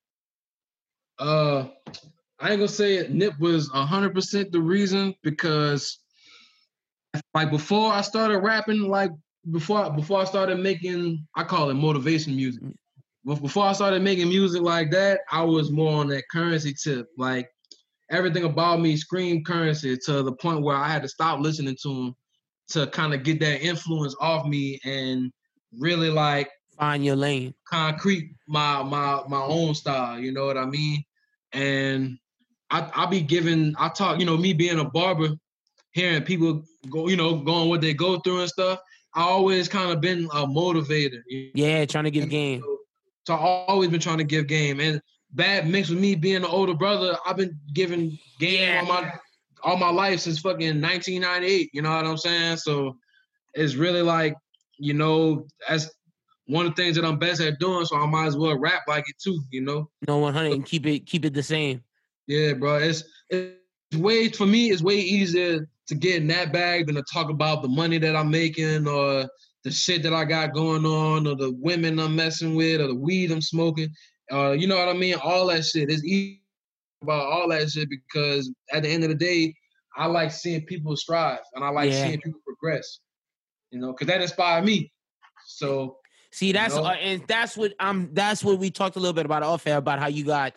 Uh, 1.19 1.67
I 2.39 2.51
ain't 2.51 2.59
gonna 2.59 2.67
say 2.67 2.95
it. 2.95 3.11
Nip 3.11 3.37
was 3.39 3.69
hundred 3.69 4.13
percent 4.13 4.51
the 4.51 4.61
reason 4.61 5.13
because, 5.23 5.99
like, 7.33 7.51
before 7.51 7.91
I 7.91 8.01
started 8.01 8.39
rapping, 8.39 8.83
like 8.83 9.11
before 9.51 9.91
before 9.91 10.21
I 10.21 10.25
started 10.25 10.59
making, 10.59 11.25
I 11.35 11.43
call 11.43 11.69
it 11.69 11.73
motivation 11.73 12.35
music. 12.35 12.63
But 13.25 13.41
before 13.41 13.65
I 13.65 13.73
started 13.73 14.01
making 14.01 14.29
music 14.29 14.61
like 14.61 14.91
that, 14.91 15.19
I 15.31 15.43
was 15.43 15.71
more 15.71 15.99
on 15.99 16.07
that 16.07 16.23
Curren$y 16.31 16.73
tip. 16.81 17.07
Like 17.17 17.49
everything 18.09 18.45
about 18.45 18.79
me 18.79 18.95
screamed 18.95 19.45
Curren$y 19.45 19.97
to 20.05 20.23
the 20.23 20.31
point 20.31 20.63
where 20.63 20.77
I 20.77 20.87
had 20.87 21.01
to 21.01 21.09
stop 21.09 21.41
listening 21.41 21.75
to 21.83 21.89
him 21.89 22.15
to 22.69 22.87
kind 22.87 23.13
of 23.13 23.23
get 23.23 23.39
that 23.41 23.61
influence 23.61 24.15
off 24.21 24.47
me 24.47 24.79
and 24.85 25.31
really 25.77 26.09
like 26.09 26.49
Find 26.77 27.03
your 27.03 27.17
lane. 27.17 27.53
concrete 27.69 28.31
my 28.47 28.81
my 28.83 29.21
my 29.27 29.41
own 29.41 29.75
style. 29.75 30.17
You 30.17 30.31
know 30.31 30.45
what 30.45 30.57
I 30.57 30.65
mean? 30.65 31.03
And 31.53 32.17
I 32.69 32.89
I 32.95 33.05
be 33.07 33.21
giving 33.21 33.73
I 33.79 33.89
talk 33.89 34.19
you 34.19 34.25
know 34.25 34.37
me 34.37 34.53
being 34.53 34.79
a 34.79 34.85
barber, 34.85 35.29
hearing 35.91 36.23
people 36.23 36.63
go 36.89 37.07
you 37.07 37.17
know 37.17 37.37
going 37.37 37.69
what 37.69 37.81
they 37.81 37.93
go 37.93 38.19
through 38.19 38.41
and 38.41 38.49
stuff. 38.49 38.79
I 39.15 39.23
always 39.23 39.67
kind 39.67 39.91
of 39.91 40.01
been 40.01 40.25
a 40.25 40.45
motivator. 40.45 41.21
Yeah, 41.55 41.85
trying 41.85 42.03
to 42.03 42.11
give 42.11 42.29
game. 42.29 42.61
know? 42.61 42.77
So 43.25 43.33
I 43.35 43.65
always 43.67 43.89
been 43.89 43.99
trying 43.99 44.19
to 44.19 44.23
give 44.23 44.47
game, 44.47 44.79
and 44.79 45.01
bad 45.31 45.67
mixed 45.67 45.89
with 45.91 45.99
me 45.99 46.15
being 46.15 46.37
an 46.37 46.45
older 46.45 46.73
brother, 46.73 47.17
I've 47.25 47.37
been 47.37 47.57
giving 47.73 48.17
game 48.39 48.61
Yeah. 48.61 48.79
all 48.81 48.87
my 48.87 49.13
all 49.63 49.77
my 49.77 49.89
life 49.89 50.21
since 50.21 50.39
fucking 50.39 50.81
1998. 50.81 51.69
You 51.73 51.81
know 51.81 51.91
what 51.95 52.05
I'm 52.05 52.17
saying? 52.17 52.57
So 52.57 52.97
it's 53.53 53.75
really 53.75 54.01
like 54.01 54.35
you 54.77 54.93
know 54.93 55.47
that's 55.67 55.89
one 56.49 56.65
of 56.65 56.75
the 56.75 56.81
things 56.81 56.95
that 56.95 57.05
I'm 57.05 57.19
best 57.19 57.41
at 57.41 57.59
doing. 57.59 57.85
So 57.85 57.95
I 57.95 58.07
might 58.07 58.25
as 58.25 58.35
well 58.35 58.57
rap 58.57 58.81
like 58.87 59.05
it 59.07 59.15
too. 59.23 59.39
You 59.51 59.61
know? 59.61 59.89
No 60.07 60.17
100 60.17 60.51
and 60.53 60.65
keep 60.65 60.85
it 60.87 61.05
keep 61.05 61.23
it 61.23 61.33
the 61.33 61.43
same. 61.43 61.83
Yeah, 62.27 62.53
bro. 62.53 62.75
It's 62.75 63.03
it's 63.29 63.55
way 63.97 64.29
for 64.29 64.45
me. 64.47 64.71
It's 64.71 64.81
way 64.81 64.97
easier 64.97 65.67
to 65.87 65.95
get 65.95 66.17
in 66.17 66.27
that 66.27 66.51
bag 66.51 66.87
than 66.87 66.95
to 66.95 67.03
talk 67.11 67.29
about 67.29 67.61
the 67.61 67.67
money 67.67 67.99
that 67.99 68.15
I'm 68.15 68.31
making 68.31 68.87
or 68.87 69.27
the 69.63 69.71
shit 69.71 70.03
that 70.03 70.13
I 70.13 70.25
got 70.25 70.53
going 70.53 70.85
on 70.85 71.27
or 71.27 71.35
the 71.35 71.51
women 71.59 71.99
I'm 71.99 72.15
messing 72.15 72.55
with 72.55 72.81
or 72.81 72.87
the 72.87 72.95
weed 72.95 73.31
I'm 73.31 73.41
smoking. 73.41 73.89
Uh, 74.31 74.51
you 74.51 74.67
know 74.67 74.77
what 74.77 74.89
I 74.89 74.93
mean? 74.93 75.15
All 75.23 75.47
that 75.47 75.65
shit. 75.65 75.89
It's 75.91 76.03
easy 76.03 76.41
about 77.01 77.25
all 77.31 77.47
that 77.49 77.69
shit 77.69 77.89
because 77.89 78.51
at 78.73 78.83
the 78.83 78.89
end 78.89 79.03
of 79.03 79.09
the 79.09 79.15
day, 79.15 79.53
I 79.95 80.05
like 80.07 80.31
seeing 80.31 80.65
people 80.65 80.95
strive 80.95 81.39
and 81.53 81.63
I 81.63 81.69
like 81.69 81.91
Yeah. 81.91 82.05
seeing 82.05 82.21
people 82.21 82.41
progress. 82.45 82.99
You 83.71 83.79
know, 83.79 83.91
because 83.91 84.07
that 84.07 84.21
inspired 84.21 84.65
me. 84.65 84.91
So 85.45 85.97
See, 86.31 86.51
that's 86.51 86.75
know? 86.75 86.83
uh, 86.85 86.91
and 86.93 87.23
that's 87.27 87.57
what 87.57 87.73
I'm. 87.79 88.13
That's 88.13 88.43
what 88.43 88.59
we 88.59 88.69
talked 88.69 88.95
a 88.95 88.99
little 88.99 89.13
bit 89.13 89.25
about 89.25 89.43
off 89.43 89.65
air 89.65 89.77
about 89.77 89.99
how 89.99 90.07
you 90.07 90.23
got 90.23 90.53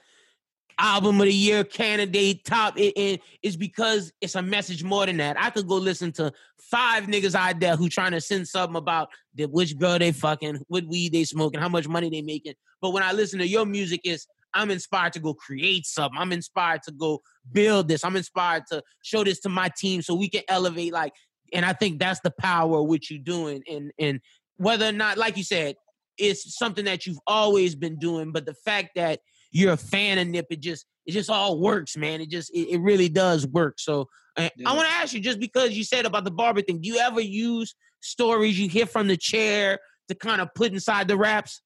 album 0.78 1.20
of 1.20 1.27
the 1.27 1.32
year 1.32 1.65
candidate 1.65 2.44
top. 2.44 2.78
It, 2.78 2.93
it- 2.97 3.20
it's 3.43 3.57
because 3.57 4.12
it's 4.20 4.35
a 4.35 4.43
message 4.43 4.85
more 4.85 5.07
than 5.07 5.16
that. 5.19 5.40
I 5.40 5.51
could 5.51 5.66
go 5.66 5.77
listen 5.77 6.12
to 6.12 6.32
five 6.59 7.05
niggas 7.05 7.35
out 7.35 7.61
there 7.61 7.77
who 7.77 7.89
trying 7.89 8.12
to 8.12 8.20
send 8.20 8.49
something 8.49 8.77
about 8.77 9.09
the, 9.35 9.44
which 9.47 9.77
girl 9.78 9.99
they 9.99 10.12
fucking, 10.12 10.61
what 10.69 10.85
weed 10.86 11.12
they 11.12 11.24
smoking, 11.24 11.61
how 11.61 11.69
much 11.69 11.89
money 11.89 12.09
they 12.11 12.23
making. 12.23 12.55
But 12.81 12.90
when 12.90 13.03
I 13.03 13.12
listen 13.12 13.39
to 13.40 13.47
your 13.47 13.66
music, 13.66 14.01
is 14.05 14.27
I'm 14.55 14.70
inspired 14.70 15.12
to 15.15 15.20
go 15.20 15.35
create 15.35 15.86
something. 15.86 16.19
I'm 16.19 16.32
inspired 16.32 16.82
to 16.85 16.93
go 16.93 17.23
build 17.51 17.89
this. 17.89 18.05
I'm 18.05 18.16
inspired 18.16 18.65
to 18.70 18.82
show 19.03 19.24
this 19.24 19.40
to 19.40 19.49
my 19.49 19.70
team 19.77 20.03
so 20.03 20.15
we 20.15 20.28
can 20.28 20.43
elevate. 20.49 20.93
Like, 20.93 21.12
and 21.53 21.65
I 21.65 21.73
think 21.73 21.99
that's 21.99 22.20
the 22.20 22.32
power 22.39 22.78
of 22.81 22.86
what 22.86 23.11
you're 23.11 23.19
doing. 23.23 23.62
And 23.70 23.93
and 23.99 24.20
whether 24.56 24.86
or 24.86 24.92
not, 24.92 25.18
like 25.18 25.36
you 25.36 25.44
said, 25.44 25.76
it's 26.18 26.56
something 26.56 26.84
that 26.84 27.06
you've 27.06 27.18
always 27.26 27.74
been 27.74 27.98
doing, 27.98 28.32
but 28.32 28.46
the 28.46 28.54
fact 28.54 28.90
that 28.96 29.20
you're 29.50 29.72
a 29.72 29.76
fan 29.76 30.18
of 30.18 30.28
Nip, 30.28 30.46
it 30.50 30.60
just 30.60 30.86
it 31.06 31.12
just 31.12 31.30
all 31.30 31.58
works, 31.58 31.96
man. 31.96 32.20
It 32.20 32.30
just 32.30 32.52
it, 32.54 32.68
it 32.70 32.80
really 32.80 33.08
does 33.08 33.46
work. 33.46 33.74
So 33.78 34.08
uh, 34.36 34.48
I 34.66 34.74
want 34.74 34.88
to 34.88 34.94
ask 34.94 35.12
you, 35.12 35.20
just 35.20 35.40
because 35.40 35.72
you 35.72 35.84
said 35.84 36.06
about 36.06 36.24
the 36.24 36.30
barber 36.30 36.62
thing, 36.62 36.80
do 36.80 36.88
you 36.88 36.98
ever 36.98 37.20
use 37.20 37.74
stories 38.00 38.58
you 38.58 38.68
hear 38.68 38.86
from 38.86 39.08
the 39.08 39.16
chair 39.16 39.78
to 40.08 40.14
kind 40.14 40.40
of 40.40 40.48
put 40.54 40.72
inside 40.72 41.08
the 41.08 41.16
raps, 41.16 41.62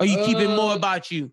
or 0.00 0.06
you 0.06 0.16
keep 0.24 0.38
it 0.38 0.48
more 0.48 0.72
Uh, 0.72 0.76
about 0.76 1.10
you? 1.10 1.32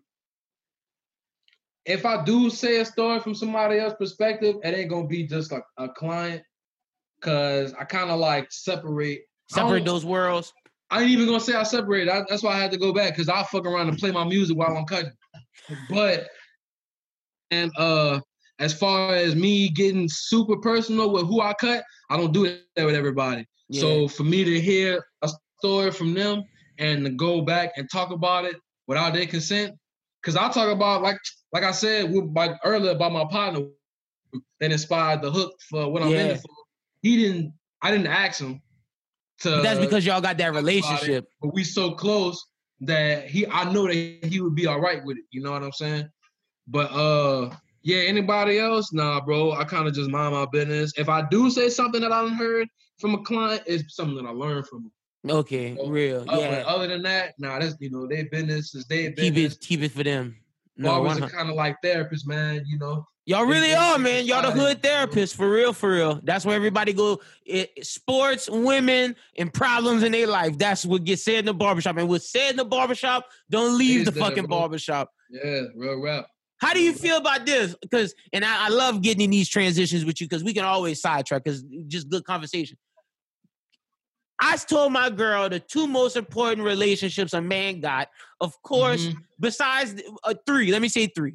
if 1.86 2.04
I 2.04 2.24
do 2.24 2.50
say 2.50 2.80
a 2.80 2.84
story 2.84 3.20
from 3.20 3.34
somebody 3.34 3.78
else's 3.78 3.96
perspective, 3.98 4.56
it 4.64 4.74
ain't 4.74 4.90
gonna 4.90 5.06
be 5.06 5.22
just 5.22 5.52
like 5.52 5.62
a 5.78 5.88
client, 5.88 6.42
cause 7.22 7.72
I 7.78 7.84
kind 7.84 8.10
of 8.10 8.18
like 8.18 8.50
separate. 8.50 9.20
Separate 9.48 9.84
those 9.84 10.04
worlds. 10.04 10.52
I 10.90 11.02
ain't 11.02 11.10
even 11.10 11.26
gonna 11.26 11.40
say 11.40 11.54
I 11.54 11.64
separated. 11.64 12.08
I, 12.08 12.22
that's 12.28 12.42
why 12.42 12.54
I 12.54 12.58
had 12.58 12.70
to 12.72 12.78
go 12.78 12.92
back 12.92 13.14
because 13.14 13.28
I'll 13.28 13.44
fuck 13.44 13.66
around 13.66 13.88
and 13.88 13.98
play 13.98 14.12
my 14.12 14.24
music 14.24 14.56
while 14.56 14.76
I'm 14.76 14.84
cutting. 14.84 15.12
But 15.90 16.28
and 17.50 17.72
uh, 17.76 18.20
as 18.58 18.72
far 18.72 19.14
as 19.14 19.34
me 19.34 19.68
getting 19.68 20.08
super 20.08 20.56
personal 20.56 21.10
with 21.10 21.26
who 21.26 21.40
I 21.40 21.54
cut, 21.54 21.84
I 22.10 22.16
don't 22.16 22.32
do 22.32 22.58
that 22.76 22.84
with 22.84 22.94
everybody. 22.94 23.46
Yeah. 23.68 23.80
So 23.80 24.08
for 24.08 24.22
me 24.22 24.44
to 24.44 24.60
hear 24.60 25.04
a 25.22 25.30
story 25.58 25.90
from 25.90 26.14
them 26.14 26.44
and 26.78 27.04
to 27.04 27.10
go 27.10 27.42
back 27.42 27.72
and 27.76 27.88
talk 27.90 28.10
about 28.10 28.44
it 28.44 28.56
without 28.86 29.14
their 29.14 29.26
consent, 29.26 29.74
because 30.22 30.36
I 30.36 30.48
talk 30.50 30.68
about 30.68 31.02
like 31.02 31.18
like 31.52 31.64
I 31.64 31.72
said 31.72 32.12
with, 32.12 32.32
earlier 32.64 32.92
about 32.92 33.12
my 33.12 33.24
partner 33.24 33.66
that 34.60 34.70
inspired 34.70 35.22
the 35.22 35.30
hook 35.30 35.52
for 35.68 35.90
what 35.90 36.02
I'm 36.02 36.12
in 36.12 36.26
Yeah. 36.26 36.32
it 36.34 36.40
for. 36.40 36.54
He 37.02 37.16
didn't. 37.16 37.52
I 37.82 37.90
didn't 37.90 38.06
ask 38.06 38.40
him 38.40 38.60
to. 39.40 39.60
That's 39.62 39.80
because 39.80 40.04
y'all 40.04 40.20
got 40.20 40.38
that 40.38 40.50
about 40.50 40.58
it, 40.58 40.62
relationship. 40.62 41.28
But 41.40 41.54
we 41.54 41.64
so 41.64 41.92
close 41.92 42.44
that 42.80 43.28
he. 43.28 43.46
I 43.46 43.70
know 43.72 43.86
that 43.86 43.94
he 43.94 44.40
would 44.40 44.54
be 44.54 44.66
all 44.66 44.80
right 44.80 45.04
with 45.04 45.18
it. 45.18 45.24
You 45.30 45.42
know 45.42 45.52
what 45.52 45.62
I'm 45.62 45.72
saying? 45.72 46.08
But 46.66 46.90
uh, 46.92 47.54
yeah. 47.82 47.98
Anybody 47.98 48.58
else? 48.58 48.92
Nah, 48.92 49.20
bro. 49.20 49.52
I 49.52 49.64
kind 49.64 49.86
of 49.86 49.94
just 49.94 50.10
mind 50.10 50.34
my 50.34 50.46
business. 50.52 50.92
If 50.96 51.08
I 51.08 51.22
do 51.28 51.50
say 51.50 51.68
something 51.68 52.00
that 52.00 52.12
I 52.12 52.22
done 52.22 52.34
heard 52.34 52.68
from 52.98 53.14
a 53.14 53.22
client, 53.22 53.62
it's 53.66 53.94
something 53.94 54.16
that 54.16 54.28
I 54.28 54.32
learned 54.32 54.66
from 54.66 54.84
them. 54.84 54.92
Okay, 55.28 55.76
real. 55.86 56.24
Uh, 56.28 56.38
Yeah. 56.38 56.64
other 56.66 56.86
than 56.86 57.02
that, 57.02 57.34
nah, 57.38 57.58
that's 57.58 57.74
you 57.80 57.90
know 57.90 58.06
their 58.06 58.26
business 58.26 58.74
is 58.74 58.84
their 58.86 59.10
keep 59.12 59.34
business. 59.34 59.54
it 59.54 59.60
keep 59.60 59.80
it 59.82 59.92
for 59.92 60.04
them. 60.04 60.36
No, 60.76 61.00
100. 61.00 61.24
are 61.24 61.30
kind 61.30 61.48
of 61.48 61.56
like 61.56 61.76
therapists, 61.84 62.26
man. 62.26 62.62
You 62.66 62.78
know. 62.78 63.04
Y'all 63.28 63.44
really 63.44 63.74
are, 63.74 63.98
man. 63.98 64.24
Y'all 64.24 64.40
the 64.40 64.52
hood 64.52 64.80
therapists 64.80 65.34
for 65.34 65.50
real, 65.50 65.72
for 65.72 65.90
real. 65.90 66.20
That's 66.22 66.46
where 66.46 66.54
everybody 66.54 66.92
go. 66.92 67.20
It, 67.44 67.84
sports, 67.84 68.48
women, 68.48 69.16
and 69.36 69.52
problems 69.52 70.04
in 70.04 70.12
their 70.12 70.28
life. 70.28 70.56
That's 70.56 70.84
what 70.86 71.02
gets 71.02 71.24
said 71.24 71.40
in 71.40 71.44
the 71.46 71.54
barbershop. 71.54 71.96
And 71.96 72.08
what's 72.08 72.30
said 72.30 72.50
in 72.50 72.56
the 72.56 72.64
barbershop, 72.64 73.26
don't 73.50 73.76
leave 73.76 74.04
the 74.04 74.12
fucking 74.12 74.46
bro. 74.46 74.58
barbershop. 74.58 75.10
Yeah, 75.28 75.62
real 75.74 76.00
rap. 76.00 76.28
How 76.58 76.72
do 76.72 76.80
you 76.80 76.92
feel 76.92 77.16
about 77.16 77.44
this? 77.44 77.74
Because 77.82 78.14
and 78.32 78.44
I, 78.44 78.66
I 78.66 78.68
love 78.68 79.02
getting 79.02 79.22
in 79.22 79.30
these 79.30 79.48
transitions 79.48 80.04
with 80.04 80.20
you 80.20 80.28
because 80.28 80.44
we 80.44 80.54
can 80.54 80.64
always 80.64 81.00
sidetrack 81.00 81.42
because 81.42 81.64
just 81.88 82.08
good 82.08 82.24
conversation. 82.24 82.78
I 84.40 84.56
told 84.56 84.92
my 84.92 85.10
girl 85.10 85.48
the 85.48 85.58
two 85.58 85.88
most 85.88 86.16
important 86.16 86.64
relationships 86.64 87.32
a 87.32 87.40
man 87.40 87.80
got, 87.80 88.08
of 88.40 88.60
course, 88.62 89.06
Mhm, 89.06 89.16
besides 89.40 90.00
uh, 90.22 90.34
three. 90.46 90.70
Let 90.70 90.80
me 90.80 90.88
say 90.88 91.08
three: 91.08 91.34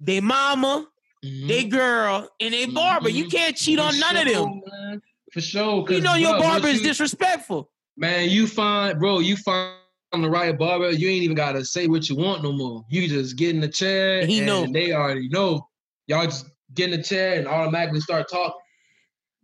they 0.00 0.20
mama, 0.20 0.86
mhm. 1.26 1.48
they 1.48 1.64
girl, 1.64 2.28
and 2.40 2.54
they 2.54 2.66
barber. 2.66 3.08
You 3.08 3.24
Mhm. 3.26 3.30
can't 3.30 3.56
cheat 3.56 3.78
on 3.78 3.92
For 3.94 3.98
none 4.00 4.16
of 4.16 4.26
them. 4.32 4.62
man. 4.66 5.02
For 5.32 5.40
sure. 5.40 5.84
You 5.90 6.00
know 6.00 6.14
your 6.14 6.32
bro, 6.32 6.40
barber 6.42 6.68
is 6.68 6.78
you- 6.80 6.88
disrespectful. 6.88 7.70
Man, 7.96 8.28
you 8.30 8.46
find, 8.46 8.98
bro, 8.98 9.18
you 9.20 9.36
find 9.38 9.74
the 10.12 10.30
right 10.30 10.56
barber, 10.56 10.90
you 10.90 11.08
ain't 11.08 11.24
even 11.24 11.36
gotta 11.36 11.64
say 11.64 11.86
what 11.88 12.08
you 12.08 12.16
want 12.16 12.42
no 12.42 12.52
more. 12.52 12.84
You 12.88 13.06
just 13.08 13.36
get 13.36 13.54
in 13.54 13.60
the 13.60 13.68
chair 13.68 14.24
He 14.24 14.38
and 14.38 14.46
know. 14.46 14.66
they 14.66 14.92
already 14.92 15.28
know. 15.28 15.68
Y'all 16.06 16.24
just 16.24 16.46
get 16.74 16.90
in 16.92 16.98
the 16.98 17.02
chair 17.02 17.38
and 17.38 17.46
automatically 17.48 18.00
start 18.00 18.28
talking. 18.30 18.60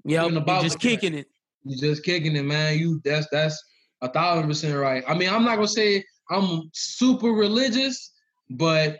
Yeah, 0.04 0.28
just 0.62 0.78
kicking 0.80 1.14
it. 1.14 1.28
You 1.64 1.76
just 1.76 2.04
kicking 2.04 2.36
it, 2.36 2.42
man. 2.44 2.78
You 2.78 3.00
that's 3.04 3.26
that's 3.30 3.62
a 4.00 4.08
thousand 4.08 4.48
percent 4.48 4.76
right. 4.78 5.04
I 5.06 5.14
mean, 5.14 5.28
I'm 5.28 5.44
not 5.44 5.56
gonna 5.56 5.68
say 5.68 6.04
I'm 6.30 6.70
super 6.72 7.28
religious, 7.28 8.12
but 8.50 8.98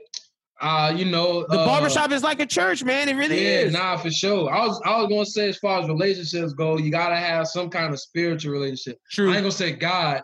uh, 0.63 0.95
you 0.97 1.05
know, 1.05 1.45
The 1.49 1.59
uh, 1.59 1.67
barbershop 1.67 2.13
is 2.13 2.23
like 2.23 2.39
a 2.41 2.47
church, 2.47 2.85
man. 2.85 3.09
It 3.09 3.15
really 3.17 3.43
Yeah, 3.43 3.59
is. 3.61 3.73
nah, 3.73 3.97
for 3.97 4.11
sure. 4.11 4.49
I 4.51 4.65
was 4.67 4.81
I 4.85 4.97
was 5.01 5.09
gonna 5.09 5.27
say 5.27 5.49
as 5.49 5.59
far 5.59 5.83
as 5.83 5.89
relationships 5.89 6.53
go, 6.53 6.79
you 6.79 6.91
gotta 6.91 7.17
have 7.17 7.49
some 7.49 7.69
kind 7.69 7.93
of 7.93 8.01
spiritual 8.01 8.53
relationship. 8.53 8.99
True. 9.11 9.31
I 9.31 9.35
ain't 9.35 9.43
gonna 9.43 9.51
say 9.53 9.73
God, 9.73 10.23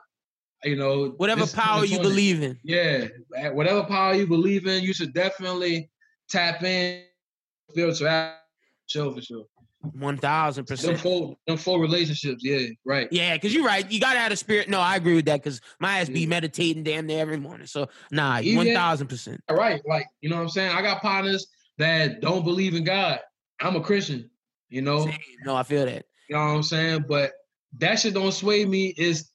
you 0.65 0.77
know, 0.77 1.09
Whatever 1.16 1.47
power 1.47 1.85
you 1.85 1.98
believe 1.98 2.43
in. 2.43 2.56
Yeah, 2.62 3.09
whatever 3.52 3.82
power 3.82 4.15
you 4.15 4.27
believe 4.28 4.66
in, 4.66 4.82
you 4.85 4.94
should 4.94 5.12
definitely 5.12 5.90
tap 6.31 6.62
in 6.62 7.02
spirituality. 7.70 8.36
Sure, 8.86 9.12
for 9.15 9.20
sure. 9.20 9.44
One 9.92 10.16
thousand 10.16 10.66
Them 10.66 10.76
percent. 10.76 11.00
full, 11.00 11.38
them 11.46 11.56
full 11.56 11.78
relationships. 11.78 12.42
Yeah, 12.44 12.66
right. 12.84 13.06
Yeah, 13.12 13.34
because 13.34 13.55
you're 13.55 13.64
right. 13.64 13.88
You 13.90 14.00
gotta 14.00 14.18
have 14.18 14.32
a 14.32 14.36
spirit. 14.36 14.68
No, 14.68 14.80
I 14.80 14.96
agree 14.96 15.14
with 15.14 15.26
that. 15.26 15.40
Because 15.42 15.60
my 15.78 16.00
ass 16.00 16.09
be 16.09 16.22
Yeah. 16.22 16.26
meditating 16.26 16.82
damn 16.82 17.06
near 17.06 17.20
every 17.20 17.38
morning. 17.38 17.66
So 17.68 17.88
nah, 18.10 18.40
Even- 18.40 18.56
one 18.56 18.74
thousand 18.74 19.06
percent. 19.06 19.40
Right. 19.48 19.80
Like, 19.86 20.06
you 20.20 20.30
know 20.30 20.36
what 20.36 20.42
I'm 20.42 20.48
saying? 20.48 20.72
I 20.72 20.82
got 20.82 21.00
partners 21.00 21.46
that 21.78 22.20
don't 22.20 22.44
believe 22.44 22.74
in 22.74 22.82
God. 22.82 23.20
I'm 23.60 23.76
a 23.76 23.80
Christian, 23.80 24.28
you 24.68 24.82
know. 24.82 25.09
No, 25.44 25.55
I 25.55 25.62
feel 25.62 25.84
that. 25.86 26.05
You 26.28 26.34
know 26.36 26.44
what 26.44 26.50
I'm 26.56 26.62
saying? 26.64 27.05
But 27.09 27.32
that 27.78 28.00
shit 28.00 28.14
don't 28.14 28.32
sway 28.32 28.64
me 28.64 28.94
is 28.98 29.30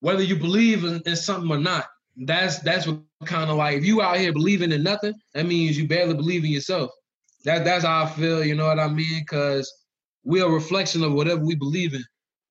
whether 0.00 0.22
you 0.22 0.36
believe 0.36 0.84
in, 0.84 1.02
in 1.04 1.16
something 1.16 1.50
or 1.50 1.58
not. 1.58 1.84
That's 2.16 2.60
that's 2.60 2.86
what 2.86 3.00
kind 3.26 3.50
of 3.50 3.56
like 3.58 3.76
if 3.76 3.84
you 3.84 4.00
out 4.00 4.16
here 4.16 4.32
believing 4.32 4.72
in 4.72 4.82
nothing, 4.82 5.12
that 5.34 5.44
means 5.44 5.76
you 5.76 5.86
barely 5.86 6.14
believe 6.14 6.44
in 6.44 6.50
yourself. 6.50 6.90
That 7.46 7.64
that's 7.64 7.84
how 7.84 8.04
I 8.04 8.06
feel, 8.10 8.44
you 8.44 8.54
know 8.56 8.66
what 8.66 8.80
I 8.80 8.88
mean? 8.88 9.24
Cause 9.24 9.72
we're 10.24 10.44
a 10.44 10.50
reflection 10.50 11.02
of 11.04 11.12
whatever 11.12 11.42
we 11.44 11.54
believe 11.54 11.94
in. 11.94 12.04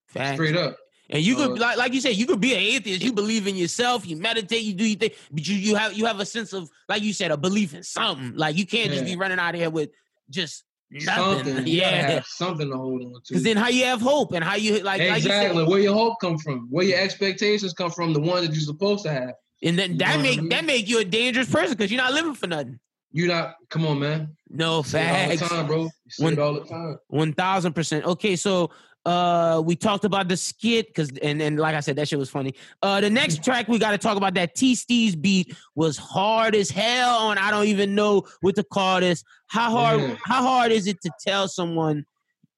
Straight 0.10 0.56
up. 0.56 0.78
And 1.10 1.22
you 1.22 1.36
could, 1.36 1.52
Uh, 1.52 1.56
like, 1.56 1.78
like 1.78 1.94
you 1.94 2.00
said, 2.02 2.16
you 2.16 2.26
could 2.26 2.40
be 2.40 2.54
an 2.54 2.60
atheist. 2.60 3.04
You 3.04 3.12
believe 3.14 3.46
in 3.46 3.56
yourself. 3.56 4.08
You 4.08 4.16
meditate. 4.16 4.64
You 4.64 4.74
do 4.74 4.86
your 4.86 4.98
thing, 4.98 5.12
but 5.32 5.48
you 5.48 5.56
you 5.56 5.76
have 5.76 5.94
you 5.94 6.06
have 6.06 6.20
a 6.20 6.26
sense 6.26 6.52
of, 6.54 6.70
like 6.90 7.04
you 7.04 7.14
said, 7.14 7.30
a 7.30 7.38
belief 7.38 7.76
in 7.76 7.84
something. 7.84 8.34
Like 8.36 8.56
you 8.58 8.66
can't 8.66 8.90
just 8.92 9.06
be 9.06 9.16
running 9.16 9.38
out 9.38 9.54
of 9.54 9.60
here 9.62 9.70
with 9.70 9.90
just 10.32 10.64
nothing. 10.90 11.44
Something. 11.46 11.68
You 11.68 11.82
Yeah. 11.82 12.22
something 12.26 12.72
to 12.72 12.78
hold 12.78 13.04
on 13.04 13.12
to. 13.14 13.20
Because 13.30 13.44
then 13.44 13.58
how 13.58 13.68
you 13.68 13.84
have 13.84 14.02
hope 14.02 14.32
and 14.32 14.44
how 14.44 14.56
you 14.56 14.76
like, 14.76 14.84
like 14.84 15.02
you 15.02 15.16
exactly. 15.16 15.62
said, 15.64 15.68
Where 15.70 15.80
your 15.82 15.94
hope 15.94 16.16
come 16.22 16.38
from? 16.40 16.68
Where 16.72 16.86
your 16.86 16.98
expectations 17.00 17.74
come 17.74 17.92
from? 17.92 18.14
The 18.14 18.22
ones 18.22 18.48
that 18.48 18.54
you're 18.56 18.64
supposed 18.64 19.04
to 19.04 19.12
have. 19.12 19.34
and 19.62 19.78
then 19.78 19.92
You 19.92 19.98
that 19.98 20.08
know 20.12 20.16
what 20.18 20.20
I 20.20 20.30
make 20.30 20.40
mean? 20.40 20.50
that 20.50 20.66
make 20.66 20.90
you 20.90 21.00
a 21.02 21.06
dangerous 21.06 21.50
person 21.50 21.76
because 21.76 21.92
you're 21.92 22.02
not 22.02 22.14
living 22.14 22.34
for 22.34 22.48
nothing. 22.48 22.80
You 23.16 23.28
not 23.28 23.56
come 23.70 23.86
on, 23.88 24.00
man. 24.00 24.36
No 24.50 24.72
it 24.72 24.76
all 24.76 24.82
the 24.82 24.90
facts. 24.90 25.48
time, 25.50 25.68
bro. 25.68 25.84
You 25.84 25.90
When- 26.20 26.34
it 26.34 26.40
all 26.40 26.54
the 26.54 26.66
time. 26.66 26.98
One 27.08 27.32
thousand 27.32 27.72
percent. 27.72 28.04
Okay, 28.04 28.36
so 28.36 28.72
uh 29.06 29.62
we 29.64 29.74
talked 29.78 30.04
about 30.04 30.28
the 30.28 30.36
skit 30.36 30.88
because 30.88 31.10
and 31.22 31.42
and 31.42 31.58
like 31.58 31.76
I 31.76 31.80
said, 31.80 31.96
that 31.96 32.10
shit 32.10 32.20
was 32.20 32.30
funny. 32.30 32.56
Uh 32.82 33.00
the 33.00 33.10
next 33.10 33.42
track 33.42 33.70
we 33.70 33.80
gotta 33.80 33.98
talk 33.98 34.18
about 34.18 34.34
that 34.34 34.54
T 34.56 34.74
Steez 34.74 35.20
beat 35.20 35.56
was 35.76 35.96
hard 35.98 36.56
as 36.56 36.70
hell 36.70 37.32
and 37.32 37.40
I 37.40 37.52
don't 37.52 37.68
even 37.68 37.96
know 37.96 38.24
what 38.42 38.56
to 38.56 38.66
call 38.66 39.00
this. 39.00 39.24
How 39.48 39.72
hard 39.72 40.02
Yeah. 40.02 40.16
how 40.26 40.42
hard 40.42 40.74
is 40.74 40.86
it 40.86 41.00
to 41.04 41.12
tell 41.26 41.48
someone 41.48 42.06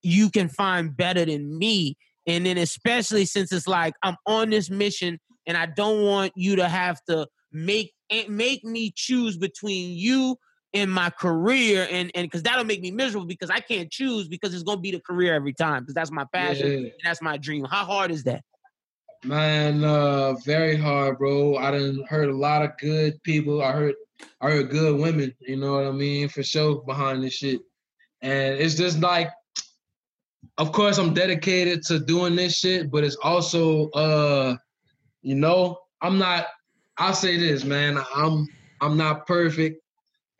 you 0.02 0.28
can 0.28 0.48
find 0.48 0.96
better 0.96 1.24
than 1.24 1.56
me? 1.56 1.96
And 2.26 2.44
then 2.46 2.58
especially 2.58 3.26
since 3.26 3.52
it's 3.52 3.68
like 3.68 3.94
I'm 4.02 4.16
on 4.26 4.50
this 4.50 4.70
mission 4.70 5.20
and 5.46 5.56
I 5.56 5.66
don't 5.66 6.02
want 6.04 6.32
you 6.34 6.56
to 6.56 6.68
have 6.68 7.00
to 7.04 7.28
make 7.52 7.92
make 8.28 8.64
me 8.64 8.90
choose 8.94 9.36
between 9.36 9.96
you 9.96 10.36
in 10.72 10.90
my 10.90 11.10
career 11.10 11.88
and 11.90 12.10
and 12.14 12.26
because 12.26 12.42
that'll 12.42 12.64
make 12.64 12.82
me 12.82 12.90
miserable 12.90 13.26
because 13.26 13.50
I 13.50 13.60
can't 13.60 13.90
choose 13.90 14.28
because 14.28 14.52
it's 14.52 14.62
gonna 14.62 14.80
be 14.80 14.90
the 14.90 15.00
career 15.00 15.34
every 15.34 15.54
time 15.54 15.82
because 15.82 15.94
that's 15.94 16.10
my 16.10 16.24
passion 16.32 16.66
Yeah. 16.66 16.76
and 16.76 16.92
that's 17.04 17.22
my 17.22 17.38
dream. 17.38 17.64
How 17.64 17.84
hard 17.84 18.10
is 18.10 18.22
that? 18.24 18.44
Man, 19.24 19.82
uh, 19.82 20.34
very 20.44 20.76
hard, 20.76 21.18
bro. 21.18 21.56
I 21.56 21.72
done 21.72 22.04
heard 22.08 22.28
a 22.28 22.36
lot 22.36 22.62
of 22.62 22.76
good 22.78 23.20
people. 23.22 23.62
I 23.62 23.72
heard 23.72 23.94
I 24.40 24.50
heard 24.50 24.70
good 24.70 25.00
women, 25.00 25.34
you 25.40 25.56
know 25.56 25.74
what 25.74 25.86
I 25.86 25.90
mean, 25.90 26.28
for 26.28 26.42
sure 26.42 26.82
behind 26.82 27.22
this 27.24 27.34
shit. 27.34 27.60
And 28.20 28.58
it's 28.58 28.74
just 28.74 29.00
like 29.00 29.30
of 30.58 30.72
course 30.72 30.98
I'm 30.98 31.14
dedicated 31.14 31.82
to 31.84 31.98
doing 31.98 32.36
this 32.36 32.58
shit, 32.58 32.90
but 32.90 33.04
it's 33.04 33.16
also 33.16 33.88
uh 33.90 34.56
you 35.22 35.34
know, 35.34 35.78
I'm 36.02 36.18
not 36.18 36.46
I'll 36.98 37.14
say 37.14 37.38
this, 37.38 37.64
man. 37.64 37.98
I'm 38.14 38.46
I'm 38.82 38.96
not 38.98 39.26
perfect 39.26 39.82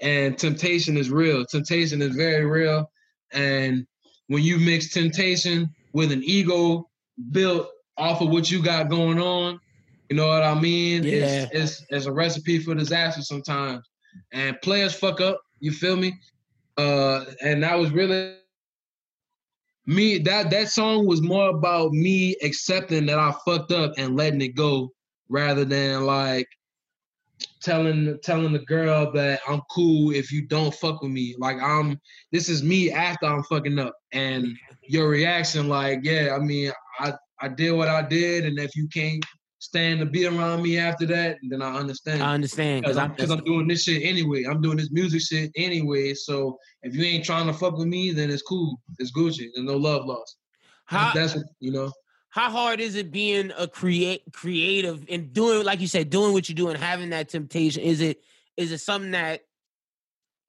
and 0.00 0.38
temptation 0.38 0.96
is 0.96 1.10
real. 1.10 1.44
Temptation 1.44 2.02
is 2.02 2.14
very 2.14 2.46
real. 2.46 2.90
And 3.32 3.86
when 4.28 4.42
you 4.42 4.58
mix 4.58 4.92
temptation 4.92 5.70
with 5.92 6.12
an 6.12 6.22
ego 6.24 6.88
built 7.32 7.68
off 7.96 8.20
of 8.20 8.30
what 8.30 8.50
you 8.50 8.62
got 8.62 8.88
going 8.88 9.20
on, 9.20 9.60
you 10.08 10.16
know 10.16 10.28
what 10.28 10.42
I 10.42 10.58
mean? 10.58 11.04
It's, 11.04 11.52
it's 11.52 11.84
it's 11.90 12.06
a 12.06 12.12
recipe 12.12 12.58
for 12.58 12.74
disaster 12.74 13.22
sometimes. 13.22 13.84
And 14.32 14.60
players 14.62 14.94
fuck 14.94 15.20
up, 15.20 15.40
you 15.60 15.72
feel 15.72 15.96
me? 15.96 16.18
Uh 16.76 17.24
and 17.42 17.62
that 17.62 17.78
was 17.78 17.90
really 17.90 18.36
me 19.86 20.18
that 20.18 20.50
that 20.50 20.68
song 20.68 21.06
was 21.06 21.22
more 21.22 21.48
about 21.48 21.92
me 21.92 22.36
accepting 22.42 23.06
that 23.06 23.18
I 23.18 23.34
fucked 23.44 23.72
up 23.72 23.94
and 23.96 24.16
letting 24.16 24.40
it 24.42 24.54
go 24.54 24.92
rather 25.28 25.64
than 25.64 26.04
like 26.04 26.46
telling 27.60 28.18
telling 28.22 28.52
the 28.52 28.60
girl 28.60 29.10
that 29.12 29.40
I'm 29.48 29.62
cool 29.70 30.12
if 30.12 30.32
you 30.32 30.46
don't 30.46 30.74
fuck 30.74 31.02
with 31.02 31.10
me. 31.10 31.34
Like 31.38 31.56
I'm 31.62 32.00
this 32.32 32.48
is 32.48 32.62
me 32.62 32.90
after 32.90 33.26
I'm 33.26 33.42
fucking 33.44 33.78
up. 33.78 33.94
And 34.12 34.56
your 34.82 35.08
reaction, 35.08 35.68
like, 35.68 36.00
yeah, 36.02 36.34
I 36.34 36.38
mean, 36.38 36.72
I 37.00 37.12
I 37.40 37.48
did 37.48 37.72
what 37.72 37.88
I 37.88 38.02
did, 38.02 38.44
and 38.44 38.58
if 38.58 38.74
you 38.74 38.88
can't 38.88 39.24
stand 39.60 40.00
to 40.00 40.06
be 40.06 40.26
around 40.26 40.62
me 40.62 40.78
after 40.78 41.04
that, 41.06 41.36
then 41.48 41.62
I 41.62 41.74
understand. 41.76 42.22
I 42.22 42.34
understand 42.34 42.82
Because 42.82 42.96
I'm 42.96 43.14
cause 43.14 43.30
I'm 43.30 43.44
doing 43.44 43.68
this 43.68 43.82
shit 43.84 44.02
anyway. 44.02 44.44
I'm 44.44 44.60
doing 44.60 44.76
this 44.76 44.90
music 44.90 45.20
shit 45.20 45.50
anyway. 45.56 46.14
So 46.14 46.58
if 46.82 46.94
you 46.94 47.04
ain't 47.04 47.24
trying 47.24 47.46
to 47.46 47.52
fuck 47.52 47.76
with 47.76 47.88
me, 47.88 48.12
then 48.12 48.30
it's 48.30 48.42
cool. 48.42 48.80
It's 48.98 49.12
Gucci. 49.12 49.48
There's 49.54 49.66
no 49.66 49.76
love 49.76 50.06
lost. 50.06 50.36
how 50.86 51.12
That's 51.12 51.34
what 51.34 51.44
you 51.60 51.72
know. 51.72 51.92
How 52.30 52.50
hard 52.50 52.80
is 52.80 52.94
it 52.94 53.10
being 53.10 53.52
a 53.56 53.66
create 53.66 54.22
creative 54.32 55.04
and 55.08 55.32
doing 55.32 55.64
like 55.64 55.80
you 55.80 55.86
said 55.86 56.10
doing 56.10 56.32
what 56.32 56.48
you 56.48 56.54
do 56.54 56.68
and 56.68 56.78
having 56.78 57.10
that 57.10 57.28
temptation 57.28 57.82
is 57.82 58.00
it 58.00 58.20
is 58.56 58.72
it 58.72 58.78
something 58.78 59.12
that 59.12 59.40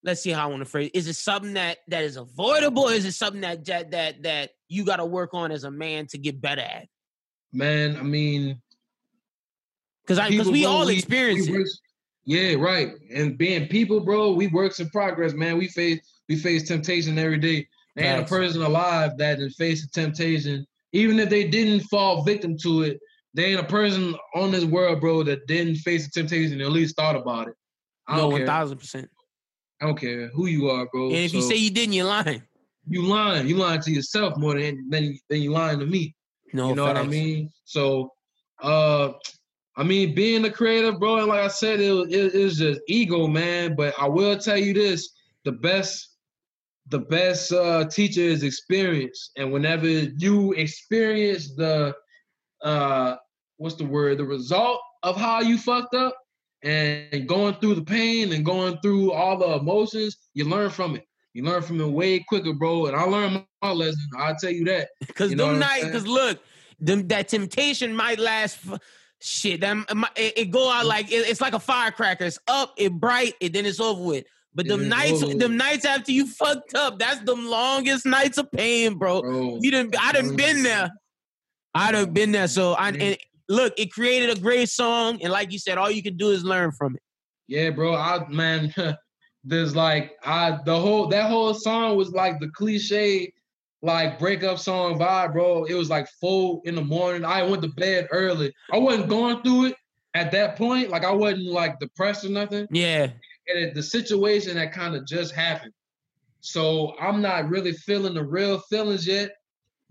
let's 0.04 0.22
see 0.22 0.32
how 0.32 0.44
i 0.44 0.48
want 0.48 0.62
to 0.62 0.66
phrase 0.66 0.92
is 0.94 1.08
it 1.08 1.16
something 1.16 1.54
that 1.54 1.80
that 1.88 2.04
is 2.04 2.18
avoidable 2.18 2.84
or 2.84 2.92
is 2.92 3.06
it 3.06 3.14
something 3.14 3.42
that 3.42 3.66
that 3.66 3.92
that, 3.92 4.24
that 4.24 4.50
you 4.68 4.84
got 4.84 4.98
to 4.98 5.06
work 5.06 5.34
on 5.34 5.52
as 5.52 5.64
a 5.64 5.72
man 5.72 6.06
to 6.08 6.18
get 6.18 6.40
better 6.40 6.62
at 6.62 6.88
Man, 7.52 7.98
I 7.98 8.04
mean, 8.04 8.62
because 10.04 10.20
i 10.20 10.30
because 10.30 10.50
we 10.50 10.66
all 10.66 10.86
we- 10.86 10.94
experience 10.94 11.50
we 11.50 11.62
it 11.62 11.68
Yeah, 12.26 12.56
right. 12.56 12.92
And 13.12 13.38
being 13.40 13.68
people, 13.68 14.02
bro, 14.02 14.34
we 14.34 14.48
works 14.48 14.80
in 14.80 14.90
progress, 14.92 15.34
man. 15.34 15.58
We 15.58 15.68
face 15.68 16.00
we 16.28 16.36
face 16.36 16.68
temptation 16.68 17.18
every 17.18 17.40
day. 17.40 17.68
Ain't 17.98 18.22
a 18.22 18.26
person 18.26 18.62
alive 18.62 19.18
that 19.18 19.40
is 19.40 19.56
facing 19.56 19.90
temptation, 19.90 20.66
even 20.92 21.20
if 21.20 21.30
they 21.30 21.48
didn't 21.48 21.82
fall 21.82 22.24
victim 22.24 22.58
to 22.64 22.84
it. 22.84 23.00
There 23.36 23.46
ain't 23.46 23.60
a 23.60 23.64
person 23.64 24.16
on 24.36 24.50
this 24.52 24.66
world, 24.66 25.02
bro, 25.02 25.22
that 25.24 25.46
didn't 25.46 25.76
face 25.76 26.06
the 26.06 26.22
temptation 26.22 26.54
and 26.54 26.62
at 26.64 26.72
least 26.72 26.96
thought 26.96 27.16
about 27.16 27.48
it. 27.48 27.54
I 28.08 28.18
no 28.18 28.30
one 28.30 28.46
thousand 28.46 28.80
percent 28.80 29.08
I 29.80 29.86
don't 29.86 30.00
care 30.00 30.30
who 30.30 30.48
you 30.48 30.68
are, 30.70 30.88
bro. 30.92 31.08
and 31.08 31.18
if 31.18 31.34
you 31.34 31.44
say 31.44 31.56
you 31.56 31.70
didn't 31.70 31.94
you're 31.94 32.08
lying 32.08 32.42
you 32.90 33.04
lying, 33.04 33.48
you 33.48 33.56
lying 33.56 33.82
to 33.82 33.92
yourself 33.92 34.36
more 34.38 34.60
than 34.60 34.90
than, 34.90 35.18
than 35.30 35.42
you 35.42 35.52
lying 35.52 35.80
to 35.80 35.86
me. 35.86 36.16
no 36.54 36.70
you 36.70 36.76
know 36.76 36.86
what 36.86 36.98
I 36.98 37.04
mean? 37.04 37.52
So, 37.66 38.12
uh, 38.62 39.12
I 39.78 39.84
mean, 39.84 40.16
being 40.16 40.44
a 40.46 40.52
creative, 40.52 41.00
bro, 41.00 41.18
and 41.18 41.28
like 41.28 41.42
I 41.42 41.48
said, 41.48 41.80
it, 41.80 41.92
it, 42.12 42.36
it's 42.36 42.58
just 42.58 42.82
ego, 42.88 43.28
man. 43.28 43.76
But 43.76 43.94
I 44.00 44.08
will 44.08 44.38
tell 44.38 44.58
you 44.58 44.74
this: 44.74 45.10
the 45.46 45.52
best, 45.52 46.09
the 46.90 47.00
best 47.00 47.52
uh, 47.52 47.86
teacher 47.86 48.22
is 48.22 48.44
experience, 48.44 49.32
and 49.38 49.52
whenever 49.52 49.88
you 49.88 50.54
experience 50.54 51.56
the, 51.56 51.96
uh, 52.64 53.16
what's 53.58 53.76
the 53.76 53.86
word? 53.86 54.18
The 54.18 54.26
result 54.26 54.82
of 55.04 55.16
how 55.16 55.42
you 55.42 55.58
fucked 55.58 55.94
up, 55.96 56.16
and 56.64 57.28
going 57.28 57.56
through 57.56 57.76
the 57.76 57.84
pain 57.84 58.34
and 58.34 58.44
going 58.44 58.78
through 58.82 59.12
all 59.14 59.38
the 59.38 59.60
emotions, 59.60 60.18
you 60.34 60.46
learn 60.46 60.70
from 60.70 60.96
it. 60.96 61.06
You 61.34 61.44
learn 61.44 61.62
from 61.62 61.80
it 61.80 61.88
way 61.88 62.20
quicker, 62.28 62.54
bro. 62.54 62.88
And 62.88 62.96
I 62.96 63.04
learned 63.04 63.46
my 63.62 63.72
lesson. 63.72 64.02
I'll 64.18 64.36
tell 64.36 64.52
you 64.52 64.66
that. 64.66 64.90
Because 65.00 65.30
You 65.30 65.38
know 65.38 65.46
them 65.46 65.60
what 65.60 65.68
nights, 65.68 65.86
because 65.86 66.08
look, 66.08 66.40
them 66.80 67.08
that 67.10 67.28
temptation 67.28 67.96
might 67.96 68.20
last. 68.20 68.58
For, 68.58 68.80
shit, 69.22 69.62
that 69.62 69.78
it, 70.16 70.34
it 70.38 70.52
go 70.52 70.72
out 70.72 70.86
like 70.86 71.12
it- 71.12 71.30
it's 71.30 71.42
like 71.42 71.54
a 71.54 71.60
firecracker. 71.60 72.24
It's 72.26 72.40
up, 72.48 72.74
it 72.78 72.92
bright, 72.94 73.36
and 73.42 73.54
then 73.54 73.66
it's 73.66 73.80
over 73.80 74.02
with. 74.02 74.26
But 74.54 74.66
Yeah, 74.66 74.74
them 74.74 74.82
it's 74.82 74.90
nights, 74.90 75.36
them 75.36 75.58
nights 75.58 75.86
after 75.86 76.12
you 76.12 76.28
fucked 76.28 76.76
up, 76.76 77.00
that's 77.00 77.22
the 77.22 77.36
longest 77.36 78.06
nights 78.06 78.38
of 78.38 78.52
pain, 78.52 78.96
bro. 78.98 79.22
Bro, 79.22 79.60
You 79.62 79.72
done, 79.72 79.92
I 80.00 80.12
done 80.12 80.36
been 80.36 80.64
there. 80.64 80.90
I 81.76 81.92
done 81.92 82.12
been 82.14 82.32
there. 82.32 82.48
So 82.48 82.74
I 82.74 82.90
and 82.90 83.18
look, 83.48 83.74
it 83.78 83.92
created 83.92 84.36
a 84.36 84.40
great 84.40 84.70
song, 84.70 85.20
and 85.22 85.32
like 85.32 85.52
you 85.52 85.60
said, 85.60 85.78
all 85.78 85.92
you 85.92 86.04
can 86.04 86.18
do 86.18 86.30
is 86.30 86.44
learn 86.44 86.72
from 86.72 86.96
it. 86.96 87.02
Yeah, 87.48 87.70
bro. 87.72 87.96
I 87.96 88.28
man, 88.30 88.74
there's 89.44 89.76
like 89.76 90.14
I 90.24 90.60
the 90.66 90.80
whole 90.80 91.08
that 91.08 91.30
whole 91.30 91.54
song 91.54 91.98
was 91.98 92.12
like 92.12 92.40
the 92.40 92.50
cliche 92.50 93.34
like 93.82 94.20
breakup 94.20 94.60
song 94.60 95.00
vibe, 95.00 95.34
bro. 95.34 95.64
It 95.66 95.74
was 95.74 95.90
like 95.90 96.08
four 96.20 96.62
in 96.66 96.76
the 96.76 96.84
morning. 96.84 97.24
I 97.24 97.44
went 97.44 97.62
to 97.64 97.70
bed 97.70 98.08
early. 98.12 98.54
I 98.72 98.78
wasn't 98.78 99.10
going 99.10 99.42
through 99.42 99.66
it 99.66 99.76
at 100.14 100.32
that 100.32 100.58
point. 100.58 100.90
Like 100.90 101.06
I 101.06 101.12
wasn't 101.12 101.46
like 101.46 101.80
depressed 101.80 102.26
or 102.26 102.30
nothing. 102.30 102.68
Yeah, 102.72 103.08
and 103.50 103.60
it, 103.60 103.74
the 103.74 103.84
situation 103.84 104.56
that 104.56 104.72
kind 104.72 104.96
of 104.96 105.06
just 105.06 105.34
happened. 105.34 105.74
So 106.42 106.94
I'm 107.00 107.22
not 107.22 107.50
really 107.50 107.74
feeling 107.74 108.14
the 108.14 108.24
real 108.24 108.60
feelings 108.70 109.06
yet. 109.06 109.32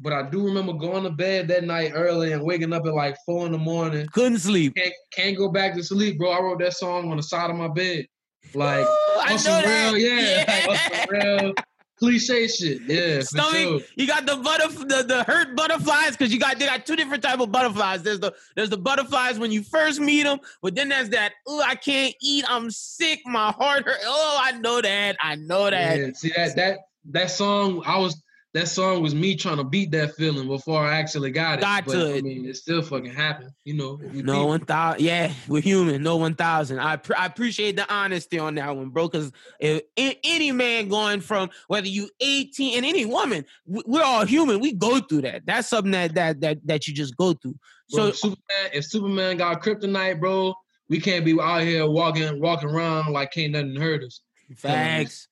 But 0.01 0.13
I 0.13 0.23
do 0.31 0.45
remember 0.45 0.75
going 0.75 1.03
to 1.03 1.11
bed 1.11 1.49
that 1.49 1.65
night 1.65 1.91
early 1.93 2.33
and 2.33 2.45
waking 2.45 2.73
up 2.73 2.87
at 2.87 2.95
like 2.95 3.17
four 3.27 3.47
in 3.47 3.53
the 3.53 3.59
morning. 3.59 4.07
Couldn't 4.13 4.39
sleep. 4.39 4.77
Can't, 4.77 4.95
can't 5.13 5.37
go 5.37 5.49
back 5.49 5.75
to 5.75 5.83
sleep, 5.83 6.19
bro. 6.19 6.31
I 6.31 6.41
wrote 6.41 6.61
that 6.61 6.75
song 6.75 7.11
on 7.11 7.17
the 7.17 7.23
side 7.23 7.51
of 7.51 7.57
my 7.57 7.67
bed. 7.67 8.07
Like, 8.55 8.87
Ooh, 8.87 9.21
I 9.21 9.33
on 9.33 9.39
some 9.41 9.61
know 9.61 9.69
that. 9.69 9.93
real, 9.93 9.99
yeah, 9.99 10.45
like, 10.69 10.69
on 10.69 10.93
some 10.93 11.45
real 11.47 11.55
cliche 11.99 12.49
shit. 12.49 12.83
Yeah, 12.87 13.21
Stomach, 13.21 13.55
sure. 13.55 13.81
you 13.97 14.07
got 14.07 14.27
the 14.27 14.33
butterf- 14.33 14.89
the, 14.89 15.03
the 15.03 15.25
hurt 15.25 15.55
butterflies 15.57 16.13
because 16.17 16.33
you 16.33 16.39
got 16.39 16.59
they 16.59 16.67
got 16.67 16.87
two 16.87 16.97
different 16.97 17.23
type 17.23 17.41
of 17.41 17.51
butterflies. 17.53 18.03
There's 18.03 18.21
the 18.21 18.35
there's 18.57 18.71
the 18.71 18.79
butterflies 18.79 19.39
when 19.39 19.51
you 19.51 19.63
first 19.63 20.01
meet 20.01 20.23
them, 20.25 20.39
but 20.63 20.75
then 20.75 20.89
there's 20.89 21.11
that 21.11 21.33
oh 21.47 21.63
I 21.65 21.75
can't 21.75 22.15
eat, 22.21 22.45
I'm 22.49 22.71
sick, 22.71 23.21
my 23.27 23.53
heart 23.53 23.85
hurt. 23.85 23.99
Oh, 24.05 24.39
I 24.41 24.53
know 24.53 24.81
that, 24.81 25.17
I 25.21 25.37
know 25.37 25.71
that. 25.71 25.99
Yeah, 25.99 26.11
see 26.15 26.33
that 26.37 26.57
that 26.57 26.79
that 27.11 27.31
song, 27.31 27.83
I 27.87 27.99
was 27.99 28.23
that 28.59 28.67
song 28.67 29.03
was 29.03 29.15
me 29.15 29.37
trying 29.37 29.59
to 29.59 29.65
beat 29.65 29.91
that 29.93 30.15
feeling 30.17 30.49
before 30.49 30.81
I 30.85 30.97
actually 30.97 31.31
got 31.31 31.59
it. 31.59 31.61
Got 31.61 31.85
but, 31.87 31.93
to 31.93 32.07
I 32.07 32.17
it. 32.17 32.25
mean, 32.25 32.45
it 32.45 32.57
still 32.57 32.83
fucking 32.83 33.13
happened. 33.13 33.53
You 33.65 33.75
know, 33.75 34.01
No 34.13 34.47
one 34.47 34.65
thousand. 34.65 35.05
Yeah, 35.05 35.33
we're 35.47 35.63
human. 35.63 36.03
No 36.03 36.17
one 36.17 36.35
thousand. 36.35 36.81
I 36.81 36.97
pr- 36.97 37.15
I 37.17 37.27
appreciate 37.27 37.77
the 37.77 37.89
honesty 37.93 38.39
on 38.39 38.57
that 38.57 38.75
one, 38.75 38.89
bro. 38.89 39.09
Because 39.09 39.31
if, 39.61 39.83
any 39.97 40.51
man 40.51 40.89
going 40.89 41.21
from 41.21 41.51
whether 41.69 41.87
you 41.87 42.11
eighteen 42.21 42.77
and 42.79 42.85
any 42.85 43.07
woman, 43.07 43.45
we- 43.65 43.83
we're 43.87 44.03
all 44.03 44.25
human. 44.27 44.59
We 44.61 44.73
go 44.73 44.99
through 44.99 45.23
that. 45.23 45.47
That's 45.47 45.69
something 45.69 45.93
that 45.93 46.15
that 46.15 46.41
that 46.41 46.67
that 46.67 46.89
you 46.89 46.95
just 46.95 47.17
go 47.17 47.35
through. 47.35 47.55
Bro, 47.91 48.03
So 48.03 48.07
if 48.09 48.17
Superman, 48.17 48.71
if 48.75 48.85
Superman 48.87 49.37
got 49.37 49.63
kryptonite, 49.63 50.19
bro, 50.19 50.55
we 50.89 51.01
can't 51.01 51.25
be 51.25 51.39
out 51.41 51.63
here 51.63 51.87
walking 51.87 52.41
walking 52.41 52.71
around 52.71 53.13
like 53.13 53.31
can't 53.33 53.53
nothing 53.53 53.77
hurt 53.77 54.03
us. 54.03 54.21
facts. 54.57 55.29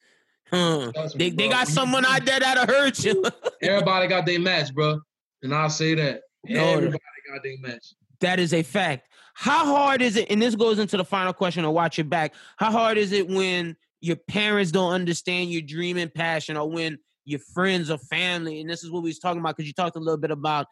Trust 0.51 1.19
They, 1.19 1.31
me, 1.31 1.37
they 1.37 1.49
got 1.49 1.69
someone 1.69 2.05
out 2.05 2.25
there 2.25 2.41
that'll 2.41 2.67
hurt 2.67 3.05
you. 3.05 3.25
Everybody 3.63 4.07
got 4.07 4.27
their 4.27 4.41
match, 4.41 4.73
bro, 4.75 5.01
and 5.43 5.55
I'll 5.55 5.71
say 5.71 5.95
that. 5.95 6.23
Everybody 6.49 6.99
got 7.33 7.43
their 7.43 7.59
match. 7.61 7.95
That 8.21 8.39
is 8.39 8.55
a 8.55 8.63
fact. 8.63 9.09
How 9.35 9.67
hard 9.67 10.01
is 10.01 10.17
it? 10.17 10.31
And 10.31 10.41
this 10.41 10.55
goes 10.55 10.79
into 10.79 10.97
the 10.97 11.05
final 11.05 11.33
question 11.33 11.65
or 11.65 11.75
watch 11.75 11.99
it 11.99 12.09
back. 12.09 12.35
How 12.57 12.71
hard 12.71 12.97
is 12.97 13.13
it 13.13 13.29
when 13.29 13.77
your 14.01 14.17
parents 14.17 14.71
don't 14.71 14.93
understand 14.93 15.51
your 15.51 15.63
dream 15.63 15.99
and 15.99 16.13
passion, 16.13 16.57
or 16.57 16.71
when 16.71 16.99
your 17.25 17.41
friends 17.53 17.91
or 17.91 17.99
family? 17.99 18.61
And 18.61 18.71
this 18.71 18.83
is 18.83 18.91
what 18.91 19.03
we 19.03 19.11
was 19.11 19.19
talking 19.19 19.41
about 19.41 19.57
because 19.57 19.67
you 19.67 19.75
talked 19.75 19.97
a 19.97 20.01
little 20.01 20.17
bit 20.17 20.31
about 20.31 20.67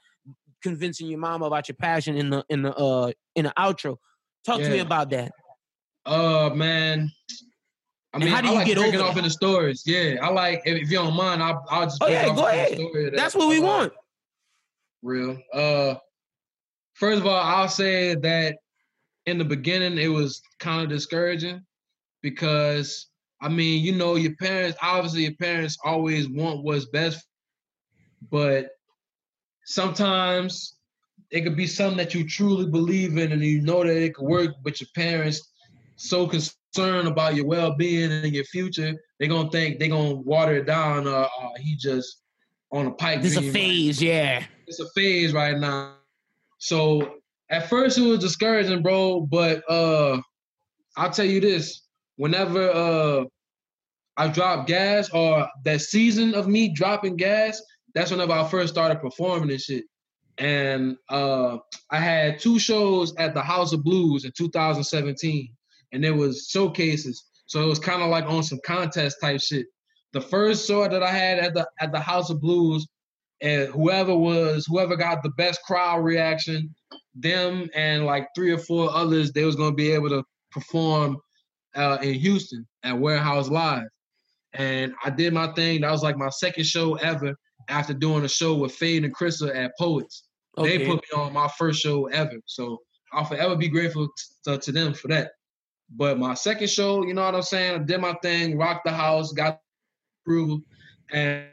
convincing 0.62 1.08
your 1.08 1.18
mom 1.18 1.42
about 1.42 1.68
your 1.68 1.76
passion 1.76 2.16
in 2.16 2.30
the 2.30 2.44
in 2.48 2.62
the 2.62 2.74
uh 2.74 3.12
in 3.34 3.44
the 3.44 3.52
outro. 3.58 3.96
Talk 4.46 4.60
to 4.60 4.70
me 4.70 4.78
about 4.78 5.10
that. 5.10 5.32
Uh 6.06 6.50
man. 6.54 7.10
I 8.14 8.18
And 8.18 8.24
mean, 8.26 8.32
how 8.32 8.40
do 8.42 8.46
I 8.46 8.50
you 8.52 8.56
like 8.58 8.66
get 8.68 8.78
over 8.78 9.02
off 9.02 9.16
in 9.16 9.24
the 9.24 9.30
stories. 9.30 9.82
Yeah, 9.84 10.18
I 10.22 10.28
like 10.30 10.62
if, 10.64 10.88
you 10.88 10.98
don't 10.98 11.16
mind, 11.16 11.42
I'll, 11.42 11.64
I'll 11.68 11.86
just 11.86 11.98
Oh, 12.00 12.06
yeah, 12.06 12.28
off 12.28 12.36
go 12.36 12.46
ahead. 12.46 12.78
that- 12.78 13.12
That's 13.16 13.34
what 13.34 13.48
we 13.48 13.58
uh, 13.58 13.62
want. 13.62 13.92
real. 15.02 15.36
Uh, 15.52 15.96
first 16.94 17.20
of 17.20 17.26
all, 17.26 17.34
I'll 17.40 17.68
say 17.68 18.14
that 18.14 18.58
in 19.26 19.36
the 19.38 19.44
beginning 19.44 19.98
it 19.98 20.06
was 20.06 20.40
kind 20.60 20.84
of 20.84 20.88
discouraging 20.90 21.62
because 22.22 23.08
I 23.42 23.48
mean, 23.48 23.82
you 23.84 23.92
know, 23.92 24.14
your 24.14 24.36
parents 24.36 24.78
obviously 24.80 25.22
your 25.24 25.34
parents 25.34 25.76
always 25.84 26.28
want 26.28 26.62
what's 26.62 26.84
best, 26.86 27.26
but 28.30 28.68
sometimes 29.64 30.76
it 31.30 31.40
could 31.42 31.56
be 31.56 31.66
something 31.66 31.96
that 31.98 32.14
you 32.14 32.28
truly 32.28 32.66
believe 32.70 33.16
in 33.18 33.32
and 33.32 33.42
you 33.42 33.60
know 33.60 33.82
that 33.82 33.96
it 33.96 34.14
could 34.14 34.26
work, 34.26 34.50
but 34.62 34.80
your 34.80 34.88
parents 34.94 35.50
so 35.96 36.28
concerned 36.28 36.54
about 36.78 37.34
your 37.34 37.46
well-being 37.46 38.10
and 38.10 38.34
your 38.34 38.44
future, 38.44 38.94
they're 39.18 39.28
gonna 39.28 39.50
think 39.50 39.78
they're 39.78 39.88
gonna 39.88 40.14
water 40.14 40.56
it 40.56 40.66
down. 40.66 41.06
Uh, 41.06 41.28
uh 41.40 41.48
he 41.58 41.76
just 41.76 42.22
on 42.72 42.86
a 42.86 42.90
pipe. 42.90 43.22
This 43.22 43.32
is 43.32 43.38
a 43.38 43.40
dream 43.40 43.52
right 43.52 43.54
phase, 43.54 44.02
yeah. 44.02 44.44
it's 44.66 44.80
a 44.80 44.88
phase 44.90 45.32
right 45.32 45.58
now. 45.58 45.94
So 46.58 47.14
at 47.50 47.68
first 47.68 47.98
it 47.98 48.02
was 48.02 48.18
discouraging, 48.18 48.82
bro. 48.82 49.20
But 49.20 49.62
uh 49.70 50.20
I'll 50.96 51.10
tell 51.10 51.24
you 51.24 51.40
this: 51.40 51.82
whenever 52.16 52.70
uh 52.70 53.24
I 54.16 54.28
drop 54.28 54.66
gas 54.66 55.10
or 55.10 55.48
that 55.64 55.80
season 55.80 56.34
of 56.34 56.46
me 56.46 56.68
dropping 56.72 57.16
gas, 57.16 57.60
that's 57.94 58.10
whenever 58.10 58.32
I 58.32 58.46
first 58.48 58.72
started 58.72 59.00
performing 59.00 59.50
and 59.50 59.60
shit. 59.60 59.84
And 60.38 60.96
uh 61.10 61.58
I 61.90 62.00
had 62.00 62.40
two 62.40 62.58
shows 62.58 63.14
at 63.16 63.34
the 63.34 63.42
House 63.42 63.72
of 63.72 63.84
Blues 63.84 64.24
in 64.24 64.32
2017, 64.36 65.48
and 65.94 66.04
it 66.04 66.10
was 66.10 66.48
showcases. 66.50 67.24
So 67.46 67.62
it 67.62 67.66
was 67.66 67.78
kind 67.78 68.02
of 68.02 68.10
like 68.10 68.26
on 68.26 68.42
some 68.42 68.58
contest 68.66 69.18
type 69.22 69.40
shit. 69.40 69.66
The 70.12 70.20
first 70.20 70.66
show 70.66 70.86
that 70.86 71.02
I 71.02 71.10
had 71.10 71.38
at 71.38 71.54
the 71.54 71.66
at 71.80 71.92
the 71.92 72.00
House 72.00 72.30
of 72.30 72.40
Blues, 72.40 72.86
and 73.40 73.68
whoever 73.68 74.14
was 74.14 74.66
whoever 74.66 74.96
got 74.96 75.22
the 75.22 75.30
best 75.30 75.60
crowd 75.62 76.04
reaction, 76.04 76.74
them 77.14 77.70
and 77.74 78.04
like 78.04 78.28
three 78.34 78.50
or 78.50 78.58
four 78.58 78.90
others, 78.90 79.32
they 79.32 79.44
was 79.44 79.56
gonna 79.56 79.74
be 79.74 79.92
able 79.92 80.10
to 80.10 80.24
perform 80.50 81.16
uh, 81.74 81.98
in 82.02 82.14
Houston 82.14 82.66
at 82.82 82.98
Warehouse 82.98 83.48
Live. 83.48 83.88
And 84.52 84.94
I 85.04 85.10
did 85.10 85.32
my 85.32 85.52
thing. 85.54 85.80
That 85.80 85.90
was 85.90 86.02
like 86.02 86.16
my 86.16 86.28
second 86.28 86.64
show 86.64 86.94
ever 86.96 87.34
after 87.68 87.94
doing 87.94 88.24
a 88.24 88.28
show 88.28 88.54
with 88.54 88.72
Fade 88.72 89.04
and 89.04 89.14
Krista 89.14 89.54
at 89.54 89.72
Poets. 89.78 90.24
They 90.56 90.86
put 90.86 91.02
me 91.02 91.20
on 91.20 91.32
my 91.32 91.48
first 91.58 91.80
show 91.80 92.06
ever. 92.06 92.40
So 92.46 92.80
I'll 93.12 93.24
forever 93.24 93.56
be 93.56 93.68
grateful 93.68 94.08
to, 94.44 94.58
to 94.58 94.70
them 94.70 94.94
for 94.94 95.08
that. 95.08 95.32
But 95.90 96.18
my 96.18 96.34
second 96.34 96.70
show, 96.70 97.04
you 97.04 97.14
know 97.14 97.24
what 97.24 97.34
I'm 97.34 97.42
saying? 97.42 97.74
I 97.74 97.84
did 97.84 98.00
my 98.00 98.14
thing, 98.22 98.56
rocked 98.58 98.84
the 98.84 98.92
house, 98.92 99.32
got 99.32 99.60
approval, 100.22 100.60
and 101.12 101.44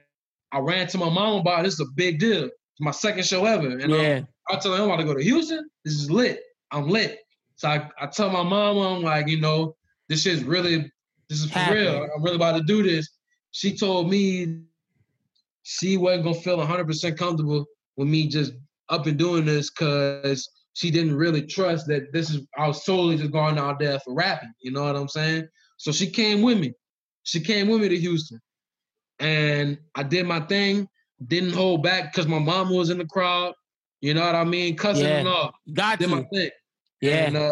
I 0.52 0.60
ran 0.60 0.88
to 0.88 0.98
my 0.98 1.10
mom 1.10 1.42
about. 1.42 1.64
This 1.64 1.76
is 1.76 1.80
a 1.82 1.92
big 1.96 2.20
deal. 2.20 2.46
It's 2.46 2.54
my 2.80 2.92
second 2.92 3.26
show 3.26 3.46
ever. 3.46 3.68
And 3.68 3.94
I'm- 3.94 4.04
yeah. 4.04 4.22
I 4.50 4.58
tell 4.58 4.74
her 4.76 4.80
I'm 4.82 4.90
about 4.90 4.98
to 4.98 5.04
go 5.06 5.14
to 5.14 5.24
Houston. 5.24 5.70
This 5.86 5.94
is 5.94 6.10
lit. 6.12 6.42
I'm 6.72 6.88
lit. 6.90 7.20
So 7.56 7.70
I, 7.70 7.90
I 8.00 8.08
tell 8.08 8.30
my 8.30 8.44
mom, 8.44 8.78
I'm 8.80 9.04
like, 9.04 9.28
you 9.28 9.40
know, 9.40 9.76
this 10.10 10.24
shit's 10.24 10.44
really, 10.44 10.92
this 11.30 11.42
is 11.42 11.52
for 11.52 11.60
Happening. 11.60 11.84
real. 11.84 12.08
I'm 12.16 12.24
really 12.24 12.36
about 12.38 12.58
to 12.58 12.64
do 12.64 12.82
this. 12.84 13.08
She 13.52 13.78
told 13.78 14.10
me 14.10 14.62
she 15.64 15.96
wasn't 15.98 16.24
gonna 16.24 16.36
feel 16.36 16.58
100% 16.58 17.18
comfortable 17.18 17.66
with 17.98 18.08
me 18.08 18.28
just 18.28 18.54
up 18.90 19.06
and 19.06 19.18
doing 19.18 19.46
this 19.46 19.70
because 19.70 20.50
she 20.74 20.92
didn't 20.92 21.16
really 21.16 21.42
trust 21.46 21.88
that 21.88 22.14
this 22.14 22.30
is 22.30 22.42
I 22.58 22.68
was 22.68 22.86
solely 22.86 23.18
just 23.18 23.32
going 23.32 23.58
out 23.58 23.80
there 23.80 24.00
for 24.00 24.14
rapping. 24.14 24.54
You 24.62 24.72
know 24.72 24.84
what 24.84 24.96
I'm 24.96 25.08
saying? 25.08 25.48
So 25.78 25.92
she 25.92 26.10
came 26.10 26.42
with 26.42 26.60
me. 26.60 26.74
She 27.24 27.40
came 27.40 27.68
with 27.68 27.82
me 27.82 27.90
to 27.90 27.98
Houston, 27.98 28.40
and 29.20 29.78
I 29.96 30.04
did 30.04 30.26
my 30.26 30.40
thing. 30.42 30.88
Didn't 31.28 31.54
hold 31.54 31.84
back 31.84 32.12
because 32.12 32.28
my 32.28 32.40
mom 32.40 32.70
was 32.74 32.90
in 32.90 32.98
the 32.98 33.06
crowd. 33.06 33.54
You 34.02 34.14
know 34.16 34.26
what 34.26 34.34
I 34.36 34.44
mean? 34.44 34.76
Cussing 34.76 35.06
Yeah. 35.06 35.20
and 35.20 35.28
all. 35.28 35.54
Got 35.74 36.00
Did 36.00 36.10
my 36.10 36.24
thing. 36.34 36.50
Yeah. 37.02 37.26
And 37.28 37.38
uh, 37.38 37.52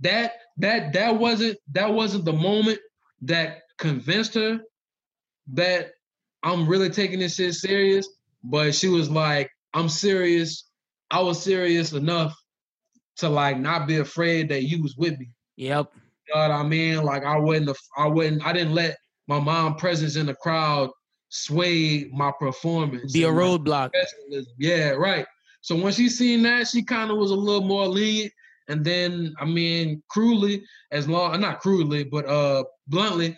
that 0.00 0.32
that 0.58 0.92
that 0.92 1.18
wasn't 1.18 1.58
that 1.72 1.92
wasn't 1.92 2.24
the 2.26 2.32
moment 2.32 2.78
that 3.22 3.60
convinced 3.78 4.34
her 4.34 4.60
that 5.52 5.92
I'm 6.42 6.66
really 6.66 6.90
taking 6.90 7.18
this 7.20 7.36
shit 7.36 7.54
serious. 7.54 8.08
But 8.42 8.74
she 8.74 8.88
was 8.88 9.10
like, 9.10 9.50
I'm 9.74 9.88
serious. 9.88 10.68
I 11.10 11.20
was 11.20 11.42
serious 11.42 11.92
enough 11.92 12.34
to 13.20 13.28
like 13.28 13.58
not 13.58 13.86
be 13.86 13.98
afraid 13.98 14.48
that 14.50 14.64
you 14.64 14.82
was 14.82 14.96
with 14.96 15.18
me. 15.18 15.30
Yep. 15.56 15.90
You 16.28 16.34
know 16.34 16.40
what 16.40 16.50
I 16.50 16.62
mean? 16.62 17.02
Like 17.02 17.24
I 17.24 17.38
wouldn't 17.38 17.76
I 17.96 18.06
wouldn't 18.06 18.44
I 18.44 18.52
didn't 18.52 18.74
let 18.74 18.96
my 19.28 19.38
mom 19.38 19.76
presence 19.76 20.16
in 20.16 20.26
the 20.26 20.34
crowd 20.34 20.90
sway 21.28 22.10
my 22.12 22.32
performance. 22.38 23.12
Be 23.12 23.24
a 23.24 23.28
roadblock. 23.28 23.90
Yeah, 24.58 24.90
right. 24.90 25.26
So 25.60 25.76
when 25.76 25.92
she 25.92 26.08
seen 26.08 26.42
that, 26.42 26.68
she 26.68 26.82
kind 26.82 27.10
of 27.10 27.18
was 27.18 27.30
a 27.30 27.36
little 27.36 27.66
more 27.66 27.86
lenient. 27.86 28.32
And 28.68 28.84
then, 28.84 29.34
I 29.40 29.44
mean, 29.44 30.02
crudely, 30.08 30.64
as 30.92 31.08
long 31.08 31.40
not 31.40 31.60
crudely, 31.60 32.04
but 32.04 32.26
uh 32.26 32.64
bluntly, 32.86 33.36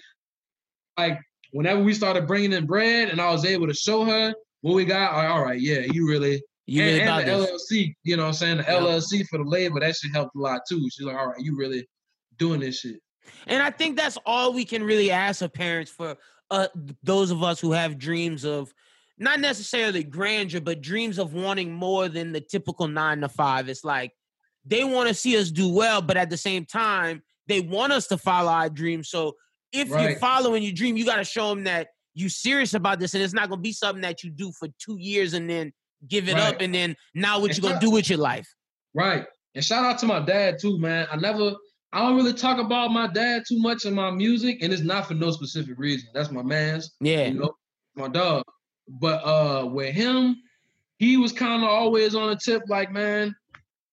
like 0.98 1.18
whenever 1.52 1.82
we 1.82 1.94
started 1.94 2.26
bringing 2.26 2.52
in 2.52 2.66
bread, 2.66 3.08
and 3.08 3.20
I 3.20 3.30
was 3.30 3.44
able 3.44 3.66
to 3.66 3.74
show 3.74 4.04
her 4.04 4.34
what 4.60 4.74
we 4.74 4.84
got, 4.84 5.12
all 5.14 5.42
right, 5.44 5.60
yeah, 5.60 5.80
you 5.90 6.08
really. 6.08 6.42
You 6.72 6.80
and, 6.80 6.88
really 6.88 7.00
and 7.00 7.08
about 7.10 7.26
the 7.26 7.52
this. 7.52 7.70
LLC, 7.70 7.94
you 8.02 8.16
know 8.16 8.22
what 8.22 8.28
I'm 8.28 8.34
saying? 8.34 8.56
The 8.56 8.62
Yeah. 8.62 8.80
LLC 8.80 9.28
for 9.28 9.36
the 9.38 9.44
label, 9.44 9.80
that 9.80 9.94
shit 9.94 10.10
helped 10.10 10.34
a 10.34 10.38
lot 10.38 10.62
too. 10.66 10.88
She's 10.90 11.04
like, 11.04 11.16
all 11.16 11.28
right, 11.28 11.38
you 11.40 11.54
really 11.54 11.86
doing 12.38 12.60
this 12.60 12.80
shit. 12.80 12.96
And 13.46 13.62
I 13.62 13.70
think 13.70 13.98
that's 13.98 14.16
all 14.24 14.54
we 14.54 14.64
can 14.64 14.82
really 14.82 15.10
ask 15.10 15.42
of 15.42 15.52
parents 15.52 15.90
for 15.90 16.16
uh, 16.50 16.68
those 17.02 17.30
of 17.30 17.42
us 17.42 17.60
who 17.60 17.72
have 17.72 17.98
dreams 17.98 18.46
of 18.46 18.72
not 19.18 19.38
necessarily 19.38 20.02
grandeur, 20.02 20.62
but 20.62 20.80
dreams 20.80 21.18
of 21.18 21.34
wanting 21.34 21.70
more 21.72 22.08
than 22.08 22.32
the 22.32 22.40
typical 22.40 22.88
nine 22.88 23.20
to 23.20 23.28
five. 23.28 23.68
It's 23.68 23.84
like 23.84 24.12
they 24.64 24.82
want 24.82 25.08
to 25.08 25.14
see 25.14 25.36
us 25.36 25.50
do 25.50 25.68
well, 25.68 26.00
but 26.00 26.16
at 26.16 26.30
the 26.30 26.38
same 26.38 26.64
time, 26.64 27.22
they 27.48 27.60
want 27.60 27.92
us 27.92 28.06
to 28.06 28.16
follow 28.16 28.50
our 28.50 28.70
dreams. 28.70 29.10
So 29.10 29.36
if 29.72 29.88
you're 29.88 29.96
Right. 29.96 30.18
following 30.18 30.62
your 30.62 30.72
dream, 30.72 30.96
you 30.96 31.04
got 31.04 31.16
to 31.16 31.24
show 31.24 31.50
them 31.50 31.64
that 31.64 31.88
you're 32.14 32.30
serious 32.30 32.72
about 32.72 32.98
this, 32.98 33.12
and 33.12 33.22
it's 33.22 33.34
not 33.34 33.50
going 33.50 33.58
to 33.58 33.62
be 33.62 33.72
something 33.72 34.02
that 34.02 34.22
you 34.24 34.30
do 34.30 34.52
for 34.52 34.68
two 34.78 34.96
years 34.98 35.34
and 35.34 35.50
then 35.50 35.72
give 36.08 36.28
it 36.28 36.36
up, 36.36 36.56
and 36.60 36.74
then 36.74 36.96
now 37.14 37.40
what 37.40 37.50
It's 37.50 37.58
you 37.58 37.68
to 37.68 37.78
do 37.80 37.90
with 37.90 38.08
your 38.08 38.18
life? 38.18 38.48
Right. 38.94 39.24
And 39.54 39.64
shout 39.64 39.84
out 39.84 39.98
to 40.00 40.06
my 40.06 40.20
dad 40.20 40.58
too, 40.60 40.78
man. 40.78 41.06
I 41.10 41.16
never 41.16 41.54
I 41.94 42.00
don't 42.00 42.16
really 42.16 42.32
talk 42.32 42.58
about 42.58 42.90
my 42.90 43.06
dad 43.06 43.42
too 43.46 43.58
much 43.58 43.84
in 43.84 43.94
my 43.94 44.10
music, 44.10 44.62
and 44.62 44.72
it's 44.72 44.82
not 44.82 45.06
for 45.06 45.14
no 45.14 45.30
specific 45.30 45.78
reason. 45.78 46.08
That's 46.14 46.30
my 46.30 46.42
man's, 46.42 46.92
Yeah. 47.00 47.26
you 47.26 47.38
know, 47.38 47.54
my 47.94 48.08
dog. 48.08 48.44
But 48.88 49.22
uh 49.24 49.66
with 49.66 49.94
him, 49.94 50.36
he 50.98 51.16
was 51.16 51.32
kind 51.32 51.62
of 51.62 51.68
always 51.68 52.14
on 52.14 52.30
the 52.30 52.36
tip, 52.36 52.62
like, 52.68 52.90
man, 52.92 53.34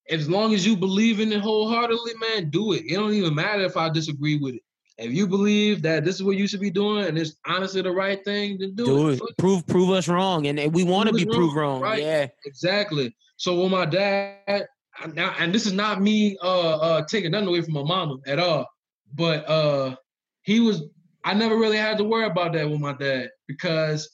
as 0.10 0.30
long 0.30 0.54
as 0.54 0.66
you 0.66 0.78
believe 0.78 1.20
in 1.20 1.32
it 1.32 1.42
wholeheartedly, 1.42 2.14
man, 2.16 2.50
do 2.50 2.74
it. 2.74 2.84
It 2.88 2.96
don't 2.96 3.14
even 3.14 3.36
matter 3.36 3.64
if 3.64 3.78
I 3.78 3.90
disagree 3.90 4.38
with 4.38 4.56
it. 4.56 4.62
If 5.00 5.14
you 5.14 5.28
believe 5.28 5.82
that 5.84 6.04
this 6.04 6.16
is 6.16 6.24
what 6.24 6.36
you 6.36 6.46
should 6.48 6.60
be 6.60 6.70
doing 6.70 7.06
and 7.06 7.18
it's 7.18 7.38
honestly 7.46 7.82
the 7.82 7.92
right 7.92 8.24
thing, 8.26 8.58
then 8.60 8.76
do, 8.76 8.86
Do 8.86 9.10
it. 9.10 9.22
it. 9.22 9.38
Prove 9.38 9.66
prove 9.66 9.92
us 9.92 10.08
wrong, 10.10 10.48
and, 10.48 10.60
and 10.60 10.74
we 10.74 10.84
want 10.84 11.08
to 11.08 11.16
be 11.16 11.28
us 11.28 11.36
proved 11.36 11.56
wrong, 11.56 11.82
wrong. 11.82 11.92
right. 11.92 12.04
Yeah. 12.04 12.28
Exactly. 12.46 13.16
So 13.38 13.62
when 13.62 13.72
my 13.72 13.86
dad 13.86 14.68
and 15.02 15.16
now, 15.16 15.34
and 15.40 15.54
this 15.54 15.66
is 15.66 15.72
not 15.74 16.02
me 16.02 16.38
uh 16.44 16.78
uh 16.78 17.06
taking 17.06 17.32
nothing 17.32 17.48
away 17.48 17.62
from 17.62 17.74
my 17.74 17.84
mama 17.84 18.18
at 18.28 18.40
all, 18.40 18.68
but 19.16 19.48
uh 19.50 19.96
he 20.42 20.60
was 20.60 20.84
I 21.24 21.34
never 21.34 21.58
really 21.58 21.78
had 21.78 21.98
to 22.00 22.04
worry 22.04 22.26
about 22.26 22.54
that 22.54 22.70
with 22.70 22.80
my 22.82 22.94
dad 22.94 23.30
because 23.48 24.10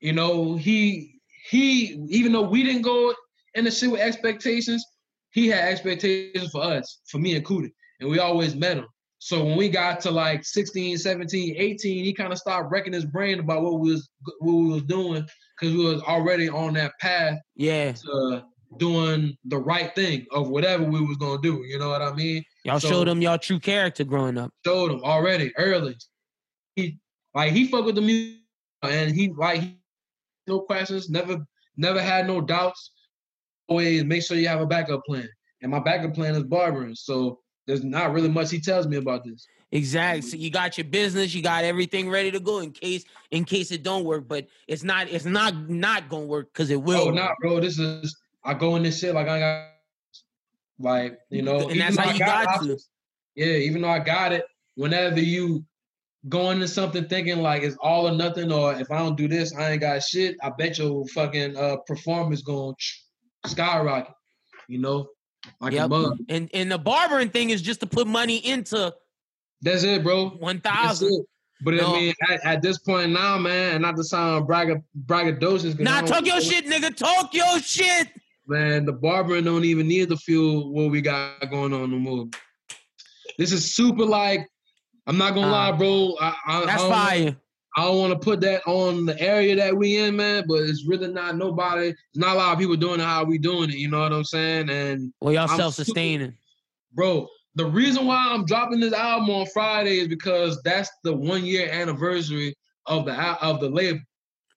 you 0.00 0.12
know 0.12 0.56
he 0.56 1.20
he 1.48 1.98
even 2.08 2.32
though 2.32 2.42
we 2.42 2.62
didn't 2.62 2.82
go 2.82 3.14
in 3.54 3.64
the 3.64 3.70
shit 3.70 3.90
with 3.90 4.00
expectations, 4.00 4.84
he 5.30 5.48
had 5.48 5.64
expectations 5.64 6.50
for 6.50 6.62
us, 6.62 7.00
for 7.06 7.18
me 7.18 7.36
and 7.36 7.44
Cudi, 7.44 7.70
and 8.00 8.10
we 8.10 8.18
always 8.18 8.54
met 8.54 8.76
him. 8.76 8.86
So 9.26 9.44
when 9.44 9.56
we 9.56 9.68
got 9.68 9.98
to 10.02 10.12
like 10.12 10.44
16, 10.44 10.98
17, 10.98 11.56
18, 11.58 12.04
he 12.04 12.12
kind 12.12 12.32
of 12.32 12.38
stopped 12.38 12.70
wrecking 12.70 12.92
his 12.92 13.04
brain 13.04 13.40
about 13.40 13.60
what 13.60 13.80
we 13.80 13.90
was 13.90 14.08
what 14.38 14.52
we 14.54 14.66
was 14.68 14.82
doing 14.84 15.26
because 15.58 15.74
we 15.74 15.84
was 15.84 16.00
already 16.02 16.48
on 16.48 16.74
that 16.74 16.92
path 17.00 17.36
Yeah. 17.56 17.90
to 17.90 18.44
doing 18.76 19.36
the 19.46 19.58
right 19.58 19.92
thing 19.96 20.26
of 20.30 20.48
whatever 20.50 20.84
we 20.84 21.00
was 21.00 21.16
gonna 21.16 21.42
do. 21.42 21.64
You 21.66 21.76
know 21.80 21.88
what 21.88 22.02
I 22.02 22.14
mean? 22.14 22.44
Y'all 22.64 22.78
So- 22.78 22.88
showed 22.88 23.08
him 23.08 23.20
y'all 23.20 23.36
true 23.36 23.58
character 23.58 24.04
growing 24.04 24.38
up. 24.38 24.52
Showed 24.64 24.92
him 24.92 25.00
already 25.02 25.52
early. 25.56 25.96
He 26.76 27.00
like 27.34 27.52
he 27.52 27.66
fuck 27.66 27.84
with 27.84 27.96
the 27.96 28.02
music 28.02 28.42
and 28.84 29.12
he 29.12 29.32
like 29.36 29.60
he, 29.60 29.76
no 30.46 30.60
questions, 30.60 31.10
never 31.10 31.44
never 31.76 32.00
had 32.00 32.28
no 32.28 32.40
doubts. 32.40 32.92
Always 33.66 34.04
make 34.04 34.22
sure 34.22 34.36
you 34.36 34.46
have 34.46 34.60
a 34.60 34.66
backup 34.66 35.04
plan. 35.04 35.28
And 35.62 35.72
my 35.72 35.80
backup 35.80 36.14
plan 36.14 36.36
is 36.36 36.44
barbering. 36.44 36.94
So 36.94 37.40
there's 37.66 37.84
not 37.84 38.12
really 38.12 38.28
much 38.28 38.50
he 38.50 38.60
tells 38.60 38.86
me 38.86 38.96
about 38.96 39.24
this. 39.24 39.46
Exactly. 39.72 40.22
So 40.22 40.36
you 40.36 40.50
got 40.50 40.78
your 40.78 40.84
business, 40.84 41.34
you 41.34 41.42
got 41.42 41.64
everything 41.64 42.08
ready 42.08 42.30
to 42.30 42.40
go 42.40 42.60
in 42.60 42.70
case 42.70 43.04
in 43.30 43.44
case 43.44 43.72
it 43.72 43.82
don't 43.82 44.04
work. 44.04 44.28
But 44.28 44.46
it's 44.68 44.84
not 44.84 45.08
it's 45.10 45.24
not 45.24 45.68
not 45.68 46.08
gonna 46.08 46.26
work 46.26 46.52
because 46.52 46.70
it 46.70 46.80
will. 46.80 47.08
Oh, 47.08 47.10
not 47.10 47.32
bro. 47.40 47.60
This 47.60 47.78
is 47.78 48.16
I 48.44 48.54
go 48.54 48.76
in 48.76 48.84
this 48.84 49.00
shit 49.00 49.14
like 49.14 49.26
I 49.26 49.38
got 49.40 49.68
like 50.78 51.18
you 51.30 51.42
know, 51.42 51.68
And 51.68 51.80
that's 51.80 51.96
how 51.96 52.12
you 52.12 52.18
got 52.18 52.62
to. 52.62 52.78
Yeah, 53.34 53.46
even 53.46 53.82
though 53.82 53.88
I 53.88 53.98
got 53.98 54.32
it, 54.32 54.46
whenever 54.76 55.20
you 55.20 55.64
go 56.28 56.50
into 56.50 56.68
something 56.68 57.06
thinking 57.06 57.38
like 57.38 57.62
it's 57.62 57.76
all 57.80 58.08
or 58.08 58.12
nothing, 58.12 58.52
or 58.52 58.74
if 58.74 58.90
I 58.90 58.98
don't 58.98 59.16
do 59.16 59.26
this, 59.26 59.54
I 59.54 59.72
ain't 59.72 59.80
got 59.80 60.02
shit. 60.02 60.36
I 60.42 60.50
bet 60.50 60.78
your 60.78 61.06
fucking 61.08 61.56
uh 61.56 61.78
performance 61.86 62.42
going 62.42 62.74
skyrocket. 63.46 64.14
You 64.68 64.78
know, 64.78 65.08
like 65.60 65.72
a 65.72 65.76
Yep. 65.76 65.88
mug. 65.90 66.18
And 66.28 66.50
and 66.54 66.70
the 66.70 66.78
barbering 66.78 67.30
thing 67.30 67.50
is 67.50 67.62
just 67.62 67.80
to 67.80 67.86
put 67.86 68.06
money 68.06 68.36
into 68.38 68.94
That's 69.62 69.82
it, 69.84 70.02
bro. 70.02 70.38
thousand. 70.62 71.24
But 71.62 71.74
No. 71.74 71.94
I 71.94 71.98
mean, 71.98 72.14
at, 72.28 72.44
at 72.44 72.62
this 72.62 72.78
point 72.78 73.12
now, 73.12 73.38
man, 73.38 73.80
not 73.80 73.96
to 73.96 74.04
sound 74.04 74.46
bragga 74.46 74.82
braggadocious. 75.06 75.78
Nah, 75.78 76.02
talk 76.02 76.26
your 76.26 76.40
shit, 76.40 76.66
nigga. 76.66 76.94
Talk 76.94 77.32
your 77.32 77.58
shit. 77.60 78.08
Man, 78.46 78.84
the 78.84 78.92
barbering 78.92 79.44
don't 79.44 79.64
even 79.64 79.88
need 79.88 80.08
to 80.10 80.16
fuel 80.16 80.72
what 80.72 80.90
we 80.90 81.00
got 81.00 81.50
going 81.50 81.72
on 81.72 81.90
no 81.90 81.98
more. 81.98 82.26
This 83.38 83.52
is 83.52 83.74
super 83.74 84.04
like, 84.04 84.46
I'm 85.06 85.16
not 85.18 85.34
gonna 85.34 85.48
Uh, 85.48 85.50
lie, 85.50 85.72
bro. 85.72 86.14
I, 86.20 86.34
I, 86.46 86.66
That's 86.66 86.82
I 86.82 86.88
fire. 86.90 87.36
I 87.76 87.82
don't 87.82 87.98
want 87.98 88.12
to 88.14 88.18
put 88.18 88.40
that 88.40 88.62
on 88.66 89.04
the 89.04 89.20
area 89.20 89.54
that 89.56 89.76
we 89.76 89.98
in, 89.98 90.16
man. 90.16 90.44
But 90.48 90.62
it's 90.62 90.86
really 90.86 91.08
not 91.08 91.36
nobody. 91.36 91.92
There's 91.92 91.96
not 92.14 92.36
a 92.36 92.38
lot 92.38 92.52
of 92.54 92.58
people 92.58 92.76
doing 92.76 93.00
it 93.00 93.04
how 93.04 93.24
we 93.24 93.38
doing 93.38 93.68
it. 93.68 93.76
You 93.76 93.90
know 93.90 94.00
what 94.00 94.12
I'm 94.12 94.24
saying? 94.24 94.70
And 94.70 95.12
Well, 95.20 95.34
y'all 95.34 95.48
self 95.48 95.74
sustaining. 95.74 96.34
bro, 96.92 97.28
the 97.54 97.66
reason 97.66 98.06
why 98.06 98.28
I'm 98.30 98.46
dropping 98.46 98.80
this 98.80 98.94
album 98.94 99.30
on 99.30 99.46
Friday 99.46 99.98
is 99.98 100.08
because 100.08 100.60
that's 100.62 100.90
the 101.04 101.14
one 101.14 101.44
year 101.44 101.68
anniversary 101.70 102.54
of 102.86 103.04
the 103.04 103.14
of 103.14 103.60
the 103.60 103.68
label. 103.68 104.00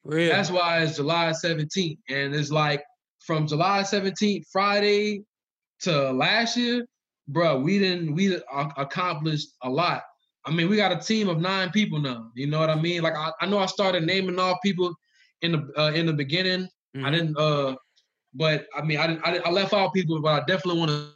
Real. 0.06 0.32
That's 0.32 0.50
why 0.50 0.82
it's 0.82 0.96
July 0.96 1.32
17th. 1.32 1.98
And 2.10 2.34
it's 2.34 2.52
like 2.52 2.84
from 3.26 3.48
July 3.48 3.82
17th, 3.82 4.44
Friday 4.52 5.24
to 5.82 6.12
last 6.12 6.56
year, 6.56 6.86
bro, 7.28 7.60
we 7.60 7.80
didn't 7.80 8.16
we 8.16 8.40
accomplished 8.78 9.50
a 9.64 9.70
lot. 9.70 10.04
I 10.50 10.52
mean, 10.52 10.68
we 10.68 10.76
got 10.78 10.92
a 10.92 10.98
team 10.98 11.30
of 11.30 11.40
nine 11.40 11.70
people 11.70 12.00
now. 12.00 12.32
You 12.34 12.48
know 12.48 12.60
what 12.60 12.72
I 12.72 12.76
mean? 12.76 13.04
Like 13.04 13.16
I, 13.16 13.32
I 13.40 13.46
know 13.46 13.60
I 13.60 13.68
started 13.68 14.04
naming 14.04 14.40
all 14.40 14.58
people 14.64 14.94
in 15.44 15.52
the 15.52 15.72
uh, 15.78 15.92
in 15.92 16.08
the 16.08 16.14
beginning. 16.14 16.68
I 16.96 16.98
Mhm. 16.98 17.12
didn't 17.12 17.38
uh 17.38 17.76
but 18.34 18.66
I 18.76 18.82
mean 18.82 18.98
I 19.00 19.06
didn't 19.08 19.22
I, 19.28 19.32
didn't, 19.34 19.46
I 19.46 19.52
left 19.52 19.74
out 19.74 19.94
people, 19.94 20.20
but 20.22 20.42
I 20.42 20.46
definitely 20.46 20.80
want 20.80 20.92
to 20.92 21.10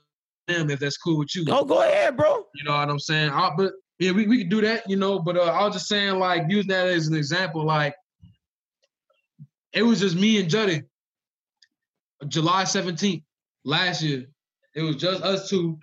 them 0.48 0.70
if 0.70 0.80
that's 0.80 0.98
cool 0.98 1.18
with 1.18 1.36
you. 1.36 1.46
Go 1.46 1.66
go 1.66 1.82
ahead, 1.82 2.16
bro. 2.16 2.46
You 2.54 2.64
know 2.66 2.74
what 2.74 2.90
I'm 2.90 3.00
saying? 3.00 3.32
I, 3.32 3.50
but 3.58 3.74
yeah, 3.98 4.12
we, 4.12 4.28
we 4.28 4.40
could 4.40 4.50
do 4.50 4.62
that, 4.62 4.88
you 4.90 4.98
know. 4.98 5.20
But 5.20 5.38
uh, 5.38 5.44
I 5.44 5.64
was 5.66 5.74
just 5.74 5.88
saying, 5.88 6.20
like, 6.20 6.44
use 6.50 6.68
that 6.68 6.88
as 6.88 7.08
an 7.08 7.16
example. 7.16 7.64
Like, 7.64 7.96
it 9.72 9.84
was 9.84 10.00
just 10.02 10.16
me 10.16 10.40
and 10.42 10.50
Juddy, 10.50 10.84
July 12.28 12.64
17th 12.64 13.24
last 13.64 14.02
year. 14.04 14.26
It 14.76 14.82
was 14.82 14.98
just 14.98 15.24
us 15.24 15.50
two 15.50 15.80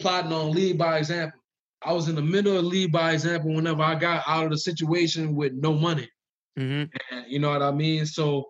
plotting 0.00 0.32
on 0.32 0.50
lead 0.50 0.76
by 0.78 0.98
example. 0.98 1.39
I 1.82 1.92
was 1.92 2.08
in 2.08 2.14
the 2.14 2.22
middle 2.22 2.56
of 2.58 2.64
lead 2.64 2.92
by 2.92 3.12
example 3.12 3.54
whenever 3.54 3.82
I 3.82 3.94
got 3.94 4.22
out 4.26 4.44
of 4.44 4.50
the 4.50 4.58
situation 4.58 5.34
with 5.34 5.52
no 5.52 5.74
money. 5.74 6.08
hmm 6.56 6.84
And 7.10 7.24
you 7.28 7.38
know 7.38 7.50
what 7.50 7.62
I 7.62 7.70
mean? 7.70 8.06
So 8.06 8.48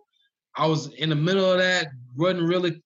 I 0.57 0.67
was 0.67 0.93
in 0.95 1.11
the 1.11 1.15
middle 1.17 1.51
of 1.53 1.59
that, 1.59 1.89
wasn't 2.17 2.49
really 2.49 2.83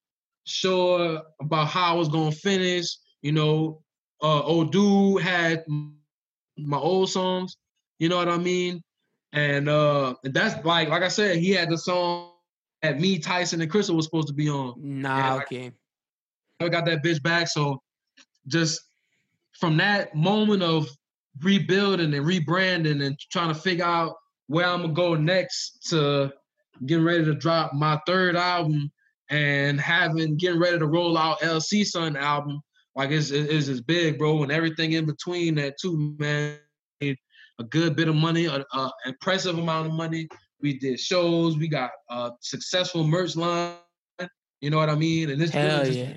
sure 0.47 1.23
about 1.40 1.68
how 1.68 1.94
I 1.94 1.98
was 1.98 2.08
gonna 2.08 2.32
finish. 2.32 2.97
You 3.23 3.32
know, 3.32 3.82
uh 4.23 4.42
old 4.42 4.73
dude 4.73 5.23
had 5.23 5.64
my 5.68 6.76
old 6.76 7.10
songs, 7.10 7.56
you 7.98 8.08
know 8.08 8.16
what 8.16 8.28
I 8.28 8.36
mean? 8.39 8.82
And 9.32 9.68
uh 9.68 10.14
that's 10.24 10.64
like 10.64 10.89
like 10.89 11.02
I 11.02 11.08
said, 11.08 11.39
he 11.39 11.50
had 11.50 11.70
the 11.70 11.78
song 11.78 12.32
that 12.82 13.00
me, 13.00 13.18
Tyson, 13.18 13.60
and 13.60 13.70
Crystal 13.70 13.97
was 13.97 14.05
supposed 14.05 14.28
to 14.28 14.34
be 14.34 14.48
on. 14.48 14.74
Nah, 14.76 15.36
like- 15.36 15.47
okay. 15.47 15.73
I 16.60 16.68
got 16.68 16.84
that 16.86 17.02
bitch 17.02 17.23
back. 17.23 17.48
So 17.48 17.82
just 18.47 18.81
from 19.58 19.76
that 19.78 20.15
moment 20.15 20.62
of 20.62 20.89
rebuilding 21.42 22.15
and 22.15 22.26
rebranding 22.26 23.05
and 23.05 23.18
trying 23.31 23.52
to 23.52 23.60
figure 23.60 23.84
out 23.84 24.16
where 24.47 24.66
I'm 24.66 24.83
gonna 24.83 24.92
go 24.92 25.15
next 25.15 25.89
to 25.91 26.33
getting 26.86 27.05
ready 27.05 27.24
to 27.24 27.34
drop 27.34 27.73
my 27.73 28.00
third 28.07 28.36
album 28.36 28.91
and 29.31 29.81
having 29.81 30.36
getting 30.36 30.60
ready 30.60 30.78
to 30.78 30.86
roll 30.86 31.16
out 31.16 31.41
LC 31.41 31.84
Sun 31.84 32.16
album, 32.16 32.60
like 32.94 33.10
it's 33.10 33.31
it's 33.31 33.66
just 33.66 33.86
big, 33.86 34.18
bro, 34.18 34.42
and 34.42 34.52
everything 34.52 34.92
in 34.92 35.07
between 35.07 35.55
that 35.57 35.78
too, 35.81 36.16
man. 36.18 36.58
A 37.60 37.65
good 37.65 37.94
bit 37.94 38.08
of 38.08 38.16
money, 38.16 38.47
an 38.47 38.65
impressive 39.07 39.58
amount 39.58 39.86
of 39.86 39.92
money. 39.92 40.26
We 40.60 40.76
did 40.76 40.99
shows. 40.99 41.57
We 41.57 41.68
got 41.68 41.91
a 42.10 42.33
successful 42.41 43.07
merch 43.07 43.36
line. 43.36 43.76
You 44.60 44.70
know 44.70 44.78
what 44.78 44.91
I 44.91 44.97
mean? 44.97 45.31
And 45.31 45.41
this 45.41 45.50
Hell 45.50 45.78
really 45.78 45.84
just, 45.84 45.99
yeah. 45.99 46.16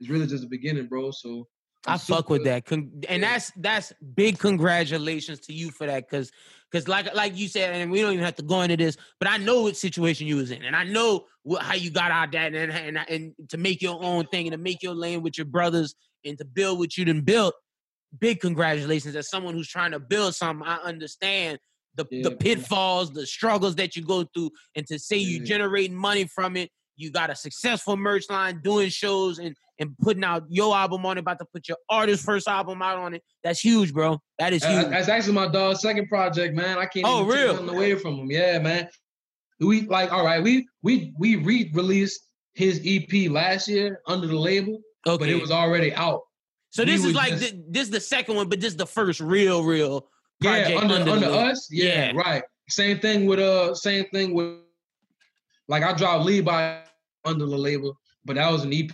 it's 0.00 0.08
really 0.10 0.26
just 0.26 0.42
the 0.42 0.48
beginning, 0.48 0.86
bro. 0.86 1.12
So 1.12 1.46
I 1.86 1.96
fuck 1.98 2.28
with 2.28 2.44
that. 2.44 2.64
Con- 2.66 2.90
and 3.08 3.22
Yeah. 3.22 3.32
that's 3.32 3.52
that's 3.56 3.92
big 4.14 4.38
congratulations 4.38 5.40
to 5.40 5.52
you 5.52 5.70
for 5.70 5.86
that 5.86 6.08
cuz 6.08 6.30
cuz 6.72 6.88
like 6.88 7.14
like 7.14 7.36
you 7.36 7.48
said 7.48 7.74
and 7.74 7.90
we 7.90 8.00
don't 8.00 8.12
even 8.12 8.24
have 8.24 8.36
to 8.36 8.42
go 8.42 8.62
into 8.62 8.76
this, 8.76 8.96
but 9.20 9.28
I 9.28 9.36
know 9.38 9.62
what 9.62 9.76
situation 9.76 10.26
you 10.26 10.36
was 10.36 10.50
in 10.50 10.62
and 10.64 10.74
I 10.76 10.84
know 10.84 11.26
what, 11.42 11.62
how 11.62 11.74
you 11.74 11.90
got 11.90 12.10
out 12.10 12.32
that 12.32 12.54
and, 12.54 12.72
and 12.72 12.98
and 13.08 13.34
to 13.50 13.56
make 13.56 13.80
your 13.80 14.02
own 14.02 14.26
thing 14.26 14.46
and 14.46 14.52
to 14.52 14.58
make 14.58 14.82
your 14.82 14.94
lane 14.94 15.22
with 15.22 15.38
your 15.38 15.46
brothers 15.46 15.94
and 16.24 16.36
to 16.38 16.44
build 16.44 16.78
what 16.78 16.96
you 16.96 17.04
done 17.04 17.22
built. 17.22 17.54
Big 18.18 18.40
congratulations 18.40 19.14
as 19.16 19.28
someone 19.30 19.54
who's 19.54 19.68
trying 19.68 19.92
to 19.92 20.00
build 20.00 20.34
something. 20.34 20.66
I 20.66 20.76
understand 20.76 21.58
the 21.94 22.06
Yeah, 22.10 22.28
the 22.28 22.36
pitfalls, 22.36 23.12
the 23.12 23.26
struggles 23.26 23.76
that 23.76 23.96
you 23.96 24.02
go 24.02 24.24
through 24.24 24.50
and 24.74 24.86
to 24.88 24.98
say 24.98 25.16
you 25.16 25.38
Yeah. 25.38 25.44
generating 25.44 25.96
money 25.96 26.26
from 26.26 26.56
it. 26.56 26.70
You 26.98 27.10
got 27.12 27.30
a 27.30 27.36
successful 27.36 27.96
merch 27.96 28.24
line, 28.28 28.60
doing 28.62 28.88
shows 28.90 29.38
and 29.38 29.54
and 29.80 29.96
putting 30.02 30.24
out 30.24 30.42
your 30.48 30.76
album 30.76 31.06
on 31.06 31.16
it, 31.16 31.20
about 31.20 31.38
to 31.38 31.44
put 31.54 31.68
your 31.68 31.76
artist 31.88 32.24
first 32.24 32.48
album 32.48 32.82
out 32.82 32.98
on 32.98 33.14
it. 33.14 33.22
That's 33.44 33.60
huge, 33.60 33.92
bro. 33.94 34.18
That 34.40 34.52
is 34.52 34.64
Uh, 34.64 34.70
huge. 34.80 34.90
That's 34.90 35.08
actually 35.08 35.34
my 35.34 35.46
dog's 35.46 35.80
second 35.80 36.08
project, 36.08 36.54
man. 36.56 36.76
I 36.78 36.86
can't 36.86 37.06
Oh, 37.06 37.22
even 37.24 37.36
take 37.36 37.52
nothing 37.52 37.68
away 37.76 37.94
from 37.94 38.14
him. 38.16 38.30
Yeah, 38.30 38.58
man. 38.58 38.88
We 39.60 39.82
like 39.82 40.12
all 40.12 40.24
right. 40.24 40.42
We 40.42 40.66
we 40.82 41.12
we 41.18 41.36
re-released 41.36 42.20
his 42.54 42.80
EP 42.84 43.28
last 43.30 43.68
year 43.68 44.00
under 44.08 44.26
the 44.26 44.36
label, 44.38 44.80
okay. 45.06 45.16
but 45.24 45.28
it 45.28 45.40
was 45.40 45.52
already 45.52 45.94
out. 45.94 46.22
so 46.70 46.82
we 46.82 46.90
this 46.90 47.04
is 47.04 47.14
like 47.14 47.30
just- 47.30 47.52
thi- 47.52 47.62
this 47.70 47.82
is 47.84 47.90
the 47.90 48.00
second 48.00 48.34
one, 48.34 48.48
but 48.48 48.60
this 48.60 48.72
is 48.72 48.76
the 48.76 48.86
first 48.86 49.20
real, 49.20 49.62
real 49.62 50.08
project 50.42 50.70
yeah, 50.70 50.78
under 50.78 50.94
under, 50.96 51.10
under, 51.12 51.26
us. 51.28 51.68
Yeah, 51.70 52.12
Yeah. 52.12 52.12
right. 52.16 52.42
Same 52.68 52.98
thing 52.98 53.26
with 53.26 53.38
uh, 53.38 53.74
same 53.76 54.06
thing 54.12 54.34
with 54.34 54.58
like 55.68 55.82
I 55.84 55.92
dropped 55.92 56.26
by 56.44 56.82
under 57.28 57.46
the 57.46 57.56
label, 57.56 57.98
but 58.24 58.36
that 58.36 58.50
was 58.50 58.64
an 58.64 58.72
EP. 58.72 58.90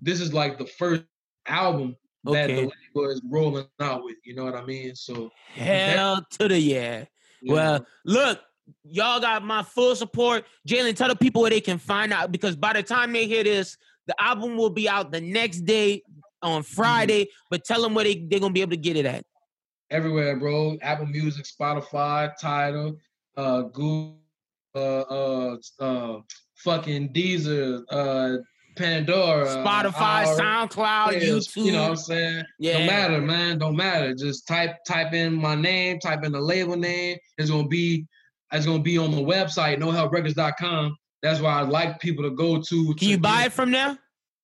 This 0.00 0.20
is 0.20 0.32
like 0.32 0.58
the 0.58 0.66
first 0.66 1.04
album 1.46 1.96
that 2.24 2.48
the 2.48 2.70
label 2.94 3.10
is 3.10 3.22
rolling 3.28 3.66
out 3.80 4.04
with. 4.04 4.16
You 4.24 4.34
know 4.34 4.44
what 4.44 4.54
I 4.54 4.64
mean? 4.64 4.94
So 4.94 5.30
Hell 5.54 6.24
to 6.38 6.48
the 6.48 6.58
yeah. 6.58 7.04
Well, 7.44 7.78
know, 7.78 7.84
look, 8.04 8.40
y'all 8.84 9.20
got 9.20 9.44
my 9.44 9.62
full 9.62 9.94
support. 9.94 10.44
Jalen, 10.68 10.96
tell 10.96 11.08
the 11.08 11.16
people 11.16 11.42
where 11.42 11.50
they 11.50 11.60
can 11.60 11.78
find 11.78 12.12
out 12.12 12.32
because 12.32 12.56
by 12.56 12.72
the 12.72 12.82
time 12.82 13.12
they 13.12 13.26
hear 13.26 13.44
this, 13.44 13.76
the 14.06 14.20
album 14.20 14.56
will 14.56 14.70
be 14.70 14.88
out 14.88 15.12
the 15.12 15.20
next 15.20 15.60
day 15.60 16.02
on 16.42 16.62
Friday. 16.62 17.28
But 17.50 17.64
tell 17.64 17.82
them 17.82 17.94
where 17.94 18.04
they, 18.04 18.26
they're 18.28 18.40
gonna 18.40 18.52
be 18.52 18.62
able 18.62 18.70
to 18.70 18.76
get 18.76 18.96
it 18.96 19.06
at. 19.06 19.24
everywhere, 19.90 20.36
bro. 20.36 20.76
Apple 20.82 21.06
Music, 21.06 21.44
Spotify, 21.44 22.32
Tidal, 22.40 22.96
uh, 23.36 23.62
Google, 23.62 24.18
uh, 24.74 25.00
uh, 25.00 25.56
uh, 25.80 26.20
fucking 26.56 27.12
Deezer, 27.12 27.82
uh, 27.90 28.38
Pandora, 28.76 29.46
Spotify, 29.46 30.26
our- 30.26 30.36
SoundCloud, 30.38 31.12
yeah, 31.12 31.20
YouTube. 31.20 31.64
You 31.64 31.72
know 31.72 31.82
what 31.82 31.90
I'm 31.90 31.96
saying? 31.96 32.44
Yeah. 32.58 32.78
Don't 32.78 32.86
matter, 32.86 33.20
man. 33.20 33.58
Don't 33.58 33.76
matter. 33.76 34.14
Just 34.14 34.46
type 34.46 34.76
type 34.86 35.14
in 35.14 35.34
my 35.34 35.54
name, 35.54 35.98
type 35.98 36.24
in 36.24 36.32
the 36.32 36.40
label 36.40 36.76
name. 36.76 37.16
It's 37.38 37.50
gonna 37.50 37.68
be 37.68 38.06
it's 38.52 38.66
gonna 38.66 38.82
be 38.82 38.98
on 38.98 39.10
the 39.10 39.22
website, 39.22 39.78
nohelprecords.com. 39.78 40.96
That's 41.22 41.40
why 41.40 41.60
I'd 41.60 41.68
like 41.68 41.98
people 42.00 42.22
to 42.24 42.30
go 42.30 42.60
to. 42.60 42.94
Can 42.94 43.08
you 43.08 43.18
buy 43.18 43.44
it 43.46 43.52
from 43.52 43.72
there? 43.72 43.98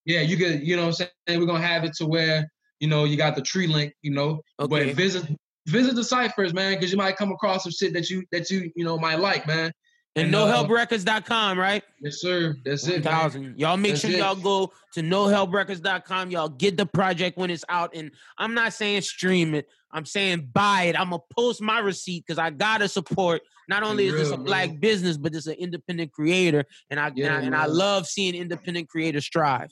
Yeah, 0.04 0.22
you 0.22 0.36
could, 0.36 0.66
you 0.66 0.74
know 0.74 0.86
what 0.86 1.00
I'm 1.00 1.08
saying? 1.28 1.40
We're 1.40 1.46
gonna 1.46 1.64
have 1.64 1.84
it 1.84 1.92
to 1.98 2.06
where, 2.06 2.50
you 2.80 2.88
know, 2.88 3.04
you 3.04 3.16
got 3.16 3.36
the 3.36 3.42
tree 3.42 3.66
link, 3.66 3.92
you 4.02 4.10
know. 4.10 4.40
Okay. 4.58 4.86
But 4.86 4.96
visit 4.96 5.24
visit 5.66 5.94
the 5.94 6.02
site 6.02 6.32
first, 6.34 6.54
man, 6.54 6.74
because 6.74 6.90
you 6.90 6.98
might 6.98 7.16
come 7.16 7.30
across 7.30 7.62
some 7.62 7.72
shit 7.72 7.92
that 7.92 8.10
you 8.10 8.24
that 8.32 8.50
you, 8.50 8.72
you 8.74 8.84
know, 8.84 8.98
might 8.98 9.20
like, 9.20 9.46
man. 9.46 9.70
And 10.14 10.26
And, 10.26 10.34
uh, 10.34 10.64
nohelprecords.com, 10.66 11.58
right? 11.58 11.82
Yes, 12.00 12.20
sir. 12.20 12.54
That's 12.64 12.86
it. 12.86 13.02
1000. 13.04 13.58
Y'all 13.58 13.76
make 13.78 13.92
That's 13.92 14.02
sure 14.02 14.10
it. 14.10 14.18
y'all 14.18 14.34
go 14.34 14.72
to 14.94 15.00
nohelprecords.com. 15.00 16.30
Y'all 16.30 16.48
get 16.50 16.76
the 16.76 16.84
project 16.86 17.38
when 17.38 17.50
it's 17.50 17.64
out. 17.68 17.92
And 17.94 18.10
I'm 18.36 18.52
not 18.54 18.74
saying 18.74 19.02
stream 19.02 19.54
it. 19.54 19.68
I'm 19.90 20.04
saying 20.04 20.50
buy 20.52 20.84
it. 20.84 20.98
I'm 21.00 21.10
gonna 21.10 21.22
post 21.34 21.60
my 21.62 21.78
receipt 21.78 22.24
because 22.26 22.38
I 22.38 22.50
gotta 22.50 22.88
support. 22.88 23.42
Not 23.68 23.82
only 23.82 24.06
is 24.06 24.14
this 24.14 24.30
a 24.30 24.36
black 24.36 24.80
business, 24.80 25.16
but 25.16 25.34
it's 25.34 25.46
an 25.46 25.54
independent 25.54 26.12
creator, 26.12 26.64
and 26.90 26.98
I 26.98 27.10
Yeah, 27.14 27.26
and, 27.26 27.34
I, 27.34 27.40
and 27.46 27.54
I 27.54 27.66
love 27.66 28.06
seeing 28.06 28.34
independent 28.34 28.88
creators 28.88 29.24
strive. 29.24 29.70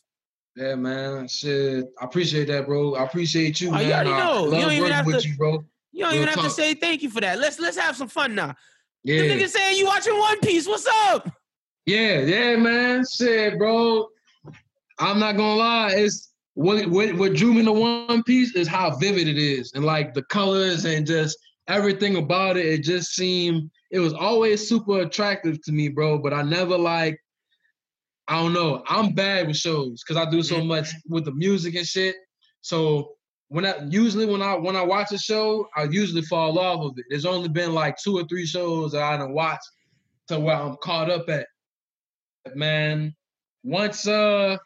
Yeah, 0.56 0.74
man. 0.74 1.26
Shit. 1.28 1.86
I 2.00 2.04
appreciate 2.04 2.48
that, 2.48 2.66
bro. 2.66 2.94
I 2.96 3.04
appreciate 3.04 3.60
you, 3.60 3.68
Oh, 3.68 3.72
man. 3.72 3.86
you 3.86 3.92
already 3.92 4.10
know. 4.10 4.44
You 4.46 4.60
don't 4.62 4.72
even 4.72 4.90
have 4.92 5.06
to- 5.06 5.28
you, 5.28 5.36
bro. 5.36 5.64
You 5.92 6.04
don't 6.04 6.12
Real 6.12 6.22
even 6.22 6.34
have 6.34 6.44
to 6.44 6.50
say 6.50 6.74
thank 6.74 7.02
you 7.02 7.10
for 7.10 7.20
that. 7.20 7.38
Let's 7.38 7.58
let's 7.58 7.76
have 7.78 7.96
some 7.96 8.08
fun 8.08 8.34
now. 8.34 8.54
Yeah. 9.02 9.22
The 9.22 9.28
nigga 9.28 9.48
saying 9.48 9.78
you 9.78 9.86
watching 9.86 10.18
One 10.18 10.38
Piece. 10.40 10.66
What's 10.66 10.86
up? 10.86 11.30
Yeah, 11.86 12.20
yeah, 12.20 12.56
man. 12.56 13.04
Shit, 13.10 13.58
bro. 13.58 14.08
I'm 14.98 15.18
not 15.18 15.36
gonna 15.36 15.56
lie. 15.56 15.92
It's 15.94 16.32
what 16.54 16.86
what 16.88 17.14
what 17.14 17.34
drew 17.34 17.54
me 17.54 17.64
to 17.64 17.72
One 17.72 18.22
Piece 18.24 18.54
is 18.54 18.68
how 18.68 18.96
vivid 18.96 19.26
it 19.26 19.38
is, 19.38 19.72
and 19.74 19.84
like 19.84 20.12
the 20.12 20.22
colors 20.24 20.84
and 20.84 21.06
just 21.06 21.38
everything 21.68 22.16
about 22.16 22.58
it. 22.58 22.66
It 22.66 22.82
just 22.82 23.14
seemed 23.14 23.70
it 23.90 24.00
was 24.00 24.12
always 24.12 24.68
super 24.68 25.00
attractive 25.00 25.62
to 25.62 25.72
me, 25.72 25.88
bro. 25.88 26.18
But 26.18 26.34
I 26.34 26.42
never 26.42 26.76
like. 26.76 27.18
I 28.28 28.40
don't 28.40 28.52
know. 28.52 28.84
I'm 28.86 29.12
bad 29.12 29.48
with 29.48 29.56
shows 29.56 30.04
because 30.04 30.16
I 30.16 30.30
do 30.30 30.42
so 30.42 30.62
much 30.62 30.90
with 31.08 31.24
the 31.24 31.32
music 31.32 31.74
and 31.74 31.86
shit. 31.86 32.14
So 32.60 33.14
when 33.50 33.66
I 33.66 33.74
usually 33.88 34.26
when 34.26 34.42
I 34.42 34.54
when 34.54 34.76
I 34.76 34.82
watch 34.82 35.12
a 35.12 35.18
show, 35.18 35.68
I 35.76 35.84
usually 35.84 36.22
fall 36.22 36.58
off 36.58 36.80
of 36.90 36.98
it. 36.98 37.04
There's 37.10 37.26
only 37.26 37.48
been 37.48 37.74
like 37.74 37.96
two 37.98 38.16
or 38.16 38.24
three 38.24 38.46
shows 38.46 38.92
that 38.92 39.02
I 39.02 39.16
done 39.16 39.32
watched 39.32 39.68
to 40.28 40.38
where 40.40 40.56
I'm 40.56 40.76
caught 40.82 41.10
up 41.10 41.28
at. 41.28 41.46
Man, 42.54 43.14
once 43.64 44.06
uh 44.06 44.56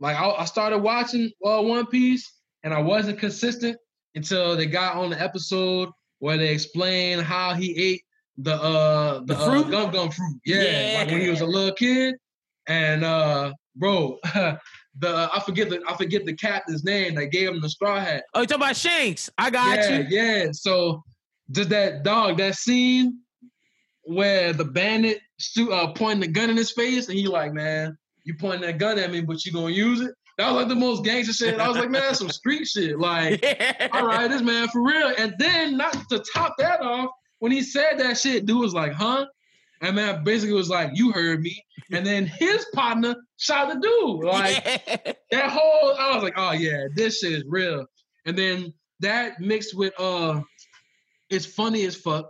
like 0.00 0.16
I, 0.16 0.30
I 0.30 0.44
started 0.44 0.78
watching 0.78 1.30
uh, 1.44 1.62
One 1.62 1.86
Piece 1.86 2.32
and 2.64 2.72
I 2.72 2.80
wasn't 2.80 3.18
consistent 3.18 3.76
until 4.14 4.56
they 4.56 4.66
got 4.66 4.96
on 4.96 5.10
the 5.10 5.20
episode 5.20 5.90
where 6.20 6.36
they 6.36 6.52
explained 6.52 7.22
how 7.22 7.54
he 7.54 7.76
ate 7.76 8.02
the 8.38 8.54
uh 8.54 9.18
the, 9.20 9.34
The 9.34 9.36
fruit? 9.36 9.66
uh, 9.66 9.70
gum 9.70 9.90
gum 9.92 10.10
fruit. 10.10 10.40
Yeah, 10.44 10.62
Yeah. 10.92 10.98
like 10.98 11.08
when 11.10 11.20
he 11.20 11.28
was 11.28 11.40
a 11.42 11.46
little 11.46 11.74
kid. 11.74 12.14
And 12.66 13.04
uh 13.04 13.52
bro, 13.76 14.18
the 14.98 15.30
I 15.32 15.40
forget 15.40 15.70
the 15.70 15.80
I 15.88 15.96
forget 15.96 16.24
the 16.24 16.34
captain's 16.34 16.84
name. 16.84 17.14
that 17.16 17.26
gave 17.26 17.48
him 17.48 17.60
the 17.60 17.68
straw 17.68 18.00
hat. 18.00 18.24
Oh, 18.34 18.40
you 18.40 18.46
talking 18.46 18.62
about 18.62 18.76
Shanks? 18.76 19.30
I 19.38 19.50
got 19.50 19.78
yeah, 19.78 19.98
you. 19.98 20.06
yeah. 20.08 20.48
So 20.52 21.02
just 21.50 21.70
that 21.70 22.02
dog, 22.02 22.38
that 22.38 22.54
scene 22.54 23.20
where 24.02 24.52
the 24.52 24.64
bandit 24.64 25.20
shoot, 25.38 25.70
uh, 25.70 25.92
pointing 25.92 26.20
the 26.20 26.28
gun 26.28 26.50
in 26.50 26.56
his 26.56 26.72
face, 26.72 27.08
and 27.08 27.18
he 27.18 27.26
like, 27.26 27.52
man, 27.52 27.96
you 28.24 28.34
pointing 28.34 28.62
that 28.62 28.78
gun 28.78 28.98
at 28.98 29.12
me, 29.12 29.20
but 29.20 29.44
you 29.44 29.52
gonna 29.52 29.70
use 29.70 30.00
it? 30.00 30.12
That 30.38 30.52
was 30.52 30.56
like 30.56 30.68
the 30.68 30.76
most 30.76 31.04
gangster 31.04 31.32
shit. 31.32 31.58
I 31.58 31.68
was 31.68 31.76
like, 31.76 31.90
man, 31.90 32.02
that's 32.02 32.20
some 32.20 32.30
street 32.30 32.66
shit. 32.66 32.98
Like, 32.98 33.44
all 33.92 34.06
right, 34.06 34.28
this 34.28 34.42
man 34.42 34.68
for 34.68 34.82
real. 34.82 35.12
And 35.18 35.34
then 35.38 35.76
not 35.76 35.96
to 36.10 36.22
top 36.32 36.54
that 36.58 36.80
off, 36.80 37.10
when 37.40 37.50
he 37.50 37.60
said 37.60 37.98
that 37.98 38.18
shit, 38.18 38.46
dude 38.46 38.60
was 38.60 38.74
like, 38.74 38.92
huh? 38.92 39.26
And 39.80 39.96
man 39.96 40.24
basically 40.24 40.54
was 40.54 40.70
like, 40.70 40.90
you 40.94 41.12
heard 41.12 41.40
me. 41.40 41.60
And 41.92 42.06
then 42.06 42.26
his 42.26 42.66
partner 42.72 43.16
shot 43.38 43.68
the 43.72 43.80
dude. 43.80 44.24
Like 44.32 44.62
Yeah. 44.86 45.12
that 45.30 45.50
whole 45.50 45.94
I 45.98 46.14
was 46.14 46.22
like, 46.22 46.34
oh 46.36 46.52
yeah, 46.52 46.84
this 46.94 47.20
shit 47.20 47.32
is 47.32 47.44
real. 47.48 47.86
And 48.26 48.36
then 48.36 48.72
that 49.00 49.40
mixed 49.40 49.74
with 49.76 49.94
uh 49.98 50.40
it's 51.30 51.46
funny 51.46 51.84
as 51.84 51.96
fuck. 51.96 52.28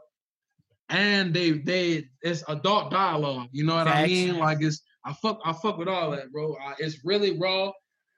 And 0.90 1.34
they 1.34 1.52
they 1.52 2.04
it's 2.22 2.42
adult 2.48 2.90
dialogue. 2.90 3.48
You 3.52 3.64
know 3.64 3.74
what 3.74 3.88
I 3.88 4.06
mean? 4.06 4.38
Like 4.38 4.58
it's 4.62 4.80
I 5.04 5.12
fuck 5.14 5.40
I 5.44 5.52
fuck 5.52 5.76
with 5.78 5.88
all 5.88 6.10
that, 6.12 6.30
bro. 6.32 6.56
I, 6.64 6.74
it's 6.78 7.04
really 7.04 7.38
raw. 7.38 7.70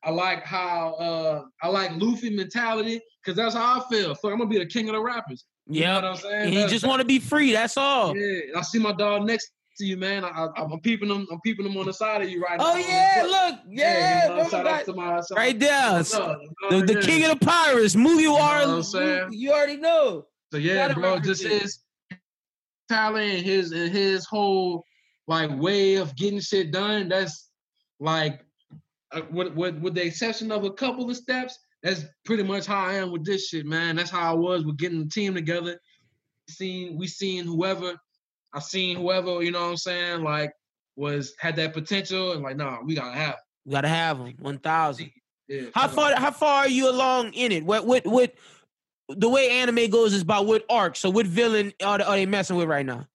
I 0.05 0.11
like 0.11 0.45
how 0.45 0.95
uh 0.95 1.43
I 1.63 1.69
like 1.69 1.91
Luffy 1.97 2.31
mentality 2.35 3.01
because 3.23 3.37
that's 3.37 3.55
how 3.55 3.81
I 3.81 3.85
feel. 3.91 4.15
Fuck, 4.15 4.33
I'm 4.33 4.39
gonna 4.39 4.49
be 4.51 4.59
the 4.59 4.67
king 4.67 4.89
of 4.89 4.95
the 4.95 5.01
rappers. 5.03 5.45
You 5.67 5.83
know 5.83 5.95
what 5.97 6.05
I'm 6.05 6.17
saying? 6.17 6.49
He 6.49 6.55
That's- 6.55 6.71
just 6.73 6.87
want 6.87 7.01
to 7.01 7.05
be 7.07 7.19
free. 7.21 7.53
That's 7.53 7.77
all. 7.77 8.17
yeah, 8.17 8.41
I 8.57 8.63
see 8.63 8.79
my 8.79 8.93
dog 8.93 9.25
next 9.27 9.51
to 9.81 9.87
you, 9.87 9.97
man. 9.97 10.25
I, 10.25 10.49
I'm 10.57 10.79
peeping 10.81 11.09
them. 11.09 11.27
I'm 11.33 11.41
peeping 11.41 11.65
them 11.65 11.77
on 11.77 11.87
the 11.87 11.93
side 11.93 12.23
of 12.23 12.31
you 12.31 12.43
right 12.43 12.59
now. 12.59 12.73
Oh 12.73 12.77
yeah, 12.77 13.23
look, 13.27 13.61
yeah, 13.69 14.29
you 14.29 14.37
know, 14.37 14.49
shout 14.49 14.67
out 14.67 14.85
to 14.85 14.93
my 14.95 15.17
shout 15.17 15.37
right 15.37 15.59
there. 15.59 16.03
to 16.03 16.19
my 16.19 16.27
dog, 16.27 16.39
you 16.43 16.71
know 16.71 16.81
The, 16.81 16.95
the 16.95 17.01
king 17.01 17.25
of 17.25 17.39
the 17.39 17.45
pirates, 17.45 17.97
Mugiwara. 17.97 18.67
you, 18.67 18.75
I'm 18.77 18.83
saying? 18.83 19.29
You 19.33 19.53
already 19.53 19.77
know. 19.77 20.27
So 20.53 20.59
yeah, 20.59 20.93
bro, 20.93 21.19
just 21.19 21.43
represent. 21.43 21.63
his 21.63 21.79
talent 22.89 23.33
and 23.35 23.43
his 23.45 23.73
and 23.73 23.91
his 23.93 24.27
whole 24.27 24.85
like 25.27 25.51
way 25.59 25.97
of 25.97 26.15
getting 26.17 26.41
shit 26.41 26.71
done. 26.73 27.09
That's 27.09 27.51
like 27.99 28.41
uh, 29.13 29.23
with, 29.31 29.55
with 29.55 29.79
with 29.79 29.95
the 29.95 30.05
exception 30.05 30.53
of 30.53 30.65
a 30.65 30.71
couple 30.71 31.09
of 31.09 31.17
steps. 31.17 31.59
That's 31.83 32.05
pretty 32.27 32.43
much 32.43 32.67
how 32.67 32.85
I 32.85 32.95
am 32.95 33.11
with 33.11 33.25
this 33.25 33.49
shit, 33.49 33.65
man. 33.65 33.97
That's 33.97 34.11
how 34.11 34.33
I 34.33 34.35
was 34.35 34.65
with 34.65 34.77
getting 34.77 35.05
the 35.05 35.09
team 35.11 35.35
together. 35.35 35.81
Seen 36.49 36.99
we 36.99 37.07
seen 37.07 37.45
whoever 37.47 37.95
I 38.53 38.61
seen 38.61 38.97
whoever 38.97 39.43
you 39.43 39.51
know 39.51 39.63
what 39.63 39.71
I'm 39.71 39.77
saying 39.77 40.23
like 40.23 40.53
was 40.97 41.35
had 41.39 41.57
that 41.57 41.73
potential 41.73 42.33
and 42.33 42.43
like 42.43 42.57
nah 42.57 42.79
we 42.85 42.95
gotta 42.95 43.17
have. 43.17 43.35
it. 43.35 43.41
You 43.65 43.73
gotta 43.73 43.89
have 43.89 44.19
them. 44.19 44.35
One 44.39 44.59
thousand. 44.59 45.11
Yeah, 45.49 45.63
How 45.75 45.89
far? 45.89 46.15
How 46.15 46.31
far 46.31 46.61
are 46.61 46.69
you 46.69 46.89
along 46.89 47.33
in 47.33 47.51
it? 47.51 47.65
What? 47.65 47.85
What? 47.85 48.07
What? 48.07 48.35
The 49.09 49.29
way 49.29 49.51
anime 49.51 49.91
goes 49.91 50.13
is 50.15 50.23
about 50.23 50.47
what 50.47 50.65
arc. 50.71 50.95
So 50.95 51.11
what 51.11 51.27
villain 51.27 51.73
are 51.83 51.99
they, 51.99 52.05
are 52.05 52.15
they 52.15 52.27
messing 52.27 52.55
with 52.57 52.69
right 52.69 52.87
now? 52.87 53.09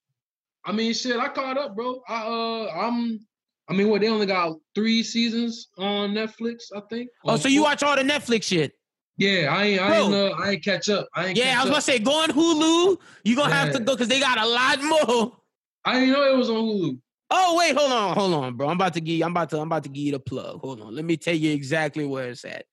I 0.65 0.73
mean, 0.73 0.93
shit, 0.93 1.17
I 1.17 1.29
caught 1.29 1.57
up, 1.57 1.75
bro. 1.75 2.01
I 2.09 2.23
uh, 2.23 2.71
I'm. 2.75 3.25
I 3.69 3.73
mean, 3.73 3.89
what 3.89 4.01
they 4.01 4.09
only 4.09 4.25
got 4.25 4.57
three 4.75 5.01
seasons 5.01 5.69
on 5.77 6.11
Netflix, 6.11 6.65
I 6.75 6.81
think. 6.89 7.09
Oh, 7.23 7.37
so 7.37 7.47
you 7.47 7.63
watch 7.63 7.81
all 7.81 7.95
the 7.95 8.03
Netflix 8.03 8.43
shit? 8.43 8.73
Yeah, 9.17 9.55
I 9.55 9.63
ain't. 9.63 9.81
I 9.81 9.97
ain't. 9.97 10.09
Bro. 10.09 10.27
Uh, 10.27 10.35
I 10.37 10.49
ain't 10.51 10.63
catch 10.63 10.89
up. 10.89 11.07
I 11.15 11.27
ain't. 11.27 11.37
Yeah, 11.37 11.55
I 11.55 11.63
was 11.63 11.67
up. 11.67 11.71
gonna 11.71 11.81
say 11.81 11.99
go 11.99 12.21
on 12.21 12.29
Hulu. 12.29 12.97
You 13.23 13.35
gonna 13.35 13.53
have 13.53 13.71
to 13.71 13.79
go 13.79 13.93
because 13.93 14.07
they 14.07 14.19
got 14.19 14.37
a 14.37 14.45
lot 14.45 14.81
more. 14.83 15.37
I 15.85 15.99
didn't 15.99 16.13
know 16.13 16.33
it 16.33 16.37
was 16.37 16.49
on 16.49 16.55
Hulu. 16.55 16.99
Oh 17.31 17.55
wait, 17.57 17.75
hold 17.75 17.91
on, 17.91 18.15
hold 18.15 18.33
on, 18.33 18.55
bro. 18.55 18.67
I'm 18.67 18.75
about 18.75 18.93
to 18.95 19.01
give. 19.01 19.21
I'm 19.21 19.31
about 19.31 19.49
to. 19.51 19.59
I'm 19.59 19.67
about 19.67 19.83
to 19.83 19.89
give 19.89 20.03
you 20.03 20.11
the 20.11 20.19
plug. 20.19 20.59
Hold 20.59 20.81
on. 20.81 20.95
Let 20.95 21.05
me 21.05 21.17
tell 21.17 21.35
you 21.35 21.51
exactly 21.51 22.05
where 22.05 22.29
it's 22.29 22.43
at. 22.45 22.65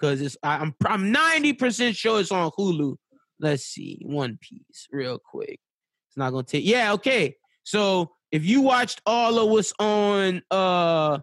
Cause 0.00 0.20
it's. 0.20 0.36
I, 0.42 0.56
I'm. 0.56 0.74
I'm 0.86 1.12
90 1.12 1.52
percent 1.54 1.96
sure 1.96 2.20
it's 2.20 2.32
on 2.32 2.50
Hulu. 2.58 2.96
Let's 3.38 3.64
see. 3.64 4.00
One 4.02 4.38
Piece, 4.40 4.88
real 4.90 5.18
quick. 5.18 5.60
It's 6.08 6.16
not 6.16 6.30
gonna 6.30 6.44
take. 6.44 6.64
Yeah. 6.64 6.92
Okay. 6.94 7.36
So 7.62 8.12
if 8.32 8.44
you 8.44 8.62
watched 8.62 9.02
all 9.06 9.38
of 9.38 9.50
what's 9.50 9.72
on, 9.78 10.42
uh, 10.50 11.18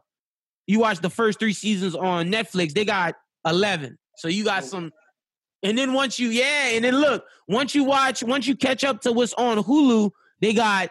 you 0.67 0.79
watched 0.79 1.01
the 1.01 1.09
first 1.09 1.39
three 1.39 1.53
seasons 1.53 1.95
on 1.95 2.31
Netflix. 2.31 2.73
They 2.73 2.85
got 2.85 3.15
11. 3.45 3.97
So 4.17 4.27
you 4.27 4.43
got 4.43 4.65
some. 4.65 4.91
And 5.63 5.77
then 5.77 5.93
once 5.93 6.19
you, 6.19 6.29
yeah, 6.29 6.69
and 6.73 6.83
then 6.83 6.95
look, 6.95 7.25
once 7.47 7.73
you 7.73 7.83
watch, 7.83 8.21
once 8.21 8.45
you 8.45 8.55
catch 8.55 8.83
up 8.83 9.01
to 9.01 9.11
what's 9.11 9.33
on 9.35 9.57
Hulu, 9.63 10.11
they 10.41 10.53
got 10.53 10.89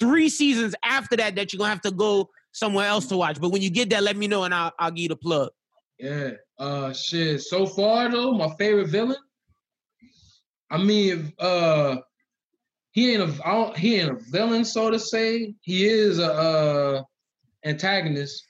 three 0.00 0.28
seasons 0.28 0.74
after 0.82 1.16
that 1.16 1.36
that 1.36 1.52
you're 1.52 1.58
gonna 1.58 1.70
have 1.70 1.80
to 1.82 1.90
go 1.90 2.28
somewhere 2.52 2.86
else 2.86 3.06
to 3.06 3.16
watch. 3.16 3.40
But 3.40 3.50
when 3.50 3.62
you 3.62 3.70
get 3.70 3.90
there, 3.90 4.00
let 4.00 4.16
me 4.16 4.26
know 4.26 4.44
and 4.44 4.54
I'll, 4.54 4.72
I'll 4.78 4.90
give 4.90 5.02
you 5.02 5.08
the 5.10 5.16
plug. 5.16 5.50
Yeah. 5.98 6.30
Uh, 6.58 6.92
shit. 6.92 7.42
So 7.42 7.66
far 7.66 8.10
though, 8.10 8.32
my 8.32 8.48
favorite 8.56 8.88
villain. 8.88 9.18
I 10.70 10.78
mean, 10.78 11.32
uh, 11.38 11.96
he 12.92 13.12
ain't 13.14 13.22
a. 13.22 13.72
He 13.76 13.96
ain't 13.96 14.10
a 14.10 14.18
villain, 14.30 14.64
so 14.64 14.90
to 14.90 14.98
say. 14.98 15.54
He 15.60 15.86
is 15.86 16.18
a 16.18 16.32
uh 16.32 17.02
antagonist, 17.64 18.44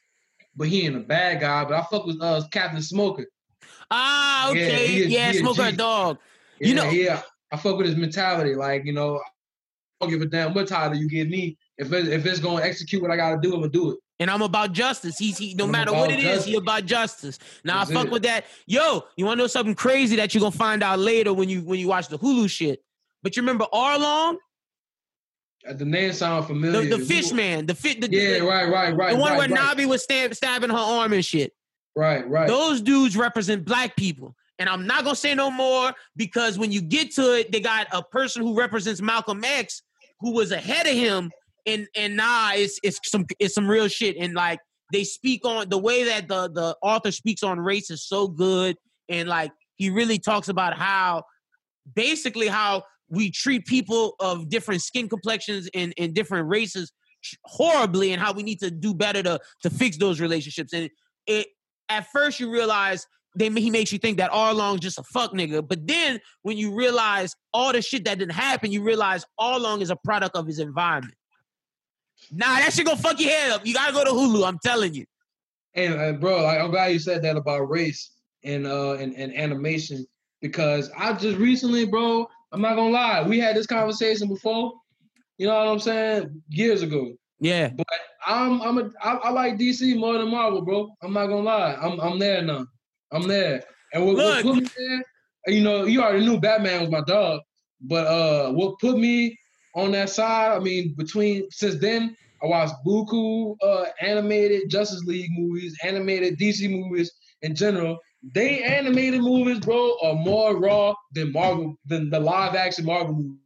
but 0.57 0.68
he 0.68 0.86
ain't 0.86 0.97
a 0.97 1.00
bad 1.00 1.41
guy. 1.41 1.65
But 1.65 1.75
I 1.75 1.83
fuck 1.83 2.07
with 2.07 2.20
uh 2.23 2.42
Captain 2.50 2.83
Smoker. 2.83 3.26
Ah, 3.91 4.50
okay. 4.50 4.97
is- 4.97 5.07
Yeah, 5.08 5.33
smoke 5.33 5.50
is 5.52 5.57
smoker 5.57 5.76
dog. 5.76 6.18
Yeah, 6.60 6.68
You 6.68 6.75
know- 6.75 6.91
yeah. 6.91 7.23
I 7.50 7.57
fuck 7.57 7.76
with 7.78 7.86
his 7.86 7.97
mentality. 7.97 8.55
Like, 8.55 8.84
you 8.84 8.92
know, 8.92 9.17
I 9.17 9.20
don't 10.05 10.10
give 10.10 10.20
a 10.20 10.26
damn 10.26 10.52
what 10.55 10.68
title 10.68 10.97
you 10.99 11.08
give 11.08 11.28
me. 11.28 11.57
If 11.78 11.92
it, 11.92 12.08
if 12.08 12.26
it's 12.26 12.41
gonna 12.41 12.62
execute 12.62 13.00
what 13.00 13.10
I 13.10 13.17
gotta 13.17 13.41
do, 13.41 13.55
I'm 13.55 13.60
gonna 13.60 13.73
do 13.73 13.92
it. 13.92 13.99
And 14.20 14.31
I'm 14.31 14.42
about 14.42 14.73
justice. 14.73 15.17
He's 15.17 15.39
he 15.39 15.55
no 15.55 15.65
I'm 15.65 15.70
matter 15.70 15.92
what 15.92 16.10
it 16.10 16.18
is, 16.18 16.25
justice. 16.25 16.44
he 16.44 16.57
about 16.57 16.84
justice. 16.86 17.39
Now 17.65 17.78
That's 17.78 17.91
I 17.91 17.94
fuck 17.94 18.07
it. 18.07 18.12
with 18.12 18.23
that. 18.25 18.44
Yo, 18.67 19.05
you 19.17 19.25
wanna 19.25 19.36
know 19.42 19.47
something 19.47 19.75
crazy 19.75 20.17
that 20.17 20.34
you're 20.34 20.41
gonna 20.41 20.50
find 20.50 20.83
out 20.83 20.99
later 20.99 21.33
when 21.33 21.49
you 21.49 21.60
when 21.62 21.78
you 21.81 21.89
watch 21.89 22.08
the 22.08 22.18
Hulu 22.18 22.50
shit. 22.50 22.83
But 23.23 23.36
you 23.36 23.42
remember 23.42 23.67
Arlong, 23.73 24.36
Uh, 25.68 25.73
The 25.73 25.84
name 25.84 26.12
sound 26.12 26.44
the, 26.44 26.49
familiar. 26.49 26.97
the 26.97 27.05
fish 27.05 27.33
man, 27.33 27.67
the 27.67 27.75
fit 27.75 28.00
the, 28.00 28.08
Yeah, 28.10 28.39
the, 28.41 28.44
right, 28.47 28.68
right, 28.70 28.94
right. 28.94 29.10
the 29.12 29.17
one 29.18 29.31
right, 29.33 29.39
where 29.39 29.49
right, 29.49 29.76
Nami 29.76 29.86
was 29.86 30.02
stab, 30.02 30.34
stabbing 30.34 30.70
her 30.70 30.76
arm 30.76 31.12
and 31.12 31.25
shit. 31.25 31.52
Right, 31.99 32.28
right. 32.31 32.47
Those 32.47 32.81
dudes 32.81 33.17
represent 33.17 33.65
black 33.65 33.97
people. 33.97 34.36
And 34.60 34.68
I'm 34.68 34.86
not 34.86 35.02
gonna 35.02 35.17
say 35.17 35.35
no 35.35 35.51
more 35.51 35.93
because 36.15 36.57
when 36.57 36.70
you 36.70 36.81
get 36.81 37.12
to 37.17 37.35
it, 37.35 37.51
they 37.51 37.59
got 37.59 37.89
a 37.91 38.05
person 38.05 38.43
who 38.43 38.57
represents 38.57 39.02
Malcolm 39.02 39.43
X 39.43 39.83
who 40.20 40.33
was 40.33 40.52
ahead 40.52 40.86
of 40.86 40.94
him. 40.94 41.33
And 41.67 41.89
and 41.97 42.17
nah, 42.17 42.52
it's 42.55 42.78
it's 42.85 43.01
some 43.05 43.27
it's 43.41 43.52
some 43.52 43.68
real 43.68 43.89
shit. 43.89 44.17
And 44.17 44.33
like 44.35 44.60
they 44.93 45.02
speak 45.02 45.44
on 45.44 45.70
the 45.70 45.78
way 45.78 46.05
that 46.05 46.28
the 46.28 46.49
the 46.49 46.77
author 46.83 47.10
speaks 47.10 47.43
on 47.43 47.59
race 47.59 47.91
is 47.91 48.07
so 48.07 48.28
good. 48.28 48.77
And 49.09 49.28
like 49.28 49.51
he 49.75 49.91
really 49.91 50.20
talks 50.20 50.49
about 50.49 50.78
how 50.78 51.25
basically 51.97 52.47
how 52.47 52.85
we 53.09 53.33
treat 53.33 53.67
people 53.67 54.15
of 54.20 54.49
different 54.49 54.83
skin 54.83 55.09
complexions 55.09 55.68
and, 55.75 55.93
and 55.99 56.15
different 56.15 56.49
races 56.49 56.93
horribly 57.44 58.12
and 58.12 58.23
how 58.23 58.33
we 58.33 58.44
need 58.44 58.60
to 58.60 58.70
do 58.70 58.94
better 58.94 59.20
to 59.25 59.41
to 59.62 59.70
fix 59.70 59.97
those 59.97 60.20
relationships. 60.20 60.73
And 60.73 60.89
it 61.27 61.49
at 61.89 62.07
first 62.12 62.41
you 62.41 62.50
realize 62.50 63.07
they 63.36 63.49
he 63.49 63.70
makes 63.70 63.92
you 63.92 63.99
think 63.99 64.18
that 64.18 64.31
Arlong's 64.31 64.81
just 64.81 64.99
a 64.99 65.02
fuck 65.02 65.33
nigga, 65.33 65.67
but 65.67 65.86
then 65.86 66.18
when 66.42 66.57
you 66.57 66.75
realize 66.75 67.34
all 67.52 67.73
the 67.73 67.83
shit 67.83 68.05
that 68.05 68.18
didn't 68.18 68.34
happen, 68.34 68.73
you 68.73 68.83
realize 68.83 69.25
Arlong 69.39 69.81
is 69.81 69.91
a 69.91 69.97
product 69.97 70.36
of 70.36 70.47
his 70.47 70.58
environment. 70.58 71.15
Nah, 72.33 72.47
that 72.57 72.73
shit 72.73 72.86
gonna 72.86 72.99
fuck 72.99 73.20
your 73.20 73.31
head 73.31 73.52
up. 73.52 73.67
You 73.67 73.75
gotta 73.75 73.92
go 73.92 74.05
to 74.05 74.10
Hulu. 74.10 74.47
I'm 74.47 74.58
telling 74.58 74.94
you. 74.94 75.05
And, 75.75 75.94
and 75.94 76.20
bro, 76.20 76.47
I'm 76.47 76.70
glad 76.70 76.89
you 76.89 76.99
said 76.99 77.23
that 77.23 77.36
about 77.36 77.68
race 77.68 78.10
and 78.44 78.67
uh 78.67 78.94
and, 78.94 79.15
and 79.15 79.34
animation 79.36 80.07
because 80.41 80.91
I 80.97 81.12
just 81.12 81.39
recently, 81.39 81.86
bro, 81.86 82.26
I'm 82.52 82.60
not 82.60 82.76
gonna 82.76 82.91
lie, 82.91 83.26
we 83.26 83.39
had 83.39 83.57
this 83.57 83.67
conversation 83.67 84.28
before. 84.28 84.73
You 85.36 85.47
know 85.47 85.55
what 85.55 85.68
I'm 85.68 85.78
saying? 85.78 86.42
Years 86.49 86.83
ago. 86.83 87.12
Yeah, 87.41 87.70
But 87.76 87.86
I'm 88.26 88.60
I'm 88.62 88.78
a 88.78 88.91
I, 89.02 89.12
I 89.15 89.31
like 89.31 89.58
DC 89.58 89.97
more 89.97 90.18
than 90.18 90.31
Marvel, 90.31 90.62
bro. 90.62 90.91
I'm 91.02 91.12
not 91.12 91.26
gonna 91.26 91.42
lie. 91.42 91.76
I'm 91.81 92.00
I'm 92.00 92.18
there 92.18 92.42
now. 92.42 92.67
I'm 93.12 93.28
there. 93.28 93.62
And 93.92 94.07
what, 94.07 94.17
Look. 94.17 94.44
what 94.44 94.55
put 94.55 94.62
me 94.65 94.68
there, 94.76 95.05
you 95.55 95.62
know, 95.62 95.84
you 95.84 96.02
already 96.02 96.26
knew 96.26 96.41
Batman 96.41 96.81
was 96.81 96.91
my 96.91 97.00
dog, 97.02 97.41
but 97.81 98.07
uh 98.07 98.52
what 98.52 98.78
put 98.81 98.99
me 98.99 99.39
on 99.75 99.92
that 99.92 100.10
side, 100.10 100.57
I 100.57 100.58
mean, 100.58 100.94
between 100.99 101.49
since 101.50 101.81
then, 101.81 102.17
I 102.42 102.47
watched 102.47 102.75
Buku 102.84 103.57
uh 103.62 103.84
animated 104.00 104.68
Justice 104.68 105.05
League 105.05 105.31
movies, 105.33 105.76
animated 105.84 106.39
DC 106.39 106.68
movies 106.68 107.12
in 107.42 107.55
general. 107.55 107.99
They 108.34 108.65
animated 108.65 109.20
movies, 109.20 109.60
bro, 109.60 109.97
are 110.02 110.15
more 110.15 110.57
raw 110.57 110.92
than 111.12 111.31
Marvel 111.31 111.76
than 111.86 112.10
the 112.10 112.18
live 112.18 112.57
action 112.57 112.84
Marvel 112.84 113.15
movies. 113.15 113.39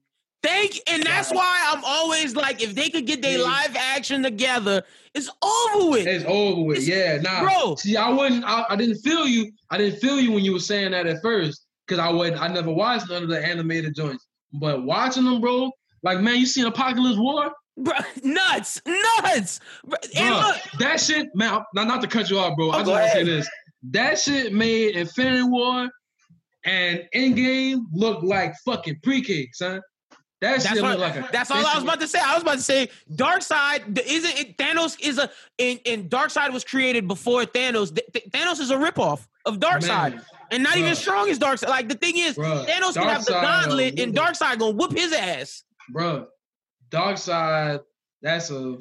Thank, 0.42 0.80
and 0.88 1.02
that's 1.04 1.30
why 1.32 1.68
I'm 1.70 1.82
always 1.84 2.34
like, 2.34 2.62
if 2.62 2.74
they 2.74 2.90
could 2.90 3.06
get 3.06 3.22
their 3.22 3.38
Yeah. 3.38 3.44
live 3.44 3.76
action 3.76 4.22
together, 4.24 4.82
it's 5.14 5.28
over 5.42 5.90
with. 5.90 6.06
It's 6.06 6.24
over 6.26 6.62
with. 6.62 6.78
It's- 6.78 6.88
yeah, 6.88 7.20
nah. 7.20 7.42
Bro. 7.42 7.76
See, 7.76 7.96
I 7.96 8.08
wouldn't. 8.10 8.44
I, 8.44 8.64
I 8.70 8.76
didn't 8.76 8.98
feel 8.98 9.26
you. 9.26 9.52
I 9.70 9.78
didn't 9.78 10.00
feel 10.00 10.18
you 10.18 10.32
when 10.32 10.44
you 10.44 10.52
were 10.52 10.58
saying 10.60 10.90
that 10.92 11.06
at 11.06 11.22
first, 11.22 11.66
because 11.86 12.00
I 12.00 12.10
would. 12.10 12.34
I 12.34 12.48
never 12.48 12.72
watched 12.72 13.08
none 13.08 13.22
of 13.22 13.28
the 13.28 13.44
animated 13.44 13.94
joints. 13.94 14.26
But 14.52 14.82
watching 14.84 15.24
them, 15.24 15.40
bro, 15.40 15.70
like 16.02 16.20
man, 16.20 16.36
you 16.40 16.46
seen 16.46 16.66
Apokolips 16.66 17.18
War? 17.18 17.52
Bro, 17.76 17.94
nuts, 18.24 18.82
nuts. 18.86 19.60
Bro, 19.84 19.96
and 20.16 20.34
look, 20.34 20.56
that 20.80 21.00
shit, 21.00 21.28
man. 21.34 21.60
Not, 21.74 21.86
not 21.86 22.00
to 22.02 22.08
cut 22.08 22.30
you 22.30 22.38
off, 22.38 22.56
bro. 22.56 22.66
Oh, 22.68 22.70
I 22.72 22.78
just 22.78 22.90
want 22.90 23.04
to 23.04 23.10
say 23.12 23.22
this. 23.24 23.48
That 23.90 24.18
shit 24.18 24.52
made 24.52 24.96
Infinity 24.96 25.42
War 25.44 25.88
and 26.64 27.04
Endgame 27.14 27.82
look 27.92 28.22
like 28.22 28.54
fucking 28.64 29.00
pre-K, 29.02 29.48
son. 29.52 29.80
That 30.42 30.60
That's 30.60 30.82
what- 30.82 30.98
like. 30.98 31.30
That's 31.30 31.52
all 31.52 31.64
I 31.64 31.74
was 31.76 31.84
about 31.84 32.00
to 32.00 32.08
say. 32.08 32.18
I 32.18 32.34
was 32.34 32.42
about 32.42 32.56
to 32.56 32.62
say 32.62 32.88
Darkseid 33.14 33.96
isn't 33.96 34.40
it 34.40 34.58
Thanos 34.58 34.96
is 35.00 35.18
a 35.18 35.30
and, 35.60 35.78
and 35.86 36.10
Darkseid 36.10 36.52
was 36.52 36.64
created 36.64 37.06
before 37.06 37.44
Thanos. 37.44 37.94
Th- 37.94 38.06
Th- 38.12 38.28
Thanos 38.28 38.58
is 38.58 38.72
a 38.72 38.76
ripoff 38.76 39.28
of 39.46 39.60
Darkseid. 39.60 40.20
And 40.50 40.64
not 40.64 40.76
even 40.76 40.96
strong 40.96 41.30
as 41.30 41.38
Darkseid. 41.38 41.68
Like 41.68 41.88
the 41.88 41.94
thing 41.94 42.18
is, 42.18 42.36
Bruh, 42.36 42.66
Thanos 42.66 42.94
can 42.94 43.08
have 43.08 43.24
the 43.24 43.34
Darkseid, 43.34 43.42
gauntlet 43.42 44.00
uh, 44.00 44.02
and 44.02 44.14
Darkseid 44.14 44.58
gonna 44.58 44.72
whoop 44.72 44.90
his 44.92 45.12
ass. 45.12 45.62
Bruh, 45.94 46.26
Darkseid, 46.90 47.80
that's 48.20 48.50
a 48.50 48.78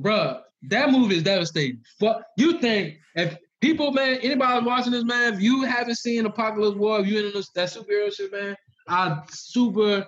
bruh, 0.00 0.40
that 0.62 0.90
movie 0.90 1.16
is 1.16 1.22
devastating. 1.22 1.82
Fuck 2.00 2.22
you 2.38 2.58
think 2.58 2.94
if 3.16 3.36
people, 3.60 3.92
man, 3.92 4.14
anybody 4.22 4.64
watching 4.64 4.92
this, 4.92 5.04
man, 5.04 5.34
if 5.34 5.42
you 5.42 5.64
haven't 5.64 5.96
seen 5.96 6.24
Apokolips 6.24 6.78
War, 6.78 7.00
if 7.00 7.06
you 7.06 7.18
into 7.18 7.32
this, 7.32 7.50
that 7.50 7.68
superhero 7.68 8.10
shit, 8.10 8.32
man, 8.32 8.56
I 8.88 9.20
super 9.30 10.06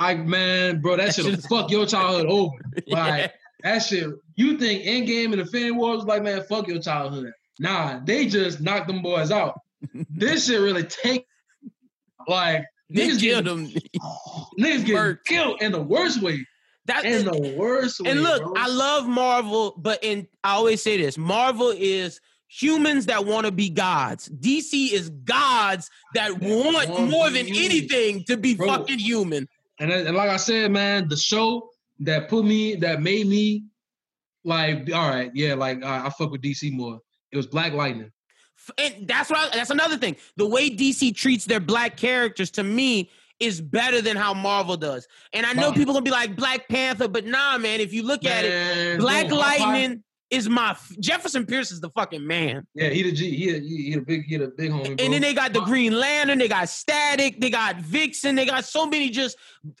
like 0.00 0.20
man, 0.24 0.80
bro, 0.80 0.96
that 0.96 1.14
That 1.14 1.14
shit 1.14 1.42
fuck 1.44 1.70
your 1.70 1.86
childhood 1.86 2.26
over. 2.26 2.52
Yeah. 2.86 3.06
Like 3.06 3.32
that 3.62 3.78
shit, 3.78 4.08
you 4.36 4.58
think 4.58 4.84
Endgame 4.84 5.32
and 5.32 5.40
Infinity 5.40 5.70
War 5.70 5.96
was 5.96 6.04
like, 6.04 6.22
man, 6.22 6.42
fuck 6.48 6.68
your 6.68 6.80
childhood. 6.80 7.32
Nah, 7.58 8.00
they 8.04 8.26
just 8.26 8.60
knocked 8.60 8.88
them 8.88 9.00
boys 9.02 9.30
out. 9.30 9.58
this 10.10 10.46
shit 10.46 10.60
really 10.60 10.82
take 10.84 11.26
like 12.28 12.64
They 12.90 13.08
niggas 13.08 13.20
killed 13.20 13.44
getting, 13.44 13.66
him. 13.68 13.80
niggas 14.60 14.84
getting 14.86 15.18
killed 15.26 15.62
in 15.62 15.72
the 15.72 15.80
worst 15.82 16.22
way. 16.22 16.44
That 16.86 17.04
In 17.06 17.24
the 17.24 17.54
worst 17.56 18.00
way. 18.00 18.10
and 18.10 18.22
look, 18.22 18.42
bro. 18.42 18.52
I 18.58 18.66
love 18.68 19.06
Marvel, 19.08 19.74
but 19.78 20.04
in 20.04 20.26
I 20.42 20.52
always 20.52 20.82
say 20.82 20.98
this: 20.98 21.16
Marvel 21.16 21.72
is 21.74 22.20
humans 22.48 23.06
that 23.06 23.24
want 23.24 23.46
to 23.46 23.52
be 23.52 23.70
gods. 23.70 24.28
DC 24.28 24.92
is 24.92 25.08
gods 25.24 25.90
that 26.14 26.38
want 26.40 26.90
wanna 26.90 27.06
more 27.10 27.30
than 27.30 27.46
human. 27.46 27.64
anything 27.64 28.24
to 28.24 28.36
be 28.36 28.54
Bro. 28.54 28.66
fucking 28.68 28.98
human. 28.98 29.48
And, 29.80 29.90
and 29.90 30.16
like 30.16 30.30
I 30.30 30.36
said, 30.36 30.70
man, 30.70 31.08
the 31.08 31.16
show 31.16 31.68
that 32.00 32.28
put 32.28 32.44
me, 32.44 32.76
that 32.76 33.02
made 33.02 33.26
me 33.26 33.64
like, 34.44 34.90
all 34.92 35.08
right, 35.08 35.30
yeah, 35.34 35.54
like 35.54 35.82
uh, 35.82 36.02
I 36.04 36.10
fuck 36.10 36.30
with 36.30 36.42
DC 36.42 36.72
more. 36.72 37.00
It 37.32 37.36
was 37.36 37.46
Black 37.46 37.72
Lightning. 37.72 38.10
And 38.78 39.08
that's 39.08 39.30
what 39.30 39.38
I, 39.38 39.56
that's 39.56 39.70
another 39.70 39.96
thing. 39.96 40.16
The 40.36 40.46
way 40.46 40.70
DC 40.70 41.14
treats 41.14 41.44
their 41.44 41.60
black 41.60 41.96
characters 41.96 42.50
to 42.52 42.62
me 42.62 43.10
is 43.40 43.60
better 43.60 44.00
than 44.00 44.16
how 44.16 44.32
Marvel 44.32 44.76
does. 44.76 45.06
And 45.32 45.44
I 45.44 45.52
know 45.52 45.72
people 45.72 45.92
gonna 45.92 46.04
be 46.04 46.10
like 46.10 46.36
Black 46.36 46.68
Panther, 46.68 47.08
but 47.08 47.26
nah, 47.26 47.58
man. 47.58 47.80
If 47.80 47.92
you 47.92 48.04
look 48.04 48.24
at 48.24 48.44
it, 48.44 48.50
Man, 48.50 48.98
Black 49.00 49.30
Lightning 49.30 50.02
is 50.36 50.48
my 50.48 50.70
f- 50.70 50.92
Jefferson 51.00 51.46
Pierce 51.46 51.70
is 51.70 51.80
the 51.80 51.90
fucking 51.90 52.26
man. 52.26 52.66
Yeah, 52.74 52.90
he 52.90 53.02
the 53.02 53.12
G. 53.12 53.36
He 53.36 53.50
a, 53.50 53.60
he, 53.60 53.94
a 53.94 54.00
big, 54.00 54.24
he 54.24 54.34
a 54.36 54.48
big 54.48 54.70
homie. 54.70 54.96
Bro. 54.96 55.04
And 55.04 55.12
then 55.12 55.22
they 55.22 55.34
got 55.34 55.52
the 55.52 55.60
Green 55.60 55.98
Lantern, 55.98 56.38
they 56.38 56.48
got 56.48 56.68
Static, 56.68 57.40
they 57.40 57.50
got 57.50 57.76
Vixen, 57.76 58.34
they 58.34 58.46
got 58.46 58.64
so 58.64 58.86
many 58.86 59.10
just 59.10 59.36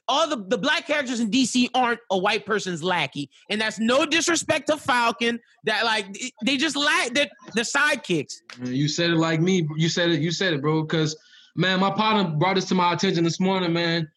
all 0.08 0.28
the, 0.28 0.36
the 0.48 0.58
black 0.58 0.86
characters 0.86 1.20
in 1.20 1.30
DC 1.30 1.68
aren't 1.74 2.00
a 2.10 2.18
white 2.18 2.46
person's 2.46 2.82
lackey. 2.82 3.30
And 3.50 3.60
that's 3.60 3.78
no 3.78 4.06
disrespect 4.06 4.68
to 4.68 4.76
Falcon. 4.76 5.40
That 5.64 5.84
like 5.84 6.06
they 6.44 6.56
just 6.56 6.76
lack 6.76 7.14
the 7.14 7.28
the 7.54 7.62
sidekicks. 7.62 8.34
You 8.64 8.88
said 8.88 9.10
it 9.10 9.16
like 9.16 9.40
me. 9.40 9.66
You 9.76 9.88
said 9.88 10.10
it. 10.10 10.20
You 10.20 10.30
said 10.30 10.52
it, 10.52 10.62
bro. 10.62 10.82
Because 10.82 11.16
man, 11.56 11.80
my 11.80 11.90
partner 11.90 12.36
brought 12.36 12.56
this 12.56 12.66
to 12.66 12.74
my 12.74 12.92
attention 12.92 13.24
this 13.24 13.40
morning. 13.40 13.72
Man, 13.72 14.08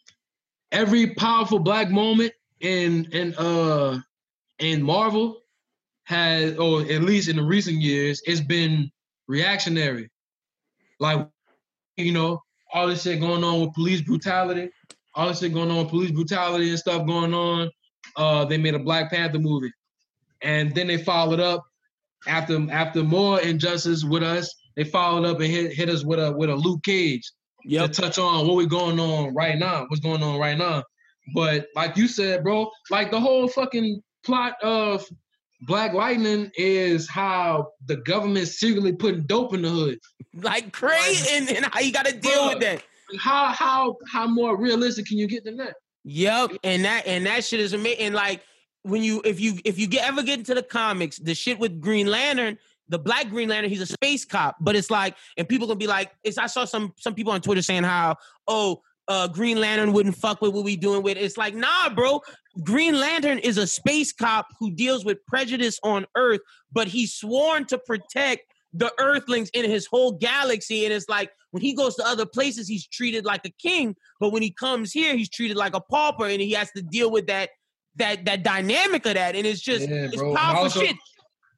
every 0.71 1.13
powerful 1.15 1.59
black 1.59 1.89
moment 1.89 2.33
in 2.59 3.05
in 3.11 3.35
uh 3.35 3.99
in 4.59 4.81
Marvel 4.81 5.41
has, 6.07 6.57
or 6.57 6.81
at 6.81 7.03
least 7.03 7.27
in 7.27 7.35
the 7.35 7.43
recent 7.43 7.81
years, 7.81 8.21
it's 8.25 8.39
been 8.39 8.89
reactionary. 9.27 10.09
Like, 11.01 11.27
you 11.97 12.13
know, 12.13 12.41
all 12.73 12.87
this 12.87 13.03
shit 13.03 13.19
going 13.19 13.43
on 13.43 13.59
with 13.59 13.73
police 13.73 14.01
brutality, 14.01 14.69
all 15.15 15.27
this 15.27 15.39
shit 15.39 15.53
going 15.53 15.69
on 15.69 15.79
with 15.79 15.89
police 15.89 16.11
brutality 16.11 16.69
and 16.69 16.79
stuff 16.79 17.05
going 17.05 17.33
on. 17.33 17.69
Uh, 18.15 18.45
they 18.45 18.57
made 18.57 18.73
a 18.73 18.79
Black 18.79 19.11
Panther 19.11 19.37
movie, 19.37 19.71
and 20.41 20.73
then 20.73 20.87
they 20.87 20.97
followed 20.97 21.41
up 21.41 21.63
after 22.25 22.65
after 22.71 23.03
more 23.03 23.41
injustice 23.41 24.05
with 24.05 24.23
us. 24.23 24.55
They 24.77 24.85
followed 24.85 25.25
up 25.25 25.41
and 25.41 25.51
hit, 25.51 25.73
hit 25.73 25.89
us 25.89 26.05
with 26.05 26.19
a 26.19 26.31
with 26.31 26.49
a 26.49 26.55
Luke 26.55 26.83
Cage 26.83 27.29
to 27.69 27.87
touch 27.89 28.17
on 28.17 28.47
what 28.47 28.55
we're 28.55 28.65
going 28.65 28.99
on 28.99 29.33
right 29.35 29.57
now, 29.57 29.85
what's 29.89 29.99
going 29.99 30.23
on 30.23 30.39
right 30.39 30.57
now. 30.57 30.83
But 31.35 31.67
like 31.75 31.97
you 31.97 32.07
said, 32.07 32.45
bro, 32.45 32.71
like 32.89 33.11
the 33.11 33.19
whole 33.19 33.49
fucking 33.49 34.01
plot 34.23 34.53
of 34.63 35.05
Black 35.61 35.93
Lightning 35.93 36.51
is 36.55 37.09
how 37.09 37.71
the 37.85 37.97
government 37.97 38.47
secretly 38.47 38.93
putting 38.93 39.23
dope 39.23 39.53
in 39.53 39.63
the 39.63 39.69
hood. 39.69 39.99
Like 40.35 40.71
crazy 40.71 41.35
and, 41.35 41.49
and 41.49 41.65
how 41.65 41.79
you 41.79 41.91
gotta 41.91 42.15
deal 42.15 42.47
with 42.49 42.59
that. 42.59 42.83
How 43.19 43.47
how 43.47 43.97
how 44.11 44.27
more 44.27 44.57
realistic 44.57 45.07
can 45.07 45.17
you 45.17 45.27
get 45.27 45.43
than 45.43 45.57
that? 45.57 45.75
Yep, 46.03 46.51
and 46.63 46.85
that 46.85 47.07
and 47.07 47.25
that 47.25 47.43
shit 47.43 47.59
is 47.59 47.73
amazing. 47.73 47.99
And 47.99 48.15
like 48.15 48.41
when 48.83 49.01
you 49.01 49.21
if 49.25 49.39
you 49.39 49.59
if 49.65 49.79
you 49.79 49.87
get 49.87 50.07
ever 50.07 50.21
get 50.21 50.39
into 50.39 50.53
the 50.53 50.63
comics, 50.63 51.17
the 51.17 51.33
shit 51.33 51.57
with 51.57 51.81
Green 51.81 52.07
Lantern, 52.07 52.57
the 52.89 52.99
black 52.99 53.29
Green 53.29 53.49
Lantern, 53.49 53.69
he's 53.69 53.81
a 53.81 53.85
space 53.87 54.25
cop, 54.25 54.57
but 54.61 54.75
it's 54.75 54.91
like, 54.91 55.15
and 55.37 55.47
people 55.49 55.67
gonna 55.67 55.77
be 55.77 55.87
like, 55.87 56.11
it's 56.23 56.37
I 56.37 56.47
saw 56.47 56.65
some 56.65 56.93
some 56.97 57.15
people 57.15 57.33
on 57.33 57.41
Twitter 57.41 57.61
saying 57.61 57.83
how, 57.83 58.15
oh, 58.47 58.81
uh, 59.07 59.27
Green 59.27 59.59
Lantern 59.59 59.93
wouldn't 59.93 60.15
fuck 60.15 60.41
with 60.41 60.53
what 60.53 60.63
we 60.63 60.75
doing 60.75 61.01
with. 61.01 61.17
It's 61.17 61.37
like, 61.37 61.55
nah, 61.55 61.89
bro. 61.89 62.21
Green 62.63 62.99
Lantern 62.99 63.39
is 63.39 63.57
a 63.57 63.67
space 63.67 64.11
cop 64.11 64.47
who 64.59 64.71
deals 64.71 65.05
with 65.05 65.23
prejudice 65.27 65.79
on 65.83 66.05
Earth, 66.15 66.41
but 66.71 66.87
he's 66.87 67.13
sworn 67.13 67.65
to 67.65 67.77
protect 67.77 68.41
the 68.73 68.91
Earthlings 68.99 69.49
in 69.49 69.69
his 69.69 69.85
whole 69.85 70.11
galaxy. 70.13 70.85
And 70.85 70.93
it's 70.93 71.09
like 71.09 71.31
when 71.51 71.61
he 71.61 71.73
goes 71.73 71.95
to 71.95 72.05
other 72.05 72.25
places, 72.25 72.67
he's 72.67 72.87
treated 72.87 73.25
like 73.25 73.45
a 73.45 73.51
king, 73.61 73.95
but 74.19 74.31
when 74.31 74.41
he 74.41 74.51
comes 74.51 74.91
here, 74.91 75.15
he's 75.15 75.29
treated 75.29 75.57
like 75.57 75.75
a 75.75 75.81
pauper, 75.81 76.25
and 76.27 76.41
he 76.41 76.51
has 76.53 76.71
to 76.71 76.81
deal 76.81 77.11
with 77.11 77.27
that 77.27 77.49
that 77.95 78.25
that 78.25 78.43
dynamic 78.43 79.05
of 79.05 79.15
that. 79.15 79.35
And 79.35 79.45
it's 79.45 79.61
just 79.61 79.87
Yeah, 79.87 80.05
it's 80.05 80.17
bro. 80.17 80.35
Powerful 80.35 80.63
also- 80.63 80.81
shit. 80.81 80.95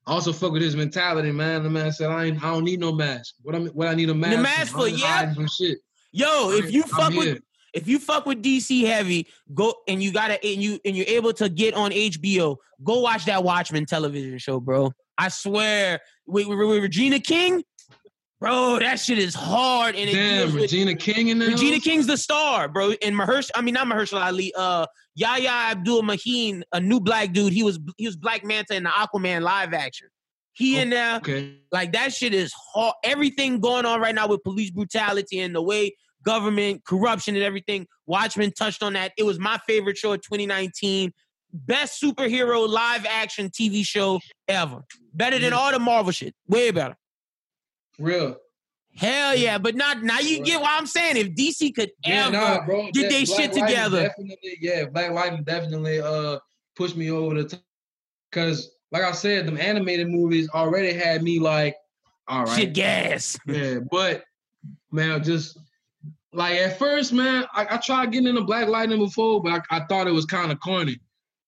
I 0.08 0.14
also 0.14 0.34
fuck 0.34 0.53
with 0.53 0.64
his 0.64 0.76
mentality, 0.76 1.32
man. 1.32 1.61
The 1.61 1.69
man 1.69 1.92
said, 1.92 2.10
"I 2.10 2.26
ain't, 2.26 2.44
I 2.44 2.52
don't 2.52 2.64
need 2.64 2.80
no 2.80 2.92
mask. 2.92 3.36
What 3.44 3.53
I 3.53 3.60
what 3.60 3.88
I 3.88 3.94
need 3.94 4.10
a 4.10 4.14
mask? 4.16 4.38
The 4.38 4.42
mask 4.42 4.72
for, 4.74 4.88
I'm 4.88 4.95
yeah. 4.95 5.45
shit. 5.45 5.78
Yo, 6.11 6.52
if 6.52 6.72
you 6.72 6.82
I'm 6.84 6.90
fuck 6.90 7.14
with 7.14 7.28
here. 7.28 7.40
If 7.74 7.88
you 7.88 8.00
fuck 8.00 8.26
with 8.26 8.42
DC 8.44 8.86
heavy, 8.86 9.28
go 9.54 9.74
and 9.88 10.02
you 10.02 10.12
gotta 10.12 10.44
and 10.46 10.62
you 10.62 10.80
and 10.86 10.96
you're 10.96 11.08
able 11.08 11.34
to 11.34 11.50
get 11.50 11.74
on 11.74 11.92
HBO, 11.92 12.58
go 12.84 13.00
watch 13.02 13.26
that 13.26 13.44
Watchmen 13.44 13.86
television 13.86 14.38
show, 14.40 14.60
bro. 14.60 14.92
I 15.18 15.28
swear, 15.30 16.00
with, 16.26 16.48
with- 16.48 16.58
with 16.58 16.82
Regina 16.84 17.20
King, 17.20 17.64
bro, 18.40 18.80
that 18.80 19.00
shit 19.00 19.20
is 19.20 19.36
hard 19.36 19.96
and 19.96 20.10
Damn, 20.10 20.46
with 20.54 20.56
Regina 20.56 20.96
King 20.96 21.28
in 21.28 21.40
there. 21.40 21.50
Regina 21.50 21.80
King's 21.80 22.08
the 22.08 22.18
star, 22.18 22.68
bro. 22.70 22.94
And 23.02 23.16
Mahersh, 23.16 23.50
I 23.56 23.62
mean 23.62 23.74
not 23.74 23.88
Mahershala 23.88 24.26
Ali, 24.28 24.54
uh 24.58 24.86
Yahya 25.16 25.50
Abdul-Mateen, 25.50 26.62
a 26.72 26.80
new 26.80 27.00
black 27.02 27.34
dude. 27.34 27.52
He 27.52 27.64
was 27.64 27.80
he 27.98 28.06
was 28.08 28.16
Black 28.16 28.44
Manta 28.46 28.76
in 28.76 28.84
the 28.84 28.90
Aquaman 28.90 29.42
live 29.42 29.74
action. 29.74 30.08
He 30.54 30.78
in 30.78 30.90
there, 30.90 31.18
Okay. 31.18 31.56
like 31.72 31.92
that 31.94 32.12
shit 32.14 32.34
is 32.34 32.54
hard. 32.54 32.94
Everything 33.04 33.60
going 33.60 33.86
on 33.86 34.02
right 34.02 34.16
now 34.16 34.28
with 34.28 34.44
police 34.44 34.72
brutality 34.72 35.40
and 35.40 35.54
the 35.56 35.62
way 35.62 35.96
government 36.24 36.84
corruption 36.86 37.36
and 37.36 37.44
everything. 37.44 37.88
Watchmen 38.06 38.52
touched 38.52 38.84
on 38.84 38.94
that. 38.94 39.12
It 39.18 39.24
was 39.24 39.40
my 39.40 39.60
favorite 39.68 39.98
show 39.98 40.14
of 40.14 40.22
2019. 40.22 41.12
Best 41.52 42.02
superhero 42.02 42.68
live 42.68 43.06
action 43.08 43.50
TV 43.50 43.84
show 43.84 44.20
ever. 44.48 44.82
Better 45.14 45.40
than 45.40 45.54
all 45.54 45.72
the 45.72 45.80
Marvel 45.80 46.12
shit. 46.12 46.36
Way 46.48 46.72
better. 46.72 46.96
Real. 47.98 48.38
Hell 48.96 49.36
yeah. 49.36 49.58
But 49.58 49.76
not 49.76 50.04
now 50.04 50.20
you 50.20 50.44
get 50.44 50.62
what 50.62 50.72
I'm 50.72 50.86
saying. 50.86 51.18
If 51.18 51.30
DC 51.30 51.74
could 51.74 51.92
Yeah, 52.06 52.28
ever 52.28 52.32
nah, 52.32 52.66
bro. 52.66 52.92
get 52.92 53.04
that 53.04 53.10
they 53.10 53.26
Black 53.26 53.40
shit 53.40 53.52
Lightning 53.52 53.66
together. 53.68 54.02
Definitely, 54.04 54.58
yeah. 54.62 54.86
Black 54.86 55.12
Lightning 55.12 55.44
definitely 55.44 56.02
uh 56.02 56.40
pushed 56.76 56.96
me 56.98 57.10
over 57.10 57.36
the 57.36 57.50
top. 57.50 57.62
Cause 58.32 58.72
like 58.92 59.04
I 59.04 59.12
said, 59.12 59.48
them 59.48 59.58
animated 59.58 60.10
movies 60.10 60.50
already 60.50 60.94
had 60.94 61.24
me 61.24 61.40
like, 61.40 61.76
all 62.28 62.44
right. 62.44 62.60
shit 62.60 62.74
gas. 62.74 63.38
Yeah, 63.48 63.80
but 63.90 64.24
man, 64.92 65.24
just 65.24 65.58
like 66.33 66.58
at 66.58 66.77
first, 66.77 67.11
man, 67.11 67.45
I, 67.53 67.66
I 67.72 67.77
tried 67.77 68.11
getting 68.11 68.27
into 68.27 68.43
Black 68.43 68.67
Lightning 68.67 68.99
before, 68.99 69.41
but 69.41 69.64
I, 69.72 69.77
I 69.77 69.85
thought 69.85 70.08
it 70.08 70.14
was 70.14 70.25
kind 70.25 70.51
of 70.51 70.59
corny, 70.59 70.99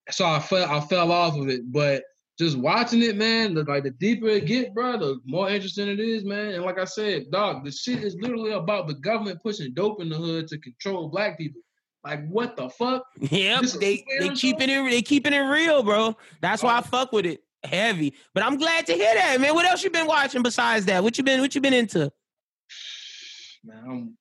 so 0.10 0.26
I 0.26 0.40
fell 0.40 0.70
I 0.70 0.80
fell 0.82 1.12
off 1.12 1.38
of 1.38 1.50
it. 1.50 1.72
But 1.72 2.04
just 2.40 2.58
watching 2.58 3.04
it, 3.04 3.16
man, 3.16 3.54
the, 3.54 3.64
like 3.64 3.84
the 3.84 3.92
deeper 3.92 4.28
it 4.28 4.48
get, 4.48 4.74
bro, 4.74 4.98
the 4.98 5.20
more 5.26 5.50
interesting 5.50 5.88
it 5.88 6.00
is, 6.00 6.24
man. 6.24 6.56
And 6.56 6.64
like 6.64 6.80
I 6.80 6.86
said, 6.86 7.30
dog, 7.30 7.64
the 7.64 7.72
shit 7.72 8.04
is 8.04 8.16
literally 8.20 8.54
about 8.54 8.88
the 8.88 8.96
government 8.96 9.42
pushing 9.44 9.74
dope 9.74 10.02
in 10.02 10.10
the 10.10 10.16
hood 10.16 10.48
to 10.48 10.58
control 10.58 11.10
black 11.10 11.38
people. 11.38 11.62
Like 12.04 12.28
what 12.28 12.58
the 12.58 12.70
fuck? 12.70 13.04
Yep, 13.20 13.64
they 13.80 14.04
they 14.20 14.30
keeping 14.30 14.70
it 14.70 14.90
they 14.90 15.04
keeping 15.04 15.34
it 15.34 15.42
real, 15.42 15.84
bro. 15.84 16.18
That's 16.42 16.64
why 16.64 16.78
I 16.78 16.82
fuck 16.82 17.12
with 17.12 17.28
it 17.28 17.44
heavy. 17.64 18.16
But 18.34 18.44
I'm 18.44 18.58
glad 18.58 18.88
to 18.88 18.94
hear 18.94 19.14
that, 19.14 19.40
man. 19.40 19.54
What 19.54 19.66
else 19.66 19.84
you 19.84 19.92
been 19.92 20.08
watching 20.08 20.42
besides 20.42 20.86
that? 20.86 21.04
What 21.04 21.20
you 21.20 21.24
been 21.24 21.42
what 21.42 21.54
you 21.54 21.62
been 21.62 21.74
into? 21.74 22.12
Man, 23.64 23.84
I'm 23.88 24.18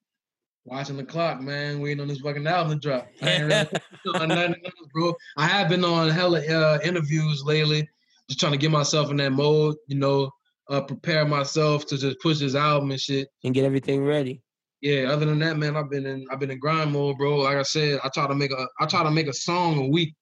watching 0.71 0.97
the 0.97 1.05
clock, 1.05 1.41
man, 1.41 1.81
waiting 1.81 2.01
on 2.01 2.09
this 2.09 2.21
fucking 2.21 2.47
album 2.47 2.75
to 2.75 2.79
drop. 2.79 3.09
I 3.21 3.31
ain't 3.31 3.45
really 3.45 4.23
on 4.23 4.29
nothing 4.29 4.55
else, 4.65 4.89
bro. 4.95 5.15
I 5.37 5.47
have 5.47 5.69
been 5.69 5.85
on 5.85 6.09
hella 6.09 6.41
uh, 6.47 6.79
interviews 6.85 7.43
lately, 7.45 7.89
just 8.29 8.39
trying 8.39 8.53
to 8.53 8.59
get 8.59 8.71
myself 8.71 9.11
in 9.11 9.17
that 9.17 9.33
mode, 9.33 9.75
you 9.89 9.97
know, 9.97 10.31
uh, 10.71 10.81
prepare 10.81 11.27
myself 11.27 11.87
to 11.87 11.99
just 11.99 12.21
push 12.21 12.39
this 12.39 12.55
album 12.55 12.93
and 12.93 13.01
shit. 13.01 13.29
and 13.45 13.53
get 13.53 13.65
everything 13.65 14.05
ready. 14.05 14.41
Yeah, 14.81 15.11
other 15.11 15.27
than 15.27 15.41
that, 15.41 15.59
man, 15.59 15.77
I've 15.77 15.91
been 15.91 16.07
in 16.07 16.25
I've 16.31 16.41
been 16.41 16.51
in 16.51 16.59
grind 16.59 16.93
mode, 16.93 17.19
bro. 17.19 17.39
Like 17.39 17.59
I 17.59 17.63
said, 17.63 18.01
I 18.03 18.09
try 18.09 18.27
to 18.27 18.35
make 18.35 18.51
a 18.51 18.67
I 18.79 18.87
try 18.87 19.03
to 19.03 19.11
make 19.11 19.27
a 19.27 19.33
song 19.33 19.79
a 19.79 19.87
week. 19.87 20.15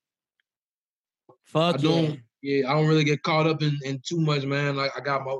Fuck 1.45 1.77
I 1.77 1.79
yeah. 1.79 1.89
don't 1.89 2.21
yeah, 2.43 2.71
I 2.71 2.75
don't 2.75 2.89
really 2.89 3.05
get 3.05 3.23
caught 3.23 3.47
up 3.47 3.63
in, 3.63 3.79
in 3.85 4.01
too 4.05 4.21
much, 4.21 4.45
man. 4.45 4.75
Like 4.75 4.91
I 4.97 5.01
got 5.01 5.25
my 5.25 5.37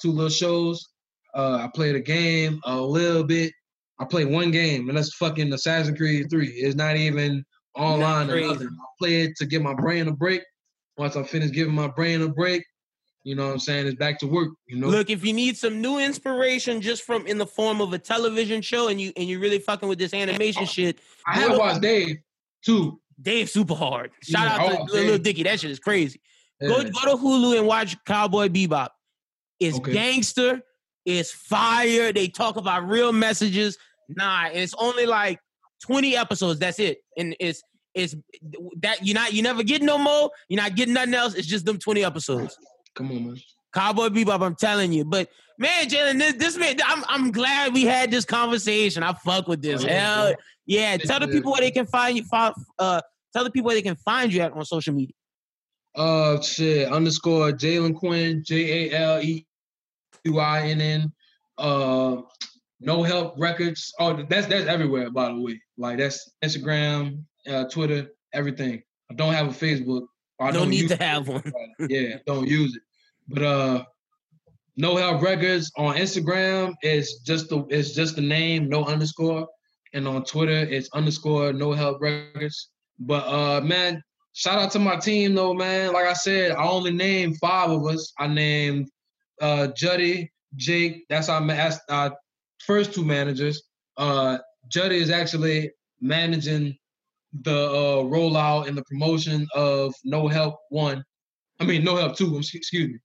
two 0.00 0.12
little 0.12 0.28
shows. 0.30 0.90
Uh 1.34 1.58
I 1.62 1.70
played 1.74 1.96
a 1.96 2.00
game 2.00 2.60
a 2.64 2.80
little 2.80 3.24
bit. 3.24 3.52
I 4.00 4.06
play 4.06 4.24
one 4.24 4.50
game 4.50 4.88
and 4.88 4.96
that's 4.96 5.14
fucking 5.14 5.52
Assassin's 5.52 5.96
Creed 5.96 6.28
3. 6.30 6.48
It's 6.48 6.74
not 6.74 6.96
even 6.96 7.44
online 7.76 8.30
or 8.30 8.40
nothing. 8.40 8.68
I 8.68 8.84
play 8.98 9.22
it 9.22 9.36
to 9.36 9.46
give 9.46 9.62
my 9.62 9.74
brain 9.74 10.08
a 10.08 10.12
break. 10.12 10.42
Once 10.96 11.16
I 11.16 11.22
finish 11.22 11.52
giving 11.52 11.74
my 11.74 11.88
brain 11.88 12.22
a 12.22 12.28
break, 12.28 12.64
you 13.22 13.34
know 13.34 13.46
what 13.46 13.52
I'm 13.52 13.58
saying, 13.58 13.86
it's 13.86 13.96
back 13.96 14.18
to 14.20 14.26
work, 14.26 14.48
you 14.66 14.78
know. 14.78 14.88
Look, 14.88 15.10
if 15.10 15.24
you 15.24 15.34
need 15.34 15.56
some 15.56 15.80
new 15.82 15.98
inspiration 15.98 16.80
just 16.80 17.02
from 17.02 17.26
in 17.26 17.36
the 17.36 17.46
form 17.46 17.82
of 17.82 17.92
a 17.92 17.98
television 17.98 18.62
show 18.62 18.88
and 18.88 18.98
you 18.98 19.12
and 19.16 19.28
you 19.28 19.38
really 19.38 19.58
fucking 19.58 19.88
with 19.88 19.98
this 19.98 20.14
animation 20.14 20.62
oh, 20.62 20.66
shit, 20.66 20.98
I 21.26 21.38
have 21.38 21.58
watched 21.58 21.82
Dave 21.82 22.16
too. 22.64 22.98
Dave 23.20 23.50
super 23.50 23.74
hard. 23.74 24.10
Shout 24.22 24.44
Yeah, 24.44 24.56
out 24.56 24.80
oh, 24.80 24.86
to 24.86 24.92
Lil 24.92 25.06
Dave. 25.08 25.22
Dicky. 25.22 25.42
That 25.42 25.60
shit 25.60 25.70
is 25.70 25.78
crazy. 25.78 26.20
Go 26.60 26.82
go 26.82 26.90
to 26.90 27.16
Hulu 27.16 27.58
and 27.58 27.66
watch 27.66 27.96
Cowboy 28.04 28.48
Bebop. 28.48 28.88
It's 29.58 29.76
Okay. 29.76 29.92
gangster. 29.92 30.62
It's 31.04 31.30
fire. 31.30 32.12
They 32.12 32.28
talk 32.28 32.56
about 32.56 32.88
real 32.88 33.12
messages. 33.12 33.78
Nah, 34.16 34.48
it's 34.52 34.74
only 34.78 35.06
like 35.06 35.38
20 35.82 36.16
episodes. 36.16 36.58
That's 36.58 36.78
it. 36.78 36.98
And 37.16 37.36
it's 37.40 37.62
it's 37.94 38.14
that 38.82 39.04
you're 39.04 39.14
not 39.14 39.32
you 39.32 39.42
never 39.42 39.62
get 39.62 39.82
no 39.82 39.98
more. 39.98 40.30
You're 40.48 40.62
not 40.62 40.76
getting 40.76 40.94
nothing 40.94 41.14
else. 41.14 41.34
It's 41.34 41.46
just 41.46 41.64
them 41.64 41.78
20 41.78 42.04
episodes. 42.04 42.56
Come 42.94 43.10
on, 43.10 43.26
man. 43.26 43.36
Cowboy 43.72 44.08
Bebop, 44.08 44.44
I'm 44.44 44.56
telling 44.56 44.92
you. 44.92 45.04
But 45.04 45.28
man, 45.58 45.88
Jalen, 45.88 46.18
this, 46.18 46.34
this 46.34 46.56
man, 46.56 46.76
I'm 46.84 47.04
I'm 47.08 47.30
glad 47.30 47.72
we 47.72 47.84
had 47.84 48.10
this 48.10 48.24
conversation. 48.24 49.02
I 49.02 49.12
fuck 49.12 49.48
with 49.48 49.62
this. 49.62 49.84
Oh, 49.84 49.86
yeah, 49.86 50.00
Hell 50.00 50.34
yeah. 50.66 50.96
Tell 50.98 51.20
the 51.20 51.28
people 51.28 51.52
where 51.52 51.60
they 51.60 51.70
can 51.70 51.86
find 51.86 52.16
you. 52.16 52.24
Uh, 52.32 53.00
tell 53.32 53.44
the 53.44 53.50
people 53.50 53.66
where 53.66 53.76
they 53.76 53.82
can 53.82 53.96
find 53.96 54.32
you 54.32 54.40
at 54.40 54.52
on 54.52 54.64
social 54.64 54.94
media. 54.94 55.14
Uh, 55.94 56.40
shit. 56.40 56.90
Underscore 56.90 57.52
Jalen 57.52 57.94
Quinn. 57.94 58.42
J 58.44 58.90
A 58.90 58.98
L 58.98 59.22
E 59.22 59.46
U 60.24 60.38
I 60.38 60.68
N 60.68 60.80
N. 60.80 61.12
Uh, 61.58 62.22
No 62.80 63.02
Help 63.02 63.34
Records. 63.38 63.92
Oh, 63.98 64.14
that's 64.28 64.46
that's 64.46 64.66
everywhere. 64.66 65.10
By 65.10 65.28
the 65.28 65.40
way, 65.40 65.60
like 65.76 65.98
that's 65.98 66.30
Instagram, 66.42 67.24
uh, 67.48 67.64
Twitter, 67.64 68.08
everything. 68.32 68.82
I 69.10 69.14
don't 69.14 69.34
have 69.34 69.48
a 69.48 69.50
Facebook. 69.50 70.06
I 70.40 70.46
No 70.50 70.60
don't 70.60 70.70
need 70.70 70.88
to 70.88 70.94
it. 70.94 71.02
have 71.02 71.28
one. 71.28 71.52
yeah, 71.88 72.16
don't 72.26 72.48
use 72.48 72.74
it. 72.76 72.82
But 73.28 73.42
uh, 73.42 73.84
No 74.76 74.96
Help 74.96 75.20
Records 75.22 75.70
on 75.76 75.96
Instagram 75.96 76.74
is 76.82 77.18
just 77.26 77.50
the 77.50 77.64
it's 77.68 77.92
just 77.92 78.16
the 78.16 78.22
name, 78.22 78.68
no 78.68 78.84
underscore, 78.84 79.46
and 79.92 80.08
on 80.08 80.24
Twitter 80.24 80.52
it's 80.70 80.88
underscore 80.94 81.52
No 81.52 81.72
Help 81.72 82.00
Records. 82.00 82.70
But 82.98 83.26
uh, 83.26 83.60
man, 83.60 84.02
shout 84.32 84.58
out 84.58 84.70
to 84.72 84.78
my 84.78 84.96
team 84.96 85.34
though, 85.34 85.52
man. 85.54 85.92
Like 85.92 86.06
I 86.06 86.14
said, 86.14 86.52
I 86.52 86.66
only 86.66 86.92
named 86.92 87.36
five 87.40 87.70
of 87.70 87.84
us. 87.86 88.12
I 88.18 88.26
named 88.26 88.88
uh 89.42 89.68
Juddy, 89.76 90.32
Jake. 90.56 91.04
That's 91.10 91.28
our 91.28 91.46
that's 91.46 91.78
our 91.90 92.16
first 92.60 92.94
two 92.94 93.04
managers. 93.04 93.62
Uh, 93.96 94.38
Juddy 94.68 94.96
is 94.96 95.10
actually 95.10 95.70
managing 96.00 96.76
the 97.42 97.70
uh, 97.70 98.02
rollout 98.04 98.66
and 98.68 98.76
the 98.76 98.84
promotion 98.84 99.46
of 99.54 99.94
No 100.04 100.28
Help 100.28 100.56
One. 100.70 101.04
I 101.60 101.64
mean, 101.64 101.84
No 101.84 101.96
Help 101.96 102.16
Two. 102.16 102.36
Excuse 102.38 102.54
excuse 102.54 102.88
me. 102.88 102.98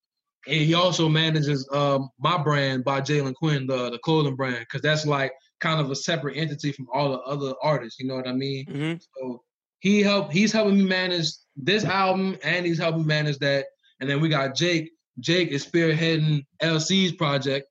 And 0.48 0.62
he 0.62 0.76
also 0.76 1.10
manages 1.10 1.68
um, 1.74 2.10
my 2.20 2.38
brand 2.42 2.84
by 2.84 3.02
Jalen 3.02 3.34
Quinn, 3.34 3.66
the 3.68 3.90
the 3.90 4.00
clothing 4.00 4.36
brand, 4.36 4.60
because 4.60 4.82
that's 4.82 5.06
like 5.06 5.32
kind 5.60 5.80
of 5.80 5.90
a 5.90 5.96
separate 5.96 6.38
entity 6.38 6.72
from 6.72 6.88
all 6.94 7.12
the 7.12 7.20
other 7.22 7.54
artists. 7.64 8.00
You 8.00 8.08
know 8.08 8.16
what 8.16 8.28
I 8.28 8.34
mean? 8.34 8.66
Mhm. 8.66 9.02
So 9.18 9.44
he 9.80 10.02
helped. 10.02 10.34
He's 10.34 10.52
helping 10.52 10.78
me 10.78 10.86
manage 10.86 11.30
this 11.56 11.84
album, 11.86 12.38
and 12.44 12.66
he's 12.66 12.78
helping 12.78 13.06
manage 13.06 13.38
that. 13.40 13.66
And 14.00 14.10
then 14.10 14.22
we 14.22 14.30
got 14.30 14.56
Jake. 14.56 14.92
Jake 15.20 15.50
is 15.50 15.66
spearheading 15.66 16.46
LC's 16.62 17.14
project. 17.14 17.68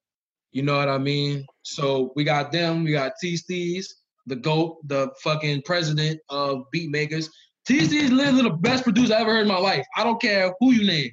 You 0.54 0.62
know 0.62 0.78
what 0.78 0.88
I 0.88 0.98
mean? 0.98 1.44
So 1.62 2.12
we 2.14 2.22
got 2.22 2.52
them. 2.52 2.84
We 2.84 2.92
got 2.92 3.14
T 3.20 3.34
Steez, 3.34 3.86
the 4.26 4.36
GOAT, 4.36 4.78
the 4.86 5.10
fucking 5.22 5.62
president 5.62 6.20
of 6.30 6.62
beat 6.70 6.90
makers. 6.90 7.28
T 7.66 7.80
Steez 7.80 8.10
literally 8.10 8.42
the 8.42 8.50
best 8.50 8.84
producer 8.84 9.14
I 9.14 9.20
ever 9.20 9.32
heard 9.32 9.42
in 9.42 9.48
my 9.48 9.58
life. 9.58 9.84
I 9.96 10.04
don't 10.04 10.22
care 10.22 10.54
who 10.60 10.70
you 10.70 10.86
name. 10.86 11.10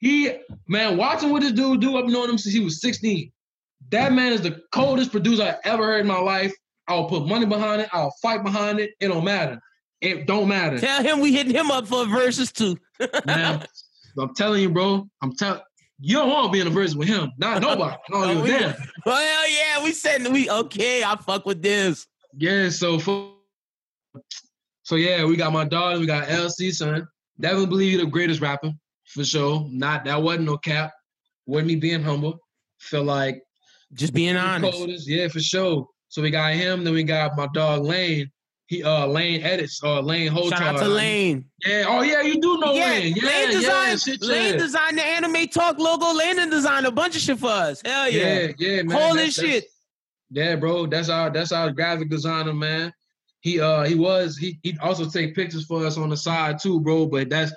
He 0.00 0.32
man, 0.68 0.98
watching 0.98 1.30
what 1.30 1.40
this 1.40 1.52
dude 1.52 1.80
do, 1.80 1.96
I've 1.96 2.10
known 2.10 2.28
him 2.28 2.36
since 2.36 2.54
he 2.54 2.62
was 2.62 2.82
16. 2.82 3.32
That 3.90 4.12
man 4.12 4.34
is 4.34 4.42
the 4.42 4.60
coldest 4.70 5.12
producer 5.12 5.42
I 5.42 5.56
ever 5.66 5.86
heard 5.86 6.02
in 6.02 6.06
my 6.06 6.20
life. 6.20 6.52
I'll 6.86 7.08
put 7.08 7.26
money 7.26 7.46
behind 7.46 7.80
it. 7.80 7.88
I'll 7.90 8.14
fight 8.20 8.44
behind 8.44 8.80
it. 8.80 8.90
It 9.00 9.08
don't 9.08 9.24
matter. 9.24 9.58
It 10.02 10.26
don't 10.26 10.48
matter. 10.48 10.78
Tell 10.78 11.02
him 11.02 11.20
we 11.20 11.32
hitting 11.32 11.54
him 11.54 11.70
up 11.70 11.86
for 11.86 12.04
verses 12.04 12.52
too. 12.52 12.76
Man, 13.26 13.64
I'm 14.18 14.34
telling 14.34 14.60
you, 14.60 14.68
bro. 14.68 15.08
I'm 15.22 15.34
telling. 15.34 15.62
You 16.00 16.16
don't 16.16 16.28
want 16.28 16.46
to 16.46 16.52
be 16.52 16.60
in 16.60 16.66
a 16.66 16.70
verse 16.70 16.94
with 16.94 17.08
him. 17.08 17.30
Not 17.38 17.62
nobody. 17.62 17.96
I 17.96 18.10
don't 18.10 18.44
give 18.44 18.60
damn. 18.60 18.74
Well, 19.06 19.50
yeah, 19.50 19.82
we 19.82 19.92
said 19.92 20.26
we 20.28 20.50
okay. 20.50 21.04
I 21.04 21.16
fuck 21.16 21.46
with 21.46 21.62
this. 21.62 22.06
Yeah, 22.36 22.68
so 22.68 22.98
for, 22.98 23.32
so 24.82 24.96
yeah, 24.96 25.24
we 25.24 25.36
got 25.36 25.52
my 25.52 25.64
daughter, 25.64 25.98
we 26.00 26.06
got 26.06 26.28
LC 26.28 26.72
Sun. 26.72 27.06
Definitely 27.38 27.66
believe 27.66 27.92
he 27.92 28.04
the 28.04 28.10
greatest 28.10 28.40
rapper 28.40 28.72
for 29.06 29.24
sure. 29.24 29.66
Not 29.70 30.04
that 30.04 30.20
wasn't 30.22 30.46
no 30.46 30.56
cap. 30.58 30.92
Wasn't 31.46 31.68
me 31.68 31.76
being 31.76 32.02
humble. 32.02 32.38
Feel 32.78 33.04
like 33.04 33.42
Just 33.92 34.14
being 34.14 34.36
honest. 34.36 34.72
coldest, 34.72 35.08
yeah, 35.08 35.28
for 35.28 35.40
sure. 35.40 35.86
So 36.08 36.22
we 36.22 36.30
got 36.30 36.54
him, 36.54 36.84
then 36.84 36.94
we 36.94 37.02
got 37.02 37.36
my 37.36 37.48
dog 37.54 37.82
Lane. 37.82 38.30
He 38.74 38.82
uh 38.82 39.06
Lane 39.06 39.40
edits 39.42 39.80
uh 39.84 40.00
Lane 40.00 40.32
Hotar. 40.32 40.56
Shout 40.58 40.62
out 40.74 40.78
to 40.80 40.88
Lane. 40.88 41.44
Yeah, 41.64 41.84
oh 41.86 42.02
yeah, 42.02 42.22
you 42.22 42.40
do 42.40 42.58
know 42.58 42.72
yeah, 42.72 42.84
Lane. 42.86 43.14
Yeah, 43.16 43.26
Lane 43.26 43.50
yeah, 43.50 43.50
designed. 43.52 44.00
shit, 44.00 44.22
Lane 44.22 44.54
yeah. 44.54 44.58
designed 44.58 44.98
the 44.98 45.04
Anime 45.04 45.46
Talk 45.46 45.78
logo. 45.78 46.12
Lane 46.12 46.50
designed 46.50 46.84
a 46.86 46.90
bunch 46.90 47.14
of 47.14 47.22
shit 47.22 47.38
for 47.38 47.50
us. 47.50 47.80
Hell 47.84 48.10
yeah. 48.10 48.40
yeah, 48.40 48.52
yeah, 48.58 48.82
man. 48.82 48.98
Cold 48.98 49.16
That's- 49.18 49.34
shit. 49.34 49.44
that's- 49.46 49.70
Yeah, 50.30 50.56
bro. 50.56 50.86
That's 50.86 51.08
our 51.08 51.30
that's 51.30 51.52
our 51.52 51.70
graphic 51.70 52.10
designer, 52.10 52.52
man. 52.52 52.92
He 53.42 53.60
uh 53.60 53.84
he 53.84 53.94
was 53.94 54.36
he 54.36 54.58
he 54.64 54.76
also 54.82 55.08
take 55.08 55.36
pictures 55.36 55.66
for 55.66 55.86
us 55.86 55.96
on 55.96 56.08
the 56.08 56.16
side 56.16 56.58
too, 56.58 56.80
bro. 56.80 57.06
But 57.06 57.28
that's 57.28 57.52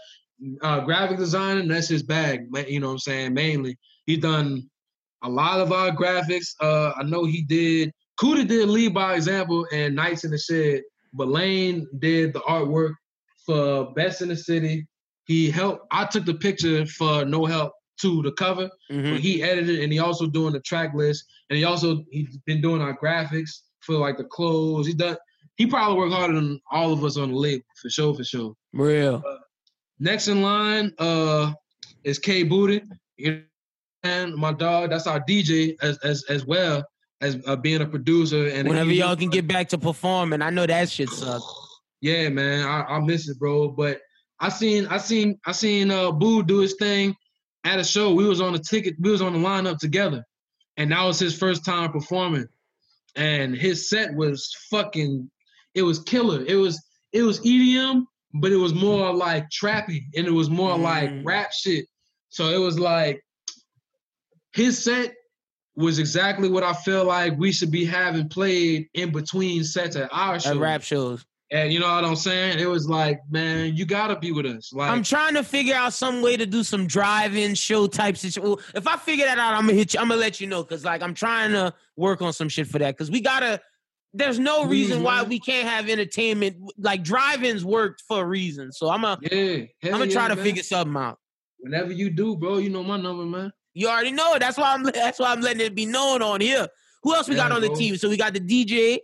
uh 0.61 0.81
graphic 0.81 1.17
designing, 1.17 1.67
that's 1.67 1.87
his 1.87 2.03
bag, 2.03 2.41
you 2.67 2.79
know 2.79 2.87
what 2.87 2.93
I'm 2.93 2.99
saying? 2.99 3.33
Mainly. 3.33 3.75
He's 4.05 4.19
done 4.19 4.69
a 5.23 5.29
lot 5.29 5.61
of 5.61 5.71
our 5.71 5.89
graphics. 5.89 6.49
Uh 6.61 6.91
I 6.95 7.01
know 7.03 7.25
he 7.25 7.41
did 7.41 7.91
Kuda 8.21 8.47
did 8.47 8.67
lead 8.69 8.93
by 8.93 9.15
example 9.15 9.65
and 9.71 9.95
Nights 9.95 10.23
in 10.23 10.31
the 10.31 10.37
Shed, 10.37 10.81
but 11.13 11.27
Lane 11.27 11.87
did 11.99 12.33
the 12.33 12.39
artwork 12.41 12.93
for 13.45 13.93
Best 13.93 14.21
in 14.21 14.29
the 14.29 14.35
City. 14.35 14.85
He 15.25 15.49
helped 15.49 15.85
I 15.91 16.05
took 16.05 16.25
the 16.25 16.33
picture 16.33 16.85
for 16.85 17.25
No 17.25 17.45
Help 17.45 17.73
to 18.01 18.21
the 18.21 18.31
cover. 18.33 18.69
Mhm. 18.91 19.11
But 19.11 19.19
he 19.21 19.41
edited 19.41 19.79
and 19.81 19.91
he 19.91 19.99
also 19.99 20.27
doing 20.27 20.53
the 20.53 20.59
track 20.61 20.93
list 20.93 21.25
and 21.49 21.57
he 21.57 21.63
also 21.63 22.03
he's 22.11 22.37
been 22.45 22.61
doing 22.61 22.81
our 22.81 22.97
graphics 22.97 23.61
for 23.81 23.95
like 23.95 24.17
the 24.17 24.25
clothes. 24.25 24.87
He 24.87 24.93
done 24.93 25.17
he 25.55 25.65
probably 25.65 25.97
worked 25.97 26.13
harder 26.13 26.35
than 26.35 26.59
all 26.71 26.93
of 26.93 27.03
us 27.03 27.17
on 27.17 27.31
the 27.31 27.35
label 27.35 27.63
for 27.81 27.89
sure, 27.89 28.13
for 28.13 28.23
sure. 28.23 28.53
Real. 28.73 29.23
Next 29.99 30.27
in 30.27 30.41
line 30.41 30.93
uh 30.99 31.53
is 32.03 32.19
K 32.19 32.43
Booty. 32.43 32.81
You 33.17 33.31
know, 33.31 33.41
and 34.03 34.35
my 34.35 34.53
dog, 34.53 34.91
that's 34.91 35.07
our 35.07 35.19
DJ 35.21 35.75
as 35.81 35.97
as 35.99 36.23
as 36.29 36.45
well 36.45 36.83
as 37.21 37.37
uh, 37.47 37.55
being 37.55 37.81
a 37.81 37.85
producer 37.85 38.47
and 38.47 38.67
Whenever 38.67 38.91
y'all 38.91 39.15
can 39.15 39.29
get 39.29 39.47
back 39.47 39.69
to 39.69 39.77
performing, 39.77 40.41
I 40.41 40.49
know 40.49 40.65
that 40.65 40.89
shit 40.89 41.09
sucks. 41.09 41.45
Yeah, 41.99 42.29
man, 42.29 42.63
I, 42.63 42.83
I 42.83 42.99
miss 42.99 43.27
it, 43.27 43.39
bro. 43.39 43.69
But 43.69 44.01
I 44.39 44.49
seen 44.49 44.85
I 44.85 44.99
seen 44.99 45.39
I 45.47 45.51
seen 45.51 45.89
uh 45.89 46.11
Boo 46.11 46.43
do 46.43 46.59
his 46.59 46.75
thing 46.75 47.15
at 47.63 47.79
a 47.79 47.83
show. 47.83 48.13
We 48.13 48.27
was 48.27 48.39
on 48.39 48.53
the 48.53 48.59
ticket, 48.59 48.93
we 48.99 49.09
was 49.09 49.19
on 49.23 49.33
the 49.33 49.39
lineup 49.39 49.79
together, 49.79 50.23
and 50.77 50.91
that 50.91 51.03
was 51.03 51.17
his 51.17 51.35
first 51.35 51.65
time 51.65 51.91
performing. 51.91 52.45
And 53.15 53.55
his 53.57 53.89
set 53.89 54.13
was 54.13 54.55
fucking 54.69 55.27
it 55.73 55.81
was 55.81 55.97
killer. 56.03 56.45
It 56.45 56.53
was 56.57 56.79
it 57.13 57.23
was 57.23 57.39
EDM, 57.39 58.03
but 58.35 58.51
it 58.51 58.57
was 58.57 58.75
more 58.75 59.11
like 59.11 59.47
trappy 59.49 60.03
and 60.15 60.27
it 60.27 60.31
was 60.31 60.51
more 60.51 60.77
like 60.77 61.09
Mm. 61.09 61.25
rap 61.25 61.51
shit. 61.51 61.85
So 62.29 62.49
it 62.49 62.59
was 62.59 62.79
like 62.79 63.23
his 64.53 64.83
set 64.83 65.15
was 65.77 65.99
exactly 65.99 66.49
what 66.49 66.63
I 66.63 66.73
feel 66.73 67.05
like 67.05 67.37
we 67.37 67.51
should 67.51 67.71
be 67.71 67.85
having 67.85 68.27
played 68.27 68.87
in 68.95 69.11
between 69.11 69.63
sets 69.63 69.95
at 69.95 70.09
our 70.11 70.39
show. 70.39 70.51
At 70.51 70.57
rap 70.57 70.81
shows. 70.81 71.23
And 71.49 71.71
you 71.71 71.79
know 71.79 71.87
what 71.93 72.03
I'm 72.03 72.17
saying? 72.17 72.59
It 72.59 72.65
was 72.65 72.89
like, 72.89 73.21
man, 73.29 73.73
you 73.73 73.85
gotta 73.85 74.19
be 74.19 74.33
with 74.33 74.45
us. 74.45 74.73
Like, 74.73 74.91
I'm 74.91 75.01
trying 75.03 75.35
to 75.35 75.43
figure 75.43 75.75
out 75.75 75.93
some 75.93 76.21
way 76.21 76.35
to 76.35 76.45
do 76.45 76.61
some 76.61 76.87
drive-in 76.87 77.55
show 77.55 77.87
type 77.87 78.17
situation. 78.17 78.61
If 78.75 78.85
I 78.85 78.97
figure 78.97 79.25
that 79.25 79.37
out, 79.39 79.53
I'm 79.53 79.61
gonna 79.67 79.73
hit 79.77 79.93
you. 79.93 80.01
I'm 80.01 80.09
gonna 80.09 80.19
let 80.19 80.41
you 80.41 80.47
know 80.47 80.61
because 80.63 80.83
like 80.83 81.01
I'm 81.01 81.13
trying 81.13 81.51
to 81.53 81.73
work 81.95 82.21
on 82.21 82.33
some 82.33 82.49
shit 82.49 82.67
for 82.67 82.79
that 82.79 82.95
because 82.97 83.09
we 83.09 83.21
gotta. 83.21 83.61
There's 84.13 84.39
no 84.39 84.65
reason 84.65 85.03
why 85.03 85.23
Mhm. 85.23 85.27
we 85.29 85.39
can't 85.39 85.67
have 85.69 85.87
entertainment. 85.89 86.57
Like 86.77 87.03
drive-ins 87.03 87.63
worked 87.63 88.01
for 88.07 88.21
a 88.23 88.25
reason, 88.25 88.71
so 88.73 88.89
I'm 88.89 89.01
gonna 89.03 89.19
yeah, 89.31 89.65
I'm 89.85 89.91
gonna 89.91 90.07
try 90.07 90.27
to 90.27 90.35
man. 90.35 90.43
figure 90.43 90.63
something 90.63 90.97
out. 91.01 91.17
Whenever 91.59 91.93
you 91.93 92.09
do, 92.09 92.35
bro, 92.35 92.57
you 92.57 92.69
know 92.69 92.83
my 92.83 92.97
number, 92.97 93.23
man. 93.25 93.53
You 93.77 93.89
already 93.89 94.11
know 94.11 94.33
it. 94.33 94.39
That's 94.39 94.57
why 94.57 94.73
I'm. 94.73 94.83
That's 94.93 95.19
why 95.19 95.31
I'm 95.31 95.41
letting 95.41 95.61
it 95.61 95.75
be 95.75 95.85
known 95.85 96.23
on 96.23 96.41
here. 96.41 96.67
Who 97.03 97.13
else 97.13 97.29
we 97.29 97.35
got 97.35 97.51
Yeah, 97.51 97.57
on 97.57 97.61
the 97.61 97.69
team? 97.69 97.95
So 97.95 98.09
we 98.09 98.17
got 98.17 98.33
the 98.33 98.39
DJ. 98.39 98.97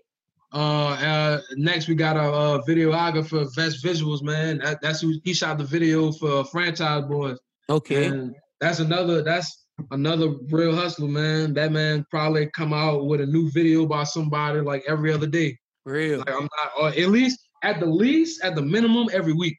Uh, 0.51 0.93
uh, 0.93 1.41
next 1.55 1.87
we 1.87 1.95
got 1.95 2.17
a 2.17 2.21
uh, 2.21 2.61
videographer, 2.67 3.47
Vest 3.55 3.83
Visuals, 3.83 4.23
man. 4.23 4.59
That, 4.59 4.79
that's 4.81 5.01
who 5.01 5.13
he 5.23 5.33
shot 5.33 5.59
the 5.59 5.63
video 5.63 6.11
for 6.11 6.43
Franchise 6.45 7.05
Boys. 7.05 7.37
Okay. 7.69 8.05
And 8.05 8.35
that's 8.59 8.79
another. 8.79 9.21
That's 9.21 9.65
another 9.91 10.33
real 10.49 10.75
hustler, 10.75 11.07
man. 11.07 11.53
That 11.53 11.71
man 11.71 12.03
probably 12.09 12.49
come 12.55 12.73
out 12.73 13.05
with 13.05 13.21
a 13.21 13.27
new 13.27 13.51
video 13.51 13.85
by 13.85 14.05
somebody 14.05 14.59
like 14.61 14.83
every 14.87 15.13
other 15.13 15.27
day. 15.27 15.55
Real. 15.85 16.19
Like 16.19 16.31
I'm 16.31 16.43
not, 16.43 16.71
or 16.79 16.87
at 16.87 17.09
least 17.09 17.39
at 17.63 17.79
the 17.79 17.85
least, 17.85 18.43
at 18.43 18.55
the 18.55 18.61
minimum, 18.63 19.09
every 19.13 19.33
week. 19.33 19.57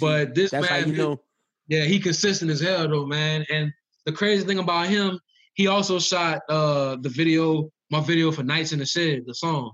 But 0.00 0.34
this 0.34 0.50
That's 0.50 0.68
man, 0.68 0.96
know. 0.96 1.20
Yeah, 1.68 1.84
he 1.84 2.00
consistent 2.00 2.50
as 2.50 2.60
hell 2.60 2.88
though, 2.88 3.06
man. 3.06 3.44
And 3.50 3.72
the 4.08 4.16
crazy 4.16 4.42
thing 4.42 4.58
about 4.58 4.88
him, 4.88 5.20
he 5.52 5.66
also 5.66 5.98
shot 5.98 6.40
uh 6.48 6.96
the 7.02 7.10
video, 7.10 7.68
my 7.90 8.00
video 8.00 8.32
for 8.32 8.42
Nights 8.42 8.72
in 8.72 8.78
the 8.78 8.86
Shed, 8.86 9.24
the 9.26 9.34
song. 9.34 9.72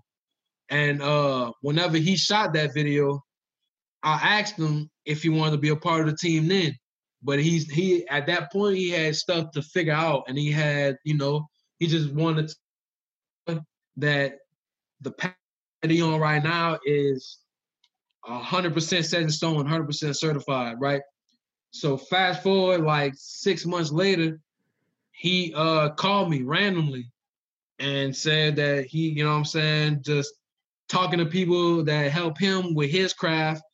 And 0.70 1.00
uh 1.00 1.52
whenever 1.60 1.98
he 1.98 2.16
shot 2.16 2.52
that 2.54 2.74
video, 2.74 3.22
I 4.02 4.40
asked 4.40 4.58
him 4.58 4.90
if 5.06 5.22
he 5.22 5.28
wanted 5.28 5.52
to 5.52 5.58
be 5.58 5.68
a 5.68 5.76
part 5.76 6.00
of 6.00 6.06
the 6.08 6.16
team 6.16 6.48
then. 6.48 6.74
But 7.22 7.38
he's 7.38 7.70
he 7.70 8.08
at 8.08 8.26
that 8.26 8.50
point 8.50 8.76
he 8.76 8.90
had 8.90 9.14
stuff 9.14 9.52
to 9.52 9.62
figure 9.62 9.92
out 9.92 10.24
and 10.26 10.36
he 10.36 10.50
had, 10.50 10.96
you 11.04 11.16
know, 11.16 11.46
he 11.78 11.86
just 11.86 12.12
wanted 12.12 12.50
that 13.98 14.38
the 15.00 15.12
path 15.12 15.36
that 15.82 15.92
he 15.92 16.02
on 16.02 16.18
right 16.18 16.42
now 16.42 16.80
is 16.84 17.38
hundred 18.24 18.74
percent 18.74 19.06
set 19.06 19.22
in 19.22 19.30
stone, 19.30 19.64
hundred 19.64 19.86
percent 19.86 20.16
certified, 20.16 20.74
right? 20.80 21.02
So 21.74 21.96
fast 21.96 22.44
forward 22.44 22.82
like 22.82 23.14
six 23.16 23.66
months 23.66 23.90
later, 23.90 24.38
he 25.10 25.52
uh 25.56 25.90
called 25.90 26.30
me 26.30 26.42
randomly 26.42 27.10
and 27.80 28.14
said 28.14 28.54
that 28.56 28.86
he, 28.86 29.08
you 29.08 29.24
know 29.24 29.32
what 29.32 29.38
I'm 29.38 29.44
saying, 29.44 30.02
just 30.02 30.34
talking 30.88 31.18
to 31.18 31.26
people 31.26 31.82
that 31.82 32.12
help 32.12 32.38
him 32.38 32.74
with 32.74 32.90
his 32.90 33.12
craft, 33.12 33.64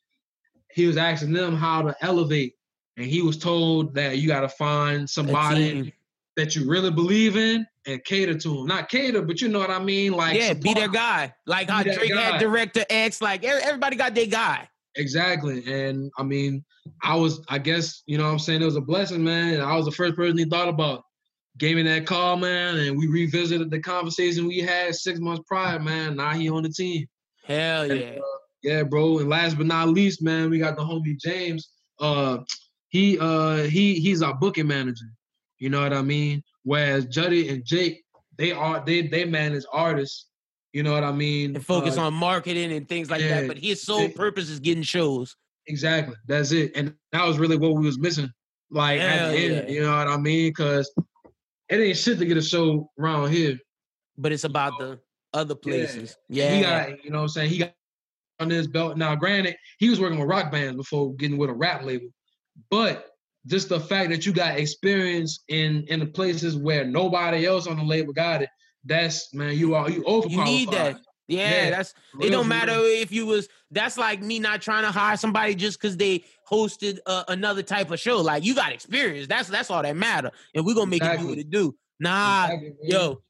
he 0.71 0.87
was 0.87 0.97
asking 0.97 1.33
them 1.33 1.55
how 1.55 1.83
to 1.83 1.95
elevate. 2.01 2.55
And 2.97 3.05
he 3.05 3.21
was 3.21 3.37
told 3.37 3.93
that 3.93 4.17
you 4.17 4.27
gotta 4.27 4.49
find 4.49 5.07
somebody 5.07 5.93
that 6.37 6.55
you 6.55 6.67
really 6.67 6.89
believe 6.89 7.37
in 7.37 7.67
and 7.85 8.03
cater 8.03 8.33
to 8.33 8.49
them. 8.49 8.65
Not 8.65 8.89
cater, 8.89 9.21
but 9.21 9.41
you 9.41 9.47
know 9.47 9.59
what 9.59 9.69
I 9.69 9.77
mean? 9.77 10.13
Like 10.13 10.35
Yeah, 10.39 10.53
be 10.53 10.73
their 10.73 10.89
guy. 10.89 11.35
Like 11.45 11.67
Be 11.67 11.73
how 11.73 11.83
Drake 11.83 12.09
guy. 12.09 12.19
had 12.19 12.39
Director 12.39 12.83
X. 12.89 13.21
Like 13.21 13.43
everybody 13.43 13.95
got 13.95 14.15
their 14.15 14.25
guy. 14.25 14.67
Exactly. 14.95 15.63
And 15.65 16.11
I 16.17 16.23
mean, 16.23 16.63
I 17.03 17.15
was, 17.15 17.41
I 17.47 17.57
guess, 17.57 18.03
you 18.05 18.17
know 18.17 18.25
what 18.25 18.31
I'm 18.31 18.39
saying? 18.39 18.61
It 18.61 18.65
was 18.65 18.75
a 18.75 18.81
blessing, 18.81 19.23
man. 19.23 19.53
And 19.55 19.63
I 19.63 19.75
was 19.75 19.85
the 19.85 19.91
first 19.91 20.15
person 20.15 20.37
he 20.37 20.45
thought 20.45 20.67
about. 20.69 21.03
Gave 21.57 21.75
me 21.75 21.83
that 21.83 22.05
call, 22.05 22.37
man, 22.37 22.77
and 22.77 22.97
we 22.97 23.07
revisited 23.07 23.69
the 23.69 23.79
conversation 23.79 24.47
we 24.47 24.59
had 24.59 24.95
six 24.95 25.19
months 25.19 25.43
prior, 25.47 25.79
man. 25.79 26.15
Now 26.15 26.31
he 26.31 26.49
on 26.49 26.63
the 26.63 26.69
team. 26.69 27.07
Hell 27.43 27.91
And, 27.91 27.99
yeah. 27.99 28.15
uh, 28.17 28.37
yeah, 28.63 28.83
bro. 28.83 29.19
And 29.19 29.29
last 29.29 29.57
but 29.57 29.65
not 29.65 29.89
least, 29.89 30.21
man, 30.21 30.49
we 30.49 30.59
got 30.59 30.77
the 30.77 30.83
homie 30.83 31.19
James. 31.19 31.69
Uh 31.99 32.39
he 32.87 33.17
uh 33.19 33.63
he 33.63 33.99
he's 33.99 34.21
our 34.21 34.33
booking 34.33 34.67
manager. 34.67 35.05
You 35.59 35.69
know 35.69 35.81
what 35.81 35.93
I 35.93 36.01
mean? 36.01 36.41
Whereas 36.63 37.05
Juddy 37.05 37.49
and 37.49 37.65
Jake, 37.65 38.03
they 38.37 38.51
are 38.51 38.83
they 38.85 39.07
they 39.07 39.25
manage 39.25 39.63
artists. 39.71 40.27
You 40.73 40.83
know 40.83 40.93
what 40.93 41.03
I 41.03 41.11
mean? 41.11 41.55
And 41.55 41.65
focus 41.65 41.97
Uh, 41.97 42.03
on 42.03 42.13
marketing 42.13 42.71
and 42.71 42.87
things 42.87 43.09
like 43.09 43.21
yeah, 43.21 43.41
that. 43.41 43.47
But 43.47 43.57
his 43.57 43.83
sole 43.83 44.09
purpose 44.09 44.49
is 44.49 44.59
getting 44.59 44.83
shows. 44.83 45.35
Exactly. 45.67 46.15
That's 46.27 46.51
it. 46.51 46.71
And 46.75 46.93
that 47.11 47.25
was 47.27 47.37
really 47.39 47.57
what 47.57 47.75
we 47.75 47.85
was 47.85 47.99
missing. 47.99 48.29
Like 48.69 49.01
at 49.01 49.31
the 49.31 49.37
end, 49.37 49.67
yeah. 49.67 49.73
you 49.73 49.81
know 49.81 49.95
what 49.95 50.07
I 50.07 50.17
mean? 50.17 50.53
Cause 50.53 50.89
it 51.69 51.79
ain't 51.79 51.97
shit 51.97 52.19
to 52.19 52.25
get 52.25 52.37
a 52.37 52.41
show 52.41 52.89
around 52.97 53.31
here. 53.31 53.57
But 54.17 54.31
it's 54.31 54.45
about 54.45 54.79
the 54.79 54.99
other 55.33 55.55
places. 55.55 56.15
He 56.29 56.39
Yeah. 56.39 56.55
He 56.55 56.61
got, 56.61 57.03
you 57.03 57.11
know 57.11 57.17
what 57.17 57.23
I'm 57.23 57.29
saying? 57.29 57.49
He 57.49 57.57
got 57.57 57.73
on 58.39 58.49
his 58.49 58.67
belt. 58.67 58.97
Now, 58.97 59.15
granted, 59.15 59.55
he 59.77 59.89
was 59.89 59.99
working 59.99 60.19
with 60.19 60.27
rock 60.27 60.51
bands 60.51 60.77
before 60.77 61.13
getting 61.15 61.37
with 61.37 61.49
a 61.49 61.53
rap 61.53 61.83
label. 61.83 62.07
But 62.69 63.07
just 63.45 63.69
the 63.69 63.79
fact 63.79 64.09
that 64.11 64.25
you 64.25 64.33
got 64.33 64.57
experience 64.57 65.43
in 65.47 65.83
in 65.87 65.99
the 65.99 66.05
places 66.05 66.55
where 66.55 66.85
nobody 66.85 67.45
else 67.45 67.67
on 67.67 67.77
the 67.77 67.83
label 67.83 68.13
got 68.13 68.41
it, 68.41 68.49
that's 68.83 69.33
man, 69.33 69.55
you 69.57 69.75
are 69.75 69.89
you 69.89 70.03
overqualified. 70.03 70.31
You 70.31 70.43
need 70.43 70.71
that. 70.71 70.99
Yeah, 71.27 71.65
Yeah, 71.65 71.69
that's 71.69 71.93
Real 72.13 72.27
it. 72.27 72.31
Don't 72.31 72.43
for 72.43 72.49
matter 72.49 72.73
if 72.75 73.11
you 73.11 73.25
was. 73.25 73.47
That's 73.71 73.97
like 73.97 74.21
me 74.21 74.39
not 74.39 74.61
trying 74.61 74.83
to 74.83 74.91
hire 74.91 75.15
somebody 75.15 75.55
just 75.55 75.79
because 75.79 75.95
they 75.95 76.25
hosted 76.49 76.97
uh, 77.05 77.23
another 77.29 77.63
type 77.63 77.91
of 77.91 77.99
show. 77.99 78.17
Like 78.17 78.43
you 78.43 78.53
got 78.53 78.73
experience. 78.73 79.27
That's 79.27 79.47
that's 79.47 79.69
all 79.69 79.81
that 79.81 79.95
matter. 79.95 80.31
And 80.55 80.65
we're 80.65 80.75
gonna 80.75 80.87
make 80.87 81.03
it 81.03 81.19
do 81.19 81.27
what 81.27 81.37
it 81.37 81.49
do. 81.49 81.75
Nah, 81.99 82.45
Exactly, 82.45 82.73
yo, 82.83 83.21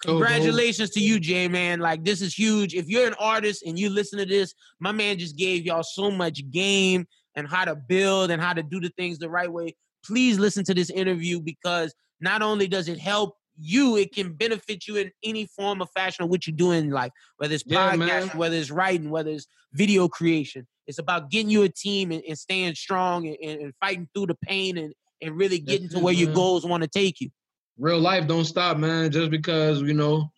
congratulations 0.00 0.90
to 0.90 1.00
you, 1.00 1.20
Jay, 1.20 1.48
man. 1.48 1.80
Like 1.80 2.04
this 2.04 2.22
is 2.22 2.34
huge. 2.34 2.74
If 2.74 2.88
you're 2.88 3.06
an 3.06 3.14
artist 3.18 3.62
and 3.64 3.78
you 3.78 3.90
listen 3.90 4.18
to 4.18 4.26
this, 4.26 4.54
my 4.80 4.92
man 4.92 5.18
just 5.18 5.36
gave 5.36 5.66
y'all 5.66 5.82
so 5.82 6.10
much 6.10 6.48
game 6.50 7.06
and 7.36 7.46
how 7.46 7.64
to 7.64 7.76
build 7.76 8.30
and 8.30 8.40
how 8.40 8.52
to 8.52 8.62
do 8.62 8.80
the 8.80 8.90
things 8.96 9.18
the 9.18 9.30
right 9.30 9.50
way. 9.52 9.76
please 10.04 10.38
listen 10.38 10.64
to 10.64 10.74
this 10.74 10.90
interview 10.90 11.40
because 11.40 11.94
not 12.20 12.42
only 12.42 12.66
does 12.66 12.88
it 12.88 12.98
help 12.98 13.37
you, 13.60 13.96
it 13.96 14.14
can 14.14 14.32
benefit 14.34 14.86
you 14.86 14.96
in 14.96 15.10
any 15.24 15.46
form 15.46 15.82
of 15.82 15.88
fashion 15.94 16.24
of 16.24 16.30
what 16.30 16.46
you 16.46 16.52
do 16.52 16.70
in 16.72 16.90
life, 16.90 17.12
whether 17.38 17.54
it's 17.54 17.64
Yeah, 17.66 17.92
podcasting, 17.92 17.98
man. 17.98 18.38
whether 18.38 18.56
it's 18.56 18.70
writing, 18.70 19.10
whether 19.10 19.30
it's 19.30 19.46
video 19.72 20.08
creation. 20.08 20.66
It's 20.86 20.98
about 20.98 21.30
getting 21.30 21.50
you 21.50 21.62
a 21.64 21.68
team 21.68 22.12
and, 22.12 22.22
and 22.26 22.38
staying 22.38 22.74
strong 22.74 23.26
and, 23.26 23.36
and, 23.42 23.72
fighting 23.80 24.08
through 24.14 24.26
the 24.26 24.36
pain 24.42 24.78
and, 24.78 24.94
and 25.20 25.36
really 25.36 25.58
That's 25.58 25.72
getting 25.72 25.88
to 25.90 25.98
it, 25.98 26.02
where 26.02 26.14
your 26.14 26.32
goals 26.32 26.64
want 26.64 26.82
to 26.82 26.88
take 26.88 27.20
you. 27.20 27.30
real 27.78 27.98
life 27.98 28.26
don't 28.26 28.44
stop, 28.44 28.78
man. 28.78 29.10
Just 29.10 29.30
because 29.30 29.82
you 29.82 29.94
know 29.94 30.30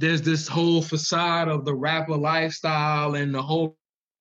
there's 0.00 0.22
this 0.22 0.48
whole 0.48 0.82
facade 0.82 1.48
of 1.48 1.64
the 1.64 1.74
rapper 1.74 2.16
lifestyle 2.16 3.14
and 3.14 3.34
the 3.34 3.42
whole 3.42 3.76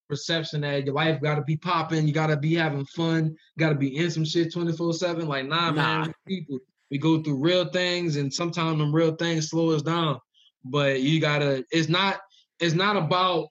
perception 0.10 0.62
that 0.62 0.86
your 0.86 0.94
life 0.94 1.22
got 1.22 1.36
to 1.36 1.42
be 1.42 1.58
popping, 1.58 2.08
you 2.08 2.14
got 2.14 2.28
to 2.28 2.38
be 2.38 2.56
having 2.56 2.86
fun, 2.86 3.36
got 3.58 3.70
to 3.70 3.76
be 3.76 3.98
in 3.98 4.12
some 4.12 4.26
shit 4.26 4.54
twenty 4.54 4.74
four 4.74 4.94
seven. 4.94 5.28
Like 5.28 5.46
nah, 5.48 5.72
Nah. 5.72 6.04
man. 6.06 6.14
People, 6.28 6.60
we 6.90 6.98
go 6.98 7.22
through 7.22 7.38
real 7.38 7.66
things, 7.70 8.16
and 8.16 8.34
sometimes 8.34 8.78
them 8.78 8.94
real 8.94 9.16
things 9.16 9.50
slow 9.50 9.72
us 9.72 9.82
down. 9.82 10.20
But 10.64 11.02
you 11.02 11.20
gotta. 11.20 11.66
It's 11.72 11.90
not. 11.90 12.20
It's 12.60 12.76
not 12.76 12.96
about. 12.98 13.48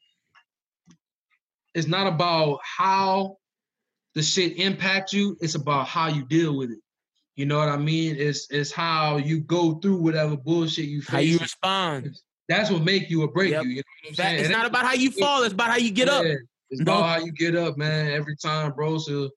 It's 1.75 1.87
not 1.87 2.07
about 2.07 2.61
how 2.63 3.37
the 4.15 4.23
shit 4.23 4.57
impact 4.59 5.13
you. 5.13 5.37
It's 5.41 5.55
about 5.55 5.87
how 5.87 6.09
you 6.09 6.25
deal 6.25 6.57
with 6.57 6.71
it. 6.71 6.79
You 7.35 7.45
know 7.45 7.59
what 7.59 7.69
I 7.69 7.77
mean? 7.77 8.17
It's 8.19 8.51
it's 8.51 8.73
how 8.73 9.19
you 9.19 9.41
go 9.41 9.75
through 9.75 9.99
whatever 9.99 10.37
bullshit 10.37 10.87
you 10.87 11.03
face. 11.03 11.11
How 11.11 11.19
you 11.19 11.39
respond. 11.39 12.17
That's 12.49 12.71
what 12.71 12.83
make 12.83 13.11
you 13.11 13.23
or 13.23 13.29
break 13.29 13.51
Yep. 13.51 13.65
you. 13.65 13.71
You 13.71 13.77
know 13.77 13.83
what 14.03 14.09
I'm 14.09 14.15
That, 14.15 14.23
saying? 14.23 14.41
it's 14.41 14.49
It 14.49 14.53
not 14.53 14.67
about 14.67 14.87
how 14.87 14.95
you 14.95 15.11
fall, 15.11 15.43
it's 15.43 15.53
about 15.53 15.69
how 15.71 15.77
you 15.77 15.91
get 15.91 16.09
up. 16.09 16.25
Yeah, 16.25 16.35
It's 16.71 16.81
No. 16.81 16.93
about 16.99 17.09
how 17.21 17.25
you 17.25 17.33
get 17.33 17.55
up, 17.57 17.77
man. 17.77 18.11
Every 18.11 18.37
time, 18.37 18.73
bro. 18.73 18.97
So 18.99 19.29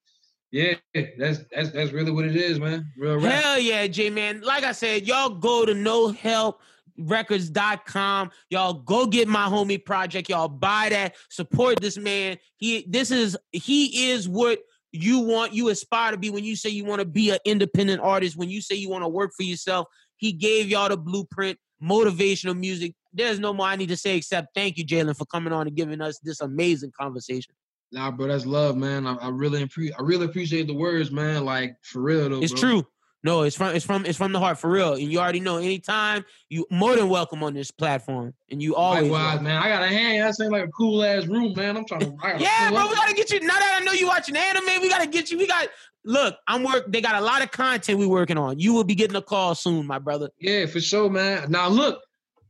yeah, 0.51 0.73
that's 1.17 1.39
that's 1.51 1.71
that's 1.71 1.91
really 1.91 2.11
what 2.11 2.25
it 2.25 2.35
is, 2.35 2.59
man. 2.59 2.91
Real 2.97 3.17
rap. 3.17 3.43
Hell 3.43 3.59
yeah, 3.59 3.85
J 3.87 4.09
man. 4.09 4.41
Like 4.41 4.63
I 4.63 4.71
said, 4.71 5.07
y'all 5.07 5.29
go 5.29 5.65
to 5.65 5.73
no 5.73 6.09
help 6.09 6.61
records.com 6.99 8.29
y'all 8.49 8.73
go 8.73 9.05
get 9.05 9.27
my 9.27 9.45
homie 9.45 9.83
project. 9.83 10.29
Y'all 10.29 10.47
buy 10.47 10.89
that. 10.89 11.15
Support 11.29 11.79
this 11.79 11.97
man. 11.97 12.37
He 12.57 12.85
this 12.87 13.11
is 13.11 13.37
he 13.51 14.09
is 14.11 14.27
what 14.27 14.59
you 14.91 15.19
want 15.19 15.53
you 15.53 15.69
aspire 15.69 16.11
to 16.11 16.17
be 16.17 16.29
when 16.29 16.43
you 16.43 16.55
say 16.55 16.69
you 16.69 16.83
want 16.83 16.99
to 16.99 17.05
be 17.05 17.29
an 17.29 17.39
independent 17.45 18.01
artist 18.01 18.35
when 18.35 18.49
you 18.49 18.61
say 18.61 18.75
you 18.75 18.89
want 18.89 19.03
to 19.03 19.09
work 19.09 19.31
for 19.35 19.43
yourself. 19.43 19.87
He 20.17 20.33
gave 20.33 20.67
y'all 20.67 20.89
the 20.89 20.97
blueprint 20.97 21.57
motivational 21.81 22.57
music. 22.57 22.93
There's 23.13 23.39
no 23.39 23.53
more 23.53 23.65
i 23.65 23.75
need 23.75 23.89
to 23.89 23.97
say 23.97 24.17
except 24.17 24.49
thank 24.53 24.77
you 24.77 24.85
jalen 24.85 25.17
for 25.17 25.25
coming 25.25 25.51
on 25.51 25.65
and 25.65 25.75
giving 25.75 25.99
us 25.99 26.19
this 26.19 26.41
amazing 26.41 26.91
conversation 26.99 27.55
Nah, 27.91 28.11
bro, 28.11 28.27
that's 28.27 28.45
love, 28.45 28.77
man. 28.77 29.07
I, 29.07 29.15
I 29.15 29.29
really 29.29 29.65
appre- 29.65 29.91
I 29.97 30.01
really 30.01 30.25
appreciate 30.25 30.67
the 30.67 30.75
words, 30.75 31.11
man. 31.11 31.45
Like 31.45 31.75
for 31.81 32.01
real 32.01 32.29
though. 32.29 32.41
It's 32.41 32.53
bro. 32.53 32.61
true. 32.61 32.87
No, 33.21 33.41
it's 33.41 33.55
from 33.55 33.75
it's 33.75 33.85
from 33.85 34.05
it's 34.05 34.17
from 34.17 34.31
the 34.31 34.39
heart 34.39 34.59
for 34.59 34.69
real. 34.69 34.93
And 34.93 35.11
you 35.11 35.19
already 35.19 35.41
know 35.41 35.57
anytime 35.57 36.23
you 36.49 36.65
more 36.71 36.95
than 36.95 37.09
welcome 37.09 37.43
on 37.43 37.53
this 37.53 37.69
platform. 37.69 38.33
And 38.49 38.61
you 38.61 38.75
always 38.75 39.09
Likewise, 39.09 39.41
man. 39.41 39.61
I 39.61 39.67
got 39.67 39.83
a 39.83 39.87
hand. 39.87 40.23
That 40.23 40.35
seems 40.35 40.51
like 40.51 40.63
a 40.63 40.71
cool 40.71 41.03
ass 41.03 41.25
room, 41.25 41.53
man. 41.55 41.75
I'm 41.75 41.85
trying 41.85 42.01
to. 42.01 42.15
Yeah, 42.39 42.69
bro, 42.69 42.79
up. 42.79 42.89
we 42.89 42.95
gotta 42.95 43.13
get 43.13 43.31
you. 43.31 43.41
Now 43.41 43.55
that 43.55 43.79
I 43.81 43.83
know 43.83 43.91
you 43.91 44.07
watching 44.07 44.37
anime, 44.37 44.81
we 44.81 44.87
gotta 44.87 45.07
get 45.07 45.31
you. 45.31 45.37
We 45.37 45.47
got 45.47 45.67
look, 46.05 46.37
I'm 46.47 46.63
work 46.63 46.89
they 46.89 47.01
got 47.01 47.15
a 47.15 47.21
lot 47.21 47.41
of 47.41 47.51
content 47.51 47.99
we 47.99 48.07
working 48.07 48.37
on. 48.37 48.59
You 48.59 48.73
will 48.73 48.85
be 48.85 48.95
getting 48.95 49.17
a 49.17 49.21
call 49.21 49.53
soon, 49.53 49.85
my 49.85 49.99
brother. 49.99 50.29
Yeah, 50.39 50.65
for 50.67 50.79
sure, 50.79 51.09
man. 51.09 51.51
Now 51.51 51.67
look, 51.67 52.01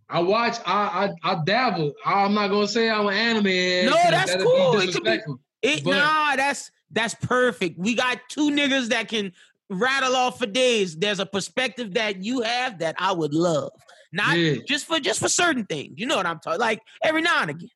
I 0.09 0.19
watch. 0.19 0.57
I 0.65 1.13
I, 1.23 1.31
I 1.31 1.41
dabble. 1.45 1.93
I'm 2.05 2.33
not 2.33 2.47
gonna 2.49 2.67
say 2.67 2.89
I'm 2.89 3.07
an 3.07 3.13
anime. 3.13 3.85
No, 3.91 3.95
that's 4.09 4.35
cool. 4.35 4.79
It 4.79 4.93
could 4.93 5.03
be- 5.03 5.19
It 5.61 5.83
But- 5.83 5.91
nah, 5.91 6.35
that's 6.35 6.71
that's 6.91 7.13
perfect. 7.15 7.77
We 7.77 7.93
got 7.95 8.19
two 8.29 8.49
niggas 8.49 8.87
that 8.89 9.07
can 9.09 9.31
rattle 9.69 10.15
off 10.15 10.39
for 10.39 10.47
days. 10.47 10.97
There's 10.97 11.19
a 11.19 11.25
perspective 11.25 11.93
that 11.93 12.23
you 12.23 12.41
have 12.41 12.79
that 12.79 12.95
I 12.97 13.11
would 13.11 13.33
love. 13.35 13.71
Not 14.11 14.37
Yeah. 14.39 14.55
just 14.67 14.85
for 14.87 14.99
just 14.99 15.19
for 15.19 15.29
certain 15.29 15.65
things. 15.65 15.93
You 15.97 16.07
know 16.07 16.17
what 16.17 16.25
I'm 16.25 16.39
talking 16.39 16.59
like 16.59 16.81
every 17.03 17.21
now 17.21 17.41
and 17.41 17.51
again. 17.51 17.69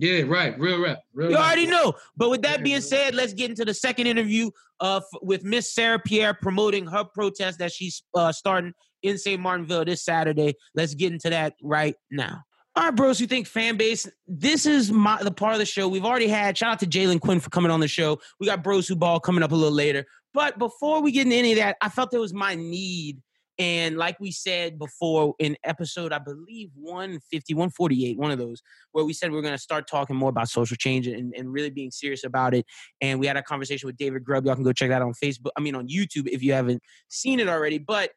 Yeah, 0.00 0.22
right. 0.28 0.56
Real 0.60 0.80
rap. 0.80 1.00
Real 1.14 1.30
You 1.30 1.36
rap. 1.36 1.46
already 1.46 1.66
know. 1.66 1.94
But 2.16 2.30
with 2.30 2.42
that 2.42 2.58
Yeah, 2.58 2.64
being 2.64 2.80
said, 2.82 3.14
let's 3.14 3.32
get 3.32 3.50
into 3.50 3.64
the 3.64 3.74
second 3.74 4.06
interview 4.06 4.50
uh, 4.80 4.98
f- 4.98 5.20
with 5.22 5.42
Miss 5.42 5.74
Sarah 5.74 5.98
Pierre 5.98 6.34
promoting 6.34 6.86
her 6.86 7.02
protest 7.04 7.58
that 7.58 7.72
she's 7.72 8.02
uh, 8.14 8.30
starting 8.30 8.74
in 9.02 9.18
St. 9.18 9.40
Martinville 9.40 9.84
this 9.84 10.04
Saturday. 10.04 10.54
Let's 10.74 10.94
get 10.94 11.12
into 11.12 11.30
that 11.30 11.54
right 11.62 11.94
now. 12.10 12.42
All 12.76 12.84
right, 12.84 12.94
bros, 12.94 13.20
you 13.20 13.26
think 13.26 13.48
fan 13.48 13.76
base? 13.76 14.08
This 14.28 14.64
is 14.64 14.92
my 14.92 15.20
the 15.20 15.32
part 15.32 15.54
of 15.54 15.58
the 15.58 15.66
show 15.66 15.88
we've 15.88 16.04
already 16.04 16.28
had. 16.28 16.56
Shout 16.56 16.74
out 16.74 16.78
to 16.80 16.86
Jalen 16.86 17.20
Quinn 17.20 17.40
for 17.40 17.50
coming 17.50 17.72
on 17.72 17.80
the 17.80 17.88
show. 17.88 18.20
We 18.38 18.46
got 18.46 18.62
Bros 18.62 18.86
Who 18.86 18.94
Ball 18.94 19.18
coming 19.18 19.42
up 19.42 19.50
a 19.50 19.56
little 19.56 19.74
later. 19.74 20.04
But 20.32 20.58
before 20.58 21.02
we 21.02 21.10
get 21.10 21.26
into 21.26 21.36
any 21.36 21.52
of 21.52 21.58
that, 21.58 21.76
I 21.80 21.88
felt 21.88 22.12
there 22.12 22.20
was 22.20 22.34
my 22.34 22.54
need. 22.54 23.20
And 23.58 23.96
like 23.96 24.20
we 24.20 24.30
said 24.30 24.78
before 24.78 25.34
in 25.40 25.56
episode, 25.64 26.12
I 26.12 26.18
believe 26.18 26.70
150, 26.74 27.54
148, 27.54 28.16
one 28.16 28.30
of 28.30 28.38
those, 28.38 28.62
where 28.92 29.04
we 29.04 29.12
said 29.12 29.32
we 29.32 29.38
are 29.38 29.42
going 29.42 29.54
to 29.54 29.58
start 29.58 29.88
talking 29.88 30.14
more 30.14 30.30
about 30.30 30.48
social 30.48 30.76
change 30.76 31.08
and, 31.08 31.34
and 31.36 31.52
really 31.52 31.70
being 31.70 31.90
serious 31.90 32.22
about 32.22 32.54
it. 32.54 32.64
And 33.00 33.18
we 33.18 33.26
had 33.26 33.36
a 33.36 33.42
conversation 33.42 33.88
with 33.88 33.96
David 33.96 34.22
Grubb. 34.22 34.46
Y'all 34.46 34.54
can 34.54 34.62
go 34.62 34.72
check 34.72 34.90
that 34.90 35.02
out 35.02 35.08
on 35.08 35.14
Facebook. 35.14 35.50
I 35.56 35.60
mean, 35.60 35.74
on 35.74 35.88
YouTube 35.88 36.28
if 36.28 36.44
you 36.44 36.52
haven't 36.52 36.80
seen 37.08 37.40
it 37.40 37.48
already. 37.48 37.78
But 37.78 38.10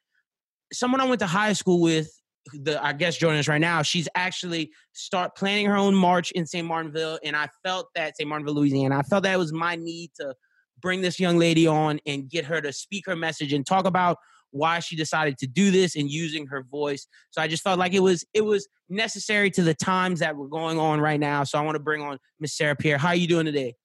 someone 0.72 1.02
I 1.02 1.06
went 1.06 1.20
to 1.20 1.28
high 1.28 1.54
school 1.54 1.82
with, 1.82 2.10
the 2.54 2.84
I 2.84 2.94
guess 2.94 3.18
joining 3.18 3.40
us 3.40 3.48
right 3.48 3.62
now, 3.62 3.82
she's 3.82 4.08
actually 4.16 4.72
start 4.94 5.36
planning 5.36 5.68
her 5.68 5.76
own 5.76 5.94
march 5.94 6.32
in 6.32 6.46
St. 6.46 6.68
Martinville. 6.68 7.20
And 7.24 7.36
I 7.36 7.48
felt 7.64 7.88
that 7.96 8.18
St. 8.18 8.28
Martinville, 8.28 8.56
Louisiana, 8.56 8.98
I 8.98 9.04
felt 9.04 9.24
that 9.24 9.38
was 9.38 9.54
my 9.54 9.76
need 9.76 10.12
to 10.20 10.34
bring 10.82 11.02
this 11.02 11.20
young 11.20 11.38
lady 11.38 11.68
on 11.68 12.00
and 12.06 12.30
get 12.30 12.46
her 12.46 12.60
to 12.62 12.74
speak 12.74 13.06
her 13.06 13.16
message 13.16 13.54
and 13.54 13.66
talk 13.66 13.86
about 13.86 14.18
why 14.50 14.80
she 14.80 14.96
decided 14.96 15.38
to 15.38 15.48
do 15.48 15.72
this 15.72 15.96
and 15.96 16.10
using 16.10 16.48
her 16.48 16.64
voice. 16.64 17.08
So 17.30 17.42
I 17.42 17.48
just 17.48 17.64
felt 17.64 17.80
like 17.80 17.94
it 17.94 18.02
was 18.02 18.26
it 18.34 18.42
was 18.42 18.68
necessary 18.90 19.50
to 19.52 19.64
the 19.64 19.74
times 19.74 20.20
that 20.20 20.36
were 20.36 20.48
going 20.48 20.78
on 20.78 21.00
right 21.00 21.20
now. 21.20 21.44
So 21.44 21.58
I 21.58 21.62
want 21.62 21.76
to 21.76 21.82
bring 21.82 22.02
on 22.02 22.18
Miss 22.40 22.58
Sarah 22.58 22.76
Pierre. 22.76 22.98
How 22.98 23.10
are 23.10 23.16
you 23.16 23.28
doing 23.28 23.46
today? 23.46 23.76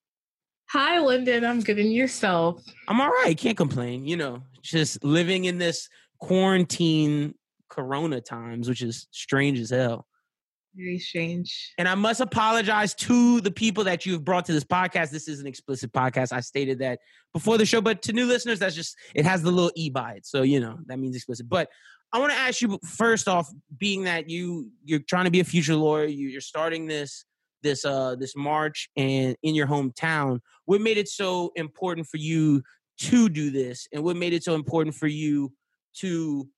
Hi, 0.70 0.98
Lyndon. 0.98 1.44
I'm 1.44 1.60
good 1.60 1.78
in 1.78 1.92
yourself. 1.92 2.60
I'm 2.88 3.00
all 3.00 3.10
right. 3.10 3.38
Can't 3.38 3.56
complain. 3.56 4.04
You 4.04 4.16
know, 4.16 4.42
just 4.62 5.04
living 5.04 5.44
in 5.44 5.58
this 5.58 5.88
quarantine 6.18 7.34
corona 7.68 8.20
times, 8.20 8.68
which 8.68 8.82
is 8.82 9.06
strange 9.10 9.58
as 9.58 9.70
hell. 9.70 10.06
Very 10.74 10.98
strange. 10.98 11.72
And 11.78 11.88
I 11.88 11.94
must 11.94 12.20
apologize 12.20 12.94
to 12.96 13.40
the 13.40 13.50
people 13.50 13.84
that 13.84 14.04
you've 14.04 14.24
brought 14.24 14.44
to 14.46 14.52
this 14.52 14.64
podcast. 14.64 15.10
This 15.10 15.26
is 15.26 15.40
an 15.40 15.46
explicit 15.46 15.90
podcast. 15.90 16.32
I 16.32 16.40
stated 16.40 16.80
that 16.80 16.98
before 17.32 17.56
the 17.56 17.64
show, 17.64 17.80
but 17.80 18.02
to 18.02 18.12
new 18.12 18.26
listeners, 18.26 18.58
that's 18.58 18.74
just 18.74 18.94
it 19.14 19.24
has 19.24 19.42
the 19.42 19.50
little 19.50 19.72
e 19.74 19.88
by 19.88 20.12
it. 20.12 20.26
So 20.26 20.42
you 20.42 20.60
know 20.60 20.78
that 20.86 20.98
means 20.98 21.16
explicit. 21.16 21.48
But 21.48 21.70
I 22.12 22.18
want 22.18 22.32
to 22.32 22.38
ask 22.38 22.60
you 22.60 22.78
first 22.84 23.26
off, 23.26 23.50
being 23.78 24.04
that 24.04 24.28
you 24.28 24.70
you're 24.84 25.00
trying 25.00 25.24
to 25.24 25.30
be 25.30 25.40
a 25.40 25.44
future 25.44 25.74
lawyer, 25.74 26.04
you, 26.04 26.28
you're 26.28 26.40
starting 26.42 26.86
this 26.86 27.24
this 27.62 27.86
uh 27.86 28.14
this 28.16 28.36
march 28.36 28.90
and 28.98 29.34
in 29.42 29.54
your 29.54 29.66
hometown. 29.66 30.40
What 30.66 30.82
made 30.82 30.98
it 30.98 31.08
so 31.08 31.52
important 31.56 32.06
for 32.06 32.18
you 32.18 32.62
to 32.98 33.30
do 33.30 33.50
this, 33.50 33.88
and 33.94 34.04
what 34.04 34.16
made 34.16 34.34
it 34.34 34.44
so 34.44 34.54
important 34.54 34.94
for 34.94 35.06
you 35.06 35.52
to 36.00 36.48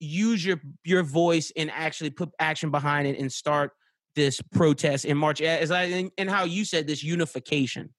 use 0.00 0.44
your 0.44 0.60
your 0.84 1.02
voice 1.02 1.52
and 1.56 1.70
actually 1.70 2.10
put 2.10 2.30
action 2.38 2.70
behind 2.70 3.06
it 3.06 3.18
and 3.18 3.30
start 3.32 3.72
this 4.16 4.40
protest 4.52 5.04
in 5.04 5.16
March 5.16 5.40
as 5.40 5.70
I 5.70 6.10
and, 6.18 6.30
how 6.30 6.44
you 6.44 6.64
said 6.64 6.86
this 6.86 7.02
unification. 7.02 7.90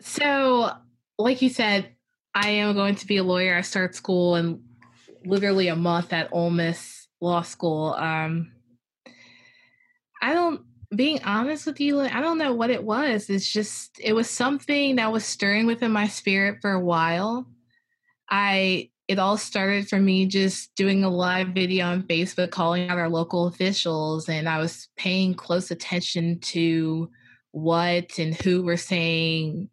So, 0.00 0.72
like 1.18 1.42
you 1.42 1.48
said, 1.48 1.94
I 2.34 2.48
am 2.48 2.74
going 2.74 2.96
to 2.96 3.06
be 3.06 3.18
a 3.18 3.22
lawyer. 3.22 3.56
I 3.56 3.60
start 3.60 3.94
school 3.94 4.36
in 4.36 4.62
literally 5.24 5.68
a 5.68 5.76
month 5.76 6.12
at 6.12 6.28
Ole 6.32 6.50
Miss 6.50 7.06
Law 7.20 7.42
School. 7.42 7.94
Um, 7.94 8.52
I 10.20 10.34
don't, 10.34 10.62
being 10.94 11.22
honest 11.22 11.66
with 11.66 11.80
you, 11.80 12.00
I 12.00 12.20
don't 12.20 12.38
know 12.38 12.52
what 12.52 12.70
it 12.70 12.82
was. 12.82 13.30
It's 13.30 13.50
just, 13.50 14.00
it 14.00 14.12
was 14.12 14.28
something 14.28 14.96
that 14.96 15.12
was 15.12 15.24
stirring 15.24 15.66
within 15.66 15.92
my 15.92 16.08
spirit 16.08 16.58
for 16.60 16.72
a 16.72 16.80
while. 16.80 17.46
I, 18.32 18.88
it 19.08 19.18
all 19.18 19.36
started 19.36 19.88
for 19.88 20.00
me 20.00 20.24
just 20.24 20.74
doing 20.74 21.04
a 21.04 21.10
live 21.10 21.48
video 21.48 21.84
on 21.84 22.04
Facebook 22.04 22.50
calling 22.50 22.88
out 22.88 22.96
our 22.96 23.10
local 23.10 23.46
officials, 23.46 24.26
and 24.26 24.48
I 24.48 24.56
was 24.58 24.88
paying 24.96 25.34
close 25.34 25.70
attention 25.70 26.40
to 26.40 27.10
what 27.50 28.18
and 28.18 28.34
who 28.34 28.62
were 28.62 28.78
saying 28.78 29.68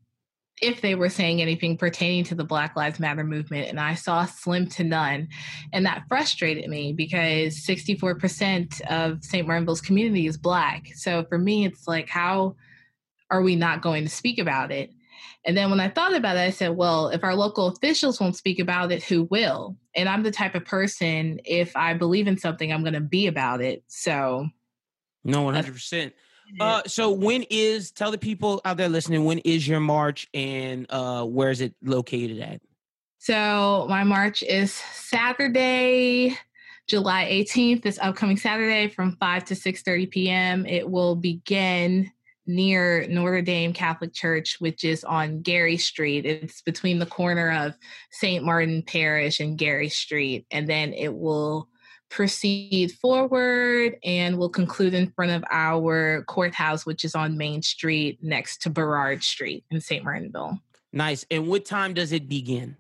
if 0.62 0.82
they 0.82 0.94
were 0.94 1.08
saying 1.08 1.42
anything 1.42 1.78
pertaining 1.78 2.26
to 2.26 2.36
the 2.36 2.44
Black 2.44 2.76
Lives 2.76 3.00
Matter 3.00 3.24
movement, 3.24 3.70
and 3.70 3.80
I 3.80 3.96
saw 3.96 4.26
slim 4.26 4.68
to 4.72 4.84
none. 4.84 5.30
And 5.72 5.86
that 5.86 6.04
frustrated 6.10 6.70
me 6.70 6.92
because 6.92 7.56
64% 7.66 8.82
of 8.82 9.24
St. 9.24 9.48
Martinville's 9.48 9.80
community 9.80 10.28
is 10.28 10.36
Black. 10.36 10.88
So 10.96 11.24
for 11.30 11.38
me, 11.38 11.66
it's 11.66 11.88
like, 11.88 12.10
how 12.10 12.58
are 13.32 13.42
we 13.42 13.56
not 13.56 13.82
going 13.82 14.04
to 14.04 14.10
speak 14.10 14.38
about 14.38 14.70
it? 14.70 14.92
And 15.46 15.56
then 15.56 15.70
when 15.70 15.80
I 15.80 15.90
thought 15.90 16.16
about 16.16 16.36
it, 16.36 16.42
I 16.42 16.50
said, 16.50 16.76
well, 16.76 17.10
if 17.10 17.24
our 17.24 17.34
local 17.34 17.68
officials 17.68 18.20
won't 18.20 18.36
speak 18.36 18.60
about 18.60 18.92
it, 18.92 19.04
who 19.04 19.24
will? 19.24 19.78
And 19.96 20.10
I'm 20.10 20.24
the 20.24 20.32
type 20.32 20.54
of 20.54 20.66
person, 20.66 21.40
if 21.46 21.76
I 21.76 21.94
believe 21.94 22.28
in 22.28 22.38
something, 22.38 22.72
I'm 22.72 22.84
going 22.84 22.94
to 22.94 23.00
be 23.00 23.28
about 23.28 23.62
it. 23.62 23.84
So 23.88 24.48
No, 25.24 25.44
one 25.44 25.54
hundred 25.54 25.74
percent. 25.74 26.14
Uh, 26.60 26.82
so 26.88 27.12
when 27.12 27.44
is 27.50 27.92
tell 27.92 28.12
the 28.12 28.18
people 28.18 28.60
out 28.66 28.78
there 28.78 28.90
listening 28.90 29.24
when 29.24 29.38
is 29.40 29.68
your 29.68 29.80
march 29.80 30.28
and 30.34 30.88
uh, 30.90 31.24
where 31.24 31.52
is 31.52 31.62
it 31.62 31.76
located 31.84 32.40
at? 32.40 32.60
So 33.20 33.86
my 33.90 34.04
march 34.04 34.42
is 34.44 34.74
Saturday, 34.74 36.38
July 36.88 37.30
18th, 37.32 37.84
this 37.84 38.00
upcoming 38.02 38.38
Saturday 38.38 38.88
from 38.88 39.16
5 39.18 39.46
to 39.46 39.54
6:30 39.54 40.10
p.m. 40.10 40.66
It 40.66 40.90
will 40.90 41.16
begin 41.16 42.12
near 42.50 43.06
Notre 43.08 43.44
Dame 43.44 43.74
Catholic 43.74 44.12
Church, 44.12 44.56
which 44.58 44.84
is 44.84 45.04
on 45.04 45.42
Gary 45.42 45.78
Street. 45.78 46.26
It's 46.26 46.62
between 46.64 46.98
the 46.98 47.06
corner 47.06 47.52
of 47.52 47.78
St. 48.12 48.44
Martin 48.44 48.82
Parish 48.82 49.40
and 49.40 49.56
Gary 49.56 49.88
Street. 49.88 50.48
And 50.50 50.68
then 50.68 50.92
it 50.94 51.14
will 51.14 51.70
proceed 52.10 52.92
forward 52.94 53.98
and 54.04 54.40
we'll 54.40 54.50
conclude 54.50 54.96
in 54.96 55.12
front 55.12 55.32
of 55.32 55.44
our 55.52 56.24
courthouse, 56.24 56.88
which 56.88 57.06
is 57.06 57.14
on 57.14 57.38
Main 57.38 57.62
Street 57.62 58.18
next 58.24 58.64
to 58.64 58.72
Burrard 58.72 59.24
Street 59.24 59.64
in 59.70 59.80
St. 59.80 60.04
Martinville. 60.04 60.58
Nice. 60.92 61.28
And 61.30 61.48
what 61.48 61.66
time 61.66 61.94
does 61.94 62.12
it 62.12 62.28
begin? 62.28 62.78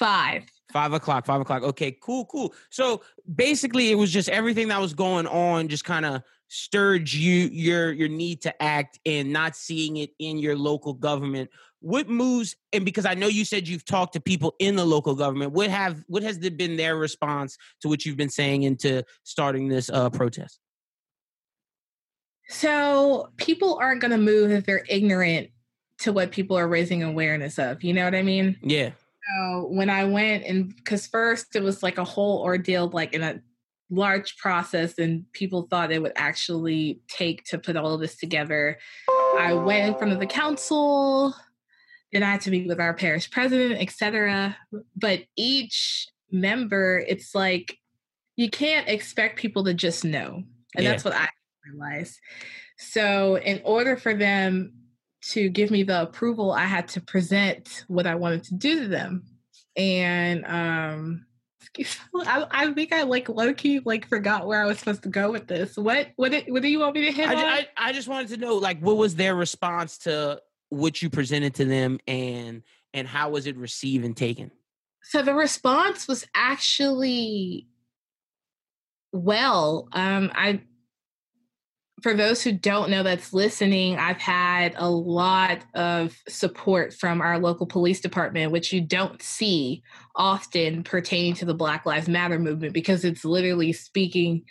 Five. 0.00 0.42
Five 0.72 0.92
o'clock. 0.92 1.26
Five 1.26 1.40
o'clock. 1.40 1.62
Okay, 1.62 1.96
cool, 2.02 2.24
cool. 2.26 2.52
So 2.70 3.02
basically, 3.36 3.92
it 3.92 3.94
was 3.94 4.10
just 4.12 4.28
everything 4.28 4.66
that 4.68 4.80
was 4.80 4.94
going 4.94 5.28
on, 5.28 5.68
just 5.68 5.84
kind 5.84 6.04
of 6.04 6.22
stirred 6.48 7.12
you 7.12 7.48
your 7.52 7.92
your 7.92 8.08
need 8.08 8.42
to 8.42 8.62
act 8.62 8.98
and 9.06 9.32
not 9.32 9.54
seeing 9.54 9.98
it 9.98 10.10
in 10.18 10.38
your 10.38 10.56
local 10.56 10.94
government. 10.94 11.50
What 11.80 12.08
moves? 12.08 12.56
And 12.72 12.84
because 12.84 13.06
I 13.06 13.14
know 13.14 13.28
you 13.28 13.44
said 13.44 13.68
you've 13.68 13.84
talked 13.84 14.14
to 14.14 14.20
people 14.20 14.54
in 14.58 14.74
the 14.74 14.84
local 14.84 15.14
government, 15.14 15.52
what 15.52 15.70
have 15.70 16.02
what 16.08 16.22
has 16.22 16.38
been 16.38 16.76
their 16.76 16.96
response 16.96 17.56
to 17.82 17.88
what 17.88 18.04
you've 18.04 18.16
been 18.16 18.30
saying 18.30 18.64
into 18.64 19.04
starting 19.22 19.68
this 19.68 19.88
uh, 19.90 20.10
protest? 20.10 20.58
So 22.48 23.28
people 23.36 23.78
aren't 23.80 24.00
going 24.00 24.10
to 24.10 24.18
move 24.18 24.50
if 24.50 24.64
they're 24.64 24.84
ignorant 24.88 25.50
to 25.98 26.12
what 26.12 26.30
people 26.30 26.56
are 26.56 26.66
raising 26.66 27.02
awareness 27.02 27.58
of. 27.58 27.84
You 27.84 27.92
know 27.92 28.04
what 28.04 28.14
I 28.14 28.22
mean? 28.22 28.56
Yeah. 28.62 28.90
So 29.36 29.66
when 29.70 29.90
I 29.90 30.04
went 30.04 30.44
and 30.44 30.74
because 30.74 31.06
first 31.06 31.54
it 31.54 31.62
was 31.62 31.82
like 31.82 31.98
a 31.98 32.04
whole 32.04 32.40
ordeal, 32.42 32.88
like 32.88 33.12
in 33.12 33.22
a 33.22 33.40
large 33.90 34.36
process, 34.36 34.98
and 34.98 35.24
people 35.32 35.62
thought 35.70 35.92
it 35.92 36.02
would 36.02 36.12
actually 36.16 37.00
take 37.08 37.44
to 37.44 37.58
put 37.58 37.76
all 37.76 37.94
of 37.94 38.00
this 38.00 38.16
together. 38.16 38.78
I 39.38 39.54
went 39.54 39.86
in 39.88 39.94
front 39.94 40.12
of 40.12 40.18
the 40.18 40.26
council, 40.26 41.34
then 42.12 42.22
I 42.22 42.32
had 42.32 42.40
to 42.42 42.50
meet 42.50 42.66
with 42.66 42.80
our 42.80 42.94
parish 42.94 43.30
president, 43.30 43.80
etc. 43.80 44.56
But 44.96 45.24
each 45.36 46.06
member, 46.30 47.04
it's 47.06 47.34
like 47.34 47.76
you 48.36 48.50
can't 48.50 48.88
expect 48.88 49.38
people 49.38 49.64
to 49.64 49.74
just 49.74 50.04
know, 50.04 50.42
and 50.74 50.84
Yeah. 50.84 50.90
that's 50.90 51.04
what 51.04 51.14
I 51.14 51.28
realized. 51.66 52.18
So 52.76 53.36
in 53.36 53.60
order 53.64 53.96
for 53.96 54.14
them 54.14 54.72
to 55.30 55.48
give 55.48 55.70
me 55.70 55.82
the 55.82 56.02
approval, 56.02 56.52
I 56.52 56.64
had 56.64 56.88
to 56.88 57.00
present 57.00 57.84
what 57.88 58.06
I 58.06 58.14
wanted 58.14 58.44
to 58.44 58.54
do 58.54 58.82
to 58.82 58.88
them. 58.88 59.24
And 59.76 60.44
um 60.46 61.26
I, 62.14 62.46
I 62.50 62.72
think 62.72 62.92
I 62.92 63.02
like 63.02 63.28
low 63.28 63.52
key 63.54 63.80
like 63.84 64.08
forgot 64.08 64.46
where 64.46 64.62
I 64.62 64.66
was 64.66 64.78
supposed 64.78 65.02
to 65.04 65.08
go 65.08 65.30
with 65.30 65.46
this. 65.46 65.76
What 65.76 66.08
what 66.16 66.32
did, 66.32 66.44
what 66.48 66.62
do 66.62 66.68
you 66.68 66.80
want 66.80 66.94
me 66.94 67.06
to 67.06 67.12
hit 67.12 67.28
I, 67.28 67.34
on? 67.34 67.44
I, 67.44 67.68
I 67.76 67.92
just 67.92 68.08
wanted 68.08 68.28
to 68.28 68.36
know, 68.36 68.54
like, 68.56 68.80
what 68.80 68.96
was 68.96 69.14
their 69.14 69.34
response 69.34 69.98
to 69.98 70.40
what 70.70 71.00
you 71.02 71.10
presented 71.10 71.54
to 71.56 71.64
them, 71.64 71.98
and 72.06 72.62
and 72.94 73.06
how 73.06 73.30
was 73.30 73.46
it 73.46 73.56
received 73.56 74.04
and 74.04 74.16
taken? 74.16 74.50
so 75.08 75.22
the 75.22 75.34
response 75.34 76.06
was 76.06 76.26
actually 76.34 77.66
well. 79.12 79.88
Um 79.92 80.30
I 80.34 80.60
for 82.02 82.14
those 82.14 82.42
who 82.42 82.52
don't 82.52 82.90
know 82.90 83.02
that's 83.02 83.32
listening, 83.32 83.96
I've 83.96 84.20
had 84.20 84.74
a 84.76 84.88
lot 84.88 85.58
of 85.74 86.16
support 86.28 86.94
from 86.94 87.20
our 87.20 87.38
local 87.38 87.66
police 87.66 88.00
department, 88.00 88.52
which 88.52 88.72
you 88.72 88.80
don't 88.80 89.20
see 89.22 89.82
often 90.14 90.82
pertaining 90.82 91.34
to 91.34 91.44
the 91.44 91.54
Black 91.54 91.86
Lives 91.86 92.08
Matter 92.08 92.38
movement 92.38 92.72
because 92.72 93.04
it's 93.04 93.24
literally 93.24 93.72
speaking 93.72 94.44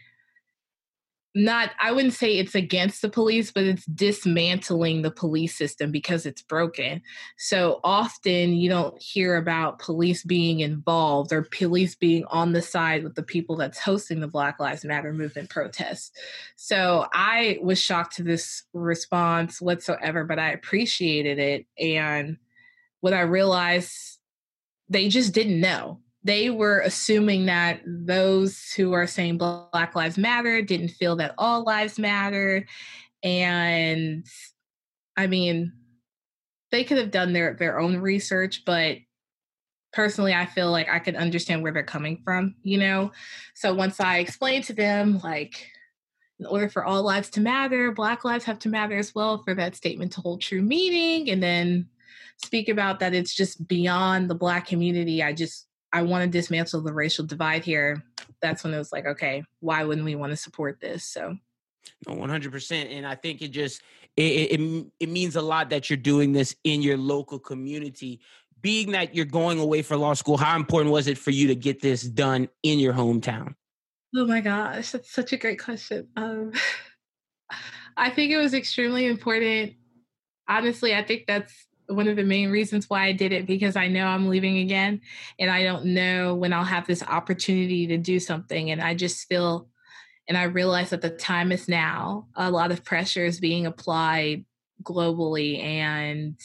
not 1.38 1.70
I 1.80 1.92
wouldn't 1.92 2.16
say 2.16 2.38
it's 2.38 2.56
against 2.56 3.04
the 3.04 3.10
police, 3.10 3.52
but 3.52 3.64
it's 3.64 3.86
dismantling 3.86 5.04
the 5.04 5.12
police 5.12 5.56
system 5.56 5.92
because 5.92 6.26
it's 6.26 6.42
broken. 6.42 7.04
So 7.38 7.80
often 7.84 8.54
you 8.54 8.70
don't 8.70 9.00
hear 9.00 9.38
about 9.38 9.78
police 9.78 10.24
being 10.24 10.62
involved 10.62 11.32
or 11.32 11.44
police 11.44 11.94
being 11.94 12.26
on 12.26 12.54
the 12.54 12.62
side 12.64 13.04
with 13.04 13.14
the 13.14 13.22
people 13.22 13.56
that's 13.56 13.78
hosting 13.78 14.20
the 14.20 14.28
Black 14.28 14.60
Lives 14.60 14.84
Matter 14.84 15.14
movement 15.14 15.52
protests. 15.52 16.12
So 16.56 17.06
I 17.14 17.60
was 17.62 17.80
shocked 17.80 18.16
to 18.16 18.24
this 18.24 18.64
response 18.74 19.62
whatsoever, 19.62 20.24
but 20.24 20.40
I 20.40 20.52
appreciated 20.52 21.38
it. 21.38 21.68
And 21.78 22.38
what 23.02 23.14
I 23.14 23.22
realized, 23.22 24.18
they 24.90 25.08
just 25.08 25.36
didn't 25.36 25.62
know. 25.62 26.00
They 26.28 26.50
were 26.50 26.82
assuming 26.82 27.46
that 27.46 27.80
those 27.86 28.74
who 28.74 28.92
are 28.92 29.08
saying 29.08 29.38
Black 29.38 29.96
Lives 29.96 30.18
Matter 30.18 30.62
didn't 30.62 30.90
feel 30.90 31.16
that 31.16 31.34
all 31.38 31.64
lives 31.64 31.98
matter. 31.98 32.68
And 33.24 34.26
I 35.16 35.28
mean, 35.28 35.72
they 36.72 36.84
could 36.84 36.98
have 36.98 37.12
done 37.12 37.32
their, 37.32 37.54
their 37.54 37.80
own 37.80 37.98
research, 37.98 38.64
but 38.66 38.98
personally 39.94 40.34
i 40.34 40.46
feel 40.46 40.70
like 40.70 40.90
i 40.90 41.00
could 41.00 41.16
understand 41.16 41.64
where 41.64 41.72
they're 41.72 41.82
coming 41.82 42.22
from 42.24 42.54
you 42.62 42.78
know 42.78 43.12
so 43.56 43.74
once 43.74 44.00
i 44.00 44.18
explained 44.18 44.64
to 44.64 44.74
them 44.74 45.20
like 45.24 45.72
in 46.40 46.46
order 46.46 46.70
for 46.70 46.84
all 46.84 47.02
lives 47.02 47.30
to 47.30 47.40
matter 47.40 47.92
black 47.92 48.26
lives 48.26 48.44
have 48.44 48.60
to 48.60 48.70
matter 48.70 48.98
as 48.98 49.16
well 49.16 49.42
for 49.44 49.54
that 49.54 49.76
statement 49.76 50.12
to 50.12 50.22
hold 50.22 50.42
true 50.42 50.62
meaning 50.62 51.30
and 51.30 51.42
then 51.42 51.88
speak 52.44 52.68
about 52.70 53.00
that 53.00 53.14
it's 53.14 53.34
just 53.34 53.66
beyond 53.68 54.30
the 54.30 54.36
black 54.36 54.68
community 54.68 55.24
i 55.24 55.32
just 55.32 55.67
i 55.98 56.02
want 56.02 56.24
to 56.24 56.30
dismantle 56.30 56.82
the 56.82 56.94
racial 56.94 57.26
divide 57.26 57.64
here 57.64 58.04
that's 58.42 58.64
when 58.64 58.74
it 58.74 58.78
was 58.78 58.92
like 58.92 59.06
okay 59.06 59.44
why 59.60 59.84
wouldn't 59.84 60.06
we 60.06 60.16
want 60.16 60.32
to 60.32 60.38
support 60.38 60.80
this 60.80 61.04
so 61.04 61.36
No, 62.06 62.14
one 62.14 62.30
hundred 62.30 62.52
percent. 62.52 62.90
And 62.90 63.06
I 63.06 63.16
think 63.16 63.42
it 63.42 63.50
just 63.50 63.82
it, 64.16 64.22
it 64.22 64.60
it 64.60 64.86
it 65.00 65.10
means 65.10 65.36
a 65.36 65.42
lot 65.42 65.70
that 65.70 65.90
you're 65.90 65.98
doing 65.98 66.32
this 66.32 66.56
in 66.64 66.82
your 66.82 66.98
local 66.98 67.40
community. 67.40 68.20
Being 68.62 68.92
that 68.92 69.14
you're 69.14 69.26
going 69.26 69.60
away 69.60 69.84
for 69.84 69.96
law 69.98 70.14
school, 70.14 70.36
how 70.36 70.56
important 70.56 70.92
was 70.92 71.08
it 71.08 71.18
for 71.18 71.32
you 71.32 71.48
to 71.48 71.56
get 71.56 71.82
this 71.82 72.02
done 72.02 72.50
in 72.64 72.80
your 72.80 72.94
hometown? 72.94 73.54
Oh 74.16 74.26
my 74.26 74.42
gosh, 74.42 74.92
that's 74.92 75.12
such 75.12 75.32
a 75.32 75.38
great 75.38 75.62
question. 75.62 76.08
Um, 76.16 76.52
I 77.98 78.10
think 78.10 78.32
it 78.32 78.38
was 78.38 78.54
extremely 78.54 79.06
important. 79.06 79.74
Honestly, 80.48 80.96
I 80.96 81.04
think 81.04 81.26
that's 81.28 81.67
one 81.88 82.08
of 82.08 82.16
the 82.16 82.24
main 82.24 82.50
reasons 82.50 82.90
why 82.90 83.06
I 83.06 83.12
did 83.14 83.32
it 83.32 83.46
because 83.46 83.76
I 83.76 83.88
know 83.88 84.06
I'm 84.06 84.28
leaving 84.28 84.58
again 84.58 85.02
and 85.40 85.50
I 85.50 85.64
don't 85.64 85.86
know 85.86 86.36
when 86.36 86.54
I'll 86.54 86.64
have 86.64 86.88
this 86.88 87.04
opportunity 87.04 87.88
to 87.88 87.98
do 87.98 88.20
something. 88.20 88.72
And 88.72 88.82
I 88.82 88.94
just 88.94 89.28
feel 89.28 89.68
and 90.28 90.38
I 90.38 90.44
realize 90.44 90.90
that 90.90 91.02
the 91.02 91.10
time 91.10 91.52
is 91.52 91.70
now. 91.70 92.28
A 92.36 92.52
lot 92.52 92.72
of 92.72 92.84
pressure 92.84 93.26
is 93.26 93.40
being 93.40 93.66
applied 93.66 94.44
globally 94.84 95.64
and 95.64 96.38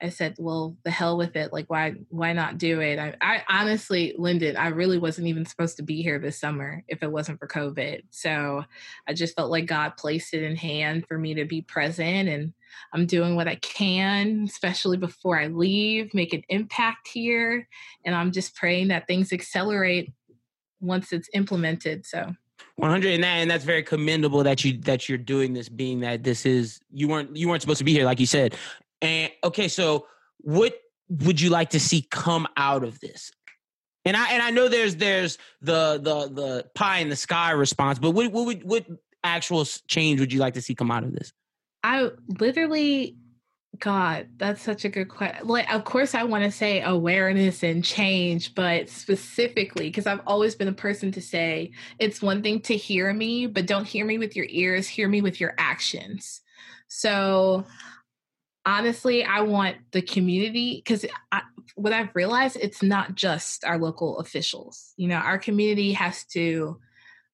I 0.00 0.10
said, 0.10 0.36
well, 0.38 0.76
the 0.84 0.90
hell 0.90 1.16
with 1.16 1.34
it. 1.34 1.52
Like, 1.52 1.68
why, 1.68 1.94
why 2.08 2.32
not 2.32 2.58
do 2.58 2.80
it? 2.80 2.98
I, 2.98 3.16
I 3.20 3.42
honestly, 3.48 4.14
Lyndon, 4.16 4.56
I 4.56 4.68
really 4.68 4.98
wasn't 4.98 5.26
even 5.26 5.44
supposed 5.44 5.76
to 5.78 5.82
be 5.82 6.02
here 6.02 6.20
this 6.20 6.38
summer 6.38 6.84
if 6.86 7.02
it 7.02 7.10
wasn't 7.10 7.40
for 7.40 7.48
COVID. 7.48 8.02
So 8.10 8.64
I 9.08 9.12
just 9.12 9.34
felt 9.34 9.50
like 9.50 9.66
God 9.66 9.96
placed 9.96 10.34
it 10.34 10.44
in 10.44 10.54
hand 10.54 11.06
for 11.08 11.18
me 11.18 11.34
to 11.34 11.44
be 11.44 11.62
present 11.62 12.28
and 12.28 12.52
I'm 12.92 13.06
doing 13.06 13.36
what 13.36 13.48
I 13.48 13.56
can, 13.56 14.44
especially 14.44 14.96
before 14.96 15.38
I 15.38 15.46
leave, 15.48 16.14
make 16.14 16.32
an 16.32 16.42
impact 16.48 17.08
here. 17.08 17.68
And 18.04 18.14
I'm 18.14 18.32
just 18.32 18.54
praying 18.54 18.88
that 18.88 19.06
things 19.06 19.32
accelerate 19.32 20.12
once 20.80 21.12
it's 21.12 21.28
implemented. 21.34 22.06
So 22.06 22.34
100 22.76 23.14
and 23.14 23.24
that 23.24 23.36
and 23.38 23.50
that's 23.50 23.64
very 23.64 23.82
commendable 23.82 24.42
that 24.44 24.64
you 24.64 24.78
that 24.78 25.08
you're 25.08 25.18
doing 25.18 25.52
this 25.52 25.68
being 25.68 26.00
that 26.00 26.22
this 26.22 26.46
is 26.46 26.80
you 26.92 27.08
weren't 27.08 27.36
you 27.36 27.48
weren't 27.48 27.60
supposed 27.60 27.78
to 27.78 27.84
be 27.84 27.92
here 27.92 28.04
like 28.04 28.20
you 28.20 28.26
said 28.26 28.54
and 29.02 29.32
okay 29.42 29.68
so 29.68 30.06
what 30.38 30.74
would 31.08 31.40
you 31.40 31.50
like 31.50 31.70
to 31.70 31.80
see 31.80 32.02
come 32.10 32.46
out 32.56 32.84
of 32.84 32.98
this 33.00 33.32
and 34.04 34.16
i 34.16 34.32
and 34.32 34.42
i 34.42 34.50
know 34.50 34.68
there's 34.68 34.96
there's 34.96 35.38
the 35.60 35.98
the 36.02 36.28
the 36.32 36.64
pie 36.74 36.98
in 36.98 37.08
the 37.08 37.16
sky 37.16 37.50
response 37.50 37.98
but 37.98 38.12
what 38.12 38.30
what 38.30 38.46
would 38.46 38.62
what 38.64 38.86
actual 39.24 39.64
change 39.88 40.20
would 40.20 40.32
you 40.32 40.38
like 40.38 40.54
to 40.54 40.62
see 40.62 40.74
come 40.74 40.90
out 40.90 41.02
of 41.02 41.12
this 41.12 41.32
I 41.82 42.10
literally, 42.40 43.16
God, 43.78 44.28
that's 44.36 44.62
such 44.62 44.84
a 44.84 44.88
good 44.88 45.08
question. 45.08 45.46
Like, 45.46 45.72
of 45.72 45.84
course, 45.84 46.14
I 46.14 46.24
want 46.24 46.44
to 46.44 46.50
say 46.50 46.82
awareness 46.82 47.62
and 47.62 47.84
change, 47.84 48.54
but 48.54 48.88
specifically, 48.88 49.88
because 49.88 50.06
I've 50.06 50.22
always 50.26 50.54
been 50.54 50.68
a 50.68 50.72
person 50.72 51.12
to 51.12 51.20
say 51.20 51.72
it's 51.98 52.20
one 52.22 52.42
thing 52.42 52.60
to 52.62 52.76
hear 52.76 53.12
me, 53.12 53.46
but 53.46 53.66
don't 53.66 53.86
hear 53.86 54.04
me 54.04 54.18
with 54.18 54.34
your 54.34 54.46
ears, 54.48 54.88
hear 54.88 55.08
me 55.08 55.20
with 55.20 55.40
your 55.40 55.54
actions. 55.58 56.40
So, 56.88 57.64
honestly, 58.66 59.24
I 59.24 59.42
want 59.42 59.76
the 59.92 60.02
community 60.02 60.82
because 60.84 61.06
what 61.74 61.92
I've 61.92 62.14
realized, 62.14 62.58
it's 62.60 62.82
not 62.82 63.14
just 63.14 63.64
our 63.64 63.78
local 63.78 64.18
officials. 64.18 64.92
You 64.96 65.08
know, 65.08 65.16
our 65.16 65.38
community 65.38 65.92
has 65.92 66.24
to 66.32 66.80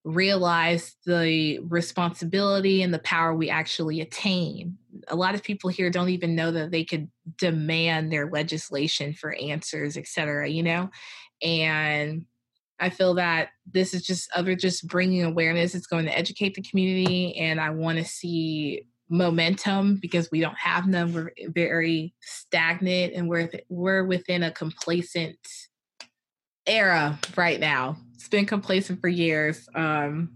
realize 0.04 0.96
the 1.06 1.58
responsibility 1.60 2.82
and 2.82 2.92
the 2.92 2.98
power 2.98 3.34
we 3.34 3.48
actually 3.48 4.00
attain. 4.00 4.76
A 5.08 5.16
lot 5.16 5.34
of 5.34 5.42
people 5.42 5.70
here 5.70 5.90
don't 5.90 6.10
even 6.10 6.36
know 6.36 6.50
that 6.50 6.70
they 6.70 6.84
could 6.84 7.08
demand 7.38 8.12
their 8.12 8.30
legislation 8.30 9.14
for 9.14 9.34
answers, 9.34 9.96
et 9.96 10.06
cetera, 10.06 10.48
you 10.48 10.62
know? 10.62 10.90
And 11.42 12.26
I 12.78 12.90
feel 12.90 13.14
that 13.14 13.48
this 13.70 13.94
is 13.94 14.04
just 14.04 14.30
other 14.34 14.54
just 14.54 14.86
bringing 14.86 15.24
awareness. 15.24 15.74
It's 15.74 15.86
going 15.86 16.04
to 16.06 16.16
educate 16.16 16.54
the 16.54 16.62
community, 16.62 17.36
and 17.38 17.60
I 17.60 17.70
want 17.70 17.98
to 17.98 18.04
see 18.04 18.86
momentum 19.08 19.98
because 20.02 20.30
we 20.30 20.40
don't 20.40 20.58
have 20.58 20.86
none. 20.86 21.12
We're 21.12 21.32
very 21.48 22.14
stagnant, 22.20 23.14
and 23.14 23.28
we're 23.28 23.48
we're 23.68 24.04
within 24.04 24.42
a 24.42 24.50
complacent 24.50 25.38
era 26.66 27.18
right 27.36 27.60
now. 27.60 27.96
It's 28.14 28.28
been 28.28 28.46
complacent 28.46 29.00
for 29.00 29.08
years, 29.08 29.68
um, 29.74 30.30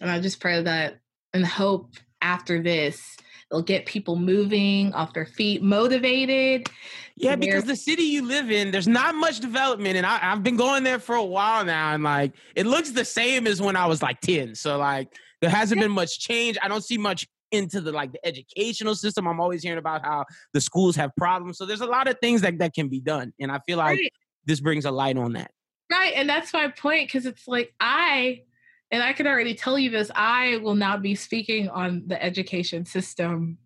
and 0.00 0.10
I 0.10 0.20
just 0.20 0.40
pray 0.40 0.62
that 0.62 1.00
and 1.32 1.44
hope 1.44 1.90
after 2.20 2.62
this 2.62 3.16
It'll 3.50 3.62
get 3.62 3.86
people 3.86 4.16
moving 4.16 4.92
off 4.92 5.14
their 5.14 5.24
feet, 5.24 5.62
motivated. 5.62 6.68
Yeah, 7.16 7.34
because 7.34 7.64
the 7.64 7.76
city 7.76 8.02
you 8.02 8.26
live 8.26 8.50
in, 8.50 8.70
there's 8.70 8.86
not 8.86 9.14
much 9.14 9.40
development, 9.40 9.96
and 9.96 10.04
I, 10.04 10.18
have 10.18 10.42
been 10.42 10.56
going 10.56 10.84
there 10.84 10.98
for 10.98 11.14
a 11.14 11.24
while 11.24 11.64
now, 11.64 11.94
and 11.94 12.02
like 12.02 12.34
it 12.54 12.66
looks 12.66 12.90
the 12.90 13.06
same 13.06 13.46
as 13.46 13.60
when 13.62 13.74
I 13.74 13.86
was 13.86 14.02
like 14.02 14.20
ten. 14.20 14.54
So 14.54 14.76
like 14.76 15.08
there 15.40 15.48
hasn't 15.48 15.80
been 15.80 15.90
much 15.90 16.20
change. 16.20 16.58
I 16.62 16.68
don't 16.68 16.84
see 16.84 16.98
much 16.98 17.26
into 17.50 17.80
the 17.80 17.90
like 17.90 18.12
the 18.12 18.24
educational 18.26 18.94
system. 18.94 19.26
I'm 19.26 19.40
always 19.40 19.62
hearing 19.62 19.78
about 19.78 20.04
how 20.04 20.26
the 20.52 20.60
schools 20.60 20.94
have 20.96 21.16
problems. 21.16 21.56
So 21.56 21.64
there's 21.64 21.80
a 21.80 21.86
lot 21.86 22.06
of 22.06 22.18
things 22.20 22.42
that 22.42 22.58
that 22.58 22.74
can 22.74 22.88
be 22.88 23.00
done, 23.00 23.32
and 23.40 23.50
I 23.50 23.60
feel 23.66 23.78
like 23.78 23.98
right. 23.98 24.12
This 24.44 24.60
brings 24.60 24.84
a 24.84 24.90
light 24.90 25.16
on 25.16 25.34
that. 25.34 25.50
Right, 25.90 26.12
and 26.14 26.28
that's 26.28 26.52
my 26.52 26.68
point 26.68 27.08
because 27.08 27.26
it's 27.26 27.48
like 27.48 27.72
I 27.80 28.42
and 28.90 29.02
I 29.02 29.12
can 29.12 29.26
already 29.26 29.54
tell 29.54 29.78
you 29.78 29.90
this, 29.90 30.10
I 30.14 30.58
will 30.62 30.74
not 30.74 31.02
be 31.02 31.14
speaking 31.14 31.68
on 31.68 32.04
the 32.06 32.22
education 32.22 32.86
system 32.86 33.58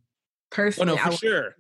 personally. 0.51 0.93
Oh, 0.93 1.05
no, 1.05 1.11
for 1.11 1.17
sure. 1.17 1.57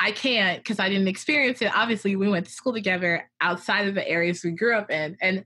I 0.00 0.12
can't 0.12 0.58
because 0.58 0.78
I 0.78 0.88
didn't 0.88 1.08
experience 1.08 1.62
it. 1.62 1.76
Obviously, 1.76 2.16
we 2.16 2.28
went 2.28 2.46
to 2.46 2.52
school 2.52 2.72
together 2.72 3.30
outside 3.40 3.86
of 3.86 3.94
the 3.94 4.08
areas 4.08 4.42
we 4.42 4.52
grew 4.52 4.74
up 4.74 4.90
in. 4.90 5.16
And 5.20 5.44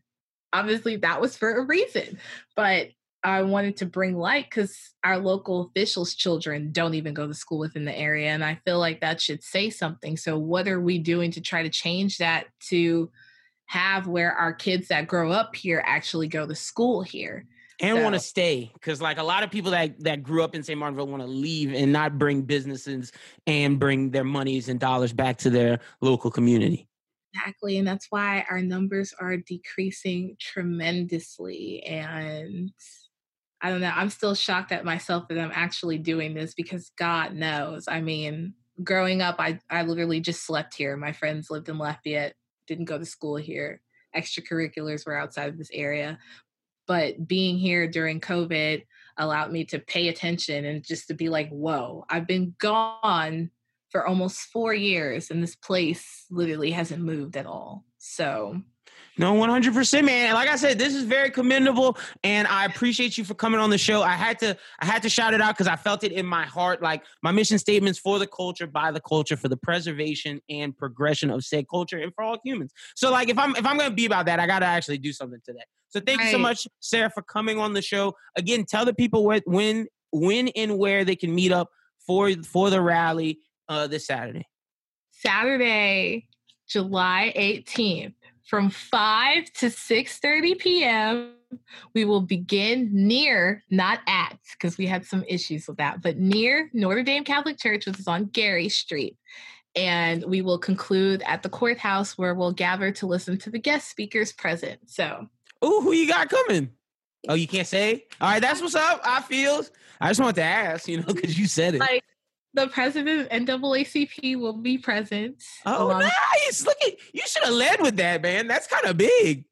obviously, 0.53 0.97
that 0.97 1.21
was 1.21 1.37
for 1.37 1.53
a 1.55 1.63
reason. 1.63 2.19
But 2.55 2.89
I 3.25 3.41
wanted 3.41 3.79
to 3.79 3.87
bring 3.87 4.19
light 4.19 4.45
because 4.51 4.93
our 5.03 5.19
local 5.19 5.63
officials' 5.63 6.15
children 6.15 6.73
don't 6.73 6.93
even 6.95 7.15
go 7.15 7.27
to 7.27 7.33
school 7.33 7.59
within 7.59 7.87
the 7.87 7.99
area. 7.99 8.29
And 8.29 8.45
I 8.45 8.61
feel 8.67 8.79
like 8.79 9.01
that 9.01 9.21
should 9.21 9.43
say 9.43 9.71
something. 9.71 10.19
So, 10.19 10.39
what 10.39 10.69
are 10.69 10.81
we 10.81 10.99
doing 10.99 11.31
to 11.33 11.41
try 11.41 11.63
to 11.63 11.71
change 11.71 12.19
that 12.19 12.47
to 12.69 13.11
have 13.67 14.07
where 14.07 14.33
our 14.33 14.53
kids 14.53 14.89
that 14.89 15.09
grow 15.09 15.33
up 15.33 15.57
here 15.57 15.83
actually 15.87 16.29
go 16.29 16.47
to 16.47 16.55
school 16.55 17.03
here 17.03 17.47
and 17.81 17.97
so. 17.97 18.03
want 18.03 18.15
to 18.15 18.21
stay 18.21 18.71
because 18.75 19.01
like 19.01 19.19
a 19.19 19.23
lot 19.23 19.43
of 19.43 19.51
people 19.51 19.71
that 19.71 19.99
that 20.01 20.23
grew 20.23 20.45
up 20.45 20.55
in 20.55 20.63
st 20.63 20.79
martinville 20.79 21.07
want 21.07 21.23
to 21.23 21.29
leave 21.29 21.73
and 21.73 21.93
not 21.93 22.19
bring 22.19 22.43
businesses 22.43 23.11
and 23.47 23.81
bring 23.81 24.11
their 24.11 24.25
monies 24.25 24.69
and 24.69 24.79
dollars 24.79 25.13
back 25.13 25.37
to 25.39 25.51
their 25.51 25.81
local 26.01 26.31
community 26.31 26.87
exactly 27.33 27.79
and 27.79 27.89
that's 27.89 28.07
why 28.11 28.45
our 28.51 28.61
numbers 28.61 29.15
are 29.19 29.37
decreasing 29.39 30.37
tremendously 30.39 31.83
and 31.85 32.71
i 33.65 33.69
don't 33.71 33.81
know 33.81 33.93
i'm 33.97 34.11
still 34.11 34.37
shocked 34.37 34.71
at 34.71 34.85
myself 34.85 35.27
that 35.29 35.39
i'm 35.39 35.51
actually 35.53 35.99
doing 35.99 36.35
this 36.35 36.55
because 36.55 36.93
god 36.97 37.35
knows 37.35 37.89
i 37.89 38.01
mean 38.01 38.55
growing 38.85 39.21
up 39.21 39.37
i 39.41 39.59
i 39.71 39.83
literally 39.83 40.21
just 40.21 40.47
slept 40.47 40.77
here 40.77 40.97
my 40.97 41.13
friends 41.13 41.51
lived 41.51 41.69
in 41.69 41.79
lafayette 41.79 42.35
didn't 42.67 42.87
go 42.87 42.99
to 42.99 43.05
school 43.05 43.37
here. 43.37 43.81
Extracurriculars 44.17 45.07
were 45.07 45.17
outside 45.17 45.49
of 45.49 45.59
this 45.59 45.71
area. 45.73 46.19
But 46.87 47.27
being 47.27 47.59
here 47.59 47.89
during 47.89 48.21
COVID 48.21 48.85
allowed 49.17 49.53
me 49.53 49.65
to 49.67 49.79
pay 49.79 50.09
attention 50.09 50.65
and 50.65 50.85
just 50.85 51.09
to 51.09 51.15
be 51.15 51.29
like, 51.29 51.49
whoa, 51.49 52.05
I've 52.11 52.27
been 52.27 52.55
gone 52.59 53.51
for 53.91 54.07
almost 54.07 54.41
four 54.53 54.75
years 54.75 55.31
and 55.31 55.43
this 55.43 55.57
place 55.57 56.27
literally 56.31 56.73
hasn't 56.73 57.03
moved 57.03 57.37
at 57.37 57.47
all. 57.47 57.85
So 57.99 58.61
no, 59.17 59.33
100%, 59.35 60.05
man. 60.05 60.35
Like 60.35 60.49
I 60.49 60.57
said, 60.57 60.79
this 60.79 60.95
is 60.95 61.05
very 61.05 61.31
commendable 61.31 61.97
and 62.25 62.49
I 62.49 62.65
appreciate 62.65 63.17
you 63.17 63.25
for 63.25 63.35
coming 63.35 63.61
on 63.61 63.71
the 63.71 63.79
show. 63.79 64.03
I 64.03 64.13
had 64.13 64.39
to 64.41 64.57
I 64.81 64.87
had 64.87 65.03
to 65.03 65.09
shout 65.09 65.35
it 65.35 65.41
out 65.41 65.57
cuz 65.57 65.69
I 65.69 65.77
felt 65.77 66.03
it 66.03 66.11
in 66.11 66.27
my 66.27 66.45
heart 66.45 66.83
like 66.83 67.05
my 67.23 67.31
mission 67.31 67.59
statements 67.59 67.99
for 67.99 68.19
the 68.19 68.27
culture, 68.27 68.67
by 68.67 68.91
the 68.91 69.01
culture, 69.01 69.37
for 69.37 69.49
the 69.49 69.57
preservation 69.57 70.41
and 70.49 70.77
progression 70.77 71.31
of 71.31 71.45
said 71.45 71.67
culture 71.69 71.99
and 71.99 72.13
for 72.15 72.25
all 72.25 72.39
humans. 72.45 72.73
So 72.97 73.11
like 73.11 73.29
if 73.29 73.39
I'm 73.39 73.55
if 73.55 73.65
I'm 73.65 73.79
going 73.79 73.91
to 73.91 73.95
be 73.95 74.07
about 74.07 74.27
that, 74.27 74.41
I 74.41 74.47
got 74.47 74.61
to 74.61 74.67
actually 74.67 74.99
do 74.99 75.13
something 75.13 75.41
to 75.47 75.53
that. 75.53 75.67
So 75.91 76.01
thank 76.01 76.19
right. 76.19 76.27
you 76.27 76.33
so 76.33 76.39
much 76.39 76.67
Sarah 76.81 77.11
for 77.11 77.23
coming 77.23 77.59
on 77.61 77.73
the 77.73 77.83
show. 77.83 78.15
Again, 78.37 78.65
tell 78.65 78.85
the 78.85 78.95
people 78.95 79.25
what 79.25 79.45
when 79.47 79.87
when 80.11 80.49
and 80.49 80.77
where 80.77 81.05
they 81.05 81.17
can 81.17 81.33
meet 81.33 81.53
up 81.53 81.71
for 82.05 82.33
for 82.43 82.69
the 82.69 82.81
rally 82.81 83.39
uh 83.69 83.87
this 83.87 84.07
Saturday. 84.09 84.47
Saturday, 85.13 86.27
July 86.69 87.33
18th 87.37 88.15
from 88.45 88.71
5 88.71 89.53
to 89.55 89.67
6:30 89.67 90.59
p.m. 90.59 91.35
We 91.95 92.05
will 92.05 92.21
begin 92.21 92.91
near, 92.93 93.63
not 93.71 94.01
at, 94.07 94.39
because 94.53 94.77
we 94.77 94.87
had 94.87 95.05
some 95.07 95.25
issues 95.29 95.69
with 95.69 95.77
that, 95.77 96.03
but 96.03 96.19
near 96.19 96.69
Notre 96.73 97.03
Dame 97.03 97.25
Catholic 97.25 97.59
Church, 97.59 97.87
which 97.87 97.99
is 97.99 98.09
on 98.09 98.25
Gary 98.27 98.69
Street. 98.69 99.17
And 99.77 100.25
we 100.25 100.43
will 100.43 100.59
conclude 100.59 101.23
at 101.27 101.43
the 101.43 101.49
courthouse 101.49 102.17
where 102.17 102.35
we'll 102.35 102.53
gather 102.53 102.93
to 102.93 103.07
listen 103.07 103.39
to 103.39 103.51
the 103.51 103.59
guest 103.59 103.89
speakers 103.89 104.33
present. 104.33 104.81
So, 104.87 105.29
oh, 105.63 105.83
who 105.83 105.93
you 105.93 106.09
got 106.09 106.29
coming? 106.29 106.71
Oh, 107.29 107.35
you 107.35 107.49
can't 107.49 107.67
say? 107.67 108.05
All 108.21 108.31
right, 108.31 108.43
that's 108.43 108.61
what's 108.61 108.75
up. 108.75 109.01
I 109.05 109.23
feel. 109.23 109.65
I 110.01 110.09
just 110.09 110.21
want 110.21 110.37
to 110.37 110.43
ask, 110.43 110.87
you 110.87 110.99
know, 110.99 111.13
because 111.13 111.39
you 111.39 111.47
said 111.47 111.75
it. 111.75 111.81
Like, 111.81 112.05
the 112.55 112.69
president 112.69 113.31
of 113.31 113.61
NAACP 113.61 114.39
will 114.39 114.55
be 114.55 114.79
present. 114.79 115.43
Oh, 115.67 115.89
nice! 115.99 116.65
Look 116.65 116.77
at 116.87 116.95
you. 117.13 117.23
Should 117.27 117.45
have 117.45 117.53
led 117.53 117.81
with 117.81 117.97
that, 117.97 118.23
man. 118.23 118.47
That's 118.47 118.67
kind 118.67 118.85
of 118.87 118.97
big. 118.97 119.45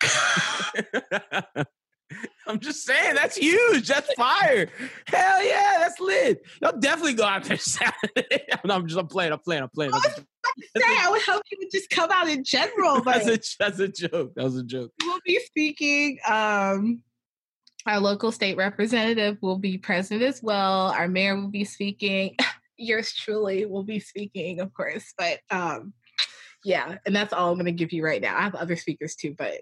I'm 2.46 2.60
just 2.60 2.84
saying 2.84 3.14
that's 3.14 3.36
huge. 3.36 3.88
That's 3.88 4.12
fire. 4.14 4.68
Hell 5.06 5.44
yeah, 5.44 5.76
that's 5.78 5.98
lit. 5.98 6.42
Y'all 6.60 6.78
definitely 6.78 7.14
go 7.14 7.24
out 7.24 7.44
there 7.44 7.56
Saturday. 7.58 8.44
I'm 8.68 8.86
just 8.86 8.98
I'm 8.98 9.06
playing. 9.06 9.32
I'm 9.32 9.38
playing. 9.38 9.62
I'm 9.62 9.70
playing. 9.70 9.92
I, 9.92 9.96
was 9.96 10.14
say, 10.76 10.82
I 10.86 11.10
would 11.10 11.22
hope 11.22 11.42
you 11.50 11.58
would 11.60 11.70
just 11.72 11.90
come 11.90 12.10
out 12.12 12.28
in 12.28 12.44
general. 12.44 13.02
But 13.02 13.24
that's 13.24 13.54
a 13.54 13.56
that's 13.58 13.78
a 13.80 13.88
joke. 13.88 14.34
That 14.34 14.44
was 14.44 14.56
a 14.56 14.62
joke. 14.62 14.92
We'll 15.02 15.20
be 15.24 15.40
speaking. 15.40 16.18
Um, 16.28 17.02
our 17.86 18.00
local 18.00 18.32
state 18.32 18.56
representative 18.56 19.38
will 19.42 19.58
be 19.58 19.78
present 19.78 20.22
as 20.22 20.42
well. 20.42 20.88
Our 20.88 21.08
mayor 21.08 21.36
will 21.36 21.48
be 21.48 21.64
speaking. 21.64 22.36
Yours 22.76 23.12
truly 23.12 23.66
will 23.66 23.84
be 23.84 24.00
speaking, 24.00 24.60
of 24.60 24.72
course. 24.74 25.12
But 25.16 25.40
um, 25.50 25.92
yeah, 26.64 26.96
and 27.06 27.14
that's 27.14 27.32
all 27.32 27.50
I'm 27.50 27.56
going 27.56 27.66
to 27.66 27.72
give 27.72 27.92
you 27.92 28.04
right 28.04 28.20
now. 28.20 28.36
I 28.36 28.42
have 28.42 28.54
other 28.54 28.76
speakers 28.76 29.14
too, 29.14 29.34
but 29.36 29.60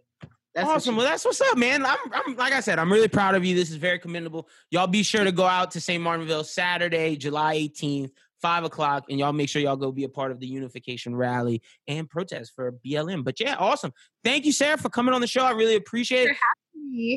that's 0.55 0.68
awesome. 0.68 0.97
Well, 0.97 1.07
that's 1.07 1.25
what's 1.25 1.41
up, 1.41 1.57
man. 1.57 1.84
I'm, 1.84 1.99
I'm, 2.12 2.36
like 2.36 2.52
I 2.52 2.60
said, 2.60 2.78
I'm 2.78 2.92
really 2.92 3.09
proud 3.09 3.34
of 3.34 3.44
you. 3.44 3.55
This 3.55 3.70
is 3.70 3.76
very 3.76 3.99
commendable. 3.99 4.49
Y'all 4.70 4.86
be 4.86 5.02
sure 5.02 5.25
to 5.25 5.33
go 5.33 5.44
out 5.44 5.70
to 5.73 5.81
St. 5.81 6.02
Martinville 6.02 6.44
Saturday, 6.44 7.17
July 7.17 7.57
18th, 7.57 8.10
five 8.41 8.65
o'clock, 8.65 9.05
and 9.09 9.18
y'all 9.18 9.33
make 9.33 9.49
sure 9.49 9.62
y'all 9.62 9.76
go 9.76 9.91
be 9.91 10.05
a 10.05 10.09
part 10.09 10.31
of 10.31 10.41
the 10.41 10.47
unification 10.47 11.17
rally 11.17 11.62
and 11.89 12.09
protest 12.09 12.52
for 12.55 12.73
BLM. 12.84 13.25
But 13.25 13.41
yeah, 13.41 13.57
awesome. 13.59 13.92
Thank 14.25 14.44
you, 14.44 14.52
Sarah, 14.52 14.76
for 14.76 14.91
coming 14.91 15.15
on 15.15 15.23
the 15.23 15.26
show. 15.26 15.42
I 15.42 15.52
really 15.52 15.76
appreciate 15.76 16.28
it. 16.28 16.36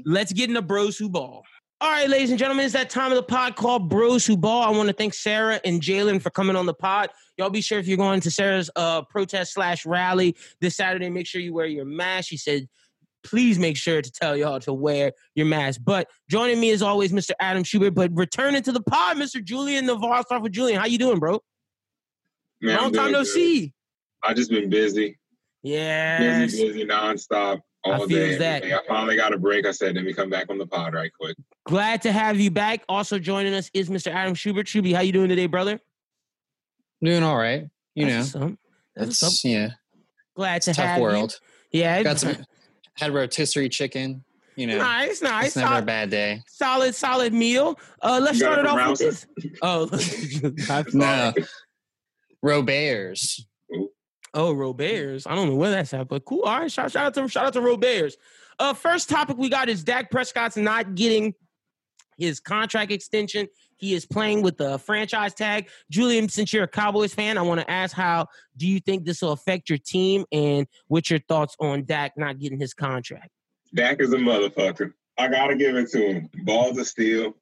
Let's 0.06 0.34
get 0.34 0.50
into 0.50 0.62
Bros 0.62 0.98
Who 0.98 1.10
Ball. 1.10 1.44
All 1.82 1.92
right, 1.92 2.10
ladies 2.10 2.30
and 2.30 2.40
gentlemen, 2.40 2.66
it's 2.66 2.74
that 2.74 2.90
time 2.90 3.12
of 3.12 3.18
the 3.18 3.24
pod 3.24 3.56
called 3.58 3.90
Bros 3.90 4.26
Who 4.26 4.38
Ball. 4.38 4.64
I 4.64 4.70
want 4.70 4.88
to 4.88 4.94
thank 4.94 5.14
Sarah 5.14 5.60
and 5.66 5.82
Jalen 5.82 6.22
for 6.22 6.30
coming 6.30 6.56
on 6.56 6.66
the 6.66 6.74
pod. 6.74 7.10
Y'all 7.38 7.50
be 7.50 7.62
sure 7.62 7.80
if 7.80 7.88
you're 7.88 7.98
going 7.98 8.22
to 8.22 8.32
Sarah's 8.32 8.70
uh, 8.78 9.02
protest 9.04 9.54
slash 9.54 9.86
rally 9.86 10.36
this 10.62 10.78
Saturday, 10.78 11.10
make 11.10 11.28
sure 11.28 11.42
you 11.42 11.54
wear 11.54 11.66
your 11.66 11.84
mask. 11.86 12.30
She 12.30 12.38
said, 12.38 12.70
please 13.24 13.60
make 13.60 13.76
sure 13.76 14.02
to 14.02 14.12
tell 14.12 14.38
y'all 14.38 14.60
to 14.62 14.72
wear 14.72 15.12
your 15.36 15.48
mask. 15.48 15.82
But 15.84 16.10
joining 16.30 16.60
me 16.62 16.72
as 16.72 16.82
always, 16.82 17.12
Mr. 17.12 17.32
Adam 17.42 17.64
Schubert. 17.66 17.94
But 17.94 18.12
returning 18.14 18.64
to 18.64 18.72
the 18.72 18.82
pod, 18.82 19.18
Mr. 19.18 19.44
Julian 19.44 19.86
Navarre. 19.86 20.24
Start 20.24 20.44
with 20.44 20.54
Julian. 20.54 20.80
How 20.80 20.86
you 20.86 20.98
doing, 20.98 21.20
bro? 21.20 21.42
Man, 22.62 22.78
Long 22.78 22.94
time 22.94 23.12
no 23.12 23.20
good. 23.20 23.28
see. 23.28 23.74
I 24.24 24.34
just 24.34 24.50
been 24.50 24.70
busy. 24.70 25.20
Yeah. 25.62 26.20
Busy, 26.20 26.68
busy, 26.68 26.86
nonstop 26.86 27.58
all 27.58 27.62
I 27.86 28.06
day. 28.08 28.38
That. 28.38 28.64
I 28.64 28.80
finally 28.88 29.16
got 29.16 29.34
a 29.34 29.38
break. 29.38 29.66
I 29.66 29.72
said, 29.72 29.96
let 29.96 30.04
me 30.04 30.14
come 30.14 30.30
back 30.30 30.50
on 30.50 30.58
the 30.58 30.68
pod 30.68 30.94
right 30.94 31.12
quick. 31.20 31.38
Glad 31.66 32.02
to 32.04 32.12
have 32.12 32.40
you 32.40 32.52
back. 32.52 32.84
Also 32.90 33.20
joining 33.20 33.54
us 33.54 33.70
is 33.74 33.90
Mr. 33.90 34.12
Adam 34.12 34.34
Schubert. 34.34 34.68
Shuby, 34.68 34.94
how 34.94 35.02
you 35.02 35.12
doing 35.12 35.30
today, 35.30 35.48
brother? 35.48 35.80
Doing 37.04 37.24
all 37.24 37.38
right. 37.38 37.66
You 37.94 38.08
That's 38.08 38.36
know, 38.36 38.58
That's 38.96 39.46
yeah. 39.46 39.70
Glad 40.36 40.62
to 40.64 40.72
it's 40.72 40.80
have 40.80 40.96
tough 40.96 41.02
world. 41.02 41.40
You. 41.72 41.82
Yeah, 41.82 42.04
got 42.04 42.20
some 42.20 42.38
had 42.96 43.14
rotisserie 43.14 43.70
chicken. 43.70 44.24
You 44.56 44.68
know, 44.68 44.78
nice, 44.78 45.22
nice. 45.22 45.48
It's 45.48 45.56
never 45.58 45.68
solid, 45.68 45.84
a 45.84 45.86
bad 45.86 46.10
day. 46.10 46.42
Solid, 46.48 46.96
solid 46.96 47.34
meal. 47.34 47.78
Uh, 48.02 48.22
let's 48.24 48.38
start 48.38 48.60
it 48.60 48.66
off 48.66 48.90
with 48.92 49.00
this. 49.00 49.28
Oh, 49.62 49.90
no, 50.94 51.34
Roberts. 52.42 53.46
Oh, 54.36 54.52
Roberts. 54.54 55.26
I 55.26 55.34
don't 55.34 55.48
know 55.48 55.56
where 55.56 55.72
that's 55.72 55.94
at, 55.94 56.10
but 56.10 56.26
cool. 56.26 56.42
All 56.42 56.60
right, 56.60 56.72
shout, 56.72 56.92
shout 56.92 57.06
out 57.06 57.14
to 57.14 57.28
shout 57.30 57.46
out 57.46 57.54
to 57.54 57.62
Roberts. 57.62 58.18
Uh, 58.60 58.74
first 58.74 59.10
topic 59.10 59.38
we 59.38 59.50
got 59.50 59.70
is 59.70 59.84
Dak 59.84 60.12
Prescott's 60.12 60.58
not 60.58 60.94
getting 60.94 61.34
his 62.18 62.42
contract 62.42 62.92
extension. 62.92 63.48
He 63.78 63.94
is 63.94 64.06
playing 64.06 64.42
with 64.42 64.58
the 64.58 64.78
franchise 64.80 65.34
tag. 65.34 65.70
Julian, 65.90 66.30
since 66.30 66.52
you're 66.54 66.64
a 66.64 66.68
Cowboys 66.68 67.14
fan, 67.14 67.38
I 67.38 67.42
want 67.42 67.62
to 67.62 67.70
ask 67.70 67.96
how 67.96 68.28
do 68.58 68.68
you 68.68 68.80
think 68.82 69.06
this 69.06 69.22
will 69.22 69.32
affect 69.32 69.70
your 69.70 69.80
team 69.80 70.26
and 70.32 70.68
what's 70.88 71.10
your 71.10 71.20
thoughts 71.28 71.56
on 71.60 71.86
Dak 71.86 72.14
not 72.18 72.40
getting 72.40 72.60
his 72.60 72.74
contract? 72.74 73.30
Dak 73.74 74.02
is 74.02 74.14
a 74.14 74.18
motherfucker. 74.18 74.94
I 75.18 75.30
gotta 75.30 75.56
give 75.56 75.76
it 75.76 75.90
to 75.92 76.14
him. 76.14 76.30
Balls 76.44 76.78
of 76.78 76.88
steel. 76.88 77.36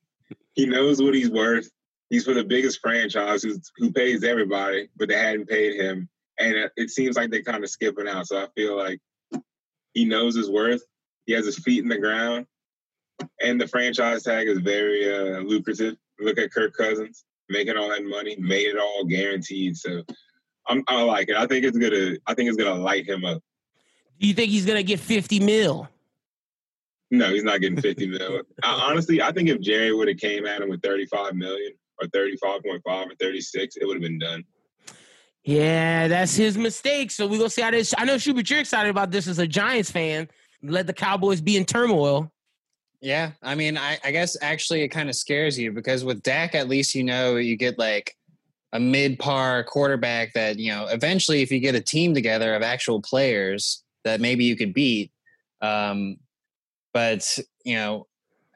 He 0.53 0.67
knows 0.67 1.01
what 1.01 1.15
he's 1.15 1.29
worth. 1.29 1.69
He's 2.09 2.25
for 2.25 2.35
the 2.35 2.43
biggest 2.43 2.79
franchise 2.81 3.43
who 3.77 3.91
pays 3.91 4.23
everybody, 4.23 4.89
but 4.95 5.09
they 5.09 5.17
hadn't 5.17 5.49
paid 5.49 5.79
him. 5.79 6.09
And 6.39 6.55
it, 6.55 6.71
it 6.75 6.89
seems 6.89 7.15
like 7.15 7.29
they're 7.29 7.43
kind 7.43 7.63
of 7.63 7.69
skipping 7.69 8.07
out. 8.07 8.27
So 8.27 8.37
I 8.37 8.47
feel 8.55 8.77
like 8.77 8.99
he 9.93 10.05
knows 10.05 10.35
his 10.35 10.49
worth. 10.49 10.83
He 11.25 11.33
has 11.33 11.45
his 11.45 11.59
feet 11.59 11.83
in 11.83 11.89
the 11.89 11.97
ground. 11.97 12.47
And 13.41 13.61
the 13.61 13.67
franchise 13.67 14.23
tag 14.23 14.47
is 14.47 14.59
very 14.59 15.13
uh, 15.13 15.39
lucrative. 15.39 15.95
Look 16.19 16.39
at 16.39 16.51
Kirk 16.51 16.75
Cousins 16.75 17.23
making 17.49 17.77
all 17.77 17.89
that 17.89 18.03
money, 18.03 18.35
made 18.37 18.67
it 18.67 18.77
all 18.77 19.05
guaranteed. 19.05 19.77
So 19.77 20.03
I'm, 20.67 20.83
I 20.87 21.01
like 21.03 21.29
it. 21.29 21.35
I 21.35 21.45
think 21.45 21.65
it's 21.65 21.77
gonna. 21.77 22.15
I 22.25 22.33
think 22.33 22.49
it's 22.49 22.57
gonna 22.57 22.79
light 22.79 23.07
him 23.07 23.25
up. 23.25 23.41
Do 24.19 24.27
you 24.27 24.33
think 24.33 24.51
he's 24.51 24.65
gonna 24.65 24.83
get 24.83 24.99
50 24.99 25.39
mil? 25.39 25.89
No, 27.11 27.29
he's 27.29 27.43
not 27.43 27.61
getting 27.61 27.79
50 27.79 28.07
mil. 28.07 28.41
I, 28.63 28.89
honestly, 28.89 29.21
I 29.21 29.31
think 29.31 29.49
if 29.49 29.61
Jerry 29.61 29.93
would 29.93 30.07
have 30.07 30.17
came 30.17 30.45
at 30.45 30.61
him 30.61 30.69
with 30.69 30.81
35 30.81 31.35
million 31.35 31.73
or 32.01 32.07
35.5 32.07 32.81
or 32.85 33.15
36, 33.19 33.75
it 33.75 33.85
would 33.85 33.95
have 33.95 34.01
been 34.01 34.19
done. 34.19 34.43
Yeah, 35.43 36.07
that's 36.07 36.35
his 36.35 36.57
mistake. 36.57 37.11
So 37.11 37.27
we're 37.27 37.37
gonna 37.37 37.49
see 37.49 37.61
how 37.61 37.71
this. 37.71 37.93
I 37.97 38.05
know 38.05 38.17
Schubert, 38.17 38.49
you're 38.49 38.59
excited 38.59 38.89
about 38.89 39.11
this 39.11 39.27
as 39.27 39.39
a 39.39 39.47
Giants 39.47 39.91
fan. 39.91 40.29
Let 40.61 40.87
the 40.87 40.93
Cowboys 40.93 41.41
be 41.41 41.57
in 41.57 41.65
turmoil. 41.65 42.31
Yeah, 43.01 43.31
I 43.41 43.55
mean, 43.55 43.77
I, 43.77 43.99
I 44.05 44.11
guess 44.11 44.37
actually 44.41 44.83
it 44.83 44.87
kind 44.87 45.09
of 45.09 45.15
scares 45.15 45.59
you 45.59 45.73
because 45.73 46.05
with 46.05 46.23
Dak, 46.23 46.55
at 46.55 46.69
least 46.69 46.95
you 46.95 47.03
know 47.03 47.35
you 47.35 47.57
get 47.57 47.77
like 47.77 48.15
a 48.71 48.79
mid 48.79 49.19
par 49.19 49.65
quarterback 49.65 50.31
that 50.33 50.57
you 50.57 50.71
know 50.71 50.87
eventually, 50.87 51.41
if 51.41 51.51
you 51.51 51.59
get 51.59 51.75
a 51.75 51.81
team 51.81 52.13
together 52.13 52.55
of 52.55 52.61
actual 52.61 53.01
players 53.01 53.83
that 54.05 54.21
maybe 54.21 54.45
you 54.45 54.55
could 54.55 54.73
beat. 54.73 55.11
Um, 55.61 56.17
but 56.93 57.37
you 57.65 57.75
know, 57.75 58.07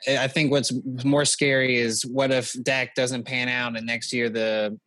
I 0.07 0.27
think 0.27 0.51
what's 0.51 0.71
more 1.03 1.25
scary 1.25 1.77
is 1.77 2.05
what 2.05 2.31
if 2.31 2.53
Dak 2.63 2.95
doesn't 2.95 3.23
pan 3.23 3.49
out 3.49 3.75
and 3.75 3.85
next 3.85 4.13
year 4.13 4.29
the 4.29 4.79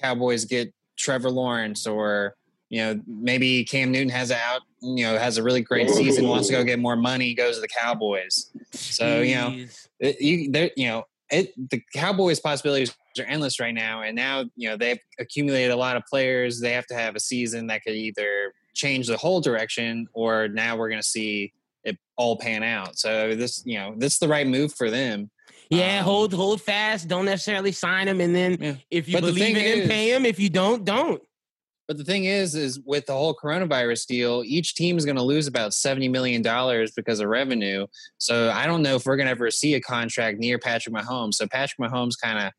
Cowboys 0.00 0.44
get 0.44 0.72
Trevor 0.96 1.30
Lawrence 1.30 1.86
or 1.86 2.36
you 2.68 2.80
know 2.80 3.00
maybe 3.06 3.64
Cam 3.64 3.90
Newton 3.90 4.08
has 4.08 4.30
a 4.30 4.36
out 4.36 4.62
you 4.80 5.04
know 5.04 5.18
has 5.18 5.38
a 5.38 5.42
really 5.42 5.60
great 5.60 5.90
season 5.90 6.28
wants 6.28 6.48
to 6.48 6.54
go 6.54 6.64
get 6.64 6.78
more 6.78 6.96
money 6.96 7.34
goes 7.34 7.56
to 7.56 7.60
the 7.60 7.68
Cowboys. 7.68 8.50
So 8.72 9.20
you 9.20 9.34
know 9.34 9.66
it, 10.00 10.16
uh, 10.16 10.18
you 10.20 10.50
there 10.50 10.70
you 10.76 10.88
know 10.88 11.04
it 11.30 11.52
the 11.70 11.82
Cowboys 11.94 12.40
possibilities 12.40 12.94
are 13.18 13.24
endless 13.24 13.60
right 13.60 13.74
now 13.74 14.02
and 14.02 14.16
now 14.16 14.44
you 14.56 14.68
know 14.68 14.76
they've 14.76 14.98
accumulated 15.18 15.70
a 15.70 15.76
lot 15.76 15.96
of 15.96 16.02
players 16.08 16.60
they 16.60 16.72
have 16.72 16.86
to 16.86 16.94
have 16.94 17.14
a 17.14 17.20
season 17.20 17.66
that 17.66 17.82
could 17.82 17.94
either 17.94 18.54
change 18.74 19.06
the 19.06 19.16
whole 19.16 19.40
direction 19.40 20.06
or 20.14 20.48
now 20.48 20.76
we're 20.76 20.88
going 20.88 21.00
to 21.00 21.06
see 21.06 21.52
it 21.84 21.98
all 22.16 22.36
pan 22.36 22.62
out. 22.62 22.98
So 22.98 23.34
this, 23.34 23.62
you 23.66 23.78
know, 23.78 23.94
this 23.96 24.14
is 24.14 24.18
the 24.18 24.28
right 24.28 24.46
move 24.46 24.72
for 24.74 24.90
them. 24.90 25.30
Yeah, 25.72 26.00
um, 26.00 26.04
hold 26.04 26.34
hold 26.34 26.60
fast. 26.60 27.08
Don't 27.08 27.24
necessarily 27.24 27.72
sign 27.72 28.06
him, 28.06 28.20
and 28.20 28.34
then 28.34 28.58
yeah. 28.60 28.74
if 28.90 29.08
you 29.08 29.14
but 29.14 29.22
believe 29.22 29.56
in 29.56 29.80
him, 29.80 29.88
pay 29.88 30.12
him. 30.14 30.26
If 30.26 30.38
you 30.38 30.50
don't, 30.50 30.84
don't. 30.84 31.22
But 31.88 31.96
the 31.96 32.04
thing 32.04 32.26
is, 32.26 32.54
is 32.54 32.78
with 32.80 33.06
the 33.06 33.14
whole 33.14 33.34
coronavirus 33.34 34.06
deal, 34.06 34.42
each 34.44 34.74
team 34.74 34.98
is 34.98 35.04
going 35.04 35.16
to 35.16 35.22
lose 35.22 35.46
about 35.46 35.72
seventy 35.72 36.08
million 36.08 36.42
dollars 36.42 36.92
because 36.92 37.20
of 37.20 37.28
revenue. 37.28 37.86
So 38.18 38.50
I 38.50 38.66
don't 38.66 38.82
know 38.82 38.96
if 38.96 39.06
we're 39.06 39.16
going 39.16 39.26
to 39.26 39.30
ever 39.30 39.50
see 39.50 39.74
a 39.74 39.80
contract 39.80 40.38
near 40.38 40.58
Patrick 40.58 40.94
Mahomes. 40.94 41.34
So 41.34 41.46
Patrick 41.46 41.90
Mahomes 41.90 42.14
kind 42.22 42.38
of 42.38 42.52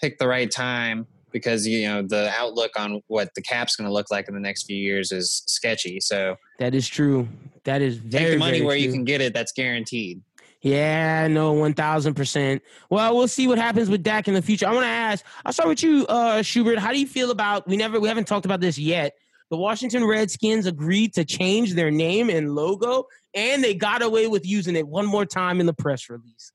picked 0.00 0.18
the 0.18 0.26
right 0.26 0.50
time 0.50 1.06
because 1.30 1.66
you 1.66 1.86
know 1.86 2.02
the 2.02 2.32
outlook 2.36 2.72
on 2.76 3.00
what 3.06 3.32
the 3.36 3.42
cap's 3.42 3.76
going 3.76 3.88
to 3.88 3.92
look 3.92 4.10
like 4.10 4.26
in 4.26 4.34
the 4.34 4.40
next 4.40 4.64
few 4.64 4.76
years 4.76 5.12
is 5.12 5.44
sketchy. 5.46 6.00
So 6.00 6.36
that 6.58 6.74
is 6.74 6.88
true. 6.88 7.28
That 7.62 7.80
is 7.80 7.98
very, 7.98 8.24
take 8.24 8.32
the 8.32 8.38
money 8.38 8.62
where 8.62 8.76
true. 8.76 8.84
you 8.84 8.92
can 8.92 9.04
get 9.04 9.20
it. 9.20 9.34
That's 9.34 9.52
guaranteed. 9.52 10.20
Yeah, 10.62 11.28
no, 11.28 11.52
one 11.52 11.74
thousand 11.74 12.14
percent. 12.14 12.62
Well, 12.90 13.16
we'll 13.16 13.28
see 13.28 13.46
what 13.46 13.58
happens 13.58 13.88
with 13.88 14.02
Dak 14.02 14.26
in 14.26 14.34
the 14.34 14.42
future. 14.42 14.66
I 14.66 14.72
want 14.72 14.84
to 14.84 14.88
ask. 14.88 15.24
I'll 15.44 15.52
start 15.52 15.68
with 15.68 15.82
you, 15.82 16.06
uh, 16.08 16.42
Schubert. 16.42 16.78
How 16.78 16.92
do 16.92 16.98
you 16.98 17.06
feel 17.06 17.30
about? 17.30 17.68
We 17.68 17.76
never, 17.76 18.00
we 18.00 18.08
haven't 18.08 18.26
talked 18.26 18.46
about 18.46 18.60
this 18.60 18.78
yet. 18.78 19.14
The 19.50 19.56
Washington 19.56 20.04
Redskins 20.04 20.66
agreed 20.66 21.14
to 21.14 21.24
change 21.24 21.74
their 21.74 21.90
name 21.90 22.30
and 22.30 22.54
logo, 22.54 23.06
and 23.34 23.62
they 23.62 23.74
got 23.74 24.02
away 24.02 24.26
with 24.26 24.44
using 24.44 24.74
it 24.74 24.88
one 24.88 25.06
more 25.06 25.24
time 25.24 25.60
in 25.60 25.66
the 25.66 25.74
press 25.74 26.08
release. 26.08 26.50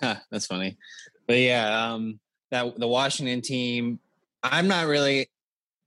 That's 0.00 0.46
funny, 0.46 0.78
but 1.26 1.38
yeah, 1.38 1.92
um, 1.92 2.18
that 2.50 2.78
the 2.78 2.88
Washington 2.88 3.42
team, 3.42 3.98
I'm 4.42 4.68
not 4.68 4.86
really 4.86 5.28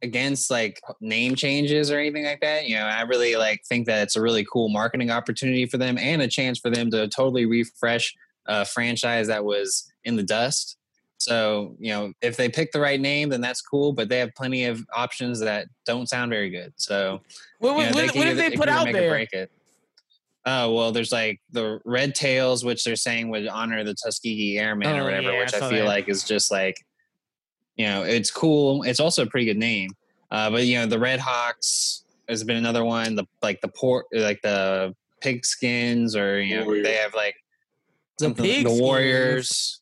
against 0.06 0.50
like 0.50 0.80
name 1.02 1.36
changes 1.36 1.92
or 1.92 2.00
anything 2.00 2.24
like 2.24 2.40
that. 2.40 2.68
You 2.68 2.76
know, 2.76 2.86
I 2.86 3.02
really 3.02 3.36
like 3.36 3.62
think 3.68 3.88
that 3.88 4.04
it's 4.04 4.16
a 4.16 4.22
really 4.22 4.46
cool 4.52 4.70
marketing 4.70 5.12
opportunity 5.12 5.66
for 5.66 5.78
them 5.78 5.98
and 5.98 6.22
a 6.22 6.28
chance 6.28 6.58
for 6.60 6.70
them 6.70 6.90
to 6.92 7.10
totally 7.10 7.46
refresh 7.46 8.16
a 8.46 8.64
franchise 8.64 9.28
that 9.28 9.44
was 9.44 9.92
in 10.06 10.16
the 10.16 10.24
dust. 10.24 10.78
So, 11.18 11.76
you 11.80 11.92
know, 11.92 12.14
if 12.22 12.38
they 12.38 12.50
pick 12.50 12.72
the 12.72 12.80
right 12.80 13.00
name, 13.00 13.30
then 13.30 13.42
that's 13.42 13.62
cool, 13.62 13.94
but 13.94 14.10
they 14.10 14.20
have 14.20 14.36
plenty 14.36 14.66
of 14.66 14.86
options 14.94 15.40
that 15.40 15.68
don't 15.86 16.08
sound 16.08 16.30
very 16.30 16.50
good. 16.50 16.74
So, 16.76 17.22
what, 17.60 17.78
you 17.78 17.86
know, 17.86 18.02
what, 18.02 18.16
what 18.16 18.38
they 18.38 18.52
put 18.52 18.70
out 18.70 18.86
there? 18.92 19.10
Break 19.10 19.34
it. 19.34 19.52
Oh 20.46 20.72
well, 20.74 20.92
there's 20.92 21.12
like 21.12 21.42
the 21.52 21.80
red 21.86 22.14
tails, 22.14 22.64
which 22.64 22.84
they're 22.84 22.96
saying 22.96 23.30
would 23.30 23.48
honor 23.48 23.84
the 23.84 23.96
Tuskegee 23.96 24.60
Airmen 24.60 24.88
oh, 24.88 25.02
or 25.02 25.04
whatever, 25.06 25.32
yeah, 25.32 25.40
which 25.40 25.56
I, 25.56 25.58
I 25.58 25.70
feel 25.72 25.80
that. 25.80 25.86
like 25.86 26.08
is 26.08 26.24
just 26.24 26.52
like, 26.52 26.86
you 27.76 27.86
know, 27.86 28.04
it's 28.04 28.32
cool. 28.32 28.84
It's 28.84 29.00
also 29.00 29.24
a 29.24 29.26
pretty 29.26 29.46
good 29.46 29.58
name. 29.58 29.92
Uh, 30.32 30.50
but 30.50 30.66
you 30.66 30.78
know, 30.78 30.86
the 30.86 31.00
Red 31.00 31.20
Hawks 31.20 32.04
has 32.28 32.44
been 32.44 32.58
another 32.58 32.84
one. 32.84 33.16
The 33.16 33.26
like 33.42 33.62
the 33.62 33.68
port, 33.68 34.08
like 34.12 34.42
the 34.42 34.96
pigskins, 35.22 36.16
or 36.16 36.42
you 36.42 36.58
know, 36.58 36.82
they 36.82 36.96
have 36.96 37.14
like 37.14 37.36
the, 38.20 38.30
the, 38.30 38.64
the 38.64 38.72
Warriors. 38.72 39.82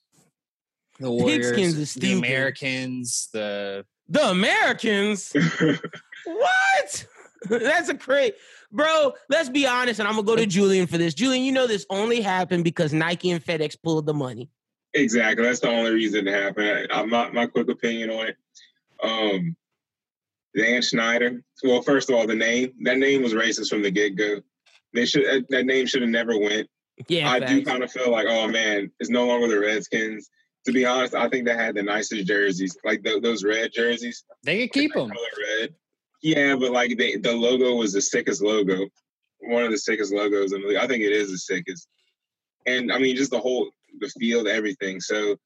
The 0.99 1.11
Warriors, 1.11 1.95
the 1.95 2.13
Americans, 2.13 3.29
the 3.33 3.85
the 4.07 4.29
Americans. 4.29 5.33
what? 6.25 7.05
That's 7.49 7.89
a 7.89 7.93
great 7.93 8.35
bro. 8.71 9.13
Let's 9.29 9.49
be 9.49 9.65
honest, 9.67 9.99
and 9.99 10.07
I'm 10.07 10.15
gonna 10.15 10.25
go 10.25 10.35
to 10.35 10.45
Julian 10.45 10.87
for 10.87 10.97
this. 10.97 11.13
Julian, 11.13 11.43
you 11.43 11.51
know 11.51 11.67
this 11.67 11.85
only 11.89 12.21
happened 12.21 12.63
because 12.63 12.93
Nike 12.93 13.31
and 13.31 13.43
FedEx 13.43 13.75
pulled 13.81 14.05
the 14.05 14.13
money. 14.13 14.49
Exactly. 14.93 15.43
That's 15.43 15.59
the 15.59 15.69
only 15.69 15.91
reason 15.91 16.27
it 16.27 16.33
happened. 16.33 16.87
I, 16.91 17.03
my 17.05 17.29
my 17.31 17.45
quick 17.47 17.69
opinion 17.69 18.11
on 18.11 18.27
it. 18.27 18.37
Um, 19.01 19.55
Dan 20.55 20.81
Snyder. 20.81 21.43
Well, 21.63 21.81
first 21.81 22.09
of 22.09 22.15
all, 22.15 22.27
the 22.27 22.35
name 22.35 22.73
that 22.81 22.97
name 22.97 23.23
was 23.23 23.33
racist 23.33 23.69
from 23.69 23.81
the 23.81 23.91
get 23.91 24.15
go. 24.15 24.41
They 24.93 25.05
should 25.05 25.47
that 25.49 25.65
name 25.65 25.87
should 25.87 26.01
have 26.01 26.11
never 26.11 26.37
went. 26.37 26.69
Yeah, 27.07 27.29
I 27.31 27.39
do 27.39 27.65
kind 27.65 27.83
of 27.83 27.91
feel 27.91 28.11
like, 28.11 28.27
oh 28.29 28.47
man, 28.47 28.91
it's 28.99 29.09
no 29.09 29.25
longer 29.25 29.47
the 29.47 29.59
Redskins. 29.59 30.29
To 30.65 30.71
be 30.71 30.85
honest, 30.85 31.15
I 31.15 31.27
think 31.27 31.45
they 31.45 31.55
had 31.55 31.75
the 31.75 31.83
nicest 31.83 32.25
jerseys, 32.25 32.77
like 32.85 33.03
the, 33.03 33.19
those 33.19 33.43
red 33.43 33.71
jerseys. 33.73 34.23
They 34.43 34.61
could 34.61 34.73
keep 34.73 34.93
them. 34.93 35.11
Red. 35.59 35.73
Yeah, 36.21 36.55
but 36.55 36.71
like 36.71 36.97
they, 36.97 37.17
the 37.17 37.33
logo 37.33 37.75
was 37.75 37.91
the 37.91 38.01
sickest 38.01 38.41
logo, 38.41 38.87
one 39.39 39.63
of 39.63 39.71
the 39.71 39.77
sickest 39.77 40.13
logos 40.13 40.53
in 40.53 40.61
the 40.61 40.67
league. 40.67 40.77
I 40.77 40.87
think 40.87 41.03
it 41.03 41.11
is 41.11 41.31
the 41.31 41.37
sickest, 41.37 41.87
and 42.65 42.91
I 42.91 42.99
mean 42.99 43.15
just 43.15 43.31
the 43.31 43.39
whole 43.39 43.71
the 43.99 44.09
field, 44.19 44.47
everything. 44.47 44.99
So, 44.99 45.37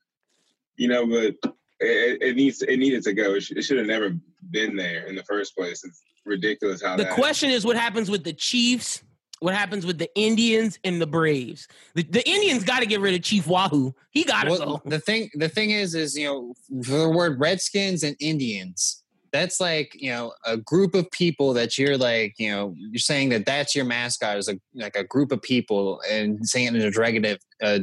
you 0.76 0.88
know, 0.88 1.06
but 1.08 1.52
it, 1.80 2.22
it 2.22 2.36
needs 2.36 2.62
it 2.62 2.78
needed 2.78 3.04
to 3.04 3.14
go. 3.14 3.36
It, 3.36 3.42
sh- 3.42 3.52
it 3.52 3.64
should 3.64 3.78
have 3.78 3.88
never 3.88 4.16
been 4.52 4.76
there 4.76 5.06
in 5.08 5.16
the 5.16 5.24
first 5.24 5.56
place. 5.56 5.84
It's 5.84 6.02
ridiculous 6.26 6.82
how. 6.82 6.98
The 6.98 7.06
question 7.06 7.50
is, 7.50 7.66
what 7.66 7.78
happens 7.78 8.10
with 8.10 8.24
the 8.24 8.34
Chiefs? 8.34 9.04
What 9.40 9.54
happens 9.54 9.86
with 9.86 10.00
the 10.00 10.10
Indians 10.16 10.80
and 10.84 11.00
the 11.00 11.06
Braves? 11.06 11.68
The, 11.94 12.02
the 12.02 12.28
Indians 12.28 12.64
got 12.64 12.80
to 12.80 12.88
get 12.88 13.02
rid 13.02 13.14
of 13.14 13.22
Chief 13.22 13.46
Wahoo. 13.46 13.94
He 14.10 14.24
got 14.24 14.46
to 14.46 14.50
well, 14.50 14.78
go. 14.78 14.82
The 14.90 15.00
thing, 15.00 15.30
the 15.36 15.48
thing 15.48 15.70
is, 15.70 15.94
is 15.94 16.18
you 16.18 16.26
know, 16.26 16.54
the 16.70 17.08
word 17.08 17.40
Redskins 17.40 18.02
and 18.02 18.16
Indians 18.20 19.04
that's 19.32 19.60
like 19.60 19.92
you 19.96 20.10
know 20.10 20.34
a 20.46 20.58
group 20.58 20.96
of 20.96 21.10
people 21.12 21.54
that 21.54 21.78
you're 21.78 21.98
like 21.98 22.34
you 22.38 22.50
know 22.50 22.74
you're 22.78 23.00
saying 23.00 23.30
that 23.30 23.46
that's 23.46 23.76
your 23.76 23.86
mascot 23.86 24.38
is 24.38 24.48
a 24.48 24.60
like 24.76 24.96
a 24.96 25.04
group 25.04 25.32
of 25.32 25.42
people 25.42 26.02
and 26.10 26.48
saying 26.48 26.68
it 26.68 26.76
in 26.76 26.82
a 26.82 26.92
derogative 26.92 27.40
uh, 27.62 27.80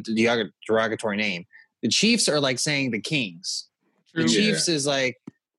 derogatory 0.66 1.16
name. 1.16 1.44
The 1.82 1.88
Chiefs 1.88 2.28
are 2.28 2.40
like 2.40 2.58
saying 2.58 2.92
the 2.92 3.00
Kings. 3.00 3.68
True. 4.14 4.22
The 4.22 4.28
Chiefs 4.28 4.68
yeah. 4.68 4.74
is 4.74 4.86
like 4.86 5.16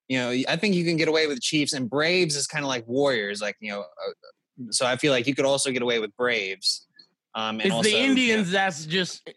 you 0.08 0.18
know 0.18 0.32
I 0.48 0.56
think 0.56 0.76
you 0.76 0.86
can 0.86 0.98
get 0.98 1.08
away 1.08 1.28
with 1.28 1.42
Chiefs 1.42 1.74
and 1.74 1.90
Braves 1.90 2.36
is 2.36 2.48
kind 2.48 2.64
of 2.64 2.70
like 2.70 2.88
Warriors 2.88 3.42
like 3.42 3.56
you 3.60 3.72
know 3.72 3.82
uh, 3.82 4.12
so 4.72 4.86
I 4.86 4.96
feel 4.96 5.12
like 5.12 5.28
you 5.28 5.36
could 5.36 5.46
also 5.46 5.72
get 5.72 5.82
away 5.82 6.00
with 6.00 6.16
Braves. 6.16 6.88
Um, 7.34 7.60
and 7.60 7.66
it's 7.66 7.76
also, 7.76 7.90
the 7.90 7.98
Indians 7.98 8.52
that's 8.52 8.86
just 8.86 9.30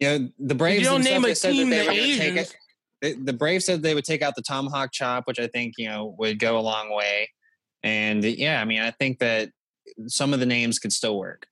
you 0.00 0.08
know 0.08 0.28
the 0.38 0.54
Braves. 0.54 0.82
You 0.82 0.88
don't 0.88 1.04
name 1.04 1.24
a 1.24 1.34
team 1.34 1.70
the 1.70 1.90
Asians 1.90 2.54
the 3.02 3.32
Braves 3.32 3.66
said 3.66 3.82
they 3.82 3.94
would 3.94 4.04
take 4.04 4.22
out 4.22 4.36
the 4.36 4.42
tomahawk 4.42 4.92
chop, 4.92 5.26
which 5.26 5.40
I 5.40 5.48
think 5.48 5.74
you 5.76 5.88
know 5.88 6.14
would 6.18 6.38
go 6.38 6.58
a 6.58 6.60
long 6.60 6.94
way. 6.94 7.28
And 7.82 8.24
yeah, 8.24 8.60
I 8.60 8.64
mean, 8.64 8.80
I 8.80 8.92
think 8.92 9.18
that 9.18 9.50
some 10.06 10.32
of 10.32 10.40
the 10.40 10.46
names 10.46 10.78
could 10.78 10.92
still 10.92 11.18
work. 11.18 11.46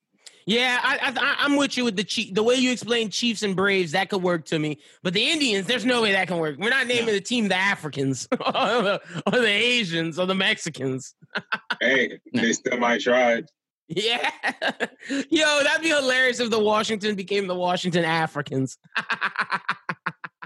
Yeah, 0.46 0.80
I, 0.82 1.12
I, 1.16 1.44
I'm 1.44 1.56
with 1.56 1.76
you 1.76 1.84
with 1.84 1.96
the 1.96 2.04
Chief, 2.04 2.34
the 2.34 2.42
way 2.42 2.54
you 2.54 2.72
explain 2.72 3.10
Chiefs 3.10 3.42
and 3.42 3.54
Braves. 3.54 3.92
That 3.92 4.08
could 4.08 4.22
work 4.22 4.46
to 4.46 4.58
me, 4.58 4.78
but 5.02 5.12
the 5.12 5.30
Indians, 5.30 5.66
there's 5.66 5.84
no 5.84 6.02
way 6.02 6.12
that 6.12 6.28
can 6.28 6.38
work. 6.38 6.56
We're 6.58 6.70
not 6.70 6.86
naming 6.86 7.14
the 7.14 7.20
team 7.20 7.48
the 7.48 7.56
Africans 7.56 8.26
or, 8.32 8.52
the, 8.52 9.00
or 9.26 9.40
the 9.40 9.48
Asians 9.48 10.18
or 10.18 10.26
the 10.26 10.34
Mexicans. 10.34 11.14
hey, 11.80 12.18
they 12.32 12.52
still 12.52 12.78
might 12.78 13.00
try. 13.00 13.42
Yeah, 13.88 14.30
yo, 15.30 15.62
that'd 15.62 15.82
be 15.82 15.88
hilarious 15.88 16.40
if 16.40 16.48
the 16.48 16.60
Washington 16.60 17.16
became 17.16 17.46
the 17.46 17.56
Washington 17.56 18.04
Africans. 18.04 18.78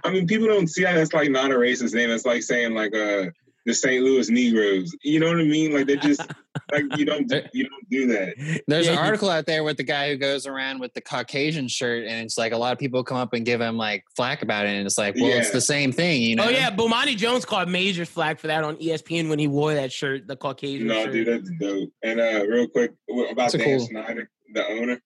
I 0.04 0.10
mean, 0.10 0.26
people 0.26 0.46
don't 0.46 0.68
see 0.68 0.82
that. 0.84 0.94
That's 0.94 1.12
like 1.12 1.30
not 1.30 1.50
a 1.50 1.54
racist 1.54 1.94
name. 1.94 2.10
It's 2.10 2.26
like 2.26 2.42
saying 2.42 2.74
like 2.74 2.94
uh 2.94 3.26
the 3.66 3.72
St. 3.72 4.04
Louis 4.04 4.28
Negroes. 4.28 4.94
You 5.02 5.20
know 5.20 5.28
what 5.28 5.40
I 5.40 5.44
mean? 5.44 5.72
Like 5.72 5.86
they 5.86 5.96
just 5.96 6.20
like 6.72 6.84
you 6.98 7.06
don't 7.06 7.32
you 7.54 7.66
don't 7.66 7.88
do 7.90 8.06
that. 8.08 8.62
There's 8.68 8.86
an 8.88 8.98
article 8.98 9.30
out 9.30 9.46
there 9.46 9.64
with 9.64 9.78
the 9.78 9.82
guy 9.82 10.10
who 10.10 10.16
goes 10.18 10.46
around 10.46 10.80
with 10.80 10.92
the 10.92 11.00
Caucasian 11.00 11.68
shirt, 11.68 12.04
and 12.04 12.22
it's 12.22 12.36
like 12.36 12.52
a 12.52 12.58
lot 12.58 12.72
of 12.74 12.78
people 12.78 13.02
come 13.02 13.16
up 13.16 13.32
and 13.32 13.46
give 13.46 13.62
him 13.62 13.78
like 13.78 14.04
flack 14.14 14.42
about 14.42 14.66
it, 14.66 14.70
and 14.76 14.86
it's 14.86 14.98
like, 14.98 15.14
well, 15.14 15.30
it's 15.38 15.50
the 15.50 15.62
same 15.62 15.92
thing, 15.92 16.20
you 16.20 16.36
know? 16.36 16.44
Oh 16.44 16.50
yeah, 16.50 16.70
Bomani 16.70 17.16
Jones 17.16 17.46
caught 17.46 17.68
major 17.70 18.04
flack 18.04 18.38
for 18.38 18.48
that 18.48 18.64
on 18.64 18.76
ESPN 18.76 19.30
when 19.30 19.38
he 19.38 19.46
wore 19.48 19.72
that 19.72 19.90
shirt, 19.90 20.26
the 20.26 20.36
Caucasian 20.36 20.86
No, 20.86 21.04
shirt. 21.04 21.12
dude, 21.14 21.28
that's 21.28 21.50
dope. 21.58 21.88
And 22.02 22.20
uh, 22.20 22.44
real 22.46 22.68
quick 22.68 22.92
about 23.08 23.34
That's 23.36 23.54
a 23.54 23.58
Dan 23.58 23.78
cool- 23.78 23.86
Snyder, 23.86 24.30
the 24.52 24.66
owner. 24.68 25.00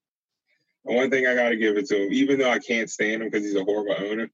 One 0.82 1.10
thing 1.10 1.26
I 1.26 1.34
got 1.34 1.50
to 1.50 1.56
give 1.56 1.76
it 1.76 1.86
to 1.88 2.06
him, 2.06 2.12
even 2.12 2.38
though 2.38 2.50
I 2.50 2.58
can't 2.58 2.90
stand 2.90 3.22
him 3.22 3.28
because 3.30 3.44
he's 3.44 3.54
a 3.56 3.62
horrible 3.62 3.94
owner. 4.04 4.30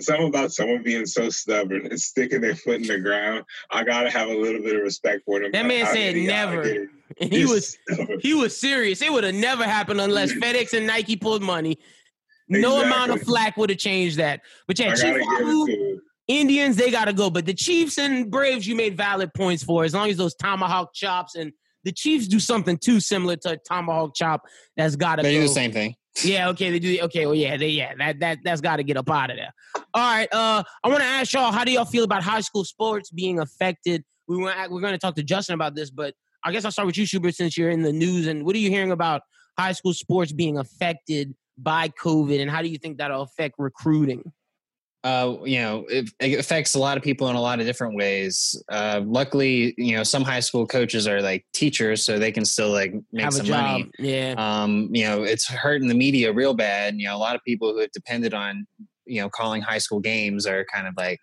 Something 0.00 0.28
about 0.28 0.52
someone 0.52 0.82
being 0.82 1.06
so 1.06 1.30
stubborn 1.30 1.86
and 1.86 2.00
sticking 2.00 2.40
their 2.40 2.56
foot 2.56 2.80
in 2.80 2.86
the 2.88 2.98
ground. 2.98 3.44
I 3.70 3.84
gotta 3.84 4.10
have 4.10 4.28
a 4.28 4.34
little 4.34 4.60
bit 4.60 4.74
of 4.74 4.82
respect 4.82 5.22
for 5.24 5.40
them. 5.40 5.52
That 5.52 5.66
man 5.66 5.86
said 5.86 6.16
never. 6.16 6.62
it 6.62 6.76
is. 6.76 6.88
And 7.20 7.32
he 7.32 7.44
was 7.44 7.78
stubborn. 7.88 8.18
he 8.20 8.34
was 8.34 8.58
serious. 8.58 9.02
It 9.02 9.12
would 9.12 9.22
have 9.24 9.34
never 9.36 9.64
happened 9.64 10.00
unless 10.00 10.32
FedEx 10.42 10.76
and 10.76 10.86
Nike 10.86 11.14
pulled 11.16 11.42
money. 11.42 11.78
No 12.48 12.82
amount 12.82 13.12
of 13.12 13.22
flack 13.22 13.56
would 13.56 13.70
have 13.70 13.78
changed 13.78 14.18
that. 14.18 14.40
But 14.66 14.78
yeah, 14.78 14.90
I 14.90 14.94
Chief 14.94 15.02
gotta 15.02 15.18
give 15.18 15.40
it 15.40 15.44
Wahoo. 15.44 16.00
Indians, 16.26 16.76
they 16.76 16.90
gotta 16.90 17.12
go. 17.12 17.30
But 17.30 17.46
the 17.46 17.54
Chiefs 17.54 17.98
and 17.98 18.30
Braves, 18.30 18.66
you 18.66 18.74
made 18.74 18.96
valid 18.96 19.32
points 19.34 19.62
for. 19.62 19.84
As 19.84 19.94
long 19.94 20.10
as 20.10 20.16
those 20.16 20.34
tomahawk 20.34 20.92
chops 20.92 21.36
and 21.36 21.52
the 21.84 21.92
Chiefs 21.92 22.26
do 22.26 22.40
something 22.40 22.78
too 22.78 22.98
similar 22.98 23.36
to 23.36 23.50
a 23.50 23.56
tomahawk 23.56 24.14
chop, 24.14 24.42
that's 24.76 24.96
gotta 24.96 25.22
They 25.22 25.34
go. 25.34 25.40
do 25.42 25.46
the 25.46 25.54
same 25.54 25.70
thing. 25.70 25.94
Yeah, 26.22 26.48
okay, 26.50 26.70
they 26.70 26.78
do. 26.78 26.98
Okay, 27.02 27.26
well, 27.26 27.34
yeah, 27.34 27.56
they 27.56 27.68
yeah, 27.68 27.94
that 27.98 28.20
that 28.20 28.38
that's 28.44 28.60
got 28.60 28.76
to 28.76 28.84
get 28.84 28.96
up 28.96 29.10
out 29.10 29.30
of 29.30 29.36
there. 29.36 29.52
All 29.94 30.02
right, 30.02 30.28
uh, 30.32 30.62
I 30.82 30.88
want 30.88 31.00
to 31.00 31.06
ask 31.06 31.32
y'all, 31.32 31.52
how 31.52 31.64
do 31.64 31.70
y'all 31.70 31.84
feel 31.84 32.02
about 32.02 32.22
high 32.24 32.40
school 32.40 32.64
sports 32.64 33.10
being 33.10 33.38
affected? 33.38 34.02
We 34.26 34.36
want 34.38 34.70
we're 34.70 34.80
going 34.80 34.92
to 34.92 34.98
talk 34.98 35.14
to 35.16 35.22
Justin 35.22 35.54
about 35.54 35.76
this, 35.76 35.90
but 35.90 36.14
I 36.44 36.50
guess 36.50 36.64
I'll 36.64 36.72
start 36.72 36.86
with 36.86 36.98
you, 36.98 37.06
Schubert, 37.06 37.36
since 37.36 37.56
you're 37.56 37.70
in 37.70 37.82
the 37.82 37.92
news. 37.92 38.26
And 38.26 38.44
what 38.44 38.56
are 38.56 38.58
you 38.58 38.70
hearing 38.70 38.90
about 38.90 39.22
high 39.56 39.72
school 39.72 39.94
sports 39.94 40.32
being 40.32 40.58
affected 40.58 41.34
by 41.56 41.90
COVID, 41.90 42.40
and 42.40 42.50
how 42.50 42.60
do 42.60 42.68
you 42.68 42.78
think 42.78 42.98
that'll 42.98 43.22
affect 43.22 43.54
recruiting? 43.58 44.32
uh, 45.04 45.36
you 45.44 45.58
know, 45.58 45.84
it, 45.90 46.10
it 46.18 46.40
affects 46.40 46.74
a 46.74 46.78
lot 46.78 46.96
of 46.96 47.02
people 47.02 47.28
in 47.28 47.36
a 47.36 47.40
lot 47.40 47.60
of 47.60 47.66
different 47.66 47.94
ways. 47.94 48.60
Uh, 48.70 49.02
luckily, 49.04 49.74
you 49.76 49.94
know, 49.94 50.02
some 50.02 50.22
high 50.22 50.40
school 50.40 50.66
coaches 50.66 51.06
are 51.06 51.20
like 51.20 51.44
teachers, 51.52 52.06
so 52.06 52.18
they 52.18 52.32
can 52.32 52.44
still 52.44 52.70
like 52.70 52.94
make 53.12 53.22
Have 53.22 53.34
a 53.34 53.36
some 53.36 53.46
job, 53.46 53.70
money. 53.72 53.90
yeah. 53.98 54.34
Um, 54.38 54.88
you 54.92 55.04
know, 55.04 55.22
it's 55.22 55.46
hurting 55.46 55.88
the 55.88 55.94
media 55.94 56.32
real 56.32 56.54
bad. 56.54 56.96
You 56.96 57.08
know, 57.08 57.16
a 57.16 57.18
lot 57.18 57.36
of 57.36 57.42
people 57.46 57.72
who 57.72 57.80
have 57.80 57.92
depended 57.92 58.32
on, 58.32 58.66
you 59.06 59.20
know, 59.20 59.28
calling 59.28 59.62
high 59.62 59.78
school 59.78 60.00
games 60.00 60.46
are 60.46 60.64
kind 60.72 60.86
of 60.86 60.94
like 60.96 61.20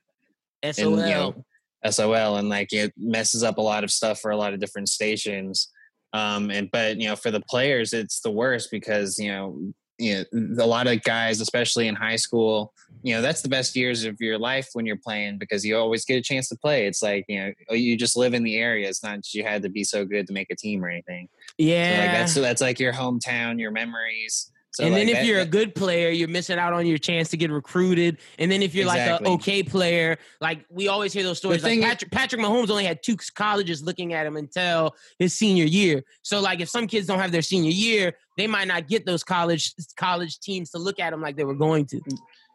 SOL. 0.63 0.91
you 0.91 1.13
know, 1.13 1.45
SOL, 1.89 2.37
and 2.37 2.49
like 2.49 2.71
it 2.73 2.93
messes 2.97 3.43
up 3.43 3.57
a 3.57 3.61
lot 3.61 3.83
of 3.83 3.91
stuff 3.91 4.19
for 4.19 4.31
a 4.31 4.37
lot 4.37 4.53
of 4.53 4.59
different 4.59 4.89
stations. 4.89 5.69
Um, 6.13 6.51
and 6.51 6.69
but 6.71 6.97
you 6.97 7.07
know, 7.07 7.15
for 7.15 7.31
the 7.31 7.41
players, 7.41 7.93
it's 7.93 8.21
the 8.21 8.31
worst 8.31 8.69
because 8.71 9.17
you 9.17 9.31
know, 9.31 9.59
you 9.97 10.25
know, 10.33 10.63
a 10.63 10.67
lot 10.67 10.87
of 10.87 11.01
guys, 11.03 11.41
especially 11.41 11.87
in 11.87 11.95
high 11.95 12.15
school, 12.15 12.73
you 13.03 13.13
know, 13.13 13.21
that's 13.21 13.41
the 13.41 13.49
best 13.49 13.75
years 13.75 14.03
of 14.03 14.17
your 14.19 14.37
life 14.37 14.69
when 14.73 14.85
you're 14.85 14.97
playing 14.97 15.37
because 15.37 15.63
you 15.63 15.77
always 15.77 16.05
get 16.05 16.15
a 16.17 16.21
chance 16.21 16.49
to 16.49 16.57
play. 16.57 16.85
It's 16.85 17.01
like 17.01 17.25
you 17.27 17.39
know, 17.39 17.53
oh, 17.69 17.75
you 17.75 17.97
just 17.97 18.17
live 18.17 18.33
in 18.33 18.43
the 18.43 18.57
area. 18.57 18.87
It's 18.89 19.03
not 19.03 19.17
that 19.17 19.33
you 19.33 19.43
had 19.43 19.61
to 19.63 19.69
be 19.69 19.83
so 19.83 20.05
good 20.05 20.27
to 20.27 20.33
make 20.33 20.51
a 20.51 20.55
team 20.55 20.83
or 20.83 20.89
anything. 20.89 21.29
yeah, 21.57 21.95
So 21.95 22.01
like 22.01 22.11
that's 22.11 22.33
that's 22.35 22.61
like 22.61 22.79
your 22.79 22.93
hometown, 22.93 23.59
your 23.59 23.71
memories. 23.71 24.51
So 24.73 24.85
and 24.85 24.93
like 24.93 25.01
then 25.01 25.09
if 25.09 25.15
that- 25.17 25.25
you're 25.25 25.39
a 25.41 25.45
good 25.45 25.75
player, 25.75 26.09
you're 26.09 26.29
missing 26.29 26.57
out 26.57 26.71
on 26.73 26.85
your 26.85 26.97
chance 26.97 27.29
to 27.29 27.37
get 27.37 27.51
recruited. 27.51 28.17
And 28.39 28.49
then 28.49 28.61
if 28.63 28.73
you're 28.73 28.85
like 28.85 29.01
Exactly. 29.01 29.27
an 29.27 29.33
okay 29.35 29.63
player, 29.63 30.17
like 30.39 30.65
we 30.69 30.87
always 30.87 31.11
hear 31.11 31.23
those 31.23 31.37
stories. 31.39 31.61
Like 31.63 31.81
Patrick, 31.81 32.11
Patrick 32.11 32.41
Mahomes 32.41 32.69
only 32.69 32.85
had 32.85 33.03
two 33.03 33.17
colleges 33.35 33.83
looking 33.83 34.13
at 34.13 34.25
him 34.25 34.37
until 34.37 34.95
his 35.19 35.35
senior 35.35 35.65
year. 35.65 36.03
So 36.21 36.39
like 36.39 36.61
if 36.61 36.69
some 36.69 36.87
kids 36.87 37.05
don't 37.07 37.19
have 37.19 37.31
their 37.33 37.41
senior 37.41 37.71
year, 37.71 38.13
they 38.37 38.47
might 38.47 38.67
not 38.67 38.87
get 38.87 39.05
those 39.05 39.23
college 39.23 39.73
college 39.97 40.39
teams 40.39 40.69
to 40.71 40.77
look 40.79 40.99
at 40.99 41.11
them 41.11 41.21
like 41.21 41.35
they 41.35 41.43
were 41.43 41.53
going 41.53 41.85
to. 41.87 41.99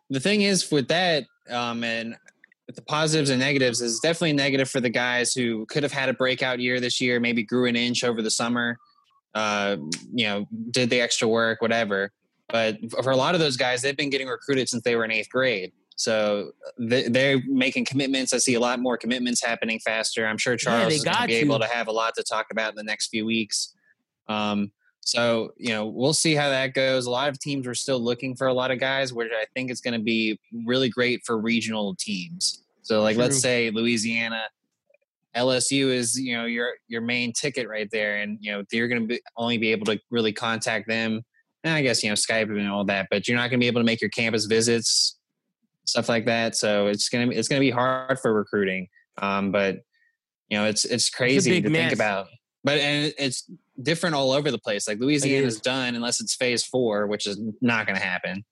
the 0.09 0.21
thing 0.21 0.41
is 0.43 0.71
with 0.71 0.89
that 0.89 1.25
um 1.51 1.85
and 1.85 2.17
with 2.67 2.77
the 2.77 2.83
positives 2.83 3.31
and 3.31 3.39
negatives 3.39 3.81
is 3.81 4.01
definitely 4.01 4.33
negative 4.33 4.69
for 4.71 4.81
the 4.81 4.89
guys 4.91 5.33
who 5.35 5.67
could 5.67 5.83
have 5.83 5.93
had 5.93 6.09
a 6.09 6.15
breakout 6.15 6.59
year 6.61 6.81
this 6.81 7.01
year 7.01 7.21
maybe 7.21 7.43
grew 7.43 7.67
an 7.67 7.77
inch 7.77 8.03
over 8.03 8.23
the 8.23 8.31
summer 8.31 8.79
uh 9.37 9.77
you 10.15 10.27
know 10.27 10.47
did 10.71 10.89
the 10.91 11.01
extra 11.01 11.29
work 11.29 11.61
whatever 11.61 12.11
but 12.49 12.79
for 13.05 13.11
a 13.11 13.17
lot 13.17 13.35
of 13.35 13.41
those 13.41 13.57
guys 13.57 13.83
they've 13.83 13.97
been 13.97 14.11
getting 14.11 14.29
recruited 14.29 14.69
since 14.69 14.83
they 14.83 14.97
were 14.97 15.05
in 15.05 15.11
eighth 15.11 15.29
grade 15.31 15.73
so 15.97 16.51
they- 16.79 17.09
they're 17.09 17.41
making 17.47 17.85
commitments 17.85 18.33
i 18.33 18.39
see 18.39 18.55
a 18.55 18.61
lot 18.61 18.81
more 18.81 18.97
commitments 18.97 19.45
happening 19.45 19.79
faster 19.85 20.27
i'm 20.27 20.39
sure 20.39 20.57
charles 20.57 20.89
they 20.89 20.95
is 20.97 21.05
going 21.05 21.17
to 21.17 21.27
be 21.27 21.35
able 21.35 21.59
to. 21.59 21.67
have 21.67 21.87
a 21.89 21.93
lot 21.93 22.15
to 22.15 22.23
talk 22.23 22.47
about 22.51 22.71
in 22.71 22.77
the 22.77 22.83
next 22.93 23.09
few 23.09 23.25
weeks 23.27 23.75
um 24.29 24.71
so, 25.01 25.53
you 25.57 25.69
know, 25.69 25.87
we'll 25.87 26.13
see 26.15 26.35
how 26.35 26.49
that 26.49 26.75
goes. 26.75 27.07
A 27.07 27.11
lot 27.13 27.29
of 27.29 27.39
teams 27.39 27.65
are 27.69 27.77
still 27.77 28.01
looking 28.01 28.35
for 28.35 28.49
a 28.49 28.53
lot 28.53 28.73
of 28.73 28.81
guys, 28.81 29.13
which 29.13 29.31
I 29.31 29.45
think 29.55 29.71
is 29.71 29.81
going 29.81 29.95
to 29.95 30.03
be 30.03 30.37
really 30.65 30.89
great 30.89 31.21
for 31.25 31.39
regional 31.39 31.95
teams. 31.95 32.65
So, 32.83 33.03
like, 33.03 33.17
let's 33.17 33.37
say 33.39 33.71
Louisiana, 33.71 34.43
LSU 35.37 35.93
is, 35.93 36.19
you 36.19 36.37
know, 36.37 36.47
your 36.47 36.71
your 36.89 37.01
main 37.01 37.33
ticket 37.33 37.69
right 37.69 37.89
there, 37.91 38.17
and 38.17 38.39
you 38.41 38.53
know 38.53 38.65
you're 38.73 38.89
going 38.89 39.03
to 39.03 39.07
be, 39.07 39.21
only 39.37 39.59
be 39.59 39.73
able 39.73 39.87
to 39.87 39.99
really 40.11 40.33
contact 40.33 40.89
them. 40.89 41.23
And 41.65 41.75
I 41.75 41.83
guess 41.83 42.03
you 42.03 42.09
know 42.09 42.15
Skype 42.15 42.51
and 42.51 42.69
all 42.69 42.85
that, 42.87 43.09
but 43.11 43.29
you're 43.29 43.37
not 43.37 43.51
going 43.51 43.61
to 43.61 43.65
be 43.65 43.67
able 43.67 43.81
to 43.81 43.85
make 43.87 44.01
your 44.01 44.11
campus 44.11 44.47
visits, 44.47 45.19
stuff 45.85 46.09
like 46.09 46.27
that. 46.27 46.57
So 46.57 46.87
it's 46.87 47.09
gonna 47.09 47.31
it's 47.31 47.49
gonna 47.49 47.61
be 47.61 47.71
hard 47.71 48.19
for 48.19 48.33
recruiting. 48.33 48.89
Um, 49.19 49.53
but 49.53 49.79
you 50.49 50.59
know, 50.59 50.65
it's 50.65 50.85
it's 50.85 51.11
crazy 51.11 51.51
big 51.51 51.65
to 51.65 51.71
mess. 51.71 51.81
think 51.91 51.95
about. 51.95 52.29
But 52.65 52.79
and 52.79 53.13
it's 53.19 53.49
different 53.83 54.15
all 54.17 54.33
over 54.33 54.51
the 54.51 54.59
place. 54.59 54.89
Like 54.89 54.99
Louisiana's 54.99 55.57
is. 55.57 55.61
done 55.61 55.95
unless 55.95 56.21
it's 56.21 56.35
phase 56.35 56.65
four, 56.65 57.07
which 57.07 57.27
is 57.27 57.41
not 57.61 57.87
going 57.87 57.99
to 57.99 58.05
happen. 58.05 58.45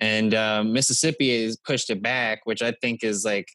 And 0.00 0.34
um, 0.34 0.72
Mississippi 0.72 1.44
has 1.44 1.56
pushed 1.56 1.88
it 1.90 2.02
back, 2.02 2.40
which 2.44 2.62
I 2.62 2.72
think 2.82 3.04
is 3.04 3.24
like 3.24 3.48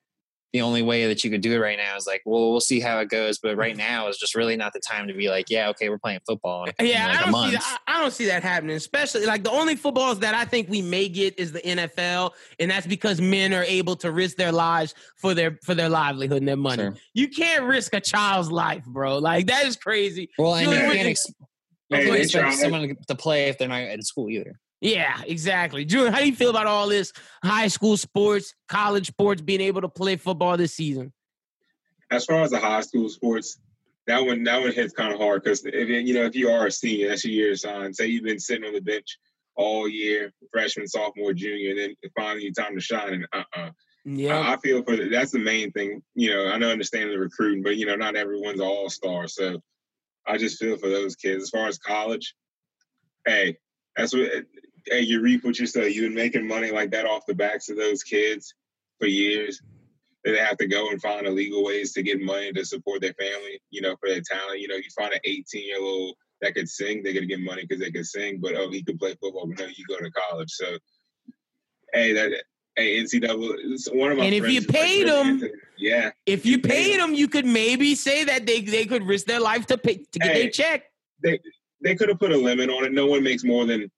the 0.54 0.62
only 0.62 0.82
way 0.82 1.06
that 1.08 1.24
you 1.24 1.30
could 1.30 1.42
do 1.42 1.54
it 1.54 1.58
right 1.60 1.78
now 1.78 1.96
is 1.96 2.08
like, 2.08 2.22
well, 2.26 2.50
we'll 2.52 2.60
see 2.60 2.80
how 2.80 3.00
it 3.00 3.10
goes. 3.10 3.38
But 3.38 3.56
right 3.56 3.78
now 3.90 4.08
is 4.08 4.18
just 4.18 4.34
really 4.36 4.56
not 4.56 4.74
the 4.74 4.80
time 4.80 5.08
to 5.08 5.14
be 5.14 5.30
like, 5.30 5.50
yeah, 5.50 5.70
okay, 5.70 5.90
we're 5.90 6.00
playing 6.00 6.22
football. 6.26 6.66
In, 6.66 6.74
in 6.80 6.86
Yeah, 6.88 7.08
like 7.08 7.16
I 7.18 7.20
a 7.20 7.24
don't 7.24 7.32
month. 7.32 7.52
see 7.52 7.58
that. 7.58 7.80
I 7.88 8.02
don't 8.02 8.12
see 8.14 8.26
that 8.26 8.44
happening. 8.44 8.76
Especially 8.76 9.26
like 9.26 9.44
the 9.44 9.52
only 9.52 9.76
footballs 9.76 10.20
that 10.20 10.34
I 10.34 10.46
think 10.46 10.70
we 10.70 10.82
may 10.82 11.08
get 11.08 11.38
is 11.40 11.52
the 11.52 11.62
NFL, 11.62 12.32
and 12.60 12.70
that's 12.72 12.88
because 12.88 13.22
men 13.22 13.54
are 13.54 13.64
able 13.64 13.96
to 13.98 14.12
risk 14.12 14.38
their 14.38 14.52
lives 14.52 14.96
for 15.18 15.34
their 15.34 15.60
for 15.64 15.76
their 15.76 15.90
livelihood 15.90 16.38
and 16.40 16.48
their 16.48 16.56
money. 16.58 16.84
Sure. 16.84 16.96
You 17.14 17.28
can't 17.28 17.66
risk 17.66 17.94
a 17.94 18.02
child's 18.02 18.52
life, 18.52 18.84
bro. 18.86 19.18
Like 19.20 19.48
that 19.48 19.66
is 19.66 19.76
crazy. 19.76 20.30
Well, 20.38 20.56
and 20.56 20.70
you 20.72 20.78
can't, 20.78 21.08
ex- 21.08 21.28
you 21.90 21.98
can't 21.98 22.16
expect 22.16 22.54
someone 22.56 22.96
to 23.08 23.16
play 23.16 23.50
if 23.50 23.58
they're 23.58 23.68
not 23.68 23.82
at 23.82 24.04
school 24.04 24.30
either. 24.30 24.60
Yeah, 24.82 25.22
exactly. 25.26 25.84
Julian, 25.84 26.14
how 26.14 26.20
do 26.20 26.26
you 26.26 26.36
feel 26.36 26.50
about 26.52 26.68
all 26.68 26.88
this 26.88 27.12
high 27.44 27.68
school 27.68 27.98
sports, 27.98 28.54
college 28.70 29.08
sports 29.08 29.42
being 29.42 29.62
able 29.62 29.82
to 29.82 29.90
play 29.90 30.16
football 30.16 30.56
this 30.56 30.74
season? 30.74 31.12
as 32.12 32.26
far 32.26 32.42
as 32.42 32.52
the 32.52 32.60
high 32.60 32.82
school 32.82 33.10
sports, 33.10 33.60
that 34.08 34.26
one 34.26 34.44
that 34.44 34.62
one 34.62 34.72
hits 34.72 34.94
kind 34.94 35.14
of 35.14 35.20
hard 35.20 35.44
because 35.44 35.64
if 35.66 35.88
you 35.90 36.14
know 36.14 36.26
if 36.26 36.36
you 36.36 36.50
are 36.50 36.68
a 36.68 36.72
senior, 36.72 37.10
that's 37.10 37.24
your 37.24 37.34
year 37.34 37.56
sign. 37.56 37.94
Say 37.94 38.08
you've 38.08 38.24
been 38.24 38.40
sitting 38.40 38.66
on 38.66 38.74
the 38.74 38.82
bench 38.82 39.18
all 39.56 39.88
year, 39.88 40.32
freshman, 40.52 40.88
sophomore, 40.88 41.34
junior, 41.34 41.72
and 41.72 41.80
then 41.80 41.96
finally 42.18 42.46
it's 42.46 42.58
time 42.58 42.76
to 42.76 42.82
shine. 42.82 43.14
And 43.14 43.28
uh, 43.34 43.44
uh 43.56 43.70
Yeah, 44.06 44.40
I, 44.40 44.54
I 44.54 44.58
feel 44.58 44.84
for 44.84 44.96
the, 44.96 45.10
that's 45.10 45.32
the 45.32 45.40
main 45.40 45.72
thing. 45.72 46.02
You 46.16 46.32
know, 46.32 46.48
I 46.48 46.58
know 46.58 46.72
understanding 46.72 47.12
the 47.12 47.20
recruiting, 47.20 47.62
but 47.62 47.78
you 47.78 47.86
know, 47.86 47.96
not 47.96 48.16
everyone's 48.16 48.62
all 48.62 48.90
star. 48.90 49.28
So 49.28 49.62
I 50.26 50.38
just 50.38 50.60
feel 50.60 50.78
for 50.78 50.90
those 50.90 51.16
kids. 51.16 51.44
As 51.44 51.50
far 51.50 51.68
as 51.68 51.78
college, 51.78 52.34
hey, 53.26 53.58
that's 53.96 54.14
what. 54.14 54.32
Hey, 54.90 55.02
you 55.02 55.22
reap 55.22 55.44
what 55.44 55.60
you 55.60 55.66
sow. 55.68 55.82
You've 55.84 56.06
been 56.06 56.16
making 56.16 56.48
money 56.48 56.72
like 56.72 56.92
that 56.92 57.06
off 57.06 57.26
the 57.28 57.34
backs 57.36 57.70
of 57.70 57.78
those 57.78 58.02
kids 58.04 58.54
for 59.00 59.08
years. 59.08 59.62
They 60.26 60.38
have 60.38 60.58
to 60.58 60.68
go 60.68 60.90
and 60.90 61.02
find 61.02 61.26
illegal 61.28 61.64
ways 61.64 61.94
to 61.94 62.04
get 62.04 62.20
money 62.22 62.52
to 62.54 62.66
support 62.66 63.02
their 63.02 63.14
family. 63.14 63.62
You 63.70 63.82
know, 63.82 63.96
for 64.00 64.10
their 64.10 64.22
talent. 64.22 64.60
You 64.60 64.68
know, 64.68 64.76
you 64.76 64.84
find 64.98 65.14
an 65.14 65.20
18 65.24 65.66
year 65.66 65.82
old 65.82 66.16
that 66.42 66.56
could 66.56 66.70
sing, 66.70 67.04
they're 67.04 67.14
gonna 67.14 67.26
get 67.26 67.40
money 67.42 67.64
because 67.68 67.80
they 67.84 67.92
could 67.92 68.06
sing. 68.06 68.40
But 68.42 68.56
oh, 68.56 68.70
he 68.70 68.84
could 68.84 68.98
play 69.00 69.16
football. 69.22 69.48
But 69.48 69.60
no, 69.60 69.66
you 69.68 69.86
go 69.88 69.98
to 69.98 70.10
college. 70.12 70.50
So, 70.52 70.78
hey, 71.94 72.14
that 72.14 72.32
hey 72.76 73.00
NCAA. 73.02 73.56
it's 73.74 73.88
One 73.92 74.12
of 74.12 74.18
my 74.18 74.26
And 74.26 74.34
if 74.36 74.50
you 74.50 74.60
like, 74.62 74.70
paid 74.70 75.04
really 75.06 75.40
them- 75.40 75.52
yeah. 75.78 76.12
if 76.26 76.46
you 76.46 76.54
you 76.54 76.60
paid 76.62 77.00
them, 77.00 77.14
you 77.14 77.28
could 77.28 77.46
maybe 77.46 77.96
say 77.96 78.24
that 78.26 78.46
they 78.46 78.62
they 78.62 78.86
could 78.86 79.04
risk 79.04 79.26
their 79.26 79.40
life 79.40 79.66
to 79.68 79.78
pay 79.78 79.98
to 80.12 80.20
get 80.20 80.32
Hey. 80.34 80.42
their 80.44 80.50
check. 80.52 80.84
they 81.24 81.40
they 81.82 81.96
could 81.96 82.10
have 82.10 82.20
put 82.20 82.32
a 82.34 82.38
limit 82.38 82.70
on 82.70 82.84
it. 82.86 82.92
No 82.92 83.06
one 83.06 83.24
makes 83.24 83.44
more 83.46 83.66
than 83.66 83.90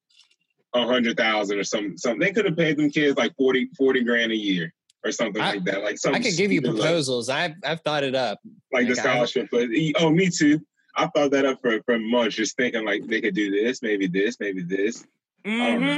a 0.74 0.86
hundred 0.86 1.18
thousand 1.18 1.60
or 1.60 1.64
something. 1.64 1.98
Something 1.98 2.20
they 2.20 2.32
could 2.32 2.46
have 2.46 2.58
paid 2.58 2.78
them 2.78 2.90
kids 2.90 3.18
like 3.18 3.36
40, 3.38 3.70
40 3.78 4.04
grand 4.04 4.32
a 4.32 4.36
year 4.36 4.74
or 5.04 5.12
something 5.12 5.42
I- 5.42 5.54
like 5.54 5.64
that. 5.66 5.84
Like 5.84 5.98
I 6.06 6.20
could 6.20 6.36
give 6.38 6.52
you 6.52 6.60
stupid 6.60 6.74
like- 6.76 6.82
proposals. 6.82 7.30
I've 7.30 7.54
I've 7.64 7.82
thought 7.82 8.04
it 8.04 8.16
up. 8.16 8.40
like 8.72 8.88
the 8.88 8.94
Like, 8.96 9.00
I- 9.00 9.02
scholarship. 9.02 9.48
But 9.52 9.68
oh, 10.00 10.10
me 10.10 10.30
too. 10.30 10.60
I 10.96 11.08
thought 11.08 11.32
that 11.32 11.46
up 11.46 11.60
for 11.62 11.82
for 11.86 11.98
months, 11.98 12.36
just 12.36 12.58
thinking 12.58 12.84
like 12.86 13.06
they 13.08 13.22
could 13.22 13.34
do 13.36 13.50
this, 13.52 13.82
maybe 13.82 14.08
this, 14.08 14.38
maybe 14.40 14.62
this. 14.62 15.06
don't 15.46 15.82
know. 15.82 15.96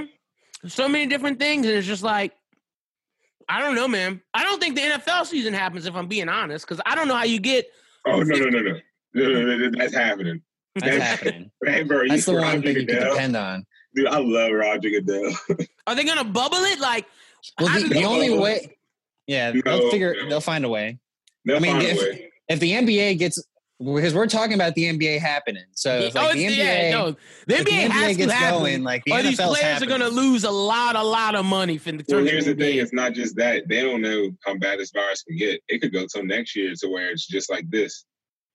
hmm 0.61 0.67
So 0.67 0.87
many 0.87 1.07
different 1.07 1.39
things, 1.39 1.65
and 1.65 1.75
it's 1.75 1.87
just 1.87 2.03
like, 2.03 2.31
I 3.49 3.59
don't 3.59 3.75
know, 3.75 3.87
man. 3.87 4.21
I 4.33 4.43
don't 4.43 4.61
think 4.61 4.75
the 4.75 4.81
NFL 4.81 5.25
season 5.25 5.53
happens 5.53 5.85
if 5.87 5.95
I'm 5.95 6.07
being 6.07 6.29
honest, 6.29 6.65
because 6.67 6.81
I 6.85 6.95
don't 6.95 7.07
know 7.07 7.15
how 7.15 7.23
you 7.25 7.39
get. 7.39 7.65
Oh 8.05 8.21
no 8.21 8.35
no 8.37 8.45
no 8.45 8.59
no 8.59 8.71
no 9.15 9.27
no, 9.29 9.41
no, 9.41 9.57
no 9.57 9.71
that's 9.77 9.93
happening. 9.95 10.41
That's 10.75 10.97
happening. 10.97 11.51
Hey, 11.65 11.83
bro, 11.83 12.07
That's 12.07 12.25
the 12.25 12.33
one 12.33 12.61
thing 12.61 12.75
you 12.75 12.85
can 12.85 13.09
depend 13.09 13.35
on. 13.35 13.65
Dude, 13.95 14.07
I 14.07 14.17
love 14.17 14.51
Roger 14.51 14.89
Goodell. 14.89 15.31
Are 15.87 15.95
they 15.95 16.03
gonna 16.03 16.23
bubble 16.23 16.57
it? 16.57 16.79
Like, 16.79 17.05
Well, 17.59 17.79
the, 17.81 17.87
the 17.89 18.01
know. 18.01 18.09
only 18.13 18.29
way, 18.37 18.77
yeah, 19.27 19.51
No, 19.51 19.61
they'll 19.63 19.91
figure, 19.91 20.15
no. 20.23 20.29
they'll 20.29 20.41
find 20.41 20.65
a 20.65 20.69
way. 20.69 20.99
They'll 21.45 21.57
I 21.57 21.59
mean, 21.59 21.71
find 21.73 21.85
a 21.85 21.89
if- 21.91 21.99
way. 21.99 22.29
If 22.49 22.59
the 22.59 22.71
NBA 22.73 23.19
gets, 23.19 23.41
because 23.79 24.13
we're 24.13 24.27
talking 24.27 24.53
about 24.53 24.75
the 24.75 24.83
NBA 24.83 25.19
happening, 25.19 25.63
so 25.71 25.95
if, 25.97 26.13
like, 26.15 26.29
oh, 26.29 26.33
the 26.33 26.45
NBA, 26.45 26.57
yeah, 26.57 26.91
no, 26.91 27.15
the 27.47 27.55
if 27.59 27.63
the 27.65 27.71
NBA, 27.71 27.85
NBA 27.85 27.89
has 27.91 28.11
to 28.11 28.17
gets 28.17 28.33
happen, 28.33 28.59
going, 28.59 28.83
like, 28.83 29.03
the 29.05 29.13
or 29.13 29.21
these 29.21 29.39
NFL's 29.39 29.57
players 29.59 29.81
are 29.81 29.85
gonna 29.85 30.09
lose 30.09 30.43
a 30.43 30.51
lot, 30.51 30.95
a 30.97 31.03
lot 31.03 31.35
of 31.35 31.45
money 31.45 31.77
from 31.77 31.97
the 31.97 32.03
Well, 32.07 32.17
tournament. 32.19 32.31
here's 32.33 32.45
the 32.45 32.55
thing: 32.55 32.77
it's 32.79 32.91
not 32.93 33.13
just 33.13 33.37
that 33.37 33.67
they 33.69 33.81
don't 33.81 34.01
know 34.01 34.31
how 34.45 34.55
bad 34.57 34.79
this 34.79 34.91
virus 34.91 35.23
can 35.23 35.37
get. 35.37 35.61
It 35.69 35.79
could 35.81 35.93
go 35.93 36.05
till 36.05 36.25
next 36.25 36.53
year 36.55 36.73
to 36.75 36.87
where 36.89 37.11
it's 37.11 37.25
just 37.27 37.49
like 37.49 37.69
this. 37.69 38.03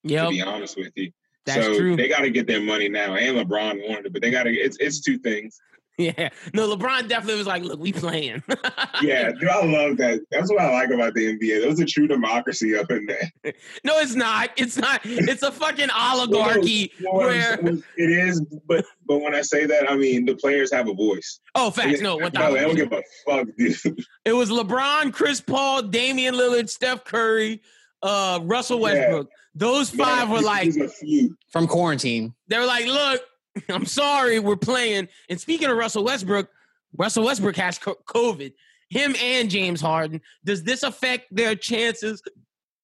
Yep, 0.05 0.25
To 0.27 0.31
be 0.31 0.43
honest 0.43 0.77
with 0.77 0.93
you, 0.95 1.11
that's 1.49 1.67
so 1.67 1.79
true. 1.79 1.97
they 1.97 2.09
got 2.09 2.21
to 2.21 2.31
get 2.31 2.47
their 2.47 2.61
money 2.61 2.89
now. 2.89 3.15
And 3.15 3.37
LeBron 3.37 3.89
wanted 3.89 4.07
it, 4.07 4.13
but 4.13 4.23
they 4.23 4.31
got 4.31 4.45
to. 4.45 4.51
It's 4.51 4.77
it's 4.81 5.01
two 5.01 5.19
things. 5.19 5.61
Yeah, 6.01 6.29
no, 6.55 6.77
LeBron 6.77 7.09
definitely 7.09 7.39
was 7.39 7.49
like, 7.49 7.65
"Look, 7.65 7.81
we 7.81 7.93
playing." 7.93 8.41
Yeah, 9.03 9.33
dude, 9.33 9.49
I 9.49 9.65
love 9.65 9.97
that. 9.97 10.21
That's 10.31 10.49
what 10.49 10.61
I 10.61 10.71
like 10.71 10.91
about 10.91 11.15
the 11.15 11.37
NBA. 11.37 11.61
There's 11.63 11.81
a 11.81 11.85
true 11.85 12.07
democracy 12.07 12.77
up 12.77 12.89
in 12.91 13.07
there. 13.07 13.33
no, 13.85 13.99
it's 13.99 14.15
not. 14.15 14.51
It's 14.57 14.77
not. 14.77 15.01
It's 15.05 15.43
a 15.43 15.51
fucking 15.51 15.89
oligarchy 15.91 16.93
Well, 17.03 17.15
what 17.15 17.33
I'm 17.33 17.65
where. 17.65 17.75
it 17.97 18.11
is, 18.11 18.41
but 18.69 18.85
but 19.07 19.19
when 19.23 19.35
I 19.35 19.43
say 19.43 19.67
that, 19.67 19.91
I 19.91 19.97
mean 19.97 20.25
the 20.25 20.37
players 20.37 20.73
have 20.73 20.89
a 20.89 20.95
voice. 20.95 21.41
Oh, 21.57 21.73
facts. 21.73 22.01
No, 22.01 22.17
one 22.17 22.31
no, 22.33 22.55
they 22.55 22.61
don't 22.61 22.77
give 22.77 22.93
a 22.93 23.03
fuck, 23.27 23.49
dude. 23.57 24.05
It 24.25 24.33
was 24.35 24.51
LeBron, 24.51 25.13
Chris 25.13 25.41
Paul, 25.41 25.83
Damian 25.83 26.35
Lillard, 26.37 26.69
Steph 26.69 27.05
Curry, 27.05 27.61
uh, 28.05 28.39
Russell 28.45 28.81
Yeah. 28.89 29.23
Westbrook. 29.59 29.77
Those 29.77 29.91
five 29.91 30.31
were 30.31 30.41
like, 30.41 30.69
a 30.77 30.89
few. 30.89 31.37
from 31.51 31.67
quarantine. 31.67 32.35
they 32.49 32.59
were 32.59 32.67
like, 32.67 32.87
look, 32.87 33.23
I'm 33.69 33.87
sorry, 33.87 34.39
we're 34.39 34.57
playing. 34.57 35.09
And 35.29 35.41
speaking 35.41 35.69
of 35.69 35.77
Russell 35.77 36.05
Westbrook, 36.05 36.49
Russell 36.97 37.25
Westbrook 37.25 37.57
has 37.57 37.79
COVID. 37.79 38.53
Him 38.91 39.15
and 39.23 39.51
James 39.51 39.81
Harden. 39.81 40.21
Does 40.45 40.63
this 40.63 40.83
affect 40.83 41.35
their 41.35 41.55
chances 41.55 42.23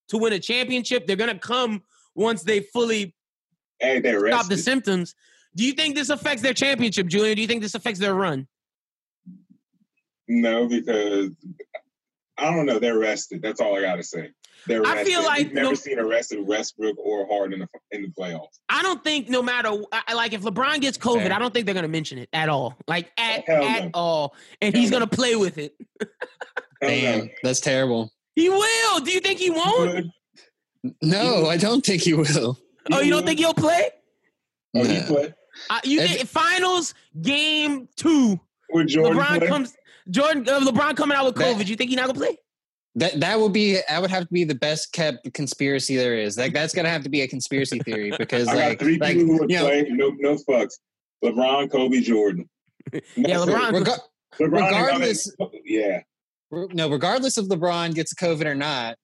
to 0.09 0.17
win 0.17 0.33
a 0.33 0.39
championship? 0.39 1.07
They're 1.07 1.15
gonna 1.15 1.39
come 1.39 1.81
once 2.13 2.43
they 2.43 2.61
fully 2.61 3.15
Hey, 3.79 3.99
they're 3.99 4.27
stop 4.27 4.47
the 4.47 4.57
symptoms. 4.57 5.15
Do 5.55 5.65
you 5.65 5.73
think 5.73 5.95
this 5.95 6.09
affects 6.09 6.41
their 6.41 6.53
championship, 6.53 7.07
Julian? 7.07 7.35
Do 7.35 7.41
you 7.41 7.47
think 7.47 7.61
this 7.61 7.75
affects 7.75 7.99
their 7.99 8.13
run? 8.13 8.47
No, 10.27 10.67
because 10.67 11.31
I 12.37 12.51
don't 12.51 12.65
know. 12.65 12.79
They're 12.79 12.97
rested. 12.97 13.41
That's 13.41 13.59
all 13.59 13.75
I 13.75 13.81
gotta 13.81 14.03
say. 14.03 14.31
They're 14.67 14.85
I 14.85 14.95
rested. 14.95 15.07
feel 15.07 15.23
like 15.23 15.37
We've 15.45 15.53
never 15.53 15.69
no- 15.69 15.73
seen 15.75 15.99
a 15.99 16.05
rested 16.05 16.45
Westbrook 16.45 16.97
or 16.97 17.27
Harden 17.27 17.53
in 17.53 17.59
the, 17.59 17.67
in 17.91 18.01
the 18.03 18.07
playoffs. 18.09 18.59
I 18.69 18.81
don't 18.81 19.03
think 19.03 19.29
no 19.29 19.41
matter 19.41 19.69
I- 19.91 20.01
I- 20.07 20.13
like 20.13 20.33
if 20.33 20.41
LeBron 20.41 20.81
gets 20.81 20.97
COVID, 20.97 21.23
Fair. 21.23 21.33
I 21.33 21.39
don't 21.39 21.53
think 21.53 21.65
they're 21.65 21.75
gonna 21.75 21.87
mention 21.87 22.17
it 22.17 22.29
at 22.33 22.49
all. 22.49 22.75
Like 22.87 23.11
at 23.17 23.47
Hell 23.47 23.63
at 23.63 23.83
no. 23.85 23.89
all. 23.93 24.35
And 24.61 24.73
Hell 24.73 24.81
he's 24.81 24.91
no. 24.91 24.95
gonna 24.97 25.07
play 25.11 25.35
with 25.35 25.57
it. 25.57 25.75
Damn, 26.81 27.25
no. 27.25 27.31
that's 27.43 27.59
terrible. 27.59 28.11
He 28.35 28.49
will. 28.49 28.99
Do 28.99 29.11
you 29.11 29.19
think 29.19 29.39
he 29.39 29.49
won't? 29.49 29.91
Good. 30.83 30.93
No, 31.01 31.45
I 31.47 31.57
don't 31.57 31.83
think 31.85 32.01
he 32.03 32.13
will. 32.13 32.57
Oh, 32.91 32.99
you 33.01 33.09
don't 33.11 33.25
think 33.25 33.39
he'll 33.39 33.53
play? 33.53 33.89
Oh, 34.75 34.83
he 34.83 35.01
play. 35.01 35.33
Uh, 35.69 35.79
you 35.83 36.01
If- 36.01 36.11
think 36.11 36.27
finals 36.29 36.93
game 37.21 37.87
two? 37.95 38.39
With 38.71 38.87
Jordan 38.87 39.17
LeBron 39.19 39.37
play? 39.39 39.47
comes. 39.47 39.73
Jordan, 40.09 40.47
uh, 40.49 40.59
LeBron 40.59 40.95
coming 40.97 41.17
out 41.17 41.25
with 41.25 41.35
That- 41.35 41.55
COVID. 41.55 41.67
You 41.67 41.75
think 41.75 41.89
he's 41.89 41.97
not 41.97 42.07
gonna 42.07 42.19
play? 42.19 42.37
That 42.97 43.19
that 43.19 43.39
would 43.39 43.51
be 43.51 43.77
that 43.89 44.01
would 44.01 44.09
have 44.09 44.23
to 44.27 44.33
be 44.33 44.45
the 44.45 44.55
best 44.55 44.93
kept 44.93 45.33
conspiracy 45.33 45.97
there 45.97 46.17
is. 46.17 46.37
Like 46.37 46.53
that's 46.53 46.73
gonna 46.73 46.89
have 46.89 47.03
to 47.03 47.09
be 47.09 47.21
a 47.21 47.27
conspiracy 47.27 47.79
theory 47.79 48.13
because 48.17 48.47
I 48.47 48.55
got 48.55 48.69
like 48.69 48.79
three 48.79 48.97
like 48.97 49.17
people 49.17 49.33
who 49.33 49.39
would 49.41 49.49
you 49.51 49.57
know, 49.57 49.65
play. 49.65 49.85
No, 49.89 50.09
no 50.17 50.35
fucks. 50.37 50.75
LeBron, 51.23 51.71
Kobe, 51.71 52.01
Jordan. 52.01 52.49
Yeah, 53.15 53.37
LeBron. 53.37 53.71
rega- 53.73 54.01
LeBron, 54.39 54.51
regardless- 54.51 55.35
I 55.41 55.45
yeah. 55.65 56.01
no, 56.51 56.89
regardless 56.89 57.37
if 57.37 57.47
LeBron 57.47 57.95
gets 57.95 58.13
COVID 58.13 58.45
or 58.45 58.53
not, 58.55 58.95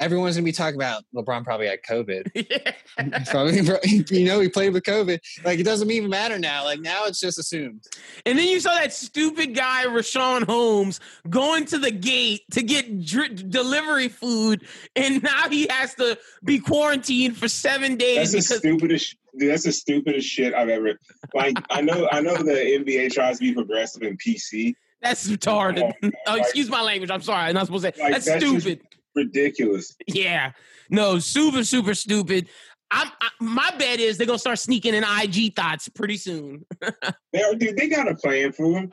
everyone's 0.00 0.36
gonna 0.36 0.44
be 0.44 0.52
talking 0.52 0.76
about 0.76 1.02
LeBron 1.14 1.44
probably 1.44 1.66
had 1.66 1.82
COVID. 1.82 2.30
probably, 3.30 4.16
you 4.16 4.24
know, 4.24 4.40
he 4.40 4.48
played 4.48 4.72
with 4.72 4.82
COVID. 4.84 5.18
Like 5.44 5.58
it 5.58 5.64
doesn't 5.64 5.90
even 5.90 6.10
matter 6.10 6.38
now. 6.38 6.64
Like 6.64 6.80
now 6.80 7.04
it's 7.06 7.20
just 7.20 7.38
assumed. 7.38 7.82
And 8.26 8.38
then 8.38 8.46
you 8.48 8.60
saw 8.60 8.74
that 8.74 8.92
stupid 8.92 9.54
guy, 9.54 9.84
Richaun 9.86 10.44
Holmes, 10.44 11.00
going 11.30 11.64
to 11.66 11.78
the 11.78 11.90
gate 11.90 12.42
to 12.52 12.62
get 12.62 13.04
dr- 13.04 13.50
delivery 13.50 14.08
food, 14.08 14.66
and 14.96 15.22
now 15.22 15.48
he 15.48 15.66
has 15.70 15.94
to 15.96 16.18
be 16.44 16.58
quarantined 16.58 17.36
for 17.36 17.48
seven 17.48 17.96
days 17.96 18.32
That's 18.32 18.48
the 18.48 18.56
stupidest. 18.58 19.16
Dude, 19.36 19.50
that's 19.50 19.64
the 19.64 19.72
stupidest 19.72 20.28
shit 20.28 20.54
I've 20.54 20.68
ever. 20.68 20.98
Like 21.34 21.56
I 21.70 21.80
know, 21.80 22.08
I 22.12 22.20
know 22.20 22.36
the 22.36 22.52
NBA 22.52 23.12
tries 23.12 23.38
to 23.38 23.44
be 23.44 23.52
progressive 23.52 24.02
and 24.02 24.16
PC. 24.20 24.74
that's 25.02 25.28
retarded. 25.28 25.92
Oh, 26.04 26.10
Oh, 26.28 26.34
excuse 26.36 26.68
my 26.70 26.80
language. 26.82 27.10
I'm 27.10 27.20
sorry. 27.20 27.48
I'm 27.48 27.54
not 27.54 27.66
supposed 27.66 27.84
to 27.84 27.92
say 27.96 28.00
Like, 28.02 28.12
that's, 28.12 28.26
that's 28.26 28.44
just- 28.44 28.60
stupid. 28.60 28.86
Ridiculous. 29.14 29.96
Yeah, 30.06 30.52
no, 30.90 31.18
super, 31.18 31.64
super 31.64 31.94
stupid. 31.94 32.48
I'm, 32.90 33.08
I, 33.20 33.28
my 33.40 33.70
bet 33.76 33.98
is 33.98 34.18
they're 34.18 34.26
gonna 34.26 34.38
start 34.38 34.58
sneaking 34.58 34.94
in 34.94 35.04
IG 35.04 35.56
thoughts 35.56 35.88
pretty 35.88 36.16
soon. 36.16 36.64
They 37.32 37.42
are, 37.42 37.54
dude. 37.56 37.76
They 37.76 37.88
got 37.88 38.08
a 38.08 38.14
plan 38.14 38.52
for 38.52 38.78
him. 38.78 38.92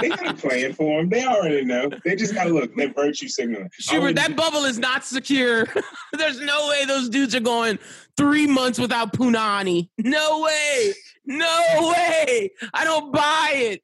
They 0.00 0.10
got 0.10 0.28
a 0.28 0.34
plan 0.34 0.72
for 0.74 1.00
him. 1.00 1.08
They 1.08 1.26
already 1.26 1.64
know. 1.64 1.90
They 2.04 2.14
just 2.14 2.34
got 2.34 2.44
to 2.44 2.50
look. 2.50 2.72
They're 2.76 2.92
virtue 2.92 3.26
signaling. 3.26 3.64
I 3.64 3.68
Schubert, 3.80 4.14
that 4.14 4.36
bubble 4.36 4.64
is 4.64 4.78
not 4.78 5.04
secure. 5.04 5.66
There's 6.12 6.40
no 6.40 6.68
way 6.68 6.84
those 6.84 7.08
dudes 7.08 7.34
are 7.34 7.40
going 7.40 7.80
three 8.16 8.46
months 8.46 8.78
without 8.78 9.12
Punani. 9.12 9.88
No 9.98 10.42
way. 10.42 10.94
No 11.26 11.92
way. 11.96 12.52
I 12.72 12.84
don't 12.84 13.12
buy 13.12 13.80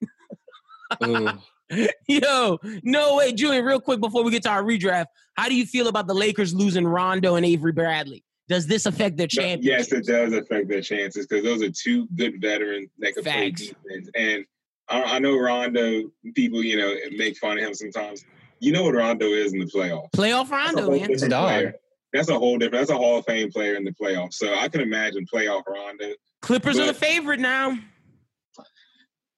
it. 1.01 1.39
Ooh. 1.73 1.87
Yo, 2.09 2.59
no 2.83 3.17
way. 3.17 3.33
Julian, 3.33 3.65
real 3.65 3.81
quick 3.81 4.01
before 4.01 4.23
we 4.23 4.31
get 4.31 4.43
to 4.45 4.51
our 4.51 4.63
redraft, 4.63 5.07
how 5.35 5.49
do 5.49 5.55
you 5.55 5.67
feel 5.67 5.89
about 5.89 6.07
the 6.07 6.15
Lakers 6.15 6.55
losing 6.55 6.87
Rondo 6.87 7.35
and 7.35 7.45
Avery 7.45 7.73
Bradley? 7.73 8.25
Does 8.49 8.67
this 8.67 8.87
affect 8.87 9.17
their 9.17 9.27
chances? 9.27 9.67
Yes, 9.67 9.93
it 9.93 10.07
does 10.07 10.33
affect 10.33 10.69
their 10.69 10.81
chances 10.81 11.27
because 11.27 11.43
those 11.43 11.63
are 11.63 11.71
two 11.71 12.07
good 12.15 12.41
veterans 12.41 12.91
that 12.99 13.15
can 13.15 13.25
play 13.25 13.51
defense. 13.51 14.09
And 14.15 14.45
I, 14.89 15.17
I 15.17 15.19
know 15.19 15.37
Rondo. 15.37 16.05
People, 16.35 16.63
you 16.63 16.77
know, 16.77 16.95
make 17.17 17.37
fun 17.39 17.59
of 17.59 17.65
him 17.65 17.75
sometimes. 17.75 18.25
You 18.61 18.73
know 18.73 18.85
what 18.85 18.95
Rondo 18.95 19.27
is 19.27 19.53
in 19.53 19.59
the 19.59 19.67
playoffs. 19.67 20.11
Playoff 20.13 20.49
That's 20.49 20.73
a 20.73 20.77
Rondo, 20.77 20.91
man. 20.91 20.99
He's 20.99 21.23
a 21.23 21.29
different 21.29 21.31
dog. 21.31 21.49
player. 21.49 21.75
That's 22.13 22.29
a 22.29 22.39
whole 22.39 22.57
different. 22.57 22.81
That's 22.81 22.91
a 22.91 22.97
Hall 22.97 23.19
of 23.19 23.27
Fame 23.27 23.51
player 23.51 23.75
in 23.75 23.85
the 23.85 23.93
playoffs. 23.93 24.35
So 24.35 24.55
I 24.55 24.69
can 24.69 24.81
imagine 24.81 25.27
playoff 25.33 25.65
Rondo. 25.67 26.13
Clippers 26.41 26.79
are 26.79 26.87
the 26.87 26.95
favorite 26.95 27.41
now. 27.41 27.77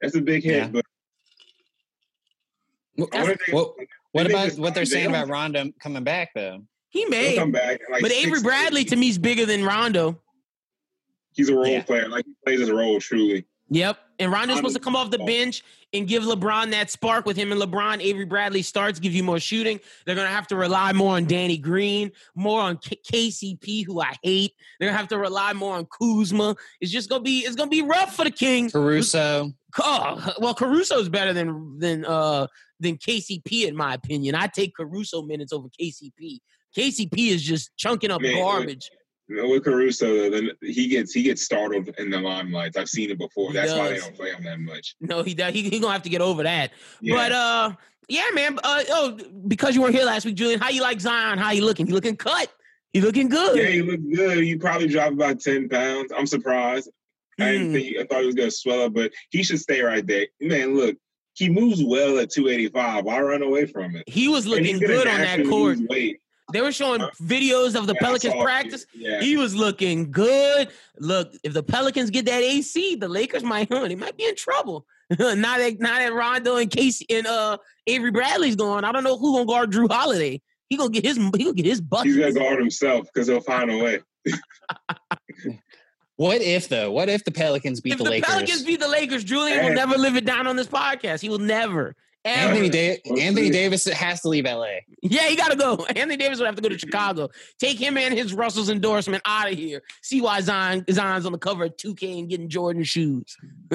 That's 0.01 0.15
a 0.15 0.21
big 0.21 0.45
hit. 0.45 0.57
Yeah. 0.57 0.69
But 0.69 0.85
What, 2.99 3.15
I 3.15 3.27
they- 3.27 3.37
what, 3.53 3.75
what 4.13 4.27
they 4.27 4.33
about 4.33 4.53
what 4.59 4.75
they're 4.75 4.85
saying 4.85 5.07
about 5.09 5.29
Rondo 5.29 5.71
coming 5.81 6.05
back 6.05 6.31
though? 6.35 6.63
He 6.91 7.01
he'll 7.01 7.11
may. 7.11 7.37
come 7.37 7.53
back. 7.53 7.81
Like 7.91 8.03
But 8.03 8.11
Avery 8.13 8.41
Bradley 8.43 8.85
to 8.87 8.97
me 8.97 9.09
is 9.09 9.19
bigger 9.19 9.47
than 9.47 9.65
Rondo. 9.65 10.19
he's 11.33 11.49
a 11.49 11.55
role 11.55 11.67
Yeah. 11.67 11.83
player. 11.83 12.09
Like 12.09 12.25
he 12.27 12.33
plays 12.45 12.61
his 12.61 12.71
role 12.71 12.99
truly. 13.01 13.45
Yep. 13.71 13.99
And 14.19 14.33
Rondo's 14.33 14.57
supposed 14.57 14.75
to 14.77 14.81
come 14.83 14.97
off 14.97 15.11
the 15.11 15.19
bench 15.19 15.63
and 15.93 16.09
give 16.09 16.23
LeBron 16.25 16.71
that 16.73 16.91
spark 16.91 17.25
with 17.27 17.37
him 17.37 17.53
and 17.53 17.61
LeBron. 17.61 18.01
Avery 18.03 18.25
Bradley 18.25 18.63
starts, 18.63 18.99
give 18.99 19.13
you 19.15 19.23
more 19.23 19.39
shooting. 19.39 19.79
They're 20.07 20.15
going 20.17 20.27
to 20.27 20.33
have 20.35 20.47
to 20.49 20.57
rely 20.57 20.93
more 20.95 21.15
on 21.17 21.27
Danny 21.27 21.59
Green, 21.59 22.11
more 22.35 22.61
on 22.63 22.79
K- 22.79 22.99
KCP, 23.31 23.85
who 23.85 24.01
I 24.01 24.15
hate. 24.23 24.55
They're 24.81 24.87
going 24.89 24.95
to 24.95 24.99
have 24.99 25.09
to 25.09 25.19
rely 25.19 25.53
more 25.53 25.77
on 25.77 25.87
Kuzma. 25.87 26.57
It's 26.81 26.91
just 26.91 27.09
going 27.11 27.21
to 27.21 27.25
be, 27.25 27.41
it's 27.41 27.55
going 27.55 27.69
to 27.71 27.71
be 27.71 27.83
rough 27.83 28.17
for 28.17 28.25
the 28.25 28.31
King. 28.33 28.71
Caruso. 28.71 29.53
Oh, 29.79 30.35
well, 30.41 30.55
Caruso's 30.55 31.09
better 31.09 31.33
than, 31.33 31.79
than, 31.79 32.05
uh, 32.05 32.47
than 32.81 32.97
KCP, 32.97 33.67
in 33.67 33.77
my 33.77 33.95
opinion. 33.95 34.35
I 34.35 34.47
take 34.47 34.75
Caruso 34.75 35.23
minutes 35.23 35.53
over 35.53 35.69
KCP. 35.81 36.39
KCP 36.77 37.31
is 37.31 37.43
just 37.43 37.77
chunking 37.77 38.11
up 38.11 38.21
Man, 38.21 38.37
garbage. 38.37 38.91
You 39.29 39.37
know, 39.37 39.49
with 39.51 39.65
Caruso, 39.65 40.31
then 40.31 40.51
he 40.63 40.89
gets 40.89 41.13
he 41.13 41.23
gets 41.23 41.43
startled 41.43 41.91
in 41.99 42.11
the 42.11 42.19
limelight. 42.19 42.77
I've 42.79 42.89
seen 42.89 43.11
it 43.11 43.19
before. 43.19 43.49
He 43.49 43.55
That's 43.59 43.73
why 43.73 43.89
they 43.91 43.99
don't 43.99 44.17
play 44.17 44.31
him 44.31 44.43
that 44.45 44.59
much. 44.59 44.97
No, 45.01 45.23
he 45.23 45.35
does. 45.35 45.53
He, 45.53 45.69
he 45.69 45.79
gonna 45.79 45.93
have 45.93 46.03
to 46.05 46.09
get 46.09 46.23
over 46.23 46.45
that. 46.45 46.71
Yeah. 47.03 47.15
But 47.15 47.33
uh, 47.33 47.73
yeah, 48.09 48.25
man. 48.33 48.59
Uh, 48.65 48.85
oh, 48.89 49.19
because 49.47 49.75
you 49.75 49.83
weren't 49.83 49.95
here 49.95 50.07
last 50.07 50.25
week, 50.25 50.35
Julian. 50.35 50.61
How 50.61 50.71
you 50.71 50.81
like 50.81 50.99
Zion? 51.01 51.37
How 51.37 51.51
you 51.51 51.63
looking? 51.63 51.87
He 51.87 51.93
looking 51.93 52.17
cut. 52.17 52.51
He 52.95 53.03
looking 53.03 53.29
good. 53.29 53.59
yeah, 53.59 53.69
he 53.69 53.83
looked 53.83 54.15
good. 54.15 54.47
You 54.47 54.59
probably 54.59 54.89
dropped 54.89 55.13
about 55.13 55.41
ten 55.41 55.69
pounds. 55.69 56.11
I'm 56.17 56.27
surprised. 56.27 56.89
I 57.41 57.53
didn't 57.53 57.69
Hmm. 57.69 57.73
think 57.75 57.97
I 57.99 58.05
thought 58.05 58.21
he 58.21 58.27
was 58.27 58.35
gonna 58.35 58.51
swell 58.51 58.83
up, 58.83 58.95
but 58.95 59.13
he 59.31 59.43
should 59.43 59.61
stay 59.61 59.81
right 59.83 60.07
there. 60.07 60.27
Man, 60.41 60.77
look, 60.77 60.97
he 61.35 61.49
moves 61.49 61.83
well 61.85 62.19
at 62.19 62.31
285. 62.31 63.05
Why 63.05 63.21
run 63.21 63.43
away 63.43 63.67
from 63.67 63.95
it? 63.97 64.05
He 64.09 64.29
was 64.29 64.47
looking 64.47 64.79
good 64.79 65.07
on 65.07 65.21
that 65.21 65.47
court. 65.47 65.79
They 66.51 66.63
were 66.63 66.73
showing 66.73 67.03
videos 67.23 67.79
of 67.79 67.87
the 67.87 67.93
Yeah, 67.93 68.01
Pelicans 68.01 68.35
practice. 68.43 68.87
Yeah. 68.95 69.21
He 69.21 69.37
was 69.37 69.55
looking 69.55 70.11
good. 70.11 70.69
Look, 70.99 71.35
if 71.45 71.53
the 71.53 71.63
Pelicans 71.63 72.09
get 72.11 72.25
that 72.25 72.43
AC, 72.43 72.95
the 72.97 73.07
Lakers 73.09 73.43
might 73.43 73.69
they 73.69 73.95
might 73.95 74.17
be 74.17 74.25
in 74.25 74.35
trouble. 74.35 74.87
now 75.19 75.35
that 75.59 75.77
now 75.79 75.99
that 75.99 76.13
Rondo 76.13 76.57
and 76.57 76.71
Casey 76.71 77.07
and 77.11 77.27
uh 77.27 77.59
Avery 77.87 78.11
Bradley's 78.11 78.57
going, 78.57 78.85
I 78.85 78.93
don't 78.93 79.05
know 79.05 79.17
who 79.19 79.35
gonna 79.35 79.47
guard 79.47 79.73
Jrue 79.73 79.91
Holiday. 79.93 80.41
He 80.71 80.77
gonna 80.77 80.91
get 80.91 81.05
his 81.05 81.17
he 81.17 81.45
gonna 81.45 81.53
get 81.55 81.67
his 81.67 81.81
butt. 81.81 82.05
He's 82.07 82.17
gonna 82.17 82.33
guard 82.33 82.59
himself 82.59 83.07
because 83.13 83.29
he'll 83.29 83.41
find 83.41 83.71
a 83.71 83.77
way. 83.79 84.01
What 86.19 86.43
if 86.43 86.69
though? 86.69 86.91
What 86.91 87.09
if 87.09 87.23
the 87.23 87.31
Pelicans 87.31 87.81
beat 87.81 87.93
If 87.93 87.99
the, 87.99 88.05
the 88.05 88.11
Lakers? 88.11 88.29
Pelicans 88.29 88.63
beat 88.65 88.81
the 88.81 88.89
Lakers, 88.89 89.23
Julian 89.23 89.65
will 89.65 89.73
never 89.73 89.97
live 89.97 90.17
it 90.17 90.25
down 90.25 90.49
on 90.49 90.57
this 90.57 90.67
podcast. 90.67 91.21
He 91.21 91.29
will 91.29 91.39
never. 91.39 91.95
Ever. 92.25 92.51
Anthony, 92.51 92.69
da- 92.69 93.01
Anthony. 93.21 93.51
Davis 93.51 93.85
has 93.87 94.21
to 94.23 94.29
leave 94.29 94.45
LA. 94.45 94.67
Yeah, 95.03 95.29
he 95.29 95.37
got 95.37 95.51
to 95.51 95.57
go. 95.57 95.77
Anthony 95.97 96.17
Davis 96.17 96.39
would 96.39 96.47
have 96.47 96.57
to 96.57 96.63
go 96.63 96.69
to 96.69 96.79
Chicago. 96.79 97.29
Take 97.59 97.79
him 97.79 97.97
and 97.97 98.13
his 98.13 98.35
Russell's 98.35 98.71
endorsement 98.71 99.23
out 99.25 99.51
of 99.51 99.57
here. 99.57 99.83
See 100.03 100.21
why 100.21 100.41
Zion 100.41 100.85
Zion's 100.91 101.27
on 101.27 101.33
the 101.33 101.39
cover 101.39 101.65
of 101.65 101.77
2K 101.77 102.19
and 102.19 102.29
getting 102.29 102.49
Jordan 102.49 102.83
shoes. 102.83 103.37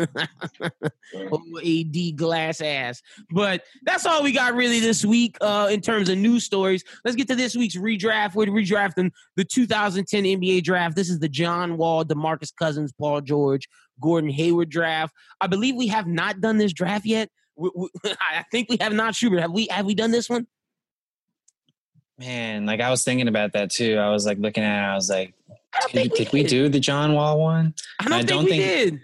OAD 1.15 2.15
glass 2.15 2.61
ass. 2.61 3.01
But 3.31 3.63
that's 3.83 4.05
all 4.05 4.23
we 4.23 4.31
got 4.31 4.55
really 4.55 4.79
this 4.79 5.05
week 5.05 5.37
uh, 5.41 5.69
in 5.71 5.81
terms 5.81 6.09
of 6.09 6.17
news 6.17 6.43
stories. 6.43 6.83
Let's 7.05 7.15
get 7.15 7.27
to 7.29 7.35
this 7.35 7.55
week's 7.55 7.77
redraft. 7.77 8.35
We're 8.35 8.47
redrafting 8.47 9.11
the 9.35 9.45
2010 9.45 10.23
NBA 10.23 10.63
draft. 10.63 10.95
This 10.95 11.09
is 11.09 11.19
the 11.19 11.29
John 11.29 11.77
Wall, 11.77 12.03
DeMarcus 12.03 12.53
Cousins, 12.55 12.91
Paul 12.91 13.21
George, 13.21 13.69
Gordon 14.01 14.29
Hayward 14.29 14.69
draft. 14.69 15.13
I 15.39 15.47
believe 15.47 15.75
we 15.75 15.87
have 15.87 16.07
not 16.07 16.41
done 16.41 16.57
this 16.57 16.73
draft 16.73 17.05
yet. 17.05 17.29
We, 17.55 17.69
we, 17.75 17.89
I 18.05 18.43
think 18.51 18.69
we 18.69 18.77
have 18.81 18.93
not, 18.93 19.15
Schubert. 19.15 19.41
Have 19.41 19.51
we? 19.51 19.67
Have 19.69 19.85
we 19.85 19.95
done 19.95 20.11
this 20.11 20.29
one? 20.29 20.47
Man, 22.19 22.65
like 22.65 22.79
I 22.79 22.89
was 22.89 23.03
thinking 23.03 23.27
about 23.27 23.53
that 23.53 23.71
too. 23.71 23.97
I 23.97 24.09
was 24.09 24.25
like 24.25 24.37
looking 24.37 24.63
at 24.63 24.83
it. 24.87 24.91
I 24.91 24.95
was 24.95 25.09
like, 25.09 25.33
I 25.73 25.87
did, 25.91 26.11
we 26.11 26.17
did 26.17 26.31
we 26.33 26.43
do 26.43 26.69
the 26.69 26.79
John 26.79 27.13
Wall 27.13 27.39
one? 27.39 27.73
I 27.99 28.03
don't 28.03 28.13
I 28.13 28.17
think 28.17 28.29
don't 28.29 28.43
we 28.45 28.51
think- 28.51 28.63
did. 28.63 28.99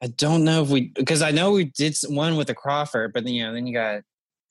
I 0.00 0.06
don't 0.06 0.44
know 0.44 0.62
if 0.62 0.68
we 0.68 0.92
because 0.94 1.22
I 1.22 1.30
know 1.32 1.50
we 1.52 1.64
did 1.64 1.96
one 2.08 2.36
with 2.36 2.46
the 2.48 2.54
Crawford, 2.54 3.12
but 3.12 3.24
then 3.24 3.32
you 3.34 3.44
know 3.46 3.52
then 3.52 3.66
you 3.66 3.72
got 3.74 4.02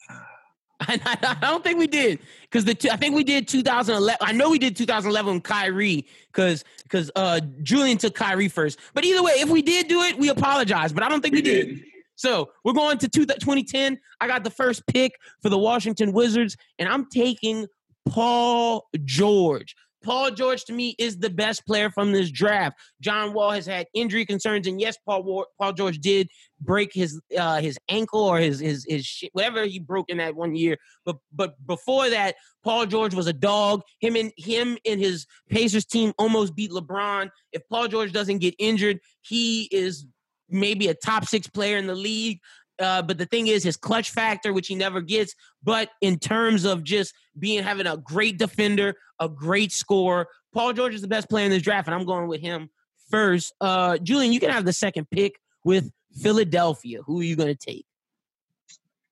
I, 0.82 1.00
I, 1.06 1.18
I 1.22 1.34
don't 1.40 1.64
think 1.64 1.80
we 1.80 1.88
did 1.88 2.20
because 2.42 2.66
the 2.66 2.76
two, 2.76 2.90
I 2.90 2.98
think 2.98 3.16
we 3.16 3.24
did 3.24 3.48
2011. 3.48 4.18
I 4.22 4.32
know 4.34 4.50
we 4.50 4.60
did 4.60 4.76
2011 4.76 5.36
with 5.36 5.44
Kyrie 5.44 6.06
because 6.34 6.66
because 6.84 7.10
uh 7.16 7.40
Julian 7.64 7.98
took 7.98 8.14
Kyrie 8.14 8.50
first. 8.50 8.78
But 8.94 9.06
either 9.06 9.24
way, 9.24 9.34
if 9.38 9.50
we 9.50 9.62
did 9.62 9.88
do 9.88 10.02
it, 10.02 10.18
we 10.18 10.28
apologize. 10.30 10.92
But 10.92 11.04
I 11.04 11.10
don't 11.10 11.22
think 11.22 11.34
we, 11.34 11.40
We 11.40 11.44
did. 11.44 11.68
did. 11.68 11.84
So 12.18 12.50
we're 12.66 12.74
going 12.74 12.98
to 12.98 13.08
two, 13.08 13.26
2010. 13.26 13.98
I 14.20 14.28
got 14.28 14.44
the 14.44 14.50
first 14.50 14.86
pick 14.88 15.14
for 15.42 15.50
the 15.50 15.58
Washington 15.58 16.12
Wizards, 16.12 16.58
and 16.78 16.90
I'm 16.90 17.06
taking 17.10 17.68
Paul 18.10 18.88
George. 19.06 19.76
Paul 20.04 20.32
George 20.32 20.64
to 20.66 20.74
me 20.74 20.96
is 20.98 21.18
the 21.18 21.30
best 21.30 21.66
player 21.66 21.90
from 21.90 22.12
this 22.12 22.32
draft. 22.32 22.80
John 23.02 23.34
Wall 23.34 23.52
has 23.52 23.66
had 23.66 23.88
injury 23.94 24.26
concerns, 24.26 24.66
and 24.68 24.80
yes, 24.80 24.96
Paul 25.06 25.24
Wa- 25.24 25.46
Paul 25.60 25.74
George 25.74 26.00
did 26.00 26.30
break 26.62 26.94
his 26.94 27.20
uh, 27.38 27.60
his 27.62 27.78
ankle 27.90 28.22
or 28.22 28.40
his 28.40 28.60
his 28.60 28.86
his 28.88 29.24
whatever 29.34 29.66
he 29.66 29.80
broke 29.80 30.10
in 30.10 30.18
that 30.18 30.36
one 30.36 30.56
year. 30.56 30.78
But 31.06 31.18
but 31.34 31.56
before 31.66 32.10
that, 32.10 32.36
Paul 32.64 32.86
George 32.86 33.14
was 33.16 33.28
a 33.28 33.34
dog. 33.34 33.82
Him 34.00 34.16
and 34.16 34.32
him 34.38 34.78
and 34.86 35.00
his 35.00 35.26
Pacers 35.50 35.86
team 35.86 36.14
almost 36.18 36.56
beat 36.56 36.72
LeBron. 36.72 37.30
If 37.52 37.68
Paul 37.68 37.88
George 37.88 38.14
doesn't 38.14 38.38
get 38.38 38.56
injured, 38.60 39.00
he 39.22 39.68
is 39.72 40.06
maybe 40.50 40.88
a 40.88 40.94
top 40.94 41.26
six 41.26 41.48
player 41.48 41.78
in 41.78 41.88
the 41.88 41.96
league. 41.96 42.40
Uh, 42.80 43.02
but 43.02 43.18
the 43.18 43.26
thing 43.26 43.48
is, 43.48 43.64
his 43.64 43.76
clutch 43.76 44.12
factor, 44.12 44.54
which 44.54 44.68
he 44.68 44.76
never 44.76 45.02
gets. 45.02 45.34
But 45.64 45.90
in 46.02 46.20
terms 46.20 46.64
of 46.64 46.84
just 46.84 47.14
being 47.38 47.64
having 47.64 47.88
a 47.88 47.98
great 47.98 48.38
defender, 48.38 48.96
a 49.20 49.28
great 49.28 49.72
scorer, 49.72 50.28
Paul 50.54 50.74
George 50.74 50.94
is 50.94 51.02
the 51.02 51.08
best 51.08 51.30
player 51.30 51.46
in 51.46 51.52
this 51.52 51.64
draft, 51.64 51.88
and 51.88 51.96
I'm 51.96 52.06
going 52.06 52.28
with 52.28 52.42
him 52.42 52.70
first. 53.10 53.54
Uh, 53.60 53.98
Julian, 53.98 54.32
you 54.32 54.40
can 54.40 54.52
have 54.52 54.66
the 54.66 54.74
second 54.74 55.10
pick 55.10 55.40
with 55.64 55.92
Philadelphia. 56.22 57.02
Who 57.06 57.20
are 57.20 57.24
you 57.24 57.36
going 57.36 57.56
to 57.56 57.56
take? 57.56 57.86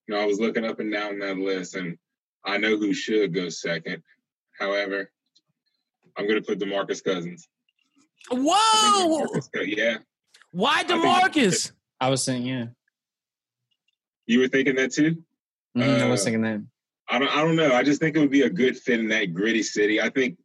You 0.08 0.16
know, 0.16 0.22
I 0.22 0.26
was 0.26 0.40
looking 0.40 0.66
up 0.66 0.80
and 0.80 0.92
down 0.92 1.20
that 1.20 1.38
list, 1.38 1.76
and 1.76 1.98
I 2.46 2.58
know 2.58 2.78
who 2.78 2.94
should 2.94 3.34
go 3.34 3.50
second. 3.50 4.04
However, 4.60 5.12
I'm 6.16 6.28
going 6.28 6.42
to 6.42 6.48
put 6.48 6.60
DeMarcus 6.60 7.04
Cousins. 7.04 7.48
Whoa! 8.32 9.28
Yeah, 9.64 9.98
Why 10.56 10.84
think- 10.84 11.04
Demarcus? 11.04 11.72
I 12.00 12.10
was 12.10 12.24
saying 12.24 12.46
yeah. 12.46 12.68
you 14.26 14.40
were 14.40 14.48
thinking 14.48 14.76
that 14.76 14.94
too. 14.94 15.22
Mhm, 15.78 16.02
I 16.02 16.10
was 16.10 16.22
Uh, 16.22 16.24
thinking 16.26 16.42
that. 16.44 16.62
I 17.10 17.20
don't. 17.20 17.28
I 17.30 17.42
don't 17.42 17.58
know. 17.58 17.74
I 17.74 17.84
just 17.84 18.00
think 18.00 18.16
it 18.16 18.20
would 18.20 18.32
be 18.32 18.44
a 18.44 18.50
good 18.50 18.78
fit 18.78 19.00
in 19.02 19.10
that 19.10 19.34
gritty 19.34 19.64
city. 19.64 20.00
I 20.02 20.10
think. 20.10 20.38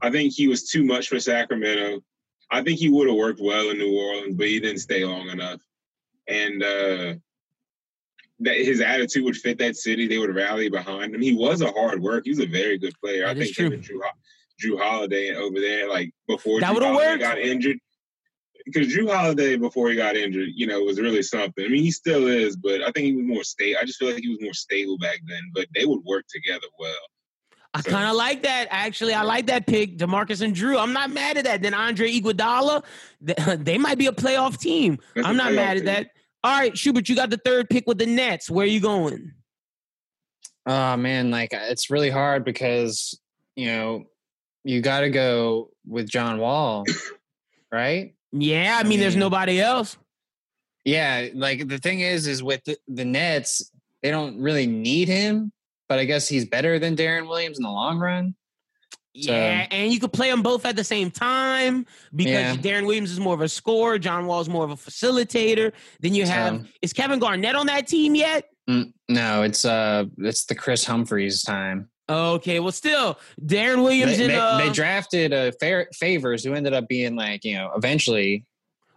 I 0.00 0.10
think 0.10 0.32
he 0.32 0.48
was 0.48 0.68
too 0.68 0.82
much 0.84 1.08
for 1.08 1.20
Sacramento. 1.20 2.02
I 2.50 2.62
think 2.62 2.78
he 2.78 2.88
would 2.88 3.06
have 3.08 3.16
worked 3.16 3.40
well 3.40 3.70
in 3.70 3.78
New 3.78 3.94
Orleans, 3.96 4.34
but 4.36 4.46
he 4.48 4.60
didn't 4.60 4.80
stay 4.80 5.04
long 5.04 5.28
enough. 5.28 5.60
And 6.26 6.62
uh, 6.62 7.14
that 8.40 8.56
his 8.56 8.80
attitude 8.80 9.24
would 9.24 9.36
fit 9.36 9.58
that 9.58 9.76
city. 9.76 10.06
They 10.08 10.18
would 10.18 10.34
rally 10.34 10.68
behind 10.70 11.14
him. 11.14 11.20
He 11.20 11.34
was 11.34 11.60
a 11.60 11.70
hard 11.70 12.00
work. 12.02 12.24
He 12.24 12.30
was 12.30 12.40
a 12.40 12.46
very 12.46 12.78
good 12.78 12.94
player. 13.00 13.26
That 13.26 13.36
I 13.36 13.40
think 13.40 13.56
him 13.58 13.82
true. 13.82 13.98
Jrue, 13.98 14.02
Ho- 14.02 14.18
Jrue 14.62 14.78
Holiday 14.82 15.34
over 15.34 15.60
there, 15.60 15.88
like 15.88 16.12
before 16.26 16.60
That 16.60 16.70
Jrue 16.70 16.74
would've 16.74 16.88
Holiday 16.88 17.10
worked. 17.10 17.20
got 17.22 17.38
injured. 17.38 17.78
Because 18.64 18.88
Jrue 18.88 19.12
Holiday, 19.12 19.56
before 19.56 19.90
he 19.90 19.96
got 19.96 20.16
injured, 20.16 20.48
you 20.54 20.66
know, 20.66 20.80
was 20.80 20.98
really 20.98 21.22
something. 21.22 21.64
I 21.64 21.68
mean, 21.68 21.82
he 21.82 21.90
still 21.90 22.26
is, 22.26 22.56
but 22.56 22.80
I 22.80 22.90
think 22.92 23.06
he 23.06 23.14
was 23.14 23.26
more 23.26 23.44
stable. 23.44 23.78
I 23.80 23.84
just 23.84 23.98
feel 23.98 24.10
like 24.10 24.22
he 24.22 24.30
was 24.30 24.40
more 24.40 24.54
stable 24.54 24.96
back 24.98 25.20
then. 25.26 25.42
But 25.52 25.66
they 25.74 25.84
would 25.84 26.02
work 26.04 26.24
together 26.32 26.66
well. 26.78 26.94
I 27.74 27.82
kind 27.82 28.08
of 28.08 28.14
like 28.14 28.42
that. 28.42 28.68
Actually, 28.70 29.14
I 29.14 29.22
like 29.22 29.46
that 29.46 29.66
pick, 29.66 29.98
Demarcus 29.98 30.42
and 30.42 30.54
Jrue. 30.54 30.80
I'm 30.80 30.92
not 30.92 31.10
mad 31.10 31.36
at 31.36 31.44
that. 31.44 31.60
Then 31.60 31.74
Andre 31.74 32.10
Iguodala, 32.10 32.84
they 33.64 33.78
might 33.78 33.98
be 33.98 34.06
a 34.06 34.12
playoff 34.12 34.58
team. 34.58 34.98
That's 35.14 35.26
a 35.26 35.28
I'm 35.28 35.36
not 35.36 35.52
playoff 35.52 35.56
mad 35.56 35.76
at 35.78 35.84
that. 35.86 36.10
All 36.44 36.56
right, 36.56 36.76
Schubert, 36.76 37.08
you 37.08 37.16
got 37.16 37.30
the 37.30 37.40
third 37.44 37.68
pick 37.68 37.84
with 37.86 37.98
the 37.98 38.06
Nets. 38.06 38.48
Where 38.48 38.64
are 38.64 38.68
you 38.68 38.80
going? 38.80 39.32
Oh 40.66 40.96
man, 40.96 41.30
like 41.30 41.52
uh, 41.52 41.60
it's 41.62 41.90
really 41.90 42.10
hard 42.10 42.44
because 42.44 43.18
you 43.56 43.66
know 43.66 44.04
you 44.62 44.80
got 44.80 45.00
to 45.00 45.10
go 45.10 45.70
with 45.86 46.08
John 46.08 46.38
Wall, 46.38 46.84
right? 47.72 48.14
Yeah, 48.36 48.78
I 48.78 48.82
mean, 48.86 48.98
there's 49.00 49.16
nobody 49.16 49.60
else. 49.60 49.96
Yeah, 50.84 51.28
like 51.34 51.68
the 51.68 51.78
thing 51.78 52.00
is, 52.00 52.26
is 52.26 52.42
with 52.42 52.62
the, 52.64 52.76
the 52.88 53.04
Nets, 53.04 53.70
they 54.02 54.10
don't 54.10 54.38
really 54.40 54.66
need 54.66 55.08
him, 55.08 55.52
but 55.88 55.98
I 55.98 56.04
guess 56.04 56.28
he's 56.28 56.44
better 56.44 56.78
than 56.78 56.96
Deron 56.96 57.28
Williams 57.28 57.58
in 57.58 57.62
the 57.62 57.70
long 57.70 57.98
run. 57.98 58.34
So- 59.16 59.30
Yeah, 59.32 59.66
and 59.70 59.92
you 59.92 60.00
could 60.00 60.12
play 60.12 60.28
them 60.30 60.42
both 60.42 60.66
at 60.66 60.74
the 60.74 60.82
same 60.84 61.10
time 61.10 61.86
because 62.14 62.32
Yeah. 62.32 62.56
Deron 62.56 62.86
Williams 62.86 63.12
is 63.12 63.20
more 63.20 63.34
of 63.34 63.40
a 63.40 63.48
scorer, 63.48 63.98
John 63.98 64.26
Wall's 64.26 64.48
more 64.48 64.64
of 64.64 64.72
a 64.72 64.76
facilitator. 64.76 65.72
Then 66.00 66.14
you 66.14 66.26
have 66.26 66.60
So- 66.60 66.66
is 66.82 66.92
Kevin 66.92 67.20
Garnett 67.20 67.54
on 67.54 67.66
that 67.68 67.86
team 67.86 68.14
yet? 68.16 68.50
Mm, 68.68 68.92
no, 69.08 69.42
it's 69.44 69.64
uh, 69.64 70.06
it's 70.18 70.46
the 70.46 70.54
Kris 70.56 70.84
Humphries 70.84 71.42
time. 71.42 71.88
Okay, 72.08 72.60
well, 72.60 72.72
still 72.72 73.18
Deron 73.40 73.82
Williams 73.82 74.18
They, 74.18 74.34
uh, 74.34 74.58
they 74.58 74.70
drafted 74.70 75.32
uh, 75.32 75.52
Fa- 75.58 75.86
Favors, 75.94 76.44
who 76.44 76.52
ended 76.54 76.74
up 76.74 76.86
being 76.88 77.16
like 77.16 77.44
you 77.44 77.54
know 77.54 77.72
eventually. 77.76 78.44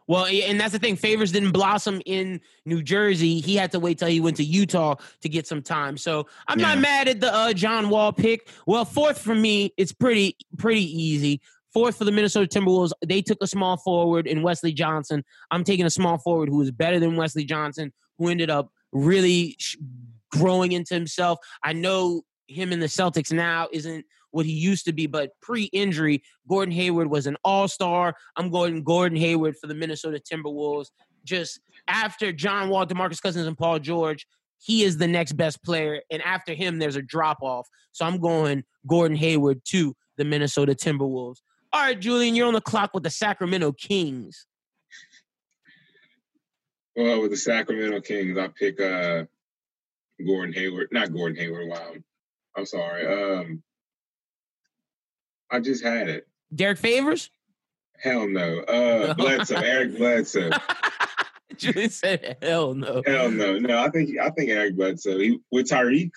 Well, 0.08 0.26
and 0.26 0.60
that's 0.60 0.72
the 0.72 0.80
thing. 0.80 0.96
Favors 0.96 1.34
didn't 1.34 1.52
blossom 1.52 2.02
in 2.06 2.40
New 2.66 2.82
Jersey. 2.82 3.42
He 3.42 3.58
had 3.58 3.74
to 3.74 3.80
wait 3.80 4.00
till 4.00 4.08
he 4.08 4.22
went 4.22 4.38
to 4.38 4.44
Utah 4.44 4.96
to 5.22 5.30
get 5.30 5.46
some 5.46 5.62
time. 5.62 5.98
So 5.98 6.28
I'm 6.48 6.60
not 6.60 6.80
mad 6.80 7.10
at 7.10 7.20
the 7.20 7.34
uh, 7.34 7.52
John 7.52 7.90
Wall 7.90 8.14
pick. 8.14 8.50
Well, 8.66 8.86
fourth 8.86 9.20
for 9.20 9.36
me, 9.36 9.74
it's 9.76 9.92
pretty 9.92 10.38
pretty 10.58 10.84
easy. 10.84 11.42
Fourth 11.74 11.98
for 11.98 12.06
the 12.06 12.14
Minnesota 12.14 12.48
Timberwolves, 12.48 12.92
they 13.06 13.22
took 13.22 13.38
a 13.42 13.48
small 13.48 13.78
forward 13.78 14.28
in 14.28 14.42
Wesley 14.42 14.72
Johnson. 14.72 15.24
I'm 15.52 15.66
taking 15.66 15.86
a 15.86 15.90
small 15.90 16.18
forward 16.18 16.48
who 16.50 16.62
is 16.62 16.72
better 16.72 17.00
than 17.00 17.18
Wesley 17.18 17.44
Johnson, 17.44 17.92
who 18.18 18.30
ended 18.30 18.50
up 18.50 18.72
really 18.94 19.56
sh- 19.60 19.76
growing 20.32 20.72
into 20.72 20.94
himself. 20.94 21.40
I 21.64 21.74
know 21.74 22.24
him 22.48 22.72
in 22.72 22.80
the 22.80 22.88
Celtics 22.88 23.32
now 23.32 23.68
isn't 23.72 24.06
what 24.32 24.46
he 24.46 24.52
used 24.52 24.86
to 24.86 24.94
be, 24.94 25.08
but 25.08 25.32
pre-injury, 25.42 26.24
Gordon 26.48 26.74
Hayward 26.74 27.10
was 27.10 27.28
an 27.28 27.38
all-star. 27.44 28.16
I'm 28.36 28.50
going 28.50 28.84
Gordon 28.84 29.18
Hayward 29.18 29.58
for 29.58 29.68
the 29.68 29.74
Minnesota 29.74 30.20
Timberwolves. 30.20 30.88
Just 31.24 31.60
after 31.88 32.32
John 32.32 32.70
Wall, 32.70 32.86
DeMarcus 32.86 33.22
Cousins, 33.22 33.48
and 33.48 33.58
Paul 33.58 33.80
George, 33.80 34.28
he 34.60 34.84
is 34.84 34.98
the 34.98 35.08
next 35.08 35.34
best 35.34 35.64
player. 35.64 36.02
And 36.10 36.22
after 36.24 36.54
him, 36.54 36.80
there's 36.80 36.96
a 36.96 37.02
drop-off. 37.02 37.68
So 37.92 38.06
I'm 38.06 38.20
going 38.20 38.64
Gordon 38.88 39.18
Hayward 39.18 39.64
to 39.66 39.96
the 40.18 40.26
Minnesota 40.26 40.74
Timberwolves. 40.74 41.42
All 41.74 41.82
right, 41.82 42.00
Julian, 42.00 42.34
you're 42.34 42.48
on 42.48 42.54
the 42.54 42.62
clock 42.62 42.92
with 42.94 43.04
the 43.04 43.10
Sacramento 43.10 43.74
Kings. 43.74 44.46
Well, 46.96 47.22
with 47.22 47.32
the 47.32 47.38
Sacramento 47.38 48.02
Kings, 48.02 48.38
I 48.38 48.48
pick 48.48 48.82
uh 48.82 49.26
Gordon 50.26 50.54
Hayward, 50.54 50.88
not 50.92 51.14
Gordon 51.14 51.38
Hayward. 51.38 51.68
Wow, 51.68 51.94
I'm 52.58 52.66
sorry. 52.66 53.06
Um, 53.06 53.64
I 55.52 55.60
just 55.60 55.84
had 55.84 56.10
it. 56.10 56.28
Derrick 56.54 56.80
Favors? 56.80 57.30
Hell 58.02 58.28
no. 58.28 58.60
Uh, 58.62 59.14
Bledsoe, 59.18 59.58
Eric 59.58 59.98
Bledsoe. 59.98 60.50
Julian 61.58 61.90
said, 61.90 62.38
"Hell 62.42 62.74
no." 62.74 63.02
Hell 63.06 63.32
no. 63.32 63.58
No, 63.58 63.80
I 63.80 63.90
think 63.90 64.18
I 64.20 64.30
think 64.32 64.50
Eric 64.50 64.76
Bledsoe 64.76 65.18
he, 65.18 65.40
with 65.52 65.70
Tyreke. 65.70 66.12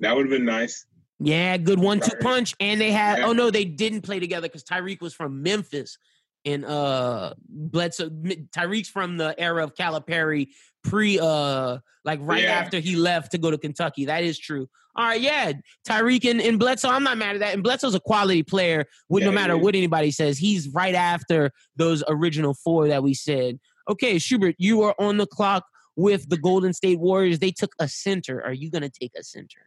That 0.00 0.14
would 0.14 0.26
have 0.26 0.30
been 0.30 0.44
nice. 0.44 0.86
Yeah, 1.20 1.56
good 1.56 1.78
one-two 1.78 2.16
punch, 2.20 2.54
and 2.60 2.80
they 2.80 2.90
had. 2.90 3.18
Yeah. 3.18 3.26
Oh 3.26 3.32
no, 3.32 3.50
they 3.50 3.64
didn't 3.64 4.02
play 4.02 4.20
together 4.20 4.48
because 4.48 4.64
Tyreke 4.64 5.00
was 5.00 5.14
from 5.14 5.42
Memphis, 5.42 5.98
and 6.44 6.64
uh, 6.64 7.34
Bledsoe. 7.48 8.10
Tyreke's 8.54 8.88
from 8.88 9.16
the 9.16 9.38
era 9.40 9.64
of 9.64 9.74
Calipari, 9.74 10.48
pre 10.82 11.18
uh, 11.18 11.78
like 12.04 12.20
right 12.22 12.42
Yeah. 12.42 12.52
after 12.52 12.78
he 12.80 12.96
left 12.96 13.32
to 13.32 13.38
go 13.38 13.50
to 13.50 13.58
Kentucky. 13.58 14.06
That 14.06 14.24
is 14.24 14.38
true. 14.38 14.68
All 14.96 15.04
right, 15.04 15.20
yeah, 15.20 15.52
Tyreke 15.88 16.30
and, 16.30 16.40
and 16.40 16.56
Bledsoe. 16.56 16.88
I'm 16.88 17.02
not 17.02 17.18
mad 17.18 17.34
at 17.34 17.40
that. 17.40 17.54
And 17.54 17.64
Bledsoe's 17.64 17.96
a 17.96 18.00
quality 18.00 18.44
player. 18.44 18.84
With 19.08 19.24
no 19.24 19.30
Yeah, 19.30 19.32
he 19.32 19.34
matter 19.42 19.58
what 19.58 19.74
anybody 19.74 20.12
says, 20.12 20.38
he's 20.38 20.68
right 20.68 20.94
after 20.94 21.50
those 21.74 22.04
original 22.06 22.54
four 22.54 22.86
that 22.86 23.02
we 23.02 23.12
said. 23.12 23.58
Okay, 23.88 24.18
Schubert, 24.20 24.54
you 24.56 24.82
are 24.82 24.94
on 25.00 25.16
the 25.16 25.26
clock 25.26 25.64
with 25.96 26.28
the 26.28 26.36
Golden 26.36 26.72
State 26.72 27.00
Warriors. 27.00 27.40
They 27.40 27.50
took 27.50 27.74
a 27.80 27.88
center. 27.88 28.40
Are 28.44 28.52
you 28.52 28.70
going 28.70 28.82
to 28.82 28.88
take 28.88 29.12
a 29.18 29.24
center? 29.24 29.60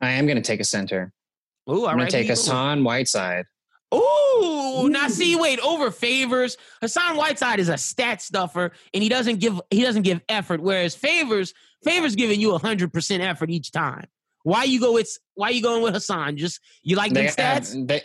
I 0.00 0.10
am 0.12 0.26
going 0.26 0.36
to 0.36 0.42
take 0.42 0.60
a 0.60 0.64
center. 0.64 1.12
Ooh, 1.68 1.82
all 1.82 1.88
I'm 1.88 1.96
going 1.96 2.06
to 2.08 2.12
take 2.12 2.22
who 2.26 2.28
you? 2.28 2.34
Hassan 2.34 2.84
Whiteside. 2.84 3.46
Ooh, 3.92 3.98
now 4.88 5.08
see, 5.08 5.36
wait, 5.36 5.58
over 5.60 5.90
favors. 5.90 6.56
Hassan 6.80 7.16
Whiteside 7.16 7.58
is 7.60 7.68
a 7.68 7.78
stat 7.78 8.22
stuffer, 8.22 8.72
and 8.94 9.02
he 9.02 9.08
doesn't 9.08 9.38
give 9.40 9.60
he 9.70 9.82
doesn't 9.82 10.02
give 10.02 10.20
effort. 10.28 10.60
Whereas 10.60 10.94
favors, 10.94 11.52
favors 11.84 12.14
giving 12.14 12.40
you 12.40 12.56
hundred 12.58 12.92
percent 12.92 13.22
effort 13.22 13.50
each 13.50 13.72
time. 13.72 14.06
Why 14.42 14.64
you 14.64 14.80
go 14.80 14.92
with 14.92 15.08
why 15.34 15.50
you 15.50 15.62
going 15.62 15.82
with 15.82 15.94
Hassan? 15.94 16.36
Just 16.36 16.60
you 16.82 16.96
like 16.96 17.12
They 17.12 17.24
have- 17.24 17.34
stats? 17.36 17.86
they- 17.88 18.02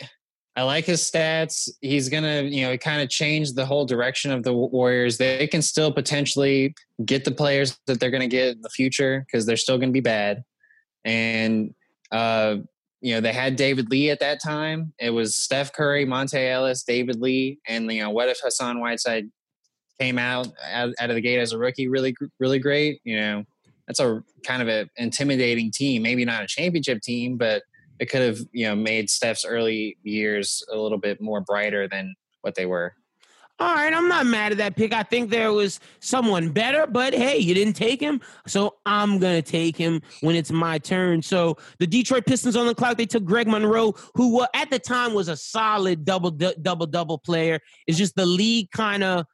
I 0.58 0.62
like 0.62 0.86
his 0.86 1.02
stats. 1.02 1.68
He's 1.82 2.08
gonna, 2.08 2.40
you 2.40 2.62
know, 2.62 2.78
kind 2.78 3.02
of 3.02 3.10
change 3.10 3.52
the 3.52 3.66
whole 3.66 3.84
direction 3.84 4.30
of 4.32 4.42
the 4.42 4.54
Warriors. 4.54 5.18
They 5.18 5.46
can 5.46 5.60
still 5.60 5.92
potentially 5.92 6.74
get 7.04 7.26
the 7.26 7.30
players 7.30 7.78
that 7.86 8.00
they're 8.00 8.10
gonna 8.10 8.26
get 8.26 8.56
in 8.56 8.62
the 8.62 8.70
future 8.70 9.26
because 9.26 9.44
they're 9.44 9.58
still 9.58 9.76
gonna 9.76 9.92
be 9.92 10.00
bad. 10.00 10.44
And 11.04 11.74
uh, 12.10 12.56
you 13.00 13.14
know, 13.14 13.20
they 13.20 13.32
had 13.32 13.56
David 13.56 13.90
Lee 13.90 14.10
at 14.10 14.20
that 14.20 14.42
time. 14.42 14.92
It 14.98 15.10
was 15.10 15.36
Steph 15.36 15.72
Curry, 15.72 16.06
Monta 16.06 16.50
Ellis, 16.50 16.82
David 16.82 17.20
Lee, 17.20 17.58
and 17.68 17.90
you 17.92 18.02
know, 18.02 18.10
what 18.10 18.28
if 18.28 18.38
Hassan 18.42 18.80
Whiteside 18.80 19.26
came 20.00 20.18
out 20.18 20.48
out, 20.72 20.90
of 20.98 21.14
the 21.14 21.20
gate 21.20 21.38
as 21.38 21.52
a 21.52 21.58
rookie, 21.58 21.88
really, 21.88 22.14
really 22.40 22.58
great? 22.58 23.00
You 23.04 23.20
know, 23.20 23.44
that's 23.86 24.00
a 24.00 24.22
kind 24.44 24.62
of 24.62 24.68
an 24.68 24.88
intimidating 24.96 25.70
team. 25.70 26.02
Maybe 26.02 26.24
not 26.24 26.44
a 26.44 26.46
championship 26.46 27.02
team, 27.02 27.36
but 27.36 27.62
it 27.98 28.06
could 28.06 28.22
have 28.22 28.38
you 28.52 28.66
know 28.66 28.74
made 28.74 29.10
Steph's 29.10 29.44
early 29.44 29.96
years 30.02 30.62
a 30.72 30.76
little 30.76 30.98
bit 30.98 31.20
more 31.20 31.40
brighter 31.40 31.88
than 31.88 32.14
what 32.40 32.54
they 32.54 32.66
were. 32.66 32.94
All 33.58 33.74
right, 33.74 33.92
I'm 33.92 34.06
not 34.06 34.26
mad 34.26 34.52
at 34.52 34.58
that 34.58 34.76
pick. 34.76 34.92
I 34.92 35.02
think 35.02 35.30
there 35.30 35.50
was 35.50 35.80
someone 36.00 36.50
better, 36.50 36.86
but 36.86 37.14
hey, 37.14 37.38
you 37.38 37.54
didn't 37.54 37.72
take 37.72 37.98
him, 37.98 38.20
so 38.46 38.74
I'm 38.84 39.18
gonna 39.18 39.40
take 39.40 39.78
him 39.78 40.02
when 40.20 40.36
it's 40.36 40.52
my 40.52 40.76
turn. 40.76 41.22
So 41.22 41.56
the 41.78 41.86
Detroit 41.86 42.26
Pistons 42.26 42.54
on 42.54 42.66
the 42.66 42.74
clock. 42.74 42.98
They 42.98 43.06
took 43.06 43.24
Greg 43.24 43.48
Monroe, 43.48 43.94
who 44.14 44.44
at 44.52 44.68
the 44.68 44.78
time 44.78 45.14
was 45.14 45.28
a 45.28 45.36
solid 45.38 46.04
double 46.04 46.32
double 46.32 46.84
double 46.84 47.16
player. 47.16 47.58
It's 47.86 47.96
just 47.96 48.14
the 48.14 48.26
league 48.26 48.70
kind 48.72 49.02
of 49.02 49.24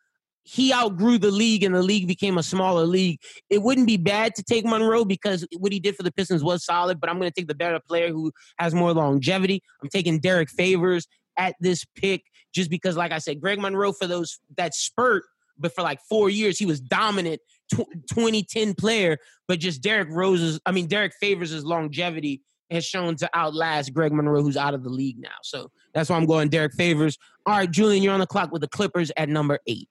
he 0.44 0.72
outgrew 0.72 1.18
the 1.18 1.32
league, 1.32 1.64
and 1.64 1.74
the 1.74 1.82
league 1.82 2.06
became 2.06 2.38
a 2.38 2.44
smaller 2.44 2.84
league. 2.84 3.18
It 3.50 3.62
wouldn't 3.62 3.88
be 3.88 3.96
bad 3.96 4.36
to 4.36 4.44
take 4.44 4.64
Monroe 4.64 5.04
because 5.04 5.44
what 5.58 5.72
he 5.72 5.80
did 5.80 5.96
for 5.96 6.04
the 6.04 6.12
Pistons 6.12 6.44
was 6.44 6.64
solid. 6.64 7.00
But 7.00 7.10
I'm 7.10 7.18
gonna 7.18 7.32
take 7.32 7.48
the 7.48 7.56
better 7.56 7.80
player 7.88 8.10
who 8.10 8.30
has 8.58 8.72
more 8.72 8.92
longevity. 8.92 9.62
I'm 9.82 9.88
taking 9.88 10.20
Derrick 10.20 10.48
Favors 10.48 11.08
at 11.36 11.56
this 11.60 11.84
pick 11.96 12.22
just 12.52 12.70
because, 12.70 12.96
like 12.96 13.12
I 13.12 13.18
said, 13.18 13.40
Greg 13.40 13.58
Monroe 13.58 13.92
for 13.92 14.06
those 14.06 14.38
that 14.56 14.74
spurt, 14.74 15.24
but 15.58 15.74
for 15.74 15.82
like 15.82 16.00
four 16.08 16.30
years 16.30 16.58
he 16.58 16.66
was 16.66 16.80
dominant, 16.80 17.40
tw- 17.72 17.88
2010 18.10 18.74
player. 18.74 19.18
But 19.48 19.58
just 19.58 19.82
Derrick 19.82 20.08
Rose's, 20.10 20.60
I 20.66 20.72
mean 20.72 20.86
Derrick 20.86 21.12
Favors' 21.20 21.64
longevity 21.64 22.42
has 22.70 22.84
shown 22.84 23.16
to 23.16 23.28
outlast 23.34 23.92
Greg 23.92 24.12
Monroe, 24.12 24.42
who's 24.42 24.56
out 24.56 24.74
of 24.74 24.82
the 24.82 24.90
league 24.90 25.18
now. 25.18 25.28
So 25.42 25.70
that's 25.94 26.08
why 26.08 26.16
I'm 26.16 26.26
going 26.26 26.48
Derrick 26.48 26.72
Favors. 26.74 27.18
All 27.46 27.56
right, 27.56 27.70
Julian, 27.70 28.02
you're 28.02 28.14
on 28.14 28.20
the 28.20 28.26
clock 28.26 28.50
with 28.50 28.62
the 28.62 28.68
Clippers 28.68 29.12
at 29.16 29.28
number 29.28 29.58
eight. 29.66 29.88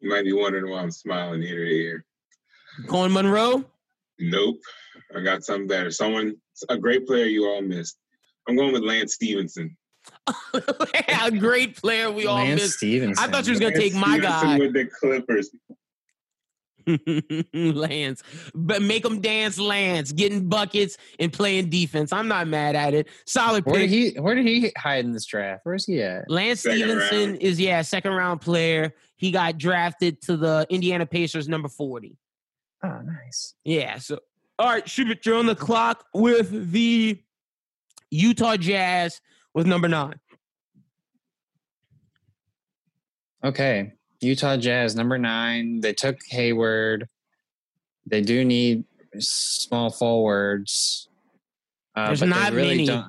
You 0.00 0.10
might 0.10 0.24
be 0.24 0.32
wondering 0.32 0.70
why 0.70 0.80
I'm 0.80 0.90
smiling 0.90 1.42
ear 1.42 1.64
to 1.64 1.70
ear. 1.70 2.04
Going 2.86 3.12
Monroe. 3.12 3.64
Nope. 4.18 4.60
I 5.14 5.20
got 5.20 5.44
something 5.44 5.66
better. 5.66 5.90
Someone, 5.90 6.36
a 6.68 6.78
great 6.78 7.06
player 7.06 7.26
you 7.26 7.46
all 7.46 7.62
missed. 7.62 7.98
I'm 8.48 8.56
going 8.56 8.72
with 8.72 8.82
Lance 8.82 9.14
Stephenson. 9.14 9.76
a 11.22 11.30
great 11.30 11.76
player 11.76 12.10
we 12.10 12.26
all 12.26 12.36
Lance 12.36 12.60
missed. 12.60 12.76
Stephenson. 12.78 13.22
I 13.22 13.28
thought 13.28 13.46
you 13.46 13.52
was 13.52 13.60
gonna 13.60 13.74
Lance 13.74 13.82
take 13.82 13.94
my 13.94 14.18
Stephenson 14.18 14.48
guy. 14.48 14.58
with 14.58 14.72
the 14.72 14.86
Clippers. 14.86 15.50
Lance, 17.54 18.22
but 18.54 18.82
make 18.82 19.04
him 19.04 19.20
dance, 19.20 19.58
Lance, 19.58 20.10
getting 20.10 20.48
buckets 20.48 20.96
and 21.20 21.32
playing 21.32 21.70
defense. 21.70 22.12
I'm 22.12 22.26
not 22.28 22.48
mad 22.48 22.74
at 22.74 22.92
it. 22.94 23.08
Solid 23.26 23.64
Where 23.64 23.76
pick. 23.76 23.90
did 23.90 24.14
he? 24.14 24.20
Where 24.20 24.34
did 24.34 24.46
he 24.46 24.72
hide 24.76 25.04
in 25.04 25.12
this 25.12 25.24
draft? 25.24 25.60
Where's 25.64 25.86
he 25.86 26.02
at? 26.02 26.28
Lance 26.28 26.60
Second 26.62 26.78
Stephenson 26.78 27.30
round. 27.30 27.42
is 27.42 27.60
yeah, 27.60 27.82
second 27.82 28.12
round 28.12 28.40
player. 28.40 28.94
He 29.16 29.30
got 29.30 29.58
drafted 29.58 30.20
to 30.22 30.36
the 30.36 30.66
Indiana 30.70 31.06
Pacers, 31.06 31.48
number 31.48 31.68
forty. 31.68 32.16
Oh, 32.84 33.00
nice. 33.04 33.54
Yeah. 33.64 33.98
So 33.98 34.18
all 34.58 34.68
right, 34.68 34.88
Schubert, 34.88 35.24
you're 35.24 35.36
on 35.36 35.46
the 35.46 35.54
clock 35.54 36.04
with 36.14 36.72
the 36.72 37.20
Utah 38.10 38.56
Jazz 38.56 39.20
with 39.54 39.66
number 39.66 39.88
nine. 39.88 40.14
Okay, 43.44 43.92
Utah 44.20 44.56
Jazz 44.56 44.94
number 44.94 45.18
nine. 45.18 45.80
They 45.80 45.92
took 45.92 46.18
Hayward. 46.28 47.08
They 48.06 48.20
do 48.20 48.44
need 48.44 48.84
small 49.18 49.90
forwards. 49.90 51.08
Uh, 51.94 52.06
There's 52.06 52.20
but 52.20 52.28
not 52.28 52.50
they 52.50 52.56
really 52.56 52.68
many. 52.68 52.86
Don't, 52.86 53.06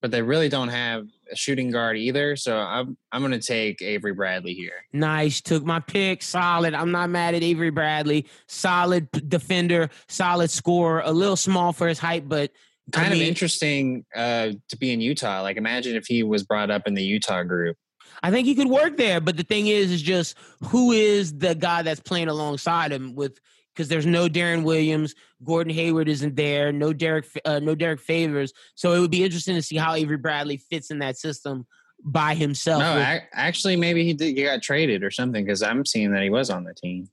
but 0.00 0.10
they 0.10 0.22
really 0.22 0.48
don't 0.48 0.68
have 0.68 1.06
a 1.30 1.36
shooting 1.36 1.70
guard 1.70 1.96
either. 1.96 2.36
So 2.36 2.58
I'm 2.58 2.96
I'm 3.10 3.20
going 3.22 3.32
to 3.32 3.44
take 3.46 3.82
Avery 3.82 4.12
Bradley 4.12 4.54
here. 4.54 4.84
Nice. 4.92 5.40
Took 5.40 5.64
my 5.64 5.80
pick. 5.80 6.22
Solid. 6.22 6.74
I'm 6.74 6.90
not 6.92 7.10
mad 7.10 7.34
at 7.34 7.42
Avery 7.42 7.70
Bradley. 7.70 8.26
Solid 8.48 9.10
defender. 9.28 9.90
Solid 10.08 10.50
scorer. 10.50 11.02
A 11.04 11.12
little 11.12 11.36
small 11.36 11.72
for 11.72 11.88
his 11.88 11.98
height, 11.98 12.28
but 12.28 12.50
Kind 12.92 13.12
of 13.14 13.20
interesting 13.20 14.04
uh, 14.14 14.50
to 14.68 14.76
be 14.76 14.92
in 14.92 15.00
Utah. 15.00 15.42
Like 15.42 15.56
imagine 15.56 15.96
if 15.96 16.06
he 16.06 16.22
was 16.22 16.42
brought 16.42 16.70
up 16.70 16.86
in 16.86 16.94
the 16.94 17.02
Utah 17.02 17.42
group. 17.42 17.76
I 18.22 18.30
think 18.30 18.46
he 18.46 18.54
could 18.54 18.68
work 18.68 18.96
there. 18.96 19.20
But 19.20 19.36
the 19.36 19.42
thing 19.42 19.66
is, 19.66 19.90
is 19.90 20.02
just 20.02 20.36
who 20.64 20.92
is 20.92 21.36
the 21.38 21.54
guy 21.54 21.82
that's 21.82 22.00
playing 22.00 22.28
alongside 22.28 22.92
him 22.92 23.14
with 23.14 23.38
because 23.74 23.88
there's 23.88 24.04
no 24.06 24.28
Deron 24.28 24.64
Williams, 24.64 25.14
Gordon 25.42 25.72
Hayward 25.72 26.06
isn't 26.08 26.36
there, 26.36 26.72
no 26.72 26.92
Derek, 26.92 27.26
uh, 27.46 27.58
no 27.58 27.74
Derrick 27.74 28.00
Favors. 28.00 28.52
So 28.74 28.92
it 28.92 29.00
would 29.00 29.10
be 29.10 29.24
interesting 29.24 29.54
to 29.54 29.62
see 29.62 29.76
how 29.76 29.94
Avery 29.94 30.18
Bradley 30.18 30.58
fits 30.58 30.90
in 30.90 30.98
that 30.98 31.16
system 31.16 31.66
by 32.04 32.34
himself. 32.34 32.80
No, 32.82 32.96
with- 32.96 33.08
ac- 33.08 33.24
actually, 33.32 33.76
maybe 33.76 34.04
he 34.04 34.12
did. 34.12 34.36
He 34.36 34.42
got 34.42 34.60
traded 34.62 35.02
or 35.02 35.10
something 35.10 35.42
because 35.44 35.62
I'm 35.62 35.86
seeing 35.86 36.12
that 36.12 36.22
he 36.22 36.28
was 36.30 36.50
on 36.50 36.64
the 36.64 36.74
team. 36.74 37.08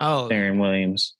oh, 0.00 0.28
Deron 0.30 0.60
Williams. 0.60 1.14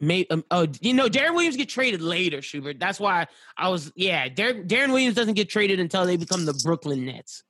May, 0.00 0.26
um, 0.30 0.44
oh, 0.50 0.66
you 0.80 0.94
know, 0.94 1.08
Deron 1.08 1.34
Williams 1.34 1.56
get 1.56 1.68
traded 1.68 2.00
later, 2.00 2.40
Schubert. 2.40 2.78
That's 2.80 2.98
why 2.98 3.26
I 3.56 3.68
was, 3.68 3.92
yeah. 3.96 4.28
Darren, 4.28 4.66
Deron 4.66 4.88
Williams 4.88 5.14
doesn't 5.14 5.34
get 5.34 5.48
traded 5.50 5.78
until 5.78 6.06
they 6.06 6.16
become 6.16 6.46
the 6.46 6.58
Brooklyn 6.64 7.04
Nets. 7.04 7.42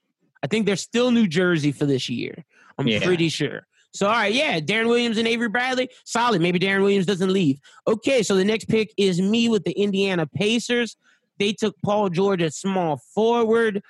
I 0.43 0.47
think 0.49 0.67
they're 0.67 0.77
still 0.77 1.11
New 1.11 1.29
Jersey 1.29 1.71
for 1.71 1.87
this 1.87 2.09
year. 2.09 2.45
I'm 2.79 2.89
Yeah. 2.89 3.05
pretty 3.05 3.29
sure. 3.29 3.67
So, 3.93 4.07
all 4.07 4.13
right, 4.13 4.33
yeah, 4.33 4.61
Deron 4.61 4.87
Williams 4.87 5.19
and 5.19 5.27
Avery 5.27 5.49
Bradley, 5.49 5.91
solid. 6.05 6.41
Maybe 6.41 6.59
Deron 6.59 6.81
Williams 6.83 7.07
doesn't 7.07 7.33
leave. 7.33 7.59
Okay, 7.89 8.23
so 8.23 8.37
the 8.37 8.45
next 8.45 8.67
pick 8.67 8.93
is 8.97 9.21
me 9.21 9.49
with 9.49 9.65
the 9.65 9.73
Indiana 9.73 10.27
Pacers. 10.27 10.97
They 11.39 11.53
took 11.53 11.75
Paul 11.83 12.09
George 12.09 12.43
at 12.43 12.55
small 12.55 12.99
forward. 13.15 13.83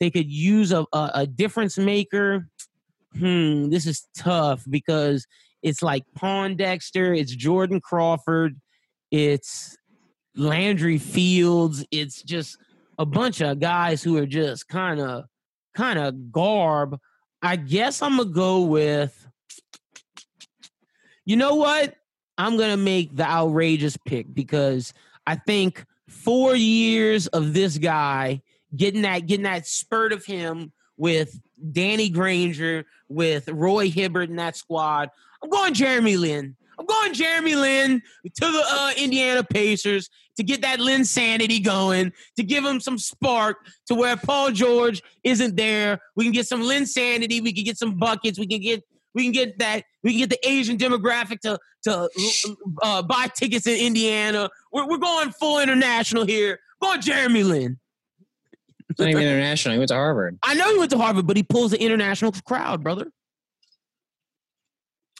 They 0.00 0.10
could 0.10 0.30
use 0.30 0.70
a, 0.72 0.86
a, 0.92 1.10
a 1.14 1.26
difference 1.26 1.76
maker. 1.76 2.48
Hmm, 3.18 3.68
this 3.70 3.86
is 3.86 4.06
tough 4.16 4.62
because 4.68 5.26
it's 5.62 5.82
like 5.82 6.04
Pondexter, 6.16 7.18
it's 7.18 7.34
Jordan 7.34 7.80
Crawford, 7.80 8.60
it's 9.10 9.76
Landry 10.36 10.98
Fields, 10.98 11.84
it's 11.90 12.22
just 12.22 12.58
a 12.98 13.06
bunch 13.06 13.40
of 13.40 13.60
guys 13.60 14.02
who 14.02 14.16
are 14.18 14.26
just 14.26 14.68
kind 14.68 15.00
of 15.00 15.24
kind 15.74 15.98
of 15.98 16.32
garb. 16.32 16.98
I 17.42 17.56
guess 17.56 18.02
I'm 18.02 18.16
gonna 18.16 18.30
go 18.30 18.62
with 18.62 19.26
you 21.24 21.36
know 21.36 21.56
what? 21.56 21.94
I'm 22.38 22.56
gonna 22.56 22.76
make 22.76 23.14
the 23.14 23.28
outrageous 23.28 23.96
pick 23.96 24.32
because 24.32 24.92
I 25.26 25.36
think 25.36 25.84
four 26.08 26.54
years 26.54 27.26
of 27.26 27.52
this 27.52 27.78
guy 27.78 28.42
getting 28.74 29.02
that 29.02 29.26
getting 29.26 29.44
that 29.44 29.66
spurt 29.66 30.12
of 30.12 30.24
him 30.24 30.72
with 30.96 31.38
Danny 31.72 32.08
Granger, 32.08 32.84
with 33.08 33.48
Roy 33.48 33.90
Hibbert 33.90 34.30
in 34.30 34.36
that 34.36 34.56
squad. 34.56 35.10
I'm 35.42 35.50
going 35.50 35.74
Jeremy 35.74 36.16
Lin. 36.16 36.56
I'm 36.78 36.86
going 36.86 37.12
Jeremy 37.12 37.56
Lin 37.56 38.02
to 38.24 38.52
the 38.52 38.64
uh, 38.70 38.92
Indiana 38.96 39.42
Pacers 39.42 40.08
to 40.36 40.44
get 40.44 40.62
that 40.62 40.78
Linsanity 40.78 41.62
going, 41.62 42.12
to 42.36 42.44
give 42.44 42.64
him 42.64 42.80
some 42.80 42.98
spark 42.98 43.66
to 43.86 43.94
where 43.94 44.16
Paul 44.16 44.52
George 44.52 45.02
isn't 45.24 45.56
there. 45.56 45.98
We 46.14 46.24
can 46.24 46.32
get 46.32 46.46
some 46.46 46.62
Linsanity. 46.62 47.42
We 47.42 47.52
can 47.52 47.64
get 47.64 47.76
some 47.76 47.98
buckets. 47.98 48.38
We 48.38 48.46
can 48.46 48.60
get 48.60 48.84
we 49.14 49.24
can 49.24 49.32
get 49.32 49.58
that. 49.58 49.84
We 50.04 50.12
can 50.12 50.18
get 50.20 50.30
the 50.30 50.48
Asian 50.48 50.76
demographic 50.78 51.40
to 51.40 51.58
to 51.84 52.08
uh, 52.82 53.02
buy 53.02 53.28
tickets 53.34 53.66
in 53.66 53.78
Indiana. 53.78 54.48
We're, 54.72 54.88
we're 54.88 54.98
going 54.98 55.30
full 55.32 55.58
international 55.60 56.24
here. 56.24 56.60
Going 56.80 57.00
Jeremy 57.00 57.42
Lin. 57.42 57.78
It's 58.88 59.00
not 59.00 59.08
even 59.08 59.22
international. 59.22 59.74
He 59.74 59.78
went 59.78 59.88
to 59.88 59.94
Harvard. 59.94 60.38
I 60.42 60.54
know 60.54 60.70
he 60.72 60.78
went 60.78 60.90
to 60.92 60.98
Harvard, 60.98 61.26
but 61.26 61.36
he 61.36 61.42
pulls 61.42 61.72
the 61.72 61.82
international 61.82 62.32
crowd, 62.46 62.82
brother. 62.82 63.10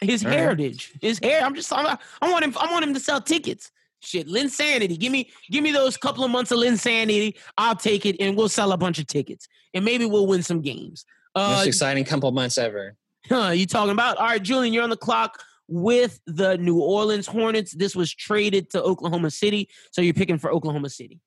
His 0.00 0.24
All 0.24 0.30
right. 0.30 0.38
heritage, 0.38 0.92
his 1.00 1.18
hair. 1.22 1.42
I'm 1.44 1.54
just. 1.54 1.72
I, 1.72 1.98
I 2.22 2.30
want 2.30 2.44
him. 2.44 2.54
I 2.60 2.70
want 2.70 2.84
him 2.84 2.94
to 2.94 3.00
sell 3.00 3.20
tickets. 3.20 3.70
Shit, 4.00 4.28
Linsanity. 4.28 4.96
Give 4.96 5.10
me, 5.10 5.28
give 5.50 5.64
me 5.64 5.72
those 5.72 5.96
couple 5.96 6.22
of 6.22 6.30
months 6.30 6.52
of 6.52 6.58
Linsanity. 6.58 7.36
I'll 7.56 7.74
take 7.74 8.06
it, 8.06 8.14
and 8.20 8.36
we'll 8.36 8.48
sell 8.48 8.70
a 8.70 8.76
bunch 8.76 9.00
of 9.00 9.08
tickets, 9.08 9.48
and 9.74 9.84
maybe 9.84 10.04
we'll 10.04 10.28
win 10.28 10.42
some 10.44 10.60
games. 10.60 11.04
Most 11.36 11.64
Uh, 11.64 11.68
exciting 11.68 12.04
couple 12.04 12.30
months 12.30 12.58
ever. 12.58 12.94
Huh, 13.28 13.50
you 13.50 13.66
talking 13.66 13.90
about? 13.90 14.16
All 14.18 14.26
right, 14.26 14.42
Julian, 14.42 14.72
you're 14.72 14.84
on 14.84 14.90
the 14.90 14.96
clock 14.96 15.42
with 15.66 16.20
the 16.28 16.56
New 16.58 16.78
Orleans 16.80 17.26
Hornets. 17.26 17.72
This 17.72 17.96
was 17.96 18.14
traded 18.14 18.70
to 18.70 18.82
Oklahoma 18.82 19.32
City, 19.32 19.68
so 19.90 20.00
you're 20.00 20.14
picking 20.14 20.38
for 20.38 20.52
Oklahoma 20.52 20.90
City. 20.90 21.20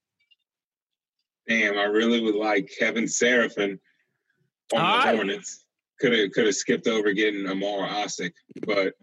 Damn, 1.49 1.77
I 1.77 1.83
really 1.83 2.21
would 2.21 2.35
like 2.35 2.71
Kevin 2.79 3.03
Seraphin 3.03 3.79
on 4.73 4.79
All 4.81 4.99
the 4.99 5.05
right. 5.07 5.15
Hornets. 5.15 5.65
Could 6.01 6.13
have 6.17 6.31
could 6.31 6.45
have 6.47 6.55
skipped 6.55 6.87
over 6.87 7.13
getting 7.13 7.45
Omer 7.47 7.87
Asik, 7.87 8.31
but 8.65 8.93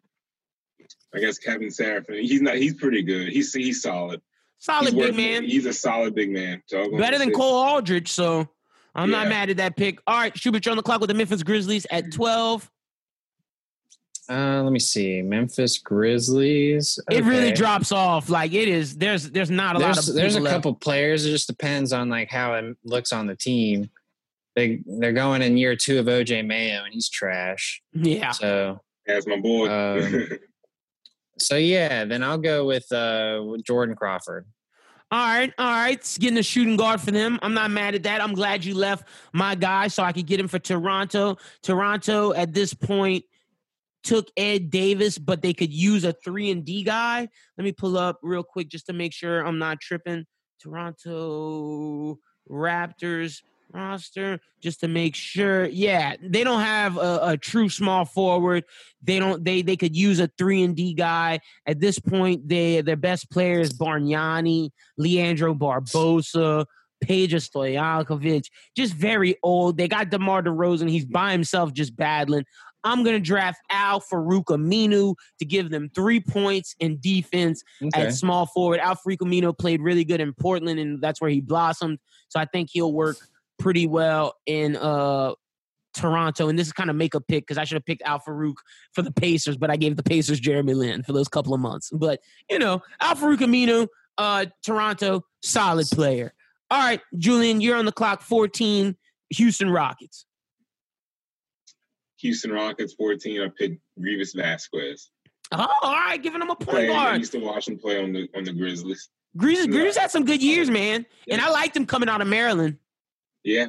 I 1.14 1.20
guess 1.20 1.38
Kevin 1.38 1.68
Seraphin. 1.68 2.20
He's 2.20 2.42
not. 2.42 2.56
He's 2.56 2.74
pretty 2.74 3.02
good. 3.02 3.28
He's 3.28 3.54
he's 3.54 3.80
solid. 3.80 4.20
Solid 4.58 4.86
He's 4.86 4.94
big 4.94 5.02
worth- 5.04 5.16
man. 5.16 5.44
He's 5.44 5.66
a 5.66 5.72
solid 5.72 6.14
big 6.16 6.30
man. 6.30 6.60
So 6.66 6.90
Better 6.98 7.18
than 7.18 7.28
City. 7.28 7.36
Cole 7.36 7.54
Aldrich, 7.54 8.08
so 8.10 8.48
I'm 8.96 9.10
not 9.10 9.28
mad 9.28 9.48
at 9.50 9.58
that 9.58 9.76
pick. 9.76 10.00
All 10.08 10.16
right, 10.16 10.36
Schubert, 10.36 10.66
you're 10.66 10.72
on 10.72 10.76
the 10.76 10.82
clock 10.82 11.00
with 11.00 11.08
the 11.08 11.14
Memphis 11.14 11.44
Grizzlies 11.44 11.86
at 11.92 12.10
12. 12.12 12.68
Uh, 14.30 14.62
let 14.62 14.72
me 14.72 14.78
see. 14.80 15.22
Memphis 15.22 15.78
Grizzlies. 15.78 16.98
It 17.10 17.24
really 17.24 17.52
drops 17.52 17.92
off. 17.92 18.28
Like 18.28 18.52
it 18.52 18.68
is. 18.68 18.96
There's 18.96 19.30
there's 19.30 19.50
not 19.50 19.76
a 19.76 19.78
lot 19.78 19.96
of 19.96 20.14
there's 20.14 20.34
a 20.36 20.40
left. 20.40 20.54
couple 20.56 20.74
players. 20.74 21.24
It 21.24 21.30
just 21.30 21.46
depends 21.46 21.92
on 21.92 22.08
like 22.10 22.28
how 22.30 22.54
it 22.54 22.76
looks 22.84 23.12
on 23.12 23.26
the 23.26 23.36
team. 23.36 23.88
They 24.58 24.82
they're 24.84 25.12
going 25.12 25.40
in 25.40 25.56
year 25.56 25.76
two 25.76 26.00
of 26.00 26.06
OJ 26.06 26.44
Mayo 26.44 26.82
and 26.82 26.92
he's 26.92 27.08
trash. 27.08 27.80
Yeah. 27.92 28.32
So 28.32 28.80
That's 29.06 29.24
my 29.24 29.38
boy. 29.38 29.70
Um, 29.70 30.30
so 31.38 31.54
yeah, 31.54 32.04
then 32.04 32.24
I'll 32.24 32.38
go 32.38 32.66
with 32.66 32.90
uh 32.90 33.40
with 33.46 33.62
Jordan 33.62 33.94
Crawford. 33.94 34.46
All 35.12 35.18
right, 35.20 35.52
all 35.56 35.70
right. 35.70 35.94
It's 35.94 36.18
getting 36.18 36.38
a 36.38 36.42
shooting 36.42 36.76
guard 36.76 37.00
for 37.00 37.12
them. 37.12 37.38
I'm 37.40 37.54
not 37.54 37.70
mad 37.70 37.94
at 37.94 38.02
that. 38.02 38.20
I'm 38.20 38.34
glad 38.34 38.64
you 38.64 38.74
left 38.74 39.08
my 39.32 39.54
guy 39.54 39.86
so 39.86 40.02
I 40.02 40.12
could 40.12 40.26
get 40.26 40.40
him 40.40 40.48
for 40.48 40.58
Toronto. 40.58 41.36
Toronto 41.62 42.34
at 42.34 42.52
this 42.52 42.74
point 42.74 43.24
took 44.02 44.28
Ed 44.36 44.70
Davis, 44.70 45.18
but 45.18 45.40
they 45.40 45.54
could 45.54 45.72
use 45.72 46.02
a 46.04 46.12
three 46.12 46.50
and 46.50 46.64
D 46.64 46.82
guy. 46.82 47.28
Let 47.56 47.64
me 47.64 47.70
pull 47.70 47.96
up 47.96 48.18
real 48.22 48.42
quick 48.42 48.68
just 48.68 48.86
to 48.86 48.92
make 48.92 49.12
sure 49.12 49.46
I'm 49.46 49.60
not 49.60 49.80
tripping. 49.80 50.26
Toronto 50.60 52.18
Raptors 52.50 53.42
roster 53.72 54.40
just 54.60 54.80
to 54.80 54.88
make 54.88 55.14
sure. 55.14 55.66
Yeah, 55.66 56.16
they 56.22 56.44
don't 56.44 56.60
have 56.60 56.96
a, 56.96 57.20
a 57.22 57.36
true 57.36 57.68
small 57.68 58.04
forward. 58.04 58.64
They 59.02 59.18
don't. 59.18 59.44
They 59.44 59.62
they 59.62 59.76
could 59.76 59.96
use 59.96 60.20
a 60.20 60.30
three 60.38 60.62
and 60.62 60.74
D 60.76 60.94
guy 60.94 61.40
at 61.66 61.80
this 61.80 61.98
point. 61.98 62.48
They 62.48 62.80
their 62.80 62.96
best 62.96 63.30
player 63.30 63.60
is 63.60 63.72
Bargnani, 63.72 64.70
Leandro 64.96 65.54
Barbosa, 65.54 66.66
Peja 67.04 67.34
Stojakovic. 67.36 68.46
Just 68.76 68.94
very 68.94 69.36
old. 69.42 69.76
They 69.76 69.88
got 69.88 70.10
DeMar 70.10 70.42
DeRozan. 70.42 70.90
He's 70.90 71.04
by 71.06 71.32
himself, 71.32 71.72
just 71.72 71.96
battling. 71.96 72.44
I'm 72.84 73.02
gonna 73.02 73.20
draft 73.20 73.60
Al 73.70 74.00
Farouk 74.00 74.44
Aminu 74.44 75.14
to 75.40 75.44
give 75.44 75.70
them 75.70 75.90
three 75.94 76.20
points 76.20 76.74
in 76.78 76.98
defense 77.00 77.62
Okay. 77.82 78.06
at 78.06 78.14
small 78.14 78.46
forward. 78.46 78.78
Al 78.80 78.94
Farouk 78.94 79.18
Aminu 79.18 79.56
played 79.56 79.80
really 79.82 80.04
good 80.04 80.20
in 80.20 80.32
Portland, 80.32 80.78
and 80.78 81.00
that's 81.02 81.20
where 81.20 81.30
he 81.30 81.40
blossomed. 81.40 81.98
So 82.28 82.38
I 82.38 82.44
think 82.44 82.70
he'll 82.72 82.92
work 82.92 83.16
pretty 83.58 83.86
well 83.86 84.34
in 84.46 84.76
uh 84.76 85.34
Toronto. 85.94 86.48
And 86.48 86.58
this 86.58 86.66
is 86.66 86.72
kind 86.72 86.90
of 86.90 86.96
make 86.96 87.14
a 87.14 87.20
pick 87.20 87.44
because 87.46 87.58
I 87.58 87.64
should 87.64 87.76
have 87.76 87.84
picked 87.84 88.02
Al 88.02 88.20
Farouk 88.20 88.54
for 88.94 89.02
the 89.02 89.10
Pacers, 89.10 89.56
but 89.56 89.70
I 89.70 89.76
gave 89.76 89.96
the 89.96 90.02
Pacers 90.02 90.40
Jeremy 90.40 90.74
Lin 90.74 91.02
for 91.02 91.12
those 91.12 91.28
couple 91.28 91.54
of 91.54 91.60
months. 91.60 91.90
But 91.92 92.20
you 92.50 92.58
know, 92.58 92.82
Al 93.00 93.16
Farouk 93.16 93.38
Aminu, 93.38 93.88
uh, 94.16 94.46
Toronto, 94.62 95.24
solid 95.42 95.86
player. 95.88 96.32
All 96.70 96.78
right, 96.78 97.00
Julian, 97.16 97.60
you're 97.60 97.76
on 97.76 97.86
the 97.86 97.92
clock. 97.92 98.20
14, 98.20 98.96
Houston 99.30 99.70
Rockets. 99.70 100.26
Houston 102.20 102.52
Rockets 102.52 102.94
14. 102.94 103.40
I 103.40 103.48
picked 103.56 103.80
Greivis 103.98 104.34
Vasquez. 104.36 105.10
Oh, 105.52 105.66
all 105.82 105.92
right, 105.94 106.22
giving 106.22 106.42
him 106.42 106.50
a 106.50 106.56
point 106.56 106.68
Play, 106.68 106.90
I 106.90 107.16
used 107.16 107.32
to 107.32 107.38
watch 107.38 107.68
him 107.68 107.78
play 107.78 108.02
on 108.02 108.12
the 108.12 108.28
on 108.36 108.44
the 108.44 108.52
Grizzlies. 108.52 109.08
Yeah. 109.34 109.64
Greivis 109.64 109.96
had 109.96 110.10
some 110.10 110.24
good 110.24 110.42
years, 110.42 110.68
man. 110.68 111.06
And 111.30 111.40
I 111.40 111.48
liked 111.50 111.76
him 111.76 111.86
coming 111.86 112.08
out 112.08 112.20
of 112.20 112.28
Maryland. 112.28 112.76
Yeah, 113.48 113.66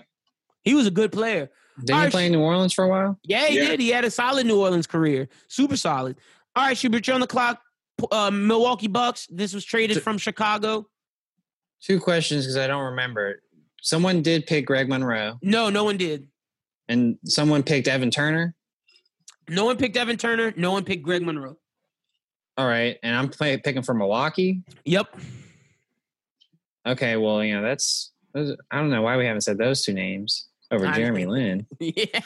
He 0.64 0.74
was 0.74 0.88
a 0.88 0.92
good 0.92 1.12
player. 1.12 1.50
Did 1.84 1.92
All 1.94 2.00
he 2.00 2.04
right, 2.06 2.12
play 2.12 2.26
in 2.26 2.32
New 2.34 2.42
Orleans 2.42 2.74
for 2.74 2.84
a 2.84 2.90
while? 2.90 3.18
Yeah, 3.24 3.46
he 3.48 3.56
Yeah. 3.58 3.70
did. 3.70 3.80
He 3.80 3.90
had 3.90 4.04
a 4.04 4.12
solid 4.12 4.46
New 4.46 4.60
Orleans 4.60 4.86
career. 4.88 5.30
Super 5.48 5.78
solid. 5.78 6.18
All 6.56 6.66
right, 6.66 6.78
Schubert, 6.78 7.08
you're 7.08 7.14
on 7.14 7.22
the 7.22 7.28
clock. 7.28 7.62
Uh, 8.12 8.30
Milwaukee 8.32 8.88
Bucks. 8.88 9.28
This 9.30 9.54
was 9.54 9.64
traded 9.64 10.02
from 10.04 10.18
Chicago. 10.18 10.90
Two 11.82 12.00
questions 12.00 12.46
because 12.46 12.58
I 12.58 12.68
don't 12.68 12.84
remember. 12.84 13.42
Someone 13.82 14.22
did 14.22 14.46
pick 14.46 14.66
Greg 14.66 14.90
Monroe, 14.90 15.38
No, 15.42 15.70
no 15.70 15.86
one 15.86 15.96
did. 15.96 16.28
and 16.90 17.18
someone 17.24 17.64
picked 17.64 17.88
Evan 17.88 18.12
Turner. 18.12 18.56
No 19.48 19.64
one 19.66 19.78
picked 19.78 19.96
Evan 19.96 20.18
Turner. 20.18 20.54
No 20.58 20.72
one 20.74 20.84
picked 20.84 21.04
Greg 21.04 21.22
Monroe. 21.26 21.58
All 22.58 22.68
right, 22.68 22.98
and 23.04 23.16
I'm 23.16 23.30
play, 23.30 23.58
picking 23.58 23.84
for 23.84 23.94
Milwaukee. 23.94 24.62
Yep. 24.84 25.16
Okay, 26.86 27.16
well, 27.16 27.42
you 27.44 27.56
know 27.56 27.62
that's. 27.62 28.12
Those- 28.34 28.56
I 28.72 28.78
don't 28.78 28.90
know 28.90 29.02
why 29.02 29.18
we 29.18 29.26
haven't 29.26 29.42
said 29.42 29.58
those 29.58 29.84
two 29.84 29.94
names 29.94 30.48
over 30.72 30.86
I- 30.88 30.96
Jeremy 30.96 31.26
Lin. 31.26 31.68
Yeah. 31.80 32.22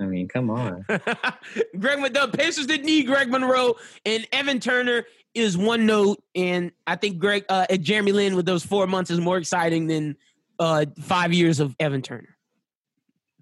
I 0.00 0.04
mean, 0.04 0.28
come 0.28 0.48
on. 0.48 0.84
Greg 1.78 2.14
the 2.14 2.30
Pacers 2.32 2.66
didn't 2.66 2.86
need 2.86 3.06
Greg 3.08 3.28
Monroe, 3.30 3.74
and 4.06 4.28
Evan 4.30 4.60
Turner 4.60 5.04
is 5.34 5.58
one 5.58 5.86
note. 5.86 6.22
And 6.36 6.70
I 6.86 6.94
think 6.94 7.18
Greg 7.18 7.44
uh, 7.48 7.66
Jeremy 7.78 8.12
Lin 8.12 8.36
with 8.36 8.46
those 8.46 8.64
four 8.64 8.86
months 8.86 9.10
is 9.10 9.18
more 9.20 9.38
exciting 9.38 9.88
than 9.88 10.16
uh, 10.60 10.86
five 11.00 11.32
years 11.32 11.58
of 11.58 11.74
Evan 11.80 12.02
Turner. 12.02 12.36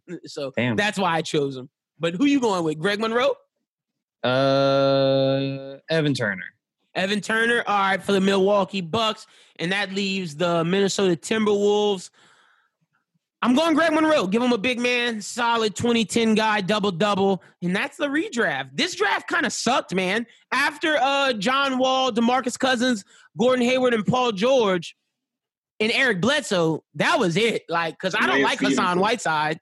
So 0.25 0.53
Damn. 0.57 0.77
that's 0.77 0.99
why 0.99 1.15
I 1.17 1.21
chose 1.23 1.57
him. 1.57 1.69
But 1.99 2.15
who 2.15 2.25
you 2.27 2.41
going 2.41 2.63
with? 2.65 2.79
Greg 2.79 3.01
Monroe? 3.01 3.35
Uh, 4.23 5.79
Evan 5.91 6.15
Turner. 6.15 6.45
Evan 6.97 7.21
Turner, 7.21 7.63
all 7.67 7.79
right, 7.79 8.03
for 8.03 8.13
the 8.13 8.21
Milwaukee 8.21 8.81
Bucks, 8.81 9.27
and 9.59 9.71
that 9.71 9.93
leaves 9.93 10.35
the 10.35 10.65
Minnesota 10.65 11.15
Timberwolves. 11.15 12.11
I'm 13.43 13.55
going 13.55 13.75
Greg 13.75 13.93
Monroe. 13.93 14.27
Give 14.27 14.43
him 14.43 14.53
a 14.53 14.59
big 14.59 14.81
man, 14.81 15.21
solid 15.21 15.77
2010 15.77 16.35
guy, 16.35 16.63
double 16.63 16.91
double, 16.91 17.43
and 17.63 17.77
that's 17.77 17.99
the 17.99 18.07
redraft. 18.09 18.71
This 18.73 18.95
draft 18.97 19.29
kind 19.29 19.45
of 19.45 19.53
sucked, 19.53 19.95
man. 19.95 20.27
After 20.53 20.97
uh 20.97 21.35
John 21.35 21.79
Wall, 21.79 22.11
DeMarcus 22.11 22.59
Cousins, 22.59 23.05
Gordon 23.39 23.65
Hayward, 23.65 23.93
and 23.95 24.05
Paul 24.07 24.33
George, 24.33 24.97
and 25.79 25.93
Eric 25.93 26.23
Bledsoe, 26.23 26.83
that 26.95 27.19
was 27.19 27.37
it. 27.37 27.63
Like, 27.69 27.95
because 27.95 28.15
I 28.15 28.21
don't 28.21 28.43
Lance 28.43 28.45
like 28.45 28.61
Hassan 28.61 28.99
Whiteside. 28.99 29.61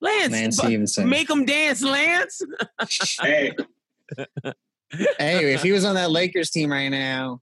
Lance, 0.00 0.32
Lance 0.32 0.56
but- 0.56 0.66
Stephenson. 0.66 1.08
make 1.08 1.28
him 1.28 1.44
dance, 1.44 1.82
Lance. 1.82 2.40
hey, 3.20 3.52
Hey, 5.18 5.52
if 5.52 5.62
he 5.62 5.72
was 5.72 5.84
on 5.84 5.94
that 5.96 6.10
Lakers 6.10 6.50
team 6.50 6.70
right 6.70 6.88
now, 6.88 7.40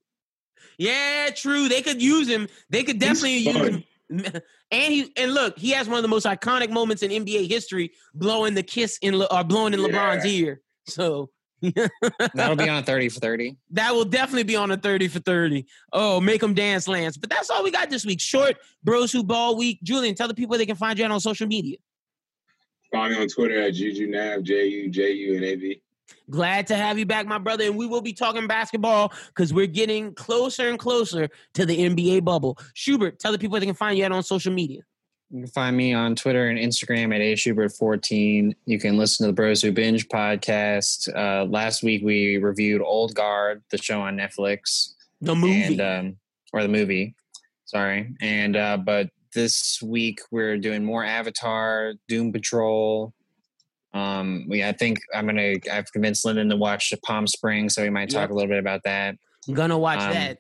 Yeah, 0.78 1.31
true. 1.34 1.68
They 1.68 1.82
could 1.82 2.00
use 2.02 2.28
him. 2.28 2.48
They 2.70 2.82
could 2.84 2.98
definitely 2.98 3.39
use 3.39 3.56
him. 3.56 3.84
And 4.70 4.92
he 4.92 5.12
and 5.16 5.32
look, 5.34 5.56
he 5.58 5.70
has 5.70 5.89
one 5.89 5.97
of 5.98 6.02
the 6.02 6.08
most 6.08 6.26
iconic 6.26 6.68
moments 6.70 7.02
in 7.02 7.10
NBA 7.10 7.48
history, 7.48 7.92
blowing 8.12 8.55
the 8.55 8.62
kiss 8.62 8.98
in 9.02 9.16
Le, 9.16 9.26
or 9.31 9.44
blowing 9.44 9.73
in 9.73 9.81
Yeah. 9.81 9.86
LeBron's 9.89 10.26
ear. 10.26 10.60
So 10.89 11.31
that'll 12.34 12.56
be 12.56 12.68
on 12.68 12.78
a 12.78 12.82
30 12.82 13.08
for 13.08 13.20
30. 13.20 13.56
that 13.70 13.94
will 13.94 14.05
definitely 14.05 14.42
be 14.42 14.56
on 14.56 14.70
a 14.73 14.76
30 14.76 15.08
for 15.08 15.20
30. 15.20 15.64
Oh, 15.92 16.20
make 16.20 16.40
them 16.40 16.55
dance, 16.55 16.86
Lance. 16.89 17.16
But 17.16 17.31
that's 17.31 17.50
all 17.50 17.62
we 17.62 17.70
got 17.70 17.89
this 17.89 18.05
week. 18.05 18.20
Short 18.20 18.56
Bros 18.82 19.12
Who 19.12 19.23
Ball 19.23 19.56
Week. 19.56 19.81
Julian, 19.82 20.14
tell 20.14 20.28
the 20.28 20.34
people 20.34 20.58
they 20.58 20.66
can 20.66 20.76
find 20.76 20.98
you 20.98 21.05
on 21.06 21.20
social 21.20 21.47
media. 21.47 21.76
find 22.92 23.14
me 23.14 23.20
on 23.20 23.28
Twitter 23.28 23.60
at 23.60 23.74
Juju 23.74 24.08
Nav, 24.08 24.42
J 24.42 24.66
U 24.66 24.90
J 24.90 25.12
U 25.12 25.36
N 25.36 25.44
A 25.44 25.55
V. 25.55 25.82
Glad 26.31 26.67
to 26.68 26.76
have 26.76 26.99
you 26.99 27.07
back, 27.07 27.26
my 27.26 27.39
brother. 27.39 27.65
And 27.65 27.76
we 27.76 27.86
will 27.86 28.01
be 28.01 28.12
talking 28.12 28.47
basketball 28.47 29.12
because 29.28 29.52
we're 29.52 29.67
getting 29.67 30.15
closer 30.15 30.68
and 30.68 30.78
closer 30.78 31.28
to 31.55 31.67
the 31.67 31.76
NBA 31.76 32.25
bubble. 32.25 32.59
Schubert, 32.75 33.18
tell 33.18 33.33
the 33.33 33.39
people 33.39 33.59
they 33.59 33.67
can 33.67 33.75
find 33.75 33.99
you 33.99 34.05
out 34.05 34.12
on 34.12 34.23
social 34.23 34.52
media. 34.52 34.83
You 35.31 35.41
can 35.41 35.51
find 35.51 35.76
me 35.76 35.93
on 35.93 36.15
Twitter 36.15 36.49
and 36.49 36.59
Instagram 36.59 37.15
at 37.15 37.20
ashubert14. 37.20 38.55
You 38.67 38.78
can 38.78 38.97
listen 38.97 39.25
to 39.25 39.28
the 39.28 39.34
Bros 39.34 39.62
Who 39.62 39.73
Binge 39.73 40.09
podcast. 40.09 41.09
Uh, 41.15 41.44
last 41.47 41.83
week 41.83 42.02
we 42.05 42.39
reviewed 42.39 42.83
Old 42.83 43.15
Guard, 43.15 43.62
the 43.70 43.78
show 43.78 44.01
on 44.01 44.17
Netflix. 44.17 44.94
The 45.20 45.34
movie. 45.34 45.62
And, 45.62 45.81
um, 45.81 46.17
or 46.52 46.62
the 46.62 46.68
movie. 46.68 47.15
Sorry. 47.65 48.15
And 48.20 48.57
uh, 48.57 48.76
but 48.76 49.10
this 49.34 49.83
week 49.83 50.20
we're 50.31 50.57
doing 50.57 50.84
more 50.84 51.05
Avatar, 51.05 51.94
Doom 52.09 52.33
Patrol. 52.33 53.12
Um, 53.94 54.44
we 54.48 54.62
I 54.64 54.73
think 54.73 54.98
I'm 55.14 55.26
gonna 55.26 55.55
I've 55.73 55.90
convinced 55.92 56.24
Lyndon 56.24 56.48
to 56.50 56.56
watch 56.56 56.92
Palm 57.05 57.26
Springs, 57.26 57.74
so 57.74 57.82
we 57.82 57.90
might 57.90 58.10
talk 58.10 58.23
Yep. 58.23 58.31
a 58.31 58.34
little 58.34 58.48
bit 58.48 58.58
about 58.58 58.82
that. 58.84 59.14
I'm 59.48 59.55
gonna 59.55 59.78
watch 59.78 60.00
Um, 60.00 60.12
that. 60.12 60.39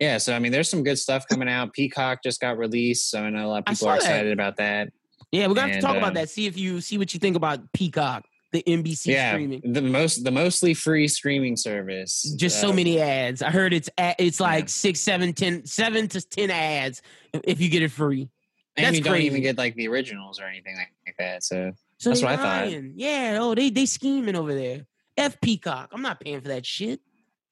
Yeah, 0.00 0.18
so 0.18 0.34
I 0.34 0.40
mean, 0.40 0.50
there's 0.50 0.68
some 0.68 0.82
good 0.82 0.98
stuff 0.98 1.24
coming 1.28 1.48
out. 1.48 1.72
Peacock 1.72 2.24
just 2.24 2.40
got 2.40 2.58
released, 2.58 3.08
so 3.10 3.20
I 3.22 3.30
know 3.30 3.46
a 3.46 3.48
lot 3.48 3.58
of 3.60 3.64
people 3.66 3.88
are 3.88 3.92
that. 3.92 4.02
excited 4.02 4.32
about 4.32 4.56
that. 4.56 4.88
Yeah, 5.30 5.46
we're 5.46 5.54
gonna 5.54 5.68
have 5.72 5.80
to 5.80 5.86
talk 5.86 5.96
about 5.96 6.08
um, 6.08 6.14
that. 6.14 6.28
See 6.28 6.46
if 6.46 6.58
you 6.58 6.80
see 6.80 6.98
what 6.98 7.14
you 7.14 7.20
think 7.20 7.36
about 7.36 7.72
Peacock, 7.72 8.24
the 8.50 8.64
NBC 8.66 9.12
yeah, 9.12 9.30
streaming. 9.32 9.60
the 9.72 9.80
most 9.80 10.24
the 10.24 10.32
mostly 10.32 10.74
free 10.74 11.06
streaming 11.06 11.56
service. 11.56 12.34
Just 12.36 12.60
so 12.60 12.72
many 12.72 13.00
ads. 13.00 13.42
I 13.42 13.50
heard 13.50 13.72
it's 13.72 13.88
a- 13.96 14.16
it's 14.18 14.40
like 14.40 14.68
six, 14.68 14.98
seven, 14.98 15.32
ten, 15.34 15.64
seven 15.66 16.08
to 16.08 16.20
ten 16.20 16.50
ads 16.50 17.00
if 17.44 17.60
you 17.60 17.68
get 17.68 17.82
it 17.84 17.92
free. 17.92 18.28
and 18.76 18.86
That's 18.86 18.96
you 18.96 19.02
don't 19.04 19.18
even 19.20 19.40
get 19.42 19.56
like 19.56 19.76
the 19.76 19.86
originals 19.86 20.40
or 20.40 20.46
anything 20.46 20.74
like, 20.76 20.90
like 21.06 21.14
that. 21.20 21.44
So, 21.44 21.72
So 22.02 22.10
that's 22.10 22.20
what 22.22 22.32
I 22.32 22.36
thought. 22.36 22.66
Lying. 22.66 22.94
Yeah. 22.96 23.38
Oh, 23.40 23.54
they 23.54 23.70
they 23.70 23.86
scheming 23.86 24.34
over 24.34 24.52
there. 24.52 24.86
F 25.16 25.40
Peacock. 25.40 25.90
I'm 25.92 26.02
not 26.02 26.18
paying 26.20 26.40
for 26.40 26.48
that 26.48 26.66
shit. 26.66 27.00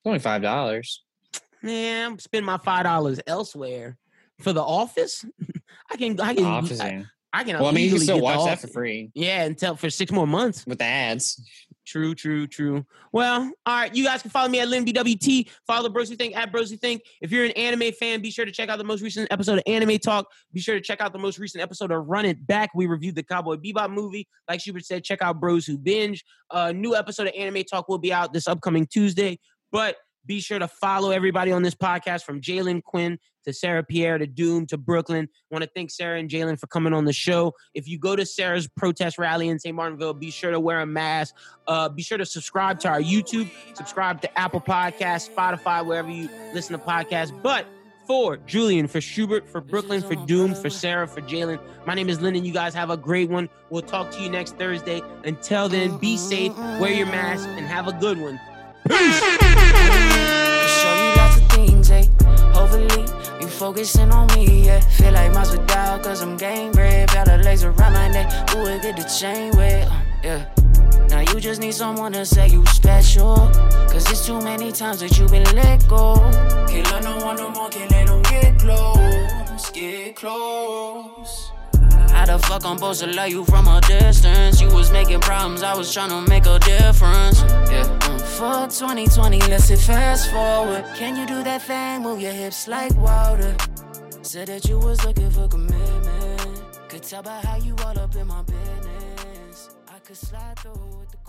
only 0.04 0.18
five 0.18 0.42
dollars. 0.42 1.04
Man, 1.62 2.12
I'm 2.12 2.18
spending 2.18 2.46
my 2.46 2.58
five 2.58 2.82
dollars 2.84 3.20
elsewhere 3.28 3.96
for 4.40 4.52
the 4.52 4.62
Office. 4.62 5.24
I 5.90 5.96
can 5.96 6.18
I 6.20 6.34
can 6.34 6.44
Office. 6.44 6.80
I. 6.80 7.04
I 7.32 7.44
can. 7.44 7.60
Well, 7.60 7.68
I 7.68 7.70
mean, 7.70 7.84
you 7.84 7.90
can 7.92 8.00
still 8.00 8.20
watch 8.20 8.44
that 8.46 8.60
for 8.60 8.66
free 8.66 9.12
Yeah, 9.14 9.44
until 9.44 9.76
for 9.76 9.88
six 9.88 10.10
more 10.10 10.26
months. 10.26 10.66
with 10.66 10.78
the 10.78 10.84
ads. 10.84 11.40
True, 11.90 12.14
true, 12.14 12.46
true. 12.46 12.86
Well, 13.10 13.50
all 13.66 13.76
right. 13.80 13.92
You 13.92 14.04
guys 14.04 14.22
can 14.22 14.30
follow 14.30 14.48
me 14.48 14.60
at 14.60 14.68
LinBWT. 14.68 15.50
Follow 15.66 15.88
Bros 15.88 16.08
Who 16.08 16.14
Think 16.14 16.36
at 16.36 16.52
Bros 16.52 16.70
Who 16.70 16.76
Think. 16.76 17.02
If 17.20 17.32
you're 17.32 17.44
an 17.44 17.50
anime 17.52 17.90
fan, 17.90 18.22
be 18.22 18.30
sure 18.30 18.44
to 18.44 18.52
check 18.52 18.68
out 18.68 18.78
the 18.78 18.84
most 18.84 19.02
recent 19.02 19.26
episode 19.32 19.54
of 19.58 19.64
Anime 19.66 19.98
Talk. 19.98 20.28
Be 20.52 20.60
sure 20.60 20.76
to 20.76 20.80
check 20.80 21.00
out 21.00 21.12
the 21.12 21.18
most 21.18 21.40
recent 21.40 21.64
episode 21.64 21.90
of 21.90 22.06
Run 22.06 22.26
It 22.26 22.46
Back. 22.46 22.70
We 22.76 22.86
reviewed 22.86 23.16
the 23.16 23.24
Cowboy 23.24 23.56
Bebop 23.56 23.92
movie. 23.92 24.28
Like 24.48 24.60
Schubert 24.60 24.84
said, 24.84 25.02
check 25.02 25.20
out 25.20 25.40
Bros 25.40 25.66
Who 25.66 25.78
Binge. 25.78 26.24
A 26.52 26.72
new 26.72 26.94
episode 26.94 27.26
of 27.26 27.34
Anime 27.36 27.64
Talk 27.64 27.88
will 27.88 27.98
be 27.98 28.12
out 28.12 28.32
this 28.32 28.46
upcoming 28.46 28.86
Tuesday. 28.86 29.40
But 29.72 29.96
be 30.30 30.38
sure 30.38 30.60
to 30.60 30.68
follow 30.68 31.10
everybody 31.10 31.50
on 31.50 31.64
this 31.64 31.74
podcast 31.74 32.22
from 32.22 32.40
Jalen 32.40 32.84
Quinn 32.84 33.18
to 33.44 33.52
Sarah 33.52 33.82
Pierre 33.82 34.16
to 34.16 34.28
Doom 34.28 34.64
to 34.66 34.78
Brooklyn. 34.78 35.28
want 35.50 35.64
to 35.64 35.70
thank 35.74 35.90
Sarah 35.90 36.20
and 36.20 36.30
Jalen 36.30 36.60
for 36.60 36.68
coming 36.68 36.92
on 36.92 37.04
the 37.04 37.12
show. 37.12 37.52
If 37.74 37.88
you 37.88 37.98
go 37.98 38.14
to 38.14 38.24
Sarah's 38.24 38.68
protest 38.68 39.18
rally 39.18 39.48
in 39.48 39.58
St. 39.58 39.74
Martinville, 39.74 40.14
be 40.14 40.30
sure 40.30 40.52
to 40.52 40.60
wear 40.60 40.82
a 40.82 40.86
mask. 40.86 41.34
Uh, 41.66 41.88
be 41.88 42.04
sure 42.04 42.16
to 42.16 42.24
subscribe 42.24 42.78
to 42.78 42.88
our 42.88 43.00
YouTube, 43.00 43.50
subscribe 43.74 44.22
to 44.22 44.38
Apple 44.38 44.60
Podcasts, 44.60 45.28
Spotify, 45.28 45.84
wherever 45.84 46.08
you 46.08 46.28
listen 46.54 46.78
to 46.78 46.84
podcasts. 46.84 47.32
But 47.42 47.66
for 48.06 48.36
Julian, 48.36 48.86
for 48.86 49.00
Schubert, 49.00 49.48
for 49.48 49.60
Brooklyn, 49.60 50.00
for 50.00 50.14
Doom, 50.14 50.54
for 50.54 50.70
Sarah, 50.70 51.08
for 51.08 51.22
Jalen, 51.22 51.58
my 51.86 51.94
name 51.94 52.08
is 52.08 52.20
Lyndon. 52.20 52.44
You 52.44 52.52
guys 52.52 52.72
have 52.74 52.90
a 52.90 52.96
great 52.96 53.30
one. 53.30 53.48
We'll 53.68 53.82
talk 53.82 54.12
to 54.12 54.22
you 54.22 54.30
next 54.30 54.56
Thursday. 54.58 55.02
Until 55.24 55.68
then, 55.68 55.98
be 55.98 56.16
safe, 56.16 56.56
wear 56.78 56.92
your 56.92 57.06
mask, 57.06 57.48
and 57.48 57.66
have 57.66 57.88
a 57.88 57.92
good 57.94 58.20
one. 58.20 58.38
show 58.90 60.09
Hopefully, 62.70 63.02
you 63.40 63.48
focusing 63.48 64.12
on 64.12 64.28
me, 64.28 64.66
yeah. 64.66 64.80
Feel 64.80 65.12
like 65.12 65.32
my 65.32 65.42
Masvidal, 65.42 66.02
cause 66.04 66.22
I'm 66.22 66.36
game 66.36 66.72
red. 66.72 67.10
Got 67.10 67.26
the 67.26 67.38
legs 67.38 67.64
around 67.64 67.92
my 67.94 68.08
neck, 68.08 68.50
who 68.50 68.62
would 68.62 68.82
get 68.82 68.96
the 68.96 69.02
chain 69.02 69.50
wet? 69.56 69.88
Uh, 69.88 70.00
yeah. 70.22 70.46
Now 71.08 71.20
you 71.20 71.40
just 71.40 71.60
need 71.60 71.74
someone 71.74 72.12
to 72.12 72.24
say 72.24 72.48
you 72.48 72.64
special. 72.66 73.36
Cause 73.90 74.08
it's 74.10 74.24
too 74.24 74.40
many 74.40 74.70
times 74.70 75.00
that 75.00 75.18
you 75.18 75.26
been 75.26 75.44
let 75.56 75.86
go. 75.88 76.14
Can't 76.68 76.88
let 76.92 77.02
no 77.02 77.16
one 77.18 77.36
no 77.36 77.50
more, 77.50 77.68
can't 77.70 77.90
let 77.90 78.06
them 78.06 78.22
get 78.22 78.58
close. 78.60 79.70
Get 79.72 80.14
close. 80.14 81.50
How 82.10 82.26
the 82.26 82.38
fuck 82.38 82.64
I'm 82.64 82.76
supposed 82.76 83.02
to 83.02 83.08
love 83.08 83.30
you 83.30 83.44
from 83.46 83.66
a 83.66 83.80
distance? 83.80 84.60
You 84.60 84.68
was 84.68 84.92
making 84.92 85.20
problems, 85.20 85.64
I 85.64 85.74
was 85.74 85.92
trying 85.92 86.10
to 86.10 86.20
make 86.30 86.46
a 86.46 86.58
difference. 86.60 87.40
Yeah. 87.68 88.09
Fuck 88.38 88.70
2020, 88.70 89.38
let's 89.50 89.68
hit 89.68 89.78
fast 89.80 90.30
forward. 90.30 90.84
Can 90.96 91.16
you 91.16 91.26
do 91.26 91.42
that 91.42 91.62
thing? 91.62 92.02
Move 92.02 92.20
your 92.20 92.32
hips 92.32 92.68
like 92.68 92.94
water. 92.96 93.54
Said 94.22 94.48
that 94.48 94.66
you 94.66 94.78
was 94.78 95.04
looking 95.04 95.30
for 95.30 95.48
commitment. 95.48 96.62
Could 96.88 97.02
tell 97.02 97.22
by 97.22 97.40
how 97.40 97.56
you 97.56 97.74
all 97.84 97.98
up 97.98 98.14
in 98.16 98.26
my 98.26 98.42
business. 98.42 99.70
I 99.88 99.98
could 99.98 100.16
slide 100.16 100.58
through 100.58 100.72
with 100.72 101.10
the. 101.10 101.19